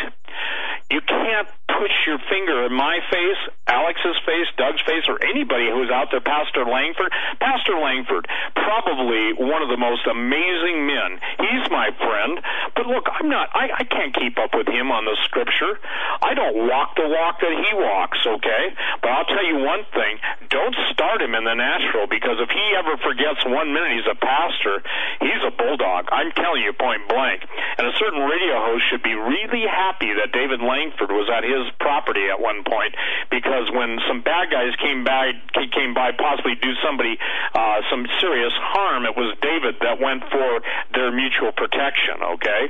You 0.90 1.02
can't 1.02 1.50
push 1.78 1.94
your 2.08 2.18
finger 2.30 2.66
in 2.66 2.74
my 2.74 2.98
face, 3.12 3.42
Alex's 3.68 4.18
face, 4.26 4.50
Doug's 4.58 4.82
face, 4.82 5.06
or 5.06 5.22
anybody 5.22 5.70
who's 5.70 5.92
out 5.94 6.10
there, 6.10 6.24
Pastor 6.24 6.66
Langford. 6.66 7.12
Pastor 7.38 7.78
Langford, 7.78 8.26
probably 8.56 9.38
one 9.38 9.62
of 9.62 9.70
the 9.70 9.78
most 9.78 10.08
amazing 10.10 10.90
men. 10.90 11.22
He's 11.38 11.66
my 11.70 11.94
friend. 12.02 12.42
But 12.76 12.88
look, 12.88 13.06
I'm 13.12 13.30
not, 13.30 13.50
I, 13.54 13.82
I 13.82 13.84
can't 13.86 14.14
keep 14.16 14.38
up 14.42 14.58
with 14.58 14.68
him 14.68 14.90
on 14.90 15.06
the 15.06 15.18
scripture. 15.26 15.78
I 16.22 16.34
don't 16.34 16.66
walk 16.66 16.96
the 16.96 17.06
walk 17.06 17.42
that 17.42 17.54
he 17.54 17.70
walks, 17.78 18.20
okay? 18.26 18.64
But 19.02 19.12
I'll 19.12 19.30
tell 19.30 19.46
you 19.46 19.62
one 19.62 19.86
thing. 19.94 20.18
Don't 20.50 20.76
start 20.92 21.22
him 21.22 21.36
in 21.36 21.44
the 21.46 21.54
natural 21.56 22.08
because 22.10 22.42
if 22.42 22.50
he 22.50 22.66
ever 22.78 22.98
forgets 23.04 23.46
one 23.46 23.74
minute 23.74 24.00
he's 24.00 24.10
a 24.10 24.18
pastor, 24.18 24.82
he's 25.22 25.42
a 25.46 25.54
bulldog. 25.54 26.10
I'm 26.12 26.32
telling 26.34 26.64
you 26.64 26.74
point 26.74 27.06
blank. 27.10 27.46
And 27.78 27.86
a 27.86 27.94
certain 28.00 28.24
radio 28.26 28.58
host 28.64 28.84
should 28.90 29.04
be 29.04 29.14
really 29.14 29.66
happy 29.68 30.12
that 30.18 30.32
David 30.32 30.62
Langford 30.62 31.12
was 31.12 31.30
at 31.30 31.44
his 31.44 31.59
property 31.80 32.30
at 32.30 32.40
one 32.40 32.64
point 32.64 32.96
because 33.32 33.70
when 33.74 34.00
some 34.08 34.22
bad 34.22 34.52
guys 34.52 34.76
came 34.82 35.04
by, 35.04 35.34
came 35.74 35.94
by 35.94 36.12
possibly 36.14 36.56
do 36.62 36.72
somebody 36.84 37.18
uh, 37.54 37.82
some 37.90 38.06
serious 38.20 38.54
harm, 38.74 39.06
it 39.06 39.16
was 39.16 39.36
David 39.42 39.76
that 39.82 40.00
went 40.00 40.24
for 40.30 40.62
their 40.94 41.12
mutual 41.12 41.52
protection, 41.54 42.22
okay? 42.40 42.70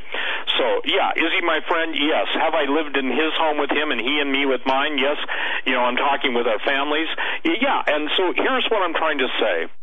So, 0.57 0.65
yeah, 0.85 1.15
is 1.15 1.29
he 1.33 1.41
my 1.45 1.59
friend? 1.67 1.95
Yes. 1.95 2.27
Have 2.35 2.53
I 2.53 2.67
lived 2.67 2.97
in 2.97 3.07
his 3.07 3.33
home 3.39 3.57
with 3.57 3.71
him 3.71 3.91
and 3.91 3.99
he 3.99 4.19
and 4.19 4.31
me 4.31 4.45
with 4.45 4.61
mine? 4.65 4.97
Yes. 4.97 5.17
You 5.65 5.73
know, 5.73 5.83
I'm 5.83 5.97
talking 5.97 6.33
with 6.33 6.47
our 6.47 6.59
families. 6.65 7.07
Yeah, 7.43 7.81
and 7.87 8.09
so 8.17 8.33
here's 8.35 8.67
what 8.69 8.81
I'm 8.81 8.93
trying 8.93 9.19
to 9.19 9.29
say. 9.39 9.78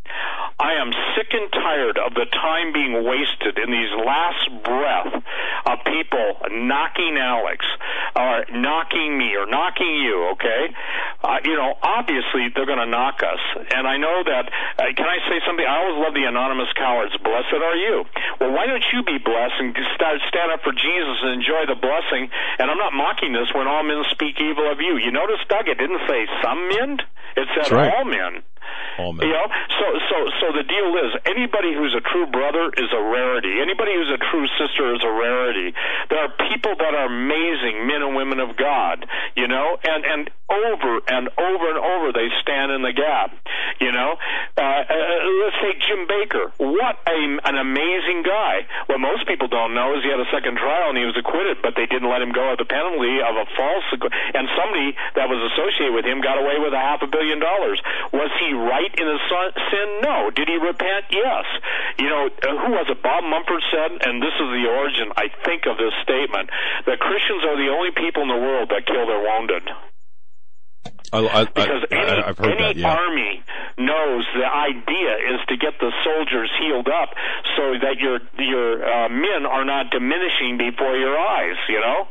I 0.58 0.80
am 0.80 0.88
sick 1.14 1.28
and 1.36 1.52
tired 1.52 1.98
of 2.00 2.14
the 2.14 2.24
time 2.32 2.72
being 2.72 3.04
wasted 3.04 3.60
in 3.60 3.68
these 3.68 3.92
last 4.00 4.48
breath 4.64 5.12
of 5.68 5.76
people 5.84 6.40
knocking 6.64 7.20
Alex 7.20 7.60
or 8.16 8.44
knocking 8.56 9.18
me 9.18 9.36
or 9.36 9.44
knocking 9.44 10.00
you, 10.00 10.32
okay? 10.32 10.72
Uh, 11.20 11.44
you 11.44 11.56
know, 11.60 11.76
obviously 11.82 12.48
they're 12.56 12.64
going 12.64 12.80
to 12.80 12.88
knock 12.88 13.20
us. 13.20 13.42
And 13.68 13.84
I 13.84 14.00
know 14.00 14.24
that, 14.24 14.48
uh, 14.80 14.96
can 14.96 15.04
I 15.04 15.20
say 15.28 15.44
something? 15.44 15.64
I 15.64 15.76
always 15.84 16.00
love 16.00 16.14
the 16.16 16.24
anonymous 16.24 16.72
cowards. 16.72 17.12
Blessed 17.20 17.60
are 17.60 17.76
you. 17.76 18.08
Well, 18.40 18.56
why 18.56 18.64
don't 18.64 18.84
you 18.96 19.04
be 19.04 19.20
blessed 19.20 19.60
and 19.60 19.76
start, 19.92 20.24
stand 20.32 20.56
up 20.56 20.64
for 20.64 20.72
Jesus 20.72 21.16
and 21.20 21.36
enjoy 21.36 21.68
the 21.68 21.76
blessing? 21.76 22.32
And 22.56 22.72
I'm 22.72 22.80
not 22.80 22.96
mocking 22.96 23.36
this 23.36 23.52
when 23.52 23.68
all 23.68 23.84
men 23.84 24.08
speak 24.08 24.40
evil 24.40 24.72
of 24.72 24.80
you. 24.80 24.96
You 24.96 25.12
notice, 25.12 25.44
Doug, 25.52 25.68
it 25.68 25.76
didn't 25.76 26.00
say 26.08 26.24
some 26.40 26.64
men. 26.72 26.96
It 27.36 27.48
said 27.52 27.76
right. 27.76 27.92
all 27.92 28.08
men. 28.08 28.40
Men. 29.12 29.28
You 29.28 29.34
know, 29.34 29.47
so 29.76 29.86
so 30.09 30.16
so 30.40 30.47
the 30.56 30.64
deal 30.64 30.90
is 31.05 31.12
anybody 31.28 31.76
who's 31.76 31.93
a 31.93 32.01
true 32.01 32.26
brother 32.26 32.72
is 32.76 32.88
a 32.93 33.02
rarity. 33.02 33.60
Anybody 33.60 33.93
who's 33.93 34.09
a 34.09 34.20
true 34.32 34.48
sister 34.56 34.94
is 34.94 35.05
a 35.05 35.12
rarity. 35.12 35.74
There 36.09 36.18
are 36.18 36.32
people 36.48 36.74
that 36.80 36.93
are 36.97 37.06
amazing 37.06 37.86
men 37.86 38.01
and 38.01 38.16
women 38.16 38.40
of 38.40 38.56
God, 38.56 39.05
you 39.36 39.48
know, 39.48 39.76
and 39.84 40.05
and 40.05 40.30
over 40.48 40.93
and 41.09 41.28
over 41.36 41.66
and 41.74 41.80
over 41.80 42.06
they 42.14 42.30
stand 42.40 42.72
in 42.72 42.82
the 42.82 42.94
gap. 42.97 43.34
You 43.80 43.93
know, 43.93 44.16
uh, 44.56 44.62
uh, 44.62 44.97
let's 45.44 45.59
take 45.60 45.76
Jim 45.84 46.09
Bakker. 46.09 46.48
What 46.56 46.97
a, 47.05 47.18
an 47.44 47.56
amazing 47.60 48.24
guy. 48.24 48.64
What 48.86 49.01
most 49.01 49.28
people 49.28 49.48
don't 49.48 49.74
know 49.74 49.93
is 49.98 50.02
he 50.02 50.09
had 50.09 50.20
a 50.20 50.30
second 50.32 50.56
trial 50.56 50.88
and 50.94 50.97
he 50.97 51.05
was 51.05 51.18
acquitted, 51.18 51.60
but 51.60 51.76
they 51.76 51.84
didn't 51.84 52.09
let 52.09 52.24
him 52.24 52.32
go 52.32 52.48
at 52.52 52.59
the 52.59 52.64
penalty 52.64 53.20
of 53.20 53.36
a 53.36 53.44
false. 53.52 53.84
And 54.32 54.48
somebody 54.56 54.97
that 55.18 55.28
was 55.28 55.40
associated 55.52 55.93
with 55.93 56.09
him 56.09 56.24
got 56.24 56.40
away 56.40 56.56
with 56.56 56.72
a 56.72 56.80
half 56.80 57.05
a 57.05 57.10
billion 57.10 57.36
dollars. 57.36 57.82
Was 58.16 58.32
he 58.40 58.55
right 58.56 58.92
in 58.96 59.06
his 59.06 59.22
sin? 59.70 59.88
No. 60.02 60.30
Did 60.32 60.48
he 60.48 60.56
repent? 60.56 61.12
Yes. 61.12 61.44
You 62.00 62.08
know, 62.08 62.26
uh, 62.26 62.56
who 62.64 62.70
was 62.72 62.86
it? 62.88 63.02
Bob 63.02 63.24
Mumford 63.24 63.62
said, 63.70 64.00
and 64.08 64.20
this 64.20 64.34
is 64.34 64.48
the 64.50 64.64
origin, 64.66 65.12
I 65.16 65.28
think, 65.44 65.68
of 65.68 65.76
this 65.76 65.94
statement, 66.02 66.50
that 66.88 66.98
Christians 66.98 67.44
are 67.44 67.56
the 67.56 67.70
only 67.70 67.92
people 67.94 68.22
in 68.24 68.30
the 68.32 68.40
world 68.40 68.72
that 68.72 68.86
kill 68.88 69.06
their 69.06 69.20
wounded. 69.20 69.68
I, 71.12 71.18
I, 71.18 71.44
Because 71.44 71.82
any, 71.90 72.00
I, 72.00 72.28
I've 72.30 72.38
heard 72.38 72.54
any 72.58 72.62
that, 72.62 72.76
yeah. 72.76 72.94
army 72.94 73.42
knows 73.78 74.26
the 74.34 74.46
idea 74.46 75.12
is 75.34 75.40
to 75.48 75.56
get 75.56 75.78
the 75.78 75.90
soldiers 76.02 76.50
healed 76.58 76.88
up 76.88 77.10
so 77.56 77.74
that 77.78 77.98
your 77.98 78.18
your 78.38 78.82
uh, 78.82 79.08
men 79.08 79.46
are 79.46 79.64
not 79.64 79.90
diminishing 79.90 80.58
before 80.58 80.96
your 80.96 81.18
eyes. 81.18 81.58
You 81.68 81.80
know. 81.80 82.08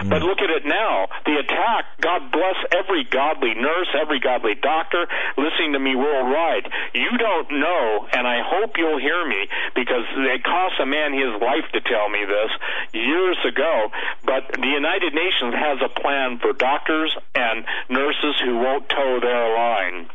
Mm. 0.00 0.10
But 0.10 0.22
look 0.22 0.38
at 0.40 0.50
it 0.50 0.64
now. 0.64 1.08
The 1.24 1.36
attack, 1.38 1.84
God 2.00 2.32
bless 2.32 2.56
every 2.72 3.04
godly 3.04 3.54
nurse, 3.54 3.88
every 4.00 4.20
godly 4.20 4.54
doctor 4.54 5.06
listening 5.36 5.72
to 5.74 5.80
me 5.80 5.94
worldwide. 5.94 6.70
You 6.94 7.18
don't 7.18 7.50
know, 7.60 8.08
and 8.12 8.26
I 8.26 8.40
hope 8.40 8.76
you'll 8.76 9.00
hear 9.00 9.26
me 9.26 9.48
because 9.74 10.04
it 10.16 10.42
cost 10.44 10.80
a 10.80 10.86
man 10.86 11.12
his 11.12 11.40
life 11.40 11.68
to 11.72 11.80
tell 11.80 12.08
me 12.08 12.24
this 12.24 12.50
years 12.92 13.38
ago. 13.46 13.90
But 14.24 14.48
the 14.52 14.68
United 14.68 15.14
Nations 15.14 15.54
has 15.54 15.78
a 15.84 15.92
plan 16.00 16.38
for 16.38 16.52
doctors 16.52 17.14
and 17.34 17.64
nurses 17.88 18.40
who 18.44 18.58
won't 18.58 18.88
toe 18.88 19.20
their 19.20 19.54
line. 19.54 20.08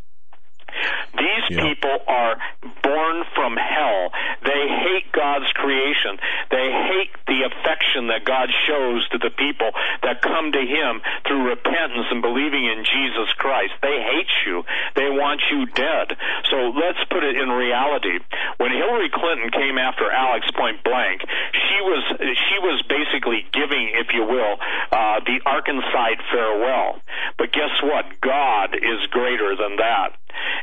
These 1.17 1.59
people 1.59 1.97
are 2.07 2.37
born 2.83 3.23
from 3.33 3.57
hell. 3.57 4.11
They 4.43 4.63
hate 4.67 5.11
God's 5.11 5.49
creation. 5.53 6.19
They 6.51 6.67
hate 6.69 7.13
the 7.25 7.49
affection 7.49 8.07
that 8.07 8.25
God 8.25 8.49
shows 8.67 9.07
to 9.09 9.17
the 9.17 9.31
people 9.33 9.71
that 10.03 10.21
come 10.21 10.51
to 10.51 10.61
Him 10.61 11.01
through 11.25 11.49
repentance 11.49 12.07
and 12.11 12.21
believing 12.21 12.65
in 12.65 12.85
Jesus 12.85 13.29
Christ. 13.37 13.73
They 13.81 13.97
hate 13.97 14.33
you. 14.45 14.63
They 14.95 15.09
want 15.09 15.41
you 15.51 15.65
dead. 15.73 16.17
So 16.51 16.73
let's 16.75 17.01
put 17.09 17.23
it 17.23 17.35
in 17.35 17.49
reality. 17.49 18.19
When 18.57 18.71
Hillary 18.71 19.09
Clinton 19.09 19.49
came 19.49 19.77
after 19.77 20.09
Alex 20.11 20.45
point 20.53 20.83
blank, 20.83 21.21
she 21.25 21.79
was 21.81 22.03
she 22.19 22.57
was 22.59 22.83
basically 22.87 23.45
giving, 23.51 23.91
if 23.97 24.13
you 24.13 24.23
will, 24.23 24.57
uh, 24.91 25.19
the 25.25 25.41
Arkansas 25.45 26.21
farewell. 26.31 27.01
But 27.37 27.51
guess 27.51 27.73
what? 27.81 28.05
God 28.21 28.75
is 28.75 29.05
greater 29.09 29.55
than 29.55 29.77
that. 29.77 30.13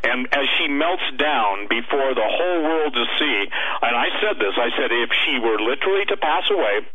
And 0.05 0.29
as 0.33 0.47
she 0.59 0.69
melts 0.69 1.09
down 1.17 1.67
before 1.69 2.15
the 2.15 2.29
whole 2.29 2.61
world 2.63 2.93
to 2.95 3.05
see, 3.19 3.39
and 3.83 3.95
I 3.97 4.09
said 4.21 4.37
this, 4.39 4.55
I 4.57 4.71
said 4.77 4.93
if 4.93 5.11
she 5.25 5.39
were 5.39 5.59
literally 5.59 6.05
to 6.13 6.17
pass 6.17 6.45
away, 6.51 6.87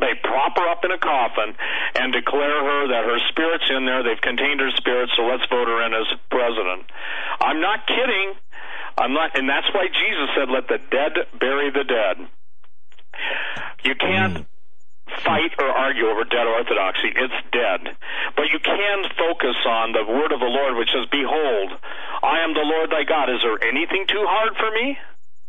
they 0.00 0.16
prop 0.24 0.56
her 0.56 0.68
up 0.72 0.84
in 0.84 0.90
a 0.90 0.98
coffin 0.98 1.54
and 1.96 2.12
declare 2.12 2.64
her 2.64 2.88
that 2.88 3.04
her 3.04 3.18
spirit's 3.28 3.68
in 3.68 3.84
there. 3.84 4.02
They've 4.02 4.20
contained 4.20 4.60
her 4.60 4.72
spirit, 4.76 5.10
so 5.16 5.28
let's 5.28 5.44
vote 5.50 5.68
her 5.68 5.84
in 5.84 5.92
as 5.92 6.08
president. 6.30 6.88
I'm 7.40 7.60
not 7.60 7.86
kidding. 7.86 8.32
I'm 8.96 9.12
not, 9.12 9.36
and 9.36 9.48
that's 9.48 9.68
why 9.74 9.88
Jesus 9.88 10.28
said, 10.36 10.48
"Let 10.48 10.68
the 10.68 10.78
dead 10.78 11.12
bury 11.38 11.70
the 11.70 11.84
dead." 11.84 12.28
You 13.84 13.94
can't 13.94 14.38
mm. 14.38 14.46
Fight 15.20 15.52
or 15.58 15.68
argue 15.68 16.08
over 16.08 16.24
dead 16.24 16.46
orthodoxy. 16.46 17.12
It's 17.12 17.40
dead. 17.52 17.92
But 18.36 18.48
you 18.52 18.58
can 18.58 19.04
focus 19.18 19.56
on 19.66 19.92
the 19.92 20.04
word 20.08 20.32
of 20.32 20.40
the 20.40 20.48
Lord, 20.48 20.76
which 20.76 20.90
says, 20.92 21.06
Behold, 21.10 21.76
I 22.22 22.40
am 22.44 22.54
the 22.54 22.64
Lord 22.64 22.90
thy 22.90 23.04
God. 23.04 23.28
Is 23.28 23.44
there 23.44 23.60
anything 23.68 24.06
too 24.08 24.24
hard 24.24 24.56
for 24.56 24.70
me? 24.70 24.98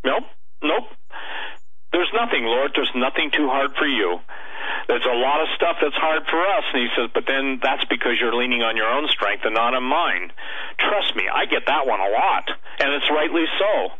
Nope. 0.03 0.27
Nope. 0.61 0.87
There's 1.91 2.11
nothing, 2.13 2.43
Lord. 2.43 2.71
There's 2.75 2.91
nothing 2.95 3.29
too 3.31 3.47
hard 3.47 3.75
for 3.77 3.85
you. 3.85 4.19
There's 4.87 5.05
a 5.05 5.15
lot 5.15 5.41
of 5.41 5.47
stuff 5.55 5.77
that's 5.79 5.95
hard 5.95 6.23
for 6.27 6.41
us. 6.41 6.65
And 6.73 6.81
he 6.81 6.89
says, 6.97 7.09
but 7.13 7.25
then 7.27 7.59
that's 7.61 7.85
because 7.85 8.17
you're 8.19 8.35
leaning 8.35 8.63
on 8.63 8.75
your 8.75 8.89
own 8.89 9.07
strength 9.07 9.45
and 9.45 9.53
not 9.53 9.75
on 9.75 9.83
mine. 9.83 10.31
Trust 10.79 11.15
me, 11.15 11.29
I 11.29 11.45
get 11.45 11.67
that 11.67 11.87
one 11.87 11.99
a 11.99 12.09
lot. 12.09 12.49
And 12.79 12.89
it's 12.97 13.09
rightly 13.09 13.45
so. 13.59 13.93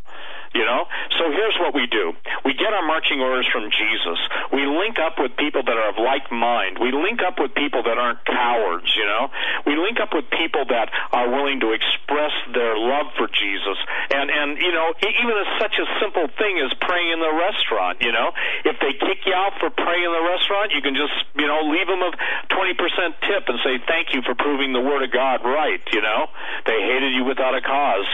You 0.54 0.62
know? 0.62 0.86
So 1.18 1.30
here's 1.34 1.58
what 1.58 1.74
we 1.74 1.90
do. 1.90 2.14
We 2.46 2.54
get 2.54 2.70
our 2.70 2.86
marching 2.86 3.18
orders 3.18 3.46
from 3.50 3.70
Jesus. 3.74 4.18
We 4.54 4.62
link 4.66 5.02
up 5.02 5.18
with 5.18 5.34
people 5.34 5.66
that 5.66 5.74
are 5.74 5.90
of 5.90 5.98
like 5.98 6.30
mind. 6.30 6.78
We 6.78 6.94
link 6.94 7.20
up 7.26 7.42
with 7.42 7.54
people 7.58 7.82
that 7.82 7.98
aren't 7.98 8.22
cowards, 8.22 8.86
you 8.94 9.02
know? 9.02 9.34
We 9.66 9.74
link 9.74 9.98
up 9.98 10.14
with 10.14 10.30
people 10.30 10.62
that 10.70 10.94
are 11.10 11.26
willing 11.26 11.58
to 11.58 11.74
express 11.74 12.30
their 12.54 12.78
love 12.78 13.10
for 13.18 13.26
Jesus. 13.26 13.78
And, 14.14 14.30
and, 14.30 14.54
you 14.62 14.70
know, 14.70 14.94
even 15.02 15.34
as 15.42 15.50
such 15.58 15.74
a 15.74 15.86
simple 15.98 16.30
thing 16.38 16.62
as 16.62 16.70
praying 16.86 17.10
in 17.10 17.18
the 17.18 17.34
restaurant, 17.34 17.98
you 17.98 18.14
know? 18.14 18.30
If 18.62 18.78
they 18.78 18.94
kick 18.94 19.26
you 19.26 19.34
out 19.34 19.58
for 19.58 19.74
praying 19.74 20.06
in 20.06 20.14
the 20.14 20.22
restaurant, 20.22 20.70
you 20.70 20.82
can 20.86 20.94
just, 20.94 21.14
you 21.34 21.50
know, 21.50 21.66
leave 21.66 21.90
them 21.90 21.98
a 21.98 22.14
20% 22.54 23.26
tip 23.26 23.42
and 23.50 23.58
say 23.66 23.82
thank 23.90 24.14
you 24.14 24.22
for 24.22 24.38
proving 24.38 24.70
the 24.70 24.82
Word 24.82 25.02
of 25.02 25.10
God 25.10 25.42
right, 25.42 25.82
you 25.90 26.00
know? 26.00 26.30
They 26.62 26.78
hated 26.78 27.10
you 27.10 27.26
without 27.26 27.58
a 27.58 27.62
cause. 27.62 28.06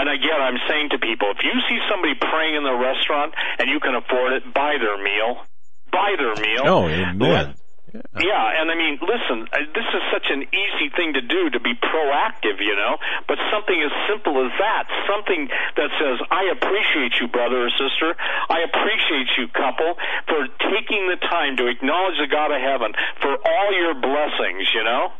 And 0.00 0.08
again, 0.08 0.40
I'm 0.40 0.56
saying 0.64 0.96
to 0.96 0.98
people, 0.98 1.28
if 1.36 1.44
you 1.44 1.52
see 1.68 1.81
somebody 1.90 2.14
praying 2.14 2.54
in 2.56 2.64
the 2.64 2.74
restaurant 2.74 3.34
and 3.58 3.70
you 3.70 3.80
can 3.80 3.94
afford 3.94 4.32
it, 4.34 4.42
buy 4.54 4.76
their 4.78 4.98
meal. 4.98 5.42
Buy 5.90 6.16
their 6.16 6.34
meal. 6.36 6.64
Oh, 6.64 6.88
amen. 6.88 7.54
Yeah. 7.92 8.00
yeah, 8.24 8.56
and 8.56 8.72
I 8.72 8.74
mean, 8.74 8.96
listen, 9.04 9.44
uh, 9.52 9.68
this 9.76 9.84
is 9.84 10.02
such 10.08 10.24
an 10.32 10.48
easy 10.48 10.88
thing 10.96 11.12
to 11.12 11.20
do 11.20 11.52
to 11.52 11.60
be 11.60 11.76
proactive, 11.76 12.56
you 12.56 12.72
know, 12.72 12.96
but 13.28 13.36
something 13.52 13.76
as 13.76 13.92
simple 14.08 14.40
as 14.40 14.48
that, 14.56 14.88
something 15.04 15.52
that 15.76 15.90
says, 16.00 16.16
I 16.32 16.56
appreciate 16.56 17.20
you, 17.20 17.28
brother 17.28 17.68
or 17.68 17.70
sister, 17.76 18.16
I 18.48 18.64
appreciate 18.64 19.28
you, 19.36 19.44
couple, 19.52 19.92
for 20.24 20.40
taking 20.72 21.04
the 21.12 21.20
time 21.20 21.60
to 21.60 21.68
acknowledge 21.68 22.16
the 22.16 22.32
God 22.32 22.48
of 22.48 22.64
heaven 22.64 22.96
for 23.20 23.36
all 23.36 23.68
your 23.76 23.92
blessings, 24.00 24.72
you 24.72 24.84
know? 24.88 25.12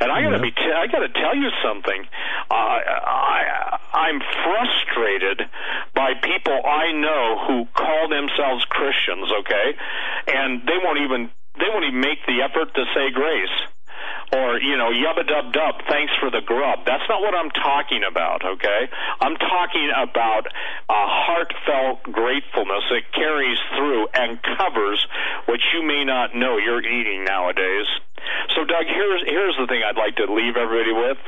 And 0.00 0.10
I 0.10 0.22
gotta 0.22 0.40
be, 0.40 0.50
t- 0.50 0.74
I 0.76 0.86
gotta 0.86 1.08
tell 1.08 1.36
you 1.36 1.50
something. 1.62 2.04
Uh, 2.50 2.54
I, 2.54 3.78
I'm 3.94 4.20
frustrated 4.20 5.48
by 5.94 6.14
people 6.22 6.58
I 6.64 6.92
know 6.92 7.44
who 7.46 7.64
call 7.74 8.08
themselves 8.08 8.64
Christians, 8.66 9.30
okay, 9.40 9.68
and 10.28 10.62
they 10.66 10.78
won't 10.82 10.98
even, 10.98 11.30
they 11.58 11.68
won't 11.70 11.84
even 11.84 12.00
make 12.00 12.18
the 12.26 12.42
effort 12.42 12.74
to 12.74 12.84
say 12.94 13.10
grace. 13.14 13.56
Or 14.32 14.58
you 14.58 14.76
know 14.76 14.90
yubba 14.90 15.26
dub 15.28 15.52
dub 15.52 15.74
thanks 15.88 16.12
for 16.18 16.30
the 16.30 16.40
grub. 16.44 16.80
That's 16.84 17.04
not 17.08 17.20
what 17.20 17.34
i'm 17.34 17.50
talking 17.50 18.02
about 18.02 18.44
okay? 18.44 18.88
I'm 19.20 19.36
talking 19.36 19.90
about 19.94 20.46
a 20.88 21.04
heartfelt 21.06 22.02
gratefulness 22.10 22.84
that 22.90 23.12
carries 23.14 23.58
through 23.76 24.08
and 24.14 24.40
covers 24.58 25.06
what 25.46 25.60
you 25.72 25.86
may 25.86 26.04
not 26.04 26.34
know 26.34 26.56
you're 26.58 26.82
eating 26.84 27.24
nowadays 27.24 27.86
so 28.54 28.64
doug 28.64 28.86
here's 28.86 29.22
here's 29.26 29.56
the 29.58 29.66
thing 29.66 29.82
i'd 29.86 29.96
like 29.96 30.16
to 30.16 30.26
leave 30.32 30.56
everybody 30.56 30.92
with. 30.92 31.18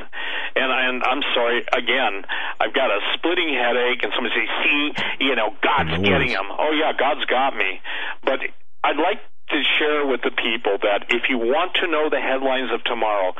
And 0.55 0.71
I, 0.71 0.89
and 0.89 1.03
i'm 1.03 1.21
sorry 1.33 1.63
again 1.73 2.25
i've 2.59 2.73
got 2.73 2.89
a 2.89 2.99
splitting 3.15 3.53
headache 3.53 4.03
and 4.03 4.11
somebody 4.15 4.33
says, 4.35 4.49
see 4.63 4.83
you 5.25 5.35
know 5.35 5.53
god's 5.61 5.97
getting 6.01 6.29
him. 6.29 6.47
Oh 6.49 6.71
yeah 6.73 6.93
god's 6.97 7.25
got 7.25 7.55
me. 7.55 7.81
But 8.23 8.39
i'd 8.83 8.97
like 8.97 9.21
to 9.49 9.63
share 9.79 10.05
with 10.05 10.21
the 10.21 10.31
people 10.31 10.77
that 10.83 11.07
if 11.09 11.29
you 11.29 11.39
want 11.39 11.73
to 11.79 11.87
know 11.87 12.09
the 12.11 12.19
headlines 12.19 12.67
of 12.71 12.83
tomorrow, 12.83 13.31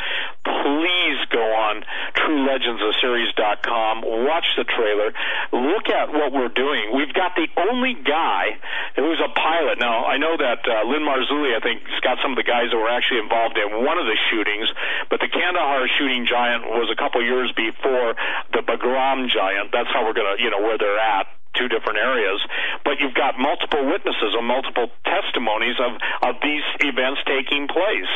please 0.46 1.20
go 1.32 1.44
on 1.44 1.84
TrueLegendsOfSeries.com, 2.16 4.02
watch 4.24 4.48
the 4.56 4.64
trailer, 4.64 5.12
look 5.52 5.90
at 5.92 6.14
what 6.16 6.32
we're 6.32 6.54
doing. 6.54 6.96
We've 6.96 7.14
got 7.14 7.36
the 7.36 7.52
only 7.70 7.96
guy 8.00 8.56
who's 8.96 9.20
a 9.20 9.32
pilot. 9.36 9.80
Now, 9.80 10.06
I 10.08 10.18
know 10.18 10.38
that 10.40 10.64
uh, 10.64 10.88
Lynn 10.88 11.04
Marzulli, 11.04 11.52
I 11.56 11.60
think, 11.60 11.84
has 11.92 12.00
got 12.00 12.20
some 12.24 12.32
of 12.32 12.40
the 12.40 12.48
guys 12.48 12.72
that 12.72 12.80
were 12.80 12.90
actually 12.90 13.20
involved 13.20 13.60
in 13.60 13.84
one 13.84 14.00
of 14.00 14.08
the 14.08 14.18
shootings, 14.32 14.72
but 15.12 15.20
the 15.20 15.28
Kandahar 15.28 15.88
shooting 16.00 16.26
giant 16.26 16.72
was 16.72 16.88
a 16.88 16.96
couple 16.96 17.20
years 17.24 17.52
before 17.52 18.16
the 18.56 18.64
Bagram 18.64 19.28
giant. 19.28 19.76
That's 19.76 19.92
how 19.92 20.08
we're 20.08 20.16
going 20.16 20.38
to, 20.38 20.44
you 20.44 20.50
know, 20.50 20.64
where 20.64 20.78
they're 20.80 21.00
at 21.00 21.37
two 21.58 21.68
different 21.68 21.98
areas, 21.98 22.40
but 22.86 23.00
you've 23.00 23.18
got 23.18 23.36
multiple 23.40 23.86
witnesses 23.86 24.36
or 24.38 24.44
multiple 24.44 24.88
testimonies 25.04 25.76
of, 25.82 25.98
of 26.24 26.36
these 26.42 26.64
events 26.82 27.22
taking 27.26 27.68
place. 27.68 28.14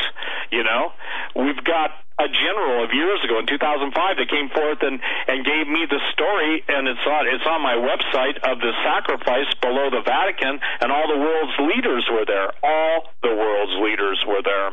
You 0.50 0.62
know, 0.64 0.92
we've 1.36 1.62
got 1.64 2.01
a 2.18 2.28
general 2.28 2.84
of 2.84 2.90
years 2.92 3.20
ago 3.24 3.38
in 3.40 3.46
2005 3.46 3.92
that 3.92 4.28
came 4.28 4.48
forth 4.52 4.80
and, 4.82 5.00
and 5.28 5.44
gave 5.44 5.66
me 5.68 5.86
the 5.88 6.00
story, 6.12 6.64
and 6.68 6.88
it's 6.88 7.06
on 7.08 7.24
it's 7.28 7.46
on 7.46 7.60
my 7.62 7.76
website 7.76 8.36
of 8.44 8.60
the 8.60 8.72
sacrifice 8.84 9.48
below 9.60 9.88
the 9.88 10.02
Vatican, 10.04 10.60
and 10.80 10.92
all 10.92 11.08
the 11.08 11.18
world's 11.18 11.56
leaders 11.72 12.04
were 12.12 12.26
there. 12.26 12.52
All 12.62 13.08
the 13.22 13.34
world's 13.34 13.76
leaders 13.80 14.20
were 14.26 14.42
there. 14.42 14.70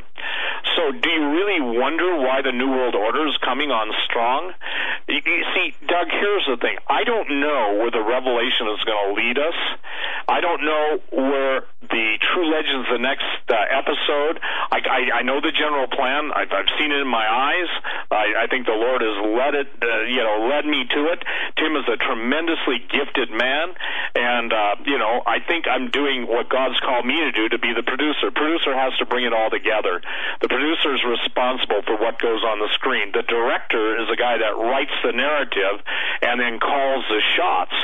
So, 0.75 0.91
do 0.91 1.09
you 1.09 1.23
really 1.31 1.61
wonder 1.61 2.17
why 2.19 2.41
the 2.41 2.51
New 2.51 2.69
World 2.69 2.95
Order 2.95 3.27
is 3.27 3.37
coming 3.43 3.71
on 3.71 3.91
strong? 4.05 4.51
You, 5.07 5.19
you 5.23 5.43
see, 5.55 5.73
Doug, 5.87 6.07
here's 6.11 6.45
the 6.47 6.57
thing. 6.57 6.77
I 6.87 7.03
don't 7.03 7.39
know 7.39 7.79
where 7.79 7.91
the 7.91 8.03
revelation 8.03 8.67
is 8.75 8.83
going 8.83 8.99
to 8.99 9.11
lead 9.15 9.37
us. 9.39 9.57
I 10.27 10.41
don't 10.41 10.63
know 10.63 10.87
where 11.11 11.63
the 11.81 12.05
True 12.21 12.47
Legends, 12.47 12.87
the 12.91 12.99
next 13.01 13.25
uh, 13.49 13.55
episode. 13.71 14.39
I, 14.71 14.79
I, 14.79 14.99
I 15.19 15.21
know 15.23 15.41
the 15.41 15.51
general 15.51 15.87
plan. 15.87 16.31
I've, 16.35 16.51
I've 16.51 16.69
seen 16.77 16.91
it 16.91 17.01
in 17.01 17.07
my 17.07 17.25
eyes. 17.29 17.69
I, 18.09 18.43
I 18.43 18.47
think 18.49 18.65
the 18.65 18.73
Lord 18.73 19.05
has 19.05 19.17
led 19.29 19.53
it, 19.53 19.69
uh, 19.77 20.09
you 20.09 20.25
know, 20.25 20.49
led 20.49 20.65
me 20.65 20.83
to 20.89 21.01
it. 21.13 21.21
Tim 21.61 21.77
is 21.77 21.85
a 21.85 21.97
tremendously 21.97 22.81
gifted 22.89 23.29
man, 23.29 23.77
and 24.15 24.51
uh, 24.51 24.75
you 24.85 24.97
know, 24.97 25.21
I 25.25 25.39
think 25.39 25.69
I'm 25.69 25.93
doing 25.93 26.25
what 26.25 26.49
God's 26.49 26.79
called 26.81 27.05
me 27.05 27.21
to 27.21 27.31
do 27.31 27.49
to 27.49 27.59
be 27.59 27.73
the 27.73 27.85
producer. 27.85 28.31
Producer 28.33 28.73
has 28.73 28.97
to 28.97 29.05
bring 29.05 29.25
it 29.25 29.33
all 29.33 29.49
together. 29.49 30.01
The 30.41 30.49
producer 30.49 30.95
is 30.95 31.03
responsible 31.05 31.85
for 31.85 31.95
what 32.01 32.17
goes 32.19 32.41
on 32.43 32.59
the 32.59 32.69
screen. 32.73 33.13
The 33.13 33.23
director 33.23 34.01
is 34.01 34.09
the 34.09 34.17
guy 34.17 34.41
that 34.41 34.57
writes 34.57 34.95
the 35.05 35.13
narrative 35.13 35.85
and 36.21 36.41
then 36.41 36.59
calls 36.59 37.05
the 37.07 37.21
shots. 37.37 37.77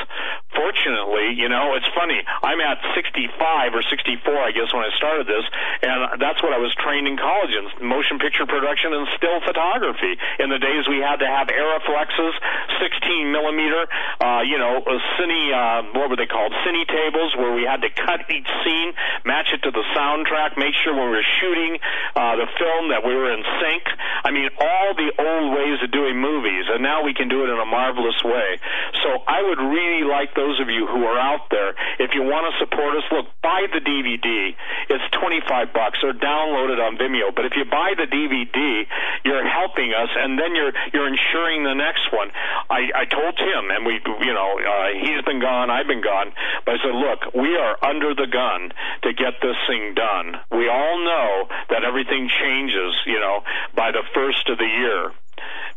Fortunately, 0.56 1.36
you 1.36 1.52
know, 1.52 1.76
it's 1.76 1.88
funny. 1.92 2.16
I'm 2.42 2.60
at 2.64 2.80
65 2.96 3.76
or 3.76 3.82
64, 3.84 4.32
I 4.32 4.50
guess, 4.56 4.72
when 4.72 4.88
I 4.88 4.90
started 4.96 5.28
this, 5.28 5.44
and 5.84 6.16
that's 6.16 6.40
what 6.40 6.56
I 6.56 6.58
was 6.58 6.72
trained 6.80 7.04
in 7.04 7.20
college 7.20 7.52
in 7.52 7.84
motion 7.84 8.16
picture 8.16 8.48
production 8.48 8.96
and 8.96 9.04
still 9.20 9.44
photography. 9.44 10.16
In 10.40 10.48
the 10.48 10.56
days 10.56 10.88
we 10.88 11.04
had 11.04 11.20
to 11.20 11.28
have 11.28 11.52
Arriflexes, 11.52 12.32
16 12.80 13.32
millimeter, 13.32 13.84
uh, 14.20 14.40
you 14.48 14.56
know, 14.56 14.80
cine, 15.20 15.52
uh, 15.52 15.92
what 15.92 16.08
were 16.08 16.16
they 16.16 16.30
called? 16.30 16.52
Cine 16.64 16.86
tables, 16.88 17.36
where 17.36 17.52
we 17.52 17.68
had 17.68 17.84
to 17.84 17.90
cut 17.92 18.24
each 18.32 18.48
scene, 18.64 18.96
match 19.28 19.52
it 19.52 19.60
to 19.68 19.70
the 19.70 19.84
soundtrack, 19.92 20.56
make 20.56 20.72
sure 20.80 20.96
when 20.96 21.12
we 21.12 21.20
were 21.20 21.30
shooting 21.40 21.76
uh, 22.16 22.36
the 22.40 22.48
film 22.56 22.88
that 22.88 23.04
we 23.04 23.12
were 23.12 23.28
in 23.28 23.44
sync. 23.60 23.82
I 24.24 24.30
mean, 24.30 24.48
all 24.56 24.94
the 24.94 25.10
old 25.20 25.52
ways 25.52 25.82
of 25.82 25.92
doing 25.92 26.16
movies, 26.16 26.64
and 26.72 26.80
now 26.82 27.04
we 27.04 27.12
can 27.12 27.28
do 27.28 27.44
it 27.44 27.50
in 27.50 27.58
a 27.58 27.66
marvelous 27.66 28.16
way. 28.24 28.58
So 29.02 29.22
I 29.26 29.42
would 29.42 29.58
really 29.58 30.06
like 30.06 30.34
those 30.34 30.45
of 30.60 30.68
you 30.70 30.86
who 30.86 31.02
are 31.04 31.18
out 31.18 31.50
there, 31.50 31.74
if 31.98 32.14
you 32.14 32.22
want 32.22 32.46
to 32.46 32.52
support 32.62 32.94
us, 32.94 33.04
look, 33.10 33.26
buy 33.42 33.66
the 33.72 33.82
DVD. 33.82 34.54
It's 34.88 35.06
25 35.18 35.72
bucks 35.74 35.98
or 36.06 36.12
download 36.12 36.70
it 36.70 36.80
on 36.80 36.96
Vimeo. 36.96 37.34
But 37.34 37.46
if 37.46 37.52
you 37.56 37.64
buy 37.66 37.94
the 37.98 38.06
DVD, 38.06 38.86
you're 39.24 39.46
helping 39.46 39.92
us, 39.92 40.10
and 40.14 40.38
then 40.38 40.54
you're 40.54 40.72
you're 40.92 41.08
ensuring 41.08 41.64
the 41.64 41.74
next 41.74 42.12
one. 42.12 42.30
I, 42.70 42.90
I 42.94 43.04
told 43.10 43.36
Tim, 43.36 43.70
and 43.70 43.86
we, 43.86 43.98
you 44.22 44.34
know, 44.34 44.50
uh, 44.58 44.88
he's 44.94 45.22
been 45.24 45.40
gone, 45.40 45.70
I've 45.70 45.86
been 45.86 46.02
gone, 46.02 46.32
but 46.64 46.76
I 46.76 46.78
said, 46.82 46.94
look, 46.94 47.34
we 47.34 47.56
are 47.56 47.76
under 47.82 48.14
the 48.14 48.26
gun 48.30 48.70
to 49.02 49.12
get 49.12 49.42
this 49.42 49.58
thing 49.66 49.94
done. 49.94 50.38
We 50.50 50.68
all 50.68 50.98
know 51.02 51.48
that 51.70 51.84
everything 51.84 52.30
changes, 52.30 52.94
you 53.06 53.18
know, 53.18 53.42
by 53.74 53.92
the 53.92 54.02
first 54.14 54.48
of 54.48 54.58
the 54.58 54.66
year. 54.70 55.12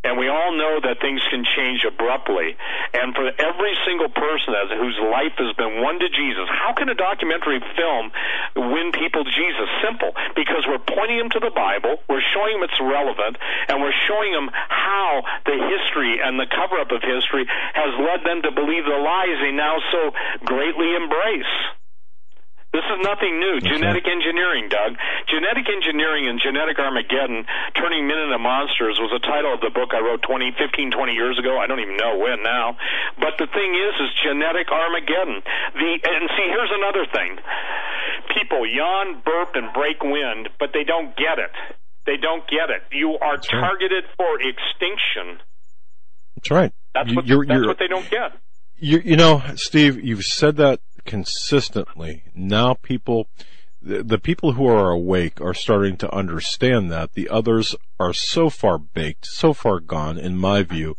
And 0.03 0.17
we 0.17 0.31
all 0.31 0.55
know 0.55 0.79
that 0.79 1.03
things 1.03 1.19
can 1.27 1.43
change 1.43 1.83
abruptly. 1.83 2.55
And 2.93 3.11
for 3.13 3.27
every 3.27 3.75
single 3.83 4.07
person 4.07 4.55
that, 4.55 4.71
whose 4.71 4.95
life 5.11 5.35
has 5.35 5.51
been 5.59 5.83
won 5.83 5.99
to 5.99 6.07
Jesus, 6.07 6.47
how 6.47 6.71
can 6.71 6.87
a 6.87 6.95
documentary 6.95 7.59
film 7.75 8.11
win 8.71 8.95
people 8.95 9.27
to 9.27 9.31
Jesus? 9.31 9.67
Simple. 9.83 10.15
Because 10.35 10.63
we're 10.67 10.83
pointing 10.83 11.19
them 11.19 11.29
to 11.35 11.41
the 11.43 11.51
Bible, 11.51 11.99
we're 12.07 12.23
showing 12.31 12.59
them 12.59 12.63
it's 12.63 12.79
relevant, 12.79 13.35
and 13.67 13.83
we're 13.83 13.99
showing 14.07 14.31
them 14.31 14.47
how 14.53 15.23
the 15.43 15.57
history 15.67 16.23
and 16.23 16.39
the 16.39 16.47
cover 16.47 16.79
up 16.79 16.91
of 16.95 17.03
history 17.03 17.43
has 17.75 17.91
led 17.99 18.23
them 18.23 18.41
to 18.47 18.51
believe 18.55 18.87
the 18.87 18.99
lies 19.03 19.37
they 19.43 19.51
now 19.51 19.77
so 19.91 20.11
greatly 20.45 20.95
embrace. 20.95 21.78
This 22.69 22.85
is 22.85 23.01
nothing 23.01 23.41
new. 23.41 23.57
That's 23.57 23.73
genetic 23.73 24.05
engineering, 24.05 24.69
Doug. 24.69 24.93
Genetic 25.25 25.65
engineering 25.73 26.29
and 26.29 26.37
genetic 26.37 26.77
Armageddon, 26.77 27.49
turning 27.73 28.05
men 28.05 28.29
into 28.29 28.37
monsters, 28.37 29.01
was 29.01 29.09
the 29.09 29.23
title 29.25 29.49
of 29.57 29.61
the 29.65 29.73
book 29.73 29.89
I 29.97 30.05
wrote 30.05 30.21
20, 30.21 30.53
15, 30.53 30.93
20 30.93 31.13
years 31.17 31.39
ago. 31.41 31.57
I 31.57 31.65
don't 31.65 31.81
even 31.81 31.97
know 31.97 32.21
when 32.21 32.45
now. 32.45 32.77
But 33.17 33.41
the 33.41 33.49
thing 33.49 33.73
is, 33.73 33.93
is 33.97 34.11
genetic 34.21 34.69
Armageddon. 34.69 35.41
The 35.73 35.89
and 35.97 36.29
see, 36.37 36.45
here's 36.45 36.69
another 36.69 37.09
thing. 37.09 37.41
People 38.37 38.61
yawn, 38.69 39.21
burp, 39.25 39.57
and 39.57 39.73
break 39.73 40.05
wind, 40.05 40.49
but 40.61 40.69
they 40.69 40.85
don't 40.85 41.17
get 41.17 41.41
it. 41.41 41.53
They 42.05 42.17
don't 42.21 42.45
get 42.45 42.69
it. 42.69 42.85
You 42.93 43.17
are 43.17 43.41
right. 43.41 43.49
targeted 43.49 44.05
for 44.13 44.37
extinction. 44.37 45.41
That's 46.37 46.51
right. 46.51 46.71
That's 46.93 47.13
what 47.15 47.25
You're- 47.25 47.47
that's 47.49 47.57
you're- 47.57 47.67
what 47.67 47.79
they 47.79 47.87
don't 47.89 48.09
get. 48.09 48.37
You, 48.81 49.01
you 49.03 49.17
know, 49.17 49.41
Steve, 49.55 49.99
you've 50.01 50.23
said 50.23 50.55
that 50.57 50.79
consistently. 51.05 52.23
Now 52.33 52.73
people, 52.73 53.27
the, 53.81 54.19
people 54.19 54.53
who 54.53 54.67
are 54.67 54.91
awake 54.91 55.39
are 55.41 55.53
starting 55.53 55.97
to 55.97 56.13
understand 56.13 56.91
that. 56.91 57.13
The 57.13 57.29
others 57.29 57.75
are 57.99 58.13
so 58.13 58.49
far 58.49 58.77
baked, 58.77 59.25
so 59.25 59.53
far 59.53 59.79
gone, 59.79 60.17
in 60.17 60.37
my 60.37 60.63
view, 60.63 60.97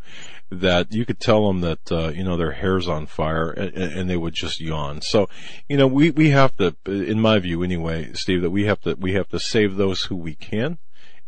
that 0.51 0.93
you 0.93 1.07
could 1.07 1.21
tell 1.21 1.47
them 1.47 1.61
that, 1.61 1.93
uh, 1.93 2.09
you 2.09 2.25
know, 2.25 2.37
their 2.37 2.53
hair's 2.53 2.89
on 2.89 3.07
fire 3.07 3.51
and, 3.51 3.75
and 3.77 4.11
they 4.11 4.17
would 4.17 4.35
just 4.35 4.61
yawn. 4.61 5.01
So, 5.01 5.29
you 5.69 5.77
know, 5.77 5.87
we, 5.87 6.11
we 6.11 6.31
have 6.31 6.57
to, 6.57 6.75
in 6.87 7.21
my 7.21 7.39
view 7.39 7.63
anyway, 7.63 8.13
Steve, 8.15 8.43
that 8.43 8.51
we 8.51 8.65
have 8.65 8.81
to, 8.81 8.95
we 8.95 9.13
have 9.13 9.29
to 9.29 9.39
save 9.39 9.77
those 9.77 10.03
who 10.05 10.17
we 10.17 10.35
can 10.35 10.79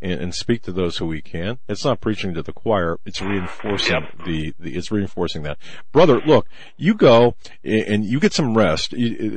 and, 0.02 0.20
and 0.20 0.34
speak 0.34 0.62
to 0.62 0.72
those 0.72 0.98
who 0.98 1.06
we 1.06 1.22
can. 1.22 1.58
It's 1.68 1.84
not 1.84 2.00
preaching 2.00 2.34
to 2.34 2.42
the 2.42 2.52
choir. 2.52 2.98
It's 3.06 3.22
reinforcing 3.22 4.06
the, 4.26 4.52
the, 4.58 4.76
it's 4.76 4.90
reinforcing 4.90 5.44
that. 5.44 5.58
Brother, 5.92 6.20
look, 6.20 6.48
you 6.76 6.94
go 6.94 7.36
and 7.64 8.04
you 8.04 8.20
get 8.20 8.34
some 8.34 8.56
rest. 8.56 8.94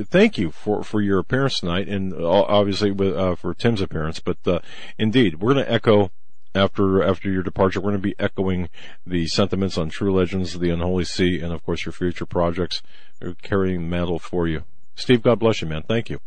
Thank 0.09 0.37
you 0.37 0.51
for, 0.51 0.83
for 0.83 1.01
your 1.01 1.19
appearance 1.19 1.59
tonight 1.59 1.87
and 1.87 2.13
uh, 2.13 2.27
obviously 2.27 2.91
with, 2.91 3.15
uh, 3.15 3.35
for 3.35 3.53
Tim's 3.53 3.81
appearance, 3.81 4.19
but, 4.19 4.37
uh, 4.45 4.59
indeed, 4.97 5.41
we're 5.41 5.53
going 5.53 5.65
to 5.65 5.71
echo 5.71 6.11
after 6.55 7.03
after 7.03 7.29
your 7.29 7.43
departure, 7.43 7.81
we're 7.81 7.91
going 7.91 8.01
to 8.01 8.07
be 8.07 8.15
echoing 8.17 8.69
the 9.05 9.27
sentiments 9.27 9.77
on 9.77 9.89
True 9.89 10.13
Legends, 10.13 10.57
the 10.57 10.69
Unholy 10.69 11.03
See, 11.03 11.41
and 11.41 11.51
of 11.51 11.63
course 11.65 11.85
your 11.85 11.91
future 11.91 12.25
projects. 12.25 12.81
We're 13.21 13.35
carrying 13.35 13.81
the 13.81 13.87
mantle 13.89 14.19
for 14.19 14.47
you. 14.47 14.63
Steve, 14.95 15.21
God 15.21 15.39
bless 15.39 15.61
you, 15.61 15.67
man. 15.67 15.83
Thank 15.83 16.09
you. 16.09 16.21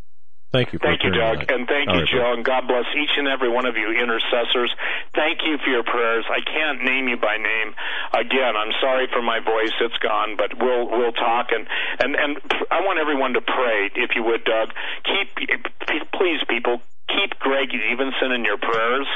Thank 0.51 0.73
you. 0.73 0.79
For 0.79 0.89
Thank 0.89 1.05
you, 1.05 1.12
Doug, 1.12 1.45
tonight. 1.45 1.51
and 1.53 1.69
thank 1.69 1.89
All 1.93 2.01
you, 2.01 2.09
right, 2.09 2.12
Joe, 2.12 2.33
and 2.33 2.45
God 2.45 2.65
bless 2.66 2.89
each 2.97 3.12
and 3.20 3.29
every 3.29 3.53
one 3.53 3.66
of 3.66 3.77
you 3.77 3.93
intercessors. 3.93 4.73
Thank 5.15 5.45
you 5.45 5.59
for 5.61 5.69
your 5.69 5.85
prayers. 5.85 6.25
I 6.25 6.41
can't 6.41 6.83
name 6.83 7.09
you 7.09 7.19
by 7.20 7.37
name. 7.37 7.77
Again, 8.16 8.57
I'm 8.57 8.73
sorry 8.81 9.09
for 9.12 9.20
my 9.20 9.41
voice; 9.41 9.77
it's 9.81 9.99
gone, 10.01 10.37
but 10.41 10.57
we'll 10.57 10.89
we'll 10.89 11.12
talk 11.12 11.53
and 11.53 11.69
and 12.01 12.16
and 12.16 12.41
I 12.70 12.81
want 12.81 12.99
everyone 12.99 13.35
to 13.35 13.43
pray, 13.43 13.91
if 13.95 14.16
you 14.16 14.23
would, 14.25 14.45
Doug. 14.45 14.73
Keep, 15.05 15.37
please, 16.16 16.41
people. 16.49 16.81
Keep 17.09 17.41
Greg 17.41 17.73
Evensen 17.73 18.35
in 18.35 18.45
your 18.45 18.59
prayers. 18.59 19.09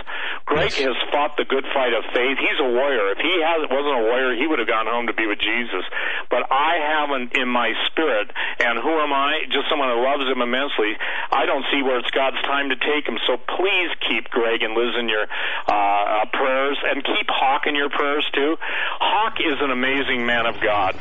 Greg 0.47 0.73
has 0.81 0.97
fought 1.12 1.36
the 1.36 1.44
good 1.44 1.64
fight 1.73 1.93
of 1.93 2.05
faith. 2.12 2.40
He's 2.40 2.60
a 2.60 2.70
warrior. 2.73 3.12
If 3.12 3.20
he 3.20 3.35
has, 3.44 3.69
wasn't 3.69 4.01
a 4.01 4.05
warrior, 4.09 4.32
he 4.35 4.48
would 4.48 4.59
have 4.59 4.69
gone 4.69 4.89
home 4.89 5.06
to 5.06 5.14
be 5.14 5.27
with 5.28 5.39
Jesus. 5.39 5.85
But 6.32 6.48
I 6.51 6.81
haven't 6.81 7.36
in 7.36 7.48
my 7.48 7.73
spirit, 7.93 8.32
and 8.60 8.81
who 8.81 8.97
am 8.97 9.12
I? 9.12 9.44
Just 9.52 9.69
someone 9.69 9.93
who 9.93 10.01
loves 10.01 10.24
him 10.24 10.40
immensely. 10.40 10.97
I 11.31 11.44
don't 11.44 11.64
see 11.69 11.85
where 11.85 12.01
it's 12.01 12.10
God's 12.10 12.40
time 12.48 12.73
to 12.73 12.77
take 12.81 13.05
him. 13.05 13.20
So 13.28 13.36
please 13.36 13.90
keep 14.09 14.32
Greg 14.32 14.64
and 14.64 14.73
Liz 14.73 14.97
in 14.98 15.09
your 15.09 15.28
uh, 15.69 15.73
uh, 15.73 16.24
prayers, 16.32 16.81
and 16.82 17.05
keep 17.05 17.28
Hawk 17.28 17.69
in 17.69 17.77
your 17.77 17.90
prayers 17.90 18.24
too. 18.35 18.56
Hawk 19.01 19.36
is 19.40 19.60
an 19.60 19.70
amazing 19.70 20.24
man 20.27 20.47
of 20.47 20.60
God. 20.60 20.97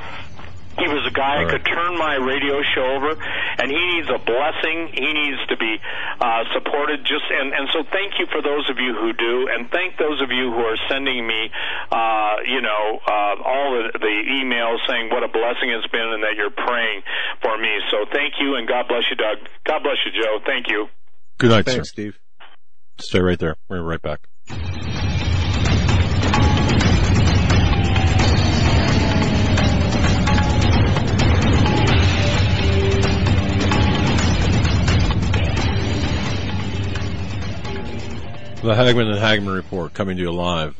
He 0.80 0.88
was 0.88 1.04
a 1.04 1.12
guy 1.12 1.44
I 1.44 1.46
could 1.52 1.66
turn 1.68 1.98
my 2.00 2.16
radio 2.16 2.64
show 2.74 2.96
over, 2.96 3.12
and 3.12 3.68
he 3.68 3.82
needs 3.96 4.08
a 4.08 4.18
blessing. 4.24 4.96
He 4.96 5.10
needs 5.12 5.42
to 5.52 5.58
be 5.58 5.76
uh, 6.20 6.44
supported. 6.56 7.04
Just 7.04 7.28
and 7.28 7.52
and 7.52 7.68
so 7.76 7.84
thank 7.92 8.16
you 8.20 8.26
for 8.32 8.42
those 8.42 8.70
of 8.72 8.80
you 8.80 8.96
who 8.96 9.12
do, 9.12 9.52
and 9.52 9.70
thank 9.70 10.00
those 10.00 10.22
of 10.24 10.32
you 10.32 10.48
who 10.50 10.64
are 10.64 10.80
sending 10.88 11.28
me, 11.28 11.52
uh, 11.92 12.36
you 12.48 12.62
know, 12.64 13.04
uh, 13.04 13.36
all 13.44 13.76
the, 13.76 14.00
the 14.00 14.16
emails 14.40 14.80
saying 14.88 15.12
what 15.12 15.24
a 15.24 15.32
blessing 15.32 15.70
it's 15.76 15.88
been 15.92 16.08
and 16.08 16.24
that 16.24 16.40
you're 16.40 16.56
praying 16.56 17.04
for 17.44 17.58
me. 17.58 17.72
So 17.92 18.08
thank 18.08 18.40
you, 18.40 18.56
and 18.56 18.68
God 18.68 18.88
bless 18.88 19.04
you, 19.12 19.20
Doug. 19.20 19.44
God 19.68 19.84
bless 19.84 20.00
you, 20.08 20.16
Joe. 20.16 20.40
Thank 20.46 20.72
you. 20.72 20.88
Good 21.38 21.52
night, 21.52 21.66
Thanks, 21.66 21.90
sir. 21.90 21.92
Steve. 21.92 22.20
Stay 23.00 23.20
right 23.20 23.40
there. 23.40 23.56
We're 23.68 23.82
right 23.82 24.02
back. 24.02 24.31
The 38.62 38.76
Hagman 38.76 39.08
and 39.08 39.18
Hagman 39.18 39.56
Report 39.56 39.92
coming 39.96 40.18
to 40.18 40.22
you 40.22 40.32
live. 40.32 40.80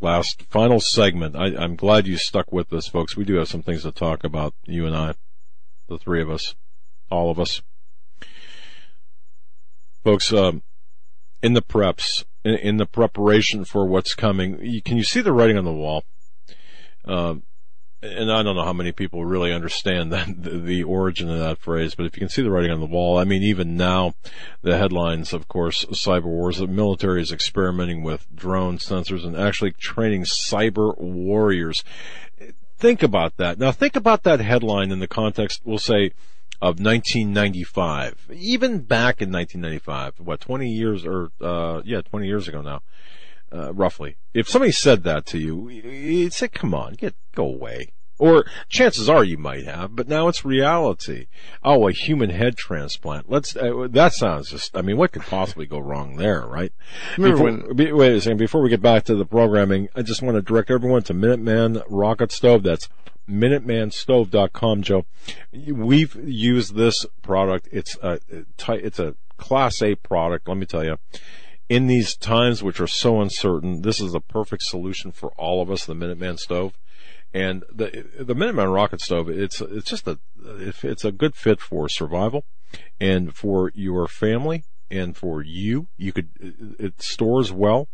Last 0.00 0.44
final 0.48 0.80
segment. 0.80 1.36
I, 1.36 1.54
I'm 1.56 1.76
glad 1.76 2.06
you 2.06 2.16
stuck 2.16 2.50
with 2.50 2.72
us, 2.72 2.88
folks. 2.88 3.18
We 3.18 3.24
do 3.24 3.34
have 3.34 3.48
some 3.48 3.62
things 3.62 3.82
to 3.82 3.92
talk 3.92 4.24
about, 4.24 4.54
you 4.64 4.86
and 4.86 4.96
I, 4.96 5.12
the 5.90 5.98
three 5.98 6.22
of 6.22 6.30
us, 6.30 6.54
all 7.10 7.30
of 7.30 7.38
us. 7.38 7.60
Folks, 10.02 10.32
um, 10.32 10.62
in 11.42 11.52
the 11.52 11.60
preps, 11.60 12.24
in, 12.46 12.54
in 12.54 12.76
the 12.78 12.86
preparation 12.86 13.66
for 13.66 13.84
what's 13.84 14.14
coming, 14.14 14.58
you, 14.62 14.80
can 14.80 14.96
you 14.96 15.04
see 15.04 15.20
the 15.20 15.34
writing 15.34 15.58
on 15.58 15.66
the 15.66 15.72
wall? 15.72 16.04
Um, 17.04 17.42
and 18.00 18.30
I 18.30 18.42
don't 18.42 18.54
know 18.54 18.64
how 18.64 18.72
many 18.72 18.92
people 18.92 19.24
really 19.24 19.52
understand 19.52 20.12
that 20.12 20.42
the, 20.42 20.58
the 20.58 20.82
origin 20.84 21.30
of 21.30 21.38
that 21.40 21.58
phrase, 21.58 21.94
but 21.94 22.06
if 22.06 22.16
you 22.16 22.20
can 22.20 22.28
see 22.28 22.42
the 22.42 22.50
writing 22.50 22.70
on 22.70 22.80
the 22.80 22.86
wall, 22.86 23.18
I 23.18 23.24
mean, 23.24 23.42
even 23.42 23.76
now, 23.76 24.14
the 24.62 24.78
headlines, 24.78 25.32
of 25.32 25.48
course, 25.48 25.84
cyber 25.86 26.24
wars. 26.24 26.58
The 26.58 26.66
military 26.66 27.22
is 27.22 27.32
experimenting 27.32 28.02
with 28.02 28.26
drone 28.34 28.78
sensors 28.78 29.24
and 29.24 29.36
actually 29.36 29.72
training 29.72 30.24
cyber 30.24 30.96
warriors. 30.98 31.82
Think 32.78 33.02
about 33.02 33.36
that. 33.38 33.58
Now, 33.58 33.72
think 33.72 33.96
about 33.96 34.22
that 34.22 34.40
headline 34.40 34.92
in 34.92 35.00
the 35.00 35.08
context, 35.08 35.62
we'll 35.64 35.78
say, 35.78 36.12
of 36.60 36.78
1995. 36.80 38.28
Even 38.32 38.80
back 38.80 39.20
in 39.20 39.32
1995, 39.32 40.20
what, 40.20 40.40
20 40.40 40.68
years 40.68 41.04
or, 41.04 41.30
uh, 41.40 41.82
yeah, 41.84 42.00
20 42.02 42.26
years 42.26 42.46
ago 42.46 42.62
now 42.62 42.80
uh, 43.52 43.72
roughly. 43.74 44.16
If 44.34 44.48
somebody 44.48 44.72
said 44.72 45.02
that 45.04 45.26
to 45.26 45.38
you, 45.38 45.68
you'd 45.68 46.32
say, 46.32 46.48
come 46.48 46.74
on, 46.74 46.94
get, 46.94 47.14
go 47.34 47.44
away. 47.44 47.92
Or 48.20 48.46
chances 48.68 49.08
are 49.08 49.22
you 49.22 49.38
might 49.38 49.64
have, 49.64 49.94
but 49.94 50.08
now 50.08 50.26
it's 50.26 50.44
reality. 50.44 51.28
Oh, 51.62 51.86
a 51.86 51.92
human 51.92 52.30
head 52.30 52.56
transplant. 52.56 53.30
Let's, 53.30 53.54
uh, 53.56 53.86
that 53.90 54.12
sounds 54.12 54.50
just, 54.50 54.76
I 54.76 54.82
mean, 54.82 54.96
what 54.96 55.12
could 55.12 55.22
possibly 55.22 55.66
go 55.66 55.78
wrong 55.78 56.16
there, 56.16 56.44
right? 56.44 56.72
Remember 57.16 57.52
Before- 57.52 57.74
be- 57.74 57.92
wait 57.92 58.12
a 58.16 58.20
second, 58.20 58.38
before 58.38 58.60
we 58.60 58.70
get 58.70 58.82
back 58.82 59.04
to 59.04 59.14
the 59.14 59.24
programming, 59.24 59.88
I 59.94 60.02
just 60.02 60.20
want 60.20 60.34
to 60.34 60.42
direct 60.42 60.68
everyone 60.68 61.02
to 61.04 61.14
Minuteman 61.14 61.84
Rocket 61.88 62.32
Stove. 62.32 62.64
That's 62.64 62.88
MinutemanStove.com, 63.30 64.82
Joe. 64.82 65.06
We've 65.52 66.14
used 66.16 66.74
this 66.74 67.06
product. 67.22 67.68
It's 67.70 67.96
a, 68.02 68.18
it's 68.68 68.98
a 68.98 69.14
class 69.36 69.80
A 69.82 69.94
product, 69.94 70.48
let 70.48 70.56
me 70.56 70.66
tell 70.66 70.84
you 70.84 70.96
in 71.68 71.86
these 71.86 72.16
times 72.16 72.62
which 72.62 72.80
are 72.80 72.86
so 72.86 73.20
uncertain, 73.20 73.82
this 73.82 74.00
is 74.00 74.12
the 74.12 74.20
perfect 74.20 74.62
solution 74.62 75.12
for 75.12 75.30
all 75.36 75.60
of 75.60 75.70
us, 75.70 75.84
the 75.84 75.94
Minuteman 75.94 76.38
stove. 76.38 76.78
And 77.34 77.62
the 77.70 78.06
the 78.18 78.34
Minuteman 78.34 78.72
rocket 78.72 79.02
stove, 79.02 79.28
it's 79.28 79.60
it's 79.60 79.90
just 79.90 80.08
a 80.08 80.18
it's 80.42 81.04
a 81.04 81.12
good 81.12 81.34
fit 81.34 81.60
for 81.60 81.88
survival 81.88 82.44
and 82.98 83.34
for 83.34 83.70
your 83.74 84.08
family 84.08 84.64
and 84.90 85.14
for 85.14 85.42
you. 85.42 85.88
You 85.98 86.12
could 86.14 86.30
it 86.78 87.02
stores 87.02 87.52
well. 87.52 87.88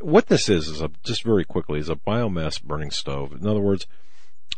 What 0.00 0.28
this 0.28 0.48
is 0.48 0.68
is 0.68 0.80
a 0.80 0.90
just 1.04 1.22
very 1.22 1.44
quickly 1.44 1.80
is 1.80 1.90
a 1.90 1.96
biomass 1.96 2.62
burning 2.62 2.90
stove. 2.90 3.32
In 3.32 3.46
other 3.46 3.60
words, 3.60 3.86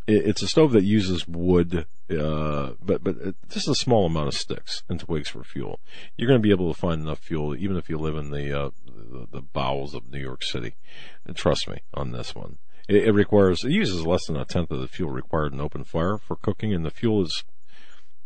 it's 0.06 0.42
a 0.42 0.48
stove 0.48 0.72
that 0.72 0.84
uses 0.84 1.26
wood, 1.26 1.86
uh, 2.10 2.70
but 2.82 3.02
but 3.02 3.34
just 3.48 3.68
a 3.68 3.74
small 3.74 4.06
amount 4.06 4.28
of 4.28 4.34
sticks 4.34 4.82
and 4.88 5.00
twigs 5.00 5.28
for 5.28 5.42
fuel. 5.42 5.80
You're 6.16 6.28
going 6.28 6.40
to 6.40 6.46
be 6.46 6.50
able 6.50 6.72
to 6.72 6.78
find 6.78 7.00
enough 7.02 7.20
fuel, 7.20 7.56
even 7.56 7.76
if 7.76 7.88
you 7.88 7.98
live 7.98 8.16
in 8.16 8.30
the 8.30 8.52
uh, 8.52 8.70
the, 8.86 9.26
the 9.30 9.40
bowels 9.40 9.94
of 9.94 10.10
New 10.10 10.20
York 10.20 10.42
City. 10.42 10.76
And 11.24 11.36
trust 11.36 11.68
me 11.68 11.78
on 11.94 12.12
this 12.12 12.34
one. 12.34 12.58
It, 12.88 13.08
it 13.08 13.12
requires 13.12 13.64
it 13.64 13.70
uses 13.70 14.06
less 14.06 14.26
than 14.26 14.36
a 14.36 14.44
tenth 14.44 14.70
of 14.70 14.80
the 14.80 14.88
fuel 14.88 15.10
required 15.10 15.52
in 15.52 15.60
open 15.60 15.84
fire 15.84 16.18
for 16.18 16.36
cooking, 16.36 16.74
and 16.74 16.84
the 16.84 16.90
fuel 16.90 17.22
is 17.22 17.44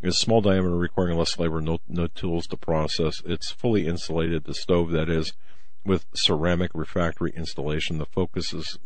is 0.01 0.17
small 0.17 0.41
diameter, 0.41 0.75
requiring 0.75 1.17
less 1.17 1.37
labor, 1.39 1.61
no 1.61 1.79
no 1.87 2.07
tools 2.07 2.47
to 2.47 2.57
process. 2.57 3.21
It's 3.25 3.51
fully 3.51 3.87
insulated. 3.87 4.43
The 4.43 4.53
stove 4.53 4.91
that 4.91 5.09
is 5.09 5.33
with 5.85 6.05
ceramic 6.13 6.71
refractory 6.73 7.31
installation. 7.35 7.97
The 7.97 8.05
focus 8.05 8.53
is 8.53 8.77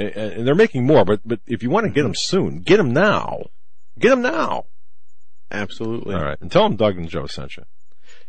and, 0.02 0.34
and 0.34 0.48
they're 0.48 0.56
making 0.56 0.86
more. 0.86 1.06
But 1.06 1.22
but 1.26 1.40
if 1.48 1.64
you 1.64 1.70
want 1.70 1.86
to 1.86 1.92
get 1.92 2.04
them 2.04 2.16
soon, 2.16 2.62
get 2.62 2.78
them 2.78 2.92
now. 2.92 3.44
Get 4.00 4.10
them 4.10 4.22
now. 4.22 4.66
Absolutely. 5.52 6.16
All 6.16 6.24
right, 6.24 6.38
and 6.42 6.52
tell 6.52 6.64
them 6.64 6.78
Doug 6.78 6.98
and 6.98 7.10
Joe 7.10 7.26
sent 7.28 7.58
you. 7.58 7.64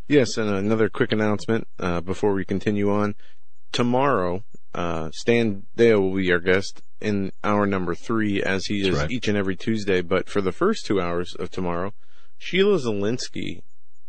Yes, 0.08 0.36
and 0.36 0.50
another 0.50 0.88
quick 0.88 1.12
announcement 1.12 1.68
uh, 1.78 2.00
before 2.00 2.32
we 2.32 2.44
continue 2.44 2.90
on. 2.90 3.14
Tomorrow, 3.70 4.44
uh, 4.74 5.10
Stan 5.12 5.62
Deyo 5.76 6.00
will 6.00 6.16
be 6.16 6.30
our 6.32 6.40
guest 6.40 6.82
in 7.00 7.32
hour 7.42 7.66
number 7.66 7.94
three, 7.94 8.42
as 8.42 8.66
he 8.66 8.86
is 8.86 8.98
right. 8.98 9.10
each 9.10 9.28
and 9.28 9.38
every 9.38 9.56
Tuesday. 9.56 10.02
But 10.02 10.28
for 10.28 10.40
the 10.40 10.52
first 10.52 10.84
two 10.84 11.00
hours 11.00 11.34
of 11.34 11.50
tomorrow, 11.50 11.94
Sheila 12.38 12.78
Zilinsky 12.78 13.62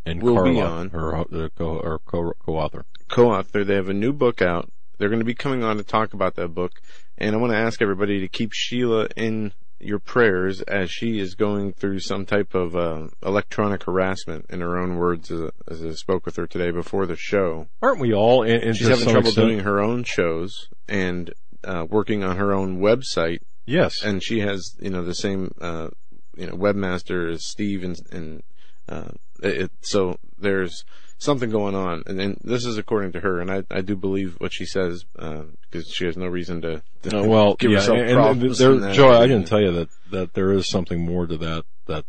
And 0.06 0.22
will 0.22 0.36
Carla, 0.36 0.52
be 0.52 0.62
on. 0.62 0.90
her 0.90 1.16
uh, 1.16 1.50
co 1.56 1.78
or 1.78 2.00
co 2.00 2.34
co-author. 2.40 2.86
co-author. 3.08 3.64
They 3.64 3.76
have 3.76 3.90
a 3.90 3.94
new 3.94 4.12
book 4.12 4.42
out. 4.42 4.70
They're 4.98 5.10
going 5.10 5.20
to 5.20 5.26
be 5.26 5.34
coming 5.36 5.64
on 5.64 5.78
to 5.78 5.84
talk 5.84 6.14
about 6.14 6.36
that 6.36 6.50
book, 6.50 6.74
and 7.18 7.36
I 7.36 7.40
want 7.40 7.52
to 7.54 7.58
ask 7.58 7.82
everybody 7.82 8.20
to 8.22 8.28
keep 8.28 8.52
Sheila 8.54 9.08
in 9.16 9.54
your 9.80 10.00
prayers 10.00 10.62
as 10.62 10.90
she 10.90 11.20
is 11.20 11.36
going 11.36 11.74
through 11.74 12.00
some 12.00 12.26
type 12.26 12.56
of 12.56 12.76
uh, 12.76 13.08
electronic 13.22 13.84
harassment, 13.84 14.46
in 14.50 14.62
her 14.62 14.78
own 14.78 14.96
words, 14.96 15.30
as, 15.30 15.52
as 15.68 15.86
I 15.86 15.92
spoke 15.92 16.26
with 16.26 16.38
her 16.38 16.48
today 16.48 16.72
before 16.72 17.06
the 17.06 17.16
show. 17.18 17.68
Aren't 17.82 18.00
we 18.00 18.14
all? 18.14 18.44
And, 18.44 18.64
and 18.64 18.78
She's 18.78 18.88
having 18.88 19.06
trouble 19.06 19.28
extent- 19.28 19.48
doing 19.48 19.60
her 19.60 19.82
own 19.82 20.04
shows 20.04 20.70
and 20.88 21.34
uh, 21.64 21.86
working 21.90 22.24
on 22.24 22.38
her 22.38 22.54
own 22.54 22.80
website. 22.80 23.40
Yes, 23.66 24.04
and 24.04 24.22
she 24.22 24.40
has 24.40 24.76
you 24.80 24.90
know 24.90 25.04
the 25.04 25.16
same 25.16 25.54
uh, 25.62 25.88
you 26.36 26.48
know 26.48 26.54
webmaster 26.54 27.32
as 27.32 27.46
Steve 27.46 27.84
and, 27.84 27.98
and 28.12 28.44
uh, 28.90 29.10
it, 29.44 29.72
so 29.82 30.18
there's 30.40 30.84
something 31.18 31.50
going 31.50 31.76
on, 31.76 32.04
and, 32.06 32.20
and 32.20 32.38
this 32.44 32.66
is 32.66 32.78
according 32.78 33.14
to 33.14 33.20
her, 33.22 33.40
and 33.40 33.50
I, 33.50 33.64
I 33.72 33.82
do 33.82 33.96
believe 33.96 34.36
what 34.40 34.52
she 34.54 34.66
says 34.66 35.06
uh, 35.18 35.44
because 35.72 35.88
she 35.90 36.06
has 36.06 36.18
no 36.18 36.28
reason 36.28 36.62
to, 36.62 36.82
to 37.04 37.20
Uh, 37.20 37.24
well, 37.28 37.56
give 37.56 37.72
yeah, 37.72 37.78
herself 37.78 37.98
and- 38.00 38.10
and 38.44 38.82
there. 38.84 38.94
Joe, 38.94 39.12
I 39.12 39.28
didn't 39.28 39.48
tell 39.48 39.62
you 39.62 39.72
that 39.72 39.90
that 40.12 40.34
there 40.34 40.52
is 40.52 40.68
something 40.70 41.04
more 41.06 41.26
to 41.26 41.38
that. 41.38 41.64
That 41.88 42.06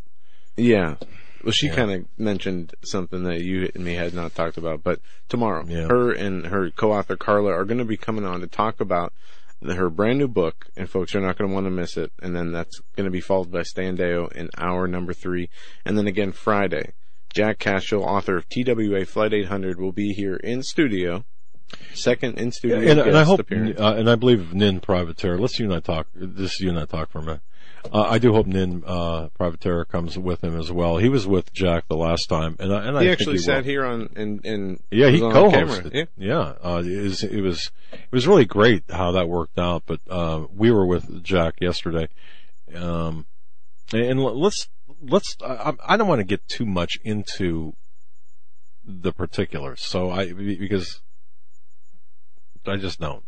Yeah. 0.57 0.97
Well, 1.43 1.53
she 1.53 1.67
Yeah. 1.67 1.75
kind 1.75 1.91
of 1.93 2.05
mentioned 2.19 2.75
something 2.85 3.25
that 3.25 3.41
you 3.43 3.71
and 3.75 3.85
me 3.85 3.95
had 3.95 4.15
not 4.15 4.35
talked 4.35 4.57
about, 4.57 4.83
but 4.83 5.01
tomorrow, 5.29 5.65
Yeah. 5.69 5.87
her 5.89 6.11
and 6.11 6.47
her 6.47 6.71
co-author 6.71 7.17
Carla 7.17 7.53
are 7.53 7.65
going 7.67 7.79
to 7.79 7.85
be 7.85 7.97
coming 7.99 8.25
on 8.25 8.41
to 8.41 8.47
talk 8.47 8.81
about 8.81 9.13
the, 9.63 9.75
her 9.75 9.91
brand 9.91 10.19
new 10.19 10.29
book, 10.29 10.67
and 10.77 10.89
folks 10.91 11.15
are 11.15 11.21
not 11.21 11.39
going 11.39 11.51
to 11.51 11.55
want 11.55 11.67
to 11.67 11.71
miss 11.71 11.97
it. 11.97 12.13
And 12.23 12.35
then 12.35 12.51
that's 12.53 12.81
going 12.97 13.05
to 13.05 13.11
be 13.11 13.21
followed 13.21 13.51
by 13.53 13.63
Stan 13.63 13.97
Deyo 13.97 14.31
in 14.33 14.49
hour 14.59 14.87
number 14.89 15.13
three, 15.13 15.49
and 15.85 15.97
then 15.97 16.07
again 16.07 16.33
Friday, 16.33 16.93
Jack 17.35 17.59
Cashill, 17.59 18.05
author 18.05 18.37
of 18.37 18.49
TWA 18.49 19.05
Flight 19.05 19.35
800, 19.35 19.81
will 19.81 19.93
be 19.93 20.13
here 20.13 20.37
in 20.37 20.63
studio. 20.63 21.25
Second 21.93 22.39
in 22.39 22.53
studio 22.53 22.79
and, 22.79 23.01
and 23.01 23.17
I 23.17 23.25
hope, 23.25 23.41
uh, 23.51 23.95
and 23.97 24.09
I 24.09 24.15
believe 24.15 24.55
Nin 24.55 24.79
Privateer. 24.81 25.39
Let's 25.39 25.59
you 25.59 25.65
and 25.65 25.75
I 25.75 25.81
talk. 25.81 26.07
Just 26.37 26.61
you 26.61 26.69
and 26.69 26.79
I 26.79 26.85
talk 26.85 27.11
for 27.11 27.19
a 27.19 27.23
minute. 27.23 27.41
Uh, 27.93 28.03
I 28.03 28.19
do 28.19 28.33
hope 28.33 28.47
Nin 28.47 28.85
uh, 28.87 29.29
Privateer 29.31 29.85
comes 29.85 30.17
with 30.17 30.45
him 30.45 30.59
as 30.59 30.71
well. 30.71 30.99
He 30.99 31.09
was 31.09 31.27
with 31.27 31.53
Jack 31.53 31.89
the 31.89 31.97
last 31.97 32.29
time, 32.29 32.57
and 32.61 32.73
I, 32.73 32.87
and 32.87 32.97
I 32.97 33.03
he 33.03 33.09
think 33.09 33.21
actually 33.21 33.37
he 33.37 33.43
sat 33.43 33.57
will. 33.59 33.65
here 33.65 33.85
on 33.85 34.09
and 34.15 34.45
and 34.45 34.81
Yeah, 34.91 35.09
he 35.09 35.19
co-hosted. 35.19 35.93
Yeah. 35.93 36.05
Yeah, 36.17 36.55
uh, 36.63 36.83
it 36.85 37.03
was 37.03 37.23
it 37.25 37.41
was 37.41 37.71
it 37.93 38.13
was 38.13 38.27
really 38.29 38.45
great 38.45 38.85
how 38.91 39.13
that 39.13 39.29
worked 39.29 39.59
out. 39.59 39.83
But 39.87 40.01
uh, 40.09 40.47
we 40.55 40.71
were 40.71 40.87
with 40.87 41.25
Jack 41.25 41.55
yesterday, 41.61 42.09
um, 42.75 43.27
and 43.93 44.21
let's 44.21 44.69
let's. 45.09 45.37
I, 45.45 45.75
I 45.85 45.97
don't 45.97 46.09
want 46.09 46.21
to 46.21 46.25
get 46.25 46.47
too 46.49 46.67
much 46.67 46.93
into 47.05 47.75
the 48.85 49.13
particulars, 49.13 49.81
so 49.83 50.11
I 50.11 50.33
because 50.33 51.01
I 52.67 52.77
just 52.77 53.01
don't. 53.01 53.25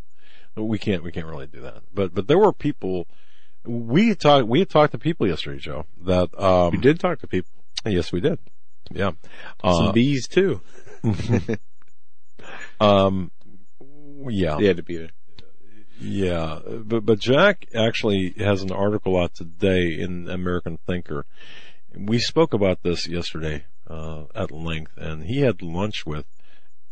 We 0.57 0.79
can't 0.79 1.03
we 1.03 1.13
can't 1.13 1.27
really 1.27 1.47
do 1.47 1.61
that. 1.63 1.83
But 1.93 2.15
but 2.15 2.27
there 2.29 2.39
were 2.39 2.53
people. 2.53 3.07
We 3.65 4.15
talked 4.15 4.47
we 4.47 4.61
had 4.61 4.71
talked 4.71 4.93
to 4.93 4.99
people 4.99 5.27
yesterday, 5.27 5.59
Joe. 5.59 5.87
That 6.03 6.29
um, 6.39 6.71
We 6.73 6.79
did 6.79 7.01
talk 7.01 7.21
to 7.21 7.27
people. 7.27 7.51
Yes, 7.85 8.13
we 8.13 8.21
did. 8.21 8.39
Yeah, 8.91 9.13
Some 9.65 9.89
Uh, 9.89 9.93
bees 9.93 10.29
too. 10.29 10.61
um, 12.81 13.31
yeah, 14.29 14.57
They 14.59 14.67
had 14.67 14.77
to 14.77 14.83
be 14.83 14.97
there. 14.97 15.11
yeah, 16.01 16.61
but 16.85 17.05
but 17.05 17.19
Jack 17.19 17.67
actually 17.75 18.35
has 18.39 18.63
an 18.63 18.71
article 18.73 19.17
out 19.19 19.35
today 19.35 19.99
in 19.99 20.29
American 20.29 20.79
Thinker. 20.87 21.27
We 21.97 22.19
spoke 22.19 22.53
about 22.53 22.83
this 22.83 23.09
yesterday 23.09 23.65
uh, 23.89 24.25
at 24.35 24.51
length, 24.51 24.93
and 24.97 25.25
he 25.25 25.41
had 25.41 25.63
lunch 25.63 26.05
with 26.05 26.27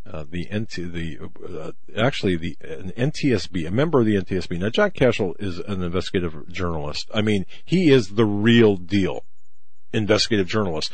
uh, 0.06 0.24
the 0.28 0.48
NT 0.54 0.92
the 0.92 1.18
uh, 1.48 1.72
actually 1.96 2.36
the 2.36 2.56
NTSB, 2.62 3.66
a 3.66 3.70
member 3.70 4.00
of 4.00 4.06
the 4.06 4.16
NTSB. 4.16 4.58
Now, 4.58 4.70
Jack 4.70 4.94
Cashill 4.94 5.34
is 5.38 5.58
an 5.58 5.82
investigative 5.82 6.48
journalist. 6.48 7.10
I 7.14 7.22
mean, 7.22 7.46
he 7.64 7.90
is 7.90 8.08
the 8.08 8.26
real 8.26 8.76
deal 8.76 9.24
investigative 9.92 10.48
journalist. 10.48 10.92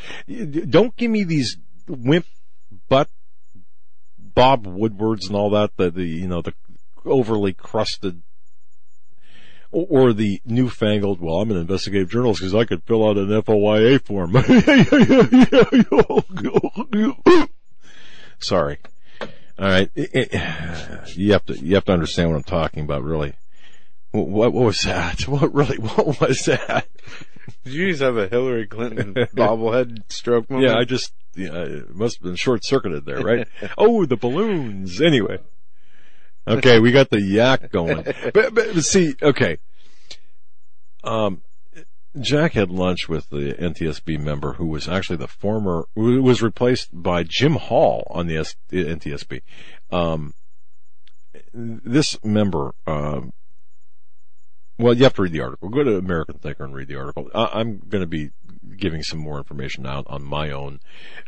Don't 0.69 0.97
give 0.97 1.11
me 1.11 1.25
these 1.25 1.57
wimp 1.89 2.27
butt 2.89 3.09
Bob 4.19 4.67
Woodwards 4.67 5.27
and 5.27 5.37
all 5.37 5.51
that, 5.51 5.77
the, 5.77 5.91
the 5.91 6.05
you 6.05 6.29
know, 6.29 6.43
the 6.43 6.55
overly 7.05 7.53
crusted 7.53 8.23
or, 9.73 10.13
the 10.13 10.41
newfangled, 10.45 11.21
well, 11.21 11.41
I'm 11.41 11.51
an 11.51 11.57
investigative 11.57 12.11
journalist 12.11 12.41
because 12.41 12.55
I 12.55 12.65
could 12.65 12.83
fill 12.85 13.09
out 13.09 13.17
an 13.17 13.29
FOIA 13.29 14.05
form. 14.05 14.33
Sorry. 18.39 18.79
All 19.59 19.69
right. 19.69 19.91
You 21.15 21.33
have 21.33 21.45
to, 21.47 21.59
you 21.59 21.75
have 21.75 21.85
to 21.85 21.93
understand 21.93 22.31
what 22.31 22.37
I'm 22.37 22.43
talking 22.43 22.85
about, 22.85 23.05
really. 23.05 23.35
What, 24.13 24.53
what 24.53 24.65
was 24.65 24.81
that? 24.81 25.23
What 25.29 25.55
really, 25.55 25.79
what 25.79 26.21
was 26.21 26.45
that? 26.47 26.87
Did 27.65 27.73
you 27.73 27.91
just 27.91 28.03
have 28.03 28.17
a 28.17 28.29
Hillary 28.29 28.67
Clinton 28.67 29.15
bobblehead 29.35 30.11
stroke 30.11 30.51
moment? 30.51 30.69
Yeah, 30.69 30.77
I 30.77 30.85
just, 30.85 31.13
yeah, 31.37 31.53
it 31.53 31.95
must 31.95 32.17
have 32.17 32.25
been 32.25 32.37
short 32.37 32.65
circuited 32.65 33.05
there, 33.05 33.21
right? 33.21 33.47
oh, 33.79 34.07
the 34.07 34.17
balloons. 34.17 35.01
Anyway. 35.01 35.39
Okay, 36.51 36.81
we 36.81 36.93
got 36.93 37.11
the 37.11 37.21
yak 37.21 37.71
going. 37.73 38.05
But, 38.35 38.55
but, 38.55 38.85
see, 38.85 39.15
okay. 39.23 39.59
Um, 41.03 41.43
Jack 42.19 42.53
had 42.53 42.71
lunch 42.71 43.09
with 43.09 43.29
the 43.31 43.55
NTSB 43.55 44.19
member 44.19 44.55
who 44.55 44.67
was 44.67 44.89
actually 44.89 45.17
the 45.17 45.29
former, 45.29 45.87
who 45.95 46.21
was 46.23 46.43
replaced 46.43 46.89
by 46.93 47.23
Jim 47.23 47.55
Hall 47.55 48.07
on 48.11 48.27
the 48.27 48.37
S, 48.37 48.57
NTSB. 48.73 49.43
Um, 49.91 50.35
this 51.53 52.23
member, 52.25 52.75
um, 52.87 53.33
well, 54.81 54.95
you 54.95 55.05
have 55.05 55.15
to 55.15 55.23
read 55.23 55.33
the 55.33 55.41
article. 55.41 55.69
Go 55.69 55.85
to 55.85 55.97
American 55.97 56.39
Thinker 56.39 56.65
and 56.65 56.75
read 56.75 56.89
the 56.89 56.97
article. 56.97 57.29
I, 57.35 57.47
I'm 57.61 57.79
going 57.89 58.03
to 58.03 58.07
be 58.09 58.31
giving 58.77 59.03
some 59.03 59.19
more 59.19 59.39
information 59.39 59.87
out 59.87 60.07
on 60.09 60.23
my 60.25 60.51
own 60.51 60.81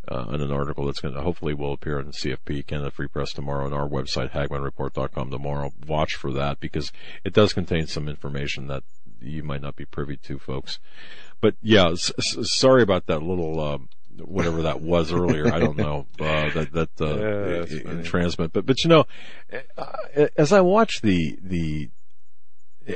uh, 0.09 0.27
in 0.33 0.41
an 0.41 0.51
article 0.53 0.87
that's 0.87 1.01
going 1.01 1.15
to 1.15 1.21
hopefully 1.23 1.55
will 1.55 1.73
appear 1.73 1.99
in 1.99 2.09
CFP 2.13 2.67
Canada 2.67 2.91
Free 2.91 3.09
Press 3.09 3.33
tomorrow 3.33 3.67
on 3.67 3.73
our 3.73 3.89
website 3.89 4.31
hagmanreport.com 4.33 5.31
tomorrow. 5.31 5.73
Watch 5.87 6.15
for 6.15 6.33
that 6.33 6.61
because 6.61 6.93
it 7.25 7.33
does 7.33 7.53
contain 7.53 7.87
some 7.87 8.09
information 8.09 8.67
that 8.69 8.83
you 9.21 9.43
might 9.43 9.63
not 9.63 9.77
be 9.77 9.85
privy 9.85 10.17
to, 10.19 10.39
folks. 10.39 10.79
But 11.41 11.55
yeah, 11.63 11.91
s- 11.91 12.13
s- 12.19 12.37
sorry 12.53 12.83
about 12.83 13.07
that 13.07 13.23
little. 13.23 13.61
Uh, 13.61 13.79
Whatever 14.19 14.61
that 14.63 14.83
was 14.83 15.11
earlier, 15.11 15.51
I 15.51 15.59
don't 15.59 15.79
know 15.79 16.07
uh, 16.21 16.51
that 16.51 16.71
that 16.75 17.01
uh, 17.01 17.07
Yeah, 17.17 17.59
that's 17.65 17.73
i- 17.73 18.01
i- 18.01 18.03
transmit. 18.03 18.53
But 18.53 18.67
but 18.67 18.85
you 18.85 18.91
know, 18.91 19.07
uh, 19.79 20.27
as 20.37 20.53
I 20.53 20.61
watch 20.61 21.01
the 21.03 21.39
the 21.43 21.89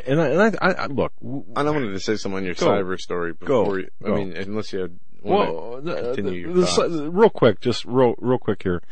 and 0.06 0.20
I, 0.20 0.28
and 0.28 0.40
I, 0.60 0.66
I, 0.68 0.72
I 0.72 0.86
look. 0.86 1.12
I 1.56 1.62
wanted 1.62 1.92
to 1.92 2.00
say 2.00 2.16
something 2.16 2.38
on 2.38 2.44
your 2.44 2.54
Go. 2.54 2.66
cyber 2.66 2.98
story 2.98 3.32
Go. 3.44 3.74
you, 3.76 3.88
I 4.04 4.08
Go. 4.08 4.14
mean, 4.16 4.32
unless 4.36 4.72
you 4.72 4.80
had 4.80 4.98
Well, 5.22 5.70
want 5.72 5.84
the- 5.84 5.94
to 5.94 6.02
the- 6.02 6.14
continue 6.14 6.52
the- 6.52 7.10
real 7.10 7.30
quick, 7.30 7.60
just 7.60 7.84
real 7.84 8.14
real 8.18 8.38
quick 8.38 8.62
here. 8.62 8.82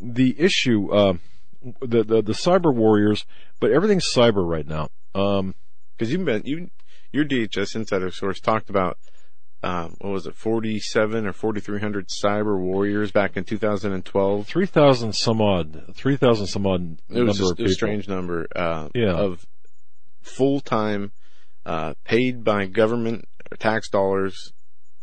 The 0.00 0.34
issue, 0.38 0.90
uh, 0.92 1.14
the, 1.80 2.02
the 2.02 2.22
the 2.22 2.32
cyber 2.32 2.74
warriors, 2.74 3.24
but 3.60 3.70
everything's 3.70 4.06
cyber 4.12 4.46
right 4.48 4.66
now. 4.66 4.88
Um, 5.14 5.54
Because 5.96 6.12
you've 6.12 6.24
been, 6.24 6.42
you, 6.44 6.70
your 7.12 7.24
DHS 7.24 7.76
insider 7.76 8.10
source 8.10 8.40
talked 8.40 8.70
about, 8.70 8.98
um, 9.62 9.94
what 10.00 10.10
was 10.12 10.26
it, 10.26 10.34
47 10.34 11.26
or 11.26 11.32
4,300 11.32 12.08
cyber 12.08 12.58
warriors 12.58 13.12
back 13.12 13.36
in 13.36 13.44
2012. 13.44 14.46
three 14.46 14.66
thousand 14.66 15.14
some 15.14 15.40
odd, 15.40 15.84
three 15.94 16.16
thousand 16.16 16.46
some 16.48 16.66
odd 16.66 16.98
It 17.10 17.22
was 17.22 17.38
just 17.38 17.52
a 17.52 17.54
people. 17.56 17.72
strange 17.72 18.08
number, 18.08 18.46
uh, 18.56 18.88
Yeah. 18.94 19.12
of 19.12 19.46
full-time, 20.22 21.12
uh, 21.66 21.94
paid 22.04 22.44
by 22.44 22.66
government 22.66 23.26
tax 23.58 23.88
dollars, 23.88 24.52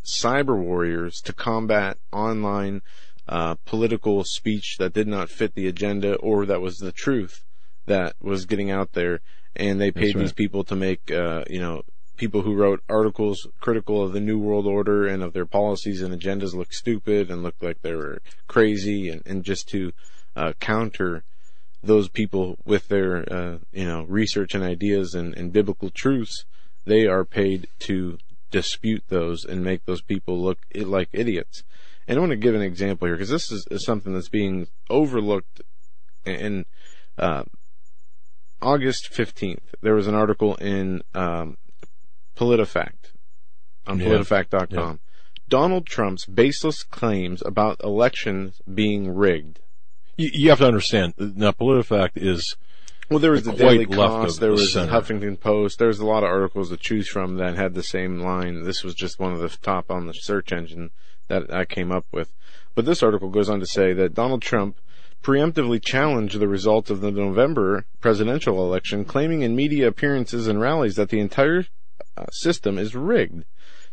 cyber 0.05 0.57
warriors 0.57 1.21
to 1.25 1.33
combat 1.33 1.97
online, 2.11 2.81
uh, 3.27 3.55
political 3.65 4.23
speech 4.23 4.77
that 4.79 4.93
did 4.93 5.07
not 5.07 5.29
fit 5.29 5.53
the 5.53 5.67
agenda 5.67 6.15
or 6.15 6.45
that 6.45 6.61
was 6.61 6.77
the 6.77 6.91
truth 6.91 7.43
that 7.85 8.15
was 8.21 8.45
getting 8.45 8.71
out 8.71 8.93
there. 8.93 9.21
And 9.55 9.79
they 9.79 9.91
paid 9.91 10.15
right. 10.15 10.21
these 10.21 10.33
people 10.33 10.63
to 10.65 10.75
make, 10.75 11.11
uh, 11.11 11.43
you 11.49 11.59
know, 11.59 11.83
people 12.17 12.41
who 12.41 12.55
wrote 12.55 12.83
articles 12.89 13.47
critical 13.59 14.03
of 14.03 14.13
the 14.13 14.19
New 14.19 14.37
World 14.37 14.67
Order 14.67 15.07
and 15.07 15.23
of 15.23 15.33
their 15.33 15.45
policies 15.45 16.01
and 16.01 16.13
agendas 16.13 16.53
look 16.53 16.73
stupid 16.73 17.31
and 17.31 17.43
look 17.43 17.55
like 17.61 17.81
they 17.81 17.93
were 17.93 18.21
crazy, 18.47 19.09
and, 19.09 19.21
and 19.25 19.43
just 19.43 19.69
to 19.69 19.91
uh, 20.35 20.53
counter 20.59 21.23
those 21.81 22.09
people 22.09 22.57
with 22.65 22.87
their 22.87 23.31
uh, 23.31 23.57
you 23.71 23.85
know 23.85 24.03
research 24.03 24.53
and 24.53 24.63
ideas 24.63 25.13
and, 25.13 25.35
and 25.35 25.53
biblical 25.53 25.89
truths, 25.89 26.45
they 26.85 27.05
are 27.05 27.25
paid 27.25 27.67
to 27.79 28.17
dispute 28.51 29.03
those 29.09 29.45
and 29.45 29.63
make 29.63 29.85
those 29.85 30.01
people 30.01 30.41
look 30.41 30.59
like 30.75 31.09
idiots. 31.11 31.63
And 32.07 32.17
I 32.17 32.21
want 32.21 32.31
to 32.31 32.37
give 32.37 32.55
an 32.55 32.61
example 32.61 33.07
here 33.07 33.15
because 33.15 33.29
this 33.29 33.51
is, 33.51 33.67
is, 33.69 33.85
something 33.85 34.13
that's 34.13 34.29
being 34.29 34.67
overlooked. 34.89 35.61
In 36.25 36.65
uh, 37.17 37.43
August 38.61 39.11
15th, 39.11 39.73
there 39.81 39.95
was 39.95 40.07
an 40.07 40.15
article 40.15 40.55
in 40.55 41.01
um, 41.13 41.57
PolitiFact 42.35 43.13
on 43.87 43.99
yeah. 43.99 44.07
PolitiFact.com. 44.07 44.69
Yeah. 44.71 44.95
Donald 45.47 45.85
Trump's 45.85 46.25
baseless 46.25 46.83
claims 46.83 47.41
about 47.45 47.79
elections 47.83 48.61
being 48.71 49.13
rigged. 49.13 49.59
You, 50.19 50.29
you 50.33 50.49
have 50.49 50.59
to 50.59 50.67
understand 50.67 51.13
now. 51.17 51.51
PolitiFact 51.51 52.11
is 52.15 52.57
well, 53.09 53.19
there 53.19 53.31
was 53.31 53.43
the 53.43 53.53
Daily 53.53 53.85
Kos, 53.85 54.37
there 54.37 54.51
was 54.51 54.73
the 54.73 54.87
Huffington 54.87 55.39
Post. 55.39 55.79
There 55.79 55.87
was 55.87 55.99
a 55.99 56.05
lot 56.05 56.23
of 56.23 56.29
articles 56.29 56.69
to 56.69 56.77
choose 56.77 57.07
from 57.07 57.37
that 57.37 57.55
had 57.55 57.73
the 57.73 57.83
same 57.83 58.19
line. 58.19 58.63
This 58.63 58.83
was 58.83 58.93
just 58.95 59.17
one 59.17 59.31
of 59.31 59.39
the 59.39 59.47
top 59.47 59.89
on 59.89 60.07
the 60.07 60.13
search 60.13 60.51
engine 60.51 60.91
that 61.29 61.53
I 61.53 61.63
came 61.63 61.89
up 61.89 62.05
with. 62.11 62.33
But 62.75 62.83
this 62.83 63.01
article 63.01 63.29
goes 63.29 63.49
on 63.49 63.61
to 63.61 63.65
say 63.65 63.93
that 63.93 64.13
Donald 64.13 64.41
Trump 64.41 64.75
preemptively 65.23 65.81
challenged 65.81 66.37
the 66.37 66.49
result 66.49 66.89
of 66.89 66.99
the 66.99 67.11
November 67.11 67.85
presidential 68.01 68.61
election, 68.61 69.05
claiming 69.05 69.41
in 69.41 69.55
media 69.55 69.87
appearances 69.87 70.49
and 70.49 70.59
rallies 70.59 70.97
that 70.97 71.09
the 71.09 71.21
entire 71.21 71.65
uh, 72.17 72.25
system 72.31 72.77
is 72.77 72.93
rigged. 72.93 73.45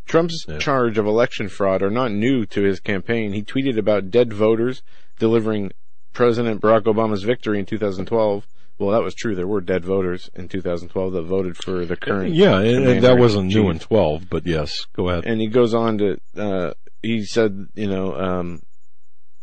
Trump's 0.07 0.45
yeah. 0.49 0.59
charge 0.59 0.99
of 0.99 1.07
election 1.07 1.49
fraud 1.49 1.83
are 1.83 1.91
not 1.91 2.11
new 2.11 2.45
to 2.47 2.63
his 2.63 2.81
campaign. 2.81 3.33
He 3.33 3.45
tweeted 3.45 3.79
about 3.79 4.11
dead 4.11 4.33
voters 4.33 4.83
delivering 5.21 5.71
President 6.17 6.63
Barack 6.63 6.85
Obama's 6.85 7.23
victory 7.23 7.59
in 7.59 7.67
2012 7.67 8.47
well, 8.79 8.91
that 8.91 9.03
was 9.03 9.15
true. 9.15 9.35
There 9.35 9.47
were 9.47 9.63
dead 9.63 9.85
voters 9.85 10.31
in 10.35 10.49
2012 10.49 11.15
that 11.15 11.23
voted 11.23 11.57
for 11.57 11.87
the 11.87 11.97
current. 11.97 12.35
Yeah, 12.35 12.61
and 12.61 13.03
that 13.03 13.19
wasn't 13.19 13.47
new 13.47 13.71
in 13.71 13.79
12, 13.79 14.29
but 14.29 14.47
yes, 14.47 14.87
go 14.93 15.09
ahead. 15.09 15.25
And 15.25 15.41
he 15.41 15.47
goes 15.47 15.73
on 15.73 15.99
to, 15.99 16.21
uh, 16.37 16.75
he 17.03 17.25
said, 17.25 17.69
you 17.75 17.87
know, 17.87 18.15
um, 18.15 18.61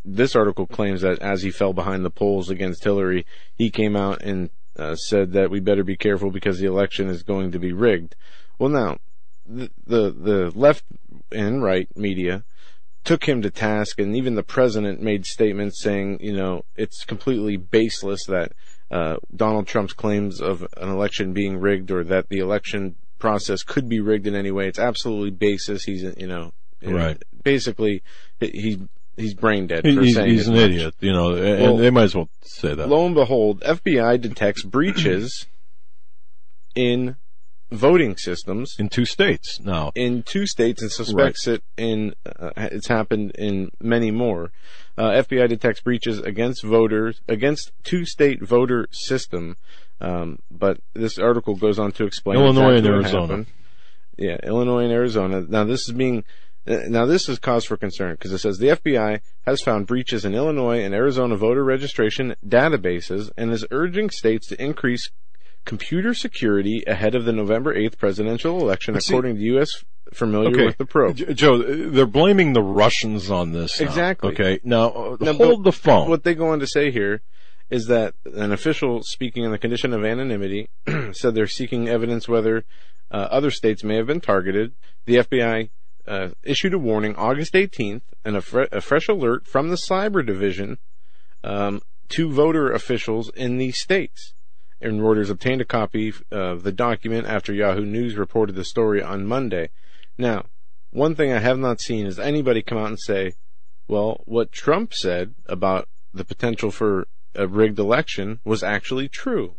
this 0.05 0.35
article 0.35 0.67
claims 0.67 1.01
that 1.01 1.19
as 1.19 1.41
he 1.41 1.49
fell 1.49 1.73
behind 1.73 2.05
the 2.05 2.11
polls 2.11 2.51
against 2.51 2.83
Hillary, 2.83 3.25
he 3.55 3.71
came 3.71 3.95
out 3.95 4.21
and 4.21 4.51
uh, 4.77 4.95
said 4.95 5.33
that 5.33 5.49
we 5.49 5.59
better 5.59 5.83
be 5.83 5.97
careful 5.97 6.29
because 6.29 6.59
the 6.59 6.67
election 6.67 7.09
is 7.09 7.23
going 7.23 7.51
to 7.53 7.59
be 7.59 7.73
rigged. 7.73 8.15
Well, 8.59 8.69
now, 8.69 8.97
the, 9.47 9.71
the, 9.87 10.11
the 10.11 10.51
left 10.53 10.83
and 11.31 11.63
right 11.63 11.87
media 11.97 12.43
took 13.03 13.25
him 13.25 13.41
to 13.41 13.49
task, 13.49 13.99
and 13.99 14.15
even 14.15 14.35
the 14.35 14.43
president 14.43 15.01
made 15.01 15.25
statements 15.25 15.81
saying, 15.81 16.19
you 16.21 16.33
know, 16.33 16.63
it's 16.75 17.03
completely 17.05 17.57
baseless 17.57 18.25
that 18.27 18.53
uh, 18.91 19.17
Donald 19.35 19.67
Trump's 19.67 19.93
claims 19.93 20.39
of 20.39 20.65
an 20.77 20.89
election 20.89 21.33
being 21.33 21.57
rigged 21.57 21.91
or 21.91 22.03
that 22.03 22.29
the 22.29 22.39
election 22.39 22.95
process 23.19 23.63
could 23.63 23.89
be 23.89 23.99
rigged 23.99 24.27
in 24.27 24.35
any 24.35 24.51
way. 24.51 24.67
It's 24.67 24.79
absolutely 24.79 25.31
baseless. 25.31 25.83
He's, 25.83 26.03
you 26.17 26.27
know, 26.27 26.53
right. 26.81 27.21
Basically, 27.43 28.03
he's 28.39 28.77
he's 29.17 29.33
brain 29.33 29.67
dead. 29.67 29.85
he's, 29.85 30.17
he's 30.17 30.47
an 30.47 30.55
much. 30.55 30.63
idiot, 30.63 30.95
you 30.99 31.11
know, 31.11 31.35
and 31.35 31.61
well, 31.61 31.77
they 31.77 31.89
might 31.89 32.03
as 32.03 32.15
well 32.15 32.29
say 32.41 32.73
that. 32.73 32.87
Lo 32.87 33.05
and 33.05 33.15
behold, 33.15 33.61
FBI 33.61 34.19
detects 34.21 34.63
breaches 34.63 35.47
in 36.75 37.15
voting 37.73 38.15
systems 38.17 38.75
in 38.77 38.89
two 38.89 39.05
states 39.05 39.59
now. 39.59 39.91
In 39.95 40.23
two 40.23 40.45
states, 40.45 40.81
and 40.81 40.91
suspects 40.91 41.47
right. 41.47 41.55
it 41.55 41.63
in 41.77 42.13
uh, 42.25 42.51
it's 42.57 42.87
happened 42.87 43.31
in 43.31 43.71
many 43.81 44.11
more. 44.11 44.51
Uh, 44.97 45.09
FBI 45.09 45.49
detects 45.49 45.81
breaches 45.81 46.19
against 46.19 46.63
voters, 46.63 47.21
against 47.27 47.71
two-state 47.83 48.43
voter 48.43 48.87
system. 48.91 49.57
Um, 49.99 50.39
but 50.51 50.79
this 50.93 51.17
article 51.17 51.55
goes 51.55 51.79
on 51.79 51.91
to 51.93 52.05
explain 52.05 52.37
Illinois 52.37 52.75
exactly 52.75 52.77
and 52.77 52.87
Arizona. 52.87 53.45
Yeah, 54.17 54.37
Illinois 54.43 54.83
and 54.83 54.93
Arizona. 54.93 55.41
Now 55.47 55.63
this 55.63 55.87
is 55.87 55.95
being, 55.95 56.23
uh, 56.67 56.77
now 56.87 57.05
this 57.05 57.27
is 57.27 57.39
cause 57.39 57.65
for 57.65 57.77
concern 57.77 58.13
because 58.13 58.31
it 58.31 58.39
says 58.39 58.59
the 58.59 58.67
FBI 58.67 59.21
has 59.47 59.61
found 59.61 59.87
breaches 59.87 60.25
in 60.25 60.35
Illinois 60.35 60.83
and 60.83 60.93
Arizona 60.93 61.35
voter 61.35 61.63
registration 61.63 62.35
databases 62.45 63.31
and 63.35 63.51
is 63.51 63.65
urging 63.71 64.11
states 64.11 64.47
to 64.47 64.61
increase 64.61 65.09
computer 65.65 66.13
security 66.13 66.83
ahead 66.87 67.15
of 67.15 67.25
the 67.25 67.31
November 67.31 67.73
8th 67.73 67.97
presidential 67.97 68.59
election, 68.59 68.95
according 68.95 69.35
to 69.35 69.41
U.S 69.41 69.83
familiar 70.13 70.51
okay. 70.51 70.65
with 70.65 70.77
the 70.77 70.85
probe. 70.85 71.15
Joe, 71.15 71.57
they're 71.57 72.05
blaming 72.05 72.53
the 72.53 72.61
Russians 72.61 73.29
on 73.29 73.51
this. 73.51 73.79
Now. 73.79 73.87
Exactly. 73.87 74.31
Okay. 74.33 74.59
Now, 74.63 74.89
uh, 74.89 75.17
now 75.19 75.33
hold 75.33 75.63
the 75.63 75.71
phone. 75.71 76.09
What 76.09 76.23
they 76.23 76.35
go 76.35 76.49
on 76.49 76.59
to 76.59 76.67
say 76.67 76.91
here 76.91 77.21
is 77.69 77.87
that 77.87 78.13
an 78.25 78.51
official 78.51 79.01
speaking 79.03 79.45
on 79.45 79.51
the 79.51 79.57
condition 79.57 79.93
of 79.93 80.03
anonymity 80.03 80.69
said 81.13 81.33
they're 81.33 81.47
seeking 81.47 81.87
evidence 81.87 82.27
whether 82.27 82.65
uh, 83.11 83.27
other 83.31 83.51
states 83.51 83.83
may 83.83 83.95
have 83.95 84.07
been 84.07 84.21
targeted. 84.21 84.73
The 85.05 85.17
FBI 85.17 85.69
uh, 86.07 86.29
issued 86.43 86.73
a 86.73 86.79
warning 86.79 87.15
August 87.15 87.53
18th 87.53 88.01
and 88.25 88.35
a, 88.35 88.41
fre- 88.41 88.63
a, 88.71 88.81
fresh 88.81 89.07
alert 89.07 89.47
from 89.47 89.69
the 89.69 89.75
cyber 89.75 90.25
division 90.25 90.77
um, 91.43 91.81
to 92.09 92.29
voter 92.29 92.71
officials 92.71 93.31
in 93.35 93.57
these 93.57 93.79
states. 93.79 94.33
And 94.83 94.99
Reuters 94.99 95.29
obtained 95.29 95.61
a 95.61 95.65
copy 95.65 96.13
of 96.29 96.63
the 96.63 96.73
document 96.73 97.25
after 97.25 97.53
Yahoo 97.53 97.85
News 97.85 98.17
reported 98.17 98.55
the 98.55 98.65
story 98.65 99.01
on 99.01 99.25
Monday. 99.25 99.69
Now, 100.17 100.47
one 100.91 101.15
thing 101.15 101.31
I 101.31 101.39
have 101.39 101.57
not 101.57 101.79
seen 101.79 102.05
is 102.05 102.19
anybody 102.19 102.61
come 102.61 102.77
out 102.77 102.89
and 102.89 102.99
say, 102.99 103.33
well, 103.87 104.21
what 104.25 104.51
Trump 104.51 104.93
said 104.93 105.35
about 105.45 105.87
the 106.13 106.25
potential 106.25 106.69
for 106.69 107.07
a 107.33 107.47
rigged 107.47 107.79
election 107.79 108.41
was 108.43 108.61
actually 108.61 109.07
true. 109.07 109.55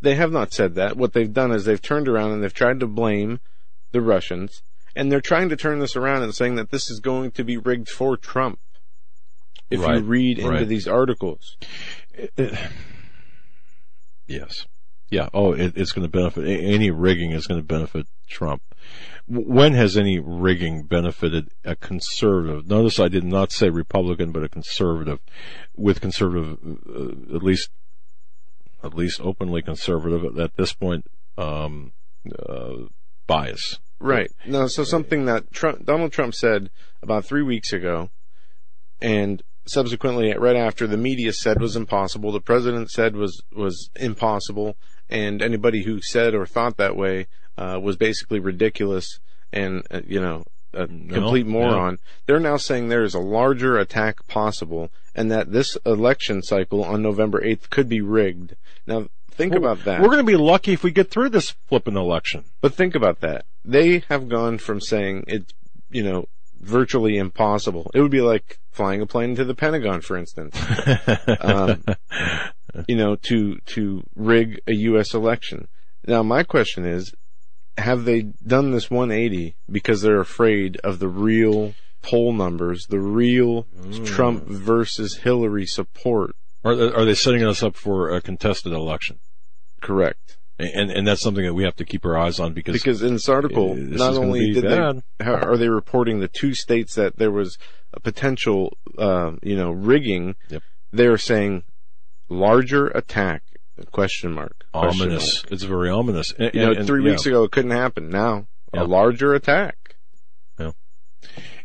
They 0.00 0.16
have 0.16 0.32
not 0.32 0.52
said 0.52 0.74
that. 0.74 0.96
What 0.96 1.12
they've 1.12 1.32
done 1.32 1.52
is 1.52 1.64
they've 1.64 1.80
turned 1.80 2.08
around 2.08 2.32
and 2.32 2.42
they've 2.42 2.52
tried 2.52 2.80
to 2.80 2.86
blame 2.88 3.38
the 3.92 4.00
Russians, 4.00 4.62
and 4.96 5.12
they're 5.12 5.20
trying 5.20 5.48
to 5.50 5.56
turn 5.56 5.78
this 5.78 5.94
around 5.94 6.22
and 6.24 6.34
saying 6.34 6.56
that 6.56 6.70
this 6.70 6.90
is 6.90 6.98
going 6.98 7.30
to 7.32 7.44
be 7.44 7.56
rigged 7.56 7.88
for 7.88 8.16
Trump. 8.16 8.58
If 9.70 9.80
right, 9.80 9.98
you 9.98 10.02
read 10.02 10.38
into 10.40 10.50
right. 10.50 10.66
these 10.66 10.88
articles. 10.88 11.56
Uh, 12.18 12.42
uh, 12.42 12.56
yes. 14.30 14.66
Yeah. 15.10 15.28
Oh, 15.34 15.52
it, 15.52 15.72
it's 15.76 15.92
going 15.92 16.06
to 16.06 16.10
benefit. 16.10 16.46
Any 16.46 16.90
rigging 16.90 17.32
is 17.32 17.46
going 17.46 17.60
to 17.60 17.66
benefit 17.66 18.06
Trump 18.28 18.62
when 19.30 19.74
has 19.74 19.96
any 19.96 20.18
rigging 20.18 20.82
benefited 20.82 21.50
a 21.64 21.76
conservative? 21.76 22.66
Notice 22.66 22.98
I 22.98 23.06
did 23.06 23.22
not 23.22 23.52
say 23.52 23.70
Republican, 23.70 24.32
but 24.32 24.42
a 24.42 24.48
conservative, 24.48 25.20
with 25.76 26.00
conservative, 26.00 26.58
uh, 26.64 27.36
at 27.36 27.42
least, 27.42 27.70
at 28.82 28.94
least 28.94 29.20
openly 29.20 29.62
conservative 29.62 30.36
at 30.36 30.56
this 30.56 30.72
point, 30.72 31.04
um, 31.38 31.92
uh, 32.48 32.74
bias. 33.28 33.78
Right. 34.00 34.30
No, 34.46 34.66
so 34.66 34.82
something 34.82 35.26
that 35.26 35.52
Trump, 35.52 35.84
Donald 35.84 36.12
Trump 36.12 36.34
said 36.34 36.70
about 37.00 37.24
three 37.24 37.42
weeks 37.42 37.72
ago, 37.72 38.10
and 39.00 39.42
subsequently, 39.70 40.34
right 40.36 40.56
after 40.56 40.86
the 40.86 40.96
media 40.96 41.32
said 41.32 41.60
was 41.60 41.76
impossible, 41.76 42.32
the 42.32 42.40
president 42.40 42.90
said 42.90 43.14
was 43.14 43.42
was 43.54 43.90
impossible, 43.96 44.76
and 45.08 45.40
anybody 45.40 45.84
who 45.84 46.00
said 46.02 46.34
or 46.34 46.46
thought 46.46 46.76
that 46.76 46.96
way 46.96 47.28
uh, 47.56 47.78
was 47.80 47.96
basically 47.96 48.40
ridiculous 48.40 49.20
and 49.52 49.82
uh, 49.90 50.00
you 50.06 50.20
know 50.20 50.44
a 50.72 50.86
no, 50.86 51.14
complete 51.14 51.46
moron. 51.46 51.98
They're 52.26 52.40
now 52.40 52.56
saying 52.56 52.88
there 52.88 53.04
is 53.04 53.14
a 53.14 53.20
larger 53.20 53.78
attack 53.78 54.26
possible, 54.26 54.90
and 55.14 55.30
that 55.30 55.52
this 55.52 55.76
election 55.86 56.42
cycle 56.42 56.84
on 56.84 57.02
November 57.02 57.40
8th 57.40 57.70
could 57.70 57.88
be 57.88 58.00
rigged. 58.00 58.56
Now, 58.86 59.06
think 59.30 59.52
well, 59.52 59.64
about 59.64 59.84
that. 59.84 60.00
We're 60.00 60.08
going 60.08 60.18
to 60.18 60.24
be 60.24 60.36
lucky 60.36 60.72
if 60.72 60.82
we 60.82 60.90
get 60.90 61.10
through 61.10 61.30
this 61.30 61.54
flipping 61.68 61.96
election. 61.96 62.44
But 62.60 62.74
think 62.74 62.94
about 62.94 63.20
that. 63.20 63.46
They 63.64 64.04
have 64.08 64.28
gone 64.28 64.58
from 64.58 64.80
saying 64.80 65.24
it's, 65.26 65.52
you 65.90 66.04
know, 66.04 66.26
virtually 66.60 67.16
impossible. 67.16 67.90
It 67.94 68.00
would 68.00 68.10
be 68.10 68.20
like 68.20 68.58
flying 68.70 69.00
a 69.00 69.06
plane 69.06 69.30
into 69.30 69.44
the 69.44 69.54
Pentagon, 69.54 70.00
for 70.00 70.16
instance. 70.16 70.56
um, 71.40 71.84
you 72.88 72.96
know, 72.96 73.16
to 73.16 73.58
to 73.66 74.02
rig 74.14 74.60
a 74.66 74.74
U.S. 74.74 75.14
election. 75.14 75.68
Now, 76.06 76.22
my 76.22 76.42
question 76.42 76.84
is: 76.84 77.14
have 77.78 78.04
they 78.04 78.22
done 78.46 78.70
this 78.70 78.90
180 78.90 79.56
because 79.70 80.02
they're 80.02 80.20
afraid 80.20 80.76
of 80.78 80.98
the 80.98 81.08
real 81.08 81.74
poll 82.02 82.32
numbers, 82.32 82.86
the 82.88 83.00
real 83.00 83.64
mm. 83.64 84.06
Trump 84.06 84.44
versus 84.44 85.18
Hillary 85.18 85.66
support? 85.66 86.34
Are, 86.62 86.72
are 86.72 87.04
they 87.04 87.14
setting 87.14 87.44
us 87.44 87.62
up 87.62 87.76
for 87.76 88.10
a 88.10 88.20
contested 88.20 88.72
election? 88.72 89.18
Correct. 89.80 90.36
And 90.62 90.90
and 90.90 91.06
that's 91.06 91.22
something 91.22 91.44
that 91.44 91.54
we 91.54 91.64
have 91.64 91.76
to 91.76 91.84
keep 91.84 92.04
our 92.04 92.16
eyes 92.18 92.38
on 92.40 92.52
because 92.52 92.74
because 92.74 93.02
in 93.02 93.14
this 93.14 93.28
article, 93.28 93.74
this 93.74 93.98
not 93.98 94.14
only 94.14 94.52
did 94.52 94.64
bad. 94.64 95.02
they 95.18 95.24
are 95.24 95.56
they 95.56 95.68
reporting 95.68 96.20
the 96.20 96.28
two 96.28 96.54
states 96.54 96.94
that 96.94 97.16
there 97.16 97.30
was 97.30 97.56
a 97.94 98.00
potential, 98.00 98.76
uh, 98.98 99.32
you 99.42 99.56
know, 99.56 99.70
rigging. 99.70 100.34
Yep. 100.48 100.62
They're 100.92 101.18
saying 101.18 101.64
larger 102.28 102.88
attack 102.88 103.42
question 103.92 104.32
mark 104.32 104.64
question 104.72 105.02
ominous. 105.08 105.42
mark. 105.42 105.52
It's 105.52 105.62
very 105.64 105.88
ominous. 105.90 106.32
And, 106.38 106.52
You 106.54 106.60
know, 106.66 106.72
and- 106.72 106.86
three 106.86 107.02
yeah. 107.04 107.10
weeks 107.12 107.26
ago 107.26 107.44
it 107.44 107.50
couldn't 107.52 107.70
happen. 107.72 108.08
Now 108.10 108.46
Yeah. 108.74 108.82
a 108.82 108.84
larger 108.84 109.34
attack. 109.34 109.96
Yeah. 110.58 110.72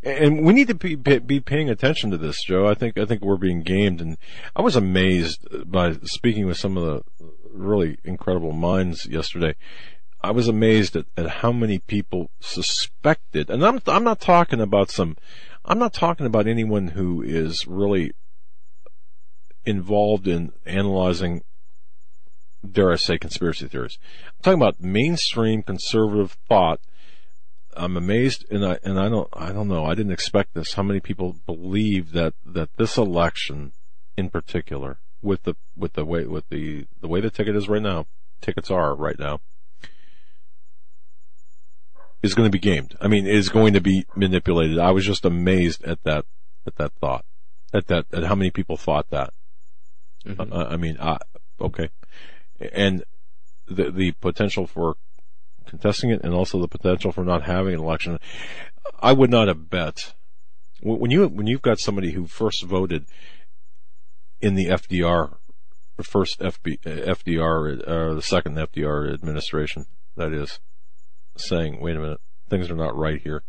And 0.04 0.46
we 0.46 0.54
need 0.54 0.68
to 0.70 0.76
be 0.76 0.96
be 0.96 1.40
paying 1.40 1.70
attention 1.70 2.12
to 2.12 2.18
this, 2.18 2.42
Joe. 2.44 2.68
I 2.68 2.74
think 2.76 2.98
I 2.98 3.06
think 3.06 3.22
we're 3.24 3.38
being 3.38 3.64
gamed, 3.64 4.00
and 4.02 4.18
I 4.56 4.62
was 4.62 4.76
amazed 4.76 5.46
by 5.66 5.94
speaking 6.04 6.46
with 6.46 6.58
some 6.58 6.78
of 6.78 6.84
the 6.86 7.02
really 7.52 7.98
incredible 8.04 8.52
minds 8.52 9.06
yesterday. 9.06 9.56
I 10.22 10.32
was 10.32 10.48
amazed 10.48 10.96
at, 10.96 11.06
at 11.16 11.30
how 11.30 11.52
many 11.52 11.80
people 11.80 12.32
suspected, 12.40 13.50
and 13.50 13.64
I'm 13.66 13.80
I'm 13.88 14.04
not 14.04 14.20
talking 14.20 14.60
about 14.60 14.90
some, 14.90 15.18
I'm 15.64 15.80
not 15.80 15.94
talking 15.94 16.26
about 16.26 16.48
anyone 16.48 16.90
who 16.90 17.22
is 17.22 17.68
really 17.68 18.12
involved 19.66 20.28
in 20.28 20.54
analyzing, 20.66 21.42
dare 22.70 22.92
I 22.92 22.96
say, 22.96 23.18
conspiracy 23.18 23.68
theories. 23.68 24.00
I'm 24.26 24.42
talking 24.42 24.62
about 24.62 24.82
mainstream 24.82 25.62
conservative 25.62 26.38
thought 26.48 26.80
I'm 27.76 27.98
amazed, 27.98 28.46
and 28.50 28.66
I 28.66 28.80
and 28.84 29.00
I 29.00 29.10
don't 29.10 29.28
I 29.34 29.52
don't 29.52 29.68
know. 29.68 29.86
I 29.86 29.96
didn't 29.96 30.14
expect 30.14 30.54
this. 30.54 30.74
How 30.74 30.84
many 30.84 31.00
people 31.00 31.36
believe 31.46 32.14
that 32.14 32.34
that 32.46 32.70
this 32.78 32.98
election, 32.98 33.74
in 34.18 34.30
particular, 34.30 35.00
with 35.26 35.44
the 35.44 35.56
with 35.76 35.94
the 35.94 36.06
way 36.06 36.26
with 36.26 36.48
the 36.50 36.86
the 37.02 37.08
way 37.08 37.20
the 37.20 37.32
ticket 37.32 37.56
is 37.56 37.68
right 37.68 37.82
now, 37.82 38.06
tickets 38.42 38.70
are 38.70 38.96
right 38.96 39.18
now, 39.20 39.42
is 42.22 42.36
going 42.36 42.48
to 42.48 42.52
be 42.52 42.60
gamed. 42.60 42.96
I 43.02 43.08
mean, 43.08 43.26
is 43.26 43.50
going 43.50 43.74
to 43.74 43.82
be 43.82 44.06
manipulated. 44.16 44.78
I 44.78 44.92
was 44.92 45.06
just 45.06 45.26
amazed 45.26 45.84
at 45.84 46.04
that 46.04 46.26
at 46.68 46.76
that 46.76 46.94
thought, 46.94 47.26
at 47.74 47.88
that 47.88 48.06
at 48.14 48.24
how 48.24 48.36
many 48.36 48.52
people 48.52 48.78
thought 48.78 49.10
that. 49.10 49.34
Mhm. 50.26 50.54
I, 50.54 50.74
I 50.74 50.78
mean, 50.78 50.98
I, 51.02 51.18
okay, 51.60 51.90
and 52.72 53.04
the 53.68 53.92
the 53.92 54.12
potential 54.14 54.68
for 54.68 54.96
contesting 55.66 56.12
it 56.12 56.22
and 56.24 56.34
also 56.34 56.60
the 56.62 56.68
potential 56.68 57.12
for 57.12 57.26
not 57.26 57.44
having 57.44 57.74
an 57.74 57.80
election. 57.80 58.20
I 59.00 59.14
would 59.14 59.32
not 59.32 59.48
have 59.48 59.70
bet 59.70 60.14
when 60.82 61.10
you 61.10 61.28
when 61.28 61.48
you've 61.48 61.64
got 61.64 61.80
somebody 61.80 62.12
who 62.12 62.28
first 62.28 62.64
voted 62.64 63.06
in 64.42 64.56
the 64.56 64.68
FDR 64.68 65.38
the 65.98 66.04
first 66.04 66.40
FB, 66.40 66.86
uh, 66.86 67.14
FDR 67.14 67.88
or 67.88 68.14
the 68.14 68.22
second 68.22 68.56
FDR 68.56 69.14
administration 69.14 69.86
that 70.18 70.34
is 70.34 70.60
saying 71.38 71.80
wait 71.80 71.96
a 71.96 72.00
minute 72.00 72.22
things 72.50 72.70
are 72.70 72.76
not 72.76 72.96
right 72.96 73.22
here. 73.22 73.44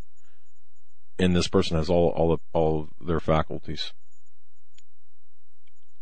And 1.19 1.35
this 1.35 1.49
person 1.49 1.77
has 1.77 1.89
all 1.89 2.11
all 2.11 2.33
of, 2.33 2.41
all 2.53 2.89
of 3.01 3.07
their 3.07 3.21
faculties. 3.21 3.93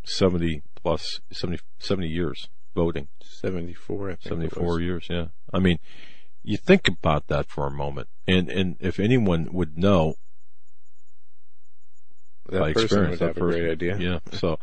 70 0.05 0.63
plus 0.75 1.21
70 1.33 1.61
70 1.79 2.09
years 2.09 2.49
voting. 2.75 3.09
74, 3.23 4.11
I 4.11 4.15
think 4.17 4.23
74 4.23 4.81
years, 4.81 5.07
yeah. 5.09 5.27
I 5.53 5.61
mean, 5.61 5.79
you 6.43 6.57
think 6.57 6.89
about 6.89 7.29
that 7.29 7.49
for 7.49 7.67
a 7.67 7.71
moment, 7.71 8.09
and 8.27 8.51
and 8.51 8.77
if 8.81 9.01
anyone 9.01 9.49
would 9.53 9.79
know 9.79 10.15
That 12.49 12.61
by 12.61 12.71
experience, 12.71 13.19
that 13.21 13.29
have 13.29 13.37
a 13.37 13.41
person- 13.41 13.61
great 13.61 13.71
idea. 13.71 13.99
Yeah, 13.99 14.19
so. 14.33 14.59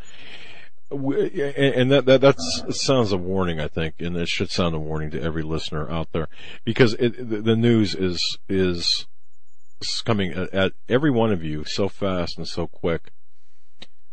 we- 0.91 1.41
And 1.55 1.91
that, 1.91 2.05
that 2.05 2.21
that's 2.21 2.63
sounds 2.69 3.11
a 3.11 3.17
warning, 3.17 3.59
I 3.59 3.67
think, 3.67 3.95
and 3.99 4.15
it 4.17 4.27
should 4.27 4.51
sound 4.51 4.75
a 4.75 4.79
warning 4.79 5.09
to 5.11 5.21
every 5.21 5.41
listener 5.43 5.89
out 5.89 6.11
there, 6.11 6.27
because 6.65 6.93
it, 6.95 7.43
the, 7.45 7.55
news 7.55 7.95
is 7.95 8.37
is 8.49 9.05
coming 10.05 10.33
at, 10.33 10.53
at 10.53 10.73
every 10.89 11.09
one 11.09 11.31
of 11.31 11.43
you 11.43 11.63
so 11.65 11.87
fast 11.89 12.37
and 12.37 12.47
so 12.47 12.67
quick. 12.67 13.11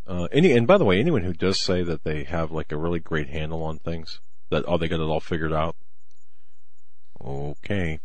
Uh, 0.06 0.28
any 0.32 0.52
and 0.52 0.66
by 0.66 0.78
the 0.78 0.84
way, 0.84 0.98
anyone 0.98 1.22
who 1.24 1.34
does 1.34 1.60
say 1.60 1.82
that 1.82 2.04
they 2.04 2.24
have 2.24 2.50
like 2.50 2.72
a 2.72 2.78
really 2.78 3.00
great 3.00 3.28
handle 3.28 3.62
on 3.62 3.78
things, 3.78 4.20
that 4.50 4.64
oh 4.66 4.78
they 4.78 4.88
got 4.88 5.00
it 5.00 5.02
all 5.02 5.20
figured 5.20 5.52
out. 5.52 5.76
Okay, 7.22 7.98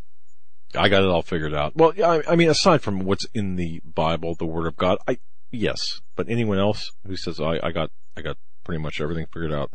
I 0.75 0.89
got 0.89 1.03
it 1.03 1.09
all 1.09 1.21
figured 1.21 1.53
out. 1.53 1.75
Well, 1.75 1.93
yeah, 1.95 2.09
I, 2.09 2.33
I 2.33 2.35
mean, 2.35 2.49
aside 2.49 2.81
from 2.81 3.01
what's 3.01 3.25
in 3.33 3.55
the 3.55 3.81
Bible, 3.85 4.35
the 4.35 4.45
Word 4.45 4.65
of 4.67 4.75
God, 4.75 4.97
I 5.07 5.19
yes, 5.53 6.01
but 6.15 6.27
anyone 6.29 6.59
else 6.59 6.91
who 7.05 7.15
says 7.15 7.39
I, 7.39 7.59
I 7.63 7.71
got 7.71 7.91
I 8.17 8.21
got 8.21 8.37
pretty 8.63 8.81
much 8.81 8.99
everything 8.99 9.27
figured 9.33 9.53
out, 9.53 9.71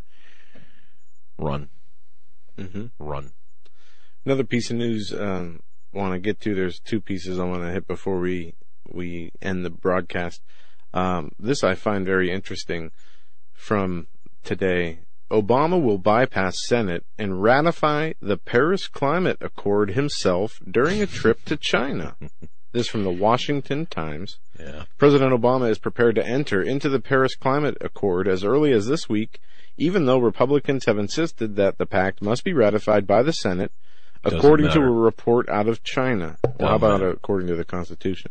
run, 1.38 1.70
hmm 2.58 2.86
run. 2.98 3.30
Another 4.26 4.44
piece 4.44 4.70
of 4.70 4.76
news 4.76 5.14
um, 5.18 5.60
want 5.92 6.12
to 6.12 6.18
get 6.18 6.40
to. 6.40 6.54
There's 6.54 6.80
two 6.80 7.00
pieces 7.00 7.38
I 7.38 7.44
want 7.44 7.62
to 7.62 7.70
hit 7.70 7.86
before 7.86 8.18
we 8.18 8.54
we 8.86 9.30
end 9.40 9.64
the 9.64 9.70
broadcast. 9.70 10.42
Um, 10.92 11.32
this 11.38 11.62
I 11.62 11.74
find 11.74 12.04
very 12.04 12.30
interesting 12.30 12.90
from 13.52 14.08
today. 14.44 15.00
Obama 15.30 15.80
will 15.80 15.98
bypass 15.98 16.56
Senate 16.66 17.04
and 17.18 17.42
ratify 17.42 18.14
the 18.20 18.38
Paris 18.38 18.88
Climate 18.88 19.36
Accord 19.42 19.90
himself 19.90 20.58
during 20.70 21.02
a 21.02 21.06
trip 21.06 21.44
to 21.44 21.56
China. 21.58 22.16
this 22.78 22.88
from 22.88 23.04
the 23.04 23.10
Washington 23.10 23.86
Times. 23.86 24.38
Yeah. 24.58 24.84
President 24.96 25.32
Obama 25.32 25.70
is 25.70 25.78
prepared 25.78 26.14
to 26.14 26.26
enter 26.26 26.62
into 26.62 26.88
the 26.88 27.00
Paris 27.00 27.34
Climate 27.34 27.76
Accord 27.80 28.26
as 28.28 28.44
early 28.44 28.72
as 28.72 28.86
this 28.86 29.08
week, 29.08 29.40
even 29.76 30.06
though 30.06 30.18
Republicans 30.18 30.86
have 30.86 30.98
insisted 30.98 31.56
that 31.56 31.78
the 31.78 31.86
pact 31.86 32.22
must 32.22 32.44
be 32.44 32.52
ratified 32.52 33.06
by 33.06 33.22
the 33.22 33.32
Senate, 33.32 33.72
Doesn't 34.22 34.38
according 34.38 34.70
to 34.70 34.78
a 34.80 34.90
report 34.90 35.48
out 35.48 35.68
of 35.68 35.82
China. 35.82 36.38
Well, 36.58 36.70
how 36.70 36.76
about 36.76 37.00
matter. 37.00 37.10
according 37.10 37.48
to 37.48 37.56
the 37.56 37.64
Constitution? 37.64 38.30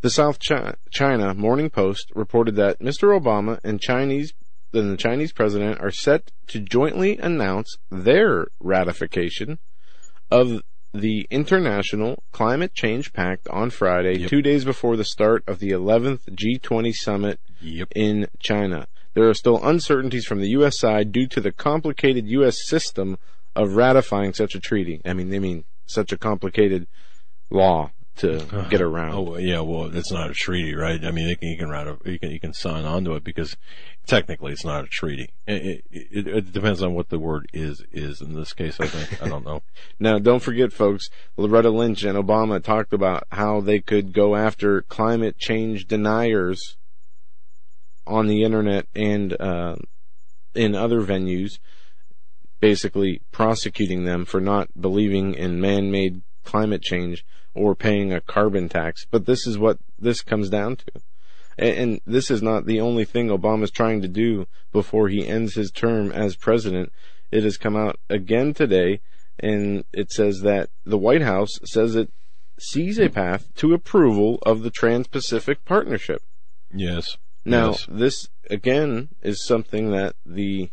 The 0.00 0.10
South 0.10 0.38
Chi- 0.46 0.74
China 0.90 1.34
Morning 1.34 1.70
Post 1.70 2.12
reported 2.14 2.54
that 2.56 2.78
Mr. 2.78 3.18
Obama 3.20 3.58
and 3.64 3.80
Chinese 3.80 4.32
and 4.72 4.92
the 4.92 4.96
Chinese 4.96 5.32
president 5.32 5.80
are 5.80 5.90
set 5.90 6.30
to 6.48 6.60
jointly 6.60 7.16
announce 7.18 7.78
their 7.90 8.48
ratification 8.60 9.58
of 10.30 10.60
the 10.92 11.26
International 11.30 12.22
Climate 12.32 12.74
Change 12.74 13.12
Pact 13.12 13.46
on 13.48 13.70
Friday, 13.70 14.18
Yep. 14.20 14.30
two 14.30 14.42
days 14.42 14.64
before 14.64 14.96
the 14.96 15.04
start 15.04 15.44
of 15.46 15.58
the 15.58 15.70
11th 15.70 16.28
G20 16.34 16.92
summit 16.94 17.40
Yep. 17.60 17.88
in 17.94 18.26
China. 18.40 18.86
There 19.14 19.28
are 19.28 19.34
still 19.34 19.62
uncertainties 19.64 20.24
from 20.26 20.40
the 20.40 20.48
U.S. 20.50 20.78
side 20.78 21.12
due 21.12 21.26
to 21.28 21.40
the 21.40 21.52
complicated 21.52 22.26
U.S. 22.28 22.56
system 22.66 23.18
of 23.56 23.74
ratifying 23.74 24.32
such 24.32 24.54
a 24.54 24.60
treaty. 24.60 25.00
I 25.04 25.12
mean, 25.12 25.30
they 25.30 25.38
mean 25.38 25.64
such 25.86 26.12
a 26.12 26.18
complicated 26.18 26.86
law 27.50 27.90
to 28.18 28.66
get 28.68 28.80
around. 28.80 29.14
Oh 29.14 29.22
well, 29.22 29.40
yeah, 29.40 29.60
well, 29.60 29.94
it's 29.94 30.12
not 30.12 30.30
a 30.30 30.34
treaty, 30.34 30.74
right? 30.74 31.02
I 31.04 31.10
mean, 31.10 31.28
you 31.28 31.36
can 31.36 31.48
you 31.48 31.56
can 31.56 31.68
write 31.68 31.86
a, 31.86 31.96
you 32.04 32.18
can 32.18 32.30
you 32.30 32.40
can 32.40 32.52
sign 32.52 32.84
onto 32.84 33.14
it 33.14 33.24
because 33.24 33.56
technically 34.06 34.52
it's 34.52 34.64
not 34.64 34.84
a 34.84 34.88
treaty. 34.88 35.30
It, 35.46 35.84
it, 35.90 36.08
it, 36.10 36.26
it 36.26 36.52
depends 36.52 36.82
on 36.82 36.94
what 36.94 37.08
the 37.08 37.18
word 37.18 37.48
is 37.52 37.82
is 37.92 38.20
in 38.20 38.34
this 38.34 38.52
case. 38.52 38.78
I 38.80 38.86
think 38.86 39.22
I 39.22 39.28
don't 39.28 39.44
know. 39.44 39.62
Now, 40.00 40.18
don't 40.18 40.42
forget, 40.42 40.72
folks, 40.72 41.10
Loretta 41.36 41.70
Lynch 41.70 42.04
and 42.04 42.16
Obama 42.16 42.62
talked 42.62 42.92
about 42.92 43.24
how 43.32 43.60
they 43.60 43.80
could 43.80 44.12
go 44.12 44.36
after 44.36 44.82
climate 44.82 45.36
change 45.38 45.86
deniers 45.86 46.76
on 48.06 48.28
the 48.28 48.44
internet 48.44 48.86
and 48.94 49.38
uh, 49.40 49.74
in 50.54 50.74
other 50.76 51.00
venues, 51.00 51.58
basically 52.60 53.22
prosecuting 53.32 54.04
them 54.04 54.24
for 54.24 54.40
not 54.40 54.68
believing 54.80 55.34
in 55.34 55.60
man-made 55.60 56.22
climate 56.48 56.80
change 56.82 57.26
or 57.54 57.74
paying 57.74 58.10
a 58.10 58.22
carbon 58.22 58.70
tax. 58.70 59.04
But 59.10 59.26
this 59.26 59.46
is 59.46 59.58
what 59.58 59.78
this 59.98 60.22
comes 60.22 60.48
down 60.48 60.76
to. 60.76 60.84
And, 61.58 62.00
this 62.06 62.30
is 62.30 62.40
not 62.40 62.64
the 62.64 62.80
only 62.80 63.04
thing 63.04 63.28
Obama's 63.28 63.70
trying 63.70 64.00
to 64.02 64.08
do 64.08 64.46
before 64.72 65.08
he 65.08 65.26
ends 65.26 65.54
his 65.54 65.70
term 65.70 66.10
as 66.10 66.36
president. 66.36 66.90
It 67.30 67.42
has 67.42 67.58
come 67.58 67.76
out 67.76 67.98
again 68.08 68.54
today, 68.54 69.00
and 69.38 69.84
it 69.92 70.10
says 70.10 70.40
that 70.42 70.70
the 70.86 70.96
White 70.96 71.22
House 71.22 71.50
says 71.64 71.94
it 71.94 72.10
sees 72.58 72.98
a 72.98 73.10
path 73.10 73.52
to 73.56 73.74
approval 73.74 74.38
of 74.46 74.62
the 74.62 74.70
Trans-Pacific 74.70 75.64
Partnership. 75.64 76.22
Yes. 76.72 77.16
Now, 77.44 77.70
Yes. 77.70 77.86
this 77.88 78.28
again 78.48 79.08
is 79.22 79.44
something 79.44 79.90
that 79.90 80.14
the 80.24 80.70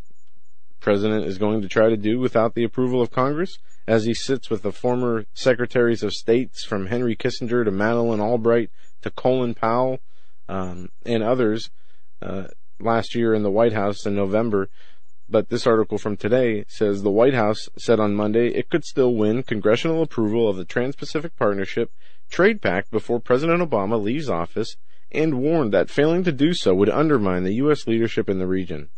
president 0.86 1.26
is 1.26 1.40
going 1.40 1.64
to 1.64 1.68
try 1.68 1.90
to 1.90 1.98
do 1.98 2.20
without 2.20 2.54
the 2.54 2.64
approval 2.64 3.02
of 3.02 3.10
Congress, 3.10 3.58
as 3.88 4.06
he 4.06 4.14
sits 4.14 4.52
with 4.52 4.62
the 4.62 4.72
former 4.72 5.26
secretaries 5.34 6.04
of 6.04 6.14
states 6.14 6.64
from 6.64 6.86
Henry 6.86 7.16
Kissinger 7.16 7.66
to 7.66 7.72
Madeleine 7.72 8.22
Albright 8.22 8.70
to 9.02 9.10
Colin 9.10 9.56
Powell 9.56 9.98
um, 10.48 10.90
and 11.04 11.24
others 11.24 11.72
uh, 12.22 12.50
last 12.80 13.16
year 13.16 13.34
in 13.34 13.42
the 13.42 13.50
White 13.50 13.74
House 13.74 14.06
in 14.06 14.16
November. 14.16 14.70
But 15.28 15.50
this 15.50 15.66
article 15.66 15.98
from 15.98 16.18
today 16.18 16.66
says 16.68 17.02
the 17.02 17.10
White 17.10 17.34
House 17.34 17.68
said 17.80 18.00
on 18.00 18.14
Monday 18.14 18.50
it 18.50 18.70
could 18.70 18.86
still 18.86 19.16
win 19.16 19.42
congressional 19.42 20.04
approval 20.04 20.48
of 20.48 20.56
the 20.56 20.66
Trans-Pacific 20.66 21.36
Partnership 21.36 21.90
trade 22.30 22.62
pact 22.62 22.92
before 22.92 23.20
President 23.20 23.68
Obama 23.68 24.00
leaves 24.00 24.30
office 24.30 24.78
and 25.12 25.42
warned 25.42 25.74
that 25.74 25.90
failing 25.90 26.24
to 26.26 26.32
do 26.32 26.54
so 26.54 26.76
would 26.76 26.92
undermine 26.92 27.44
the 27.44 27.56
U.S. 27.56 27.88
leadership 27.88 28.30
in 28.30 28.38
the 28.38 28.46
region. 28.46 28.90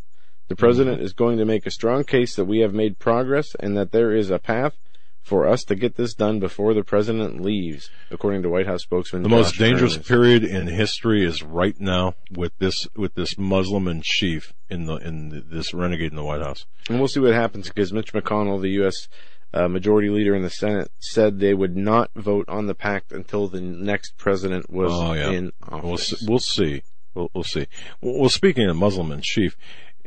The 0.48 0.56
president 0.56 1.02
is 1.02 1.14
going 1.14 1.38
to 1.38 1.46
make 1.46 1.66
a 1.66 1.72
strong 1.72 2.04
case 2.04 2.36
that 2.36 2.46
we 2.46 2.60
have 2.60 2.74
made 2.74 3.00
progress 3.00 3.56
and 3.60 3.76
that 3.78 3.92
there 3.92 4.16
is 4.16 4.30
a 4.30 4.40
path 4.40 4.78
for 5.22 5.46
us 5.46 5.66
to 5.66 5.76
get 5.76 5.96
this 5.96 6.14
done 6.14 6.40
before 6.40 6.74
the 6.74 6.84
president 6.84 7.42
leaves, 7.42 7.90
according 8.10 8.42
to 8.44 8.50
White 8.50 8.66
House 8.66 8.84
spokesman. 8.84 9.24
The 9.24 9.30
Josh 9.30 9.38
most 9.38 9.58
dangerous 9.60 9.96
Earnest. 9.96 10.08
period 10.08 10.44
in 10.46 10.68
history 10.68 11.26
is 11.26 11.44
right 11.44 11.76
now 11.80 12.14
with 12.32 12.58
this 12.60 12.88
with 12.96 13.16
this 13.16 13.38
Muslim 13.38 13.90
in 13.90 14.02
chief 14.02 14.54
in 14.70 14.86
the 14.86 14.96
in 14.96 15.30
the, 15.30 15.42
this 15.42 15.74
renegade 15.74 16.12
in 16.12 16.16
the 16.16 16.24
White 16.24 16.42
House. 16.42 16.66
And 16.90 16.98
we'll 17.00 17.10
see 17.10 17.20
what 17.20 17.34
happens 17.34 17.68
because 17.68 17.92
Mitch 17.92 18.14
McConnell, 18.14 18.62
the 18.62 18.70
U.S. 18.82 19.10
Uh, 19.54 19.68
majority 19.68 20.10
leader 20.10 20.34
in 20.34 20.44
the 20.44 20.50
Senate, 20.50 20.90
said 21.00 21.40
they 21.40 21.54
would 21.54 21.76
not 21.76 22.10
vote 22.16 22.46
on 22.48 22.68
the 22.68 22.76
pact 22.76 23.12
until 23.12 23.50
the 23.50 23.60
next 23.62 24.18
president 24.18 24.70
was 24.70 24.92
oh 24.94 25.12
yeah, 25.12 25.32
in 25.32 25.52
we'll 25.70 25.94
office. 25.94 26.08
see, 26.08 26.26
we'll 26.26 26.40
see. 26.40 26.84
We'll, 27.14 27.30
we'll 27.34 27.44
see. 27.44 27.68
Well, 28.00 28.20
well, 28.20 28.30
speaking 28.30 28.70
of 28.70 28.76
Muslim 28.78 29.12
in 29.12 29.22
chief, 29.22 29.58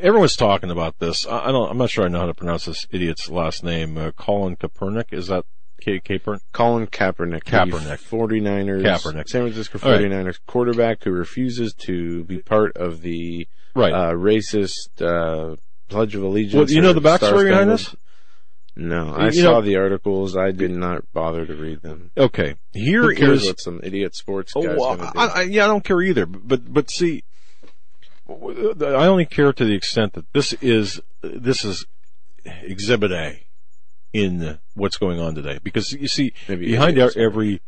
everyone's 0.01 0.37
talking 0.37 0.71
about 0.71 0.99
this. 0.99 1.27
I, 1.27 1.49
I 1.49 1.53
don't. 1.53 1.71
I'm 1.71 1.79
not 1.79 1.91
sure 1.91 2.05
I 2.05 2.09
know 2.09 2.21
how 2.21 2.27
to 2.27 2.35
pronounce 2.35 2.65
this 2.67 2.87
idiot's 2.91 3.29
last 3.31 3.63
name. 3.65 3.97
Uh, 3.97 4.11
Colin 4.13 4.57
Kaepernick. 4.57 5.13
Is 5.13 5.29
that 5.29 5.45
K. 5.81 6.01
Kaepernick? 6.01 6.41
Colin 6.53 6.87
Kaepernick. 6.87 7.45
Kaepernick. 7.45 7.89
The 8.11 8.17
49ers. 8.17 8.83
Kaepernick. 8.83 9.29
San 9.29 9.43
Francisco 9.43 9.79
All 9.83 9.93
right. 9.93 10.01
49ers 10.03 10.39
quarterback 10.47 11.05
who 11.05 11.11
refuses 11.11 11.73
to 11.87 12.25
be 12.25 12.39
part 12.39 12.77
of 12.77 13.03
the 13.03 13.47
Right. 13.75 13.93
uh, 13.93 14.13
racist 14.13 15.01
uh, 15.01 15.57
Pledge 15.89 16.15
of 16.17 16.23
Allegiance. 16.23 16.55
Well, 16.55 16.71
you 16.71 16.83
know 16.83 16.93
the 16.93 17.01
backstory 17.01 17.49
behind 17.49 17.71
this? 17.71 17.95
No, 18.77 19.13
I 19.15 19.27
You 19.27 19.33
saw 19.33 19.53
know- 19.55 19.63
the 19.63 19.77
articles. 19.77 20.37
I 20.37 20.53
did 20.53 20.71
not 20.71 21.05
bother 21.13 21.45
to 21.45 21.55
read 21.55 21.83
them. 21.83 22.11
Okay, 22.17 22.55
here 22.73 23.03
Who 23.03 23.15
cares 23.15 23.43
is- 23.43 23.49
what 23.49 23.61
some 23.61 23.81
idiot 23.83 24.15
sports 24.15 24.53
Oh, 24.57 24.63
guy's 24.63 24.77
well, 24.79 24.97
gonna 24.97 25.13
do? 25.13 25.19
I, 25.19 25.27
I, 25.27 25.43
yeah, 25.43 25.65
I 25.65 25.67
don't 25.69 25.85
care 25.85 26.01
either. 26.01 26.25
But 26.27 26.73
but 26.73 26.91
see, 26.91 27.25
I 28.31 29.07
only 29.07 29.27
care 29.27 29.53
to 29.53 29.65
the 29.65 29.75
extent 29.75 30.15
that 30.15 30.33
this 30.33 30.53
is 30.55 31.01
this 31.23 31.65
is 31.65 31.87
Exhibit 32.45 33.13
A 33.13 33.47
in 34.13 34.59
what's 34.75 34.97
going 34.97 35.21
on 35.21 35.35
today. 35.35 35.59
Because 35.63 35.93
you 35.93 36.09
see, 36.09 36.33
Maybe 36.49 36.67
behind 36.67 36.99
e- 36.99 37.09
every 37.17 37.61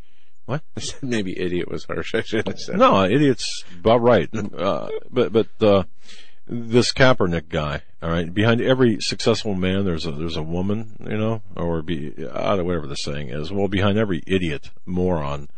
what? 0.45 0.61
Maybe 1.01 1.39
idiot 1.39 1.69
was 1.69 1.85
harsh. 1.85 2.13
I 2.15 2.21
should 2.21 2.47
have 2.47 2.59
said. 2.59 2.77
No, 2.77 3.03
idiot's 3.03 3.63
about 3.79 4.01
right. 4.01 4.29
Uh, 4.33 4.89
but 5.09 5.31
but 5.31 5.47
uh, 5.61 5.83
this 6.47 6.91
Kaepernick 6.91 7.49
guy, 7.49 7.81
all 8.01 8.09
right. 8.09 8.33
Behind 8.33 8.61
every 8.61 8.99
successful 8.99 9.55
man, 9.55 9.85
there's 9.85 10.05
a 10.05 10.11
there's 10.11 10.37
a 10.37 10.43
woman, 10.43 10.97
you 11.09 11.17
know, 11.17 11.41
or 11.55 11.81
be 11.81 12.09
whatever 12.09 12.87
the 12.87 12.95
saying 12.95 13.29
is. 13.29 13.51
Well, 13.51 13.67
behind 13.67 13.97
every 13.97 14.21
idiot, 14.27 14.71
moron, 14.85 15.49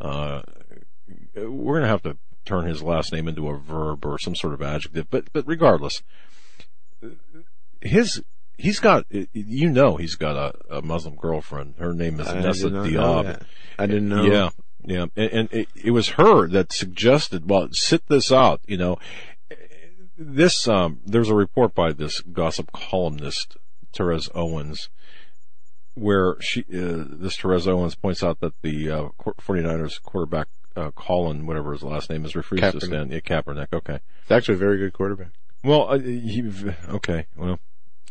uh, 0.00 0.42
we're 1.36 1.78
gonna 1.78 1.88
have 1.88 2.02
to 2.02 2.16
turn 2.44 2.66
his 2.66 2.82
last 2.82 3.12
name 3.12 3.28
into 3.28 3.48
a 3.48 3.58
verb 3.58 4.04
or 4.04 4.18
some 4.18 4.34
sort 4.34 4.54
of 4.54 4.62
adjective. 4.62 5.08
But 5.10 5.32
but 5.32 5.46
regardless, 5.46 6.02
his 7.80 8.22
he's 8.58 8.80
got 8.80 9.06
you 9.10 9.70
know 9.70 9.96
he's 9.96 10.14
got 10.14 10.36
a, 10.36 10.76
a 10.78 10.82
Muslim 10.82 11.16
girlfriend. 11.16 11.74
Her 11.78 11.92
name 11.92 12.20
is 12.20 12.28
I 12.28 12.40
Nessa 12.40 12.70
did 12.70 12.72
not 12.72 12.86
know 12.86 13.22
Diab. 13.22 13.42
I 13.78 13.86
didn't 13.86 14.08
know. 14.08 14.24
Yeah, 14.24 14.50
yeah, 14.84 15.06
and, 15.16 15.32
and 15.32 15.52
it, 15.52 15.68
it 15.74 15.90
was 15.90 16.10
her 16.10 16.48
that 16.48 16.72
suggested. 16.72 17.48
Well, 17.48 17.68
sit 17.72 18.06
this 18.08 18.32
out. 18.32 18.60
You 18.66 18.76
know, 18.76 18.98
this 20.16 20.68
um, 20.68 21.00
there's 21.04 21.28
a 21.28 21.34
report 21.34 21.74
by 21.74 21.92
this 21.92 22.20
gossip 22.20 22.72
columnist 22.72 23.56
Therese 23.92 24.30
Owens 24.34 24.88
where 25.94 26.36
she 26.40 26.60
uh, 26.60 27.04
this 27.08 27.36
Therese 27.36 27.66
Owens 27.66 27.94
points 27.94 28.22
out 28.22 28.40
that 28.40 28.60
the 28.62 28.90
uh, 28.90 29.08
49ers 29.18 30.00
quarterback 30.02 30.48
uh, 30.76 30.90
Colin, 30.92 31.46
whatever 31.46 31.72
his 31.72 31.82
last 31.82 32.10
name 32.10 32.24
is, 32.24 32.32
to 32.32 32.40
Kaepernick. 32.40 32.82
stand. 32.82 33.12
Yeah, 33.12 33.20
Kaepernick. 33.20 33.68
Okay. 33.72 34.00
It's 34.22 34.30
actually 34.30 34.54
a 34.54 34.58
very 34.58 34.78
good 34.78 34.92
quarterback. 34.92 35.28
Well, 35.64 35.88
uh, 35.90 35.98
he, 35.98 36.42
okay. 36.88 37.26
Well, 37.36 37.58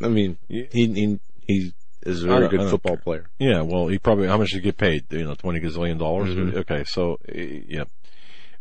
I 0.02 0.08
mean, 0.08 0.38
he 0.48 0.68
he 0.72 1.20
he 1.46 1.74
is 2.04 2.24
a 2.24 2.28
very 2.28 2.48
good 2.50 2.70
football 2.70 2.96
care. 2.96 3.04
player. 3.04 3.26
Yeah, 3.40 3.62
well, 3.62 3.88
he 3.88 4.00
probably 4.00 4.28
how 4.28 4.38
much 4.38 4.52
did 4.52 4.58
he 4.58 4.62
get 4.62 4.78
paid? 4.78 5.06
You 5.10 5.26
know, 5.26 5.36
twenty 5.36 5.60
gazillion 5.60 6.00
dollars. 6.00 6.30
Mhm. 6.36 6.56
Okay, 6.58 6.84
so 6.86 7.18
uh, 7.30 7.34
yeah. 7.36 7.84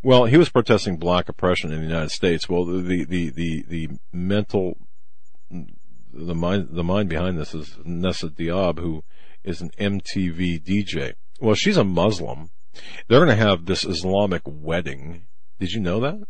Well, 0.03 0.25
he 0.25 0.35
was 0.35 0.49
protesting 0.49 0.97
black 0.97 1.29
oppression 1.29 1.71
in 1.71 1.79
the 1.81 1.87
United 1.87 2.11
States. 2.11 2.49
Well, 2.49 2.65
the 2.65 3.05
the 3.05 3.29
the 3.29 3.63
the 3.67 3.89
mental 4.11 4.77
the 6.13 6.35
mind 6.35 6.69
the 6.71 6.83
mind 6.83 7.07
behind 7.09 7.37
this 7.37 7.53
is 7.53 7.77
Nessa 7.85 8.27
Diab, 8.29 8.79
who 8.79 9.03
is 9.43 9.61
an 9.61 9.71
MTV 9.79 10.61
DJ. 10.63 11.13
Well, 11.39 11.55
she's 11.55 11.77
a 11.77 11.83
Muslim. 11.83 12.49
They're 13.07 13.23
going 13.23 13.37
to 13.37 13.43
have 13.43 13.65
this 13.65 13.85
Islamic 13.85 14.41
wedding. 14.45 15.23
Did 15.59 15.71
you 15.71 15.79
know 15.79 15.99
that? 15.99 16.21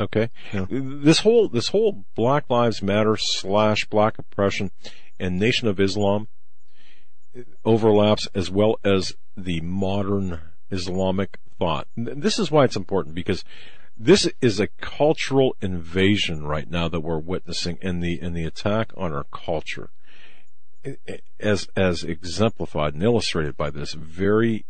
Okay. 0.00 0.30
This 0.68 1.20
whole 1.20 1.48
this 1.48 1.68
whole 1.68 2.04
Black 2.14 2.48
Lives 2.50 2.82
Matter 2.82 3.16
slash 3.16 3.84
Black 3.86 4.18
oppression 4.18 4.70
and 5.20 5.38
Nation 5.38 5.68
of 5.68 5.78
Islam 5.78 6.28
overlaps 7.64 8.28
as 8.34 8.50
well 8.50 8.76
as 8.84 9.14
the 9.36 9.60
modern 9.60 10.40
Islamic 10.70 11.38
thought. 11.58 11.86
This 11.96 12.38
is 12.38 12.50
why 12.50 12.64
it's 12.64 12.76
important 12.76 13.14
because 13.14 13.44
this 13.96 14.28
is 14.40 14.58
a 14.58 14.66
cultural 14.80 15.54
invasion 15.60 16.44
right 16.44 16.68
now 16.68 16.88
that 16.88 17.00
we're 17.00 17.18
witnessing 17.18 17.78
in 17.80 18.00
the 18.00 18.20
in 18.20 18.32
the 18.32 18.44
attack 18.44 18.92
on 18.96 19.12
our 19.12 19.24
culture 19.24 19.90
as 21.38 21.68
as 21.76 22.02
exemplified 22.02 22.94
and 22.94 23.02
illustrated 23.02 23.56
by 23.56 23.70
this 23.70 23.92
very 23.92 24.64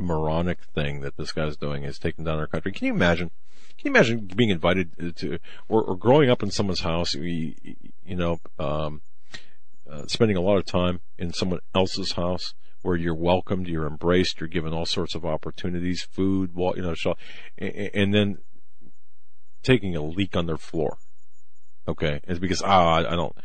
moronic 0.00 0.64
thing 0.74 1.02
that 1.02 1.16
this 1.16 1.32
guy's 1.32 1.56
doing 1.56 1.84
is 1.84 1.98
taking 1.98 2.24
down 2.24 2.38
our 2.38 2.46
country. 2.46 2.72
Can 2.72 2.86
you 2.86 2.94
imagine? 2.94 3.30
Can 3.78 3.86
you 3.86 3.90
imagine 3.92 4.28
being 4.34 4.50
invited 4.50 5.16
to 5.16 5.38
or, 5.68 5.82
or 5.82 5.96
growing 5.96 6.30
up 6.30 6.42
in 6.42 6.50
someone's 6.50 6.80
house? 6.80 7.14
You, 7.14 7.54
you 8.04 8.16
know, 8.16 8.40
um, 8.58 9.02
uh, 9.90 10.06
spending 10.06 10.36
a 10.36 10.40
lot 10.40 10.56
of 10.56 10.64
time 10.64 11.00
in 11.18 11.32
someone 11.32 11.60
else's 11.74 12.12
house 12.12 12.54
where 12.82 12.96
you're 12.96 13.14
welcomed, 13.14 13.68
you're 13.68 13.86
embraced, 13.86 14.40
you're 14.40 14.48
given 14.48 14.72
all 14.72 14.86
sorts 14.86 15.14
of 15.14 15.24
opportunities, 15.24 16.02
food, 16.02 16.54
wa- 16.54 16.72
you 16.74 16.82
know, 16.82 16.94
and, 17.58 17.90
and 17.94 18.14
then 18.14 18.38
taking 19.62 19.94
a 19.94 20.02
leak 20.02 20.36
on 20.36 20.46
their 20.46 20.56
floor. 20.56 20.96
Okay, 21.86 22.20
it's 22.26 22.38
because 22.38 22.62
ah, 22.62 22.96
I, 22.96 23.12
I 23.12 23.16
don't. 23.16 23.36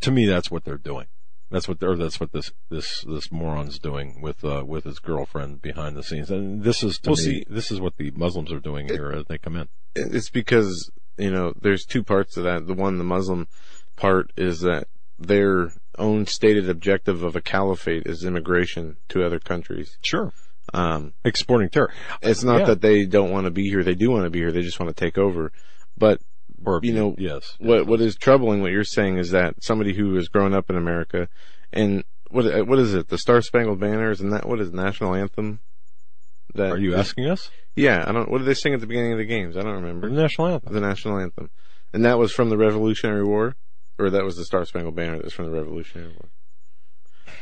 To 0.00 0.10
me, 0.10 0.26
that's 0.26 0.50
what 0.50 0.64
they're 0.64 0.76
doing. 0.76 1.06
That's 1.50 1.66
what 1.66 1.80
they're. 1.80 1.96
That's 1.96 2.20
what 2.20 2.32
this 2.32 2.52
this 2.70 3.04
this 3.06 3.32
moron's 3.32 3.78
doing 3.78 4.20
with 4.22 4.44
uh, 4.44 4.62
with 4.66 4.84
his 4.84 4.98
girlfriend 5.00 5.60
behind 5.60 5.96
the 5.96 6.02
scenes. 6.02 6.30
And 6.30 6.62
this 6.62 6.82
is 6.82 6.98
to 7.00 7.10
Well, 7.10 7.16
me, 7.16 7.22
see- 7.22 7.44
this 7.48 7.70
is 7.70 7.80
what 7.80 7.96
the 7.96 8.10
Muslims 8.12 8.52
are 8.52 8.60
doing 8.60 8.88
here 8.88 9.10
as 9.10 9.24
they 9.26 9.38
come 9.38 9.56
in. 9.56 9.68
It's 9.96 10.30
because 10.30 10.90
you 11.18 11.30
know 11.30 11.52
there's 11.60 11.84
two 11.84 12.04
parts 12.04 12.34
to 12.34 12.42
that. 12.42 12.66
The 12.66 12.74
one, 12.74 12.98
the 12.98 13.04
Muslim 13.04 13.48
part, 13.96 14.32
is 14.36 14.60
that 14.60 14.86
their 15.18 15.72
own 15.98 16.24
stated 16.26 16.68
objective 16.70 17.22
of 17.24 17.34
a 17.36 17.42
caliphate 17.42 18.06
is 18.06 18.24
immigration 18.24 18.96
to 19.08 19.24
other 19.24 19.38
countries. 19.40 19.98
Sure. 20.02 20.32
Um, 20.72 21.14
Exporting 21.24 21.68
terror. 21.68 21.92
It's 22.22 22.44
not 22.44 22.60
Yeah. 22.60 22.66
that 22.66 22.80
they 22.80 23.04
don't 23.06 23.32
want 23.32 23.46
to 23.46 23.50
be 23.50 23.68
here; 23.68 23.82
they 23.82 23.96
do 23.96 24.10
want 24.10 24.22
to 24.24 24.30
be 24.30 24.38
here. 24.38 24.52
They 24.52 24.60
just 24.62 24.78
want 24.78 24.94
to 24.96 25.04
take 25.04 25.18
over. 25.18 25.50
But 25.98 26.20
you 26.82 26.92
know, 26.92 27.14
yes, 27.18 27.56
what 27.58 27.86
what 27.86 28.00
is 28.00 28.16
troubling? 28.16 28.62
What 28.62 28.72
you're 28.72 28.84
saying 28.84 29.18
is 29.18 29.30
that 29.30 29.62
somebody 29.62 29.94
who 29.94 30.14
has 30.14 30.28
grown 30.28 30.54
up 30.54 30.70
in 30.70 30.76
America 30.76 31.28
and 31.72 32.04
what 32.30 32.66
what 32.66 32.78
is 32.78 32.94
it? 32.94 33.08
The 33.08 33.18
Star 33.18 33.42
Spangled 33.42 33.80
Banner 33.80 34.10
is 34.10 34.20
that 34.20 34.46
what 34.46 34.60
is 34.60 34.72
national 34.72 35.14
anthem? 35.14 35.60
That 36.54 36.72
Are 36.72 36.78
you 36.78 36.96
asking 36.96 37.26
us? 37.26 37.50
Yeah, 37.76 38.04
I 38.06 38.12
don't. 38.12 38.30
What 38.30 38.38
did 38.38 38.46
they 38.46 38.54
sing 38.54 38.74
at 38.74 38.80
the 38.80 38.86
beginning 38.86 39.12
of 39.12 39.18
the 39.18 39.24
games? 39.24 39.56
I 39.56 39.62
don't 39.62 39.74
remember. 39.74 40.08
The 40.08 40.20
national 40.20 40.48
anthem. 40.48 40.72
The 40.72 40.80
national 40.80 41.18
anthem, 41.18 41.50
and 41.92 42.04
that 42.04 42.18
was 42.18 42.32
from 42.32 42.50
the 42.50 42.56
Revolutionary 42.56 43.24
War, 43.24 43.56
or 43.98 44.10
that 44.10 44.24
was 44.24 44.36
the 44.36 44.44
Star 44.44 44.64
Spangled 44.64 44.96
Banner 44.96 45.16
that 45.16 45.24
was 45.24 45.32
from 45.32 45.46
the 45.46 45.52
Revolutionary 45.52 46.10
War. 46.10 46.28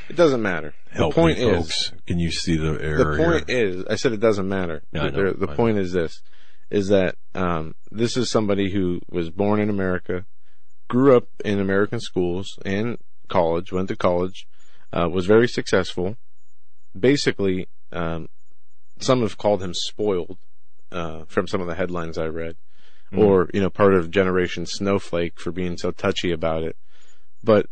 It 0.08 0.16
doesn't 0.16 0.42
matter. 0.42 0.74
Help 0.90 1.14
the 1.14 1.20
point 1.20 1.38
me, 1.38 1.44
is, 1.44 1.56
folks. 1.56 1.92
Can 2.06 2.18
you 2.18 2.30
see 2.30 2.56
the 2.56 2.78
error? 2.82 3.16
the 3.16 3.22
point 3.22 3.48
here? 3.48 3.66
is, 3.66 3.84
I 3.88 3.97
said 3.97 4.12
it 4.12 4.20
doesn't 4.20 4.48
matter. 4.48 4.82
Yeah, 4.92 5.08
know, 5.08 5.32
the 5.32 5.47
I 5.47 5.50
know. 5.50 5.56
point 5.56 5.78
is 5.78 5.92
this: 5.92 6.22
is 6.70 6.88
that 6.88 7.16
um, 7.34 7.74
this 7.90 8.16
is 8.16 8.30
somebody 8.30 8.70
who 8.70 9.00
was 9.10 9.30
born 9.30 9.60
in 9.60 9.70
America, 9.70 10.26
grew 10.88 11.16
up 11.16 11.28
in 11.44 11.60
American 11.60 12.00
schools 12.00 12.58
and 12.64 12.98
college, 13.28 13.72
went 13.72 13.88
to 13.88 13.97
college, 13.97 14.47
uh, 14.92 15.08
was 15.08 15.26
very 15.26 15.48
successful. 15.48 16.16
Basically, 16.98 17.68
um, 17.92 18.28
some 18.98 19.20
have 19.22 19.38
called 19.38 19.62
him 19.62 19.74
spoiled 19.74 20.38
uh, 20.90 21.24
from 21.26 21.47
some 21.47 21.60
of 21.60 21.66
the 21.66 21.74
headlines 21.74 22.16
I 22.18 22.26
read, 22.26 22.56
Mhm. 23.12 23.18
or 23.18 23.50
you 23.52 23.60
know, 23.60 23.70
part 23.70 23.94
of 23.94 24.10
Generation 24.10 24.66
Snowflake 24.66 25.38
for 25.38 25.52
being 25.52 25.76
so 25.76 25.90
touchy 25.90 26.32
about 26.32 26.62
it. 26.62 26.76
But 27.42 27.66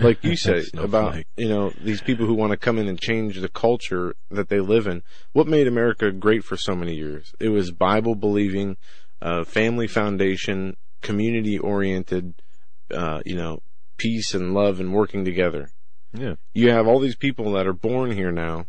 like 0.00 0.22
you 0.24 0.36
say 0.36 0.64
about 0.76 1.22
you 1.36 1.48
know 1.48 1.70
these 1.82 2.00
people 2.00 2.26
who 2.26 2.34
want 2.34 2.50
to 2.52 2.56
come 2.56 2.78
in 2.78 2.88
and 2.88 3.00
change 3.00 3.40
the 3.40 3.48
culture 3.48 4.14
that 4.30 4.48
they 4.48 4.60
live 4.60 4.86
in. 4.86 5.02
What 5.32 5.46
made 5.46 5.66
America 5.66 6.10
great 6.10 6.44
for 6.44 6.56
so 6.56 6.74
many 6.74 6.94
years? 6.94 7.32
It 7.40 7.50
was 7.50 7.70
Bible 7.70 8.14
believing, 8.14 8.76
uh, 9.20 9.44
family 9.44 9.86
foundation, 9.86 10.76
community 11.02 11.58
oriented, 11.58 12.34
uh, 12.90 13.20
you 13.24 13.36
know, 13.36 13.60
peace 13.96 14.34
and 14.34 14.54
love 14.54 14.80
and 14.80 14.92
working 14.92 15.24
together. 15.24 15.70
Yeah. 16.12 16.34
You 16.52 16.70
have 16.70 16.86
all 16.86 17.00
these 17.00 17.16
people 17.16 17.52
that 17.52 17.66
are 17.66 17.72
born 17.72 18.12
here 18.12 18.32
now, 18.32 18.66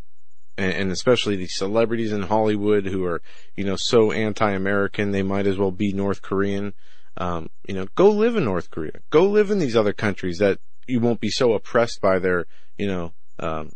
and, 0.57 0.73
and 0.73 0.91
especially 0.91 1.35
these 1.35 1.55
celebrities 1.55 2.11
in 2.11 2.23
Hollywood 2.23 2.87
who 2.87 3.05
are, 3.05 3.21
you 3.55 3.63
know, 3.63 3.75
so 3.75 4.11
anti-American 4.11 5.11
they 5.11 5.23
might 5.23 5.47
as 5.47 5.57
well 5.57 5.71
be 5.71 5.93
North 5.93 6.21
Korean. 6.21 6.73
Um, 7.17 7.49
you 7.67 7.75
know, 7.75 7.87
go 7.95 8.09
live 8.09 8.35
in 8.35 8.43
North 8.43 8.69
Korea. 8.71 8.99
Go 9.09 9.29
live 9.29 9.49
in 9.49 9.59
these 9.59 9.75
other 9.75 9.93
countries 9.93 10.39
that 10.39 10.59
you 10.87 10.99
won't 10.99 11.19
be 11.19 11.29
so 11.29 11.53
oppressed 11.53 12.01
by 12.01 12.19
their, 12.19 12.45
you 12.77 12.87
know, 12.87 13.13
um, 13.39 13.71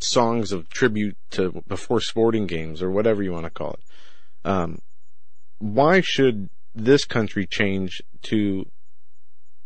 songs 0.00 0.52
of 0.52 0.68
tribute 0.68 1.16
to 1.30 1.62
before 1.66 2.00
sporting 2.00 2.46
games 2.46 2.82
or 2.82 2.90
whatever 2.90 3.22
you 3.22 3.32
want 3.32 3.44
to 3.44 3.50
call 3.50 3.72
it. 3.72 3.80
Um, 4.44 4.78
why 5.58 6.00
should 6.00 6.48
this 6.74 7.04
country 7.04 7.46
change 7.46 8.00
to 8.22 8.66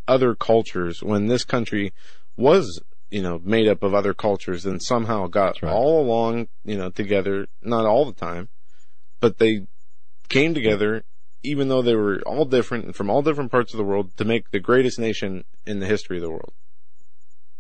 other 0.09 0.35
cultures 0.35 1.03
when 1.03 1.27
this 1.27 1.45
country 1.45 1.93
was, 2.37 2.81
you 3.11 3.23
know, 3.23 3.41
made 3.45 3.69
up 3.69 3.83
of 3.83 3.95
other 3.95 4.15
cultures 4.15 4.65
and 4.65 4.83
somehow 4.83 5.27
got 5.27 5.63
right. 5.63 5.73
all 5.73 6.03
along, 6.03 6.49
you 6.65 6.77
know, 6.77 6.91
together, 6.91 7.47
not 7.63 7.85
all 7.85 8.07
the 8.07 8.15
time, 8.15 8.49
but 9.21 9.39
they 9.39 9.67
came 10.29 10.55
together 10.55 11.05
even 11.43 11.69
though 11.69 11.83
they 11.83 11.95
were 11.95 12.21
all 12.27 12.45
different 12.45 12.85
and 12.85 12.95
from 12.97 13.11
all 13.11 13.23
different 13.23 13.51
parts 13.51 13.73
of 13.73 13.79
the 13.79 13.85
world 13.85 14.17
to 14.17 14.25
make 14.25 14.51
the 14.51 14.61
greatest 14.61 14.99
nation 14.99 15.45
in 15.67 15.81
the 15.81 15.87
history 15.87 16.17
of 16.19 16.23
the 16.23 16.31
world. 16.31 16.53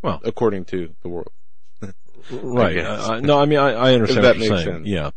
Well, 0.03 0.21
according 0.25 0.65
to 0.67 0.95
the 1.03 1.09
world. 1.09 1.33
Right. 2.31 2.79
I. 2.79 3.17
Uh, 3.17 3.21
no, 3.21 3.41
I 3.41 3.47
mean, 3.47 3.59
I, 3.59 3.73
I 3.73 3.95
understand 3.95 4.25
that 4.25 4.37
what 4.37 4.45
you're 4.45 4.53
makes 4.53 4.65
saying. 4.65 4.77
sense. 4.77 4.89
Yeah. 4.89 5.11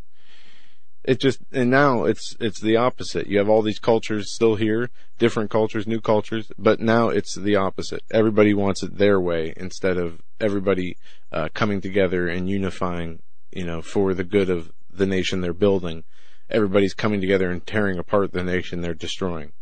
It 1.03 1.19
just, 1.19 1.39
and 1.51 1.69
now 1.69 2.05
it's, 2.05 2.35
it's 2.39 2.59
the 2.59 2.77
opposite. 2.77 3.27
You 3.27 3.37
have 3.37 3.47
all 3.47 3.61
these 3.61 3.77
cultures 3.77 4.33
still 4.33 4.55
here, 4.55 4.89
different 5.19 5.51
cultures, 5.51 5.85
new 5.85 6.01
cultures, 6.01 6.51
but 6.57 6.79
now 6.79 7.09
it's 7.09 7.35
the 7.35 7.55
opposite. 7.57 8.01
Everybody 8.11 8.55
wants 8.55 8.81
it 8.81 8.97
their 8.97 9.21
way 9.21 9.53
instead 9.55 9.97
of 9.97 10.23
everybody, 10.41 10.97
uh, 11.31 11.49
coming 11.53 11.79
together 11.79 12.27
and 12.27 12.49
unifying, 12.49 13.21
you 13.51 13.65
know, 13.65 13.83
for 13.83 14.15
the 14.15 14.23
good 14.23 14.49
of 14.49 14.71
the 14.91 15.05
nation 15.05 15.41
they're 15.41 15.53
building. 15.53 16.05
Everybody's 16.49 16.93
coming 16.93 17.21
together 17.21 17.49
and 17.49 17.65
tearing 17.65 17.97
apart 17.97 18.31
the 18.31 18.43
nation 18.43 18.81
they're 18.81 18.93
destroying. 18.93 19.53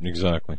Exactly. 0.00 0.58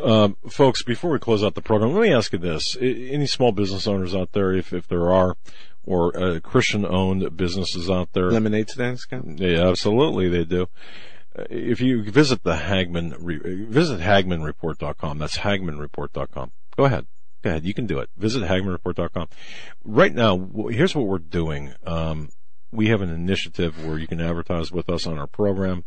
Um, 0.00 0.36
folks, 0.48 0.82
before 0.82 1.10
we 1.10 1.18
close 1.18 1.42
out 1.42 1.54
the 1.54 1.62
program, 1.62 1.92
let 1.94 2.02
me 2.02 2.12
ask 2.12 2.32
you 2.32 2.38
this. 2.38 2.76
Any 2.80 3.26
small 3.26 3.50
business 3.52 3.86
owners 3.86 4.14
out 4.14 4.32
there, 4.32 4.52
if, 4.52 4.72
if 4.72 4.86
there 4.86 5.10
are, 5.10 5.36
or 5.84 6.16
uh, 6.16 6.40
Christian 6.40 6.86
owned 6.86 7.36
businesses 7.36 7.90
out 7.90 8.12
there? 8.12 8.30
Lemonade 8.30 8.70
stands 8.70 9.04
count? 9.04 9.40
Yeah, 9.40 9.68
absolutely 9.68 10.28
they 10.28 10.44
do. 10.44 10.68
Uh, 11.36 11.44
If 11.50 11.80
you 11.80 12.02
visit 12.04 12.44
the 12.44 12.54
Hagman, 12.54 13.16
re- 13.18 13.64
visit 13.64 14.00
HagmanReport.com. 14.00 15.18
That's 15.18 15.38
HagmanReport.com. 15.38 16.52
Go 16.76 16.84
ahead. 16.84 17.06
Go 17.42 17.50
ahead. 17.50 17.64
You 17.64 17.74
can 17.74 17.86
do 17.86 17.98
it. 17.98 18.10
Visit 18.16 18.42
HagmanReport.com. 18.42 19.28
Right 19.84 20.14
now, 20.14 20.48
here's 20.70 20.94
what 20.94 21.06
we're 21.06 21.18
doing. 21.18 21.72
Um, 21.84 22.28
we 22.72 22.88
have 22.88 23.00
an 23.00 23.10
initiative 23.10 23.84
where 23.84 23.98
you 23.98 24.06
can 24.06 24.20
advertise 24.20 24.70
with 24.70 24.88
us 24.88 25.06
on 25.06 25.18
our 25.18 25.26
program. 25.26 25.84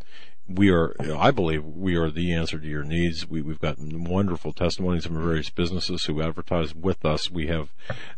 We 0.48 0.70
are, 0.72 0.94
I 1.18 1.32
believe, 1.32 1.64
we 1.64 1.96
are 1.96 2.10
the 2.10 2.34
answer 2.34 2.60
to 2.60 2.68
your 2.68 2.84
needs. 2.84 3.28
We, 3.28 3.42
we've 3.42 3.62
got 3.62 3.78
wonderful 3.80 4.52
testimonies 4.52 5.06
from 5.06 5.22
various 5.22 5.50
businesses 5.50 6.04
who 6.04 6.22
advertise 6.22 6.76
with 6.76 7.06
us. 7.06 7.32
We 7.32 7.48
have 7.48 7.70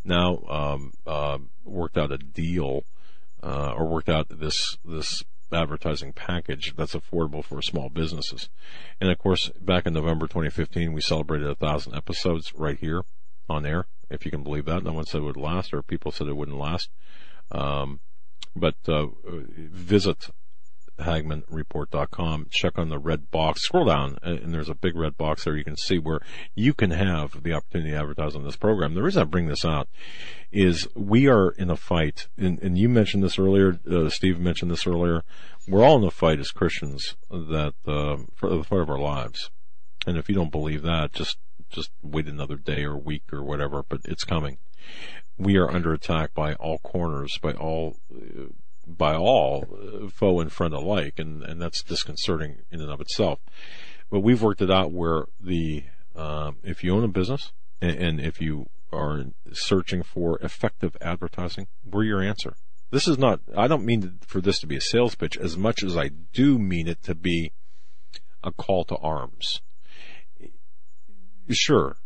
now 0.03 0.39
um, 0.49 0.93
uh, 1.05 1.37
worked 1.63 1.97
out 1.97 2.11
a 2.11 2.17
deal 2.17 2.83
uh, 3.43 3.73
or 3.73 3.85
worked 3.85 4.09
out 4.09 4.27
this 4.29 4.77
this 4.83 5.23
advertising 5.51 6.13
package 6.13 6.73
that's 6.75 6.95
affordable 6.95 7.43
for 7.43 7.61
small 7.61 7.89
businesses. 7.89 8.49
And 8.99 9.11
of 9.11 9.19
course, 9.19 9.51
back 9.61 9.85
in 9.85 9.93
November 9.93 10.25
2015, 10.25 10.93
we 10.93 11.01
celebrated 11.01 11.47
a 11.47 11.55
thousand 11.55 11.93
episodes 11.95 12.51
right 12.55 12.79
here 12.79 13.03
on 13.47 13.65
air. 13.65 13.85
If 14.09 14.25
you 14.25 14.31
can 14.31 14.41
believe 14.41 14.65
that, 14.65 14.83
no 14.83 14.93
one 14.93 15.05
said 15.05 15.21
it 15.21 15.25
would 15.25 15.37
last, 15.37 15.73
or 15.73 15.83
people 15.83 16.11
said 16.11 16.27
it 16.27 16.35
wouldn't 16.35 16.57
last. 16.57 16.89
Um, 17.51 17.99
but 18.55 18.75
uh, 18.87 19.07
visit 19.25 20.29
HagmanReport.com. 20.99 22.47
Check 22.49 22.77
on 22.77 22.89
the 22.89 22.99
red 22.99 23.29
box. 23.31 23.63
Scroll 23.63 23.85
down, 23.85 24.17
and 24.21 24.53
there's 24.53 24.69
a 24.69 24.75
big 24.75 24.95
red 24.95 25.17
box 25.17 25.43
there. 25.43 25.55
You 25.55 25.63
can 25.63 25.77
see 25.77 25.99
where 25.99 26.19
you 26.53 26.73
can 26.73 26.91
have 26.91 27.43
the 27.43 27.53
opportunity 27.53 27.91
to 27.91 27.97
advertise 27.97 28.35
on 28.35 28.43
this 28.43 28.55
program. 28.55 28.93
The 28.93 29.03
reason 29.03 29.21
I 29.21 29.25
bring 29.25 29.47
this 29.47 29.65
out 29.65 29.89
is 30.51 30.87
we 30.95 31.27
are 31.27 31.51
in 31.51 31.69
a 31.69 31.75
fight, 31.75 32.27
and, 32.37 32.59
and 32.59 32.77
you 32.77 32.87
mentioned 32.87 33.23
this 33.23 33.37
earlier. 33.37 33.79
Uh, 33.89 34.09
Steve 34.09 34.39
mentioned 34.39 34.71
this 34.71 34.87
earlier. 34.87 35.23
We're 35.67 35.83
all 35.83 35.97
in 35.97 36.03
a 36.03 36.11
fight 36.11 36.39
as 36.39 36.51
Christians 36.51 37.15
that 37.29 37.73
uh, 37.85 38.17
for 38.33 38.49
the 38.49 38.63
fight 38.63 38.81
of 38.81 38.89
our 38.89 38.99
lives. 38.99 39.49
And 40.07 40.17
if 40.17 40.29
you 40.29 40.35
don't 40.35 40.51
believe 40.51 40.83
that, 40.83 41.13
just 41.13 41.37
just 41.69 41.89
wait 42.01 42.27
another 42.27 42.55
day 42.55 42.83
or 42.83 42.95
week 42.95 43.23
or 43.33 43.43
whatever. 43.43 43.83
But 43.87 44.01
it's 44.05 44.23
coming. 44.23 44.59
We 45.37 45.57
are 45.57 45.69
under 45.69 45.93
attack 45.93 46.33
by 46.33 46.53
all 46.53 46.77
corners, 46.79 47.37
by 47.41 47.53
all 47.53 47.97
by 48.87 49.15
all 49.15 49.65
uh, 49.71 50.09
foe 50.09 50.39
and 50.39 50.51
friend 50.51 50.73
alike, 50.73 51.19
and 51.19 51.43
and 51.43 51.61
that's 51.61 51.83
disconcerting 51.83 52.59
in 52.71 52.81
and 52.81 52.91
of 52.91 53.01
itself. 53.01 53.39
But 54.09 54.21
we've 54.21 54.41
worked 54.41 54.61
it 54.61 54.71
out 54.71 54.91
where 54.91 55.25
the 55.39 55.83
um, 56.15 56.57
if 56.63 56.83
you 56.83 56.95
own 56.95 57.03
a 57.03 57.09
business 57.09 57.51
and, 57.81 57.97
and 57.97 58.19
if 58.21 58.39
you 58.39 58.67
are 58.91 59.25
searching 59.51 60.03
for 60.03 60.39
effective 60.39 60.95
advertising, 61.01 61.67
we're 61.83 62.03
your 62.03 62.21
answer. 62.21 62.55
This 62.91 63.07
is 63.07 63.17
not. 63.17 63.41
I 63.55 63.67
don't 63.67 63.85
mean 63.85 64.19
for 64.25 64.39
this 64.39 64.59
to 64.59 64.67
be 64.67 64.77
a 64.77 64.81
sales 64.81 65.15
pitch 65.15 65.37
as 65.37 65.57
much 65.57 65.83
as 65.83 65.97
I 65.97 66.09
do 66.33 66.57
mean 66.57 66.87
it 66.87 67.03
to 67.03 67.15
be 67.15 67.51
a 68.43 68.51
call 68.51 68.85
to 68.85 68.95
arms. 68.97 69.61
Sure, 71.49 71.97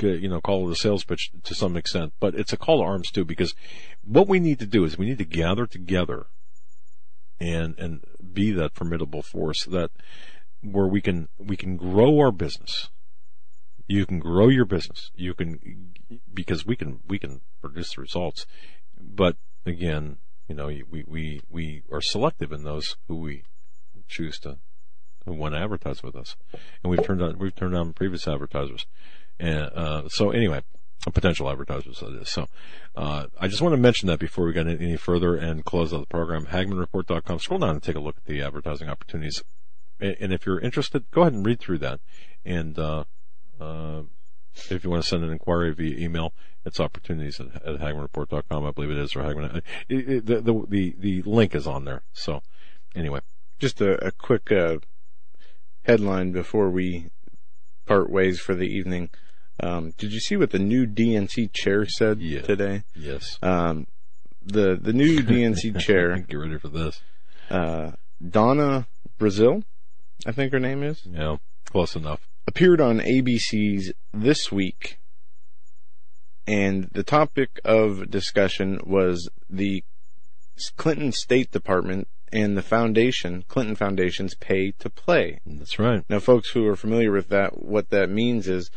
you 0.00 0.28
know, 0.28 0.40
call 0.40 0.68
it 0.68 0.72
a 0.72 0.76
sales 0.76 1.04
pitch 1.04 1.30
to 1.42 1.54
some 1.54 1.76
extent, 1.76 2.12
but 2.20 2.34
it's 2.34 2.52
a 2.52 2.56
call 2.56 2.78
to 2.78 2.84
arms 2.84 3.10
too 3.10 3.24
because 3.24 3.54
what 4.04 4.28
we 4.28 4.38
need 4.40 4.58
to 4.58 4.66
do 4.66 4.84
is 4.84 4.98
we 4.98 5.06
need 5.06 5.18
to 5.18 5.24
gather 5.24 5.66
together 5.66 6.26
and 7.40 7.74
and 7.78 8.04
be 8.32 8.52
that 8.52 8.74
formidable 8.74 9.22
force 9.22 9.64
that 9.64 9.90
where 10.62 10.86
we 10.86 11.00
can 11.00 11.28
we 11.38 11.56
can 11.56 11.76
grow 11.76 12.18
our 12.18 12.32
business. 12.32 12.90
You 13.86 14.06
can 14.06 14.18
grow 14.18 14.48
your 14.48 14.64
business. 14.64 15.10
You 15.14 15.34
can 15.34 15.92
because 16.32 16.64
we 16.64 16.76
can 16.76 17.00
we 17.06 17.18
can 17.18 17.42
produce 17.60 17.98
results, 17.98 18.46
but 18.98 19.36
again, 19.66 20.18
you 20.48 20.54
know, 20.54 20.66
we 20.66 21.04
we 21.06 21.40
we 21.50 21.82
are 21.92 22.00
selective 22.00 22.52
in 22.52 22.64
those 22.64 22.96
who 23.08 23.16
we 23.16 23.42
choose 24.08 24.38
to 24.40 24.58
who 25.24 25.32
want 25.32 25.54
to 25.54 25.60
advertise 25.60 26.02
with 26.02 26.14
us, 26.16 26.36
and 26.82 26.90
we've 26.90 27.04
turned 27.04 27.22
on 27.22 27.38
we've 27.38 27.54
turned 27.54 27.74
down 27.74 27.92
previous 27.92 28.28
advertisers, 28.28 28.86
and 29.38 29.70
uh, 29.74 30.08
so 30.08 30.30
anyway, 30.30 30.62
potential 31.12 31.50
advertisers 31.50 32.00
that 32.00 32.14
is. 32.14 32.28
So 32.28 32.46
uh, 32.96 33.26
I 33.38 33.48
just 33.48 33.62
want 33.62 33.72
to 33.74 33.80
mention 33.80 34.06
that 34.08 34.18
before 34.18 34.46
we 34.46 34.52
get 34.52 34.66
any 34.66 34.96
further 34.96 35.36
and 35.36 35.64
close 35.64 35.92
out 35.92 36.00
the 36.00 36.06
program. 36.06 36.46
HagmanReport.com. 36.46 37.38
Scroll 37.38 37.60
down 37.60 37.70
and 37.70 37.82
take 37.82 37.96
a 37.96 38.00
look 38.00 38.16
at 38.16 38.24
the 38.24 38.42
advertising 38.42 38.88
opportunities, 38.88 39.42
and, 40.00 40.32
if 40.32 40.46
you're 40.46 40.60
interested, 40.60 41.10
go 41.10 41.22
ahead 41.22 41.32
and 41.32 41.46
read 41.46 41.60
through 41.60 41.78
that, 41.78 42.00
and 42.44 42.78
uh, 42.78 43.04
uh, 43.60 44.02
if 44.70 44.84
you 44.84 44.90
want 44.90 45.02
to 45.02 45.08
send 45.08 45.24
an 45.24 45.30
inquiry 45.32 45.72
via 45.74 45.96
email, 45.98 46.32
it's 46.64 46.80
opportunities 46.80 47.40
at, 47.40 47.54
at 47.66 47.80
HagmanReport.com. 47.80 48.64
I 48.64 48.70
believe 48.70 48.90
it 48.90 48.98
is, 48.98 49.14
or 49.14 49.22
Hagman. 49.22 49.62
It, 49.88 50.08
it, 50.08 50.26
the, 50.26 50.40
the 50.40 50.64
the 50.68 50.94
the 50.98 51.22
link 51.22 51.54
is 51.54 51.66
on 51.66 51.84
there. 51.84 52.02
So 52.12 52.42
anyway, 52.94 53.20
Just 53.58 53.80
a, 53.80 54.06
a 54.06 54.12
quick 54.12 54.50
uh, 54.50 54.78
headline 55.82 56.32
before 56.32 56.70
we 56.70 57.10
part 57.86 58.10
ways 58.10 58.40
for 58.40 58.54
the 58.54 58.66
evening. 58.66 59.10
Um, 59.60 59.92
did 59.98 60.12
you 60.12 60.20
see 60.20 60.36
what 60.36 60.50
the 60.50 60.58
new 60.58 60.86
DNC 60.86 61.52
chair 61.52 61.86
said 61.86 62.18
today? 62.18 62.82
Yes. 62.94 63.38
Um, 63.42 63.86
the 64.44 64.76
the 64.80 64.92
new 64.92 65.20
DNC 65.20 65.78
chair. 65.86 66.18
Get 66.18 66.36
ready 66.36 66.58
for 66.58 66.68
this. 66.68 67.00
Uh, 67.50 67.92
Donna 68.26 68.86
Brazile, 69.18 69.62
I 70.26 70.32
think 70.32 70.52
her 70.52 70.60
name 70.60 70.82
is. 70.82 71.02
Yeah, 71.04 71.36
close 71.66 71.94
enough. 71.94 72.28
Appeared 72.46 72.80
on 72.80 73.00
ABC's 73.00 73.92
This 74.12 74.50
Week, 74.52 74.98
and 76.46 76.88
the 76.92 77.02
topic 77.02 77.60
of 77.64 78.10
discussion 78.10 78.80
was 78.84 79.30
the 79.48 79.84
Clinton 80.76 81.12
State 81.12 81.50
Department 81.50 82.08
and 82.34 82.56
the 82.56 82.62
foundation, 82.62 83.44
Clinton 83.48 83.76
Foundation's 83.76 84.34
pay 84.34 84.72
to 84.80 84.90
play. 84.90 85.40
That's 85.46 85.78
right. 85.78 86.02
Now, 86.08 86.18
folks 86.18 86.50
who 86.50 86.66
are 86.66 86.76
familiar 86.76 87.12
with 87.12 87.28
that, 87.28 87.62
what 87.62 87.90
that 87.90 88.10
means 88.10 88.48
is 88.48 88.70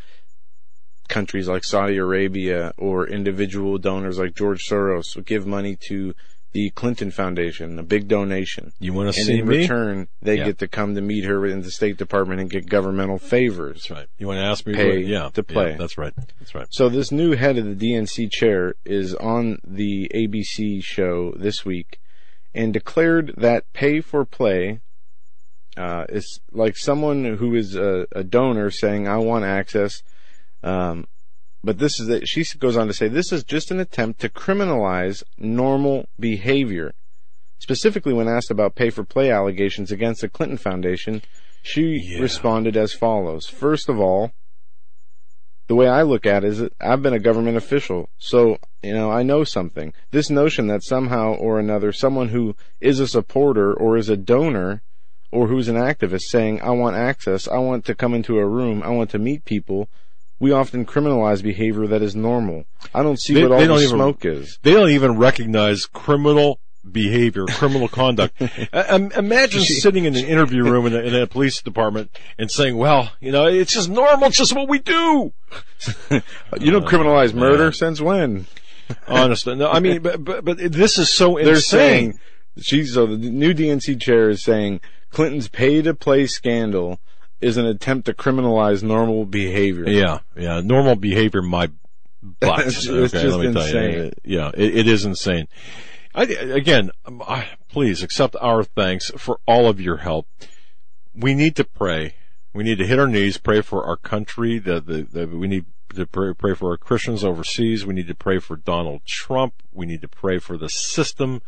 countries 1.07 1.47
like 1.47 1.63
Saudi 1.63 1.97
Arabia 1.97 2.73
or 2.77 3.07
individual 3.07 3.77
donors 3.77 4.19
like 4.19 4.35
George 4.35 4.61
Soros 4.69 5.15
will 5.15 5.23
give 5.23 5.47
money 5.47 5.77
to 5.87 6.13
the 6.53 6.69
Clinton 6.71 7.11
Foundation, 7.11 7.77
a 7.77 7.83
big 7.83 8.07
donation. 8.07 8.71
You 8.79 8.93
want 8.93 9.13
to 9.13 9.19
and 9.19 9.27
see 9.27 9.39
in 9.39 9.47
me? 9.47 9.57
return, 9.59 10.07
they 10.21 10.37
Yeah. 10.37 10.45
get 10.45 10.59
to 10.59 10.67
come 10.67 10.95
to 10.95 11.01
meet 11.01 11.25
her 11.25 11.45
in 11.45 11.61
the 11.61 11.71
State 11.71 11.97
Department 11.97 12.39
and 12.41 12.49
get 12.49 12.67
governmental 12.69 13.17
favors. 13.19 13.85
That's 13.87 13.91
right. 13.91 14.07
You 14.17 14.27
want 14.27 14.37
to 14.37 14.43
ask 14.43 14.65
me? 14.65 14.73
Pay 14.73 14.89
what- 14.97 15.05
yeah, 15.07 15.29
to 15.33 15.43
play. 15.43 15.71
Yeah, 15.71 15.77
that's 15.77 15.97
right. 15.97 16.13
That's 16.39 16.55
right. 16.55 16.67
So 16.71 16.89
this 16.89 17.11
new 17.11 17.33
head 17.35 17.57
of 17.57 17.65
the 17.65 17.75
DNC 17.75 18.29
chair 18.31 18.75
is 18.85 19.13
on 19.15 19.59
the 19.65 20.09
ABC 20.15 20.81
show 20.81 21.33
this 21.37 21.65
week 21.65 21.99
and 22.57 22.73
declared 22.73 23.35
that 23.37 23.71
pay 23.71 24.01
for 24.01 24.25
play 24.25 24.81
uh, 25.77 26.05
is 26.09 26.39
like 26.51 26.75
someone 26.75 27.23
who 27.35 27.53
is 27.53 27.75
a, 27.75 28.07
a 28.13 28.23
donor 28.23 28.71
saying, 28.71 29.07
"I 29.07 29.17
want 29.17 29.45
access." 29.45 30.01
Um, 30.63 31.05
but 31.63 31.77
this 31.77 31.99
is 31.99 32.07
that 32.07 32.27
she 32.27 32.43
goes 32.57 32.75
on 32.75 32.87
to 32.87 32.93
say 32.93 33.07
this 33.07 33.31
is 33.31 33.43
just 33.43 33.69
an 33.69 33.79
attempt 33.79 34.19
to 34.21 34.29
criminalize 34.29 35.21
normal 35.37 36.09
behavior. 36.19 36.93
Specifically, 37.59 38.13
when 38.13 38.27
asked 38.27 38.49
about 38.49 38.75
pay 38.75 38.89
for 38.89 39.03
play 39.03 39.31
allegations 39.31 39.91
against 39.91 40.21
the 40.21 40.29
Clinton 40.29 40.57
Foundation, 40.57 41.21
she 41.61 42.17
responded 42.19 42.75
as 42.75 42.91
follows: 42.91 43.45
First 43.45 43.87
of 43.87 43.99
all, 43.99 44.31
the 45.67 45.75
way 45.75 45.87
I 45.87 46.01
look 46.01 46.25
at 46.25 46.43
it 46.43 46.47
is 46.47 46.57
that 46.59 46.73
I've 46.79 47.01
been 47.01 47.13
a 47.13 47.19
government 47.19 47.57
official, 47.57 48.09
so 48.17 48.57
you 48.81 48.93
know 48.93 49.11
I 49.11 49.23
know 49.23 49.43
something. 49.43 49.93
This 50.11 50.29
notion 50.29 50.67
that 50.67 50.83
somehow 50.83 51.33
or 51.33 51.59
another 51.59 51.91
someone 51.91 52.29
who 52.29 52.55
is 52.79 52.99
a 52.99 53.07
supporter 53.07 53.73
or 53.73 53.97
is 53.97 54.09
a 54.09 54.17
donor 54.17 54.81
or 55.31 55.47
who's 55.47 55.67
an 55.67 55.75
activist 55.75 56.21
saying 56.29 56.61
I 56.61 56.69
want 56.71 56.95
access, 56.95 57.47
I 57.47 57.57
want 57.57 57.83
to 57.85 57.95
come 57.95 58.13
into 58.13 58.37
a 58.37 58.47
room, 58.47 58.81
I 58.81 58.89
want 58.89 59.09
to 59.11 59.19
meet 59.19 59.43
people, 59.43 59.89
we 60.39 60.51
often 60.51 60.85
criminalize 60.85 61.43
behavior 61.43 61.85
that 61.87 62.01
is 62.01 62.15
normal. 62.15 62.63
I 62.93 63.03
don't 63.03 63.19
see 63.19 63.33
They- 63.33 63.43
what 63.43 63.51
all 63.51 63.59
the 63.59 63.67
don't 63.67 63.79
even- 63.79 63.89
smoke 63.89 64.23
is. 64.23 64.57
They 64.63 64.71
don't 64.71 64.91
even 64.91 65.17
recognize 65.17 65.85
criminal 65.85 66.59
behavior, 66.89 67.45
criminal 67.47 67.87
conduct. 67.87 68.41
Uh, 68.73 68.83
um, 68.89 69.11
imagine 69.13 69.61
sitting 69.61 70.05
in 70.05 70.15
an 70.15 70.25
interview 70.25 70.63
room 70.63 70.85
in 70.87 70.93
a, 70.93 70.99
in 70.99 71.15
a 71.15 71.25
police 71.25 71.61
department 71.61 72.11
and 72.37 72.51
saying, 72.51 72.77
"Well, 72.77 73.11
you 73.21 73.31
know, 73.31 73.45
it's 73.47 73.73
just 73.73 73.89
normal, 73.89 74.27
it's 74.27 74.37
just 74.37 74.53
what 74.55 74.67
we 74.67 74.79
do." 74.79 75.33
You 76.59 76.71
don't 76.71 76.85
criminalize 76.85 77.33
murder 77.33 77.71
since 77.71 78.01
when? 78.01 78.47
Honestly, 79.07 79.55
no. 79.55 79.69
I 79.69 79.79
mean, 79.79 80.01
but 80.01 80.23
but, 80.23 80.43
but 80.45 80.57
this 80.57 80.97
is 80.97 81.13
so 81.13 81.35
They're 81.35 81.55
insane. 81.55 81.79
saying 81.79 82.19
she's 82.59 82.93
so 82.93 83.05
the 83.05 83.17
new 83.17 83.53
DNC 83.53 84.01
chair 84.01 84.29
is 84.29 84.43
saying 84.43 84.81
Clinton's 85.11 85.47
pay 85.47 85.81
to 85.81 85.93
play 85.93 86.27
scandal 86.27 86.99
is 87.39 87.57
an 87.57 87.65
attempt 87.65 88.05
to 88.07 88.13
criminalize 88.13 88.83
normal 88.83 89.25
behavior. 89.25 89.87
Yeah, 89.89 90.19
yeah. 90.35 90.61
Normal 90.61 90.95
behavior, 90.95 91.41
my 91.41 91.69
butt. 92.21 92.59
It's- 92.61 92.85
it's 92.87 93.13
okay, 93.13 93.23
just 93.23 93.37
let 93.37 93.47
me 93.47 93.53
tell 93.53 93.63
insane. 93.63 93.93
you. 93.93 94.11
Yeah, 94.37 94.51
it, 94.53 94.77
it 94.79 94.87
is 94.87 95.05
insane. 95.05 95.47
I, 96.17 96.23
again, 96.23 96.89
um, 97.05 97.21
I, 97.21 97.47
please 97.69 98.01
accept 98.01 98.35
our 98.41 98.63
thanks 98.63 99.11
for 99.17 99.39
all 99.47 99.69
of 99.69 99.79
your 99.79 99.97
help. 99.97 100.27
We 101.13 101.33
need 101.35 101.55
to 101.57 101.63
pray. 101.63 102.15
We 102.53 102.63
need 102.63 102.79
to 102.79 102.87
hit 102.87 102.97
our 102.99 103.07
knees, 103.07 103.37
pray 103.37 103.61
for 103.61 103.85
our 103.85 103.97
country. 103.97 104.57
The, 104.57 104.81
the, 104.81 105.03
the 105.03 105.27
we 105.27 105.47
need 105.47 105.65
to 105.95 106.07
pray, 106.07 106.33
pray 106.33 106.55
for 106.55 106.71
our 106.71 106.77
Christians 106.77 107.23
overseas. 107.23 107.85
We 107.85 107.93
need 107.93 108.07
to 108.07 108.15
pray 108.15 108.39
for 108.39 108.55
Donald 108.55 109.01
Trump. 109.05 109.53
We 109.71 109.85
need 109.85 110.01
to 110.01 110.07
pray 110.07 110.39
for 110.39 110.57
the 110.57 110.69
system. 110.69 111.41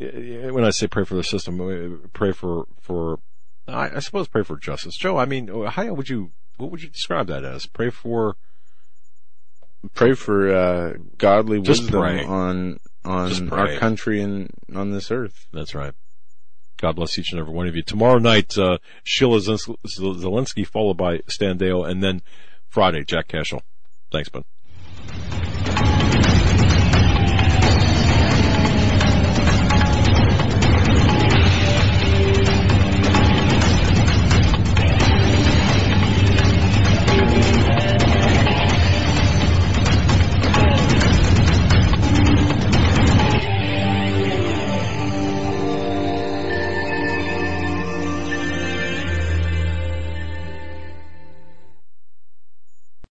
Uh, 0.00 0.52
When 0.52 0.64
I 0.64 0.70
say 0.70 0.88
pray 0.88 1.04
for 1.04 1.14
the 1.14 1.22
system, 1.22 1.60
uh, 1.60 2.08
pray 2.12 2.32
for 2.32 2.66
for 2.80 3.20
I, 3.68 3.90
I 3.96 3.98
suppose 4.00 4.26
pray 4.26 4.42
for 4.42 4.56
justice. 4.56 4.96
Joe, 4.96 5.16
I 5.18 5.24
mean, 5.24 5.48
how 5.66 5.94
would 5.94 6.08
you 6.08 6.32
what 6.56 6.72
would 6.72 6.82
you 6.82 6.88
describe 6.88 7.28
that 7.28 7.44
as? 7.44 7.66
Pray 7.66 7.90
for 7.90 8.36
Pray 9.94 10.14
for 10.14 10.50
uh, 10.52 10.94
godly 11.18 11.60
Just 11.60 11.82
wisdom 11.82 12.00
pray. 12.00 12.24
on 12.24 12.78
on 13.04 13.50
our 13.50 13.76
country 13.76 14.20
and 14.20 14.50
on 14.74 14.90
this 14.90 15.10
earth. 15.10 15.46
That's 15.52 15.74
right. 15.74 15.94
God 16.78 16.96
bless 16.96 17.18
each 17.18 17.30
and 17.32 17.40
every 17.40 17.52
one 17.52 17.66
of 17.66 17.76
you. 17.76 17.82
Tomorrow 17.82 18.18
night, 18.18 18.58
uh, 18.58 18.78
Sheila 19.04 19.38
Zilinsky 19.38 20.66
followed 20.66 20.96
by 20.96 21.20
Stan 21.28 21.58
Deyo, 21.58 21.88
and 21.88 22.02
then 22.02 22.22
Friday, 22.68 23.04
Jack 23.04 23.28
Cashill. 23.28 23.62
Thanks, 24.10 24.28
bud. 24.28 24.44